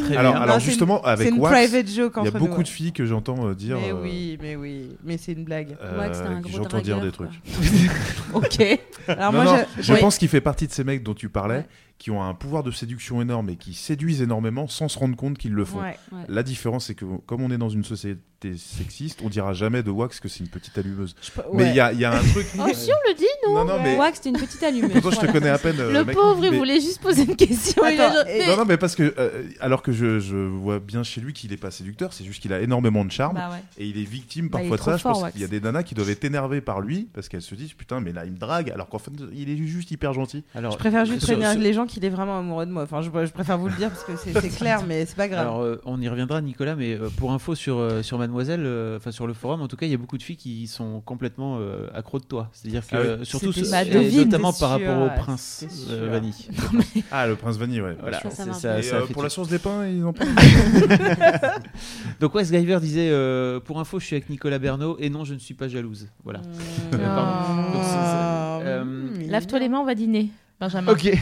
très 0.03 0.17
alors, 0.17 0.33
bien. 0.33 0.41
alors 0.41 0.55
Non, 0.55 0.59
justement 0.59 1.01
une- 1.03 1.09
avec 1.09 1.27
c'est 1.27 1.33
une 1.33 1.39
Wax, 1.41 1.53
private 1.55 1.87
joke 1.89 2.13
il 2.21 2.25
y 2.25 2.27
a 2.27 2.31
beaucoup 2.31 2.57
nous, 2.57 2.63
de 2.63 2.67
filles 2.67 2.91
que 2.93 3.05
j'entends 3.05 3.47
euh, 3.47 3.53
dire. 3.55 3.77
Mais 3.79 3.91
euh, 3.91 4.01
oui, 4.01 4.37
mais 4.41 4.55
oui, 4.55 4.89
mais 5.03 5.17
c'est 5.17 5.33
une 5.33 5.43
blague. 5.43 5.75
euh, 5.81 5.97
Wax, 5.99 6.19
un 6.19 6.39
gros 6.39 6.51
j'entends 6.57 6.79
dire 6.81 6.99
des 7.01 7.11
trucs. 7.11 7.29
ok. 8.33 8.79
Alors 9.07 9.31
Non, 9.33 9.43
moi, 9.43 9.57
non, 9.57 9.63
je- 9.77 9.81
je 9.83 9.93
oui. 9.93 9.99
pense 9.99 10.17
qu'il 10.17 10.27
fait 10.29 10.41
partie 10.41 10.67
de 10.67 10.71
ces 10.71 10.83
mecs 10.83 11.03
dont 11.03 11.13
tu 11.13 11.29
parlais, 11.29 11.65
qui 11.97 12.11
ont 12.11 12.23
un 12.23 12.33
pouvoir 12.33 12.63
de 12.63 12.71
séduction 12.71 13.21
énorme 13.21 13.49
et 13.49 13.55
qui 13.57 13.73
séduisent 13.73 14.21
énormément 14.21 14.67
sans 14.67 14.87
se 14.87 14.97
rendre 14.97 15.15
compte 15.15 15.37
qu'ils 15.37 15.53
le 15.53 15.65
font. 15.65 15.79
Ouais. 15.81 15.97
Ouais. 16.11 16.19
La 16.29 16.43
différence, 16.43 16.85
c'est 16.87 16.95
que 16.95 17.05
comme 17.25 17.41
on 17.41 17.51
est 17.51 17.57
dans 17.57 17.69
une 17.69 17.83
société 17.83 18.19
sexiste, 18.57 19.19
on 19.23 19.29
dira 19.29 19.53
jamais 19.53 19.83
de 19.83 19.89
Wax 19.91 20.19
que 20.19 20.27
c'est 20.27 20.39
une 20.39 20.47
petite 20.49 20.77
allumeuse. 20.77 21.15
peux- 21.35 21.41
Mais 21.53 21.63
il 21.63 21.67
ouais. 21.69 21.75
y 21.75 21.79
a, 21.79 21.93
il 21.93 21.99
y 21.99 22.05
a 22.05 22.13
un 22.13 22.19
truc. 22.23 22.47
Oh, 22.59 22.67
si, 22.73 22.91
on 22.91 23.09
le 23.09 23.15
dit, 23.15 23.25
non 23.47 23.53
Non, 23.55 23.65
non, 23.65 23.81
mais. 23.83 23.95
Wax, 23.97 24.17
c'était 24.17 24.29
une 24.29 24.37
petite 24.37 24.61
allumeuse. 24.63 24.91
Pourtant, 24.93 25.11
je 25.11 25.19
te 25.27 25.31
connais 25.31 25.49
à 25.49 25.57
peine. 25.57 25.79
euh, 25.79 25.91
Le 25.91 26.03
mec, 26.05 26.15
pauvre, 26.15 26.43
il 26.45 26.57
voulait 26.57 26.79
juste 26.81 27.01
poser 27.01 27.23
une 27.23 27.35
question. 27.35 27.81
Attends, 27.83 27.95
genre- 28.13 28.27
et- 28.27 28.39
mais- 28.39 28.47
Non, 28.47 28.57
non, 28.57 28.65
mais 28.65 28.77
parce 28.77 28.95
que, 28.95 29.13
euh, 29.17 29.43
alors 29.59 29.81
que 29.81 29.91
je, 29.91 30.19
je 30.19 30.35
vois 30.35 30.79
bien 30.79 31.03
chez 31.03 31.21
lui 31.21 31.33
qu'il 31.33 31.53
est 31.53 31.57
pas 31.57 31.71
séducteur, 31.71 32.13
c'est 32.13 32.23
juste 32.23 32.41
qu'il 32.41 32.53
a 32.53 32.59
énormément 32.61 33.05
de 33.05 33.11
charme 33.11 33.35
Bah 33.35 33.49
ouais. 33.51 33.63
et 33.77 33.85
il 33.87 33.97
est 33.99 34.03
victime 34.09 34.49
Bah, 34.49 34.59
il 34.61 34.67
est 34.67 34.69
parfois 34.69 34.77
de 34.77 34.91
ça. 34.91 34.97
Je 34.97 35.01
fort, 35.01 35.11
pense 35.13 35.21
Wax. 35.23 35.33
qu'il 35.33 35.41
y 35.41 35.45
a 35.45 35.47
des 35.47 35.59
nanas 35.61 35.83
qui 35.83 35.95
doivent 35.95 36.09
être 36.09 36.23
énervées 36.23 36.61
par 36.61 36.81
lui 36.81 37.07
parce 37.13 37.29
qu'elles 37.29 37.41
se 37.41 37.55
disent 37.55 37.73
putain, 37.73 37.99
mais 37.99 38.11
là 38.11 38.25
il 38.25 38.31
me 38.31 38.37
drague 38.37 38.69
alors 38.71 38.87
qu'en 38.89 38.99
fait 38.99 39.11
il 39.33 39.49
est 39.49 39.57
juste 39.67 39.91
hyper 39.91 40.13
gentil. 40.13 40.43
Alors, 40.55 40.71
Je 40.73 40.77
préfère 40.77 41.05
juste 41.05 41.23
prévenir 41.23 41.57
les 41.57 41.73
gens 41.73 41.85
qu'il 41.85 42.03
est 42.05 42.09
vraiment 42.09 42.39
amoureux 42.39 42.65
de 42.65 42.71
moi. 42.71 42.83
Enfin, 42.83 43.01
je, 43.01 43.09
je 43.25 43.31
préfère 43.31 43.57
vous 43.57 43.67
le 43.67 43.75
dire 43.75 43.89
parce 43.89 44.03
que 44.03 44.11
c'est 44.17 44.39
c'est 44.39 44.49
clair, 44.57 44.83
mais 44.87 45.05
c'est 45.05 45.15
pas 45.15 45.27
grave. 45.27 45.41
Alors, 45.41 45.61
euh, 45.61 45.81
on 45.85 45.99
y 46.01 46.07
reviendra, 46.09 46.41
Nicolas, 46.41 46.75
mais 46.75 46.93
euh, 46.95 47.09
pour 47.17 47.31
info 47.31 47.55
sur, 47.55 47.77
euh, 47.77 48.01
sur 48.03 48.17
Mademoiselle, 48.31 48.63
euh, 48.65 48.95
enfin 48.97 49.11
sur 49.11 49.27
le 49.27 49.33
forum, 49.33 49.61
en 49.61 49.67
tout 49.67 49.75
cas, 49.75 49.85
il 49.85 49.91
y 49.91 49.93
a 49.93 49.97
beaucoup 49.97 50.17
de 50.17 50.23
filles 50.23 50.37
qui 50.37 50.65
sont 50.67 51.01
complètement 51.01 51.57
euh, 51.59 51.87
accros 51.93 52.17
de 52.19 52.23
toi. 52.23 52.49
C'est-à-dire 52.53 52.87
que, 52.87 52.95
Ah 52.95 52.99
oui. 53.01 53.07
euh, 53.07 53.23
surtout, 53.25 53.51
ce- 53.51 53.59
devine, 53.91 54.23
notamment 54.25 54.53
par 54.53 54.69
rapport 54.71 55.01
au 55.03 55.09
prince 55.21 55.65
euh. 55.89 56.07
Vanille. 56.09 56.33
Ah, 57.11 57.27
le 57.27 57.35
prince 57.35 57.57
Vanille, 57.57 57.81
ouais. 57.81 57.97
Voilà. 57.99 58.21
Ça, 58.21 58.29
ça 58.31 58.53
ça, 58.53 58.81
ça 58.81 58.95
euh, 58.95 59.05
pour 59.07 59.21
la 59.23 59.29
source 59.29 59.49
des 59.49 59.59
pains, 59.59 59.85
ils 59.87 60.03
en 60.05 60.13
parlent. 60.13 60.29
Donc, 62.21 62.33
Wes 62.35 62.47
Giver 62.49 62.79
disait 62.79 63.09
euh, 63.11 63.59
Pour 63.59 63.79
info, 63.79 63.99
je 63.99 64.05
suis 64.05 64.15
avec 64.15 64.29
Nicolas 64.29 64.59
Bernot 64.59 64.95
et 64.99 65.09
non, 65.09 65.25
je 65.25 65.33
ne 65.33 65.39
suis 65.39 65.53
pas 65.53 65.67
jalouse. 65.67 66.07
Voilà. 66.23 66.41
Mmh. 66.91 68.63
Euh, 68.63 68.83
mmh, 68.83 69.27
Lave-toi 69.29 69.59
les 69.59 69.69
mains, 69.69 69.79
on 69.79 69.85
va 69.85 69.95
dîner. 69.95 70.29
Benjamin. 70.59 70.91
Ok. 70.91 71.05
et 71.05 71.17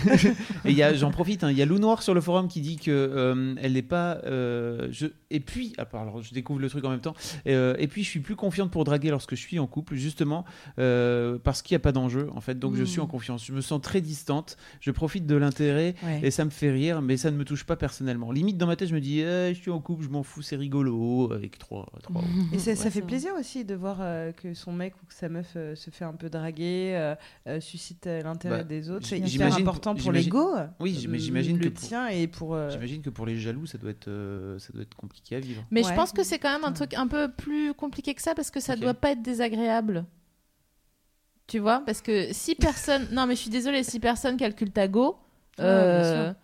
il 0.65 0.73
y 0.73 0.83
a, 0.83 0.93
j'en 0.93 1.11
profite, 1.11 1.43
hein, 1.45 1.51
il 1.51 1.57
y 1.57 1.61
a 1.61 1.65
Lou 1.65 1.79
Noir 1.79 2.01
sur 2.03 2.13
le 2.13 2.19
forum 2.19 2.49
qui 2.49 2.59
dit 2.59 2.75
que 2.77 2.91
euh, 2.91 3.55
elle 3.61 3.73
n'est 3.73 3.81
pas. 3.81 4.17
euh, 4.25 4.87
je, 4.91 5.07
et 5.31 5.39
puis, 5.39 5.73
ah, 5.77 5.85
alors 5.93 6.21
je 6.21 6.33
découvre 6.33 6.59
le 6.59 6.69
truc 6.69 6.83
en 6.85 6.89
même 6.89 7.01
temps. 7.01 7.15
Euh, 7.47 7.75
et 7.77 7.87
puis, 7.87 8.03
je 8.03 8.09
suis 8.09 8.19
plus 8.19 8.35
confiante 8.35 8.71
pour 8.71 8.83
draguer 8.83 9.09
lorsque 9.09 9.35
je 9.35 9.41
suis 9.41 9.59
en 9.59 9.67
couple, 9.67 9.95
justement 9.95 10.45
euh, 10.79 11.37
parce 11.43 11.61
qu'il 11.61 11.73
n'y 11.75 11.77
a 11.77 11.81
pas 11.81 11.91
d'enjeu 11.91 12.29
en 12.35 12.41
fait. 12.41 12.57
Donc, 12.57 12.75
je 12.75 12.83
suis 12.83 12.99
en 12.99 13.07
confiance. 13.07 13.45
Je 13.45 13.53
me 13.53 13.61
sens 13.61 13.81
très 13.81 14.01
distante. 14.01 14.57
Je 14.79 14.91
profite 14.91 15.25
de 15.25 15.35
l'intérêt 15.35 15.95
Ouais. 16.03 16.21
et 16.23 16.31
ça 16.31 16.45
me 16.45 16.49
fait 16.49 16.71
rire, 16.71 17.01
mais 17.01 17.17
ça 17.17 17.29
ne 17.31 17.37
me 17.37 17.43
touche 17.45 17.63
pas 17.63 17.75
personnellement. 17.75 18.31
Limite 18.31 18.57
dans 18.57 18.67
ma 18.67 18.75
tête, 18.75 18.89
je 18.89 18.95
me 18.95 19.01
dis, 19.01 19.19
Eh, 19.19 19.53
je 19.53 19.59
suis 19.59 19.71
en 19.71 19.79
couple, 19.79 20.03
je 20.03 20.09
m'en 20.09 20.23
fous, 20.23 20.41
c'est 20.41 20.55
rigolo 20.55 21.31
avec 21.33 21.57
trois. 21.57 21.85
trois. 22.03 22.23
Et 22.53 22.57
ça, 22.59 22.75
fait 22.89 23.01
plaisir 23.01 23.31
aussi 23.39 23.65
de 23.65 23.75
voir 23.75 23.97
euh, 24.01 24.31
que 24.31 24.53
son 24.53 24.71
mec 24.73 24.93
ou 25.01 25.05
que 25.05 25.13
sa 25.13 25.29
meuf 25.29 25.53
se 25.53 25.89
fait 25.91 26.05
un 26.05 26.13
peu 26.13 26.29
draguer, 26.29 27.13
suscite 27.59 28.05
l'intérêt 28.07 28.59
Bah, 28.59 28.63
des 28.63 28.89
autres. 28.89 29.05
C'est 29.05 29.19
hyper 29.19 29.55
important 29.55 29.95
pour 29.95 30.11
l'ego. 30.11 30.53
Oui, 30.79 30.95
j'imagine 30.99 31.57
le 31.59 31.69
pour- 31.71 31.81
tien 31.81 32.07
et 32.07 32.27
pour. 32.27 32.57
J'imagine 32.71 33.01
que 33.01 33.09
pour 33.09 33.25
les 33.25 33.37
jaloux, 33.37 33.65
ça 33.65 33.77
doit 33.77 33.91
être, 33.91 34.09
ça 34.59 34.73
doit 34.73 34.81
être 34.83 34.95
compliqué 34.95 35.18
à 35.35 35.39
vivre. 35.39 35.63
Mais 35.71 35.83
je 35.83 35.93
pense 35.93 36.11
que 36.11 36.23
c'est 36.23 36.39
quand 36.39 36.51
même 36.51 36.63
un 36.65 36.71
truc 36.73 36.93
un 36.93 37.07
peu 37.07 37.29
plus 37.31 37.73
compliqué 37.73 38.13
que 38.13 38.21
ça 38.21 38.35
parce 38.35 38.51
que 38.51 38.59
ça 38.59 38.75
doit 38.75 38.93
pas 38.93 39.11
être 39.11 39.21
désagréable. 39.21 40.05
Tu 41.47 41.59
vois 41.59 41.81
Parce 41.85 42.01
que 42.01 42.31
si 42.33 42.55
personne. 42.55 43.07
Non, 43.11 43.25
mais 43.25 43.35
je 43.35 43.41
suis 43.41 43.49
désolée, 43.49 43.83
si 43.83 43.99
personne 43.99 44.37
calcule 44.37 44.71
ta 44.71 44.87
go. 44.87 45.17
Euh. 45.59 46.31
Ah 46.31 46.35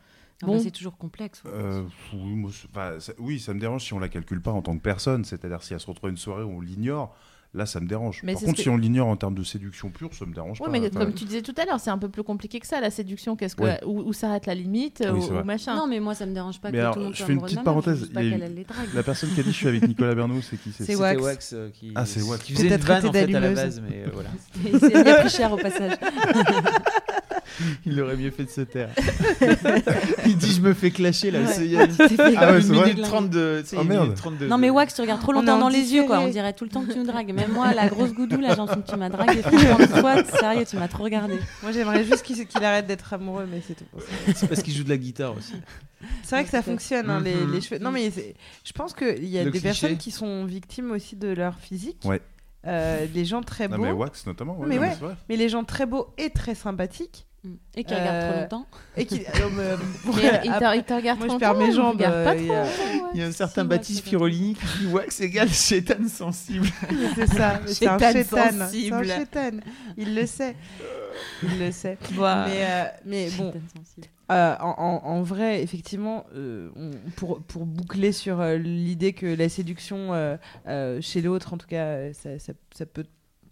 bah, 0.42 0.48
bon. 0.48 0.60
c'est 0.60 0.72
toujours 0.72 0.98
complexe. 0.98 1.42
ouais. 1.46 1.52
Euh, 1.54 1.84
oui, 2.14 2.34
moi, 2.36 2.52
c'est- 2.54 2.68
enfin, 2.70 3.00
ça, 3.00 3.14
oui, 3.20 3.40
ça 3.40 3.54
me 3.54 3.60
dérange 3.60 3.86
si 3.86 3.94
on 3.94 4.00
la 4.00 4.10
calcule 4.10 4.42
pas 4.42 4.52
en 4.52 4.62
tant 4.62 4.76
que 4.76 4.82
personne. 4.82 5.24
C'est-à-dire 5.24 5.64
si 5.64 5.74
elle 5.74 5.80
se 5.80 5.88
retrouve 5.88 6.08
à 6.10 6.12
une 6.12 6.18
soirée 6.18 6.44
où 6.44 6.50
on 6.50 6.60
l'ignore, 6.62 7.16
là 7.56 7.66
ça 7.66 7.80
me 7.80 7.88
dérange. 7.88 8.22
Mais 8.24 8.34
Par 8.34 8.42
contre, 8.44 8.60
si 8.62 8.70
on 8.70 8.78
l'ignore 8.78 9.08
en 9.08 9.16
termes 9.16 9.34
de 9.36 9.44
séduction 9.44 9.90
pure, 9.90 10.14
ça 10.14 10.26
me 10.26 10.34
dérange 10.34 10.60
Ouais, 10.62 10.66
pas. 10.68 10.72
mais 10.72 10.80
Enfin, 10.88 11.00
comme 11.00 11.14
tu 11.14 11.24
disais 11.26 11.42
tout 11.42 11.56
à 11.58 11.66
l'heure, 11.66 11.80
c'est 11.80 11.90
un 11.90 11.98
peu 11.98 12.10
plus 12.10 12.24
compliqué 12.24 12.60
que 12.60 12.68
ça, 12.68 12.80
la 12.82 12.92
séduction. 12.92 13.36
Qu'est-ce 13.36 13.56
que, 13.56 13.64
Ouais. 13.64 13.80
où, 13.86 14.02
où 14.02 14.14
s'arrête 14.14 14.46
la 14.46 14.54
limite 14.56 15.04
Oui, 15.12 15.20
ou, 15.32 15.44
machin? 15.44 15.76
Non, 15.76 15.88
mais 15.88 16.00
moi, 16.00 16.14
ça 16.14 16.26
me 16.26 16.34
dérange 16.34 16.60
pas 16.60 16.70
Mais 16.70 16.78
que 16.78 16.82
alors, 16.82 16.94
tout 16.94 17.00
le 17.00 17.06
monde 17.06 17.16
je 17.16 17.24
fais 17.24 17.34
une 17.34 17.42
petite 17.42 17.64
parenthèse. 17.64 18.06
pas 18.14 18.22
Il 18.24 18.34
une- 18.34 18.56
les. 18.56 18.66
La 18.94 19.04
personne 19.04 19.30
qui 19.34 19.40
a 19.40 19.44
dit 19.44 19.52
je 19.52 19.56
suis 19.56 19.68
avec 19.68 19.88
Nicolas 19.88 20.14
Bernot, 20.16 20.42
c'est 20.42 20.58
qui 20.62 20.72
C'est 20.72 20.96
Wax. 20.96 21.22
Wax 21.22 21.54
euh, 21.54 21.70
qui, 21.74 21.92
Ah, 21.96 22.06
c'est 22.06 22.22
Wax. 22.22 22.44
qui 22.44 22.54
faisait 22.54 22.68
une 22.68 22.76
vanne 22.76 23.06
en 23.08 23.12
fait 23.14 23.34
à 23.36 23.40
la 23.40 23.52
base, 23.52 23.82
mais 23.88 24.04
euh, 24.06 24.10
voilà. 24.14 24.30
Et 24.66 24.78
c'est 24.80 25.04
bien 25.04 25.22
plus 25.22 25.36
cher 25.36 25.52
au 25.52 25.58
passage. 25.58 25.94
Il 27.86 28.00
aurait 28.02 28.16
mieux 28.18 28.32
fait 28.32 28.44
de 28.46 28.50
se 28.50 28.62
taire. 28.62 28.90
il 30.26 30.38
dit 30.38 30.52
je 30.52 30.62
me 30.62 30.74
fais 30.74 30.92
clasher 30.92 31.32
là. 31.32 31.40
Ouais. 31.42 31.48
c'est- 31.48 31.68
il 31.68 31.78
Ah 32.38 32.52
ouais, 32.52 32.62
une 32.62 32.72
minute 32.72 33.02
32. 33.04 33.62
tu 33.64 33.70
sais, 33.70 33.76
Oh, 33.78 33.82
une 33.84 33.88
merde. 33.88 34.04
minute 34.04 34.18
32 34.18 34.48
Non 34.48 34.58
mais 34.58 34.68
de- 34.68 34.72
Wax, 34.74 34.94
tu 34.96 35.02
regardes 35.02 35.22
trop 35.22 35.32
longtemps 35.32 35.58
dans 35.60 35.70
les 35.70 35.94
yeux 35.94 36.04
quoi. 36.06 36.20
On 36.20 36.28
dirait 36.30 36.54
tout 36.54 36.64
le 36.66 36.70
temps 36.70 36.84
que 36.84 36.92
tu 36.92 36.98
nous 37.00 37.06
dragues. 37.06 37.34
Même 37.34 37.52
moi, 37.52 37.74
la 37.74 37.88
grosse 37.88 38.14
goudou, 38.14 38.40
là, 38.40 38.56
que 38.56 38.92
tu 38.92 38.96
m'as 38.98 39.10
dragué. 39.10 39.42
Toi, 39.42 40.24
sérieux, 40.40 40.66
tu 40.68 40.78
m'as 40.78 40.88
trop 40.88 41.04
regardé. 41.04 41.36
Moi, 41.64 41.72
j'aimerais 41.72 42.04
juste 42.04 42.24
qu'il 42.24 42.64
arrête 42.64 42.88
d'être 42.88 43.14
amoureux, 43.14 43.48
mais 43.52 43.62
c'est 43.66 43.76
tout. 43.76 43.86
C'est 44.36 44.48
parce 44.48 44.62
qu'il 44.62 44.74
joue 44.74 44.84
de 44.84 44.90
la 44.90 44.98
guitare 44.98 45.36
aussi. 45.38 45.54
C'est 46.24 46.36
vrai 46.36 46.44
que 46.44 46.50
ça 46.52 46.62
fonctionne, 46.62 47.10
hein, 47.10 47.22
les, 47.24 47.34
Mhm. 47.34 47.52
les 47.54 47.62
cheveux. 47.62 47.80
Non, 47.80 47.92
mais 47.92 48.12
je 48.12 48.72
pense 48.74 48.94
qu'il 48.94 49.26
y 49.28 49.38
a 49.38 49.44
Le 49.44 49.52
des 49.52 49.60
cliché. 49.60 49.64
personnes 49.64 49.98
qui 49.98 50.12
sont 50.12 50.46
victimes 50.46 50.92
aussi 50.92 51.16
de 51.16 51.30
leur 51.30 51.56
physique. 51.58 51.98
Ouais. 52.06 52.22
Euh, 52.68 53.06
des 53.08 53.26
gens 53.26 53.42
très 53.42 53.68
Non, 53.68 53.78
beaux, 53.78 53.84
mais 53.84 53.90
mais, 53.92 53.96
Wax 53.98 54.26
notamment. 54.26 54.58
ouais, 54.58 54.68
Mais 54.68 54.76
non, 54.76 54.82
ouais. 54.82 54.96
vrai. 55.00 55.16
les 55.30 55.50
gens 55.50 55.64
très 55.64 55.86
beaux 55.86 56.08
et 56.18 56.30
très 56.32 56.56
sympathiques. 56.56 57.25
Et 57.76 57.84
qui 57.84 57.94
regarde 57.94 58.16
Euh, 58.16 58.32
trop 58.32 58.42
longtemps. 58.42 58.68
Et 58.98 59.06
qui. 59.06 59.22
euh, 59.26 59.78
il 60.46 60.84
te, 60.84 60.94
regarde 60.94 61.20
Moi, 61.20 61.28
je 61.28 61.30
trop 61.30 61.40
perds 61.40 61.56
mes 61.56 61.72
jambes, 61.72 61.98
il 62.00 62.06
euh, 62.06 62.36
y 62.36 62.50
ouais. 62.50 63.02
Il 63.14 63.20
y 63.20 63.24
a 63.24 63.28
un 63.28 63.32
certain 63.32 63.62
Si, 63.64 63.68
Baptiste 63.68 64.08
Firolini 64.08 64.56
qui 64.56 64.66
dit 64.80 64.88
Wax 64.94 65.22
égale 65.22 65.50
chétane 65.50 66.08
sensible. 66.10 66.68
C'est 67.16 67.28
ça, 67.28 67.60
c'est 67.66 67.88
un 67.88 67.98
Chétane 68.00 68.18
un 68.58 68.66
sensible. 68.68 69.06
chétane. 69.08 69.62
Il 69.98 70.16
le 70.16 70.26
sait. 70.26 70.56
Il 71.44 71.60
le 71.60 71.72
sait. 71.72 71.98
Mais, 72.12 72.66
euh, 72.66 72.84
mais 73.06 73.30
bon. 73.38 73.54
Euh, 74.32 74.56
en, 74.60 74.70
en- 75.04 75.08
en 75.08 75.22
vrai, 75.22 75.62
effectivement, 75.62 76.26
euh, 76.36 76.70
on- 76.76 76.92
pour, 77.16 77.42
pour 77.44 77.66
boucler 77.68 78.12
sur 78.12 78.42
euh, 78.42 78.58
l'idée 78.58 79.14
que 79.14 79.28
la 79.28 79.50
séduction 79.50 80.14
euh, 80.16 80.36
euh, 80.68 81.00
chez 81.00 81.22
l'autre, 81.22 81.54
en 81.54 81.58
tout 81.58 81.68
cas, 81.68 81.84
euh, 81.86 82.14
ça, 82.14 82.40
ça- 82.40 82.54
ça 82.76 82.86
peut, 82.88 83.06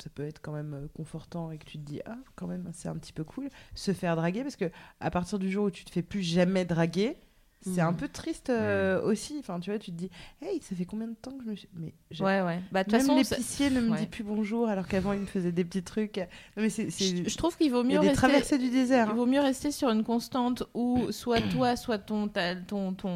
ça 0.03 0.09
peut 0.09 0.25
être 0.25 0.41
quand 0.41 0.51
même 0.51 0.73
euh, 0.73 0.87
confortant 0.93 1.51
et 1.51 1.57
que 1.57 1.65
tu 1.65 1.77
te 1.77 1.83
dis, 1.83 2.01
ah, 2.05 2.17
quand 2.35 2.47
même, 2.47 2.69
c'est 2.73 2.89
un 2.89 2.95
petit 2.97 3.13
peu 3.13 3.23
cool, 3.23 3.49
se 3.73 3.93
faire 3.93 4.15
draguer, 4.17 4.43
parce 4.43 4.57
que 4.57 4.69
à 4.99 5.09
partir 5.09 5.39
du 5.39 5.49
jour 5.49 5.65
où 5.65 5.71
tu 5.71 5.85
te 5.85 5.91
fais 5.91 6.01
plus 6.01 6.21
jamais 6.21 6.65
draguer, 6.65 7.17
c'est 7.63 7.81
un 7.81 7.93
peu 7.93 8.07
triste 8.07 8.49
euh, 8.49 9.01
aussi. 9.03 9.35
Enfin, 9.39 9.59
tu 9.59 9.69
vois, 9.71 9.79
tu 9.79 9.91
te 9.91 9.95
dis, 9.97 10.09
hey, 10.41 10.61
ça 10.61 10.75
fait 10.75 10.85
combien 10.85 11.07
de 11.07 11.15
temps 11.15 11.31
que 11.31 11.43
je 11.45 11.49
me 11.49 11.55
suis. 11.55 11.69
Mais 11.75 11.93
ouais, 12.19 12.41
ouais. 12.41 12.59
Bah, 12.71 12.83
de 12.83 12.89
toute 12.89 12.93
Même 12.93 13.01
façon, 13.01 13.15
l'épicier 13.17 13.69
ne 13.69 13.81
me 13.81 13.91
ouais. 13.91 13.99
dit 13.99 14.05
plus 14.07 14.23
bonjour 14.23 14.67
alors 14.69 14.87
qu'avant 14.87 15.13
il 15.13 15.19
me 15.21 15.25
faisait 15.25 15.51
des 15.51 15.63
petits 15.65 15.83
trucs. 15.83 16.17
Non, 16.17 16.63
mais 16.63 16.69
c'est, 16.69 16.89
c'est- 16.89 17.23
je, 17.23 17.29
je 17.29 17.37
trouve 17.37 17.55
qu'il 17.57 17.71
vaut 17.71 17.83
il 17.83 17.91
y 17.91 17.93
mieux 17.93 17.97
a 17.99 18.01
des 18.01 18.07
rester. 18.09 18.17
traversées 18.27 18.57
du 18.57 18.69
désert. 18.69 19.07
Il 19.07 19.11
hein. 19.11 19.15
vaut 19.15 19.25
mieux 19.25 19.41
rester 19.41 19.71
sur 19.71 19.89
une 19.89 20.03
constante 20.03 20.63
où 20.73 21.11
soit 21.11 21.41
toi, 21.41 21.75
soit 21.75 21.97
ton, 21.97 22.27
ta- 22.27 22.55
ton, 22.55 22.93
ton, 22.93 23.09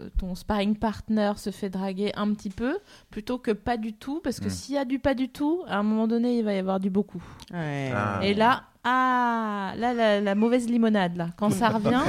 euh, 0.00 0.08
ton 0.18 0.34
sparring 0.34 0.76
partner 0.76 1.32
se 1.36 1.50
fait 1.50 1.70
draguer 1.70 2.12
un 2.16 2.32
petit 2.34 2.50
peu, 2.50 2.78
plutôt 3.10 3.38
que 3.38 3.50
pas 3.52 3.76
du 3.76 3.92
tout, 3.92 4.20
parce 4.22 4.40
que 4.40 4.46
Mm. 4.46 4.50
s'il 4.50 4.74
y 4.74 4.78
a 4.78 4.84
du 4.84 4.98
pas 4.98 5.14
du 5.14 5.28
tout, 5.28 5.62
à 5.66 5.78
un 5.78 5.82
moment 5.82 6.06
donné, 6.08 6.38
il 6.38 6.44
va 6.44 6.54
y 6.54 6.58
avoir 6.58 6.80
du 6.80 6.90
beaucoup. 6.90 7.22
Ouais. 7.52 7.90
Ah. 7.94 8.20
Et 8.22 8.34
là, 8.34 8.64
ah, 8.88 9.72
là, 9.76 9.92
la, 9.94 10.20
la 10.20 10.34
mauvaise 10.36 10.68
limonade, 10.68 11.16
là, 11.16 11.30
quand 11.36 11.50
ça 11.50 11.70
revient, 11.70 12.02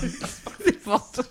c'est 0.60 0.78
pour 0.82 1.10
toi. 1.12 1.24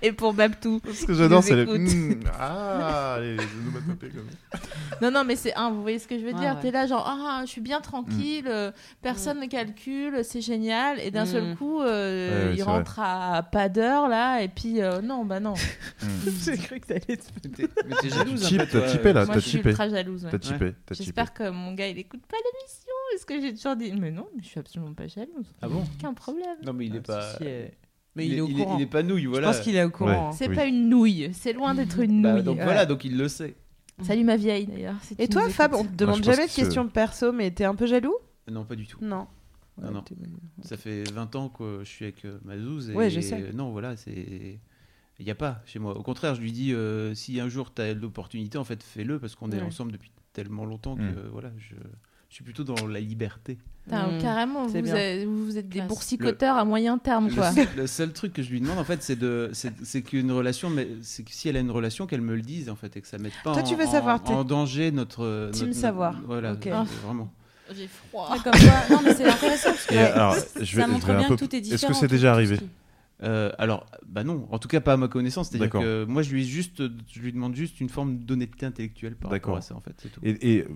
Et 0.00 0.12
pour 0.12 0.32
Babtou. 0.32 0.80
Ce 0.92 1.04
que 1.06 1.14
j'adore, 1.14 1.40
nous 1.42 1.46
c'est 1.46 1.56
les. 1.56 1.62
écoute. 1.62 1.80
Mm, 1.80 2.20
ah, 2.38 3.18
les 3.20 3.36
onomatopées 3.36 4.10
comme. 4.10 4.28
Non, 5.00 5.10
non, 5.10 5.24
mais 5.24 5.34
c'est 5.36 5.54
un, 5.54 5.70
vous 5.70 5.82
voyez 5.82 5.98
ce 5.98 6.06
que 6.06 6.16
je 6.18 6.24
veux 6.24 6.32
Ouais, 6.32 6.38
dire? 6.40 6.54
ouais. 6.54 6.60
T'es 6.60 6.70
là, 6.70 6.86
genre, 6.86 7.04
ah, 7.08 7.42
je 7.44 7.50
suis 7.50 7.60
bien 7.60 7.80
tranquille, 7.80 8.44
euh, 8.48 8.70
personne 9.00 9.40
ne 9.40 9.46
calcule, 9.46 10.24
c'est 10.24 10.40
génial. 10.40 11.00
Et 11.00 11.10
d'un 11.10 11.26
seul 11.26 11.42
Mm. 11.52 11.56
coup, 11.56 11.80
euh, 11.82 12.50
Ouais, 12.50 12.56
il 12.56 12.62
rentre 12.62 13.00
à 13.00 13.42
pas 13.42 13.68
d'heure, 13.68 14.08
là, 14.08 14.40
et 14.42 14.48
puis, 14.48 14.80
euh, 14.82 15.00
non, 15.00 15.24
bah 15.24 15.40
non. 15.40 15.54
J'ai 16.44 16.56
cru 16.58 16.78
que 16.80 16.86
t'allais 16.86 17.00
te 17.16 17.48
T'es- 17.48 17.68
Mais 17.88 17.96
t'es 18.00 18.08
jalouse 18.10 18.56
t'as 18.70 18.90
typé 18.90 19.12
là, 19.12 19.24
Moi, 19.24 19.34
t'as 19.34 19.40
je 19.40 19.48
suis 19.48 19.58
typé. 19.58 19.70
ultra 19.70 19.88
jalouse. 19.88 20.24
ouais. 20.24 20.30
T'as 20.30 20.38
typé, 20.38 20.74
t'as 20.86 20.94
typé. 20.94 21.04
J'espère 21.04 21.32
que 21.34 21.50
mon 21.50 21.72
gars, 21.72 21.88
il 21.88 21.98
écoute 21.98 22.22
pas 22.28 22.36
l'émission, 22.36 22.91
parce 23.12 23.24
que 23.24 23.40
j'ai 23.40 23.54
toujours 23.54 23.76
dit, 23.76 23.92
mais 23.92 24.10
non, 24.10 24.26
mais 24.36 24.42
je 24.42 24.48
suis 24.48 24.60
absolument 24.60 24.92
pas 24.94 25.06
jalouse. 25.06 25.52
Ah 25.60 25.68
bon 25.68 25.84
Aucun 25.98 26.14
problème. 26.14 26.56
Non, 26.64 26.72
mais 26.72 26.86
il 26.86 26.96
est 26.96 27.00
pas. 27.00 27.34
Si, 27.36 27.44
euh, 27.46 27.68
Mais 28.16 28.26
il, 28.26 28.34
est 28.34 28.40
au 28.40 28.48
il 28.48 28.56
courant. 28.56 28.76
il 28.78 28.82
est 28.82 28.86
pas 28.86 29.02
nouille, 29.02 29.26
voilà. 29.26 29.50
Je 29.52 29.56
pense 29.56 29.64
qu'il 29.64 29.76
est 29.76 29.84
au 29.84 29.90
courant. 29.90 30.28
hein. 30.28 30.32
C'est 30.32 30.48
Oui. 30.48 30.54
pas 30.56 30.64
une 30.66 30.88
nouille, 30.88 31.30
c'est 31.32 31.52
loin 31.52 31.74
d'être 31.74 31.98
une 32.00 32.20
Bah, 32.22 32.32
nouille. 32.34 32.42
donc 32.42 32.58
Ouais. 32.58 32.64
voilà, 32.64 32.84
donc 32.86 33.04
il 33.04 33.16
le 33.16 33.28
sait. 33.28 33.54
Salut 34.02 34.24
ma 34.24 34.36
vieille 34.36 34.66
d'ailleurs. 34.66 34.96
si 35.02 35.14
Et 35.18 35.28
tu 35.28 35.34
toi, 35.34 35.44
nous 35.44 35.50
Fab, 35.50 35.74
on 35.74 35.78
écoutes. 35.78 35.92
te 35.92 35.96
demande 35.96 36.16
je 36.16 36.20
pense 36.22 36.26
jamais 36.34 36.46
de 36.46 36.46
que 36.48 36.52
ce- 36.56 36.60
questions 36.62 36.88
perso, 36.88 37.32
mais 37.32 37.50
t'es 37.52 37.64
un 37.64 37.74
peu 37.74 37.86
jaloux? 37.86 38.16
Non, 38.50 38.64
pas 38.64 38.74
du 38.74 38.86
tout. 38.86 38.98
Non. 39.00 39.26
Non, 39.80 39.88
Ouais, 39.88 39.94
non. 39.94 40.02
t'es- 40.02 40.14
Ça 40.62 40.76
fait 40.76 41.04
20 41.12 41.34
ans 41.36 41.48
que 41.48 41.80
je 41.84 41.88
suis 41.88 42.04
avec 42.04 42.24
euh, 42.26 42.38
Mazouz. 42.44 42.90
Et 42.90 42.94
Ouais, 42.94 43.08
je 43.10 43.20
sais. 43.20 43.52
Non, 43.52 43.70
voilà, 43.70 43.96
c'est. 43.96 44.58
Il 45.18 45.24
n'y 45.24 45.30
a 45.30 45.34
pas 45.34 45.62
chez 45.66 45.78
moi. 45.78 45.96
Au 45.96 46.02
contraire, 46.02 46.34
je 46.34 46.40
lui 46.40 46.52
dis 46.52 46.74
euh, 46.74 47.14
si 47.14 47.38
un 47.40 47.48
jour 47.48 47.72
tu 47.72 47.80
as 47.80 47.94
l'opportunité, 47.94 48.58
en 48.58 48.64
fait, 48.64 48.82
fais-le 48.82 49.18
parce 49.20 49.34
qu'on 49.34 49.50
est 49.50 49.56
Ouais. 49.56 49.62
ensemble 49.62 49.92
depuis 49.92 50.10
tellement 50.32 50.64
longtemps 50.64 50.96
que 50.96 51.02
Mm. 51.02 51.14
euh, 51.18 51.28
voilà, 51.30 51.52
je, 51.58 51.74
je 52.32 52.36
suis 52.36 52.44
plutôt 52.44 52.64
dans 52.64 52.86
la 52.86 52.98
liberté. 52.98 53.58
Putain, 53.84 54.06
Mm. 54.16 54.22
carrément, 54.22 54.66
vous, 54.66 54.74
êtes, 54.74 55.26
vous 55.28 55.58
êtes 55.58 55.68
des 55.68 55.76
Classe. 55.80 55.88
boursicoteurs 55.88 56.56
à 56.56 56.64
moyen 56.64 56.96
terme, 56.96 57.28
Le, 57.28 57.34
quoi. 57.34 57.52
seul- 57.52 57.68
le 57.76 57.86
seul 57.86 58.10
truc 58.14 58.32
que 58.32 58.42
je 58.42 58.48
lui 58.50 58.58
demande, 58.62 58.78
en 58.78 58.84
fait, 58.84 59.02
c'est 59.02 59.18
de, 59.18 59.50
c'est, 59.52 60.00
qu'une 60.00 60.32
relation, 60.32 60.70
mais 60.70 60.88
c'est 61.02 61.24
que 61.24 61.30
si 61.30 61.50
elle 61.50 61.58
a 61.58 61.60
une 61.60 61.70
relation, 61.70 62.06
qu'elle 62.06 62.22
me 62.22 62.34
le 62.34 62.40
dise, 62.40 62.70
en 62.70 62.74
fait, 62.74 62.96
et 62.96 63.02
que 63.02 63.06
ça 63.06 63.18
mette 63.18 63.34
pas 63.44 63.52
Toi, 63.52 63.60
en, 63.60 63.64
tu 63.64 63.74
veux 63.76 63.84
en- 63.86 63.90
savoir, 63.90 64.22
en 64.30 64.44
danger 64.44 64.92
notre. 64.92 65.50
team 65.52 65.66
notre- 65.66 65.78
savoir. 65.78 66.22
Voilà, 66.24 66.54
Ok. 66.54 66.68
euh, 66.68 66.84
vraiment. 67.04 67.30
J'ai 67.76 67.86
froid. 67.88 68.30
Ouais, 68.32 68.38
comme 68.42 68.52
quoi. 68.52 68.96
Non, 68.96 69.00
mais 69.04 69.14
c'est 69.14 69.24
intéressant 69.28 69.68
parce 69.70 69.86
que 69.86 69.94
alors, 69.94 70.34
je 70.34 70.40
vais, 70.40 70.46
ça 70.46 70.64
je 70.64 70.80
montre 70.92 71.06
vais 71.08 71.12
un 71.12 71.18
bien 71.18 71.28
peu- 71.28 71.36
que 71.36 71.44
tout 71.44 71.54
est 71.56 71.60
différent. 71.60 71.76
Est-ce 71.76 71.86
que 71.88 71.94
c'est 71.94 72.08
déjà 72.10 72.32
arrivé 72.32 72.58
Euh, 73.22 73.52
alors, 73.58 73.86
bah 74.08 74.24
non, 74.24 74.48
en 74.50 74.58
tout 74.58 74.68
cas 74.68 74.80
pas 74.80 74.94
à 74.94 74.96
ma 74.96 75.06
connaissance. 75.08 75.50
C'est-à-dire 75.50 75.70
que 75.70 76.04
moi, 76.04 76.22
je 76.22 76.32
lui, 76.32 76.44
juste, 76.46 76.82
je 77.12 77.20
lui 77.20 77.32
demande 77.32 77.54
juste 77.54 77.80
une 77.80 77.88
forme 77.90 78.18
d'honnêteté 78.18 78.64
intellectuelle 78.66 79.16
par 79.16 79.30
rapport 79.30 79.54
D'accord. 79.54 79.56
à 79.58 79.60
ça, 79.60 79.74
en 79.76 79.80
fait, 79.80 79.92
tout. 80.12 80.20
Et, 80.24 80.56
et- 80.56 80.66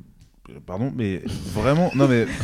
pardon, 0.67 0.93
mais 0.95 1.23
vraiment, 1.55 1.91
non 1.95 2.07
mais. 2.09 2.27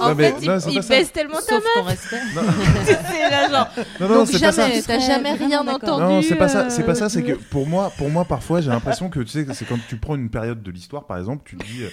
En 0.00 0.08
Non, 0.10 0.14
mais- 0.14 0.32
fait, 0.32 0.46
non, 0.46 0.58
il, 0.68 0.74
il 0.74 0.88
baisse 0.88 1.12
tellement 1.12 1.34
ta 1.34 1.40
Sauf 1.42 1.64
ton 1.74 1.82
respect. 1.82 2.20
c'est 2.84 3.30
là, 3.30 3.50
genre. 3.50 3.68
Non, 4.00 4.08
non, 4.08 4.14
Donc 4.16 4.28
c'est 4.28 4.38
pas 4.40 4.52
ça. 4.52 4.68
jamais, 4.68 4.82
t'as 4.82 4.98
jamais 5.00 5.32
rien 5.32 5.66
entendu. 5.66 6.02
Non, 6.02 6.22
c'est 6.22 6.36
pas 6.36 6.48
ça. 6.48 6.70
C'est 6.70 6.82
euh, 6.82 6.86
pas 6.86 6.94
ça. 6.94 7.08
C'est 7.08 7.22
que 7.22 7.32
pour 7.32 7.66
moi, 7.66 7.92
pour 7.98 8.08
moi, 8.10 8.24
parfois, 8.24 8.60
j'ai 8.60 8.70
l'impression 8.70 9.08
que 9.10 9.20
tu 9.20 9.28
sais, 9.28 9.46
c'est 9.54 9.64
quand 9.66 9.78
tu 9.88 9.96
prends 9.96 10.14
une 10.14 10.30
période 10.30 10.62
de 10.62 10.70
l'histoire, 10.70 11.04
par 11.06 11.18
exemple, 11.18 11.42
tu 11.44 11.56
te 11.56 11.64
dis 11.64 11.82
euh, 11.82 11.88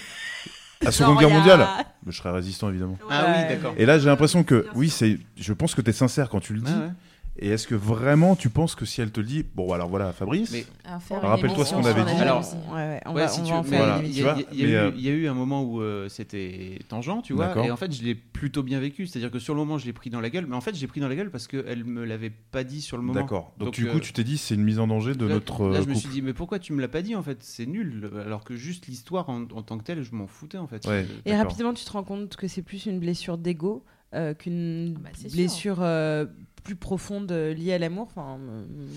la 0.84 0.92
Seconde 0.92 1.18
Guerre 1.20 1.30
a- 1.30 1.34
mondiale. 1.34 1.68
Je 2.08 2.16
serais 2.18 2.32
résistant 2.32 2.70
évidemment. 2.70 2.98
Ah 3.10 3.26
oui, 3.30 3.48
d'accord. 3.56 3.74
Et 3.78 3.86
là, 3.86 3.98
j'ai 3.98 4.06
l'impression 4.06 4.44
que 4.44 4.68
oui, 4.76 4.90
c'est. 4.90 5.18
Je 5.38 5.54
pense 5.54 5.74
que 5.74 5.82
tu 5.82 5.90
es 5.90 5.94
sincère 5.94 6.30
quand 6.30 6.40
tu 6.40 6.54
le 6.54 6.62
dis. 6.62 6.72
Ouais, 6.72 6.78
ouais. 6.78 6.92
Et 7.38 7.50
est-ce 7.50 7.68
que 7.68 7.76
vraiment 7.76 8.38
tu 8.38 8.50
penses 8.50 8.76
que 8.76 8.86
si 8.86 9.02
elle 9.02 9.12
te 9.12 9.20
le 9.20 9.26
dit, 9.26 9.44
bon 9.56 9.74
alors 9.74 9.90
voilà, 9.90 10.14
Fabrice. 10.14 10.54
Une 10.54 10.64
rappelle-toi 11.18 11.66
ce 11.66 11.74
qu'on 11.74 11.84
avait 11.84 12.04
dit. 12.06 12.12
Alors. 12.22 12.42
Ouais, 12.72 12.76
ouais, 12.76 13.02
on 13.06 13.14
Ouais, 13.14 13.22
va, 13.24 13.28
si 13.28 13.42
on 13.42 13.44
tu 13.44 13.52
va 13.52 13.58
en 13.58 13.62
veux, 13.62 13.70
faire 13.70 13.80
voilà. 13.86 14.00
une 14.00 14.06
il 14.06 14.18
y 14.18 14.24
a, 14.26 14.38
il 14.54 14.60
y 14.60 14.64
eu, 14.64 14.76
euh, 14.76 14.92
il 14.96 15.02
y 15.02 15.10
a 15.10 15.12
eu 15.12 15.28
un 15.28 15.34
moment 15.34 15.64
où 15.64 15.82
euh, 15.82 16.08
c'était 16.08 16.80
tangent, 16.88 17.22
tu 17.24 17.34
vois, 17.34 17.66
et 17.66 17.72
en 17.72 17.76
fait, 17.76 17.92
je 17.94 18.04
l'ai 18.04 18.16
plutôt 18.16 18.64
bien 18.64 18.80
vécu. 18.80 19.06
C'est-à-dire 19.06 19.32
que 19.32 19.40
sur 19.40 19.54
le 19.54 19.60
moment, 19.60 19.78
je 19.78 19.86
l'ai 19.86 19.92
pris 19.92 20.10
dans 20.10 20.22
la 20.22 20.30
gueule, 20.30 20.46
mais 20.48 20.56
en 20.56 20.62
fait, 20.62 20.74
je 20.76 20.80
l'ai 20.82 20.88
pris 20.88 21.02
dans 21.02 21.10
la 21.10 21.16
gueule 21.16 21.30
parce 21.30 21.48
qu'elle 21.48 21.84
me 21.84 22.06
l'avait 22.06 22.30
pas 22.52 22.64
dit 22.64 22.80
sur 22.82 22.96
le 22.96 23.04
moment. 23.04 23.20
D'accord. 23.20 23.54
Donc, 23.58 23.68
Donc, 23.68 23.74
du 23.76 23.88
euh, 23.88 23.92
coup, 23.92 24.00
tu 24.00 24.14
t'es 24.14 24.24
dit 24.24 24.38
c'est 24.38 24.56
une 24.56 24.64
mise 24.64 24.80
en 24.80 24.88
danger 24.88 25.14
de 25.14 25.26
Là, 25.26 25.34
notre 25.34 25.68
là, 25.68 25.80
euh, 25.80 25.84
je 25.84 25.90
me 25.90 25.94
suis 25.94 26.10
dit, 26.10 26.22
mais 26.22 26.34
pourquoi 26.34 26.60
tu 26.60 26.72
me 26.72 26.80
l'as 26.80 26.88
pas 26.88 27.02
dit 27.02 27.16
en 27.16 27.22
fait? 27.24 27.40
C'est 27.42 27.66
nul. 27.66 28.10
Alors 28.26 28.46
que 28.46 28.56
juste 28.56 28.88
l'histoire 28.88 29.28
en, 29.30 29.42
en 29.54 29.62
tant 29.62 29.78
que 29.78 29.84
telle, 29.84 30.04
je 30.04 30.16
m'en 30.16 30.28
foutais 30.28 30.58
en 30.58 30.68
fait. 30.68 30.86
Ouais. 30.88 31.06
Euh, 31.10 31.22
Et 31.26 31.36
rapidement, 31.36 31.74
tu 31.74 31.84
te 31.84 31.92
rends 31.92 32.04
compte 32.04 32.38
que 32.38 32.48
c'est 32.48 32.62
plus 32.62 32.86
une 32.86 33.00
blessure 33.00 33.38
d'ego 33.38 33.84
euh, 34.14 34.34
qu'une 34.34 34.94
Bah, 34.94 35.10
c'est 35.14 35.28
sûr. 35.28 35.32
blessure 35.38 35.78
euh, 35.82 36.26
plus 36.66 36.76
profonde 36.76 37.32
euh, 37.32 37.54
liée 37.54 37.72
à 37.74 37.78
l'amour. 37.78 38.08
Enfin, 38.10 38.38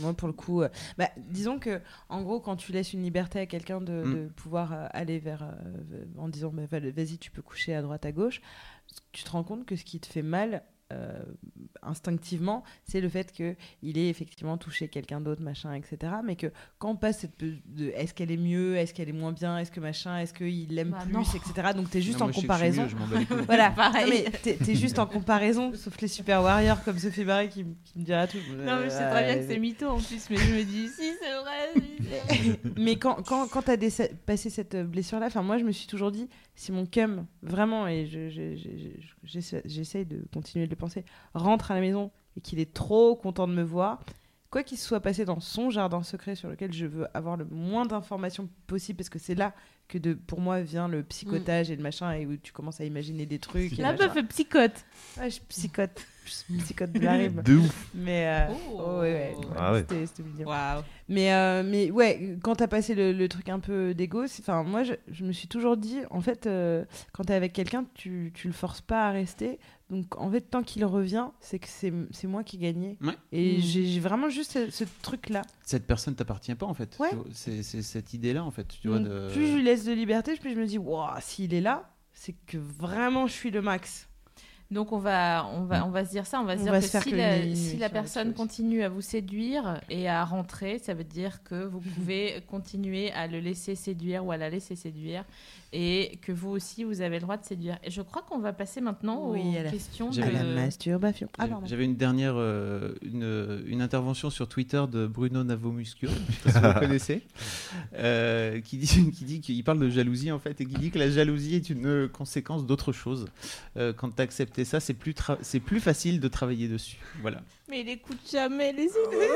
moi, 0.01 0.13
pour 0.15 0.27
le 0.27 0.35
coup, 0.35 0.63
euh, 0.63 0.69
bah, 0.97 1.09
disons 1.31 1.59
que, 1.61 1.81
en 2.09 2.23
gros, 2.23 2.41
quand 2.41 2.57
tu 2.57 2.73
laisses 2.73 2.93
une 2.95 3.03
liberté 3.05 3.39
à 3.39 3.47
quelqu'un 3.47 3.81
de, 3.81 4.03
Mm. 4.05 4.15
de 4.15 4.29
pouvoir 4.31 4.73
euh, 4.73 4.87
aller 4.91 5.19
vers, 5.21 5.47
en 6.17 6.29
disant, 6.29 6.51
bah, 6.53 6.63
va- 6.69 6.81
vas-y, 6.81 7.19
tu 7.19 7.31
peux 7.31 7.43
coucher 7.43 7.75
à 7.75 7.83
droite, 7.83 8.05
à 8.07 8.11
gauche, 8.13 8.41
tu 9.13 9.23
te 9.23 9.31
rends 9.31 9.45
compte 9.45 9.67
que 9.67 9.77
ce 9.77 9.85
qui 9.85 10.01
te 10.01 10.07
fait 10.07 10.23
mal. 10.23 10.63
Euh, 10.91 11.23
instinctivement, 11.83 12.65
c'est 12.85 13.03
le 13.03 13.11
fait 13.11 13.33
que 13.37 13.55
il 13.83 13.99
ait 13.99 14.09
effectivement 14.09 14.57
touché 14.57 14.89
quelqu'un 14.89 15.21
d'autre, 15.21 15.43
machin, 15.43 15.75
etc. 15.75 16.13
Mais 16.25 16.35
que 16.35 16.47
quand 16.79 16.91
on 16.93 16.97
passe 16.97 17.19
cette 17.21 17.39
de 17.39 17.91
est-ce 17.95 18.15
qu'elle 18.15 18.31
est 18.31 18.39
mieux, 18.39 18.75
est-ce 18.77 18.95
qu'elle 18.95 19.11
est 19.11 19.13
moins 19.13 19.33
bien, 19.33 19.59
est-ce 19.59 19.71
que 19.71 19.81
machin, 19.81 20.19
est-ce 20.19 20.33
qu'il 20.33 20.75
l'aime 20.75 20.91
Bah 20.91 21.01
plus, 21.05 21.13
non? 21.13 21.23
etc. 21.35 21.75
Donc 21.77 21.91
t'es 21.91 22.01
juste 22.01 22.21
non, 22.21 22.27
en 22.29 22.33
comparaison. 22.33 22.85
mieux. 22.85 23.27
Voilà, 23.47 23.71
Pareil. 23.77 24.25
Non, 24.25 24.31
mais 24.45 24.57
t'es 24.57 24.75
juste 24.75 24.99
en 24.99 25.07
comparaison, 25.07 25.73
sauf 25.75 26.01
les 26.01 26.09
super 26.09 26.43
warriors 26.43 26.83
comme 26.83 26.99
Sophie 26.99 27.25
Barré 27.25 27.49
qui, 27.49 27.67
qui 27.85 27.99
me 27.99 28.05
dira 28.05 28.27
tout. 28.27 28.39
Non, 28.57 28.79
mais 28.81 28.85
je 28.85 28.91
sais 28.91 29.11
très 29.11 29.25
bien 29.27 29.39
que 29.43 29.47
c'est 29.47 29.59
mytho 29.59 29.89
en 29.89 29.99
plus, 29.99 30.31
mais 30.31 30.37
je 30.37 30.55
me 30.55 30.65
dis, 30.65 30.89
si, 30.89 31.13
c'est 31.21 31.35
vrai. 31.35 32.59
mais 32.77 32.97
quand, 32.97 33.23
quand, 33.27 33.47
quand 33.49 33.63
t'as 33.63 33.77
passé 34.25 34.49
cette 34.49 34.77
blessure-là, 34.77 35.27
enfin 35.27 35.43
moi 35.43 35.59
je 35.59 35.65
me 35.65 35.73
suis 35.73 35.87
toujours 35.87 36.11
dit, 36.11 36.29
si 36.59 36.73
mon 36.73 36.87
cum, 36.87 37.25
vraiment, 37.41 37.87
et 37.87 38.07
j'essaye 39.23 40.05
de 40.05 40.25
continuer 40.33 40.67
de 40.67 40.71
le 40.71 40.77
penser, 40.77 41.05
rentre 41.33 41.71
à 41.71 41.75
la 41.77 41.81
maison 41.81 42.11
et 42.37 42.41
qu'il 42.41 42.59
est 42.59 42.75
trop 42.75 43.15
content 43.15 43.47
de 43.47 43.53
me 43.53 43.63
voir, 43.63 44.03
quoi 44.51 44.65
qu'il 44.65 44.77
se 44.77 44.85
soit 44.85 44.99
passé 44.99 45.25
dans 45.25 45.39
son 45.39 45.71
jardin 45.71 46.03
secret 46.03 46.35
sur 46.35 46.49
lequel 46.49 46.73
je 46.73 46.85
veux 46.85 47.07
avoir 47.17 47.37
le 47.37 47.45
moins 47.45 47.87
d'informations 47.87 48.49
possible, 48.67 48.97
parce 48.97 49.09
que 49.09 49.21
c'est 49.21 49.37
là 49.37 49.55
que 49.87 49.99
de, 49.99 50.15
pour 50.15 50.41
moi 50.41 50.61
vient 50.61 50.89
le 50.89 51.05
psychotage 51.05 51.71
et 51.71 51.77
le 51.77 51.83
machin, 51.83 52.11
et 52.13 52.27
où 52.27 52.37
tu 52.37 52.51
commences 52.51 52.81
à 52.81 52.85
imaginer 52.85 53.25
des 53.25 53.39
trucs. 53.39 53.77
La 53.77 53.93
meuf 53.93 54.17
psychote. 54.29 54.85
Ouais, 55.17 55.31
je 55.31 55.41
psychote. 55.43 56.05
Psychote 56.59 56.93
de 56.93 57.01
la 57.01 57.13
rime. 57.13 57.43
De 57.45 57.55
ouf. 57.57 57.87
Mais 57.95 58.27
euh, 58.27 58.53
Oh. 58.71 58.77
oh, 58.81 59.01
ouais, 59.01 59.13
ouais, 59.13 59.35
ouais, 59.37 59.47
Ah 59.57 59.73
ouais. 59.73 59.85
C'était, 60.07 60.23
mignon. 60.23 60.47
Mais, 61.09 61.33
euh, 61.33 61.63
mais 61.65 61.91
ouais, 61.91 62.37
quand 62.43 62.57
t'as 62.57 62.69
passé 62.69 62.95
le, 62.95 63.13
le 63.13 63.29
truc 63.29 63.49
un 63.49 63.61
peu 63.61 63.95
enfin 64.41 64.63
moi 64.63 64.83
je, 64.85 64.95
je 65.11 65.25
me 65.25 65.33
suis 65.33 65.49
toujours 65.49 65.77
dit, 65.77 65.99
en 66.11 66.21
fait, 66.21 66.47
euh, 66.47 66.85
quand 67.13 67.25
t'es 67.25 67.35
avec 67.35 67.53
quelqu'un, 67.53 67.85
tu, 67.95 68.31
tu 68.35 68.47
le 68.49 68.53
forces 68.53 68.81
pas 68.81 69.09
à 69.09 69.11
rester. 69.11 69.59
Donc 69.91 70.19
en 70.21 70.31
fait, 70.31 70.43
tant 70.43 70.63
qu'il 70.63 70.85
revient, 70.85 71.29
c'est 71.41 71.59
que 71.59 71.67
c'est, 71.69 71.93
c'est 72.11 72.27
moi 72.27 72.45
qui 72.45 72.59
gagnais. 72.59 72.99
Ouais. 73.01 73.15
Et 73.33 73.57
Mm. 73.57 73.61
j'ai, 73.61 74.01
vraiment 74.01 74.29
juste 74.29 74.53
ce, 74.53 74.71
ce 74.71 74.85
truc-là. 75.03 75.43
Cette 75.65 75.87
personne 75.87 76.15
t'appartient 76.15 76.55
pas 76.55 76.67
en 76.67 76.75
fait. 76.75 76.99
C'est 77.33 77.63
cette 77.63 78.13
idée-là 78.13 78.45
en 78.45 78.51
fait. 78.51 78.67
Tu 78.83 78.89
vois, 78.89 78.99
Donc, 78.99 79.09
de... 79.09 79.29
Plus 79.33 79.47
je 79.47 79.55
lui 79.57 79.63
laisse 79.63 79.85
de 79.85 79.93
liberté, 79.93 80.37
plus 80.37 80.55
je 80.55 80.61
me 80.61 80.67
dis, 80.67 80.77
waouh, 80.79 81.09
s'il 81.21 81.55
est 81.55 81.61
là, 81.63 81.91
c'est 82.13 82.35
que 82.47 82.59
vraiment 82.59 83.27
je 83.27 83.33
suis 83.33 83.51
le 83.51 83.63
max. 83.63 84.08
Donc 84.71 84.93
on 84.93 84.99
va, 84.99 85.47
on 85.55 85.65
va, 85.65 85.87
on 85.87 85.91
va 85.91 86.05
se 86.05 86.11
dire 86.11 86.27
ça, 86.27 86.41
on 86.41 86.45
va 86.45 86.57
se 86.57 86.61
On 86.61 86.65
dire 86.65 86.73
va 86.73 86.81
que 86.81 86.85
se 86.85 86.91
faire 86.91 87.03
si 87.03 87.11
que 87.11 87.17
la, 87.17 87.39
une 87.39 87.57
si 87.57 87.71
nuit 87.75 87.79
la 87.79 87.87
sur 87.87 87.93
personne 87.95 88.35
continue 88.35 88.83
à 88.83 88.91
vous 88.91 89.01
séduire 89.01 89.81
et 89.89 90.09
à 90.11 90.25
rentrer, 90.27 90.79
ça 90.79 90.93
veut 90.93 91.05
dire 91.05 91.43
que 91.43 91.65
vous 91.65 91.81
pouvez 91.97 92.43
continuer 92.49 93.11
à 93.13 93.27
le 93.29 93.41
laisser 93.41 93.75
séduire 93.75 94.27
ou 94.27 94.31
à 94.31 94.37
la 94.37 94.51
laisser 94.51 94.77
séduire 94.77 95.25
et 95.73 96.19
que 96.23 96.33
vous 96.33 96.49
aussi 96.51 96.85
vous 96.85 97.01
avez 97.01 97.17
le 97.17 97.23
droit 97.23 97.37
de 97.39 97.45
séduire. 97.45 97.79
Et 97.83 97.91
je 97.91 98.01
crois 98.03 98.23
qu'on 98.23 98.39
va 98.39 98.53
passer 98.53 98.81
maintenant 98.83 99.31
Oui, 99.31 99.41
aux 99.55 99.59
à 99.59 99.63
la- 99.65 99.71
questions 99.71 100.13
J'avais 100.13 100.33
de... 100.33 100.37
À 100.37 100.43
la 100.43 100.55
masturbation. 100.63 101.29
Ah, 101.39 101.47
J'avais- 101.65 101.85
une 101.87 101.97
dernière 101.97 102.35
euh, 102.37 102.93
une, 103.03 103.63
une 103.67 103.81
intervention 103.83 104.29
sur 104.29 104.49
Twitter 104.49 104.83
de 104.91 105.07
Bruno 105.07 105.45
Navomuscio, 105.45 106.09
je 106.11 106.35
sais 106.35 106.43
pas 106.45 106.51
si 106.53 106.59
vous 106.59 106.75
le 106.75 106.81
connaissez, 106.87 107.23
euh, 107.95 108.61
qui 108.61 108.77
dit 108.79 109.11
qui 109.13 109.25
dit 109.25 109.41
qu'il 109.41 109.63
parle 109.65 109.79
de 109.81 109.89
jalousie 109.89 110.31
en 110.33 110.39
fait 110.39 110.61
et 110.61 110.67
qui 110.67 110.75
dit 110.75 110.91
que 110.91 110.99
la 110.99 111.09
jalousie 111.11 111.55
est 111.55 111.71
une 111.71 112.09
conséquence 112.09 112.67
d'autre 112.67 112.93
chose. 112.93 113.27
Euh, 113.77 113.93
quand 113.93 114.11
tu 114.15 114.23
as 114.23 114.25
accepté 114.61 114.65
ça, 114.65 114.81
c'est 114.81 114.95
plus 114.95 115.13
tra- 115.13 115.39
c'est 115.43 115.61
plus 115.61 115.81
facile 115.81 116.21
de 116.21 116.29
travailler 116.29 116.69
dessus. 116.69 116.97
Voilà. 117.23 117.41
Mais 117.69 117.81
il 117.83 117.89
écoute 117.89 118.19
jamais 118.31 118.73
les 118.73 118.85
idées. 118.85 119.29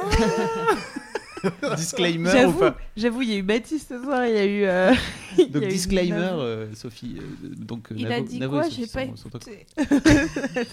Disclaimer 1.77 2.29
ou 2.29 2.33
J'avoue, 2.33 2.59
pas? 2.61 2.77
j'avoue, 2.97 3.23
il 3.23 3.31
y 3.31 3.33
a 3.33 3.37
eu 3.39 3.43
Baptiste 3.43 3.89
ce 3.89 4.01
soir, 4.03 4.25
il 4.27 4.35
y 4.35 4.39
a 4.39 4.45
eu. 4.47 4.63
euh, 4.65 4.95
Donc 5.51 5.65
a 5.65 5.67
disclaimer, 5.67 6.15
euh, 6.17 6.73
Sophie. 6.75 7.17
euh, 7.19 7.49
donc 7.59 7.89
Il 7.97 8.07
Navo- 8.07 8.13
a 8.13 8.21
dit 8.21 8.39
Navo 8.39 8.59
quoi 8.61 8.69
J'ai 8.69 8.87
pas 8.87 9.03
écouté. 9.03 9.67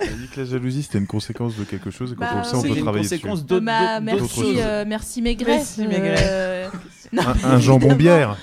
Il 0.00 0.08
a 0.08 0.12
dit 0.14 0.26
que 0.28 0.40
la 0.40 0.46
jalousie 0.46 0.82
c'était 0.82 0.98
une 0.98 1.06
conséquence 1.06 1.54
de 1.56 1.64
quelque 1.64 1.90
chose 1.90 2.12
et 2.12 2.14
quand 2.16 2.22
Bah, 2.22 2.30
on 2.34 2.38
le 2.38 2.44
sait, 2.44 2.56
on 2.56 2.62
peut 2.74 2.80
travailler 2.80 3.04
conséquence 3.04 3.44
dessus. 3.44 3.60
Bah, 3.62 4.00
d'autres- 4.00 4.18
d'autres 4.22 4.36
merci, 4.42 4.60
euh, 4.60 4.84
merci 4.88 5.22
Maigret. 5.22 5.56
Merci, 5.56 5.86
Maigret. 5.86 6.16
Euh, 6.22 6.68
non, 7.12 7.22
Un, 7.22 7.50
un 7.50 7.60
jambon 7.60 7.94
bière. 7.94 8.36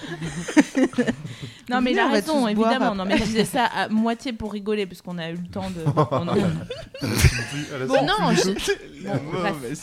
Non 1.69 1.81
mais 1.81 1.91
il 1.91 1.99
a 1.99 2.07
raison, 2.09 2.47
évidemment. 2.47 2.95
Non 2.95 3.05
mais 3.05 3.17
je 3.17 3.23
disais 3.23 3.45
ça 3.45 3.65
à 3.65 3.89
moitié 3.89 4.33
pour 4.33 4.51
rigoler 4.51 4.85
parce 4.85 5.01
qu'on 5.01 5.17
a 5.17 5.29
eu 5.29 5.35
le 5.35 5.47
temps 5.47 5.69
de. 5.69 5.83
Bon, 7.87 8.03
non, 8.05 8.31
je- 8.33 8.49
Bon, 9.03 9.11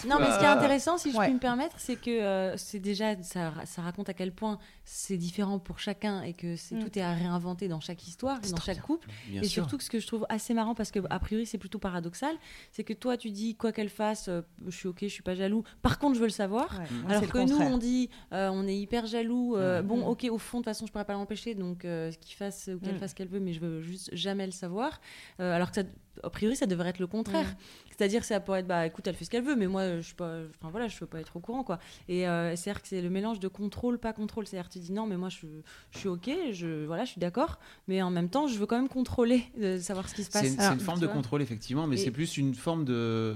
non, 0.08 0.18
mais 0.20 0.30
ce 0.30 0.38
qui 0.38 0.44
est 0.44 0.48
intéressant, 0.48 0.98
si 0.98 1.10
je 1.10 1.16
Ouais. 1.16 1.24
puis 1.26 1.34
me 1.34 1.38
permettre, 1.38 1.74
c'est 1.78 1.96
que 1.96 2.10
euh, 2.10 2.56
c'est 2.56 2.78
déjà 2.78 3.14
ça, 3.22 3.52
ça 3.64 3.80
raconte 3.82 4.08
à 4.10 4.14
quel 4.14 4.32
point 4.32 4.58
c'est 4.84 5.16
différent 5.16 5.58
pour 5.58 5.78
chacun 5.78 6.22
et 6.22 6.32
que 6.34 6.54
Mm. 6.74 6.80
tout 6.84 6.98
est 6.98 7.02
à 7.02 7.12
réinventer 7.12 7.68
dans 7.68 7.80
chaque 7.80 8.06
histoire, 8.06 8.38
dans 8.40 8.60
chaque 8.60 8.80
couple. 8.82 9.08
Bien 9.28 9.40
et 9.42 9.44
sûr. 9.46 9.62
surtout, 9.64 9.78
que 9.78 9.84
ce 9.84 9.90
que 9.90 9.98
je 10.00 10.06
trouve 10.06 10.26
assez 10.28 10.52
marrant, 10.54 10.74
parce 10.74 10.90
que 10.90 10.98
a 11.10 11.18
priori 11.18 11.46
c'est 11.46 11.58
plutôt 11.58 11.78
paradoxal, 11.78 12.34
c'est 12.72 12.84
que 12.84 12.92
toi 12.92 13.16
tu 13.16 13.30
dis 13.30 13.54
quoi 13.56 13.72
qu'elle 13.72 13.88
fasse, 13.88 14.28
euh, 14.28 14.42
je 14.66 14.76
suis 14.76 14.88
ok, 14.88 14.98
je 15.02 15.06
suis 15.08 15.22
pas 15.22 15.34
jaloux. 15.34 15.64
Par 15.82 15.98
contre, 15.98 16.14
je 16.14 16.20
veux 16.20 16.26
le 16.26 16.30
savoir. 16.32 16.68
Ouais, 16.78 17.14
Alors 17.14 17.26
que 17.28 17.38
nous, 17.38 17.56
on 17.58 17.78
dit, 17.78 18.10
euh, 18.32 18.50
on 18.52 18.66
est 18.66 18.76
hyper 18.76 19.06
jaloux. 19.06 19.56
euh, 19.56 19.82
Mm. 19.82 19.86
Bon, 19.86 19.96
Mm. 19.98 20.08
ok, 20.08 20.26
au 20.30 20.38
fond, 20.38 20.58
de 20.58 20.62
toute 20.64 20.70
façon, 20.72 20.86
je 20.86 20.92
pourrais 20.92 21.04
pas 21.04 21.12
l'empêcher, 21.14 21.54
donc 21.54 21.76
euh, 21.85 22.11
qu'il 22.20 22.36
fasse 22.36 22.70
ou 22.74 22.78
qu'elle 22.81 22.94
Mm. 22.94 22.98
fasse 22.98 23.11
ce 23.11 23.15
qu'elle 23.15 23.28
veut, 23.28 23.40
mais 23.40 23.53
je 23.53 23.61
veux 23.61 23.82
juste 23.82 24.11
jamais 24.15 24.47
le 24.47 24.53
savoir. 24.53 25.01
Euh, 25.40 25.55
alors 25.55 25.70
que 25.70 25.77
ça, 25.82 25.82
a 26.23 26.31
priori, 26.31 26.57
ça 26.57 26.66
devrait 26.66 26.89
être 26.90 26.98
le 26.98 27.07
contraire. 27.07 27.55
C'est-à-dire, 27.90 28.24
ça 28.24 28.40
pourrait 28.40 28.61
être, 28.61 28.66
bah, 28.66 28.86
écoute, 28.86 29.07
elle 29.07 29.15
fait 29.15 29.24
ce 29.24 29.31
qu'elle 29.31 29.44
veut, 29.44 29.57
mais 29.57 29.66
moi, 29.66 29.97
je 29.97 30.03
suis 30.03 30.15
pas, 30.15 30.40
enfin 30.59 30.70
voilà, 30.70 30.86
je 30.89 30.98
veux 30.98 31.07
pas 31.07 31.20
être 31.20 31.36
au 31.36 31.40
courant, 31.40 31.62
quoi. 31.65 31.78
Et 32.09 32.27
euh, 32.28 32.55
c'est-à-dire 32.57 32.82
que 32.82 32.89
c'est 32.89 33.01
le 33.03 33.11
mélange 33.11 33.40
de 33.40 33.48
contrôle, 33.48 33.98
pas 33.98 34.12
contrôle. 34.12 34.47
C'est-à-dire, 34.47 34.69
tu 34.69 34.78
dis 34.78 34.93
non, 34.93 35.07
mais 35.07 35.16
moi, 35.16 35.28
je, 35.28 35.47
je 35.93 35.98
suis 35.98 36.09
ok, 36.09 36.31
je, 36.53 36.85
voilà, 36.86 37.05
je 37.05 37.11
suis 37.12 37.20
d'accord, 37.20 37.59
mais 37.89 38.03
en 38.03 38.11
même 38.11 38.28
temps, 38.28 38.47
je 38.48 38.59
veux 38.59 38.66
quand 38.66 38.77
même 38.77 38.89
contrôler, 38.89 39.44
de 39.61 39.78
savoir 39.78 40.09
ce 40.09 40.15
qui 40.15 40.24
se 40.24 40.31
passe. 40.31 40.47
C'est 40.47 40.73
une, 40.73 40.81
forme 40.81 41.01
de 41.01 41.07
contrôle 41.07 41.43
effectivement, 41.43 41.86
mais 41.86 41.97
Et- 41.97 42.05
c'est 42.05 42.11
plus 42.11 42.36
une 42.36 42.55
forme 42.55 42.85
de 42.85 43.35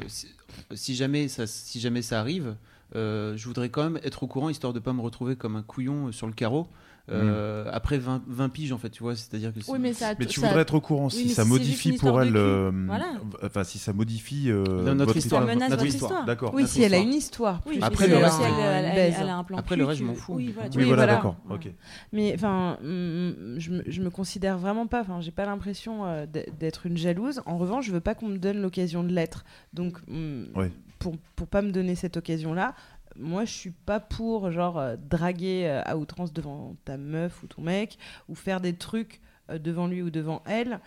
si, 0.74 0.94
jamais 0.94 1.28
ça 1.28 1.46
si 1.46 1.80
jamais 1.80 2.02
ça 2.02 2.20
arrive, 2.20 2.56
euh, 2.96 3.36
je 3.36 3.46
voudrais 3.46 3.68
quand 3.68 3.84
même 3.84 4.00
être 4.02 4.22
au 4.22 4.26
courant 4.26 4.48
histoire 4.48 4.72
de 4.72 4.78
pas 4.80 4.92
me 4.92 5.00
retrouver 5.00 5.36
comme 5.36 5.56
un 5.56 5.62
couillon 5.62 6.10
sur 6.12 6.26
le 6.26 6.32
carreau. 6.32 6.66
Euh, 7.08 7.68
Après 7.72 7.98
20, 7.98 8.22
20 8.26 8.48
piges 8.50 8.72
en 8.72 8.78
fait, 8.78 8.90
tu 8.90 9.02
vois, 9.02 9.16
c'est-à-dire 9.16 9.52
que 9.54 9.60
c'est- 9.60 9.70
Oui, 9.72 9.78
mais 9.80 9.92
ça. 9.92 10.14
Mais 10.18 10.26
tu 10.26 10.40
ça- 10.40 10.46
voudrais 10.46 10.62
être 10.62 10.74
au 10.74 10.80
courant 10.80 11.06
Oui, 11.06 11.10
si 11.12 11.28
ça 11.30 11.42
c'est 11.42 11.48
modifie 11.48 11.92
pour 11.94 12.20
elle. 12.22 12.36
euh, 12.36 12.70
voilà. 12.86 13.12
Enfin, 13.42 13.64
si 13.64 13.78
ça 13.78 13.92
modifie. 13.92 14.50
euh, 14.50 14.64
notre 14.82 15.04
votre 15.06 15.16
histoire, 15.16 15.44
notre 15.46 15.62
histoire. 15.84 15.86
histoire. 15.86 16.24
D'accord. 16.26 16.52
Oui, 16.54 16.62
notre 16.62 16.72
si 16.74 16.82
elle 16.82 16.94
a 16.94 16.98
une 16.98 17.14
histoire. 17.14 17.60
Oui, 17.66 17.78
Après, 17.82 18.06
que 18.06 18.10
le 18.10 18.16
reste, 18.18 18.36
si 18.36 18.42
elle, 18.42 18.48
elle- 18.50 18.54
une 18.84 18.90
elle- 18.90 18.94
baise. 18.94 19.14
elle 19.20 19.28
a 19.28 19.36
un 19.36 19.44
plan 19.44 19.58
Après, 19.58 19.76
le 19.76 19.84
reste, 19.84 20.00
je 20.00 20.04
m'en 20.04 20.14
fous. 20.14 20.34
Oui, 20.34 20.54
voilà, 20.86 21.06
d'accord. 21.06 21.36
Ok. 21.48 21.68
Mais 22.12 22.32
enfin, 22.34 22.76
hum, 22.82 23.54
je, 23.58 23.70
me- 23.70 23.82
je 23.86 24.02
me 24.02 24.10
considère 24.10 24.58
vraiment 24.58 24.86
pas. 24.86 25.00
Enfin, 25.00 25.20
j'ai 25.20 25.30
pas 25.32 25.46
l'impression 25.46 26.04
d'être 26.58 26.86
une 26.86 26.96
jalouse. 26.96 27.40
En 27.46 27.58
revanche, 27.58 27.86
je 27.86 27.92
veux 27.92 28.00
pas 28.00 28.14
qu'on 28.14 28.28
me 28.28 28.38
donne 28.38 28.60
l'occasion 28.60 29.02
de 29.02 29.12
l'être. 29.12 29.44
Donc, 29.72 29.98
Ouais. 30.54 30.70
pour 30.98 31.16
pour 31.36 31.46
pas 31.48 31.62
me 31.62 31.70
donner 31.70 31.94
cette 31.94 32.16
occasion-là, 32.18 32.74
moi, 33.16 33.44
je 33.44 33.52
suis 33.52 33.70
pas 33.70 34.00
pour 34.00 34.50
genre 34.50 34.78
euh, 34.78 34.96
draguer 34.96 35.66
euh, 35.66 35.82
à 35.84 35.96
outrance 35.96 36.32
devant 36.32 36.76
ta 36.84 36.96
meuf 36.96 37.42
ou 37.42 37.46
ton 37.46 37.62
mec 37.62 37.98
ou 38.28 38.34
faire 38.34 38.60
des 38.60 38.74
trucs 38.74 39.20
euh, 39.50 39.58
devant 39.58 39.86
lui 39.86 40.02
ou 40.02 40.10
devant 40.10 40.42
elle 40.46 40.80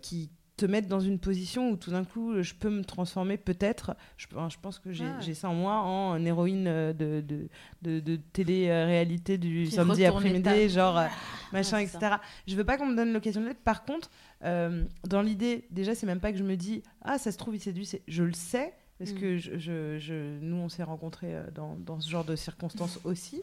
qui 0.00 0.30
te 0.56 0.64
mettent 0.64 0.88
dans 0.88 1.00
une 1.00 1.18
position 1.18 1.68
où 1.70 1.76
tout 1.76 1.90
d'un 1.90 2.04
coup 2.04 2.40
je 2.42 2.54
peux 2.54 2.70
me 2.70 2.82
transformer 2.82 3.36
peut-être. 3.36 3.94
Je, 4.16 4.26
je 4.48 4.56
pense 4.62 4.78
que 4.78 4.90
j'ai 4.90 5.04
Ah. 5.04 5.20
j'ai 5.20 5.34
ça 5.34 5.50
en 5.50 5.54
moi 5.54 5.74
en 5.82 6.24
héroïne 6.24 6.64
de, 6.64 7.20
de, 7.20 7.48
de, 7.82 8.00
de 8.00 8.16
télé-réalité 8.32 9.36
du 9.36 9.66
samedi 9.66 10.06
après-midi 10.06 10.68
genre 10.70 10.96
euh, 10.96 11.06
machin 11.52 11.76
Ouais, 11.76 11.86
c'est 11.86 11.96
etc 11.98 12.14
je 12.46 12.56
veux 12.56 12.64
pas 12.64 12.78
qu'on 12.78 12.86
me 12.86 12.96
donne 12.96 13.12
l'occasion 13.12 13.42
de 13.42 13.48
l'être. 13.48 13.62
Par 13.64 13.84
contre 13.84 14.08
dans 14.42 15.20
l'idée 15.22 15.66
déjà 15.70 15.94
c'est 15.94 16.06
même 16.06 16.20
pas 16.20 16.32
que 16.32 16.38
je 16.38 16.44
me 16.44 16.56
dis 16.56 16.82
ah 17.02 17.18
ça 17.18 17.32
se 17.32 17.36
trouve 17.38 17.54
il 17.56 17.60
séduit 17.60 17.90
je 18.08 18.22
le 18.22 18.32
sais 18.32 18.72
parce 18.98 19.12
Mm. 19.12 19.18
que 19.20 19.36
je, 19.38 19.58
je- 19.58 19.98
je- 19.98 20.38
nous 20.40 20.56
on 20.56 20.68
s'est 20.68 20.82
rencontrés 20.82 21.34
euh, 21.34 21.50
dans, 21.54 21.74
dans 21.76 22.00
ce 22.00 22.08
genre 22.10 22.24
de 22.24 22.36
circonstances 22.36 22.98
aussi 23.04 23.42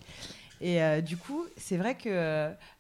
et 0.62 0.82
euh, 0.82 1.02
du 1.02 1.18
coup 1.18 1.46
c'est 1.58 1.78
vrai 1.78 1.96
que 1.96 2.10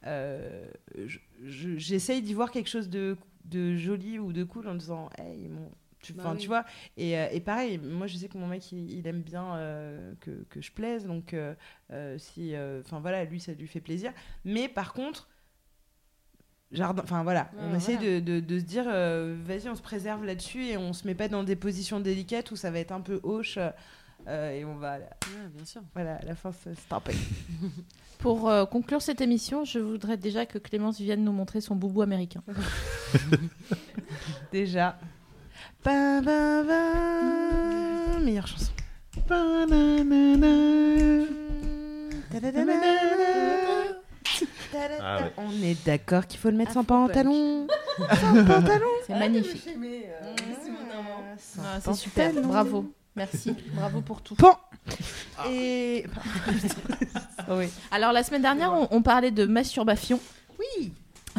euh, 0.06 0.66
je- 1.06 1.20
je- 1.44 1.78
j'essaye 1.78 2.22
d'y 2.22 2.34
voir 2.34 2.52
quelque 2.52 2.70
chose 2.70 2.90
de, 2.90 3.18
de 3.46 3.76
joli 3.76 4.20
ou 4.20 4.32
de 4.34 4.44
cool 4.44 4.68
en 4.68 4.76
disant 4.76 5.10
hey 5.18 5.48
mon 5.48 5.70
tu, 6.02 6.12
Bah 6.12 6.32
oui. 6.34 6.38
tu 6.38 6.48
vois 6.48 6.66
et, 6.98 7.12
et 7.14 7.40
pareil 7.40 7.78
moi 7.78 8.08
je 8.08 8.18
sais 8.18 8.28
que 8.28 8.38
mon 8.38 8.48
mec 8.48 8.72
il, 8.74 8.92
il 8.92 9.08
aime 9.08 9.22
bien 9.22 9.56
euh, 9.56 10.14
que, 10.20 10.44
que 10.50 10.62
je 10.62 10.70
plaise 10.72 11.06
donc 11.06 11.34
euh, 11.34 11.56
si 12.18 12.54
enfin 12.82 13.00
voilà 13.00 13.24
lui 13.24 13.40
ça 13.40 13.54
lui 13.54 13.68
fait 13.68 13.80
plaisir 13.80 14.12
mais 14.44 14.68
par 14.68 14.92
contre 14.94 15.30
jardin 16.74 17.04
enfin 17.04 17.24
voilà 17.24 17.50
Ouais, 17.54 17.60
on 17.72 17.76
essaie 17.76 17.96
voilà. 17.96 18.20
de, 18.20 18.20
de- 18.20 18.40
de 18.40 18.60
se 18.60 18.64
dire 18.66 18.86
euh, 18.88 19.36
vas-y 19.46 19.70
on 19.70 19.76
se 19.76 19.82
préserve 19.82 20.26
là-dessus 20.26 20.66
et 20.66 20.78
on 20.78 20.94
se 20.94 21.06
met 21.08 21.16
pas 21.16 21.28
dans 21.28 21.44
des 21.44 21.56
positions 21.56 22.00
délicates 22.00 22.52
où 22.52 22.56
ça 22.56 22.72
va 22.72 22.80
être 22.80 22.92
un 22.92 23.02
peu 23.02 23.20
hoche 23.24 23.60
euh, 24.28 24.52
et 24.52 24.66
on 24.66 24.76
va 24.78 24.98
Ouais, 24.98 25.50
bien 25.54 25.66
sûr. 25.66 25.82
voilà 25.94 26.16
à 26.16 26.26
la 26.26 26.36
fin 26.36 26.52
se 26.52 26.74
stopper 26.74 27.14
Pour 28.20 28.48
euh, 28.50 28.64
conclure 28.66 29.02
cette 29.02 29.20
émission, 29.20 29.66
je 29.66 29.80
voudrais 29.80 30.16
déjà 30.16 30.46
que 30.46 30.58
Clémence 30.58 30.98
vienne 30.98 31.26
nous 31.26 31.34
montrer 31.34 31.60
son 31.60 31.76
boubou 31.76 32.02
américain. 32.04 32.42
déjà 34.54 34.98
Ba, 35.84 36.22
ba, 36.22 36.64
ba. 36.64 38.20
meilleure 38.22 38.48
chanson 38.48 38.72
Ah 45.02 45.22
ouais. 45.22 45.32
On 45.38 45.64
est 45.64 45.86
d'accord 45.86 46.28
qu'il 46.28 46.40
faut 46.40 46.50
le 46.50 46.58
mettre 46.58 46.74
sans 46.74 46.84
pantalon. 46.84 47.68
sans 47.98 48.46
pantalon. 48.46 48.88
C'est 49.08 49.18
magnifique. 49.18 49.70
Sans 51.38 51.62
Ah, 51.64 51.80
c'est 51.82 51.94
super. 51.94 52.32
Bravo. 52.34 52.92
Merci. 53.16 53.56
Bravo 53.74 54.02
pour 54.02 54.22
tout. 54.22 54.36
Pan. 54.36 54.58
Et 55.50 56.06
Oh 57.50 57.54
oui. 57.58 57.68
Alors 57.92 58.12
la 58.12 58.24
semaine 58.24 58.42
dernière, 58.42 58.74
on, 58.74 58.88
on 58.92 59.02
parlait 59.02 59.32
de 59.32 59.46
masturbation. 59.46 60.20
Oui. 60.60 60.92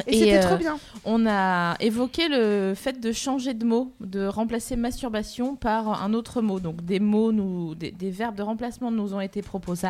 Et, 0.06 0.18
c'était 0.18 0.38
euh, 0.38 0.42
trop 0.42 0.56
bien. 0.56 0.78
On 1.04 1.26
a 1.26 1.76
évoqué 1.80 2.28
le 2.28 2.74
fait 2.74 3.00
de 3.00 3.12
changer 3.12 3.54
de 3.54 3.64
mot, 3.64 3.92
de 4.00 4.26
remplacer 4.26 4.76
masturbation 4.76 5.54
par 5.56 6.02
un 6.02 6.14
autre 6.14 6.42
mot. 6.42 6.58
Donc 6.60 6.84
des 6.84 7.00
mots, 7.00 7.32
nous, 7.32 7.74
des, 7.74 7.90
des 7.90 8.10
verbes 8.10 8.34
de 8.34 8.42
remplacement 8.42 8.90
nous 8.90 9.14
ont 9.14 9.20
été 9.20 9.42
proposés. 9.42 9.88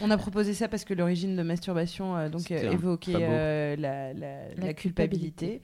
On 0.00 0.10
a 0.10 0.16
proposé 0.18 0.54
ça 0.54 0.68
parce 0.68 0.84
que 0.84 0.94
l'origine 0.94 1.36
de 1.36 1.42
masturbation 1.42 2.16
euh, 2.16 2.28
donc 2.28 2.50
euh, 2.50 2.72
évoquait 2.72 3.12
euh, 3.16 3.76
la, 3.76 4.12
la- 4.12 4.48
La 4.56 4.66
la 4.66 4.74
culpabilité. 4.74 5.60
culpabilité. 5.60 5.62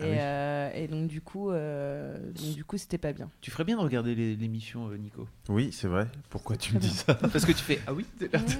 Et, 0.00 0.02
Ah 0.02 0.06
oui. 0.06 0.16
euh, 0.18 0.70
et 0.74 0.88
donc 0.88 1.08
du 1.08 1.20
coup, 1.20 1.50
euh, 1.50 2.18
donc, 2.32 2.54
du 2.54 2.64
coup, 2.64 2.78
c'était 2.78 2.98
pas 2.98 3.12
bien. 3.12 3.28
Tu 3.40 3.50
ferais 3.50 3.64
bien 3.64 3.76
de 3.76 3.82
regarder 3.82 4.14
l'émission, 4.14 4.88
euh, 4.88 4.96
Nico. 4.96 5.26
Oui, 5.48 5.70
c'est 5.72 5.88
vrai. 5.88 6.06
Pourquoi 6.30 6.56
tu 6.56 6.74
me 6.74 6.80
dis 6.80 6.88
ça 6.90 7.14
Parce 7.32 7.44
que 7.44 7.52
tu 7.52 7.62
fais 7.62 7.80
ah 7.86 7.92
oui. 7.92 8.06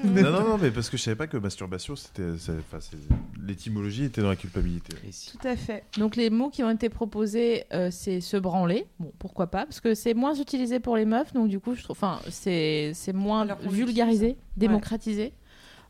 non, 0.05 0.31
non, 0.31 0.49
non, 0.49 0.59
mais 0.59 0.71
parce 0.71 0.91
que 0.91 0.97
je 0.97 1.03
savais 1.03 1.17
pas 1.17 1.27
que 1.27 1.37
masturbation, 1.37 1.97
c'était. 1.97 2.23
L'étymologie 3.43 4.05
était 4.05 4.23
dans 4.23 4.29
la 4.29 4.37
culpabilité. 4.37 4.97
Si. 5.11 5.37
Tout 5.37 5.47
à 5.47 5.57
fait. 5.57 5.85
Donc 5.99 6.17
les 6.17 6.31
mots 6.31 6.51
qui 6.51 6.63
ont 6.63 6.71
été 6.71 6.89
proposés, 6.89 7.65
euh, 7.73 7.89
c'est 7.91 8.21
se 8.21 8.37
branler. 8.37 8.87
Bon, 8.99 9.13
pourquoi 9.19 9.47
pas? 9.49 9.65
Parce 9.65 9.81
que 9.81 9.95
c'est 9.95 10.15
moins 10.15 10.35
utilisé 10.35 10.79
pour 10.81 10.97
les 10.97 11.05
meufs, 11.05 11.33
donc 11.33 11.49
du 11.49 11.59
coup, 11.61 11.75
je 11.75 11.83
trouve, 11.83 11.97
enfin, 11.97 12.21
c'est 12.29 12.93
c'est 12.95 13.13
moins 13.13 13.47
vulgarisé, 13.69 14.37
démocratisé. 14.57 15.33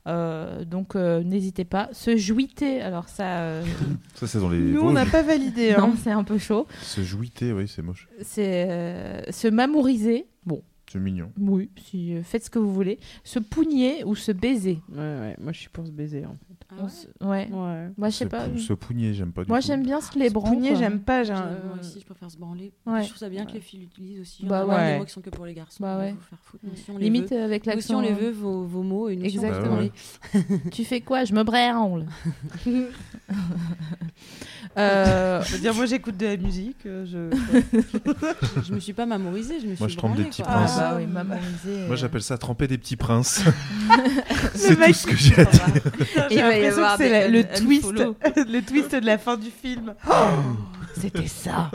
Euh, 0.06 0.64
donc 0.64 0.96
euh, 0.96 1.22
n'hésitez 1.22 1.64
pas. 1.64 1.88
Se 1.92 2.16
jouiter, 2.16 2.80
alors 2.80 3.08
ça, 3.08 3.40
euh, 3.40 3.62
Ça, 4.14 4.26
c'est 4.26 4.38
dans 4.40 4.48
les. 4.48 4.58
Nous, 4.58 4.80
on 4.80 4.92
n'a 4.92 5.06
pas 5.06 5.22
validé. 5.22 5.74
non, 5.76 5.84
Hein. 5.84 5.94
c'est 6.02 6.10
un 6.10 6.24
peu 6.24 6.38
chaud. 6.38 6.66
Se 6.82 7.02
jouiter, 7.02 7.52
oui, 7.52 7.68
c'est 7.68 7.82
moche. 7.82 8.08
C'est 8.22 8.66
euh, 8.70 9.20
se 9.30 9.48
mamouriser. 9.48 10.26
Bon, 10.46 10.62
C'est 10.92 10.98
mignon. 10.98 11.30
oui, 11.38 11.70
si, 11.88 12.14
euh, 12.16 12.22
faites 12.24 12.44
ce 12.44 12.50
que 12.50 12.58
vous 12.58 12.72
voulez. 12.74 12.98
Se 13.22 13.38
pougner 13.38 14.02
ou 14.04 14.16
se 14.16 14.32
baiser. 14.32 14.80
Ouais, 14.90 14.98
ouais. 14.98 15.36
Moi, 15.40 15.52
je 15.52 15.60
suis 15.60 15.68
pour 15.68 15.86
se 15.86 15.92
baiser. 15.92 16.26
En 16.26 16.32
fait. 16.32 16.66
Ah 16.68 16.74
On 16.80 16.84
ouais 16.84 16.90
se- 16.90 17.06
ouais. 17.24 17.48
Ouais. 17.52 17.90
Moi, 17.96 18.08
je 18.08 18.14
sais 18.16 18.26
pas. 18.26 18.48
pou- 18.48 18.58
Se 18.58 18.72
pougner, 18.72 19.14
j'aime 19.14 19.32
pas 19.32 19.44
du 19.44 19.48
Moi, 19.48 19.60
tout. 19.60 19.66
j'aime 19.68 19.84
bien 19.84 20.00
se 20.00 20.18
les 20.18 20.30
branler. 20.30 20.56
Pougner, 20.56 20.74
j'aime 20.76 20.98
pas. 21.00 21.22
j'ai 21.22 21.32
un- 21.32 21.46
Moi 21.64 21.76
aussi, 21.80 22.00
je 22.00 22.04
préfère 22.06 22.28
se 22.30 22.36
branler. 22.38 22.72
Ouais. 22.86 23.02
Je 23.02 23.08
trouve 23.08 23.18
ça 23.18 23.28
bien 23.28 23.44
que 23.46 23.52
les 23.52 23.60
filles 23.60 23.80
l'utilisent 23.80 24.20
aussi. 24.20 24.44
Bah 24.46 24.64
Il 24.66 24.68
y 24.68 24.70
en 24.72 24.74
a 24.74 24.78
ouais. 24.78 24.92
des 24.94 24.98
mots 24.98 25.04
qui 25.04 25.12
sont 25.12 25.20
que 25.20 25.30
pour 25.30 25.46
les 25.46 25.54
garçons. 25.54 25.78
Bah 25.80 25.94
on 25.96 26.00
ouais. 26.00 26.10
vous 26.12 26.20
faire 26.20 26.38
foutre. 26.42 26.64
Nous 26.64 26.72
aussi, 26.72 26.84
on 26.90 26.98
les 26.98 27.04
Limite 27.04 27.30
veut. 27.30 27.42
avec 27.42 27.66
Nous 27.66 27.72
aussi, 27.72 27.94
on 27.94 28.00
l'accent. 28.00 28.14
les 28.16 28.20
veut, 28.26 28.30
vos, 28.32 28.64
vos 28.64 28.82
mots, 28.82 29.08
et 29.08 29.14
nous 29.16 29.22
on 29.22 29.26
Exactement. 29.26 29.66
branler. 29.68 29.92
Tu 30.72 30.84
fais 30.84 31.00
quoi? 31.00 31.24
Je 31.24 31.34
me 31.34 31.42
branle. 31.44 32.06
euh, 34.76 35.42
Je 35.42 35.52
veux 35.54 35.58
dire, 35.60 35.74
moi, 35.74 35.86
j'écoute 35.86 36.16
de 36.16 36.26
la 36.26 36.36
musique. 36.36 36.84
euh, 36.86 37.04
Je... 37.06 37.30
Je 38.62 38.72
me 38.74 38.80
suis 38.80 38.92
pas 38.92 39.06
mamorisée, 39.06 39.60
je 39.60 39.66
me 39.66 39.74
suis 39.74 39.82
Moi, 39.82 39.88
je 39.88 39.96
trempe 39.96 40.16
des 40.16 40.24
petits 40.24 40.42
quoi. 40.42 40.52
princes. 40.52 40.78
Bah 40.80 40.96
oui. 40.96 41.06
Moi, 41.86 41.96
j'appelle 41.96 42.22
ça 42.22 42.38
tremper 42.38 42.66
des 42.66 42.78
petits 42.78 42.96
princes. 42.96 43.42
Le 44.52 44.58
c'est 44.58 44.76
tout 44.76 44.92
ce 44.92 45.06
que 45.06 45.16
j'ai 45.16 45.40
à 45.40 45.44
dire. 45.44 45.64
J'ai 46.30 46.36
l'impression 46.36 46.82
que 46.82 46.96
c'est 46.98 47.28
le 47.28 47.44
twist, 47.44 47.92
le 48.36 48.60
twist 48.60 48.94
de 48.94 49.06
la 49.06 49.18
fin 49.18 49.36
du 49.36 49.50
film. 49.50 49.94
C'était 50.96 51.28
ça. 51.28 51.70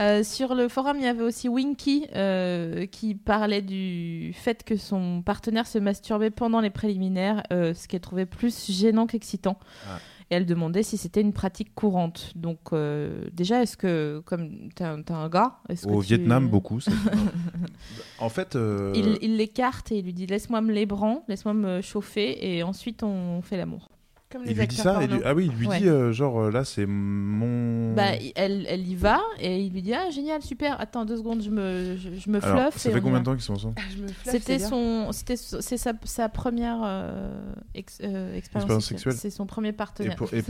Euh, 0.00 0.22
sur 0.22 0.54
le 0.54 0.68
forum, 0.68 0.96
il 0.98 1.04
y 1.04 1.08
avait 1.08 1.22
aussi 1.22 1.48
Winky 1.48 2.06
euh, 2.14 2.86
qui 2.86 3.14
parlait 3.14 3.62
du 3.62 4.32
fait 4.34 4.64
que 4.64 4.76
son 4.76 5.22
partenaire 5.22 5.66
se 5.66 5.78
masturbait 5.78 6.30
pendant 6.30 6.60
les 6.60 6.70
préliminaires, 6.70 7.42
euh, 7.52 7.74
ce 7.74 7.88
qu'elle 7.88 8.00
trouvait 8.00 8.26
plus 8.26 8.70
gênant 8.70 9.06
qu'excitant. 9.06 9.58
Ah. 9.88 9.98
Et 10.30 10.36
elle 10.36 10.46
demandait 10.46 10.82
si 10.82 10.96
c'était 10.96 11.20
une 11.20 11.32
pratique 11.32 11.74
courante. 11.74 12.32
Donc, 12.34 12.58
euh, 12.72 13.24
déjà, 13.32 13.62
est-ce 13.62 13.76
que, 13.76 14.22
comme 14.24 14.70
t'es 14.74 14.84
un, 14.84 15.28
gars, 15.28 15.58
Au 15.86 15.98
que 16.00 16.02
tu- 16.02 16.08
Vietnam, 16.14 16.48
beaucoup. 16.48 16.80
c'est- 16.80 16.90
en 18.18 18.28
fait. 18.28 18.56
euh, 18.56 18.92
Il, 18.94 19.18
il 19.22 19.36
l'écarte 19.36 19.92
et 19.92 19.98
il 19.98 20.04
lui 20.04 20.12
dit 20.12 20.26
laisse-moi 20.26 20.60
me 20.60 20.72
lébran, 20.72 21.24
laisse-moi 21.28 21.54
me 21.54 21.80
chauffer 21.82 22.56
et 22.56 22.62
ensuite 22.62 23.02
on 23.02 23.42
fait 23.42 23.56
l'amour. 23.56 23.88
Comme 24.34 24.42
Il 24.46 24.56
lui 24.58 24.66
dit 24.66 24.74
ça 24.74 25.00
et 25.00 25.06
lui- 25.06 25.20
Ah 25.24 25.32
oui, 25.32 25.48
il 25.52 25.56
lui 25.56 25.68
Ouais. 25.68 25.78
dit 25.78 25.88
euh, 25.88 26.12
genre 26.12 26.40
euh, 26.46 26.50
là 26.50 26.64
c'est 26.64 26.86
mon. 26.86 27.94
Bah, 27.94 28.14
elle, 28.34 28.66
elle 28.68 28.84
y 28.88 28.96
va 28.96 29.20
et 29.38 29.60
il 29.60 29.72
lui 29.72 29.80
dit 29.80 29.94
Ah, 29.94 30.10
génial, 30.10 30.42
super, 30.42 30.80
attends 30.80 31.04
deux 31.04 31.16
secondes, 31.18 31.40
je 31.40 31.50
me, 31.50 31.96
je, 31.96 32.10
je 32.18 32.28
me 32.30 32.44
Alors, 32.44 32.72
fluffe. 32.72 32.82
ça 32.82 32.90
et 32.90 32.92
fait 32.94 33.00
combien 33.00 33.20
de 33.20 33.24
temps 33.24 33.34
qu'ils 33.34 33.42
sont 33.42 33.52
ensemble 33.54 33.76
Je 33.96 34.02
me 34.02 34.08
fluffe, 34.08 34.32
C'était 34.32 34.58
son, 34.58 35.12
c'était 35.12 35.36
c'est 35.36 35.76
sa, 35.76 35.92
sa 36.02 36.28
première 36.28 36.80
euh, 36.84 37.32
ex- 37.76 38.00
euh, 38.02 38.34
expérience, 38.34 38.64
Expérience 38.64 38.86
sexuelle. 38.86 39.14
C'est 39.14 39.30
son 39.30 39.46
premier 39.46 39.72
partenaire. 39.72 40.14
Et 40.14 40.16
pour- 40.16 40.34
et 40.34 40.42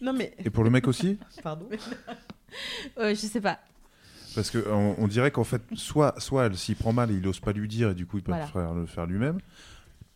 Non 0.00 0.14
mais. 0.14 0.32
Et 0.42 0.48
pour 0.48 0.64
le 0.64 0.70
mec 0.70 0.88
aussi 0.88 1.18
Pardon. 1.42 1.66
Je 2.98 3.14
sais 3.14 3.40
pas. 3.42 3.58
Parce 4.34 4.50
que 4.50 4.64
on, 4.70 5.08
dirait 5.08 5.30
qu'en 5.32 5.44
fait, 5.44 5.60
soit, 5.74 6.14
soit 6.20 6.46
elle 6.46 6.56
s'y 6.56 6.74
prend 6.76 6.92
mal 6.92 7.10
et 7.10 7.14
il 7.14 7.26
ose 7.26 7.40
pas 7.40 7.52
lui 7.52 7.66
dire 7.66 7.90
et 7.90 7.94
du 7.94 8.06
coup 8.06 8.16
il 8.18 8.22
peut 8.22 8.30
Voilà. 8.30 8.46
faire, 8.46 8.72
le 8.74 8.86
faire 8.86 9.04
lui-même, 9.06 9.40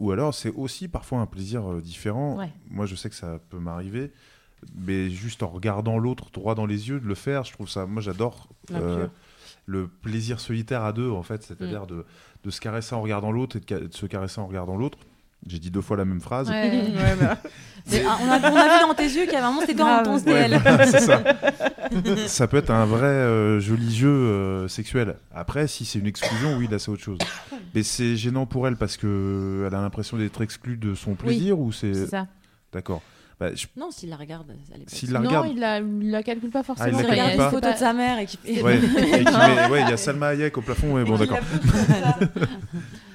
ou 0.01 0.11
alors 0.11 0.35
c'est 0.35 0.51
aussi 0.51 0.89
parfois 0.89 1.21
un 1.21 1.27
plaisir 1.27 1.71
euh, 1.71 1.81
différent. 1.81 2.37
Ouais. 2.39 2.51
Moi 2.71 2.87
je 2.87 2.95
sais 2.95 3.09
que 3.11 3.15
ça 3.17 3.39
peut 3.51 3.59
m'arriver, 3.59 4.13
mais 4.75 5.11
juste 5.11 5.43
en 5.43 5.49
regardant 5.49 5.99
l'autre 5.99 6.31
droit 6.33 6.55
dans 6.55 6.67
les 6.67 6.89
yeux, 6.89 7.01
de 7.01 7.07
le 7.07 7.15
faire, 7.15 7.45
je 7.45 7.53
trouve 7.53 7.69
ça. 7.69 7.87
Moi 7.87 8.03
j'adore 8.03 8.49
euh, 8.73 9.07
le 9.67 9.89
plaisir 9.89 10.41
solitaire 10.41 10.83
à 10.83 10.93
deux 10.93 11.11
en 11.11 11.23
fait, 11.23 11.43
c'est-à-dire 11.43 11.85
Mm. 11.85 11.89
de, 11.89 12.05
de 12.45 12.51
se 12.51 12.61
caresser 12.61 12.95
en 12.95 13.01
regardant 13.01 13.31
l'autre 13.33 13.57
et 13.57 13.61
de, 13.61 13.87
de 13.87 13.95
se 13.95 14.07
caresser 14.07 14.41
en 14.41 14.47
regardant 14.47 14.77
l'autre. 14.77 14.99
J'ai 15.47 15.59
dit 15.59 15.71
deux 15.71 15.81
fois 15.81 15.97
la 15.97 16.05
même 16.05 16.21
phrase. 16.21 16.49
Ouais. 16.49 16.71
Ouais, 16.95 17.17
bah. 17.21 17.39
Mais, 17.91 18.03
ah, 18.07 18.19
on, 18.23 18.31
a, 18.31 18.51
on 18.51 18.57
a 18.57 18.79
vu 18.79 18.87
dans 18.87 18.95
tes 18.95 19.03
yeux 19.03 19.25
qu'il 19.25 19.33
y 19.33 19.37
avait 19.37 19.41
vraiment 19.43 19.61
c'était 19.61 19.75
dans 19.75 20.03
ton 20.03 20.17
voilà, 20.17 20.87
c'est 20.87 21.01
ça. 21.01 21.23
ça 22.29 22.47
peut 22.47 22.57
être 22.57 22.71
un 22.71 22.87
vrai 22.87 23.07
euh, 23.07 23.61
joli 23.61 23.95
jeu 23.95 24.09
euh, 24.09 24.69
sexuel. 24.69 25.17
Après, 25.35 25.67
si 25.67 25.85
c'est 25.85 25.99
une 25.99 26.07
exclusion, 26.07 26.57
oui, 26.57 26.67
là 26.71 26.79
c'est 26.79 26.91
autre 26.91 27.03
chose. 27.03 27.19
Mais 27.75 27.83
c'est 27.83 28.17
gênant 28.17 28.47
pour 28.47 28.67
elle 28.67 28.77
parce 28.77 28.97
que 28.97 29.65
elle 29.67 29.75
a 29.75 29.83
l'impression 29.83 30.17
d'être 30.17 30.41
exclue 30.41 30.79
de 30.79 30.95
son 30.95 31.15
plaisir 31.15 31.59
ou 31.59 31.73
c'est. 31.73 31.93
C'est 31.93 32.07
ça. 32.07 32.27
D'accord. 32.73 33.03
Bah, 33.41 33.55
je- 33.55 33.67
Non, 33.77 33.91
s'il 33.91 34.11
la 34.11 34.17
regarde, 34.17 34.47
elle 34.73 34.83
est 34.83 35.11
la 35.11 35.19
non, 35.21 35.29
regarde. 35.29 35.49
il 35.51 35.59
la, 35.59 35.79
il 35.81 36.11
la 36.11 36.23
calcule 36.23 36.51
pas 36.51 36.63
forcément. 36.63 36.99
Ah, 36.99 37.03
il 37.03 37.09
la 37.09 37.15
calcule 37.17 37.23
regarde 37.33 37.37
pas. 37.39 37.45
une 37.45 37.51
photo 37.63 37.73
de 37.73 37.79
sa 37.79 37.93
mère 37.93 38.19
et 38.21 38.27
qui 38.27 38.39
Ouais, 38.63 38.77
et 38.77 38.81
qui 38.81 38.87
met- 39.25 39.71
ouais, 39.71 39.83
il 39.83 39.89
y 39.89 39.93
a 39.93 39.97
Salma 39.97 40.29
Hayek 40.29 40.57
au 40.57 40.63
plafond, 40.63 40.93
ouais, 40.95 41.05
bon 41.05 41.17
d'accord. 41.17 41.39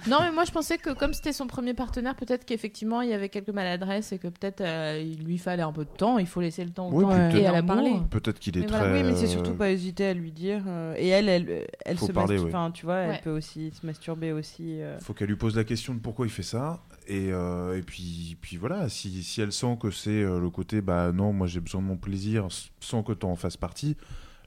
Non, 0.07 0.17
mais 0.21 0.31
moi 0.31 0.43
je 0.45 0.51
pensais 0.51 0.77
que 0.77 0.91
comme 0.91 1.13
c'était 1.13 1.33
son 1.33 1.45
premier 1.45 1.73
partenaire, 1.73 2.15
peut-être 2.15 2.45
qu'effectivement 2.45 3.01
il 3.01 3.09
y 3.09 3.13
avait 3.13 3.29
quelques 3.29 3.49
maladresses 3.49 4.11
et 4.13 4.17
que 4.17 4.27
peut-être 4.29 4.61
euh, 4.61 5.03
il 5.05 5.23
lui 5.23 5.37
fallait 5.37 5.61
un 5.61 5.73
peu 5.73 5.83
de 5.83 5.89
temps. 5.89 6.17
Il 6.17 6.25
faut 6.25 6.39
laisser 6.41 6.63
le 6.63 6.71
temps 6.71 6.87
au 6.87 6.93
Oui, 6.93 7.03
temps 7.03 7.11
et 7.11 7.29
peut-être- 7.31 7.53
à 7.53 7.59
en 7.59 7.65
parler. 7.65 7.93
Peut-être 8.09 8.39
qu'il 8.39 8.57
est 8.57 8.61
Mais 8.61 8.65
très. 8.67 8.77
voilà, 8.79 8.93
oui, 8.93 9.03
mais 9.03 9.15
c'est 9.15 9.25
euh, 9.25 9.27
surtout 9.27 9.53
pas 9.53 9.69
hésiter 9.69 10.07
à 10.07 10.13
lui 10.13 10.31
dire. 10.31 10.63
euh, 10.67 10.95
et 10.97 11.09
elle, 11.09 11.27
elle, 11.29 11.67
elle 11.85 11.97
Faut 11.97 12.07
se 12.07 12.11
parler, 12.13 12.39
ouais. 12.39 12.47
Enfin, 12.47 12.71
tu 12.71 12.85
vois, 12.85 12.95
Ouais. 12.95 13.09
elle 13.15 13.21
peut 13.21 13.29
aussi 13.29 13.71
se 13.71 13.85
masturber 13.85 14.31
aussi. 14.31 14.81
euh. 14.81 14.97
Faut 14.99 15.13
qu'elle 15.13 15.27
lui 15.27 15.35
pose 15.35 15.55
la 15.55 15.65
question 15.65 15.93
de 15.93 15.99
pourquoi 15.99 16.25
il 16.25 16.31
fait 16.31 16.43
ça. 16.43 16.79
Et, 17.09 17.33
euh, 17.33 17.75
et 17.75 17.81
puis, 17.81 18.37
voilà, 18.59 18.87
si, 18.87 19.23
si 19.23 19.41
elle 19.41 19.51
sent 19.51 19.79
que 19.81 19.89
c'est 19.89 20.21
euh, 20.23 20.39
le 20.39 20.51
côté, 20.51 20.79
bah 20.81 21.11
non, 21.11 21.33
moi 21.33 21.47
j'ai 21.47 21.59
besoin 21.59 21.81
de 21.81 21.87
mon 21.87 21.97
plaisir 21.97 22.47
sans 22.79 23.01
que 23.01 23.13
tu 23.13 23.25
en 23.25 23.35
fasses 23.35 23.57
partie, 23.57 23.97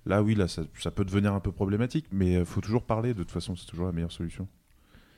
là 0.06 0.22
oui, 0.22 0.36
là 0.36 0.46
ça, 0.46 0.62
ça 0.78 0.92
peut 0.92 1.04
devenir 1.04 1.34
un 1.34 1.40
peu 1.40 1.50
problématique. 1.50 2.06
Mais 2.12 2.34
il 2.34 2.44
faut 2.44 2.60
toujours 2.60 2.84
parler, 2.84 3.14
de 3.14 3.24
toute 3.24 3.32
façon, 3.32 3.56
c'est 3.56 3.66
toujours 3.66 3.86
la 3.86 3.92
meilleure 3.92 4.12
solution. 4.12 4.46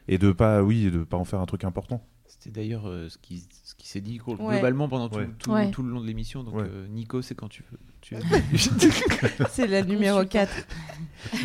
Et 0.09 0.16
de 0.16 0.33
pas, 0.33 0.62
oui, 0.62 0.91
de 0.91 1.05
pas 1.05 1.19
en 1.19 1.25
faire 1.25 1.41
un 1.41 1.47
truc 1.47 1.65
important. 1.65 2.03
C'était 2.27 2.51
d'ailleurs 2.61 2.87
euh, 2.89 3.09
ce 3.09 3.19
qui, 3.19 3.43
ce 3.65 3.75
qui 3.75 3.87
s'est 3.89 4.01
dit 4.01 4.21
Ouais. 4.27 4.35
globalement 4.37 4.89
pendant 4.89 5.09
tout, 5.09 5.19
Ouais. 5.19 5.29
tout, 5.39 5.51
Ouais. 5.53 5.71
tout 5.71 5.83
le 5.83 5.91
long 5.91 6.01
de 6.01 6.07
l'émission. 6.07 6.43
Donc, 6.43 6.57
Ouais. 6.57 6.65
euh, 6.67 6.87
Nico, 6.89 7.23
c'est 7.23 7.35
quand 7.35 7.49
tu 7.49 7.63
veux. 7.71 7.79
Tu... 8.01 8.15
C'est 9.51 9.67
la 9.67 9.83
numéro 9.83 10.25
4. 10.25 10.51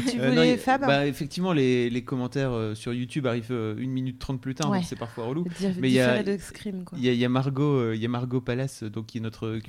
tu 0.10 0.20
Euh, 0.20 0.30
voulais, 0.30 0.52
non, 0.52 0.58
Fab 0.58 0.82
bah, 0.82 1.06
Effectivement, 1.08 1.54
les, 1.54 1.90
les 1.90 2.04
commentaires 2.04 2.52
euh, 2.52 2.76
sur 2.76 2.94
YouTube 2.94 3.28
arrivent 3.28 3.52
euh, 3.52 3.76
1 3.82 3.88
minute 3.88 4.20
30 4.20 4.42
plus 4.42 4.56
tard, 4.56 4.70
Ouais. 4.72 4.80
donc 4.80 4.86
c'est 4.88 4.98
parfois 4.98 5.26
relou. 5.26 5.46
Dire- 5.60 5.74
Mais 5.80 5.90
il 5.90 5.94
y 5.94 6.00
a- 6.02 6.22
de 6.24 6.38
Scream, 6.38 6.84
quoi. 6.84 6.98
Il 6.98 7.06
y, 7.06 7.10
a- 7.10 7.14
il 7.14 7.20
y 7.20 7.24
a 7.26 7.30
Margot, 7.30 7.64
euh, 7.78 7.96
il 7.96 8.02
y 8.02 8.06
a 8.06 8.10
Margot 8.10 8.42
Palace, 8.42 8.84
donc 8.84 9.06
qui 9.08 9.20
est 9.20 9.22
notre, 9.22 9.60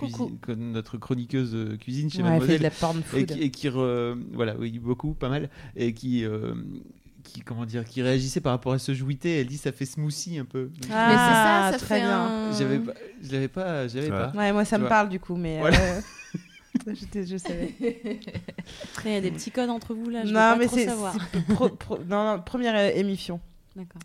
chroniqueuse 0.99 1.77
cuisine 1.81 2.11
chez 2.11 2.23
Ouais, 2.23 2.28
elle 2.28 2.43
fait 2.43 2.59
Mademoiselle. 2.59 2.59
de 2.59 2.62
la 2.65 2.70
porn 2.70 2.99
et 2.99 3.03
food. 3.03 3.27
qui, 3.27 3.41
et 3.43 3.51
qui 3.51 3.69
re- 3.69 4.19
voilà, 4.32 4.57
oui, 4.59 4.78
beaucoup, 4.78 5.15
pas 5.15 5.28
mal, 5.28 5.49
et 5.77 5.95
qui, 5.95 6.24
euh, 6.24 6.55
qui, 7.32 7.40
comment 7.40 7.65
dire, 7.65 7.85
qui 7.85 8.02
réagissait 8.02 8.40
par 8.40 8.52
rapport 8.52 8.73
à 8.73 8.78
ce 8.78 8.93
jouité. 8.94 9.40
Elle 9.40 9.47
dit 9.47 9.57
ça 9.59 9.73
fait 9.73 9.86
smoothie 9.86 10.39
un 10.39 10.44
peu. 10.44 10.70
Ah, 10.90 11.07
Mais 11.09 11.15
c'est 11.15 11.19
ça, 11.19 11.69
ça 11.73 11.78
très 11.86 11.94
fait 11.97 12.01
bien. 12.07 12.20
un- 12.20 12.52
J'avais 12.59 12.78
pas, 12.78 12.93
je 13.23 13.32
l'avais 13.32 13.48
pas, 13.48 13.89
j'avais 13.89 14.09
pas. 14.09 14.32
Ouais, 14.35 14.52
moi 14.52 14.65
ça 14.65 14.77
Tu 14.77 14.82
me 14.82 14.86
vois. 14.86 14.89
parle 14.89 15.09
du 15.09 15.20
coup, 15.20 15.36
mais. 15.36 15.59
Voilà. 15.61 15.78
euh, 15.78 16.01
j'étais- 16.94 17.27
je 17.27 17.36
savais. 17.36 17.74
Il 19.05 19.12
y 19.12 19.16
a 19.16 19.20
des 19.20 19.31
petits 19.31 19.51
codes 19.51 19.70
entre 19.70 19.94
vous 19.94 20.09
là, 20.11 20.23
je 20.24 20.28
non, 20.28 20.35
pas 20.35 20.57
mais 20.57 20.66
trop 20.66 20.77
c'est. 20.77 20.89
pro- 21.55 21.69
pro- 21.70 21.98
non, 22.09 22.24
non, 22.36 22.43
première 22.43 22.74
euh, 22.77 22.90
émission. 22.94 23.40
D'accord. 23.76 24.02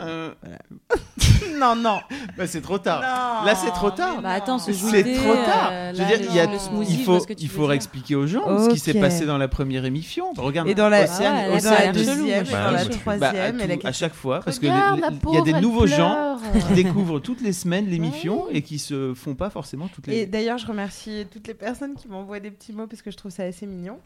Euh, 0.00 0.30
Non, 1.58 1.74
non. 1.76 1.98
bah, 2.36 2.46
c'est 2.46 2.60
trop 2.60 2.78
tard. 2.78 3.00
Non, 3.00 3.46
Là, 3.46 3.54
c'est 3.54 3.70
trop 3.72 3.90
tard. 3.90 4.16
mais 4.16 4.22
Bah 4.22 4.30
attends, 4.30 4.58
ce 4.58 4.72
C'est 4.72 5.14
trop 5.14 5.34
tard. 5.34 5.70
euh, 5.72 5.92
je 5.94 6.02
veux 6.02 6.08
là, 6.10 6.16
dire, 6.16 6.26
il 6.30 6.36
y 6.36 6.40
a, 6.40 6.46
le 6.50 6.58
smoothie, 6.58 6.94
il 7.00 7.04
faut, 7.04 7.18
il 7.38 7.48
faut 7.48 7.60
dire. 7.62 7.68
réexpliquer 7.68 8.14
aux 8.14 8.26
gens 8.26 8.42
ce 8.64 8.70
qui 8.70 8.78
s'est 8.78 8.94
passé 8.98 9.26
dans 9.26 9.38
la 9.38 9.48
première 9.48 9.84
émission. 9.84 10.32
Regarde, 10.36 10.68
Et 10.68 10.74
dans 10.74 10.88
la, 10.88 11.02
Océane, 11.04 11.34
Ah 11.36 11.50
ouais, 11.50 11.58
et 11.58 11.60
dans 11.62 11.72
Océane 11.72 11.86
la 11.86 11.92
deuxième, 11.92 12.46
et 12.46 12.50
dans 12.50 12.70
la 12.70 12.84
troisième, 12.86 13.18
Bah, 13.20 13.28
à, 13.42 13.48
et 13.48 13.52
tout- 13.76 13.80
la 13.82 13.88
à 13.88 13.92
chaque 13.92 14.14
fois, 14.14 14.40
parce 14.40 14.58
que 14.58 14.66
Regarde, 14.66 14.96
le- 14.96 15.00
la 15.02 15.10
le- 15.10 15.16
il 15.30 15.34
y 15.34 15.38
a 15.38 15.42
des 15.42 15.60
nouveaux 15.60 15.86
gens 15.86 16.38
qui 16.68 16.72
découvrent 16.74 17.18
toutes 17.20 17.40
les 17.42 17.52
semaines 17.52 17.86
l'émission 17.88 18.46
et 18.50 18.62
qui 18.62 18.78
se 18.78 19.14
font 19.14 19.34
pas 19.34 19.50
forcément 19.50 19.88
toutes 19.88 20.06
les. 20.06 20.18
Et 20.20 20.26
d'ailleurs, 20.26 20.58
je 20.58 20.66
remercie 20.66 21.26
toutes 21.30 21.48
les 21.48 21.54
personnes 21.54 21.94
qui 21.94 22.08
m'envoient 22.08 22.40
des 22.40 22.50
petits 22.50 22.72
mots 22.72 22.86
parce 22.86 23.02
que 23.02 23.10
je 23.10 23.16
trouve 23.16 23.32
ça 23.32 23.42
assez 23.44 23.66
mignon. 23.66 23.98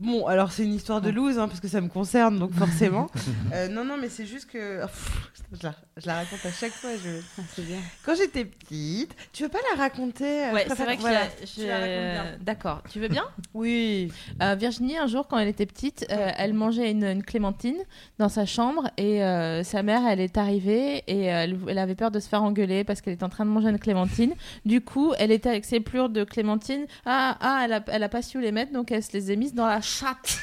Bon, 0.00 0.26
alors 0.26 0.52
c'est 0.52 0.62
une 0.64 0.74
histoire 0.74 1.00
de 1.00 1.10
loose, 1.10 1.38
hein, 1.38 1.48
parce 1.48 1.60
que 1.60 1.66
ça 1.68 1.80
me 1.80 1.88
concerne, 1.88 2.38
donc 2.38 2.52
forcément. 2.54 3.08
Euh, 3.54 3.66
non, 3.68 3.84
non, 3.84 3.96
mais 3.98 4.08
c'est 4.10 4.26
juste 4.26 4.50
que. 4.50 4.82
oh, 4.84 4.86
pff, 4.86 5.30
je, 5.52 5.66
la, 5.66 5.74
je 5.96 6.06
la 6.06 6.14
raconte 6.16 6.44
à 6.44 6.52
chaque 6.52 6.72
fois. 6.72 6.90
Je... 7.02 7.08
Ah, 7.38 7.42
c'est 7.54 7.64
bien. 7.66 7.78
Quand 8.04 8.14
j'étais 8.14 8.44
petite, 8.44 9.14
tu 9.32 9.42
veux 9.42 9.48
pas 9.48 9.58
la 9.74 9.82
raconter 9.82 10.44
euh, 10.46 10.52
Ouais, 10.52 10.66
je 10.68 10.74
c'est 10.74 10.82
vrai 10.84 10.96
que 10.96 11.00
voilà, 11.00 11.22
je- 11.40 11.62
bien. 11.64 12.36
D'accord, 12.40 12.82
tu 12.90 13.00
veux 13.00 13.08
bien? 13.08 13.24
Oui. 13.54 14.12
Euh, 14.42 14.54
Virginie, 14.54 14.98
un 14.98 15.06
jour, 15.06 15.26
quand 15.26 15.38
elle 15.38 15.48
était 15.48 15.64
petite, 15.66 16.06
euh, 16.10 16.30
elle 16.36 16.52
mangeait 16.52 16.90
une, 16.90 17.04
une 17.04 17.22
clémentine 17.24 17.78
dans 18.18 18.28
sa 18.28 18.44
chambre 18.44 18.90
et 18.98 19.24
euh, 19.24 19.64
sa 19.64 19.82
mère, 19.82 20.02
elle 20.06 20.20
est 20.20 20.36
arrivée 20.36 21.02
et 21.06 21.22
elle, 21.24 21.58
elle 21.68 21.78
avait 21.78 21.94
peur 21.94 22.10
de 22.10 22.20
se 22.20 22.28
faire 22.28 22.42
engueuler 22.42 22.84
parce 22.84 23.00
qu'elle 23.00 23.14
était 23.14 23.24
en 23.24 23.30
train 23.30 23.46
de 23.46 23.50
manger 23.50 23.70
une 23.70 23.78
clémentine. 23.78 24.34
Du 24.66 24.80
coup, 24.82 25.14
elle 25.18 25.32
était 25.32 25.48
avec 25.48 25.64
ses 25.64 25.80
plures 25.80 26.10
de 26.10 26.24
clémentine. 26.24 26.86
Ah, 27.06 27.36
ah 27.40 27.62
elle, 27.64 27.72
a, 27.72 27.82
elle 27.88 28.02
a 28.02 28.08
pas 28.10 28.22
su 28.22 28.40
les 28.40 28.52
mettre, 28.52 28.72
donc 28.72 28.92
elle 28.92 29.02
se 29.02 29.12
les 29.14 29.30
a 29.30 29.36
mises 29.36 29.54
dans 29.54 29.66
la 29.66 29.80
chatte. 29.88 30.38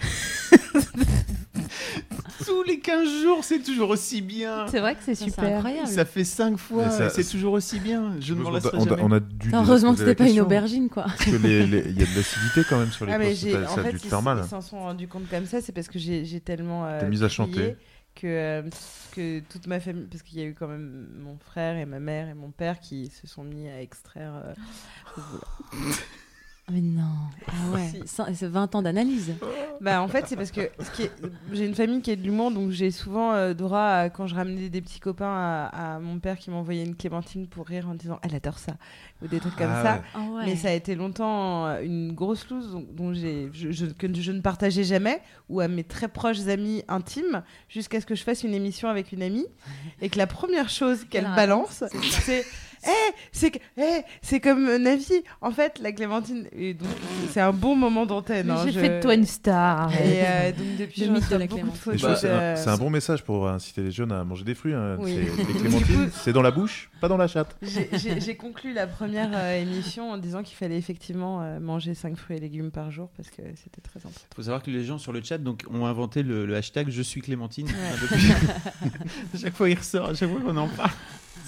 Tous 2.46 2.62
les 2.62 2.78
15 2.80 3.22
jours, 3.22 3.44
c'est 3.44 3.58
toujours 3.60 3.90
aussi 3.90 4.22
bien. 4.22 4.66
C'est 4.68 4.80
vrai 4.80 4.94
que 4.94 5.02
c'est 5.02 5.14
super. 5.14 5.56
incroyable. 5.56 5.88
Ça 5.88 6.04
fait 6.04 6.24
5 6.24 6.56
fois, 6.56 6.88
c'est 7.10 7.24
toujours 7.28 7.52
aussi 7.54 7.78
bien. 7.80 8.14
Je 8.20 8.32
ne 8.34 8.40
m'en 8.40 8.50
on, 8.50 8.52
lasserai 8.52 8.78
on 8.78 8.82
a- 8.86 8.88
jamais. 8.88 9.02
on 9.02 9.12
a 9.12 9.20
dû. 9.20 9.50
Heureusement 9.52 9.92
que 9.92 9.98
c'était 9.98 10.14
pas 10.14 10.28
une 10.30 10.40
aubergine 10.40 10.88
quoi. 10.88 11.04
Parce 11.04 11.24
que 11.26 11.36
les- 11.36 11.66
les- 11.66 11.80
il 11.88 11.98
y 11.98 12.02
a 12.02 12.06
de 12.06 12.16
l'acidité 12.16 12.62
quand 12.68 12.78
même 12.78 12.90
sur 12.92 13.06
les 13.06 13.12
Ah, 13.12 13.18
mais 13.18 13.30
postes, 13.30 13.40
j'ai- 13.42 13.52
ça, 13.52 13.62
en 13.70 13.74
ça 13.74 13.80
a 13.80 13.84
fait, 13.84 13.92
dû 13.92 13.98
te 13.98 14.04
ils- 14.04 14.08
faire 14.08 14.22
mal. 14.22 14.40
Ils 14.44 14.48
s'en 14.48 14.60
sont 14.60 14.78
rendus 14.80 15.08
compte 15.08 15.28
comme 15.28 15.46
ça, 15.46 15.60
c'est 15.60 15.72
parce 15.72 15.88
que 15.88 15.98
j'ai 15.98 16.24
j'ai 16.24 16.40
tellement. 16.40 16.86
euh, 16.86 17.00
T'es 17.00 17.08
mise 17.08 17.22
à 17.24 17.28
crié 17.28 17.36
chanter. 17.36 17.76
Que, 18.14 18.26
euh, 18.26 18.62
que 19.12 19.40
toute 19.40 19.66
ma 19.66 19.78
famille. 19.80 20.06
Parce 20.10 20.22
qu'il 20.22 20.38
y 20.38 20.42
a 20.42 20.44
eu 20.46 20.54
quand 20.54 20.68
même 20.68 21.08
mon 21.22 21.36
frère 21.38 21.76
et 21.76 21.86
ma 21.86 21.98
mère 22.00 22.28
et 22.28 22.34
mon 22.34 22.50
père 22.50 22.80
qui 22.80 23.08
se 23.10 23.26
sont 23.26 23.44
mis 23.44 23.68
à 23.68 23.80
extraire. 23.82 24.32
euh. 24.44 24.54
Mais 26.70 26.80
non. 26.80 27.02
Ah 27.46 27.52
ouais. 27.74 28.02
C'est 28.34 28.46
20 28.48 28.74
ans 28.74 28.82
d'analyse. 28.82 29.34
Bah 29.80 30.02
en 30.02 30.08
fait 30.08 30.24
c'est 30.26 30.34
parce 30.36 30.50
que 30.50 30.70
ce 30.80 30.90
qui 30.90 31.02
est- 31.02 31.12
j'ai 31.52 31.64
une 31.66 31.74
famille 31.74 32.02
qui 32.02 32.10
est 32.10 32.16
de 32.16 32.22
l'humour 32.24 32.50
donc 32.50 32.70
j'ai 32.72 32.90
souvent 32.90 33.32
euh, 33.32 33.54
droit 33.54 33.78
à- 33.80 34.10
quand 34.10 34.26
je 34.26 34.34
ramenais 34.34 34.68
des 34.68 34.80
petits 34.82 34.98
copains 34.98 35.32
à, 35.32 35.94
à 35.94 35.98
mon 36.00 36.18
père 36.18 36.36
qui 36.36 36.50
m'envoyait 36.50 36.84
une 36.84 36.96
clémentine 36.96 37.46
pour 37.46 37.64
rire 37.66 37.88
en 37.88 37.94
disant 37.94 38.18
elle 38.22 38.34
adore 38.34 38.58
ça 38.58 38.72
ou 39.22 39.28
des 39.28 39.38
trucs 39.38 39.54
comme 39.54 39.70
Ah 39.72 39.82
ça 39.84 39.94
ouais. 39.94 40.00
Ah 40.14 40.32
ouais. 40.34 40.42
mais 40.46 40.56
ça 40.56 40.68
a 40.68 40.72
été 40.72 40.96
longtemps 40.96 41.66
euh, 41.68 41.80
une 41.82 42.12
grosse 42.12 42.48
loose 42.50 42.72
dont, 42.72 42.84
dont 42.92 43.12
j'ai 43.14 43.50
je, 43.52 43.70
je- 43.70 43.86
que 43.86 44.12
je 44.12 44.32
ne 44.32 44.40
partageais 44.40 44.82
jamais 44.84 45.20
ou 45.48 45.60
à 45.60 45.68
mes 45.68 45.84
très 45.84 46.08
proches 46.08 46.48
amis 46.48 46.82
intimes 46.88 47.42
jusqu'à 47.68 48.00
ce 48.00 48.06
que 48.06 48.16
je 48.16 48.24
fasse 48.24 48.42
une 48.42 48.54
émission 48.54 48.88
avec 48.88 49.12
une 49.12 49.22
amie 49.22 49.46
et 50.02 50.08
que 50.08 50.18
la 50.18 50.26
première 50.26 50.68
chose 50.68 51.04
qu'elle 51.08 51.30
balance 51.36 51.84
c'est 52.02 52.44
c'est 52.82 52.90
Eh, 52.90 53.12
c'est 53.32 53.60
eh, 53.76 54.02
c'est 54.22 54.40
comme 54.40 54.76
Navi 54.76 55.22
en 55.40 55.50
fait 55.50 55.78
la 55.80 55.92
clémentine 55.92 56.46
et 56.52 56.74
donc 56.74 56.88
c'est 57.30 57.40
un 57.40 57.52
bon 57.52 57.74
moment 57.76 58.06
d'antenne 58.06 58.50
hein, 58.50 58.62
J'ai 58.64 58.72
je- 58.72 58.80
fait 58.80 58.96
de 58.98 59.02
toi 59.02 59.14
une 59.14 59.24
star. 59.26 59.92
et 59.94 60.22
euh, 60.24 60.52
donc 60.52 60.76
depuis, 60.78 61.00
Le 61.02 61.06
j'en 61.08 61.12
mythe 61.14 61.30
de 61.30 61.36
la 61.36 61.46
clémentine. 61.46 61.92
Bah, 62.02 62.16
c'est 62.56 62.68
un, 62.68 62.76
bon 62.76 62.90
message 62.90 63.22
pour 63.24 63.48
inciter 63.48 63.82
les 63.82 63.90
jeunes 63.90 64.12
à 64.12 64.24
manger 64.24 64.44
des 64.44 64.54
fruits. 64.54 64.74
hein. 64.74 64.96
Oui. 65.00 65.18
C'est- 65.36 65.44
Les 65.52 65.58
clémentines, 65.60 66.10
c'est 66.12 66.32
dans 66.32 66.42
la 66.42 66.50
bouche, 66.50 66.90
pas 67.00 67.08
dans 67.08 67.16
la 67.16 67.26
chatte. 67.28 67.56
J'ai- 67.62 68.36
conclu 68.36 68.72
la 68.72 68.86
première 68.86 69.30
euh, 69.34 69.60
émission 69.60 70.10
en 70.10 70.18
disant 70.18 70.42
qu'il 70.42 70.56
fallait 70.56 70.76
effectivement 70.78 71.42
euh, 71.42 71.58
manger 71.60 71.94
5 71.94 72.16
fruits 72.16 72.36
et 72.36 72.40
légumes 72.40 72.70
par 72.70 72.90
jour 72.90 73.08
parce 73.16 73.30
que 73.30 73.42
c'était 73.56 73.80
très 73.80 73.98
important. 74.00 74.20
Il 74.32 74.36
faut 74.36 74.42
savoir 74.42 74.62
que 74.62 74.70
les 74.70 74.84
gens 74.84 74.98
sur 74.98 75.12
le 75.12 75.22
chat 75.22 75.38
donc, 75.38 75.64
ont 75.70 75.86
inventé 75.86 76.22
le, 76.22 76.46
le 76.46 76.56
hashtag 76.56 76.88
Je 76.90 77.02
suis 77.02 77.20
Clémentine. 77.20 77.66
Ouais. 77.66 77.72
Depuis- 78.02 78.32
à 79.34 79.38
chaque 79.38 79.54
fois, 79.54 79.68
il 79.68 79.76
ressort, 79.78 80.10
à 80.10 80.14
chaque 80.14 80.30
fois 80.30 80.40
qu'on 80.40 80.56
en 80.56 80.68
parle. 80.68 80.90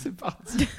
C'est 0.02 0.16
parti. 0.16 0.66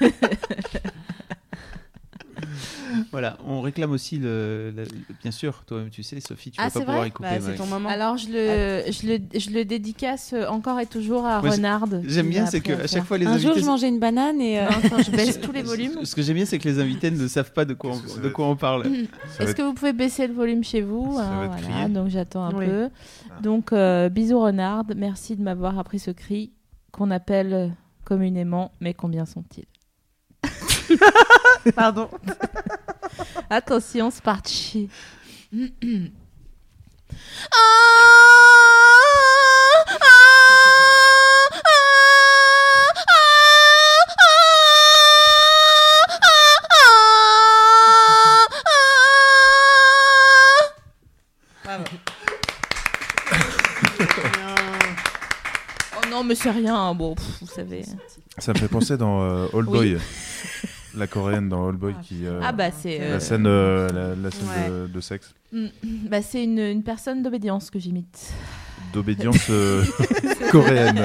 Voilà, 3.10 3.38
on 3.46 3.60
réclame 3.60 3.92
aussi 3.92 4.18
le, 4.18 4.72
le- 4.76 4.84
bien 5.22 5.30
sûr, 5.30 5.62
toi-même 5.64 5.90
tu 5.90 6.02
sais, 6.02 6.20
Sophie, 6.20 6.50
tu 6.50 6.58
Ah, 6.60 6.64
vas 6.68 6.70
pas 6.70 6.80
pouvoir 6.80 7.06
y 7.06 7.10
couper. 7.10 7.28
Bah, 7.30 7.40
c'est 7.40 7.54
ton 7.54 7.66
moment. 7.66 7.88
Alors 7.88 8.16
je 8.16 8.26
le, 8.28 8.90
je 8.92 9.06
le, 9.06 9.38
je 9.38 9.50
le 9.50 9.64
dédicace 9.64 10.34
encore 10.48 10.78
et 10.80 10.86
toujours 10.86 11.24
à 11.24 11.40
Renard. 11.40 11.84
J'aime 12.04 12.28
bien, 12.28 12.46
c'est 12.46 12.60
que 12.60 12.72
à 12.72 12.86
chaque 12.86 13.04
fois 13.04 13.16
les 13.18 13.26
Un 13.26 13.38
jour, 13.38 13.50
invités. 13.52 13.60
je 13.64 13.66
mangeais 13.70 13.88
une 13.88 13.98
banane 14.00 14.40
et. 14.40 14.58
euh, 14.60 14.68
je 15.04 15.10
baisse 15.16 15.40
tous 15.40 15.52
les 15.52 15.62
volumes. 15.62 16.04
Ce 16.04 16.14
que 16.14 16.20
j'aime 16.22 16.34
bien, 16.36 16.44
c'est 16.46 16.58
que 16.58 16.68
les 16.68 16.78
invités 16.80 17.10
ne 17.10 17.26
savent 17.28 17.52
pas 17.52 17.64
de 17.64 17.74
quoi 17.74 17.92
on, 17.92 18.20
de 18.20 18.28
quoi 18.28 18.46
on 18.48 18.56
parle. 18.56 18.86
Est-ce 19.38 19.42
être- 19.50 19.54
que 19.56 19.62
vous 19.62 19.74
pouvez 19.74 19.92
baisser 19.92 20.26
le 20.26 20.34
volume 20.34 20.64
chez 20.64 20.82
vous 20.82 21.16
hein, 21.18 21.48
voilà. 21.60 21.88
Donc 21.88 22.08
j'attends 22.08 22.44
un 22.44 22.54
Oui. 22.54 22.66
peu. 22.66 22.88
Donc 23.42 23.72
euh, 23.72 24.08
bisous 24.08 24.40
Renard, 24.40 24.84
merci 24.96 25.36
de 25.36 25.42
m'avoir 25.42 25.78
appris 25.78 25.98
ce 25.98 26.10
cri 26.10 26.52
qu'on 26.90 27.10
appelle 27.10 27.72
communément 28.04 28.72
mais 28.80 28.94
combien 28.94 29.26
sont-ils 29.26 29.66
Pardon. 31.74 32.08
Attention, 33.50 34.10
c'est 34.10 34.22
parti. 34.22 34.88
Oh 37.54 39.01
mais 56.32 56.36
c'est 56.36 56.50
rien. 56.50 56.94
Bon, 56.94 57.14
pff, 57.14 57.40
vous 57.42 57.46
savez. 57.46 57.84
Ça 58.38 58.52
me 58.52 58.58
fait 58.58 58.68
penser 58.68 58.96
dans 58.96 59.22
euh, 59.22 59.46
Old. 59.52 59.68
Boy, 59.68 59.98
la 60.96 61.06
coréenne 61.06 61.48
dans 61.48 61.66
Old 61.66 61.78
Boy 61.78 61.94
qui. 62.02 62.26
euh, 62.26 62.40
Ah 62.42 62.52
bah 62.52 62.70
c'est. 62.70 62.98
La 62.98 63.04
euh, 63.04 63.20
scène, 63.20 63.46
euh, 63.46 63.88
la, 63.92 64.14
la 64.16 64.30
scène 64.30 64.48
de, 64.72 64.86
de 64.88 65.00
sexe, 65.00 65.34
mm, 65.52 65.66
bah 66.08 66.22
c'est 66.22 66.44
une, 66.44 66.58
une 66.58 66.82
personne 66.82 67.22
d'obédience 67.22 67.70
que 67.70 67.78
j'imite. 67.78 68.32
d'obédience 68.92 69.48
euh, 69.50 69.84
coréenne. 70.50 71.00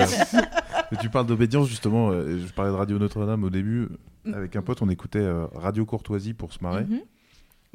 Tu 1.01 1.09
parles 1.09 1.25
d'obédience 1.27 1.67
justement. 1.67 2.09
euh, 2.11 2.39
je 2.45 2.53
parlais 2.53 2.71
de 2.71 2.75
Radio 2.77 2.97
Notre-Dame 2.99 3.43
au 3.43 3.49
début. 3.49 3.89
Avec 4.33 4.55
un 4.55 4.61
pote, 4.61 4.81
on 4.81 4.89
écoutait 4.89 5.19
euh, 5.19 5.45
Radio 5.55 5.85
Courtoisie 5.85 6.33
pour 6.33 6.51
se 6.53 6.59
marrer. 6.61 6.83
Mhm. 6.85 6.99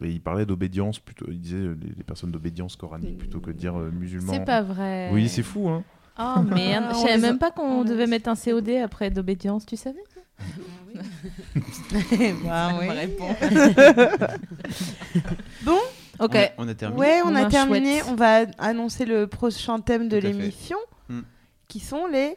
Et 0.04 0.08
il 0.10 0.20
parlait 0.20 0.46
d'obédience 0.46 0.98
plutôt. 0.98 1.26
Il 1.28 1.40
disait 1.40 1.56
euh, 1.56 1.76
les, 1.80 1.92
les 1.96 2.02
personnes 2.04 2.30
d'obédience 2.30 2.76
coranique 2.76 3.18
plutôt 3.18 3.40
que 3.40 3.50
de 3.50 3.56
dire 3.56 3.78
euh, 3.78 3.90
musulman. 3.90 4.32
C'est 4.32 4.44
pas 4.44 4.60
vrai. 4.62 5.10
Oui, 5.12 5.28
c'est 5.28 5.42
fou, 5.42 5.68
hein. 5.68 5.82
Oh 6.18 6.42
merde, 6.42 6.84
Ah, 6.88 6.92
je 6.92 6.98
on 6.98 7.02
savais 7.02 7.18
même 7.18 7.38
pas 7.38 7.50
qu'on 7.50 7.84
devait 7.84 8.06
mettre 8.06 8.28
un 8.28 8.36
COD 8.36 8.68
après 8.84 9.10
d'obédience, 9.10 9.64
tu 9.66 9.76
savais 9.76 10.02
bah, 12.44 12.72
oui. 12.80 12.88
Ok. 16.20 16.36
On 16.36 16.36
a, 16.36 16.48
on 16.58 16.68
a 16.68 16.74
terminé. 16.74 17.00
Ouais, 17.00 17.20
on 17.24 17.34
a 17.34 17.44
Bon, 17.44 17.48
terminé. 17.48 17.98
chouette. 18.00 18.10
On 18.10 18.14
va 18.14 18.44
annoncer 18.58 19.06
le 19.06 19.26
prochain 19.26 19.80
thème 19.80 20.08
de 20.08 20.18
l'émission, 20.18 20.76
Hmm. 21.08 21.22
qui 21.68 21.80
sont 21.80 22.06
les 22.06 22.36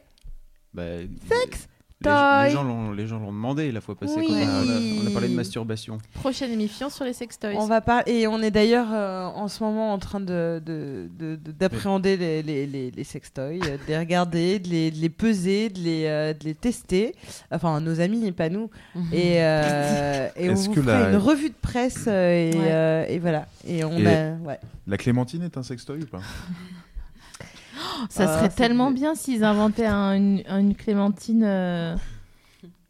Bah, 0.73 0.83
sex 1.29 1.67
les, 2.05 2.49
gens 2.51 2.63
l'ont 2.63 2.91
les 2.91 3.07
gens 3.07 3.19
l'ont 3.19 3.31
demandé 3.31 3.71
la 3.71 3.81
fois 3.81 3.95
passée 3.95 4.13
Oui. 4.17 4.27
quand 4.27 4.33
on 4.35 4.69
a, 4.69 5.03
on 5.03 5.07
a 5.07 5.11
parlé 5.11 5.27
de 5.29 5.35
masturbation. 5.35 5.97
Prochaine 6.13 6.51
émission 6.51 6.89
sur 6.89 7.05
les 7.05 7.13
sextoys. 7.13 7.55
On 7.57 7.65
va 7.67 7.81
pas 7.81 8.03
et 8.07 8.27
on 8.27 8.41
est 8.41 8.51
d'ailleurs 8.51 8.87
euh, 8.93 9.25
en 9.25 9.47
ce 9.47 9.63
moment 9.63 9.93
en 9.93 9.97
train 9.99 10.19
de 10.19 10.61
de- 10.65 11.09
de- 11.19 11.35
de- 11.35 11.51
d'appréhender 11.51 12.17
les, 12.17 12.41
les, 12.43 12.65
les, 12.67 12.91
les 12.91 13.03
sextoys, 13.03 13.59
euh, 13.65 13.77
de 13.77 13.81
les 13.87 13.97
regarder, 13.97 14.59
de 14.59 14.69
les, 14.69 14.91
de 14.91 14.97
les 14.97 15.09
peser, 15.09 15.69
de 15.69 15.79
les, 15.79 16.05
euh, 16.05 16.33
de 16.33 16.43
les 16.45 16.55
tester. 16.55 17.15
Enfin, 17.51 17.79
nos 17.81 17.99
amis, 17.99 18.31
pas 18.31 18.49
nous. 18.49 18.69
Et, 19.11 19.41
euh, 19.43 20.27
et 20.35 20.49
on 20.49 20.53
vous 20.53 20.73
que 20.73 20.81
fera 20.81 20.99
la- 21.01 21.09
une 21.11 21.17
revue 21.17 21.49
de 21.49 21.55
presse 21.61 22.05
euh, 22.07 22.51
et, 22.51 22.55
Ouais. 22.55 22.63
euh, 22.71 23.05
et 23.07 23.19
voilà. 23.19 23.45
Et 23.67 23.83
on 23.83 23.97
Et- 23.97 24.07
a 24.07 24.33
ouais. 24.45 24.59
La 24.87 24.97
clémentine 24.97 25.41
est 25.43 25.57
un 25.57 25.63
sextoy 25.63 26.01
ou 26.03 26.05
pas? 26.05 26.19
Ça 28.09 28.25
Ah, 28.27 28.37
serait 28.39 28.49
tellement 28.49 28.91
bien 28.91 29.15
s'ils 29.15 29.43
inventaient 29.43 29.85
un- 29.85 30.13
une, 30.15 30.43
une 30.49 30.75
clémentine. 30.75 31.43
euh, 31.45 31.95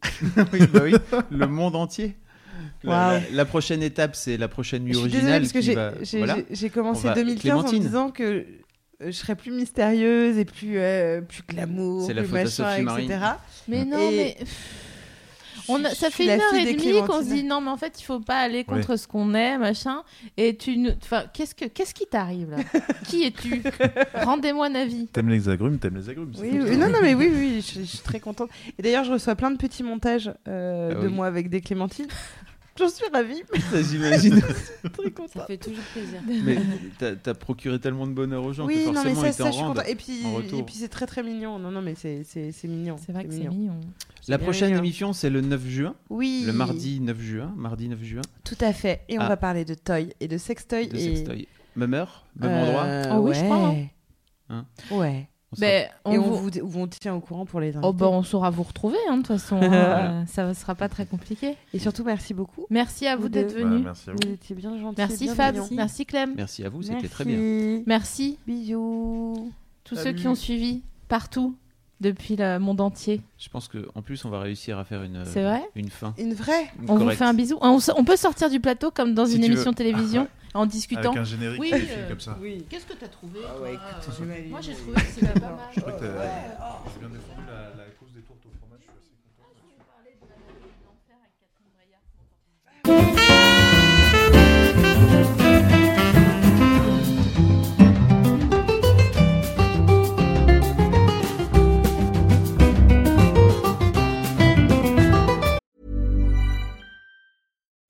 oui, 0.53 0.59
bah 0.71 0.81
oui, 0.83 0.95
le 1.31 1.47
monde 1.47 1.75
entier. 1.75 2.15
La, 2.83 2.91
Waouh. 2.91 3.11
la- 3.31 3.35
la 3.35 3.45
prochaine 3.45 3.81
étape, 3.83 4.15
c'est 4.15 4.37
la 4.37 4.47
prochaine 4.47 4.83
nuit 4.83 4.93
Je 4.93 4.99
suis 4.99 5.09
désolée 5.09 5.33
originale. 5.33 5.41
parce 5.41 5.53
que 5.53 5.59
qui 5.59 5.65
j'ai 5.65 5.75
va- 5.75 5.93
j'ai- 6.03 6.17
voilà. 6.19 6.35
j'ai- 6.35 6.45
j'ai 6.55 6.69
commencé 6.69 7.01
On 7.05 7.09
va- 7.09 7.15
2015 7.15 7.41
Clémentine. 7.41 7.69
en 7.77 7.79
me 7.81 7.85
disant 7.87 8.09
que 8.11 8.23
euh, 8.23 8.45
je 9.07 9.11
serais 9.11 9.35
plus 9.35 9.51
mystérieuse 9.51 10.37
et 10.37 10.45
plus, 10.45 10.77
euh, 10.77 11.21
plus 11.21 11.41
glamour, 11.47 12.05
C'est 12.05 12.13
la 12.13 12.21
plus 12.21 12.29
faute 12.29 12.37
à 12.37 12.43
machin, 12.43 12.85
Sophie 12.89 13.05
etc. 13.05 13.19
Mais 13.67 13.83
non, 13.85 13.97
Et- 13.99 14.15
mais. 14.15 14.37
On 15.67 15.83
ça 15.83 16.09
fait 16.09 16.23
une 16.25 16.29
heure 16.41 16.53
et 16.53 16.73
demie 16.73 17.01
qu'on 17.05 17.19
se 17.21 17.33
dit 17.33 17.43
non, 17.43 17.61
mais 17.61 17.69
en 17.71 17.77
fait, 17.77 17.99
il 17.99 18.03
faut 18.03 18.19
pas 18.19 18.37
aller 18.39 18.63
contre 18.63 18.95
ce 18.97 19.07
qu'on 19.07 19.33
est, 19.33 19.57
machin. 19.57 20.03
Et 20.37 20.55
tu 20.57 20.77
nous. 20.77 20.91
Enfin, 21.03 21.23
qu'est-ce 21.33 21.55
que 21.55 21.65
qu'est-ce 21.65 21.93
qui 21.93 22.05
t'arrive 22.05 22.51
là? 22.51 22.57
Qui 23.07 23.23
es-tu? 23.23 23.61
Rendez-moi 24.13 24.67
un 24.67 24.75
avis. 24.75 25.07
T'aimes 25.07 25.29
les 25.29 25.49
agrumes, 25.49 25.77
t'aimes 25.79 25.95
les 25.97 26.09
agrumes. 26.09 26.31
Oui, 26.39 26.49
oui, 26.53 26.77
non, 26.77 26.89
non, 26.89 26.99
mais 27.01 27.13
oui, 27.13 27.29
oui, 27.33 27.61
je, 27.75 27.79
je 27.81 27.85
suis 27.85 27.97
très 27.99 28.19
contente. 28.19 28.49
Et 28.77 28.81
d'ailleurs, 28.81 29.03
je 29.03 29.11
reçois 29.13 29.35
plein 29.35 29.51
de 29.51 29.57
petits 29.57 29.83
montages 29.83 30.31
euh, 30.47 30.91
Ah 30.95 31.01
de 31.01 31.07
oui. 31.07 31.13
moi 31.13 31.27
avec 31.27 31.49
des 31.49 31.61
clémentines. 31.61 32.07
J'en 32.77 32.89
suis 32.89 33.05
ravie. 33.13 33.41
Ça, 33.71 33.81
j'imagine. 33.81 34.41
très 34.93 35.11
contente. 35.11 35.31
Ça 35.31 35.45
fait 35.45 35.57
toujours 35.57 35.83
plaisir. 35.93 36.19
Mais 36.27 36.57
t'as- 36.99 37.15
t'as 37.15 37.33
procuré 37.33 37.79
tellement 37.79 38.05
de 38.05 38.11
bonheur 38.11 38.43
aux 38.43 38.51
gens 38.51 38.65
Oui, 38.65 38.83
que 38.85 38.89
non, 38.89 39.03
mais 39.03 39.13
forcément 39.15 39.21
ça, 39.21 39.27
ils 39.27 39.33
ça, 39.33 39.43
t'en 39.45 39.49
je 39.51 39.55
suis 39.55 39.63
rendent 39.63 39.75
contente. 39.77 39.89
Et 39.89 39.95
puis, 39.95 40.25
en 40.25 40.33
retour. 40.33 40.59
et 40.59 40.63
puis 40.63 40.75
c'est 40.75 40.89
très 40.89 41.05
très 41.05 41.23
mignon. 41.23 41.57
Non, 41.57 41.71
non, 41.71 41.81
mais 41.81 41.95
c'est 41.95 42.23
mignon. 42.65 42.97
C'est 43.05 43.13
vrai 43.13 43.23
que 43.25 43.31
c'est 43.31 43.47
mignon. 43.47 43.79
La 44.27 44.37
prochaine 44.37 44.69
mignon. 44.71 44.79
émission, 44.83 45.13
c'est 45.13 45.29
le 45.29 45.39
9 45.41 45.65
juin. 45.67 45.95
Oui. 46.09 46.43
Le 46.45 46.51
mardi 46.53 46.99
9 46.99 47.19
juin. 47.21 47.53
Mardi 47.55 47.87
9 47.87 48.03
juin. 48.03 48.21
Tout 48.43 48.57
à 48.59 48.73
fait. 48.73 49.01
Et 49.07 49.17
on 49.19 49.21
Ah. 49.21 49.29
va 49.29 49.37
parler 49.37 49.63
de 49.65 49.73
toy 49.75 50.13
et 50.19 50.27
de 50.27 50.37
sextoy. 50.37 50.87
De 50.87 50.95
et... 50.97 51.15
sextoy. 51.15 51.47
Même 51.77 51.93
heure, 51.93 52.25
même 52.39 52.51
Euh, 52.51 52.63
endroit. 52.63 53.17
Oh 53.17 53.27
oui, 53.29 53.35
je 53.35 53.43
crois, 53.43 53.75
hein. 54.49 54.65
ouais. 54.91 55.29
Ben, 55.61 55.87
on 56.05 56.11
et 56.13 56.17
on 56.17 56.21
vous- 56.23 56.35
vous, 56.35 56.49
vous- 56.63 56.79
on 56.81 56.87
tient 56.87 57.13
au 57.15 57.19
courant 57.19 57.45
pour 57.45 57.59
les 57.59 57.69
invités. 57.69 57.87
Oh, 57.87 57.93
bah, 57.93 58.07
on 58.09 58.23
saura 58.23 58.49
vous 58.49 58.63
retrouver, 58.63 58.97
hein, 59.09 59.17
de 59.17 59.21
toute 59.23 59.27
façon. 59.39 59.57
hein. 59.61 59.61
Euh, 59.75 60.25
ça 60.27 60.47
ne 60.47 60.53
sera 60.53 60.75
pas 60.75 60.89
très 60.89 61.05
compliqué. 61.05 61.55
Et 61.73 61.79
surtout, 61.79 62.03
merci 62.03 62.33
beaucoup. 62.33 62.65
Merci 62.69 63.07
à 63.07 63.15
vous, 63.15 63.23
Vous 63.23 63.29
d'être 63.29 63.53
venus. 63.53 63.83
Bah, 63.83 63.91
merci 63.93 64.09
à 64.09 64.13
vous. 64.13 64.19
Vous 64.25 64.33
étiez 64.33 64.55
bien 64.55 64.77
gentils. 64.79 64.95
Merci 64.97 65.23
bien 65.25 65.35
Fab, 65.35 65.55
merci 65.71 66.05
Clem, 66.05 66.33
Merci 66.35 66.63
à 66.63 66.69
vous, 66.69 66.81
c'était 66.83 67.07
très 67.07 67.23
bien. 67.25 67.81
merci 67.85 68.37
Bisous. 68.47 69.51
tous 69.83 69.95
ceux 69.95 70.11
qui 70.13 70.27
ont 70.27 70.35
suivi 70.35 70.81
partout 71.07 71.55
depuis 72.01 72.35
le 72.35 72.57
monde 72.59 72.81
entier. 72.81 73.21
Je 73.37 73.47
pense 73.49 73.67
qu'en 73.69 74.01
plus, 74.01 74.25
on 74.25 74.29
va 74.29 74.39
réussir 74.41 74.77
à 74.77 74.83
faire 74.83 75.03
une, 75.03 75.23
C'est 75.25 75.43
vrai 75.43 75.61
une 75.75 75.89
fin. 75.89 76.13
Une 76.17 76.33
vraie. 76.33 76.65
Une 76.81 76.89
On 76.89 76.93
vous 76.95 76.99
correcte. 76.99 77.19
fait 77.19 77.25
un 77.25 77.33
bisou. 77.33 77.57
On, 77.61 77.79
peut 78.03 78.17
sortir 78.17 78.49
du 78.49 78.59
plateau 78.59 78.91
comme 78.91 79.13
dans 79.13 79.25
Si 79.25 79.35
une 79.35 79.41
tu 79.41 79.47
veux. 79.47 79.53
émission 79.53 79.73
télévision 79.73 80.27
en 80.55 80.65
discutant. 80.65 81.09
Avec 81.11 81.17
un 81.17 81.23
générique 81.23 81.59
Oui, 81.61 81.69
qui 81.69 81.75
euh, 81.91 82.07
comme 82.09 82.19
ça. 82.19 82.37
Oui. 82.41 82.65
Qu'est-ce 82.69 82.85
que 82.85 82.93
t'as 82.93 83.07
trouvé 83.09 83.41
Ah 83.47 83.61
ouais, 83.61 83.75
toi, 83.75 84.13
écoute, 84.13 84.27
euh, 84.27 84.49
Moi 84.49 84.61
j'ai 84.61 84.73
trouvé 84.73 84.93
que 84.95 85.07
c'était 85.07 85.39
pas 85.39 85.49
mal. 85.49 85.59
Je 85.75 85.79
crois 85.81 85.93
que 85.93 85.99
t'as 85.99 86.05
j'ai 86.93 86.99
bien 86.99 87.09
défendu 87.09 87.41
la, 87.47 87.83
la 87.83 87.89